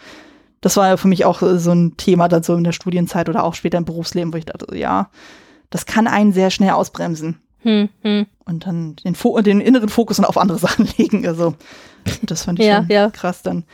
das 0.60 0.76
war 0.76 0.88
ja 0.88 0.96
für 0.96 1.08
mich 1.08 1.24
auch 1.24 1.42
äh, 1.42 1.58
so 1.58 1.72
ein 1.72 1.96
Thema 1.96 2.28
dann 2.28 2.42
so 2.42 2.54
in 2.56 2.64
der 2.64 2.72
Studienzeit 2.72 3.28
oder 3.28 3.44
auch 3.44 3.54
später 3.54 3.78
im 3.78 3.84
Berufsleben, 3.84 4.32
wo 4.32 4.36
ich 4.36 4.46
dachte, 4.46 4.66
so, 4.68 4.74
ja, 4.74 5.10
das 5.70 5.86
kann 5.86 6.06
einen 6.06 6.32
sehr 6.32 6.50
schnell 6.50 6.70
ausbremsen 6.70 7.38
Hm, 7.60 7.88
hm. 8.02 8.26
und 8.44 8.66
dann 8.66 8.96
den, 8.96 9.16
den 9.42 9.60
inneren 9.60 9.88
Fokus 9.88 10.18
dann 10.18 10.26
auf 10.26 10.38
andere 10.38 10.58
Sachen 10.60 10.88
legen. 10.96 11.26
Also 11.26 11.54
das 12.22 12.44
fand 12.44 12.60
ich 12.60 12.66
Ja, 12.66 12.78
schon 12.78 12.90
ja. 12.90 13.10
krass 13.10 13.42
dann. 13.42 13.64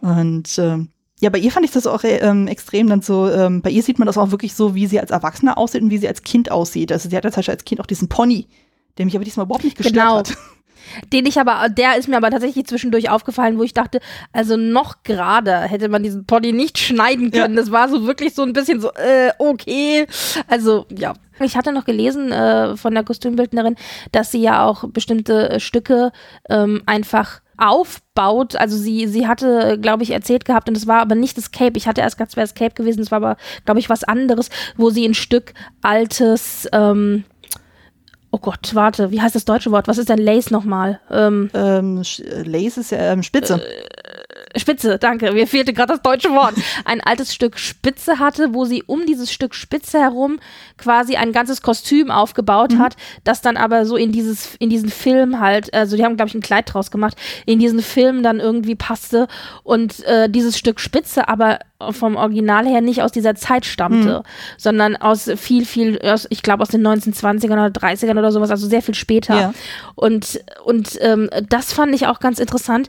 Und 0.00 0.58
ähm, 0.58 0.88
ja, 1.20 1.30
bei 1.30 1.38
ihr 1.38 1.50
fand 1.50 1.64
ich 1.64 1.72
das 1.72 1.86
auch 1.86 2.04
ähm, 2.04 2.46
extrem 2.46 2.88
dann 2.88 3.00
so, 3.02 3.30
ähm, 3.30 3.62
bei 3.62 3.70
ihr 3.70 3.82
sieht 3.82 3.98
man 3.98 4.06
das 4.06 4.18
auch 4.18 4.30
wirklich 4.30 4.54
so, 4.54 4.74
wie 4.74 4.86
sie 4.86 5.00
als 5.00 5.10
Erwachsene 5.10 5.56
aussieht 5.56 5.82
und 5.82 5.90
wie 5.90 5.98
sie 5.98 6.08
als 6.08 6.22
Kind 6.22 6.50
aussieht. 6.50 6.92
Also 6.92 7.08
sie 7.08 7.16
hat 7.16 7.24
ja 7.24 7.30
zum 7.30 7.38
Beispiel 7.40 7.54
als 7.54 7.64
Kind 7.64 7.80
auch 7.80 7.86
diesen 7.86 8.08
Pony, 8.08 8.46
der 8.98 9.06
mich 9.06 9.14
aber 9.16 9.24
diesmal 9.24 9.46
überhaupt 9.46 9.64
nicht 9.64 9.76
gestört 9.76 9.94
Genau. 9.94 10.18
hat. 10.18 10.34
Den 11.12 11.26
ich 11.26 11.40
aber, 11.40 11.68
der 11.68 11.96
ist 11.96 12.06
mir 12.06 12.16
aber 12.16 12.30
tatsächlich 12.30 12.64
zwischendurch 12.66 13.10
aufgefallen, 13.10 13.58
wo 13.58 13.64
ich 13.64 13.74
dachte, 13.74 13.98
also 14.32 14.56
noch 14.56 15.02
gerade 15.02 15.62
hätte 15.62 15.88
man 15.88 16.04
diesen 16.04 16.26
Pony 16.26 16.52
nicht 16.52 16.78
schneiden 16.78 17.32
Ja. 17.34 17.42
können. 17.42 17.56
Das 17.56 17.72
war 17.72 17.88
so 17.88 18.06
wirklich 18.06 18.34
so 18.36 18.42
ein 18.42 18.52
bisschen 18.52 18.80
so, 18.80 18.92
äh, 18.92 19.32
okay. 19.38 20.06
Also, 20.46 20.86
ja. 20.96 21.14
Ich 21.40 21.56
hatte 21.56 21.72
noch 21.72 21.86
gelesen 21.86 22.30
äh, 22.30 22.76
von 22.76 22.94
der 22.94 23.02
Kostümbildnerin, 23.02 23.74
dass 24.12 24.30
sie 24.30 24.40
ja 24.40 24.64
auch 24.64 24.84
bestimmte 24.88 25.50
äh, 25.50 25.60
Stücke 25.60 26.12
ähm, 26.48 26.82
einfach 26.86 27.40
aufbaut. 27.58 28.56
Also 28.56 28.76
sie, 28.76 29.06
sie 29.06 29.26
hatte, 29.26 29.78
glaube 29.80 30.02
ich, 30.02 30.10
erzählt 30.10 30.44
gehabt, 30.44 30.68
und 30.68 30.76
es 30.76 30.86
war 30.86 31.00
aber 31.00 31.14
nicht 31.14 31.36
das 31.36 31.50
Cape. 31.50 31.76
Ich 31.76 31.86
hatte 31.86 32.00
erst 32.00 32.18
gedacht, 32.18 32.30
es 32.30 32.36
wäre 32.36 32.46
das 32.46 32.54
Cape 32.54 32.74
gewesen, 32.74 33.00
es 33.00 33.10
war 33.10 33.16
aber, 33.16 33.36
glaube 33.64 33.80
ich, 33.80 33.88
was 33.88 34.04
anderes, 34.04 34.50
wo 34.76 34.90
sie 34.90 35.06
ein 35.06 35.14
Stück 35.14 35.54
altes, 35.82 36.68
ähm, 36.72 37.24
oh 38.30 38.38
Gott, 38.38 38.74
warte, 38.74 39.10
wie 39.10 39.20
heißt 39.20 39.34
das 39.34 39.44
deutsche 39.44 39.70
Wort? 39.70 39.88
Was 39.88 39.98
ist 39.98 40.08
denn 40.08 40.18
Lace 40.18 40.50
nochmal? 40.50 41.00
Ähm, 41.10 41.50
Ähm, 41.54 42.02
äh, 42.02 42.42
Lace 42.42 42.78
ist 42.78 42.90
ja 42.90 43.12
ähm, 43.12 43.22
Spitze. 43.22 43.62
Spitze, 44.56 44.98
danke, 44.98 45.32
mir 45.32 45.46
fehlte 45.46 45.72
gerade 45.72 45.92
das 45.94 46.02
deutsche 46.02 46.30
Wort. 46.30 46.54
Ein 46.84 47.00
altes 47.00 47.34
Stück 47.34 47.58
Spitze 47.58 48.18
hatte, 48.18 48.54
wo 48.54 48.64
sie 48.64 48.82
um 48.82 49.06
dieses 49.06 49.32
Stück 49.32 49.54
Spitze 49.54 49.98
herum 50.00 50.38
quasi 50.78 51.16
ein 51.16 51.32
ganzes 51.32 51.62
Kostüm 51.62 52.10
aufgebaut 52.10 52.72
Mhm. 52.72 52.78
hat, 52.78 52.96
das 53.24 53.40
dann 53.40 53.56
aber 53.56 53.86
so 53.86 53.96
in 53.96 54.12
dieses 54.12 54.54
in 54.58 54.70
diesen 54.70 54.88
Film 54.88 55.40
halt, 55.40 55.72
also 55.74 55.96
die 55.96 56.04
haben 56.04 56.16
glaube 56.16 56.28
ich 56.28 56.34
ein 56.34 56.40
Kleid 56.42 56.72
draus 56.72 56.90
gemacht, 56.90 57.16
in 57.46 57.58
diesen 57.58 57.80
Film 57.82 58.22
dann 58.22 58.40
irgendwie 58.40 58.74
passte 58.74 59.28
und 59.62 60.02
äh, 60.04 60.28
dieses 60.28 60.58
Stück 60.58 60.80
Spitze 60.80 61.28
aber 61.28 61.58
vom 61.90 62.16
Original 62.16 62.66
her 62.66 62.80
nicht 62.80 63.02
aus 63.02 63.12
dieser 63.12 63.34
Zeit 63.34 63.66
stammte, 63.66 64.18
Mhm. 64.20 64.22
sondern 64.56 64.96
aus 64.96 65.30
viel 65.36 65.66
viel 65.66 66.00
aus, 66.02 66.26
ich 66.30 66.42
glaube 66.42 66.62
aus 66.62 66.68
den 66.70 66.80
1920ern 66.86 67.52
oder 67.52 67.66
30ern 67.70 68.18
oder 68.18 68.32
sowas, 68.32 68.50
also 68.50 68.66
sehr 68.66 68.80
viel 68.82 68.94
später. 68.94 69.38
Ja. 69.38 69.54
Und, 69.94 70.40
und 70.64 70.96
ähm, 71.02 71.28
das 71.48 71.72
fand 71.74 71.94
ich 71.94 72.06
auch 72.06 72.18
ganz 72.20 72.38
interessant. 72.38 72.88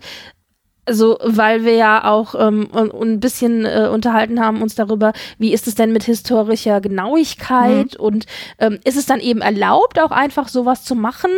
Also, 0.88 1.18
weil 1.22 1.66
wir 1.66 1.76
ja 1.76 2.06
auch 2.06 2.34
ähm, 2.36 2.70
ein 2.74 3.20
bisschen 3.20 3.66
äh, 3.66 3.90
unterhalten 3.92 4.40
haben 4.40 4.62
uns 4.62 4.76
darüber, 4.76 5.14
wie 5.38 5.54
ist 5.54 5.68
es 5.68 5.76
denn 5.76 5.92
mit 5.92 6.04
historischer 6.04 6.82
Genauigkeit 6.82 7.96
und 7.96 8.26
ähm, 8.58 8.80
ist 8.84 8.98
es 8.98 9.06
dann 9.06 9.20
eben 9.20 9.42
erlaubt, 9.42 10.00
auch 10.00 10.12
einfach 10.12 10.48
sowas 10.48 10.84
zu 10.84 10.96
machen? 10.96 11.32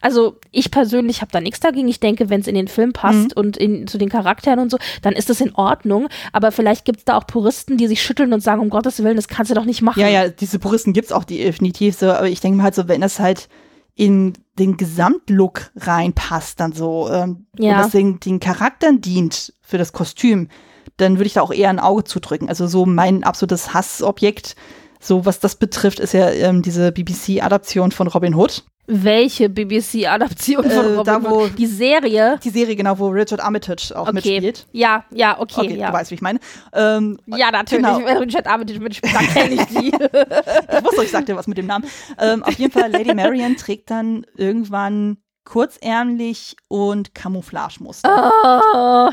Also, 0.00 0.36
ich 0.50 0.70
persönlich 0.70 1.20
habe 1.20 1.30
da 1.32 1.40
nichts 1.40 1.60
dagegen. 1.60 1.88
Ich 1.88 2.00
denke, 2.00 2.30
wenn 2.30 2.40
es 2.40 2.46
in 2.46 2.54
den 2.54 2.68
Film 2.68 2.92
passt 2.92 3.36
und 3.36 3.56
in, 3.56 3.86
zu 3.86 3.98
den 3.98 4.08
Charakteren 4.08 4.58
und 4.58 4.70
so, 4.70 4.78
dann 5.02 5.14
ist 5.14 5.30
das 5.30 5.40
in 5.40 5.54
Ordnung. 5.54 6.08
Aber 6.32 6.50
vielleicht 6.50 6.84
gibt 6.84 7.00
es 7.00 7.04
da 7.04 7.16
auch 7.16 7.26
Puristen, 7.26 7.76
die 7.76 7.86
sich 7.86 8.02
schütteln 8.02 8.32
und 8.32 8.40
sagen, 8.40 8.60
um 8.60 8.70
Gottes 8.70 9.02
Willen, 9.02 9.16
das 9.16 9.28
kannst 9.28 9.50
du 9.50 9.54
doch 9.54 9.64
nicht 9.64 9.82
machen. 9.82 10.00
Ja, 10.00 10.08
ja, 10.08 10.28
diese 10.28 10.58
Puristen 10.58 10.92
gibt's 10.92 11.12
auch 11.12 11.24
die, 11.24 11.38
definitiv 11.38 11.96
so, 11.96 12.10
aber 12.10 12.28
ich 12.28 12.40
denke 12.40 12.56
mir 12.56 12.62
halt 12.64 12.74
so, 12.74 12.88
wenn 12.88 13.00
das 13.00 13.18
halt 13.18 13.48
in 13.94 14.34
den 14.58 14.76
Gesamtlook 14.76 15.70
reinpasst, 15.76 16.60
dann 16.60 16.72
so, 16.72 17.08
ähm, 17.10 17.46
Ja. 17.58 17.76
und 17.76 17.82
das 17.84 17.92
den, 17.92 18.20
den 18.20 18.40
Charakteren 18.40 19.00
dient 19.00 19.52
für 19.62 19.78
das 19.78 19.92
Kostüm, 19.92 20.48
dann 20.96 21.14
würde 21.18 21.26
ich 21.26 21.32
da 21.34 21.42
auch 21.42 21.52
eher 21.52 21.70
ein 21.70 21.80
Auge 21.80 22.04
zudrücken. 22.04 22.48
Also 22.48 22.66
so 22.66 22.86
mein 22.86 23.24
absolutes 23.24 23.74
Hassobjekt, 23.74 24.56
so 25.00 25.26
was 25.26 25.40
das 25.40 25.56
betrifft, 25.56 26.00
ist 26.00 26.12
ja 26.14 26.30
ähm, 26.30 26.62
diese 26.62 26.92
BBC-Adaption 26.92 27.92
von 27.92 28.06
Robin 28.08 28.34
Hood. 28.34 28.64
Welche 28.86 29.48
BBC-Adaption 29.48 30.62
von 30.62 30.70
Äh, 30.70 30.78
Robin 30.96 31.04
da, 31.04 31.22
wo-? 31.24 31.46
Die 31.48 31.66
Serie? 31.66 32.38
Die 32.44 32.50
Serie, 32.50 32.76
genau, 32.76 32.98
wo 32.98 33.08
Richard 33.08 33.40
Armitage 33.40 33.92
auch 33.96 34.02
Okay. 34.08 34.12
mitspielt. 34.12 34.66
Ja, 34.72 35.04
ja, 35.10 35.40
okay, 35.40 35.60
Okay, 35.62 35.76
ja. 35.78 35.86
du 35.88 35.92
weißt, 35.94 36.10
wie 36.10 36.16
ich 36.16 36.20
meine. 36.22 36.38
Ähm, 36.74 37.18
Ja, 37.26 37.50
natürlich. 37.50 37.84
Genau. 37.84 37.96
Richard 38.20 38.46
Armitage 38.46 38.80
mitspielt, 38.80 39.14
dann 39.14 39.26
kenne 39.26 39.54
ich 39.54 39.64
die. 39.66 39.88
ich 39.88 40.84
wusste, 40.84 41.04
ich 41.04 41.10
sagte 41.10 41.34
was 41.34 41.46
mit 41.46 41.56
dem 41.56 41.66
Namen. 41.66 41.86
Ähm, 42.18 42.42
auf 42.42 42.54
jeden 42.58 42.72
Fall, 42.72 42.90
Lady 42.92 43.14
Marian 43.14 43.56
trägt 43.56 43.90
dann 43.90 44.26
irgendwann 44.36 45.16
kurzärmlich 45.44 46.56
und 46.68 47.14
Camouflagemuster. 47.14 48.32
Oh. 48.44 49.10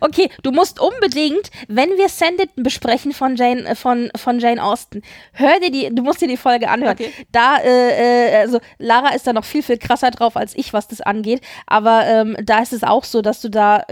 Okay, 0.00 0.30
du 0.42 0.50
musst 0.52 0.80
unbedingt, 0.80 1.50
wenn 1.68 1.90
wir 1.96 2.08
Sanditon 2.08 2.62
besprechen 2.62 3.12
von 3.12 3.36
Jane, 3.36 3.64
äh, 3.66 3.74
von, 3.74 4.10
von 4.16 4.38
Jane 4.38 4.62
Austen, 4.62 5.02
hör 5.32 5.60
dir 5.60 5.70
die, 5.70 5.94
du 5.94 6.02
musst 6.02 6.20
dir 6.20 6.28
die 6.28 6.36
Folge 6.36 6.68
anhören. 6.68 6.94
Okay. 6.94 7.12
Da, 7.32 7.58
äh, 7.58 8.32
äh, 8.32 8.36
also 8.40 8.60
Lara 8.78 9.14
ist 9.14 9.26
da 9.26 9.32
noch 9.32 9.44
viel, 9.44 9.62
viel 9.62 9.78
krasser 9.78 10.10
drauf 10.10 10.36
als 10.36 10.56
ich, 10.56 10.72
was 10.72 10.88
das 10.88 11.00
angeht. 11.00 11.42
Aber 11.66 12.06
ähm, 12.06 12.36
da 12.42 12.60
ist 12.60 12.72
es 12.72 12.82
auch 12.82 13.04
so, 13.04 13.22
dass 13.22 13.40
du 13.40 13.48
da 13.48 13.84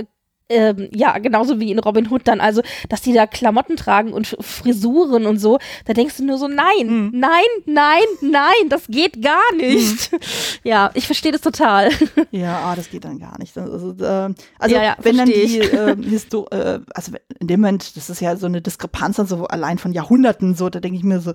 ähm, 0.51 0.89
ja, 0.95 1.19
genauso 1.19 1.61
wie 1.61 1.71
in 1.71 1.79
Robin 1.79 2.11
Hood 2.11 2.23
dann, 2.25 2.41
also, 2.41 2.63
dass 2.89 3.03
die 3.03 3.13
da 3.13 3.27
Klamotten 3.27 3.77
tragen 3.77 4.13
und 4.13 4.27
Frisuren 4.41 5.27
und 5.27 5.39
so, 5.39 5.59
da 5.85 5.93
denkst 5.93 6.17
du 6.17 6.25
nur 6.25 6.39
so, 6.39 6.49
nein, 6.49 6.87
Mhm. 6.87 7.11
nein, 7.15 7.45
nein, 7.67 8.03
nein, 8.23 8.69
das 8.69 8.87
geht 8.89 9.23
gar 9.23 9.55
nicht. 9.57 10.11
Ja, 10.65 10.91
ich 10.95 11.07
verstehe 11.07 11.33
das 11.33 11.41
total. 11.41 11.91
Ja, 12.31 12.59
ah, 12.65 12.77
das 12.77 12.91
geht 12.91 13.05
dann 13.05 13.19
gar 13.19 13.39
nicht. 13.39 13.57
Also, 13.57 13.95
ähm, 14.03 14.35
also 14.59 14.75
Ja, 14.75 14.83
ja, 14.83 14.97
wenn 15.03 15.17
dann 15.17 15.27
die 15.27 15.33
ich. 15.33 15.73
ähm, 15.73 16.03
Histo 16.09 16.47
äh, 16.51 16.81
also 16.95 17.13
in 17.41 17.47
dem 17.47 17.61
Moment, 17.61 17.97
das 17.97 18.11
ist 18.11 18.21
ja 18.21 18.37
so 18.37 18.47
eine 18.47 18.61
Diskrepanz, 18.61 19.19
also 19.21 19.47
allein 19.47 19.79
von 19.79 19.93
Jahrhunderten 19.93 20.55
so, 20.55 20.69
da 20.69 20.81
denke 20.81 20.99
ich 20.99 21.05
mir 21.05 21.21
so, 21.21 21.33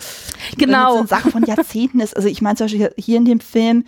Genau. 0.57 0.77
wenn 0.97 1.05
es 1.05 1.11
eine 1.11 1.21
Sache 1.21 1.31
von 1.31 1.43
Jahrzehnten 1.43 1.99
ist. 1.99 2.15
Also 2.15 2.27
ich 2.27 2.41
meine 2.41 2.55
zum 2.55 2.65
Beispiel 2.65 2.91
hier 2.97 3.17
in 3.17 3.25
dem 3.25 3.39
Film, 3.39 3.85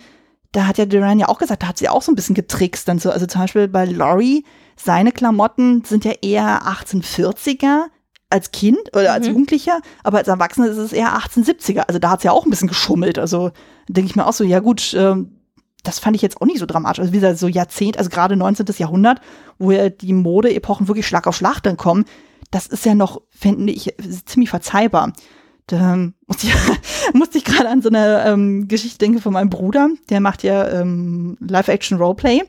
da 0.52 0.66
hat 0.66 0.78
ja 0.78 0.86
Duran 0.86 1.18
ja 1.18 1.28
auch 1.28 1.38
gesagt, 1.38 1.62
da 1.62 1.68
hat 1.68 1.78
sie 1.78 1.88
auch 1.88 2.02
so 2.02 2.12
ein 2.12 2.14
bisschen 2.14 2.34
getrickst 2.34 2.88
dann 2.88 2.98
so. 2.98 3.10
Also 3.10 3.26
zum 3.26 3.42
Beispiel 3.42 3.68
bei 3.68 3.84
Laurie, 3.84 4.44
seine 4.76 5.12
Klamotten 5.12 5.84
sind 5.84 6.04
ja 6.04 6.12
eher 6.22 6.62
1840er 6.66 7.84
als 8.30 8.50
Kind 8.50 8.78
oder 8.94 9.12
als 9.12 9.26
Mhm. 9.26 9.32
Jugendlicher, 9.32 9.80
aber 10.02 10.18
als 10.18 10.28
Erwachsener 10.28 10.66
ist 10.68 10.78
es 10.78 10.92
eher 10.92 11.16
1870er. 11.16 11.84
Also 11.86 11.98
da 11.98 12.10
hat 12.10 12.20
sie 12.22 12.26
ja 12.26 12.32
auch 12.32 12.44
ein 12.44 12.50
bisschen 12.50 12.68
geschummelt. 12.68 13.18
Also 13.18 13.52
denke 13.88 14.10
ich 14.10 14.16
mir 14.16 14.26
auch 14.26 14.32
so, 14.32 14.44
ja 14.44 14.60
gut, 14.60 14.94
ähm, 14.98 15.32
das 15.84 16.00
fand 16.00 16.16
ich 16.16 16.22
jetzt 16.22 16.40
auch 16.40 16.46
nicht 16.46 16.58
so 16.58 16.66
dramatisch. 16.66 16.98
Also 17.00 17.12
wie 17.12 17.18
gesagt, 17.20 17.38
so 17.38 17.46
Jahrzehnt, 17.46 17.98
also 17.98 18.10
gerade 18.10 18.34
19. 18.36 18.66
Jahrhundert, 18.78 19.20
wo 19.58 19.70
ja 19.70 19.88
die 19.88 20.12
Modeepochen 20.12 20.88
wirklich 20.88 21.06
Schlag 21.06 21.26
auf 21.28 21.36
Schlag 21.36 21.60
dann 21.60 21.76
kommen, 21.76 22.04
das 22.50 22.66
ist 22.66 22.84
ja 22.84 22.94
noch, 22.94 23.22
finde 23.30 23.72
ich, 23.72 23.94
ziemlich 24.24 24.50
verzeihbar. 24.50 25.12
Ähm, 25.72 26.14
musste 26.26 26.46
ich, 26.46 26.54
musste 27.14 27.38
ich 27.38 27.44
gerade 27.44 27.68
an 27.68 27.82
so 27.82 27.88
eine 27.88 28.24
ähm, 28.26 28.68
Geschichte 28.68 28.98
denken 28.98 29.20
von 29.20 29.32
meinem 29.32 29.50
Bruder. 29.50 29.88
Der 30.10 30.20
macht 30.20 30.42
ja 30.42 30.68
ähm, 30.68 31.36
Live-Action-Roleplay. 31.40 32.42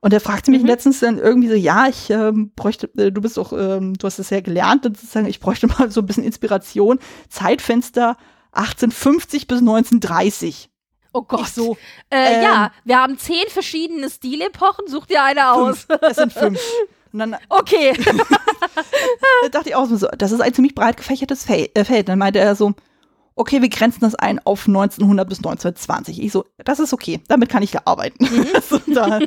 Und 0.00 0.12
er 0.12 0.20
fragte 0.20 0.50
mich 0.50 0.60
Mhm. 0.60 0.68
letztens 0.68 1.00
dann 1.00 1.18
irgendwie 1.18 1.48
so, 1.48 1.54
ja, 1.54 1.86
ich 1.88 2.10
ähm, 2.10 2.52
bräuchte, 2.54 2.90
äh, 2.98 3.10
du 3.10 3.22
bist 3.22 3.38
doch, 3.38 3.52
ähm, 3.54 3.94
du 3.94 4.06
hast 4.06 4.18
es 4.18 4.28
ja 4.30 4.40
gelernt, 4.40 4.84
sozusagen, 4.84 5.26
ich 5.26 5.40
bräuchte 5.40 5.66
mal 5.66 5.90
so 5.90 6.00
ein 6.02 6.06
bisschen 6.06 6.24
Inspiration. 6.24 6.98
Zeitfenster 7.30 8.16
1850 8.52 9.46
bis 9.46 9.60
1930. 9.60 10.70
Oh 11.12 11.22
Gott. 11.22 11.40
Ich 11.42 11.48
so, 11.54 11.76
äh, 12.10 12.34
ähm, 12.36 12.42
ja, 12.42 12.72
wir 12.84 13.00
haben 13.00 13.18
zehn 13.18 13.44
verschiedene 13.48 14.10
Stilepochen. 14.10 14.88
Such 14.88 15.06
dir 15.06 15.22
eine 15.22 15.52
aus. 15.52 15.84
fünf. 15.84 16.00
Es 16.02 16.16
sind 16.16 16.32
fünf. 16.32 16.60
Und 17.14 17.20
dann 17.20 17.36
Okay. 17.48 17.90
äh, 17.90 19.50
dachte 19.50 19.68
ich 19.68 19.76
auch 19.76 19.86
so, 19.86 20.08
das 20.18 20.32
ist 20.32 20.40
ein 20.40 20.52
ziemlich 20.52 20.74
breit 20.74 20.96
gefächertes 20.96 21.48
äh, 21.48 21.84
Feld. 21.84 22.08
Dann 22.08 22.18
meinte 22.18 22.40
er 22.40 22.56
so, 22.56 22.74
okay, 23.36 23.62
wir 23.62 23.68
grenzen 23.68 24.00
das 24.00 24.16
ein 24.16 24.40
auf 24.44 24.66
1900 24.66 25.28
bis 25.28 25.38
1920. 25.38 26.20
Ich 26.20 26.32
so, 26.32 26.44
das 26.64 26.80
ist 26.80 26.92
okay, 26.92 27.20
damit 27.28 27.48
kann 27.48 27.62
ich 27.62 27.72
ja 27.72 27.82
arbeiten. 27.84 28.26
so, 28.68 28.80
da 28.92 29.20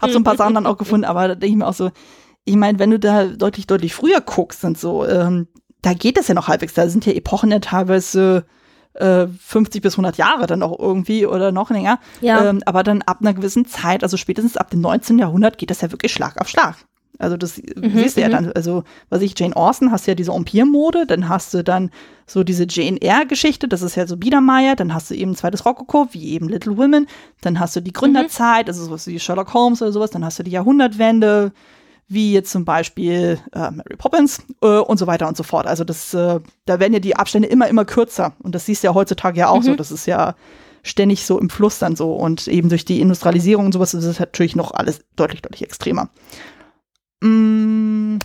hab 0.00 0.10
so 0.10 0.18
ein 0.18 0.24
paar 0.24 0.38
Sachen 0.38 0.54
dann 0.54 0.66
auch 0.66 0.78
gefunden, 0.78 1.04
aber 1.04 1.28
da 1.28 1.34
denke 1.34 1.52
ich 1.52 1.56
mir 1.56 1.66
auch 1.66 1.74
so, 1.74 1.90
ich 2.46 2.56
meine, 2.56 2.78
wenn 2.78 2.90
du 2.90 2.98
da 2.98 3.26
deutlich, 3.26 3.66
deutlich 3.66 3.94
früher 3.94 4.22
guckst 4.22 4.64
und 4.64 4.78
so, 4.78 5.06
ähm, 5.06 5.48
da 5.82 5.92
geht 5.92 6.16
das 6.16 6.28
ja 6.28 6.34
noch 6.34 6.48
halbwegs. 6.48 6.72
Da 6.72 6.88
sind 6.88 7.04
ja 7.04 7.12
Epochen 7.12 7.50
ja 7.50 7.58
teilweise 7.58 8.46
äh, 8.94 9.26
50 9.26 9.82
bis 9.82 9.94
100 9.94 10.16
Jahre 10.16 10.46
dann 10.46 10.62
auch 10.62 10.78
irgendwie 10.78 11.26
oder 11.26 11.52
noch 11.52 11.68
länger. 11.70 12.00
Ja. 12.22 12.42
Ähm, 12.48 12.62
aber 12.64 12.82
dann 12.82 13.02
ab 13.02 13.18
einer 13.20 13.34
gewissen 13.34 13.66
Zeit, 13.66 14.02
also 14.02 14.16
spätestens 14.16 14.56
ab 14.56 14.70
dem 14.70 14.80
19. 14.80 15.18
Jahrhundert, 15.18 15.58
geht 15.58 15.70
das 15.70 15.82
ja 15.82 15.90
wirklich 15.90 16.12
Schlag 16.12 16.40
auf 16.40 16.48
Schlag. 16.48 16.76
Also 17.18 17.36
das 17.36 17.54
siehst 17.54 18.16
du 18.16 18.20
ja 18.20 18.28
mhm. 18.28 18.32
dann, 18.32 18.52
also 18.52 18.84
was 19.08 19.22
ich, 19.22 19.38
Jane 19.38 19.54
Austen, 19.56 19.92
hast 19.92 20.06
ja 20.06 20.14
diese 20.14 20.32
Empire-Mode, 20.32 21.06
dann 21.06 21.28
hast 21.28 21.54
du 21.54 21.62
dann 21.62 21.90
so 22.26 22.42
diese 22.42 22.66
Jane 22.68 23.00
Eyre-Geschichte, 23.00 23.68
das 23.68 23.82
ist 23.82 23.94
ja 23.94 24.06
so 24.06 24.16
Biedermeier, 24.16 24.76
dann 24.76 24.94
hast 24.94 25.10
du 25.10 25.14
eben 25.14 25.36
zweites 25.36 25.64
Rokoko, 25.64 26.08
wie 26.12 26.32
eben 26.32 26.48
Little 26.48 26.76
Women, 26.76 27.06
dann 27.40 27.60
hast 27.60 27.76
du 27.76 27.80
die 27.80 27.92
Gründerzeit, 27.92 28.68
also 28.68 28.84
sowas 28.84 29.06
wie 29.06 29.20
Sherlock 29.20 29.54
Holmes 29.54 29.82
oder 29.82 29.92
sowas, 29.92 30.10
dann 30.10 30.24
hast 30.24 30.38
du 30.38 30.42
die 30.42 30.50
Jahrhundertwende, 30.50 31.52
wie 32.08 32.32
jetzt 32.32 32.50
zum 32.50 32.64
Beispiel 32.64 33.38
äh, 33.52 33.70
Mary 33.70 33.96
Poppins 33.96 34.42
äh, 34.62 34.66
und 34.66 34.98
so 34.98 35.06
weiter 35.06 35.28
und 35.28 35.36
so 35.36 35.42
fort. 35.42 35.66
Also 35.66 35.84
das, 35.84 36.12
äh, 36.14 36.40
da 36.66 36.80
werden 36.80 36.92
ja 36.92 37.00
die 37.00 37.16
Abstände 37.16 37.48
immer, 37.48 37.68
immer 37.68 37.84
kürzer. 37.84 38.34
Und 38.42 38.54
das 38.54 38.66
siehst 38.66 38.82
du 38.82 38.88
ja 38.88 38.94
heutzutage 38.94 39.38
ja 39.38 39.48
auch 39.48 39.62
so. 39.62 39.74
Das 39.74 39.90
ist 39.90 40.06
ja 40.06 40.34
ständig 40.82 41.24
so 41.24 41.38
im 41.40 41.48
Fluss 41.48 41.78
dann 41.78 41.96
so. 41.96 42.12
Und 42.12 42.46
eben 42.46 42.68
durch 42.68 42.84
die 42.84 43.00
Industrialisierung 43.00 43.66
und 43.66 43.72
sowas 43.72 43.94
ist 43.94 44.04
es 44.04 44.20
natürlich 44.20 44.54
noch 44.54 44.72
alles 44.72 45.00
deutlich, 45.16 45.40
deutlich 45.42 45.62
extremer. 45.62 46.10
嗯 47.22 48.18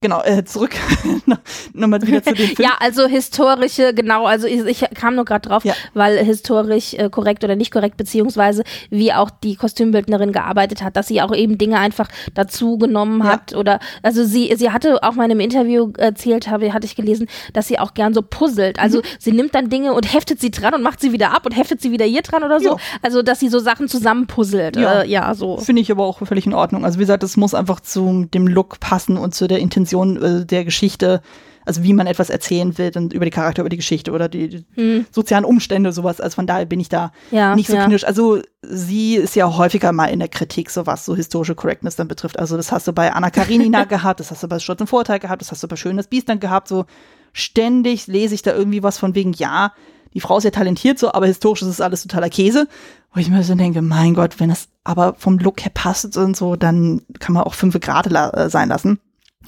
genau, 0.00 0.22
äh, 0.22 0.44
zurück 0.44 0.76
nochmal 1.74 2.00
wieder 2.02 2.22
zu 2.22 2.32
dem 2.34 2.46
Film. 2.56 2.68
Ja, 2.68 2.76
also 2.80 3.06
historische, 3.06 3.92
genau, 3.94 4.26
also 4.26 4.46
ich, 4.46 4.60
ich 4.64 4.84
kam 4.94 5.16
nur 5.16 5.24
gerade 5.24 5.48
drauf, 5.48 5.64
Ja. 5.64 5.74
weil 5.94 6.18
historisch 6.24 6.94
äh, 6.94 7.10
korrekt 7.10 7.42
oder 7.44 7.56
nicht 7.56 7.72
korrekt, 7.72 7.96
beziehungsweise 7.96 8.62
wie 8.90 9.12
auch 9.12 9.30
die 9.30 9.56
Kostümbildnerin 9.56 10.32
gearbeitet 10.32 10.82
hat, 10.82 10.96
dass 10.96 11.08
sie 11.08 11.20
auch 11.20 11.34
eben 11.34 11.58
Dinge 11.58 11.78
einfach 11.78 12.08
dazu 12.34 12.78
genommen 12.78 13.20
Ja. 13.24 13.32
hat 13.32 13.54
oder 13.54 13.80
also 14.02 14.24
sie, 14.24 14.54
sie 14.56 14.70
hatte 14.70 15.02
auch 15.02 15.14
mal 15.14 15.24
in 15.24 15.32
einem 15.32 15.40
Interview 15.40 15.90
erzählt, 15.98 16.48
habe, 16.48 16.72
hatte 16.72 16.86
ich 16.86 16.94
gelesen, 16.94 17.26
dass 17.52 17.66
sie 17.68 17.78
auch 17.78 17.94
gern 17.94 18.14
so 18.14 18.22
puzzelt. 18.22 18.78
Also 18.78 19.02
sie 19.18 19.32
nimmt 19.32 19.54
dann 19.54 19.68
Dinge 19.68 19.94
und 19.94 20.12
heftet 20.12 20.40
sie 20.40 20.50
dran 20.50 20.74
und 20.74 20.82
macht 20.82 21.00
sie 21.00 21.12
wieder 21.12 21.32
ab 21.34 21.44
und 21.44 21.52
heftet 21.56 21.82
sie 21.82 21.90
wieder 21.90 22.04
hier 22.04 22.22
dran 22.22 22.44
oder 22.44 22.60
so. 22.60 22.70
Ja. 22.70 22.76
Also 23.02 23.22
dass 23.22 23.40
sie 23.40 23.48
so 23.48 23.58
Sachen 23.58 23.88
zusammenpuzzelt. 23.88 24.76
Ja. 24.76 25.02
Äh, 25.02 25.08
ja 25.08 25.34
so. 25.34 25.56
Finde 25.58 25.82
ich 25.82 25.90
aber 25.90 26.04
auch 26.04 26.18
völlig 26.24 26.46
in 26.46 26.54
Ordnung. 26.54 26.84
Also 26.84 26.98
wie 26.98 27.02
gesagt, 27.02 27.22
es 27.24 27.36
muss 27.36 27.54
einfach 27.54 27.80
zu 27.80 28.26
dem 28.32 28.46
Look 28.46 28.78
passen 28.80 29.16
und 29.16 29.34
zu 29.34 29.48
der 29.48 29.58
Intention 29.88 30.22
äh, 30.22 30.46
der 30.46 30.64
Geschichte, 30.64 31.20
also 31.64 31.82
wie 31.82 31.92
man 31.92 32.06
etwas 32.06 32.30
erzählen 32.30 32.76
will 32.78 32.92
und 32.96 33.12
über 33.12 33.24
die 33.24 33.30
Charakter, 33.30 33.62
über 33.62 33.68
die 33.68 33.76
Geschichte 33.76 34.12
oder 34.12 34.28
die 34.28 34.64
die 34.76 35.04
sozialen 35.10 35.44
Umstände, 35.44 35.92
sowas. 35.92 36.20
Also 36.20 36.36
von 36.36 36.46
daher 36.46 36.64
bin 36.64 36.80
ich 36.80 36.88
da 36.88 37.12
Ja, 37.30 37.54
nicht 37.54 37.68
so 37.68 37.76
ja. 37.76 37.84
kritisch. 37.84 38.04
Also 38.04 38.40
sie 38.62 39.16
ist 39.16 39.36
ja 39.36 39.54
häufiger 39.56 39.92
mal 39.92 40.06
in 40.06 40.18
der 40.18 40.28
Kritik, 40.28 40.70
so 40.70 40.86
was 40.86 41.04
so 41.04 41.14
historische 41.14 41.54
Correctness 41.54 41.96
dann 41.96 42.08
betrifft. 42.08 42.38
Also 42.38 42.56
das 42.56 42.72
hast 42.72 42.88
du 42.88 42.92
bei 42.92 43.12
Anna 43.12 43.30
Karenina 43.30 43.84
gehabt, 43.84 44.20
das 44.20 44.30
hast 44.30 44.42
du 44.42 44.48
bei 44.48 44.58
Stolz 44.58 44.80
und 44.80 44.86
Vorteil 44.86 45.18
gehabt, 45.18 45.42
das 45.42 45.50
hast 45.50 45.62
du 45.62 45.68
bei 45.68 45.76
Schön 45.76 45.96
das 45.96 46.08
Biest 46.08 46.28
dann 46.28 46.40
gehabt. 46.40 46.68
So 46.68 46.86
ständig 47.32 48.06
lese 48.06 48.34
ich 48.34 48.42
da 48.42 48.54
irgendwie 48.54 48.82
was 48.82 48.98
von 48.98 49.14
wegen, 49.14 49.32
ja, 49.34 49.72
die 50.14 50.20
Frau 50.20 50.38
ist 50.38 50.44
ja 50.44 50.50
talentiert 50.50 50.98
so, 50.98 51.12
aber 51.12 51.26
historisch 51.26 51.62
ist 51.62 51.68
es 51.68 51.80
alles 51.82 52.02
totaler 52.02 52.30
Käse. 52.30 52.66
Wo 53.12 53.20
ich 53.20 53.28
mir 53.28 53.42
so 53.42 53.54
denke, 53.54 53.82
mein 53.82 54.14
Gott, 54.14 54.40
wenn 54.40 54.48
das 54.48 54.68
aber 54.84 55.14
vom 55.18 55.38
Look 55.38 55.62
her 55.62 55.72
passt 55.72 56.16
und 56.16 56.36
so, 56.36 56.56
dann 56.56 57.02
kann 57.20 57.34
man 57.34 57.44
auch 57.44 57.54
fünf 57.54 57.78
Grad 57.80 58.10
la 58.10 58.30
äh, 58.30 58.50
sein 58.50 58.68
lassen. 58.70 59.00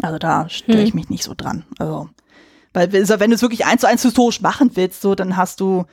Also 0.03 0.19
da 0.19 0.49
störe 0.49 0.79
Hm. 0.79 0.85
ich 0.87 0.95
mich 0.95 1.09
nicht 1.11 1.25
so 1.25 1.35
dran. 1.37 1.65
Also, 1.79 2.09
weil 2.73 2.89
also, 2.95 3.19
wenn 3.21 3.31
du 3.31 3.37
es 3.37 3.43
wirklich 3.43 3.67
eins 3.67 3.81
zu 3.81 3.89
eins 3.89 4.03
historisch 4.03 4.41
machen 4.41 4.71
willst, 4.75 5.01
so, 5.03 5.15
dann 5.15 5.37
hast 5.37 5.61
du 5.61 5.85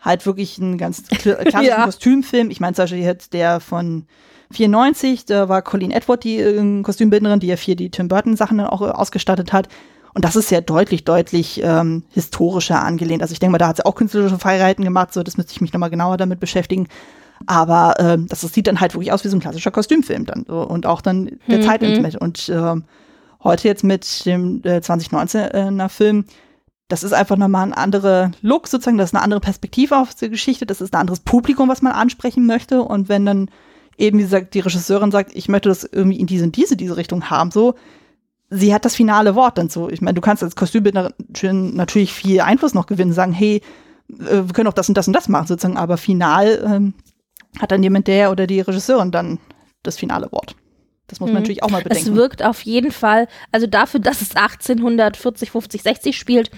halt 0.00 0.26
wirklich 0.26 0.58
einen 0.60 0.78
ganz 0.78 1.00
kl- 1.10 1.34
klassischen 1.44 1.64
Ja. 1.64 1.84
Kostümfilm. 1.84 2.50
Ich 2.50 2.60
meine 2.60 2.74
zum 2.74 2.84
Beispiel 2.84 3.00
jetzt 3.02 3.32
der 3.32 3.60
von 3.60 4.06
94, 4.50 5.24
da 5.26 5.48
war 5.48 5.62
Colleen 5.62 5.90
Edward 5.90 6.24
die 6.24 6.38
äh, 6.38 6.82
Kostümbildnerin, 6.82 7.40
die 7.40 7.48
ja 7.48 7.56
für 7.56 7.76
die 7.76 7.90
Tim 7.90 8.08
Burton 8.08 8.36
Sachen 8.36 8.58
dann 8.58 8.66
auch 8.68 8.82
äh, 8.82 8.86
ausgestattet 8.86 9.52
hat. 9.52 9.68
Und 10.14 10.24
das 10.24 10.36
ist 10.36 10.50
ja 10.50 10.60
deutlich, 10.60 11.04
deutlich 11.04 11.60
ähm, 11.62 12.02
historischer 12.10 12.82
angelehnt. 12.82 13.22
Also 13.22 13.32
ich 13.32 13.38
denke 13.40 13.52
mal, 13.52 13.58
da 13.58 13.68
hat 13.68 13.76
sie 13.76 13.84
auch 13.86 13.94
künstlerische 13.94 14.38
Freiheiten 14.38 14.84
gemacht, 14.84 15.12
so 15.12 15.22
das 15.22 15.36
müsste 15.36 15.52
ich 15.52 15.60
mich 15.60 15.72
nochmal 15.72 15.90
genauer 15.90 16.16
damit 16.16 16.40
beschäftigen. 16.40 16.88
Aber 17.46 17.94
ähm, 18.00 18.26
das, 18.28 18.40
das 18.40 18.52
sieht 18.52 18.66
dann 18.66 18.80
halt 18.80 18.94
wirklich 18.94 19.12
aus 19.12 19.22
wie 19.24 19.28
so 19.28 19.36
ein 19.36 19.40
klassischer 19.40 19.70
Kostümfilm 19.70 20.26
dann. 20.26 20.44
So. 20.48 20.60
Und 20.62 20.86
auch 20.86 21.00
dann 21.02 21.38
der 21.48 21.58
Mhm. 21.58 21.62
Zeit 21.62 21.82
mit. 21.82 22.16
Und 22.16 22.48
ähm, 22.48 22.84
heute 23.42 23.68
jetzt 23.68 23.84
mit 23.84 24.26
dem 24.26 24.62
äh, 24.64 24.78
2019er 24.78 25.88
Film, 25.88 26.24
das 26.88 27.02
ist 27.02 27.12
einfach 27.12 27.36
nochmal 27.36 27.66
ein 27.66 27.74
anderer 27.74 28.32
Look 28.40 28.66
sozusagen, 28.66 28.96
das 28.96 29.10
ist 29.10 29.14
eine 29.14 29.22
andere 29.22 29.40
Perspektive 29.40 29.98
auf 29.98 30.14
die 30.14 30.30
Geschichte, 30.30 30.64
das 30.64 30.80
ist 30.80 30.94
ein 30.94 31.00
anderes 31.00 31.20
Publikum, 31.20 31.68
was 31.68 31.82
man 31.82 31.92
ansprechen 31.92 32.46
möchte. 32.46 32.82
Und 32.82 33.08
wenn 33.10 33.26
dann 33.26 33.50
eben, 33.98 34.18
wie 34.18 34.22
gesagt, 34.22 34.54
die 34.54 34.60
Regisseurin 34.60 35.10
sagt, 35.10 35.34
ich 35.34 35.48
möchte 35.48 35.68
das 35.68 35.84
irgendwie 35.84 36.18
in 36.18 36.26
diese, 36.26 36.44
in 36.44 36.52
diese, 36.52 36.76
diese 36.76 36.96
Richtung 36.96 37.28
haben, 37.28 37.50
so, 37.50 37.74
sie 38.48 38.72
hat 38.72 38.86
das 38.86 38.96
finale 38.96 39.34
Wort 39.34 39.58
dann 39.58 39.68
so. 39.68 39.90
Ich 39.90 40.00
meine, 40.00 40.14
du 40.14 40.22
kannst 40.22 40.42
als 40.42 40.56
Kostümbildnerin 40.56 41.74
natürlich 41.74 42.14
viel 42.14 42.40
Einfluss 42.40 42.72
noch 42.72 42.86
gewinnen, 42.86 43.12
sagen, 43.12 43.32
hey, 43.32 43.60
äh, 44.08 44.46
wir 44.46 44.52
können 44.54 44.68
auch 44.68 44.72
das 44.72 44.88
und 44.88 44.96
das 44.96 45.06
und 45.06 45.12
das 45.12 45.28
machen, 45.28 45.46
sozusagen, 45.46 45.76
aber 45.76 45.98
final 45.98 46.62
ähm, 46.64 46.94
hat 47.60 47.70
dann 47.70 47.82
jemand 47.82 48.06
der 48.06 48.30
oder 48.30 48.46
die 48.46 48.60
Regisseurin 48.60 49.10
dann 49.10 49.38
das 49.82 49.98
finale 49.98 50.32
Wort. 50.32 50.56
Das 51.08 51.20
muss 51.20 51.28
man 51.28 51.34
Mhm. 51.36 51.40
natürlich 51.40 51.62
auch 51.62 51.70
mal 51.70 51.82
bedenken. 51.82 52.10
Es 52.10 52.14
wirkt 52.14 52.44
auf 52.44 52.60
jeden 52.62 52.92
Fall, 52.92 53.26
also 53.50 53.66
dafür, 53.66 54.00
dass 54.00 54.20
es 54.22 54.36
1840, 54.36 55.50
50, 55.50 55.82
60 55.82 56.16
spielt, 56.18 56.50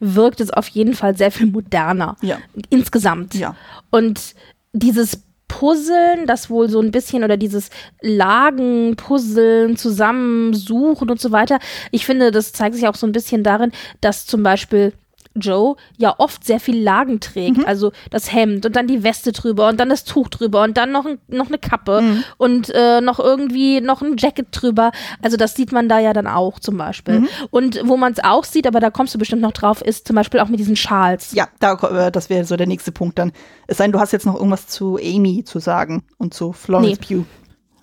wirkt 0.00 0.40
es 0.40 0.50
auf 0.50 0.66
jeden 0.68 0.94
Fall 0.94 1.16
sehr 1.16 1.30
viel 1.30 1.46
moderner. 1.46 2.16
Ja. 2.22 2.38
Insgesamt. 2.70 3.34
Ja. 3.34 3.54
Und 3.90 4.34
dieses 4.72 5.22
Puzzeln, 5.48 6.26
das 6.26 6.50
wohl 6.50 6.68
so 6.68 6.80
ein 6.80 6.90
bisschen 6.90 7.24
oder 7.24 7.36
dieses 7.38 7.70
Lagen, 8.02 8.96
Puzzeln, 8.96 9.76
Zusammensuchen 9.76 11.08
und 11.10 11.20
so 11.20 11.32
weiter. 11.32 11.58
Ich 11.90 12.04
finde, 12.04 12.30
das 12.30 12.52
zeigt 12.52 12.74
sich 12.74 12.86
auch 12.86 12.94
so 12.94 13.06
ein 13.06 13.12
bisschen 13.12 13.42
darin, 13.42 13.72
dass 14.00 14.26
zum 14.26 14.42
Beispiel 14.42 14.92
Joe 15.40 15.76
ja 15.96 16.14
oft 16.18 16.44
sehr 16.44 16.60
viel 16.60 16.80
Lagen 16.82 17.20
trägt. 17.20 17.66
Also 17.66 17.92
das 18.10 18.32
Hemd 18.32 18.66
und 18.66 18.76
dann 18.76 18.86
die 18.86 19.02
Weste 19.02 19.32
drüber 19.32 19.68
und 19.68 19.78
dann 19.78 19.88
das 19.88 20.04
Tuch 20.04 20.28
drüber 20.28 20.62
und 20.62 20.76
dann 20.76 20.92
noch, 20.92 21.06
ein, 21.06 21.18
noch 21.28 21.48
eine 21.48 21.58
Kappe 21.58 22.02
und 22.36 22.70
äh, 22.74 23.00
noch 23.00 23.18
irgendwie 23.18 23.80
noch 23.80 24.02
ein 24.02 24.16
Jacket 24.18 24.48
drüber. 24.52 24.92
Also 25.22 25.36
das 25.36 25.54
sieht 25.54 25.72
man 25.72 25.88
da 25.88 25.98
ja 25.98 26.12
dann 26.12 26.26
auch 26.26 26.58
zum 26.58 26.76
Beispiel. 26.76 27.28
Und 27.50 27.80
wo 27.84 27.96
man 27.96 28.12
es 28.12 28.22
auch 28.22 28.44
sieht, 28.44 28.66
aber 28.66 28.80
da 28.80 28.90
kommst 28.90 29.14
du 29.14 29.18
bestimmt 29.18 29.42
noch 29.42 29.52
drauf, 29.52 29.82
ist 29.82 30.06
zum 30.06 30.16
Beispiel 30.16 30.40
auch 30.40 30.48
mit 30.48 30.58
diesen 30.60 30.76
Schals. 30.76 31.32
Ja, 31.32 31.48
da, 31.60 31.74
äh, 31.74 32.10
das 32.12 32.30
wäre 32.30 32.44
so 32.44 32.56
der 32.56 32.66
nächste 32.66 32.92
Punkt 32.92 33.18
dann. 33.18 33.32
Es 33.66 33.78
sei 33.78 33.84
denn, 33.84 33.92
du 33.92 34.00
hast 34.00 34.12
jetzt 34.12 34.26
noch 34.26 34.34
irgendwas 34.34 34.66
zu 34.66 34.96
Amy 34.96 35.44
zu 35.44 35.58
sagen 35.58 36.04
und 36.18 36.34
zu 36.34 36.52
Florence 36.52 36.98
Nee. 37.08 37.16
Pugh. 37.16 37.24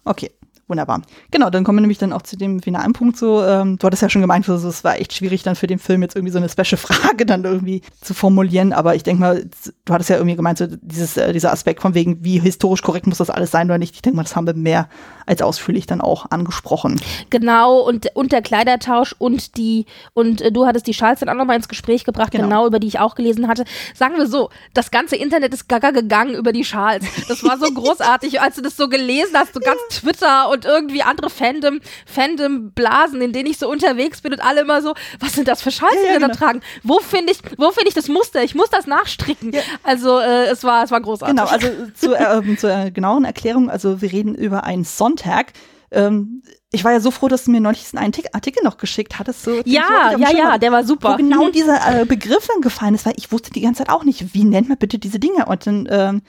Okay, 0.07 0.32
wunderbar. 0.68 1.02
Genau, 1.32 1.50
dann 1.50 1.64
kommen 1.64 1.78
wir 1.78 1.82
nämlich 1.82 1.98
dann 1.98 2.14
auch 2.14 2.22
zu 2.24 2.38
dem 2.38 2.62
finalen 2.62 2.94
Punkt 2.94 3.18
so. 3.18 3.44
Ähm, 3.44 3.78
du 3.78 3.86
hattest 3.86 4.02
ja 4.02 4.10
schon 4.10 4.22
gemeint, 4.22 4.46
so, 4.46 4.56
es 4.56 4.84
war 4.84 5.00
echt 5.00 5.14
schwierig 5.14 5.44
dann 5.44 5.56
für 5.56 5.68
den 5.68 5.80
Film 5.80 6.02
jetzt 6.02 6.16
irgendwie 6.16 6.32
so 6.32 6.38
eine 6.40 6.50
special 6.50 6.78
Frage 6.78 7.26
dann 7.26 7.44
irgendwie 7.44 7.82
zu 8.02 8.14
formulieren. 8.14 8.74
Aber 8.74 8.96
ich 8.96 9.04
denke 9.04 9.22
mal, 9.22 9.46
du 9.86 9.94
hattest 9.94 10.10
ja 10.10 10.16
irgendwie 10.18 10.36
gemeint, 10.36 10.58
so 10.58 10.68
dieses, 10.68 11.18
äh, 11.18 11.34
dieser 11.34 11.52
Aspekt 11.52 11.82
von 11.82 11.94
wegen, 11.94 12.24
wie 12.24 12.40
historisch 12.40 12.82
korrekt 12.82 13.08
muss 13.08 13.18
das 13.18 13.30
alles 13.30 13.52
sein 13.52 13.68
oder 13.68 13.78
nicht. 13.78 13.96
Ich 13.96 14.02
denke 14.02 14.18
mal, 14.18 14.24
das 14.24 14.36
haben 14.36 14.48
wir 14.48 14.54
mehr 14.56 14.90
als 15.26 15.42
ausführlich 15.42 15.86
dann 15.88 16.02
auch 16.02 16.30
angesprochen. 16.32 17.00
Genau, 17.30 17.80
und, 17.80 18.08
und 18.16 18.32
der 18.32 18.42
Kleidertausch 18.42 19.16
und 19.18 19.58
die, 19.58 19.86
und 20.14 20.42
äh, 20.42 20.52
du 20.52 20.66
hattest 20.66 20.88
die 20.88 20.94
Schals 20.94 21.20
dann 21.20 21.30
auch 21.30 21.36
nochmal 21.36 21.58
ins 21.58 21.68
Gespräch 21.68 22.06
gebracht, 22.06 22.32
Genau. 22.32 22.44
genau. 22.46 22.68
über 22.68 22.80
die 22.80 22.88
ich 22.88 23.00
auch 23.00 23.16
gelesen 23.16 23.48
hatte. 23.48 23.66
Sagen 23.94 24.16
wir 24.18 24.28
so, 24.28 24.50
das 24.74 24.92
ganze 24.92 25.16
Internet 25.16 25.54
ist 25.54 25.68
gaga 25.70 25.92
gegangen 25.92 26.36
über 26.36 26.52
die 26.52 26.64
Schals. 26.66 27.06
Das 27.28 27.44
war 27.44 27.58
so 27.58 27.66
großartig, 27.74 28.42
als 28.42 28.56
du 28.56 28.62
das 28.62 28.76
so 28.78 28.88
gelesen 28.90 29.36
hast, 29.36 29.54
so 29.54 29.60
ganz 29.60 29.80
Twitter 29.90 30.50
und 30.50 30.55
irgendwie 30.64 31.02
andere 31.02 31.30
Fandom, 31.30 31.82
Fandom-Blasen, 32.06 33.22
in 33.22 33.34
denen 33.34 33.49
ich 33.49 33.57
so 33.57 33.69
unterwegs 33.69 34.22
bin 34.22 34.32
und 34.34 34.40
alle 34.40 34.61
immer 34.61 34.82
so, 34.82 34.94
was 35.19 35.34
sind 35.34 35.48
das 35.48 35.61
für 35.61 35.69
Ja, 35.72 35.88
die 35.91 36.06
ja, 36.14 36.19
da 36.19 36.27
genau. 36.27 36.38
tragen? 36.38 36.61
Wo 36.84 36.99
finde 36.99 37.34
ich, 37.34 37.40
wo 37.57 37.72
finde 37.72 37.90
ich 37.90 37.94
das 37.95 38.07
Muster? 38.07 38.44
Ich 38.44 38.56
muss 38.56 38.69
das 38.69 38.88
nachstricken. 38.88 39.53
Also, 39.84 40.19
äh, 40.19 40.45
es 40.45 40.64
war, 40.64 40.84
es 40.84 40.91
war 40.91 41.02
großartig. 41.02 41.36
Genau, 41.36 41.49
also 41.49 41.68
zur, 41.94 42.18
ähm, 42.19 42.57
zur 42.57 42.72
äh, 42.72 42.91
genauen 42.91 43.26
Erklärung, 43.26 43.69
also 43.69 44.02
wir 44.02 44.11
reden 44.11 44.36
über 44.36 44.64
einen 44.64 44.84
Sonntag. 44.86 45.53
Ähm, 45.91 46.41
ich 46.72 46.84
war 46.84 46.91
ja 46.91 46.99
so 46.99 47.10
froh, 47.11 47.27
dass 47.27 47.45
du 47.45 47.52
mir 47.52 47.61
neulich 47.61 47.86
einen 47.95 48.14
Artikel 48.34 48.64
noch 48.64 48.77
geschickt 48.77 49.18
hattest. 49.18 49.44
So, 49.44 49.61
ja, 49.65 50.11
ja, 50.18 50.27
Schirm 50.27 50.38
ja, 50.38 50.57
der 50.57 50.72
war 50.72 50.84
Wo 50.84 50.88
super. 50.88 51.15
genau 51.18 51.45
Mhm. 51.45 51.52
dieser 51.53 52.02
äh, 52.02 52.06
Begriff 52.06 52.48
dann 52.48 52.61
gefallen 52.61 52.95
ist, 52.95 53.06
weil 53.06 53.14
ich 53.18 53.32
wusste 53.32 53.52
die 53.52 53.61
ganze 53.61 53.80
Zeit 53.80 53.90
auch 53.90 54.03
nicht, 54.03 54.34
wie 54.34 54.44
nennt 54.44 54.68
man 54.68 54.77
bitte 54.77 54.99
diese 54.99 55.19
Dinge. 55.19 55.45
Und 55.45 55.65
dann 55.68 55.88
ähm, 55.90 56.22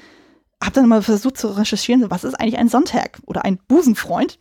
habe 0.63 0.73
dann 0.73 0.89
mal 0.89 1.03
versucht 1.03 1.39
zu 1.39 1.49
recherchieren, 1.49 2.11
was 2.11 2.25
ist 2.25 2.35
eigentlich 2.35 2.59
ein 2.59 2.69
Sonntag 2.69 3.21
oder 3.27 3.45
ein 3.45 3.59
Busenfreund? 3.69 4.39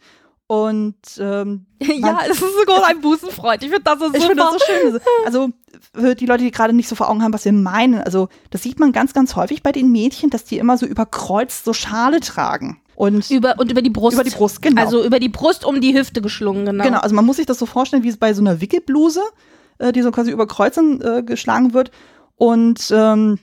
Und 0.48 0.96
ähm, 1.20 1.66
ja, 1.82 2.20
es 2.30 2.42
ist 2.42 2.58
sogar 2.60 2.86
ein 2.86 3.02
Busenfreund. 3.02 3.64
Ich 3.64 3.70
finde 3.70 3.84
das 3.84 4.00
so 4.00 4.06
super. 4.06 4.18
Ich 4.18 4.26
finde 4.26 4.44
das 4.44 4.52
so 4.54 4.60
schön. 4.60 5.00
Also 5.26 5.50
für 5.94 6.16
die 6.16 6.26
Leute, 6.28 6.44
die 6.44 6.52
gerade 6.52 6.74
nicht 6.74 6.88
so 6.88 6.96
vor 6.96 7.10
Augen 7.10 7.24
haben, 7.24 7.34
was 7.34 7.46
wir 7.46 7.54
meinen. 7.54 8.02
Also 8.02 8.30
das 8.52 8.62
sieht 8.62 8.80
man 8.80 8.92
ganz, 8.92 9.14
ganz 9.14 9.36
häufig 9.36 9.64
bei 9.64 9.72
den 9.72 9.92
Mädchen, 9.92 10.30
dass 10.30 10.44
die 10.44 10.58
immer 10.58 10.78
so 10.78 10.86
überkreuzt 10.86 11.66
so 11.66 11.74
Schale 11.74 12.20
tragen. 12.20 12.80
Und 12.96 13.30
über, 13.30 13.56
und 13.58 13.72
über 13.72 13.82
die 13.82 13.90
Brust. 13.90 14.14
Über 14.14 14.24
die 14.24 14.30
Brust, 14.30 14.62
genau. 14.62 14.82
Also 14.82 15.04
über 15.04 15.20
die 15.20 15.30
Brust 15.30 15.66
um 15.66 15.82
die 15.82 15.98
Hüfte 15.98 16.22
geschlungen, 16.22 16.66
genau. 16.66 16.84
Genau, 16.84 17.00
also 17.00 17.14
man 17.14 17.26
muss 17.26 17.38
sich 17.38 17.46
das 17.46 17.60
so 17.60 17.66
vorstellen, 17.66 18.04
wie 18.04 18.10
es 18.10 18.18
bei 18.18 18.34
so 18.34 18.42
einer 18.42 18.62
Wickelbluse, 18.62 19.22
äh, 19.80 19.92
die 19.92 20.02
so 20.02 20.12
quasi 20.12 20.32
über 20.32 20.48
Kreuzen 20.48 21.02
äh, 21.02 21.24
geschlagen 21.24 21.74
wird. 21.74 21.92
Und 22.36 22.92
ähm, 22.92 23.40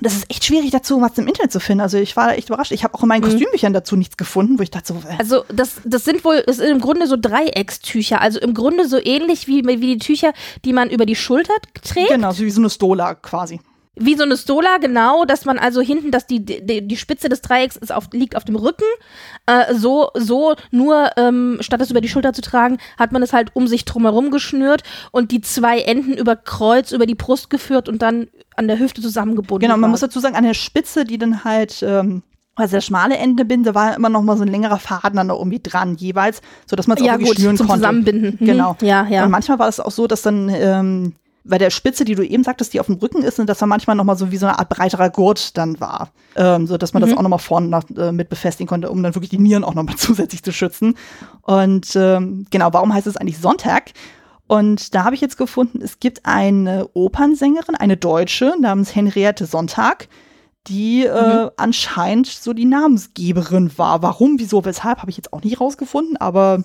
das 0.00 0.14
ist 0.14 0.30
echt 0.30 0.44
schwierig 0.44 0.70
dazu, 0.70 1.00
was 1.00 1.18
im 1.18 1.26
Internet 1.26 1.52
zu 1.52 1.60
finden. 1.60 1.82
Also 1.82 1.98
ich 1.98 2.16
war 2.16 2.36
echt 2.36 2.48
überrascht. 2.48 2.72
Ich 2.72 2.84
habe 2.84 2.94
auch 2.94 3.02
in 3.02 3.08
meinen 3.08 3.22
mhm. 3.22 3.30
Kostümbüchern 3.30 3.72
dazu 3.72 3.96
nichts 3.96 4.16
gefunden, 4.16 4.58
wo 4.58 4.62
ich 4.62 4.70
dachte 4.70 4.94
so. 4.94 4.94
Äh. 5.08 5.16
Also 5.18 5.44
das, 5.48 5.80
das 5.84 6.04
sind 6.04 6.24
wohl, 6.24 6.42
das 6.46 6.56
sind 6.56 6.70
im 6.70 6.80
Grunde 6.80 7.06
so 7.06 7.16
Dreieckstücher. 7.16 8.20
Also 8.20 8.40
im 8.40 8.54
Grunde 8.54 8.88
so 8.88 8.98
ähnlich 8.98 9.46
wie, 9.46 9.64
wie 9.66 9.76
die 9.76 9.98
Tücher, 9.98 10.32
die 10.64 10.72
man 10.72 10.90
über 10.90 11.06
die 11.06 11.16
Schulter 11.16 11.54
trägt. 11.82 12.08
Genau, 12.08 12.32
so 12.32 12.44
wie 12.44 12.50
so 12.50 12.60
eine 12.60 12.70
Stola 12.70 13.14
quasi. 13.14 13.60
Wie 13.96 14.14
so 14.14 14.22
eine 14.22 14.36
Stola, 14.36 14.78
genau, 14.78 15.24
dass 15.24 15.44
man 15.44 15.58
also 15.58 15.80
hinten, 15.80 16.12
dass 16.12 16.26
die, 16.26 16.44
die, 16.44 16.86
die 16.86 16.96
Spitze 16.96 17.28
des 17.28 17.40
Dreiecks 17.42 17.76
ist 17.76 17.92
auf, 17.92 18.08
liegt 18.12 18.36
auf 18.36 18.44
dem 18.44 18.54
Rücken. 18.54 18.84
Äh, 19.46 19.74
so, 19.74 20.10
so, 20.14 20.54
nur 20.70 21.10
ähm, 21.16 21.58
statt 21.60 21.80
es 21.80 21.90
über 21.90 22.00
die 22.00 22.08
Schulter 22.08 22.32
zu 22.32 22.40
tragen, 22.40 22.78
hat 22.98 23.10
man 23.10 23.22
es 23.22 23.32
halt 23.32 23.50
um 23.54 23.66
sich 23.66 23.84
drumherum 23.84 24.30
geschnürt 24.30 24.82
und 25.10 25.32
die 25.32 25.40
zwei 25.40 25.80
Enden 25.80 26.14
über 26.14 26.36
Kreuz 26.36 26.92
über 26.92 27.04
die 27.04 27.16
Brust 27.16 27.50
geführt 27.50 27.88
und 27.88 28.00
dann 28.00 28.28
an 28.54 28.68
der 28.68 28.78
Hüfte 28.78 29.02
zusammengebunden. 29.02 29.66
Genau, 29.66 29.74
man 29.74 29.82
war. 29.82 29.88
muss 29.90 30.00
dazu 30.00 30.20
sagen, 30.20 30.36
an 30.36 30.44
der 30.44 30.54
Spitze, 30.54 31.04
die 31.04 31.18
dann 31.18 31.42
halt 31.42 31.82
ähm, 31.82 32.22
also 32.54 32.76
der 32.76 32.80
schmale 32.82 33.16
Ende 33.16 33.44
bin, 33.44 33.64
da 33.64 33.74
war 33.74 33.96
immer 33.96 34.08
noch 34.08 34.22
mal 34.22 34.36
so 34.36 34.42
ein 34.42 34.48
längerer 34.48 34.78
Faden 34.78 35.16
dann 35.16 35.28
da 35.28 35.34
irgendwie 35.34 35.60
dran 35.62 35.96
jeweils, 35.96 36.42
so 36.66 36.76
dass 36.76 36.86
man 36.86 36.98
es 36.98 37.04
ja, 37.04 37.12
auch 37.12 37.14
irgendwie 37.14 37.30
gut, 37.30 37.38
schnüren 37.38 37.56
zum 37.56 37.66
konnte. 37.66 37.80
Zusammenbinden. 37.80 38.38
Mhm. 38.38 38.46
Genau. 38.46 38.76
Ja, 38.82 39.06
ja. 39.08 39.24
Und 39.24 39.30
manchmal 39.30 39.58
war 39.58 39.68
es 39.68 39.80
auch 39.80 39.90
so, 39.90 40.06
dass 40.06 40.22
dann 40.22 40.48
ähm, 40.50 41.14
bei 41.44 41.58
der 41.58 41.70
Spitze, 41.70 42.04
die 42.04 42.14
du 42.14 42.22
eben 42.22 42.44
sagtest, 42.44 42.72
die 42.74 42.80
auf 42.80 42.86
dem 42.86 42.96
Rücken 42.96 43.22
ist, 43.22 43.38
und 43.38 43.46
dass 43.46 43.58
da 43.58 43.66
manchmal 43.66 43.96
noch 43.96 44.04
mal 44.04 44.16
so 44.16 44.30
wie 44.30 44.36
so 44.36 44.46
eine 44.46 44.58
Art 44.58 44.68
breiterer 44.68 45.10
Gurt 45.10 45.56
dann 45.56 45.80
war, 45.80 46.10
ähm, 46.36 46.66
so 46.66 46.76
dass 46.76 46.92
man 46.92 47.02
mhm. 47.02 47.08
das 47.08 47.16
auch 47.16 47.22
noch 47.22 47.30
mal 47.30 47.38
vorne 47.38 47.68
nach, 47.68 47.84
äh, 47.96 48.12
mit 48.12 48.28
befestigen 48.28 48.68
konnte, 48.68 48.90
um 48.90 49.02
dann 49.02 49.14
wirklich 49.14 49.30
die 49.30 49.38
Nieren 49.38 49.64
auch 49.64 49.74
noch 49.74 49.82
mal 49.82 49.96
zusätzlich 49.98 50.42
zu 50.42 50.52
schützen. 50.52 50.96
Und 51.42 51.96
ähm, 51.96 52.46
genau, 52.50 52.72
warum 52.72 52.92
heißt 52.92 53.06
es 53.06 53.16
eigentlich 53.16 53.38
Sonntag? 53.38 53.92
Und 54.46 54.94
da 54.94 55.04
habe 55.04 55.14
ich 55.14 55.20
jetzt 55.20 55.36
gefunden, 55.36 55.80
es 55.80 56.00
gibt 56.00 56.26
eine 56.26 56.88
Opernsängerin, 56.92 57.76
eine 57.76 57.96
Deutsche 57.96 58.54
namens 58.60 58.94
Henriette 58.94 59.46
Sonntag, 59.46 60.08
die 60.66 61.04
äh, 61.04 61.10
mhm. 61.10 61.46
äh, 61.46 61.50
anscheinend 61.56 62.26
so 62.26 62.52
die 62.52 62.64
Namensgeberin 62.64 63.70
war. 63.78 64.02
Warum, 64.02 64.38
wieso, 64.38 64.64
weshalb, 64.64 64.98
habe 64.98 65.10
ich 65.10 65.16
jetzt 65.16 65.32
auch 65.32 65.42
nicht 65.42 65.60
rausgefunden, 65.60 66.16
aber 66.16 66.64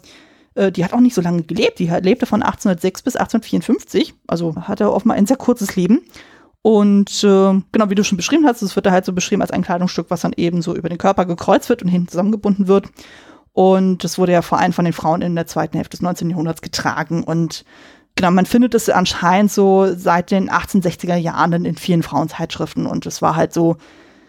äh, 0.55 0.71
die 0.71 0.83
hat 0.83 0.93
auch 0.93 0.99
nicht 0.99 1.13
so 1.13 1.21
lange 1.21 1.43
gelebt. 1.43 1.79
Die 1.79 1.87
lebte 1.87 2.25
von 2.25 2.41
1806 2.41 3.03
bis 3.03 3.15
1854, 3.15 4.13
also 4.27 4.55
hatte 4.55 4.91
offenbar 4.91 5.17
ein 5.17 5.27
sehr 5.27 5.37
kurzes 5.37 5.75
Leben. 5.75 6.01
Und 6.61 7.23
äh, 7.23 7.61
genau, 7.71 7.89
wie 7.89 7.95
du 7.95 8.03
schon 8.03 8.17
beschrieben 8.17 8.47
hast, 8.47 8.63
es 8.63 8.75
wird 8.75 8.87
da 8.87 8.91
halt 8.91 9.05
so 9.05 9.13
beschrieben 9.13 9.43
als 9.43 9.51
ein 9.51 9.61
Kleidungsstück, 9.61 10.07
was 10.09 10.21
dann 10.21 10.33
eben 10.35 10.63
so 10.63 10.75
über 10.75 10.89
den 10.89 10.97
Körper 10.97 11.25
gekreuzt 11.25 11.69
wird 11.69 11.83
und 11.83 11.89
hinten 11.89 12.07
zusammengebunden 12.07 12.67
wird. 12.67 12.87
Und 13.53 14.03
das 14.03 14.17
wurde 14.17 14.31
ja 14.31 14.41
vor 14.41 14.57
allem 14.57 14.73
von 14.73 14.83
den 14.83 14.93
Frauen 14.93 15.21
in 15.21 15.35
der 15.35 15.45
zweiten 15.45 15.77
Hälfte 15.77 15.97
des 15.97 16.01
19. 16.01 16.31
Jahrhunderts 16.31 16.61
getragen. 16.61 17.23
Und 17.23 17.65
genau, 18.15 18.31
man 18.31 18.47
findet 18.47 18.73
es 18.73 18.89
anscheinend 18.89 19.51
so 19.51 19.93
seit 19.95 20.31
den 20.31 20.49
1860er 20.49 21.15
Jahren 21.15 21.65
in 21.65 21.75
vielen 21.75 22.01
Frauenzeitschriften. 22.01 22.87
Und 22.87 23.05
es 23.05 23.21
war 23.21 23.35
halt 23.35 23.53
so, 23.53 23.77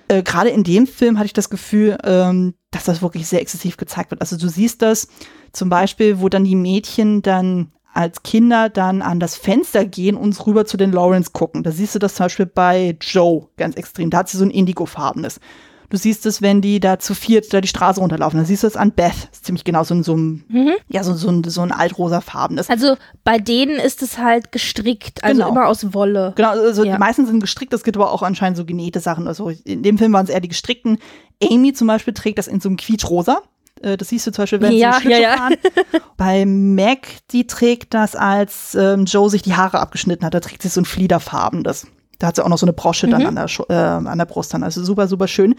äh, 0.09 0.23
gerade 0.23 0.51
in 0.51 0.65
dem 0.65 0.87
Film 0.87 1.19
hatte 1.19 1.27
ich 1.27 1.33
das 1.33 1.51
Gefühl, 1.51 1.99
ähm, 2.05 2.55
dass 2.71 2.85
das 2.85 3.03
wirklich 3.03 3.27
sehr 3.27 3.41
exzessiv 3.41 3.77
gezeigt 3.77 4.11
wird. 4.11 4.21
Also 4.21 4.37
du 4.37 4.49
siehst 4.49 4.83
das 4.83 5.09
zum 5.53 5.69
Beispiel, 5.69 6.21
wo 6.21 6.29
dann 6.29 6.45
die 6.45 6.57
Mädchen 6.57 7.23
dann 7.23 7.73
als 7.93 8.23
Kinder 8.23 8.69
dann 8.69 9.01
an 9.01 9.21
das 9.21 9.37
Fenster 9.37 9.87
gehen 9.87 10.17
und 10.17 10.47
rüber 10.47 10.67
zu 10.67 10.77
den 10.77 10.93
Lawrence 10.93 11.31
gucken. 11.33 11.63
Da 11.63 11.73
siehst 11.73 11.95
du 11.95 11.99
das 11.99 12.15
zum 12.15 12.27
Beispiel 12.27 12.47
bei 12.47 12.97
Joe 13.01 13.49
ganz 13.57 13.75
extrem. 13.75 14.11
Da 14.11 14.19
hat 14.19 14.29
sie 14.29 14.37
so 14.37 14.45
ein 14.45 14.51
indigofarbenes. 14.51 15.41
Du 15.89 15.97
siehst 15.97 16.27
es, 16.27 16.43
wenn 16.43 16.61
die 16.61 16.81
da 16.81 16.99
zu 16.99 17.15
viert 17.15 17.53
da 17.53 17.61
die 17.61 17.69
Straße 17.69 18.01
runterlaufen. 18.01 18.39
Dann 18.39 18.47
siehst 18.47 18.63
du 18.63 18.67
es 18.67 18.77
an 18.77 18.93
Beth. 18.93 19.13
Das 19.31 19.39
ist 19.39 19.47
ziemlich 19.47 19.65
genau 19.65 19.85
so 19.85 19.95
ein, 19.95 20.03
so 20.03 20.17
ein, 20.17 20.45
mhm. 20.49 20.73
ja, 20.89 21.05
so, 21.05 21.15
so 21.15 21.29
ein, 21.29 21.45
so 21.45 21.63
ein 21.63 21.73
altrosafarbenes. 21.73 22.69
Also 22.69 22.97
bei 23.25 23.39
denen 23.39 23.77
ist 23.77 24.03
es 24.03 24.19
halt 24.19 24.53
gestrickt, 24.53 25.23
also 25.23 25.43
genau. 25.43 25.51
immer 25.51 25.67
aus 25.67 25.95
Wolle. 25.95 26.33
Genau, 26.37 26.51
also 26.51 26.85
ja. 26.85 26.95
die 26.95 26.99
meisten 26.99 27.27
sind 27.27 27.41
gestrickt, 27.41 27.73
es 27.73 27.85
gibt 27.85 27.97
aber 27.97 28.13
auch 28.13 28.23
anscheinend 28.23 28.57
so 28.57 28.65
genähte 28.65 29.01
Sachen. 29.01 29.29
Also 29.29 29.51
in 29.65 29.83
dem 29.83 29.99
Film 29.99 30.13
waren 30.13 30.25
es 30.25 30.31
eher 30.31 30.41
die 30.41 30.49
gestrickten. 30.49 30.99
Amy 31.43 31.73
zum 31.73 31.87
Beispiel 31.87 32.15
trägt 32.15 32.39
das 32.39 32.49
in 32.49 32.61
so 32.61 32.69
einem 32.69 32.77
Quietschrosa. 32.77 33.43
Äh, 33.83 33.97
das 33.97 34.09
siehst 34.09 34.27
du 34.27 34.33
zum 34.33 34.43
Beispiel, 34.43 34.61
wenn 34.61 34.73
ja, 34.73 34.95
sie 34.95 35.03
Schlittschuh 35.03 35.23
ja, 35.23 35.31
ja. 35.31 35.37
fahren. 35.37 35.55
Bei 36.17 36.45
Mac, 36.47 37.07
die 37.31 37.47
trägt 37.47 37.95
das, 37.95 38.17
als 38.17 38.75
ähm, 38.75 39.05
Joe 39.05 39.31
sich 39.31 39.43
die 39.43 39.55
Haare 39.55 39.81
abgeschnitten 39.81 40.25
hat. 40.25 40.35
Da 40.35 40.41
trägt 40.41 40.63
sie 40.63 40.69
so 40.69 40.81
ein 40.81 40.85
Fliederfarbenes. 40.85 41.87
Da 42.19 42.29
hat 42.29 42.37
sie 42.37 42.45
auch 42.45 42.49
noch 42.49 42.59
so 42.59 42.67
eine 42.67 42.73
Brosche 42.73 43.07
mhm. 43.07 43.11
dann 43.13 43.27
an 43.27 43.35
der, 43.37 43.49
äh, 43.69 43.75
an 44.09 44.19
der 44.19 44.25
Brust 44.25 44.55
dann. 44.55 44.63
Also 44.63 44.83
super, 44.85 45.09
super 45.09 45.29
schön. 45.29 45.55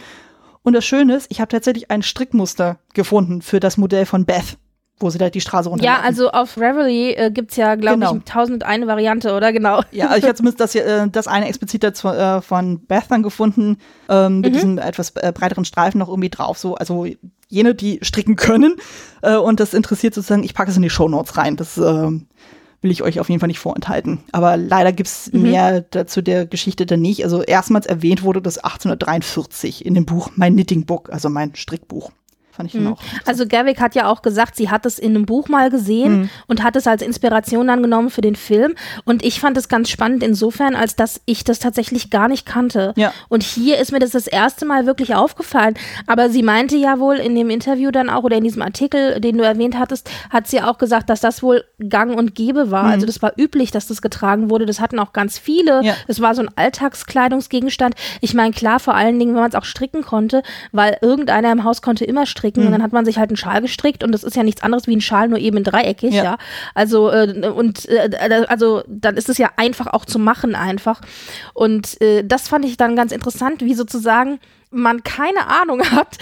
Und 0.64 0.74
das 0.74 0.86
Schöne 0.86 1.16
ist, 1.16 1.28
ich 1.30 1.40
habe 1.40 1.50
tatsächlich 1.50 1.92
ein 1.92 2.04
Strickmuster 2.04 2.80
gefunden 2.94 3.42
für 3.42 3.60
das 3.60 3.78
Modell 3.78 4.06
von 4.06 4.26
Beth, 4.26 4.58
wo 5.00 5.10
sie 5.10 5.18
da 5.18 5.30
die 5.30 5.40
Straße 5.40 5.70
runter. 5.70 5.86
Ja, 5.86 6.02
also 6.02 6.32
auf 6.32 6.58
Reverie 6.58 7.14
äh, 7.14 7.32
gibt 7.32 7.52
es 7.52 7.58
ja, 7.58 7.76
glaube 7.76 8.00
genau. 8.00 8.16
ich, 8.18 8.24
tausend 8.24 8.64
eine 8.64 8.88
Variante, 8.88 9.34
oder? 9.34 9.54
Genau. 9.54 9.82
Ja, 9.92 10.08
also 10.08 10.18
ich 10.18 10.24
habe 10.26 10.36
zumindest 10.36 10.60
das, 10.60 10.76
äh, 10.76 11.08
das 11.10 11.28
eine 11.28 11.48
explizit 11.48 11.84
dazu, 11.84 12.10
äh, 12.10 12.42
von 12.42 12.86
Beth 12.86 13.06
dann 13.10 13.24
gefunden, 13.24 13.78
ähm, 14.10 14.42
mit 14.42 14.52
mhm. 14.52 14.54
diesem 14.56 14.78
etwas 14.78 15.12
äh, 15.12 15.32
breiteren 15.34 15.64
Streifen 15.64 16.00
noch 16.00 16.10
irgendwie 16.10 16.30
drauf. 16.30 16.58
So, 16.58 16.76
also 16.76 17.06
jene, 17.48 17.74
die 17.74 18.00
stricken 18.02 18.36
können. 18.36 18.76
Äh, 19.22 19.38
und 19.38 19.60
das 19.60 19.74
interessiert 19.74 20.14
sozusagen, 20.16 20.44
ich 20.44 20.54
packe 20.54 20.72
es 20.72 20.76
in 20.76 20.84
die 20.84 20.90
Show 20.90 21.08
Notes 21.08 21.38
rein. 21.38 21.56
Das 21.56 21.78
ähm, 21.78 22.28
will 22.88 22.94
ich 22.94 23.04
euch 23.04 23.20
auf 23.20 23.28
jeden 23.28 23.42
Fall 23.42 23.48
nicht 23.48 23.60
vorenthalten. 23.60 24.20
Aber 24.32 24.56
leider 24.56 24.94
gibt's 24.94 25.30
mhm. 25.34 25.42
mehr 25.42 25.82
dazu 25.82 26.22
der 26.22 26.46
Geschichte 26.46 26.86
dann 26.86 27.02
nicht. 27.02 27.24
Also 27.26 27.44
erstmals 27.44 27.86
erwähnt 27.86 28.24
wurde 28.24 28.42
das 28.42 28.58
1843 28.58 29.86
in 29.86 29.94
dem 29.94 30.06
Buch 30.06 30.32
Mein 30.36 30.54
Knitting 30.54 30.86
Book, 30.86 31.10
also 31.12 31.30
mein 31.30 31.54
Strickbuch. 31.56 32.12
Fand 32.58 32.74
ich 32.74 32.82
mhm. 32.82 32.94
auch. 32.94 32.98
Also 33.26 33.46
Gerwig 33.46 33.80
hat 33.80 33.94
ja 33.94 34.10
auch 34.10 34.24
gesagt, 34.24 34.56
sie 34.56 34.72
hat 34.72 34.88
es 34.88 34.98
in 34.98 35.16
einem 35.16 35.28
Buch 35.28 35.48
mal 35.48 35.70
gesehen 35.70 36.22
mhm. 36.22 36.30
und 36.48 36.64
hat 36.64 36.76
es 36.76 36.88
als 36.88 37.04
Inspiration 37.04 37.70
angenommen 37.70 38.10
für 38.10 38.22
den 38.22 38.36
Film. 38.36 38.74
Und 39.06 39.24
ich 39.24 39.40
fand 39.40 39.56
es 39.58 39.70
ganz 39.70 39.92
spannend 39.92 40.24
insofern, 40.24 40.76
als 40.76 40.96
dass 40.96 41.22
ich 41.26 41.44
das 41.44 41.60
tatsächlich 41.60 42.10
gar 42.10 42.28
nicht 42.28 42.48
kannte. 42.48 42.94
Ja. 42.96 43.14
Und 43.30 43.44
hier 43.44 43.78
ist 43.78 43.92
mir 43.92 44.00
das 44.00 44.10
das 44.10 44.26
erste 44.26 44.66
Mal 44.66 44.88
wirklich 44.88 45.14
aufgefallen. 45.14 45.76
Aber 46.08 46.32
sie 46.32 46.42
meinte 46.42 46.78
ja 46.78 46.98
wohl 46.98 47.18
in 47.18 47.36
dem 47.36 47.52
Interview 47.52 47.92
dann 47.92 48.10
auch 48.10 48.24
oder 48.24 48.38
in 48.38 48.44
diesem 48.44 48.64
Artikel, 48.64 49.22
den 49.22 49.38
du 49.38 49.44
erwähnt 49.44 49.78
hattest, 49.78 50.10
hat 50.32 50.48
sie 50.48 50.60
auch 50.60 50.80
gesagt, 50.80 51.12
dass 51.12 51.22
das 51.22 51.44
wohl 51.44 51.64
gang 51.90 52.18
und 52.18 52.34
gäbe 52.34 52.72
war. 52.72 52.86
Mhm. 52.86 52.92
Also 52.92 53.06
das 53.06 53.22
war 53.22 53.34
üblich, 53.38 53.70
dass 53.70 53.86
das 53.86 54.02
getragen 54.02 54.50
wurde. 54.50 54.66
Das 54.66 54.82
hatten 54.82 54.98
auch 54.98 55.14
ganz 55.14 55.38
viele. 55.38 55.84
Ja. 55.84 55.94
Das 56.08 56.22
war 56.22 56.34
so 56.34 56.42
ein 56.42 56.50
Alltagskleidungsgegenstand. 56.56 57.94
Ich 58.20 58.34
meine, 58.34 58.52
klar, 58.52 58.80
vor 58.80 58.96
allen 58.96 59.20
Dingen, 59.20 59.36
wenn 59.36 59.42
man 59.42 59.50
es 59.52 59.56
auch 59.56 59.64
stricken 59.64 60.02
konnte, 60.02 60.42
weil 60.72 60.98
irgendeiner 61.04 61.52
im 61.52 61.64
Haus 61.64 61.84
konnte 61.84 62.04
immer 62.04 62.26
stricken 62.26 62.47
stricken. 62.48 62.62
Mhm. 62.62 62.68
Und 62.68 62.72
dann 62.74 62.84
hat 62.84 62.94
man 62.94 63.06
sich 63.06 63.18
halt 63.18 63.30
einen 63.30 63.38
Schal 63.38 63.62
gestrickt 63.62 64.04
und 64.04 64.12
das 64.12 64.24
ist 64.24 64.36
ja 64.36 64.44
nichts 64.44 64.64
anderes 64.64 64.88
wie 64.88 64.96
ein 64.96 65.02
Schal, 65.02 65.30
nur 65.30 65.40
eben 65.40 65.64
dreieckig, 65.64 66.14
ja. 66.14 66.24
ja. 66.24 66.38
Also, 66.74 67.10
äh, 67.12 67.50
und 67.50 67.88
äh, 67.90 68.46
also 68.48 68.84
dann 68.88 69.18
ist 69.18 69.30
es 69.30 69.38
ja 69.38 69.52
einfach 69.58 69.88
auch 69.88 70.06
zu 70.06 70.20
machen 70.20 70.56
einfach. 70.56 71.02
Und 71.54 72.02
äh, 72.02 72.24
das 72.24 72.48
fand 72.48 72.66
ich 72.66 72.78
dann 72.78 72.96
ganz 72.96 73.12
interessant, 73.12 73.62
wie 73.62 73.74
sozusagen 73.74 74.40
man 74.70 75.02
keine 75.04 75.48
Ahnung 75.48 75.82
hat, 75.92 76.18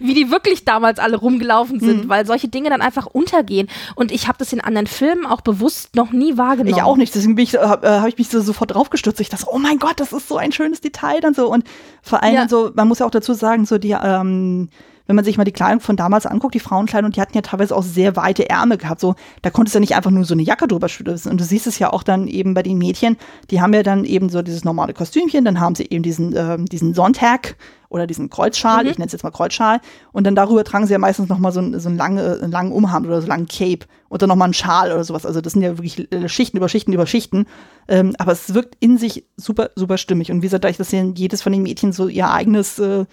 wie 0.00 0.14
die 0.14 0.30
wirklich 0.30 0.64
damals 0.64 0.98
alle 0.98 1.16
rumgelaufen 1.16 1.80
sind, 1.80 2.04
mhm. 2.04 2.08
weil 2.08 2.26
solche 2.26 2.48
Dinge 2.48 2.70
dann 2.70 2.82
einfach 2.82 3.06
untergehen. 3.06 3.68
Und 3.94 4.12
ich 4.12 4.28
habe 4.28 4.38
das 4.38 4.52
in 4.52 4.60
anderen 4.60 4.86
Filmen 4.86 5.24
auch 5.24 5.40
bewusst 5.40 5.96
noch 5.96 6.12
nie 6.12 6.36
wahrgenommen. 6.36 6.76
Ich 6.76 6.82
auch 6.82 6.96
nicht, 6.96 7.14
deswegen 7.14 7.38
äh, 7.38 7.58
habe 7.58 8.02
hab 8.02 8.08
ich 8.08 8.18
mich 8.18 8.28
so 8.28 8.40
sofort 8.40 8.74
draufgestürzt. 8.74 9.20
Ich 9.20 9.30
dachte, 9.30 9.46
oh 9.50 9.58
mein 9.58 9.78
Gott, 9.78 9.98
das 9.98 10.12
ist 10.12 10.28
so 10.28 10.36
ein 10.36 10.52
schönes 10.52 10.80
Detail 10.80 11.20
dann 11.20 11.34
so. 11.34 11.50
Und 11.50 11.64
vor 12.02 12.22
allem 12.22 12.34
ja. 12.34 12.48
so, 12.48 12.70
man 12.74 12.86
muss 12.86 12.98
ja 12.98 13.06
auch 13.06 13.10
dazu 13.10 13.32
sagen, 13.32 13.64
so 13.64 13.78
die, 13.78 13.96
ähm, 14.02 14.68
wenn 15.10 15.16
man 15.16 15.24
sich 15.24 15.38
mal 15.38 15.42
die 15.44 15.50
Kleidung 15.50 15.80
von 15.80 15.96
damals 15.96 16.24
anguckt, 16.24 16.54
die 16.54 16.60
Frauenkleidung, 16.60 17.10
die 17.10 17.20
hatten 17.20 17.34
ja 17.34 17.42
teilweise 17.42 17.74
auch 17.74 17.82
sehr 17.82 18.14
weite 18.14 18.48
Ärmel 18.48 18.78
gehabt. 18.78 19.00
So, 19.00 19.16
da 19.42 19.50
konntest 19.50 19.74
du 19.74 19.78
ja 19.78 19.80
nicht 19.80 19.96
einfach 19.96 20.12
nur 20.12 20.24
so 20.24 20.34
eine 20.34 20.42
Jacke 20.44 20.68
drüber 20.68 20.88
stützen. 20.88 21.32
Und 21.32 21.40
du 21.40 21.44
siehst 21.44 21.66
es 21.66 21.80
ja 21.80 21.92
auch 21.92 22.04
dann 22.04 22.28
eben 22.28 22.54
bei 22.54 22.62
den 22.62 22.78
Mädchen, 22.78 23.16
die 23.50 23.60
haben 23.60 23.74
ja 23.74 23.82
dann 23.82 24.04
eben 24.04 24.28
so 24.28 24.40
dieses 24.40 24.62
normale 24.62 24.94
Kostümchen, 24.94 25.44
dann 25.44 25.58
haben 25.58 25.74
sie 25.74 25.88
eben 25.90 26.04
diesen, 26.04 26.32
äh, 26.36 26.58
diesen 26.60 26.94
Sonntag 26.94 27.56
oder 27.90 28.06
diesen 28.06 28.30
Kreuzschal, 28.30 28.84
mhm. 28.84 28.90
ich 28.90 28.98
nenne 28.98 29.06
es 29.06 29.12
jetzt 29.12 29.24
mal 29.24 29.30
Kreuzschal, 29.30 29.80
und 30.12 30.24
dann 30.26 30.34
darüber 30.34 30.64
tragen 30.64 30.86
sie 30.86 30.92
ja 30.92 30.98
meistens 30.98 31.28
noch 31.28 31.38
mal 31.38 31.52
so, 31.52 31.60
ein, 31.60 31.78
so 31.78 31.88
einen, 31.88 31.98
lange, 31.98 32.38
einen 32.40 32.52
langen 32.52 32.72
Umhang 32.72 33.04
oder 33.04 33.16
so 33.20 33.24
einen 33.24 33.28
langen 33.28 33.46
Cape 33.46 33.86
und 34.08 34.22
dann 34.22 34.28
noch 34.28 34.36
mal 34.36 34.44
einen 34.44 34.54
Schal 34.54 34.92
oder 34.92 35.04
sowas. 35.04 35.26
Also 35.26 35.40
das 35.40 35.52
sind 35.52 35.62
ja 35.62 35.76
wirklich 35.76 36.10
äh, 36.12 36.28
Schichten 36.28 36.56
über 36.56 36.68
Schichten 36.68 36.92
über 36.92 37.06
Schichten. 37.06 37.46
Ähm, 37.88 38.14
aber 38.18 38.32
es 38.32 38.54
wirkt 38.54 38.76
in 38.80 38.96
sich 38.96 39.26
super, 39.36 39.70
super 39.74 39.98
stimmig. 39.98 40.30
Und 40.30 40.38
wie 40.38 40.46
gesagt, 40.46 40.64
dadurch, 40.64 40.78
dass 40.78 40.92
ja 40.92 41.02
jedes 41.02 41.42
von 41.42 41.52
den 41.52 41.62
Mädchen 41.62 41.92
so 41.92 42.08
ihr 42.08 42.30
eigenes, 42.30 42.78
äh, 42.78 43.06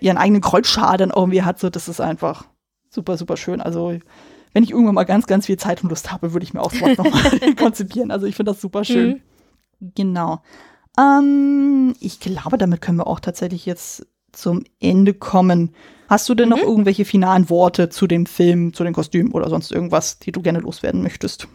ihren 0.00 0.16
eigenen 0.16 0.40
Kreuzschal 0.40 0.96
dann 0.96 1.12
irgendwie 1.14 1.42
hat, 1.42 1.60
so 1.60 1.70
das 1.70 1.88
ist 1.88 2.00
einfach 2.00 2.46
super, 2.88 3.16
super 3.18 3.36
schön. 3.36 3.60
Also 3.60 3.98
wenn 4.54 4.64
ich 4.64 4.70
irgendwann 4.70 4.94
mal 4.94 5.04
ganz, 5.04 5.26
ganz 5.26 5.46
viel 5.46 5.58
Zeit 5.58 5.82
und 5.82 5.90
Lust 5.90 6.10
habe, 6.10 6.32
würde 6.32 6.44
ich 6.44 6.54
mir 6.54 6.62
auch 6.62 6.72
sowas 6.72 6.96
nochmal 6.96 7.54
konzipieren. 7.56 8.10
Also 8.10 8.26
ich 8.26 8.36
finde 8.36 8.52
das 8.52 8.60
super 8.60 8.84
schön. 8.84 9.20
Mhm. 9.80 9.92
Genau. 9.94 10.40
Ähm, 10.98 11.94
ich 12.00 12.20
glaube, 12.20 12.58
damit 12.58 12.80
können 12.80 12.98
wir 12.98 13.06
auch 13.06 13.20
tatsächlich 13.20 13.66
jetzt 13.66 14.06
zum 14.32 14.64
Ende 14.80 15.14
kommen. 15.14 15.74
Hast 16.08 16.28
du 16.28 16.34
denn 16.34 16.48
mhm. 16.48 16.56
noch 16.56 16.62
irgendwelche 16.62 17.04
finalen 17.04 17.50
Worte 17.50 17.88
zu 17.88 18.06
dem 18.06 18.26
Film, 18.26 18.72
zu 18.72 18.84
den 18.84 18.94
Kostümen 18.94 19.32
oder 19.32 19.48
sonst 19.48 19.72
irgendwas, 19.72 20.18
die 20.18 20.32
du 20.32 20.42
gerne 20.42 20.60
loswerden 20.60 21.02
möchtest? 21.02 21.48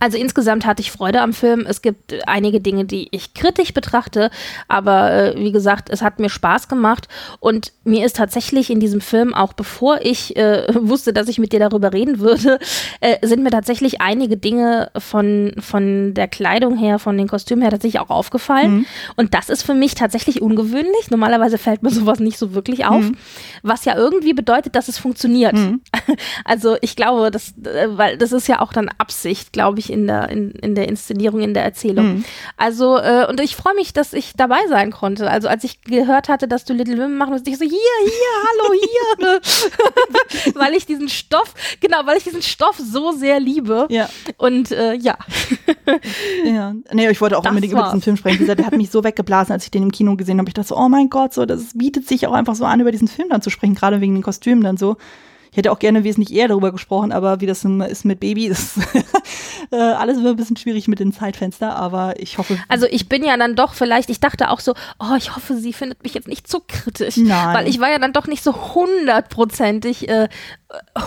Also 0.00 0.18
insgesamt 0.18 0.66
hatte 0.66 0.82
ich 0.82 0.92
Freude 0.92 1.20
am 1.20 1.32
Film. 1.32 1.64
Es 1.66 1.82
gibt 1.82 2.14
einige 2.26 2.60
Dinge, 2.60 2.84
die 2.84 3.08
ich 3.10 3.34
kritisch 3.34 3.72
betrachte, 3.72 4.30
aber 4.68 5.12
äh, 5.12 5.34
wie 5.36 5.52
gesagt, 5.52 5.90
es 5.90 6.02
hat 6.02 6.18
mir 6.18 6.28
Spaß 6.28 6.68
gemacht 6.68 7.08
und 7.40 7.72
mir 7.84 8.04
ist 8.04 8.16
tatsächlich 8.16 8.70
in 8.70 8.80
diesem 8.80 9.00
Film, 9.00 9.34
auch 9.34 9.52
bevor 9.52 10.00
ich 10.02 10.36
äh, 10.36 10.66
wusste, 10.80 11.12
dass 11.12 11.28
ich 11.28 11.38
mit 11.38 11.52
dir 11.52 11.60
darüber 11.60 11.92
reden 11.92 12.18
würde, 12.18 12.58
äh, 13.00 13.26
sind 13.26 13.42
mir 13.42 13.50
tatsächlich 13.50 14.00
einige 14.00 14.36
Dinge 14.36 14.90
von, 14.96 15.52
von 15.58 16.14
der 16.14 16.28
Kleidung 16.28 16.76
her, 16.76 16.98
von 16.98 17.16
den 17.16 17.28
Kostümen 17.28 17.62
her 17.62 17.70
tatsächlich 17.70 18.00
auch 18.00 18.10
aufgefallen. 18.10 18.72
Mhm. 18.72 18.86
Und 19.16 19.34
das 19.34 19.48
ist 19.48 19.62
für 19.62 19.74
mich 19.74 19.94
tatsächlich 19.94 20.42
ungewöhnlich. 20.42 21.10
Normalerweise 21.10 21.58
fällt 21.58 21.82
mir 21.82 21.90
sowas 21.92 22.20
nicht 22.20 22.38
so 22.38 22.54
wirklich 22.54 22.84
auf, 22.84 23.02
mhm. 23.02 23.16
was 23.62 23.84
ja 23.84 23.96
irgendwie 23.96 24.34
bedeutet, 24.34 24.76
dass 24.76 24.88
es 24.88 24.98
funktioniert. 24.98 25.54
Mhm. 25.54 25.80
Also 26.44 26.76
ich 26.80 26.96
glaube, 26.96 27.30
das, 27.30 27.54
äh, 27.64 27.86
weil 27.90 28.16
das 28.16 28.32
ist 28.32 28.48
ja 28.48 28.60
auch 28.60 28.72
dann 28.72 28.88
Absicht, 28.98 29.52
glaube 29.52 29.61
ich, 29.78 29.90
in 29.90 30.06
der, 30.06 30.28
in, 30.28 30.50
in 30.50 30.74
der 30.74 30.88
Inszenierung, 30.88 31.40
in 31.40 31.54
der 31.54 31.64
Erzählung. 31.64 32.06
Mhm. 32.06 32.24
Also, 32.56 32.98
äh, 32.98 33.26
und 33.28 33.40
ich 33.40 33.56
freue 33.56 33.74
mich, 33.74 33.92
dass 33.92 34.12
ich 34.12 34.32
dabei 34.36 34.60
sein 34.68 34.90
konnte. 34.90 35.30
Also, 35.30 35.48
als 35.48 35.64
ich 35.64 35.82
gehört 35.82 36.28
hatte, 36.28 36.48
dass 36.48 36.64
du 36.64 36.72
Little 36.72 36.98
Women 36.98 37.16
machen 37.16 37.32
musst, 37.32 37.46
ich 37.46 37.58
so, 37.58 37.64
hier, 37.64 37.70
hier, 37.70 38.10
hallo, 38.48 38.72
hier. 38.72 39.40
weil 40.54 40.74
ich 40.74 40.86
diesen 40.86 41.08
Stoff, 41.08 41.54
genau, 41.80 41.98
weil 42.04 42.18
ich 42.18 42.24
diesen 42.24 42.42
Stoff 42.42 42.78
so 42.78 43.12
sehr 43.12 43.40
liebe. 43.40 43.86
Ja. 43.90 44.08
Und 44.36 44.70
äh, 44.70 44.94
ja. 44.94 45.16
ja. 46.44 46.74
Nee, 46.92 47.10
ich 47.10 47.20
wollte 47.20 47.38
auch 47.38 47.42
das 47.42 47.50
unbedingt 47.50 47.74
war's. 47.74 47.82
über 47.82 47.90
diesen 47.92 48.02
Film 48.02 48.16
sprechen. 48.16 48.46
Der 48.46 48.66
hat 48.66 48.76
mich 48.76 48.90
so 48.90 49.04
weggeblasen, 49.04 49.52
als 49.52 49.64
ich 49.64 49.70
den 49.70 49.84
im 49.84 49.92
Kino 49.92 50.16
gesehen 50.16 50.38
habe. 50.38 50.48
Ich 50.48 50.54
dachte 50.54 50.68
so, 50.68 50.76
oh 50.76 50.88
mein 50.88 51.10
Gott, 51.10 51.34
so, 51.34 51.46
das 51.46 51.74
bietet 51.74 52.08
sich 52.08 52.26
auch 52.26 52.32
einfach 52.32 52.54
so 52.54 52.64
an, 52.64 52.80
über 52.80 52.92
diesen 52.92 53.08
Film 53.08 53.28
dann 53.28 53.42
zu 53.42 53.50
sprechen, 53.50 53.74
gerade 53.74 54.00
wegen 54.00 54.14
den 54.14 54.22
Kostümen 54.22 54.64
dann 54.64 54.76
so. 54.76 54.96
Ich 55.50 55.58
hätte 55.58 55.70
auch 55.70 55.78
gerne 55.78 56.02
wesentlich 56.02 56.34
eher 56.34 56.48
darüber 56.48 56.72
gesprochen, 56.72 57.12
aber 57.12 57.42
wie 57.42 57.46
das 57.46 57.62
ist 57.62 58.04
mit 58.06 58.20
Baby, 58.20 58.46
ist 58.46 58.78
äh, 59.72 59.76
alles 59.76 60.18
immer 60.18 60.30
ein 60.30 60.36
bisschen 60.36 60.56
schwierig 60.56 60.86
mit 60.86 61.00
den 61.00 61.12
Zeitfenster, 61.12 61.74
aber 61.74 62.20
ich 62.20 62.38
hoffe. 62.38 62.58
Also 62.68 62.86
ich 62.90 63.08
bin 63.08 63.24
ja 63.24 63.36
dann 63.36 63.56
doch 63.56 63.74
vielleicht, 63.74 64.10
ich 64.10 64.20
dachte 64.20 64.50
auch 64.50 64.60
so, 64.60 64.74
oh, 64.98 65.14
ich 65.16 65.34
hoffe, 65.34 65.56
sie 65.56 65.72
findet 65.72 66.02
mich 66.02 66.14
jetzt 66.14 66.28
nicht 66.28 66.46
zu 66.46 66.60
kritisch. 66.60 67.16
Nein. 67.16 67.54
Weil 67.54 67.68
ich 67.68 67.80
war 67.80 67.90
ja 67.90 67.98
dann 67.98 68.12
doch 68.12 68.26
nicht 68.26 68.44
so 68.44 68.74
hundertprozentig 68.74 70.08
äh, 70.08 70.28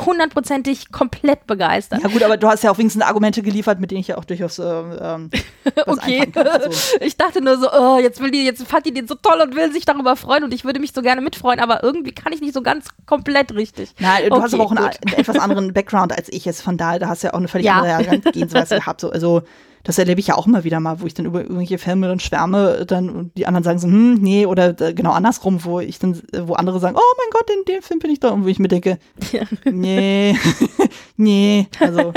hundertprozentig 0.05 0.91
komplett 0.91 1.47
begeistert. 1.47 2.01
Ja 2.01 2.09
gut, 2.09 2.23
aber 2.23 2.37
du 2.37 2.47
hast 2.47 2.63
ja 2.63 2.71
auch 2.71 2.77
wenigstens 2.77 3.03
Argumente 3.03 3.41
geliefert, 3.41 3.79
mit 3.79 3.91
denen 3.91 4.01
ich 4.01 4.07
ja 4.07 4.17
auch 4.17 4.25
durchaus 4.25 4.59
äh, 4.59 4.63
ähm, 4.63 5.29
okay. 5.85 6.31
So. 6.33 6.99
Ich 7.05 7.17
dachte 7.17 7.43
nur 7.43 7.57
so, 7.57 7.67
oh, 7.71 7.99
jetzt 7.99 8.21
will 8.21 8.31
die, 8.31 8.45
jetzt 8.45 8.65
fand 8.67 8.85
die 8.85 8.93
den 8.93 9.07
so 9.07 9.15
toll 9.15 9.41
und 9.41 9.55
will 9.55 9.71
sich 9.71 9.85
darüber 9.85 10.15
freuen 10.15 10.43
und 10.43 10.53
ich 10.53 10.65
würde 10.65 10.79
mich 10.79 10.93
so 10.93 11.01
gerne 11.01 11.21
mitfreuen, 11.21 11.59
aber 11.59 11.83
irgendwie 11.83 12.11
kann 12.11 12.33
ich 12.33 12.41
nicht 12.41 12.53
so 12.53 12.61
ganz 12.61 12.87
komplegt 13.05 13.53
richtig. 13.53 13.93
Nein, 13.99 14.29
du 14.29 14.35
okay, 14.35 14.43
hast 14.43 14.53
aber 14.53 14.63
auch 14.63 14.71
einen, 14.71 14.85
einen, 14.85 15.13
etwas 15.17 15.37
anderen 15.37 15.73
Background 15.73 16.15
als 16.15 16.29
ich 16.29 16.45
jetzt, 16.45 16.61
von 16.61 16.77
daher, 16.77 16.99
da 16.99 17.07
hast 17.09 17.23
du 17.23 17.27
ja 17.27 17.33
auch 17.33 17.39
eine 17.39 17.47
völlig 17.47 17.65
ja. 17.65 17.81
andere 17.81 17.97
Herangehensweise 17.97 18.75
gehabt. 18.75 19.01
So, 19.01 19.11
also 19.11 19.43
das 19.85 19.99
erlebe 19.99 20.19
ich 20.19 20.27
ja 20.27 20.35
auch 20.35 20.47
immer 20.47 20.63
wieder 20.63 20.79
mal, 20.79 20.99
wo 20.99 21.05
ich 21.05 21.13
dann 21.13 21.27
über 21.27 21.41
irgendwelche 21.41 21.77
Filme 21.77 22.07
dann 22.07 22.19
schwärme, 22.19 22.85
dann 22.85 23.09
und 23.09 23.37
die 23.37 23.45
anderen 23.45 23.63
sagen 23.63 23.79
so, 23.79 23.87
hm, 23.87 24.15
nee, 24.15 24.45
oder 24.45 24.79
äh, 24.81 24.93
genau 24.93 25.11
andersrum, 25.11 25.63
wo 25.63 25.79
ich 25.79 25.99
dann, 25.99 26.21
wo 26.33 26.53
andere 26.53 26.79
sagen, 26.79 26.97
oh 26.97 27.15
mein 27.17 27.29
Gott, 27.31 27.49
in 27.49 27.65
dem 27.65 27.81
Film 27.83 27.99
bin 27.99 28.11
ich 28.11 28.19
da, 28.19 28.29
und 28.29 28.43
wo 28.43 28.47
ich 28.47 28.59
mir 28.59 28.67
denke, 28.67 28.97
ja. 29.31 29.43
nee, 29.71 30.35
nee, 31.17 31.67
also 31.79 32.13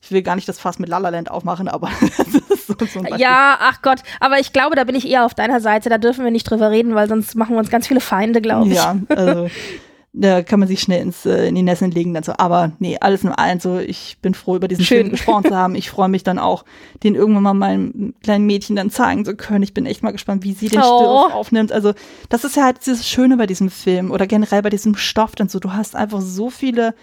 ich 0.00 0.10
will 0.10 0.22
gar 0.22 0.34
nicht 0.34 0.48
das 0.48 0.58
Fass 0.58 0.78
mit 0.78 0.88
La 0.88 0.96
La 0.96 1.10
Land 1.10 1.30
aufmachen, 1.30 1.68
aber 1.68 1.90
so, 2.66 2.74
so 2.86 3.04
Ja, 3.16 3.58
ach 3.60 3.82
Gott, 3.82 4.00
aber 4.18 4.38
ich 4.38 4.54
glaube, 4.54 4.74
da 4.74 4.84
bin 4.84 4.94
ich 4.94 5.06
eher 5.06 5.26
auf 5.26 5.34
deiner 5.34 5.60
Seite, 5.60 5.90
da 5.90 5.98
dürfen 5.98 6.24
wir 6.24 6.30
nicht 6.30 6.50
drüber 6.50 6.70
reden, 6.70 6.94
weil 6.94 7.06
sonst 7.06 7.34
machen 7.34 7.54
wir 7.54 7.58
uns 7.58 7.70
ganz 7.70 7.86
viele 7.86 8.00
Feinde, 8.00 8.40
glaube 8.40 8.68
ich. 8.68 8.76
Ja, 8.76 8.96
also 9.10 9.50
da 10.12 10.42
kann 10.42 10.58
man 10.58 10.68
sich 10.68 10.80
schnell 10.80 11.02
ins, 11.02 11.24
äh, 11.24 11.46
in 11.46 11.54
die 11.54 11.62
Nesseln 11.62 11.92
legen. 11.92 12.14
Dann 12.14 12.24
so. 12.24 12.32
Aber 12.36 12.72
nee, 12.80 12.98
alles 13.00 13.22
in 13.22 13.30
allem 13.30 13.60
so, 13.60 13.78
ich 13.78 14.18
bin 14.20 14.34
froh, 14.34 14.56
über 14.56 14.66
diesen 14.66 14.84
Schön. 14.84 14.98
Film 14.98 15.10
gesprochen 15.10 15.44
zu 15.44 15.56
haben. 15.56 15.74
Ich 15.76 15.90
freue 15.90 16.08
mich 16.08 16.24
dann 16.24 16.38
auch, 16.38 16.64
den 17.04 17.14
irgendwann 17.14 17.42
mal 17.44 17.54
meinem 17.54 18.14
kleinen 18.22 18.46
Mädchen 18.46 18.74
dann 18.74 18.90
zeigen 18.90 19.24
zu 19.24 19.36
können. 19.36 19.62
Ich 19.62 19.72
bin 19.72 19.86
echt 19.86 20.02
mal 20.02 20.10
gespannt, 20.10 20.42
wie 20.42 20.52
sie 20.52 20.68
den 20.68 20.80
oh. 20.80 20.82
Stoff 20.82 21.34
aufnimmt. 21.34 21.70
Also 21.70 21.92
das 22.28 22.44
ist 22.44 22.56
ja 22.56 22.64
halt 22.64 22.78
das 22.84 23.08
Schöne 23.08 23.36
bei 23.36 23.46
diesem 23.46 23.70
Film 23.70 24.10
oder 24.10 24.26
generell 24.26 24.62
bei 24.62 24.70
diesem 24.70 24.96
Stoff 24.96 25.36
dann 25.36 25.48
so. 25.48 25.60
Du 25.60 25.72
hast 25.72 25.94
einfach 25.94 26.20
so 26.20 26.50
viele 26.50 26.94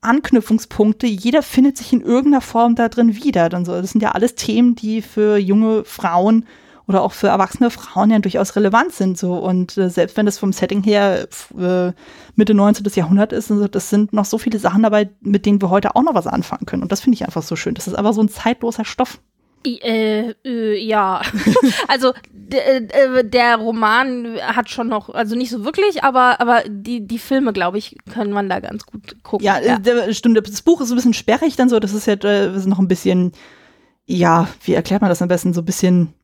Anknüpfungspunkte. 0.00 1.06
Jeder 1.06 1.42
findet 1.42 1.76
sich 1.78 1.92
in 1.92 2.00
irgendeiner 2.00 2.40
Form 2.40 2.74
da 2.74 2.88
drin 2.88 3.14
wieder. 3.14 3.48
Dann 3.48 3.64
so. 3.64 3.80
Das 3.80 3.92
sind 3.92 4.02
ja 4.02 4.10
alles 4.10 4.34
Themen, 4.34 4.74
die 4.74 5.02
für 5.02 5.36
junge 5.36 5.84
Frauen 5.84 6.46
oder 6.88 7.02
auch 7.02 7.12
für 7.12 7.28
erwachsene 7.28 7.70
Frauen 7.70 8.10
ja 8.10 8.18
durchaus 8.18 8.54
relevant 8.56 8.92
sind. 8.92 9.18
So. 9.18 9.34
Und 9.34 9.76
äh, 9.76 9.90
selbst 9.90 10.16
wenn 10.16 10.26
das 10.26 10.38
vom 10.38 10.52
Setting 10.52 10.82
her 10.82 11.28
äh, 11.58 11.92
Mitte 12.36 12.54
19. 12.54 12.86
Jahrhundert 12.94 13.32
ist, 13.32 13.50
also 13.50 13.66
das 13.66 13.90
sind 13.90 14.12
noch 14.12 14.24
so 14.24 14.38
viele 14.38 14.58
Sachen 14.58 14.82
dabei, 14.82 15.10
mit 15.20 15.46
denen 15.46 15.60
wir 15.60 15.70
heute 15.70 15.96
auch 15.96 16.02
noch 16.02 16.14
was 16.14 16.26
anfangen 16.26 16.66
können. 16.66 16.82
Und 16.82 16.92
das 16.92 17.00
finde 17.00 17.16
ich 17.16 17.24
einfach 17.24 17.42
so 17.42 17.56
schön. 17.56 17.74
Das 17.74 17.88
ist 17.88 17.94
einfach 17.94 18.12
so 18.12 18.22
ein 18.22 18.28
zeitloser 18.28 18.84
Stoff. 18.84 19.20
Äh, 19.64 20.34
äh, 20.44 20.78
ja, 20.78 21.22
also 21.88 22.12
äh, 22.50 23.24
der 23.24 23.56
Roman 23.56 24.36
hat 24.40 24.70
schon 24.70 24.86
noch, 24.86 25.10
also 25.10 25.34
nicht 25.34 25.50
so 25.50 25.64
wirklich, 25.64 26.04
aber, 26.04 26.40
aber 26.40 26.62
die, 26.68 27.04
die 27.04 27.18
Filme, 27.18 27.52
glaube 27.52 27.78
ich, 27.78 27.96
können 28.12 28.32
man 28.32 28.48
da 28.48 28.60
ganz 28.60 28.86
gut 28.86 29.24
gucken. 29.24 29.44
Ja, 29.44 29.58
ja. 29.58 30.12
Stimmt. 30.12 30.38
Das 30.38 30.62
Buch 30.62 30.80
ist 30.80 30.90
ein 30.90 30.96
bisschen 30.96 31.14
sperrig 31.14 31.56
dann 31.56 31.68
so. 31.68 31.80
Das 31.80 31.94
ist 31.94 32.06
ja 32.06 32.14
äh, 32.14 32.48
noch 32.66 32.78
ein 32.78 32.86
bisschen, 32.86 33.32
ja, 34.04 34.46
wie 34.64 34.74
erklärt 34.74 35.00
man 35.00 35.10
das 35.10 35.20
am 35.20 35.28
besten? 35.28 35.52
So 35.52 35.62
ein 35.62 35.66
bisschen 35.66 36.14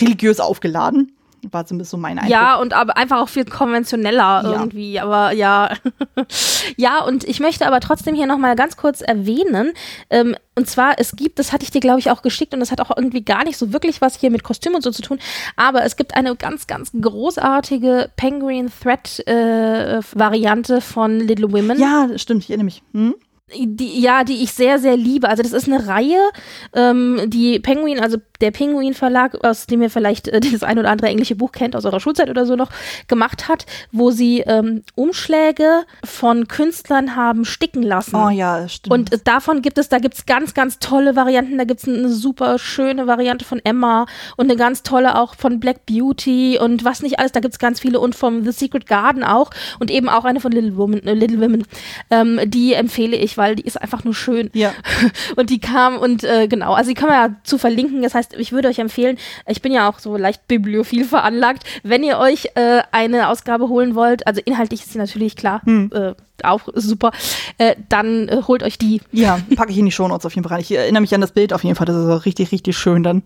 religiös 0.00 0.40
aufgeladen. 0.40 1.12
War 1.50 1.64
zumindest 1.66 1.92
so 1.92 1.96
mein 1.96 2.18
Eindruck. 2.18 2.32
Ja, 2.32 2.56
und 2.56 2.72
aber 2.72 2.96
einfach 2.96 3.20
auch 3.20 3.28
viel 3.28 3.44
konventioneller 3.44 4.42
ja. 4.42 4.52
irgendwie. 4.52 4.98
Aber 4.98 5.32
ja. 5.32 5.70
ja, 6.76 7.04
und 7.04 7.24
ich 7.24 7.38
möchte 7.38 7.66
aber 7.66 7.80
trotzdem 7.80 8.14
hier 8.14 8.26
nochmal 8.26 8.56
ganz 8.56 8.76
kurz 8.76 9.00
erwähnen, 9.00 9.72
ähm, 10.10 10.34
und 10.56 10.68
zwar, 10.68 10.94
es 10.98 11.14
gibt, 11.14 11.38
das 11.38 11.52
hatte 11.52 11.62
ich 11.62 11.70
dir, 11.70 11.80
glaube 11.80 12.00
ich, 12.00 12.10
auch 12.10 12.22
geschickt 12.22 12.52
und 12.52 12.60
das 12.60 12.72
hat 12.72 12.80
auch 12.80 12.90
irgendwie 12.96 13.22
gar 13.22 13.44
nicht 13.44 13.56
so 13.56 13.72
wirklich 13.72 14.00
was 14.00 14.16
hier 14.16 14.30
mit 14.30 14.42
Kostüm 14.42 14.74
und 14.74 14.82
so 14.82 14.90
zu 14.90 15.02
tun, 15.02 15.20
aber 15.54 15.84
es 15.84 15.94
gibt 15.94 16.16
eine 16.16 16.34
ganz, 16.34 16.66
ganz 16.66 16.90
großartige 17.00 18.10
Penguin 18.16 18.68
Thread 18.82 19.24
äh, 19.28 20.00
Variante 20.14 20.80
von 20.80 21.20
Little 21.20 21.52
Women. 21.52 21.78
Ja, 21.78 22.08
stimmt, 22.16 22.42
ich 22.42 22.50
erinnere 22.50 22.64
mich. 22.64 22.82
Hm? 22.92 23.14
die, 23.54 24.00
ja, 24.00 24.24
die 24.24 24.42
ich 24.42 24.52
sehr, 24.52 24.78
sehr 24.78 24.96
liebe. 24.96 25.28
Also 25.28 25.42
das 25.42 25.52
ist 25.52 25.68
eine 25.68 25.86
Reihe, 25.86 26.20
ähm, 26.74 27.22
die 27.26 27.58
Penguin, 27.60 28.00
also 28.00 28.18
der 28.40 28.50
Penguin 28.50 28.94
Verlag, 28.94 29.44
aus 29.44 29.66
dem 29.66 29.82
ihr 29.82 29.90
vielleicht 29.90 30.28
äh, 30.28 30.40
das 30.40 30.62
ein 30.62 30.78
oder 30.78 30.90
andere 30.90 31.08
englische 31.08 31.36
Buch 31.36 31.52
kennt, 31.52 31.74
aus 31.74 31.84
eurer 31.84 32.00
Schulzeit 32.00 32.28
oder 32.28 32.44
so 32.44 32.56
noch, 32.56 32.70
gemacht 33.06 33.48
hat, 33.48 33.66
wo 33.92 34.10
sie 34.10 34.40
ähm, 34.40 34.82
Umschläge 34.94 35.82
von 36.04 36.46
Künstlern 36.48 37.16
haben 37.16 37.44
sticken 37.44 37.82
lassen. 37.82 38.16
Oh 38.16 38.28
ja, 38.28 38.68
stimmt. 38.68 38.92
Und 38.92 39.12
äh, 39.12 39.18
davon 39.22 39.62
gibt 39.62 39.78
es, 39.78 39.88
da 39.88 39.98
gibt 39.98 40.14
es 40.14 40.26
ganz, 40.26 40.52
ganz 40.52 40.78
tolle 40.78 41.16
Varianten. 41.16 41.56
Da 41.56 41.64
gibt 41.64 41.80
es 41.80 41.88
eine 41.88 42.10
super 42.10 42.58
schöne 42.58 43.06
Variante 43.06 43.44
von 43.44 43.60
Emma 43.64 44.06
und 44.36 44.46
eine 44.46 44.56
ganz 44.56 44.82
tolle 44.82 45.18
auch 45.18 45.34
von 45.34 45.60
Black 45.60 45.86
Beauty 45.86 46.58
und 46.60 46.84
was 46.84 47.02
nicht 47.02 47.18
alles. 47.18 47.32
Da 47.32 47.40
gibt 47.40 47.54
es 47.54 47.58
ganz 47.58 47.80
viele 47.80 47.98
und 48.00 48.14
vom 48.14 48.44
The 48.44 48.52
Secret 48.52 48.86
Garden 48.86 49.24
auch 49.24 49.50
und 49.78 49.90
eben 49.90 50.08
auch 50.08 50.24
eine 50.24 50.40
von 50.40 50.52
Little 50.52 50.76
Women, 50.76 51.06
äh, 51.06 51.14
Little 51.14 51.40
Women. 51.40 51.64
Ähm, 52.10 52.40
die 52.44 52.74
empfehle 52.74 53.16
ich 53.16 53.38
weil 53.38 53.54
die 53.54 53.62
ist 53.62 53.80
einfach 53.80 54.04
nur 54.04 54.14
schön. 54.14 54.50
Ja. 54.52 54.74
Und 55.36 55.48
die 55.48 55.60
kam 55.60 55.98
und 55.98 56.24
äh, 56.24 56.48
genau, 56.48 56.72
also 56.74 56.90
die 56.90 56.94
kann 56.94 57.08
man 57.08 57.30
ja 57.30 57.36
zu 57.44 57.56
verlinken. 57.56 58.02
Das 58.02 58.14
heißt, 58.14 58.27
ich 58.36 58.52
würde 58.52 58.68
euch 58.68 58.78
empfehlen, 58.78 59.18
ich 59.46 59.62
bin 59.62 59.72
ja 59.72 59.88
auch 59.88 59.98
so 59.98 60.16
leicht 60.16 60.46
bibliophil 60.48 61.04
veranlagt, 61.04 61.64
wenn 61.82 62.02
ihr 62.02 62.18
euch 62.18 62.46
äh, 62.54 62.82
eine 62.92 63.28
Ausgabe 63.28 63.68
holen 63.68 63.94
wollt, 63.94 64.26
also 64.26 64.40
inhaltlich 64.44 64.80
ist 64.80 64.92
sie 64.92 64.98
natürlich 64.98 65.36
klar, 65.36 65.62
hm. 65.64 65.90
äh, 65.94 66.14
auch 66.44 66.68
super, 66.74 67.12
äh, 67.58 67.74
dann 67.88 68.28
äh, 68.28 68.42
holt 68.46 68.62
euch 68.62 68.78
die. 68.78 69.00
Ja, 69.12 69.40
packe 69.56 69.72
ich 69.72 69.78
in 69.78 69.86
die 69.86 69.92
Shownotes 69.92 70.26
auf 70.26 70.34
jeden 70.34 70.48
Fall. 70.48 70.60
Ich 70.60 70.70
erinnere 70.72 71.00
mich 71.00 71.14
an 71.14 71.20
das 71.20 71.32
Bild 71.32 71.52
auf 71.52 71.64
jeden 71.64 71.76
Fall, 71.76 71.86
das 71.86 71.96
ist 71.96 72.08
auch 72.08 72.24
richtig, 72.24 72.52
richtig 72.52 72.76
schön 72.76 73.02
dann. 73.02 73.22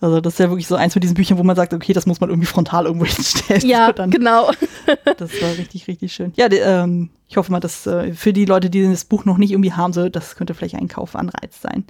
Also 0.00 0.20
das 0.20 0.34
ist 0.34 0.38
ja 0.38 0.48
wirklich 0.48 0.68
so 0.68 0.76
eins 0.76 0.92
von 0.92 1.00
diesen 1.00 1.14
Büchern, 1.14 1.38
wo 1.38 1.42
man 1.42 1.56
sagt, 1.56 1.74
okay, 1.74 1.92
das 1.92 2.06
muss 2.06 2.20
man 2.20 2.30
irgendwie 2.30 2.46
frontal 2.46 2.86
irgendwo 2.86 3.04
hinstellen. 3.06 3.66
Ja, 3.66 3.92
dann, 3.92 4.10
genau. 4.10 4.50
das 5.16 5.30
war 5.42 5.50
richtig, 5.58 5.88
richtig 5.88 6.12
schön. 6.12 6.32
Ja, 6.36 6.48
die, 6.48 6.58
ähm, 6.58 7.10
ich 7.28 7.36
hoffe 7.36 7.50
mal, 7.50 7.60
dass 7.60 7.86
äh, 7.86 8.12
für 8.12 8.32
die 8.32 8.44
Leute, 8.44 8.70
die 8.70 8.88
das 8.88 9.04
Buch 9.04 9.24
noch 9.24 9.38
nicht 9.38 9.50
irgendwie 9.50 9.72
haben, 9.72 9.92
so, 9.92 10.08
das 10.08 10.36
könnte 10.36 10.54
vielleicht 10.54 10.76
ein 10.76 10.88
Kaufanreiz 10.88 11.60
sein. 11.60 11.84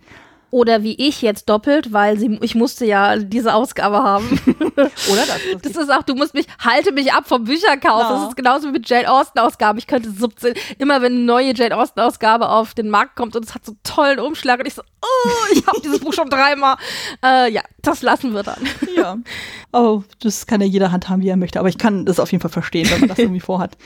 Oder 0.50 0.82
wie 0.82 0.94
ich 0.94 1.20
jetzt 1.20 1.48
doppelt, 1.48 1.92
weil 1.92 2.18
sie, 2.18 2.38
ich 2.40 2.54
musste 2.54 2.86
ja 2.86 3.16
diese 3.16 3.52
Ausgabe 3.52 3.98
haben. 4.02 4.40
Oder 4.76 5.26
das? 5.26 5.62
Das 5.62 5.76
ist 5.76 5.92
auch, 5.92 6.02
du 6.02 6.14
musst 6.14 6.32
mich, 6.32 6.46
halte 6.58 6.92
mich 6.92 7.12
ab 7.12 7.28
vom 7.28 7.44
Bücherkauf. 7.44 8.02
Ja. 8.02 8.12
Das 8.12 8.28
ist 8.28 8.36
genauso 8.36 8.68
wie 8.68 8.72
mit 8.72 8.88
Jane 8.88 9.10
Austen-Ausgaben. 9.10 9.78
Ich 9.78 9.86
könnte 9.86 10.10
17, 10.10 10.54
immer 10.78 11.02
wenn 11.02 11.12
eine 11.12 11.22
neue 11.22 11.54
Jane 11.54 11.76
Austen-Ausgabe 11.76 12.48
auf 12.48 12.72
den 12.72 12.88
Markt 12.88 13.16
kommt 13.16 13.36
und 13.36 13.44
es 13.44 13.54
hat 13.54 13.66
so 13.66 13.72
einen 13.72 13.80
tollen 13.82 14.20
Umschlag 14.20 14.60
und 14.60 14.66
ich 14.66 14.74
so, 14.74 14.82
oh, 15.02 15.52
ich 15.52 15.66
habe 15.66 15.80
dieses 15.82 16.00
Buch 16.00 16.14
schon 16.14 16.30
dreimal. 16.30 16.76
Äh, 17.22 17.52
ja, 17.52 17.62
das 17.82 18.00
lassen 18.00 18.34
wir 18.34 18.42
dann. 18.42 18.66
Ja. 18.96 19.18
Oh, 19.72 20.02
das 20.20 20.46
kann 20.46 20.60
ja 20.62 20.66
jeder 20.66 20.92
handhaben, 20.92 21.22
wie 21.22 21.28
er 21.28 21.36
möchte. 21.36 21.58
Aber 21.60 21.68
ich 21.68 21.78
kann 21.78 22.06
das 22.06 22.18
auf 22.18 22.32
jeden 22.32 22.40
Fall 22.40 22.50
verstehen, 22.50 22.88
wenn 22.90 23.00
man 23.00 23.08
das 23.10 23.18
irgendwie 23.18 23.40
vorhat. 23.40 23.76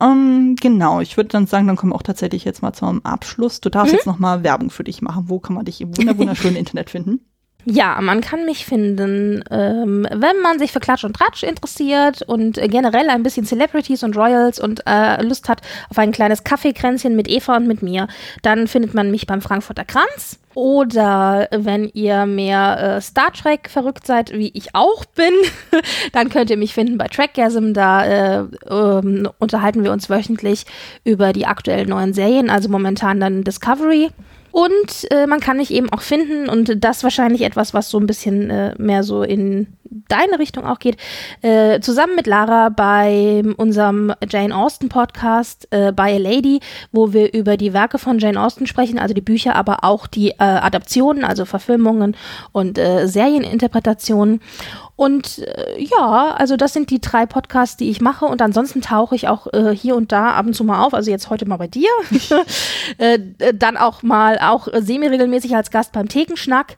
Um, 0.00 0.08
ähm, 0.08 0.56
genau, 0.56 1.00
ich 1.00 1.16
würde 1.16 1.28
dann 1.28 1.46
sagen, 1.46 1.66
dann 1.66 1.76
kommen 1.76 1.92
wir 1.92 1.96
auch 1.96 2.02
tatsächlich 2.02 2.44
jetzt 2.44 2.62
mal 2.62 2.72
zum 2.72 3.04
Abschluss. 3.04 3.60
Du 3.60 3.68
darfst 3.68 3.92
mhm. 3.92 3.96
jetzt 3.98 4.06
noch 4.06 4.18
mal 4.18 4.42
Werbung 4.42 4.70
für 4.70 4.84
dich 4.84 5.02
machen. 5.02 5.24
Wo 5.26 5.38
kann 5.38 5.54
man 5.54 5.66
dich 5.66 5.80
im 5.80 5.96
wunderschönen 6.18 6.56
Internet 6.56 6.90
finden? 6.90 7.20
Ja, 7.66 8.00
man 8.00 8.20
kann 8.20 8.46
mich 8.46 8.64
finden, 8.64 9.44
ähm, 9.50 10.06
wenn 10.10 10.40
man 10.42 10.58
sich 10.58 10.72
für 10.72 10.80
Klatsch 10.80 11.04
und 11.04 11.14
Tratsch 11.14 11.42
interessiert 11.42 12.22
und 12.22 12.56
äh, 12.56 12.68
generell 12.68 13.10
ein 13.10 13.22
bisschen 13.22 13.44
Celebrities 13.44 14.02
und 14.02 14.16
Royals 14.16 14.58
und 14.58 14.82
äh, 14.86 15.22
Lust 15.22 15.48
hat 15.48 15.60
auf 15.90 15.98
ein 15.98 16.10
kleines 16.10 16.42
Kaffeekränzchen 16.42 17.14
mit 17.14 17.28
Eva 17.28 17.56
und 17.56 17.66
mit 17.66 17.82
mir, 17.82 18.08
dann 18.42 18.66
findet 18.66 18.94
man 18.94 19.10
mich 19.10 19.26
beim 19.26 19.42
Frankfurter 19.42 19.84
Kranz. 19.84 20.38
Oder 20.54 21.48
wenn 21.52 21.88
ihr 21.94 22.26
mehr 22.26 22.96
äh, 22.96 23.00
Star 23.00 23.32
Trek 23.32 23.68
verrückt 23.70 24.06
seid, 24.06 24.32
wie 24.32 24.50
ich 24.54 24.74
auch 24.74 25.04
bin, 25.04 25.32
dann 26.12 26.28
könnt 26.28 26.50
ihr 26.50 26.56
mich 26.56 26.74
finden 26.74 26.98
bei 26.98 27.06
Trackgasm. 27.06 27.72
Da 27.72 28.04
äh, 28.04 28.44
ähm, 28.68 29.28
unterhalten 29.38 29.84
wir 29.84 29.92
uns 29.92 30.10
wöchentlich 30.10 30.66
über 31.04 31.32
die 31.32 31.46
aktuellen 31.46 31.90
neuen 31.90 32.14
Serien, 32.14 32.50
also 32.50 32.68
momentan 32.68 33.20
dann 33.20 33.44
Discovery. 33.44 34.10
Und 34.52 35.10
äh, 35.10 35.26
man 35.26 35.40
kann 35.40 35.58
mich 35.58 35.70
eben 35.72 35.92
auch 35.92 36.00
finden 36.00 36.48
und 36.48 36.84
das 36.84 37.02
wahrscheinlich 37.02 37.42
etwas, 37.42 37.74
was 37.74 37.90
so 37.90 37.98
ein 37.98 38.06
bisschen 38.06 38.50
äh, 38.50 38.74
mehr 38.78 39.02
so 39.02 39.22
in 39.22 39.68
deine 40.08 40.38
Richtung 40.38 40.64
auch 40.64 40.78
geht, 40.78 40.96
äh, 41.42 41.80
zusammen 41.80 42.14
mit 42.16 42.26
Lara 42.26 42.68
bei 42.68 43.42
unserem 43.56 44.12
Jane 44.28 44.56
Austen 44.56 44.88
Podcast 44.88 45.68
äh, 45.70 45.92
By 45.92 46.02
a 46.02 46.18
Lady, 46.18 46.60
wo 46.92 47.12
wir 47.12 47.32
über 47.34 47.56
die 47.56 47.72
Werke 47.72 47.98
von 47.98 48.18
Jane 48.18 48.40
Austen 48.40 48.66
sprechen, 48.66 48.98
also 48.98 49.14
die 49.14 49.20
Bücher, 49.20 49.56
aber 49.56 49.84
auch 49.84 50.06
die 50.06 50.30
äh, 50.30 50.34
Adaptionen, 50.38 51.24
also 51.24 51.44
Verfilmungen 51.44 52.16
und 52.52 52.78
äh, 52.78 53.06
Serieninterpretationen. 53.06 54.40
Und 55.00 55.38
äh, 55.38 55.82
ja, 55.82 56.34
also 56.36 56.58
das 56.58 56.74
sind 56.74 56.90
die 56.90 57.00
drei 57.00 57.24
Podcasts, 57.24 57.78
die 57.78 57.88
ich 57.88 58.02
mache. 58.02 58.26
Und 58.26 58.42
ansonsten 58.42 58.82
tauche 58.82 59.14
ich 59.14 59.28
auch 59.28 59.46
äh, 59.54 59.74
hier 59.74 59.96
und 59.96 60.12
da 60.12 60.32
ab 60.32 60.44
und 60.44 60.52
zu 60.52 60.62
mal 60.62 60.84
auf. 60.84 60.92
Also 60.92 61.10
jetzt 61.10 61.30
heute 61.30 61.46
mal 61.48 61.56
bei 61.56 61.68
dir. 61.68 61.88
äh, 62.98 63.18
dann 63.54 63.78
auch 63.78 64.02
mal 64.02 64.38
auch 64.38 64.68
semi-regelmäßig 64.70 65.56
als 65.56 65.70
Gast 65.70 65.92
beim 65.92 66.06
Thekenschnack, 66.06 66.76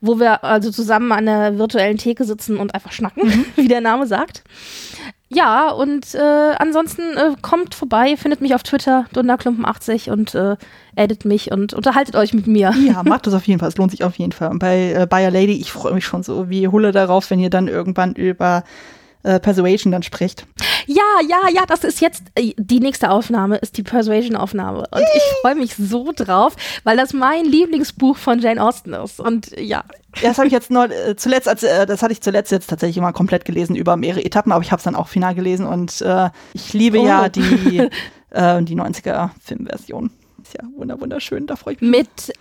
wo 0.00 0.20
wir 0.20 0.44
also 0.44 0.70
zusammen 0.70 1.10
an 1.10 1.26
der 1.26 1.58
virtuellen 1.58 1.98
Theke 1.98 2.22
sitzen 2.22 2.53
und 2.58 2.74
einfach 2.74 2.92
schnacken, 2.92 3.26
mhm. 3.26 3.44
wie 3.56 3.68
der 3.68 3.80
Name 3.80 4.06
sagt. 4.06 4.42
Ja, 5.28 5.70
und 5.70 6.14
äh, 6.14 6.54
ansonsten 6.58 7.02
äh, 7.16 7.34
kommt 7.42 7.74
vorbei, 7.74 8.16
findet 8.16 8.40
mich 8.40 8.54
auf 8.54 8.62
Twitter, 8.62 9.06
Dunderklumpen80 9.14 10.10
und 10.10 10.34
äh, 10.34 10.56
edit 10.94 11.24
mich 11.24 11.50
und 11.50 11.74
unterhaltet 11.74 12.14
euch 12.14 12.34
mit 12.34 12.46
mir. 12.46 12.72
Ja, 12.86 13.02
macht 13.04 13.26
das 13.26 13.34
auf 13.34 13.46
jeden 13.46 13.58
Fall. 13.58 13.68
Es 13.68 13.76
lohnt 13.76 13.90
sich 13.90 14.04
auf 14.04 14.16
jeden 14.16 14.32
Fall. 14.32 14.50
Und 14.50 14.60
bei 14.60 14.92
äh, 14.92 15.06
Bayer 15.08 15.30
Lady, 15.32 15.54
ich 15.54 15.72
freue 15.72 15.92
mich 15.92 16.04
schon 16.04 16.22
so 16.22 16.50
wie 16.50 16.68
Hulle 16.68 16.92
darauf, 16.92 17.30
wenn 17.30 17.40
ihr 17.40 17.50
dann 17.50 17.66
irgendwann 17.66 18.14
über 18.14 18.62
äh, 19.24 19.40
Persuasion 19.40 19.90
dann 19.90 20.02
spricht. 20.02 20.46
Ja, 20.86 21.02
ja, 21.26 21.48
ja, 21.52 21.64
das 21.66 21.82
ist 21.82 22.00
jetzt 22.00 22.22
äh, 22.34 22.52
die 22.56 22.80
nächste 22.80 23.10
Aufnahme, 23.10 23.56
ist 23.56 23.76
die 23.76 23.82
Persuasion-Aufnahme. 23.82 24.84
Und 24.90 25.02
ich 25.14 25.22
freue 25.40 25.54
mich 25.54 25.74
so 25.76 26.12
drauf, 26.14 26.56
weil 26.84 26.96
das 26.96 27.12
mein 27.12 27.44
Lieblingsbuch 27.44 28.16
von 28.16 28.38
Jane 28.38 28.62
Austen 28.62 28.92
ist. 28.92 29.20
Und 29.20 29.58
ja. 29.58 29.84
Das 30.22 30.38
habe 30.38 30.46
ich 30.46 30.52
jetzt 30.52 30.70
nur 30.70 30.90
äh, 30.90 31.16
zuletzt, 31.16 31.48
als, 31.48 31.62
äh, 31.62 31.86
das 31.86 32.02
hatte 32.02 32.12
ich 32.12 32.20
zuletzt 32.20 32.52
jetzt 32.52 32.68
tatsächlich 32.68 32.98
immer 32.98 33.12
komplett 33.12 33.44
gelesen 33.44 33.74
über 33.74 33.96
mehrere 33.96 34.24
Etappen, 34.24 34.52
aber 34.52 34.62
ich 34.62 34.70
habe 34.70 34.78
es 34.78 34.84
dann 34.84 34.94
auch 34.94 35.08
final 35.08 35.34
gelesen 35.34 35.66
und 35.66 36.00
äh, 36.02 36.30
ich 36.52 36.72
liebe 36.72 37.00
oh. 37.00 37.06
ja 37.06 37.28
die, 37.28 37.78
äh, 38.30 38.62
die 38.62 38.76
90er-Filmversion. 38.76 40.10
Ist 40.42 40.54
ja 40.54 40.68
wunderschön, 40.76 41.46
da 41.46 41.56
freue 41.56 41.74
ich 41.74 41.80
mich. 41.80 41.90
Mit 41.90 42.32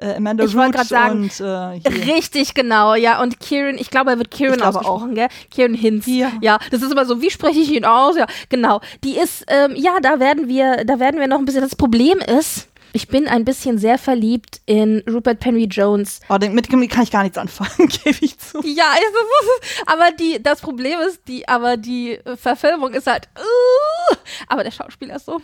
äh, 0.00 0.14
Amanda 0.14 0.44
ich 0.44 0.54
wollte 0.54 0.72
gerade 0.72 0.88
sagen, 0.88 1.22
und, 1.24 1.40
äh, 1.40 2.10
richtig 2.12 2.54
genau, 2.54 2.94
ja. 2.94 3.20
Und 3.20 3.40
Kieran, 3.40 3.76
ich 3.78 3.90
glaube, 3.90 4.12
er 4.12 4.18
wird 4.18 4.30
Kieran 4.30 4.62
ausgesprochen, 4.62 5.10
auch. 5.10 5.14
gell? 5.14 5.28
Kieran 5.50 5.74
Hinz. 5.74 6.06
Ja. 6.06 6.32
ja, 6.40 6.58
das 6.70 6.82
ist 6.82 6.92
immer 6.92 7.04
so, 7.04 7.20
wie 7.20 7.30
spreche 7.30 7.58
ich 7.58 7.72
ihn 7.72 7.84
aus? 7.84 8.16
Ja, 8.16 8.26
genau. 8.48 8.80
Die 9.02 9.18
ist, 9.18 9.44
ähm, 9.48 9.74
ja, 9.74 9.98
da 10.00 10.20
werden 10.20 10.48
wir, 10.48 10.84
da 10.84 11.00
werden 11.00 11.18
wir 11.18 11.26
noch 11.26 11.38
ein 11.38 11.44
bisschen. 11.44 11.62
Das 11.62 11.74
Problem 11.74 12.18
ist, 12.18 12.67
ich 12.92 13.08
bin 13.08 13.28
ein 13.28 13.44
bisschen 13.44 13.78
sehr 13.78 13.98
verliebt 13.98 14.60
in 14.66 15.02
Rupert 15.08 15.40
Penry 15.40 15.64
Jones. 15.64 16.20
Oh, 16.28 16.38
mit 16.50 16.72
dem 16.72 16.88
kann 16.88 17.02
ich 17.02 17.10
gar 17.10 17.22
nichts 17.22 17.38
anfangen, 17.38 17.88
gebe 18.04 18.16
ich 18.20 18.38
zu. 18.38 18.60
Ja, 18.64 18.94
ist, 18.94 19.86
aber 19.86 20.10
die, 20.18 20.42
das 20.42 20.60
Problem 20.60 20.98
ist, 21.06 21.20
die, 21.28 21.46
aber 21.48 21.76
die 21.76 22.18
Verfilmung 22.36 22.94
ist 22.94 23.06
halt, 23.06 23.28
uh, 23.38 24.16
aber 24.46 24.64
der 24.64 24.70
Schauspieler 24.70 25.16
ist 25.16 25.26
so, 25.26 25.36
hm, 25.36 25.42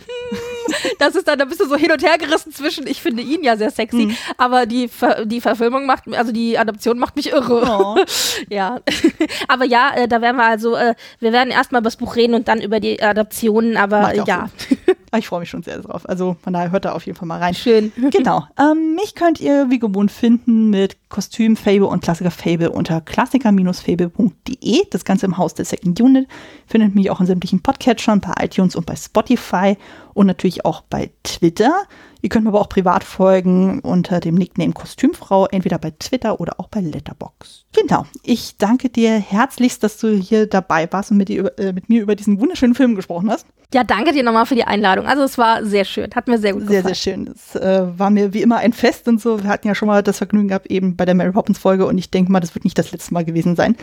das 0.98 1.14
ist 1.14 1.28
dann, 1.28 1.38
da 1.38 1.44
bist 1.44 1.60
du 1.60 1.66
so 1.66 1.76
hin 1.76 1.92
und 1.92 2.02
her 2.02 2.18
gerissen 2.18 2.52
zwischen, 2.52 2.86
ich 2.86 3.02
finde 3.02 3.22
ihn 3.22 3.42
ja 3.42 3.56
sehr 3.56 3.70
sexy, 3.70 4.06
mhm. 4.06 4.16
aber 4.38 4.66
die, 4.66 4.90
die 5.24 5.40
Verfilmung 5.40 5.86
macht, 5.86 6.12
also 6.14 6.32
die 6.32 6.58
Adaption 6.58 6.98
macht 6.98 7.16
mich 7.16 7.32
irre. 7.32 7.64
Oh. 7.64 7.96
ja, 8.48 8.80
aber 9.48 9.64
ja, 9.64 9.94
äh, 9.94 10.08
da 10.08 10.20
werden 10.20 10.36
wir 10.36 10.46
also, 10.46 10.76
äh, 10.76 10.94
wir 11.20 11.32
werden 11.32 11.50
erstmal 11.50 11.80
über 11.80 11.88
das 11.88 11.96
Buch 11.96 12.16
reden 12.16 12.34
und 12.34 12.48
dann 12.48 12.60
über 12.60 12.80
die 12.80 13.02
Adaptionen, 13.02 13.76
aber 13.76 14.14
ja. 14.14 14.48
Ich 15.16 15.28
freue 15.28 15.40
mich 15.40 15.50
schon 15.50 15.62
sehr 15.62 15.78
drauf. 15.78 16.08
Also 16.08 16.36
von 16.42 16.52
daher 16.52 16.72
hört 16.72 16.84
da 16.84 16.92
auf 16.92 17.06
jeden 17.06 17.16
Fall 17.16 17.28
mal 17.28 17.33
rein. 17.38 17.54
Schön. 17.54 17.92
Genau. 18.10 18.44
Ähm, 18.58 18.94
mich 18.94 19.14
könnt 19.14 19.40
ihr 19.40 19.70
wie 19.70 19.78
gewohnt 19.78 20.10
finden 20.10 20.70
mit 20.70 20.96
Kostüm, 21.08 21.56
Fable 21.56 21.86
und 21.86 22.02
Klassiker 22.02 22.30
Fable 22.30 22.70
unter 22.70 23.00
klassiker-fable.de. 23.00 24.82
Das 24.90 25.04
Ganze 25.04 25.26
im 25.26 25.36
Haus 25.36 25.54
der 25.54 25.64
Second 25.64 26.00
Unit. 26.00 26.28
Findet 26.66 26.94
mich 26.94 27.10
auch 27.10 27.20
in 27.20 27.26
sämtlichen 27.26 27.60
Podcatchern, 27.60 28.20
bei 28.20 28.32
iTunes 28.44 28.76
und 28.76 28.86
bei 28.86 28.94
Spotify 28.94 29.76
und 30.14 30.26
natürlich 30.26 30.64
auch 30.64 30.82
bei 30.82 31.10
Twitter. 31.24 31.72
Ihr 32.24 32.30
könnt 32.30 32.44
mir 32.44 32.52
aber 32.52 32.62
auch 32.62 32.70
privat 32.70 33.04
folgen 33.04 33.80
unter 33.80 34.18
dem 34.18 34.36
Nickname 34.36 34.72
Kostümfrau, 34.72 35.46
entweder 35.48 35.76
bei 35.76 35.90
Twitter 35.90 36.40
oder 36.40 36.58
auch 36.58 36.68
bei 36.68 36.80
Letterbox. 36.80 37.66
Genau. 37.74 38.06
Ich 38.22 38.56
danke 38.56 38.88
dir 38.88 39.18
herzlichst, 39.18 39.82
dass 39.82 39.98
du 39.98 40.08
hier 40.16 40.46
dabei 40.46 40.90
warst 40.90 41.10
und 41.10 41.18
mit, 41.18 41.28
dir, 41.28 41.52
äh, 41.58 41.74
mit 41.74 41.90
mir 41.90 42.00
über 42.00 42.16
diesen 42.16 42.40
wunderschönen 42.40 42.74
Film 42.74 42.94
gesprochen 42.94 43.30
hast. 43.30 43.46
Ja, 43.74 43.84
danke 43.84 44.12
dir 44.12 44.22
nochmal 44.22 44.46
für 44.46 44.54
die 44.54 44.64
Einladung. 44.64 45.04
Also 45.04 45.22
es 45.22 45.36
war 45.36 45.66
sehr 45.66 45.84
schön, 45.84 46.12
hat 46.14 46.26
mir 46.26 46.38
sehr 46.38 46.54
gut 46.54 46.62
gefallen. 46.62 46.84
Sehr, 46.84 46.94
sehr 46.94 47.12
schön. 47.12 47.26
Es 47.26 47.56
äh, 47.56 47.98
war 47.98 48.08
mir 48.08 48.32
wie 48.32 48.40
immer 48.40 48.56
ein 48.56 48.72
Fest 48.72 49.06
und 49.06 49.20
so. 49.20 49.42
Wir 49.42 49.50
hatten 49.50 49.68
ja 49.68 49.74
schon 49.74 49.88
mal 49.88 50.02
das 50.02 50.16
Vergnügen 50.16 50.48
gehabt 50.48 50.68
eben 50.68 50.96
bei 50.96 51.04
der 51.04 51.14
Mary 51.14 51.32
Poppins 51.32 51.58
Folge 51.58 51.84
und 51.84 51.98
ich 51.98 52.10
denke 52.10 52.32
mal, 52.32 52.40
das 52.40 52.54
wird 52.54 52.64
nicht 52.64 52.78
das 52.78 52.90
letzte 52.90 53.12
Mal 53.12 53.26
gewesen 53.26 53.54
sein, 53.54 53.76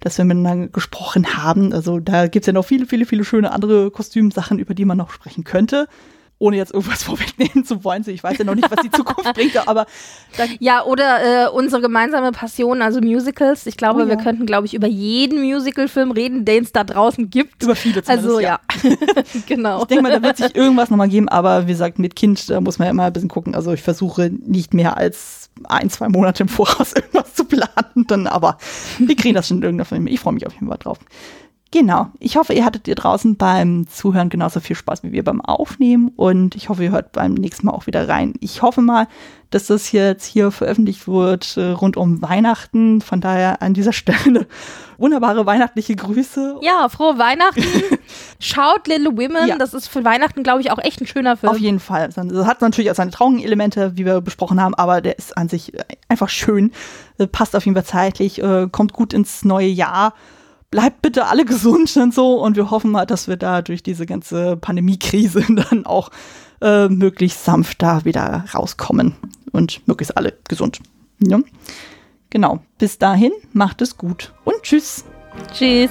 dass 0.00 0.16
wir 0.16 0.24
miteinander 0.24 0.68
gesprochen 0.68 1.36
haben. 1.36 1.74
Also 1.74 2.00
da 2.00 2.26
gibt 2.28 2.44
es 2.44 2.46
ja 2.46 2.54
noch 2.54 2.64
viele, 2.64 2.86
viele, 2.86 3.04
viele 3.04 3.26
schöne 3.26 3.52
andere 3.52 3.90
Kostümsachen, 3.90 4.58
über 4.58 4.72
die 4.72 4.86
man 4.86 4.96
noch 4.96 5.10
sprechen 5.10 5.44
könnte 5.44 5.88
ohne 6.42 6.56
jetzt 6.56 6.74
irgendwas 6.74 7.02
vorwegnehmen 7.04 7.64
zu 7.64 7.84
wollen. 7.84 8.04
Ich 8.06 8.22
weiß 8.22 8.38
ja 8.38 8.44
noch 8.44 8.54
nicht, 8.54 8.70
was 8.70 8.80
die 8.82 8.90
Zukunft 8.90 9.32
bringt, 9.34 9.56
aber 9.68 9.86
ja, 10.58 10.84
oder 10.84 11.46
äh, 11.46 11.48
unsere 11.48 11.80
gemeinsame 11.80 12.32
Passion, 12.32 12.82
also 12.82 13.00
Musicals. 13.00 13.66
Ich 13.66 13.76
glaube, 13.76 14.00
oh, 14.00 14.02
ja. 14.02 14.08
wir 14.08 14.16
könnten, 14.16 14.44
glaube 14.44 14.66
ich, 14.66 14.74
über 14.74 14.88
jeden 14.88 15.42
Musicalfilm 15.42 16.10
reden, 16.10 16.44
den 16.44 16.64
es 16.64 16.72
da 16.72 16.84
draußen 16.84 17.30
gibt. 17.30 17.62
Über 17.62 17.76
viele 17.76 18.02
Also 18.06 18.40
ja, 18.40 18.58
ja. 18.82 18.96
genau. 19.46 19.82
Ich 19.82 19.88
denke 19.88 20.02
mal, 20.02 20.12
da 20.12 20.22
wird 20.22 20.38
sich 20.38 20.54
irgendwas 20.54 20.90
nochmal 20.90 21.08
geben, 21.08 21.28
aber 21.28 21.66
wie 21.68 21.72
gesagt, 21.72 21.98
mit 21.98 22.16
Kind 22.16 22.50
da 22.50 22.60
muss 22.60 22.78
man 22.78 22.86
ja 22.86 22.90
immer 22.90 23.04
ein 23.04 23.12
bisschen 23.12 23.28
gucken. 23.28 23.54
Also 23.54 23.72
ich 23.72 23.82
versuche 23.82 24.30
nicht 24.30 24.74
mehr 24.74 24.96
als 24.96 25.50
ein, 25.64 25.90
zwei 25.90 26.08
Monate 26.08 26.42
im 26.42 26.48
Voraus 26.48 26.92
irgendwas 26.92 27.34
zu 27.34 27.44
planen, 27.44 28.06
dann 28.08 28.26
aber 28.26 28.58
wir 28.98 29.14
kriegen 29.14 29.34
das 29.34 29.46
schon 29.46 29.58
in 29.58 29.62
irgendeiner 29.62 29.84
Film. 29.84 30.06
Ich 30.08 30.18
freue 30.18 30.32
mich 30.32 30.46
auf 30.46 30.54
jeden 30.54 30.68
Fall 30.68 30.78
drauf. 30.78 30.98
Genau. 31.72 32.08
Ich 32.18 32.36
hoffe, 32.36 32.52
ihr 32.52 32.66
hattet 32.66 32.86
ihr 32.86 32.94
draußen 32.94 33.36
beim 33.36 33.86
Zuhören 33.88 34.28
genauso 34.28 34.60
viel 34.60 34.76
Spaß 34.76 35.02
wie 35.04 35.12
wir 35.12 35.24
beim 35.24 35.40
Aufnehmen 35.40 36.12
und 36.16 36.54
ich 36.54 36.68
hoffe, 36.68 36.84
ihr 36.84 36.90
hört 36.90 37.12
beim 37.12 37.32
nächsten 37.32 37.66
Mal 37.66 37.72
auch 37.72 37.86
wieder 37.86 38.08
rein. 38.08 38.34
Ich 38.40 38.60
hoffe 38.60 38.82
mal, 38.82 39.08
dass 39.48 39.66
das 39.66 39.90
jetzt 39.90 40.26
hier 40.26 40.50
veröffentlicht 40.50 41.08
wird 41.08 41.56
äh, 41.56 41.70
rund 41.70 41.96
um 41.96 42.20
Weihnachten. 42.20 43.00
Von 43.00 43.22
daher 43.22 43.62
an 43.62 43.72
dieser 43.72 43.94
Stelle 43.94 44.46
wunderbare 44.98 45.46
weihnachtliche 45.46 45.96
Grüße. 45.96 46.58
Ja, 46.60 46.90
frohe 46.90 47.18
Weihnachten. 47.18 47.62
Schaut 48.38 48.86
Little 48.86 49.12
Women. 49.12 49.48
Ja. 49.48 49.56
Das 49.56 49.72
ist 49.72 49.88
für 49.88 50.04
Weihnachten, 50.04 50.42
glaube 50.42 50.60
ich, 50.60 50.70
auch 50.70 50.78
echt 50.78 51.00
ein 51.00 51.06
schöner 51.06 51.38
Film. 51.38 51.52
Auf 51.52 51.58
jeden 51.58 51.80
Fall. 51.80 52.10
Das 52.14 52.46
hat 52.46 52.60
natürlich 52.60 52.90
auch 52.90 52.96
seine 52.96 53.10
traurigen 53.10 53.42
Elemente, 53.42 53.96
wie 53.96 54.04
wir 54.04 54.20
besprochen 54.20 54.60
haben, 54.60 54.74
aber 54.74 55.00
der 55.00 55.16
ist 55.16 55.38
an 55.38 55.48
sich 55.48 55.72
einfach 56.08 56.28
schön. 56.28 56.70
Äh, 57.16 57.26
passt 57.26 57.56
auf 57.56 57.64
jeden 57.64 57.76
Fall 57.76 57.86
zeitlich, 57.86 58.42
äh, 58.42 58.68
kommt 58.70 58.92
gut 58.92 59.14
ins 59.14 59.44
neue 59.44 59.68
Jahr 59.68 60.12
bleibt 60.72 61.02
bitte 61.02 61.26
alle 61.26 61.44
gesund 61.44 61.96
und 61.96 62.12
so. 62.12 62.42
Und 62.42 62.56
wir 62.56 62.72
hoffen 62.72 62.90
mal, 62.90 63.06
dass 63.06 63.28
wir 63.28 63.36
da 63.36 63.62
durch 63.62 63.84
diese 63.84 64.06
ganze 64.06 64.56
Pandemiekrise 64.56 65.44
dann 65.70 65.86
auch 65.86 66.10
äh, 66.60 66.88
möglichst 66.88 67.44
sanft 67.44 67.80
da 67.80 68.04
wieder 68.04 68.44
rauskommen 68.52 69.14
und 69.52 69.86
möglichst 69.86 70.16
alle 70.16 70.36
gesund. 70.48 70.80
Ja? 71.20 71.38
Genau. 72.30 72.60
Bis 72.78 72.98
dahin, 72.98 73.30
macht 73.52 73.82
es 73.82 73.96
gut 73.96 74.32
und 74.44 74.60
tschüss. 74.62 75.04
Tschüss. 75.52 75.90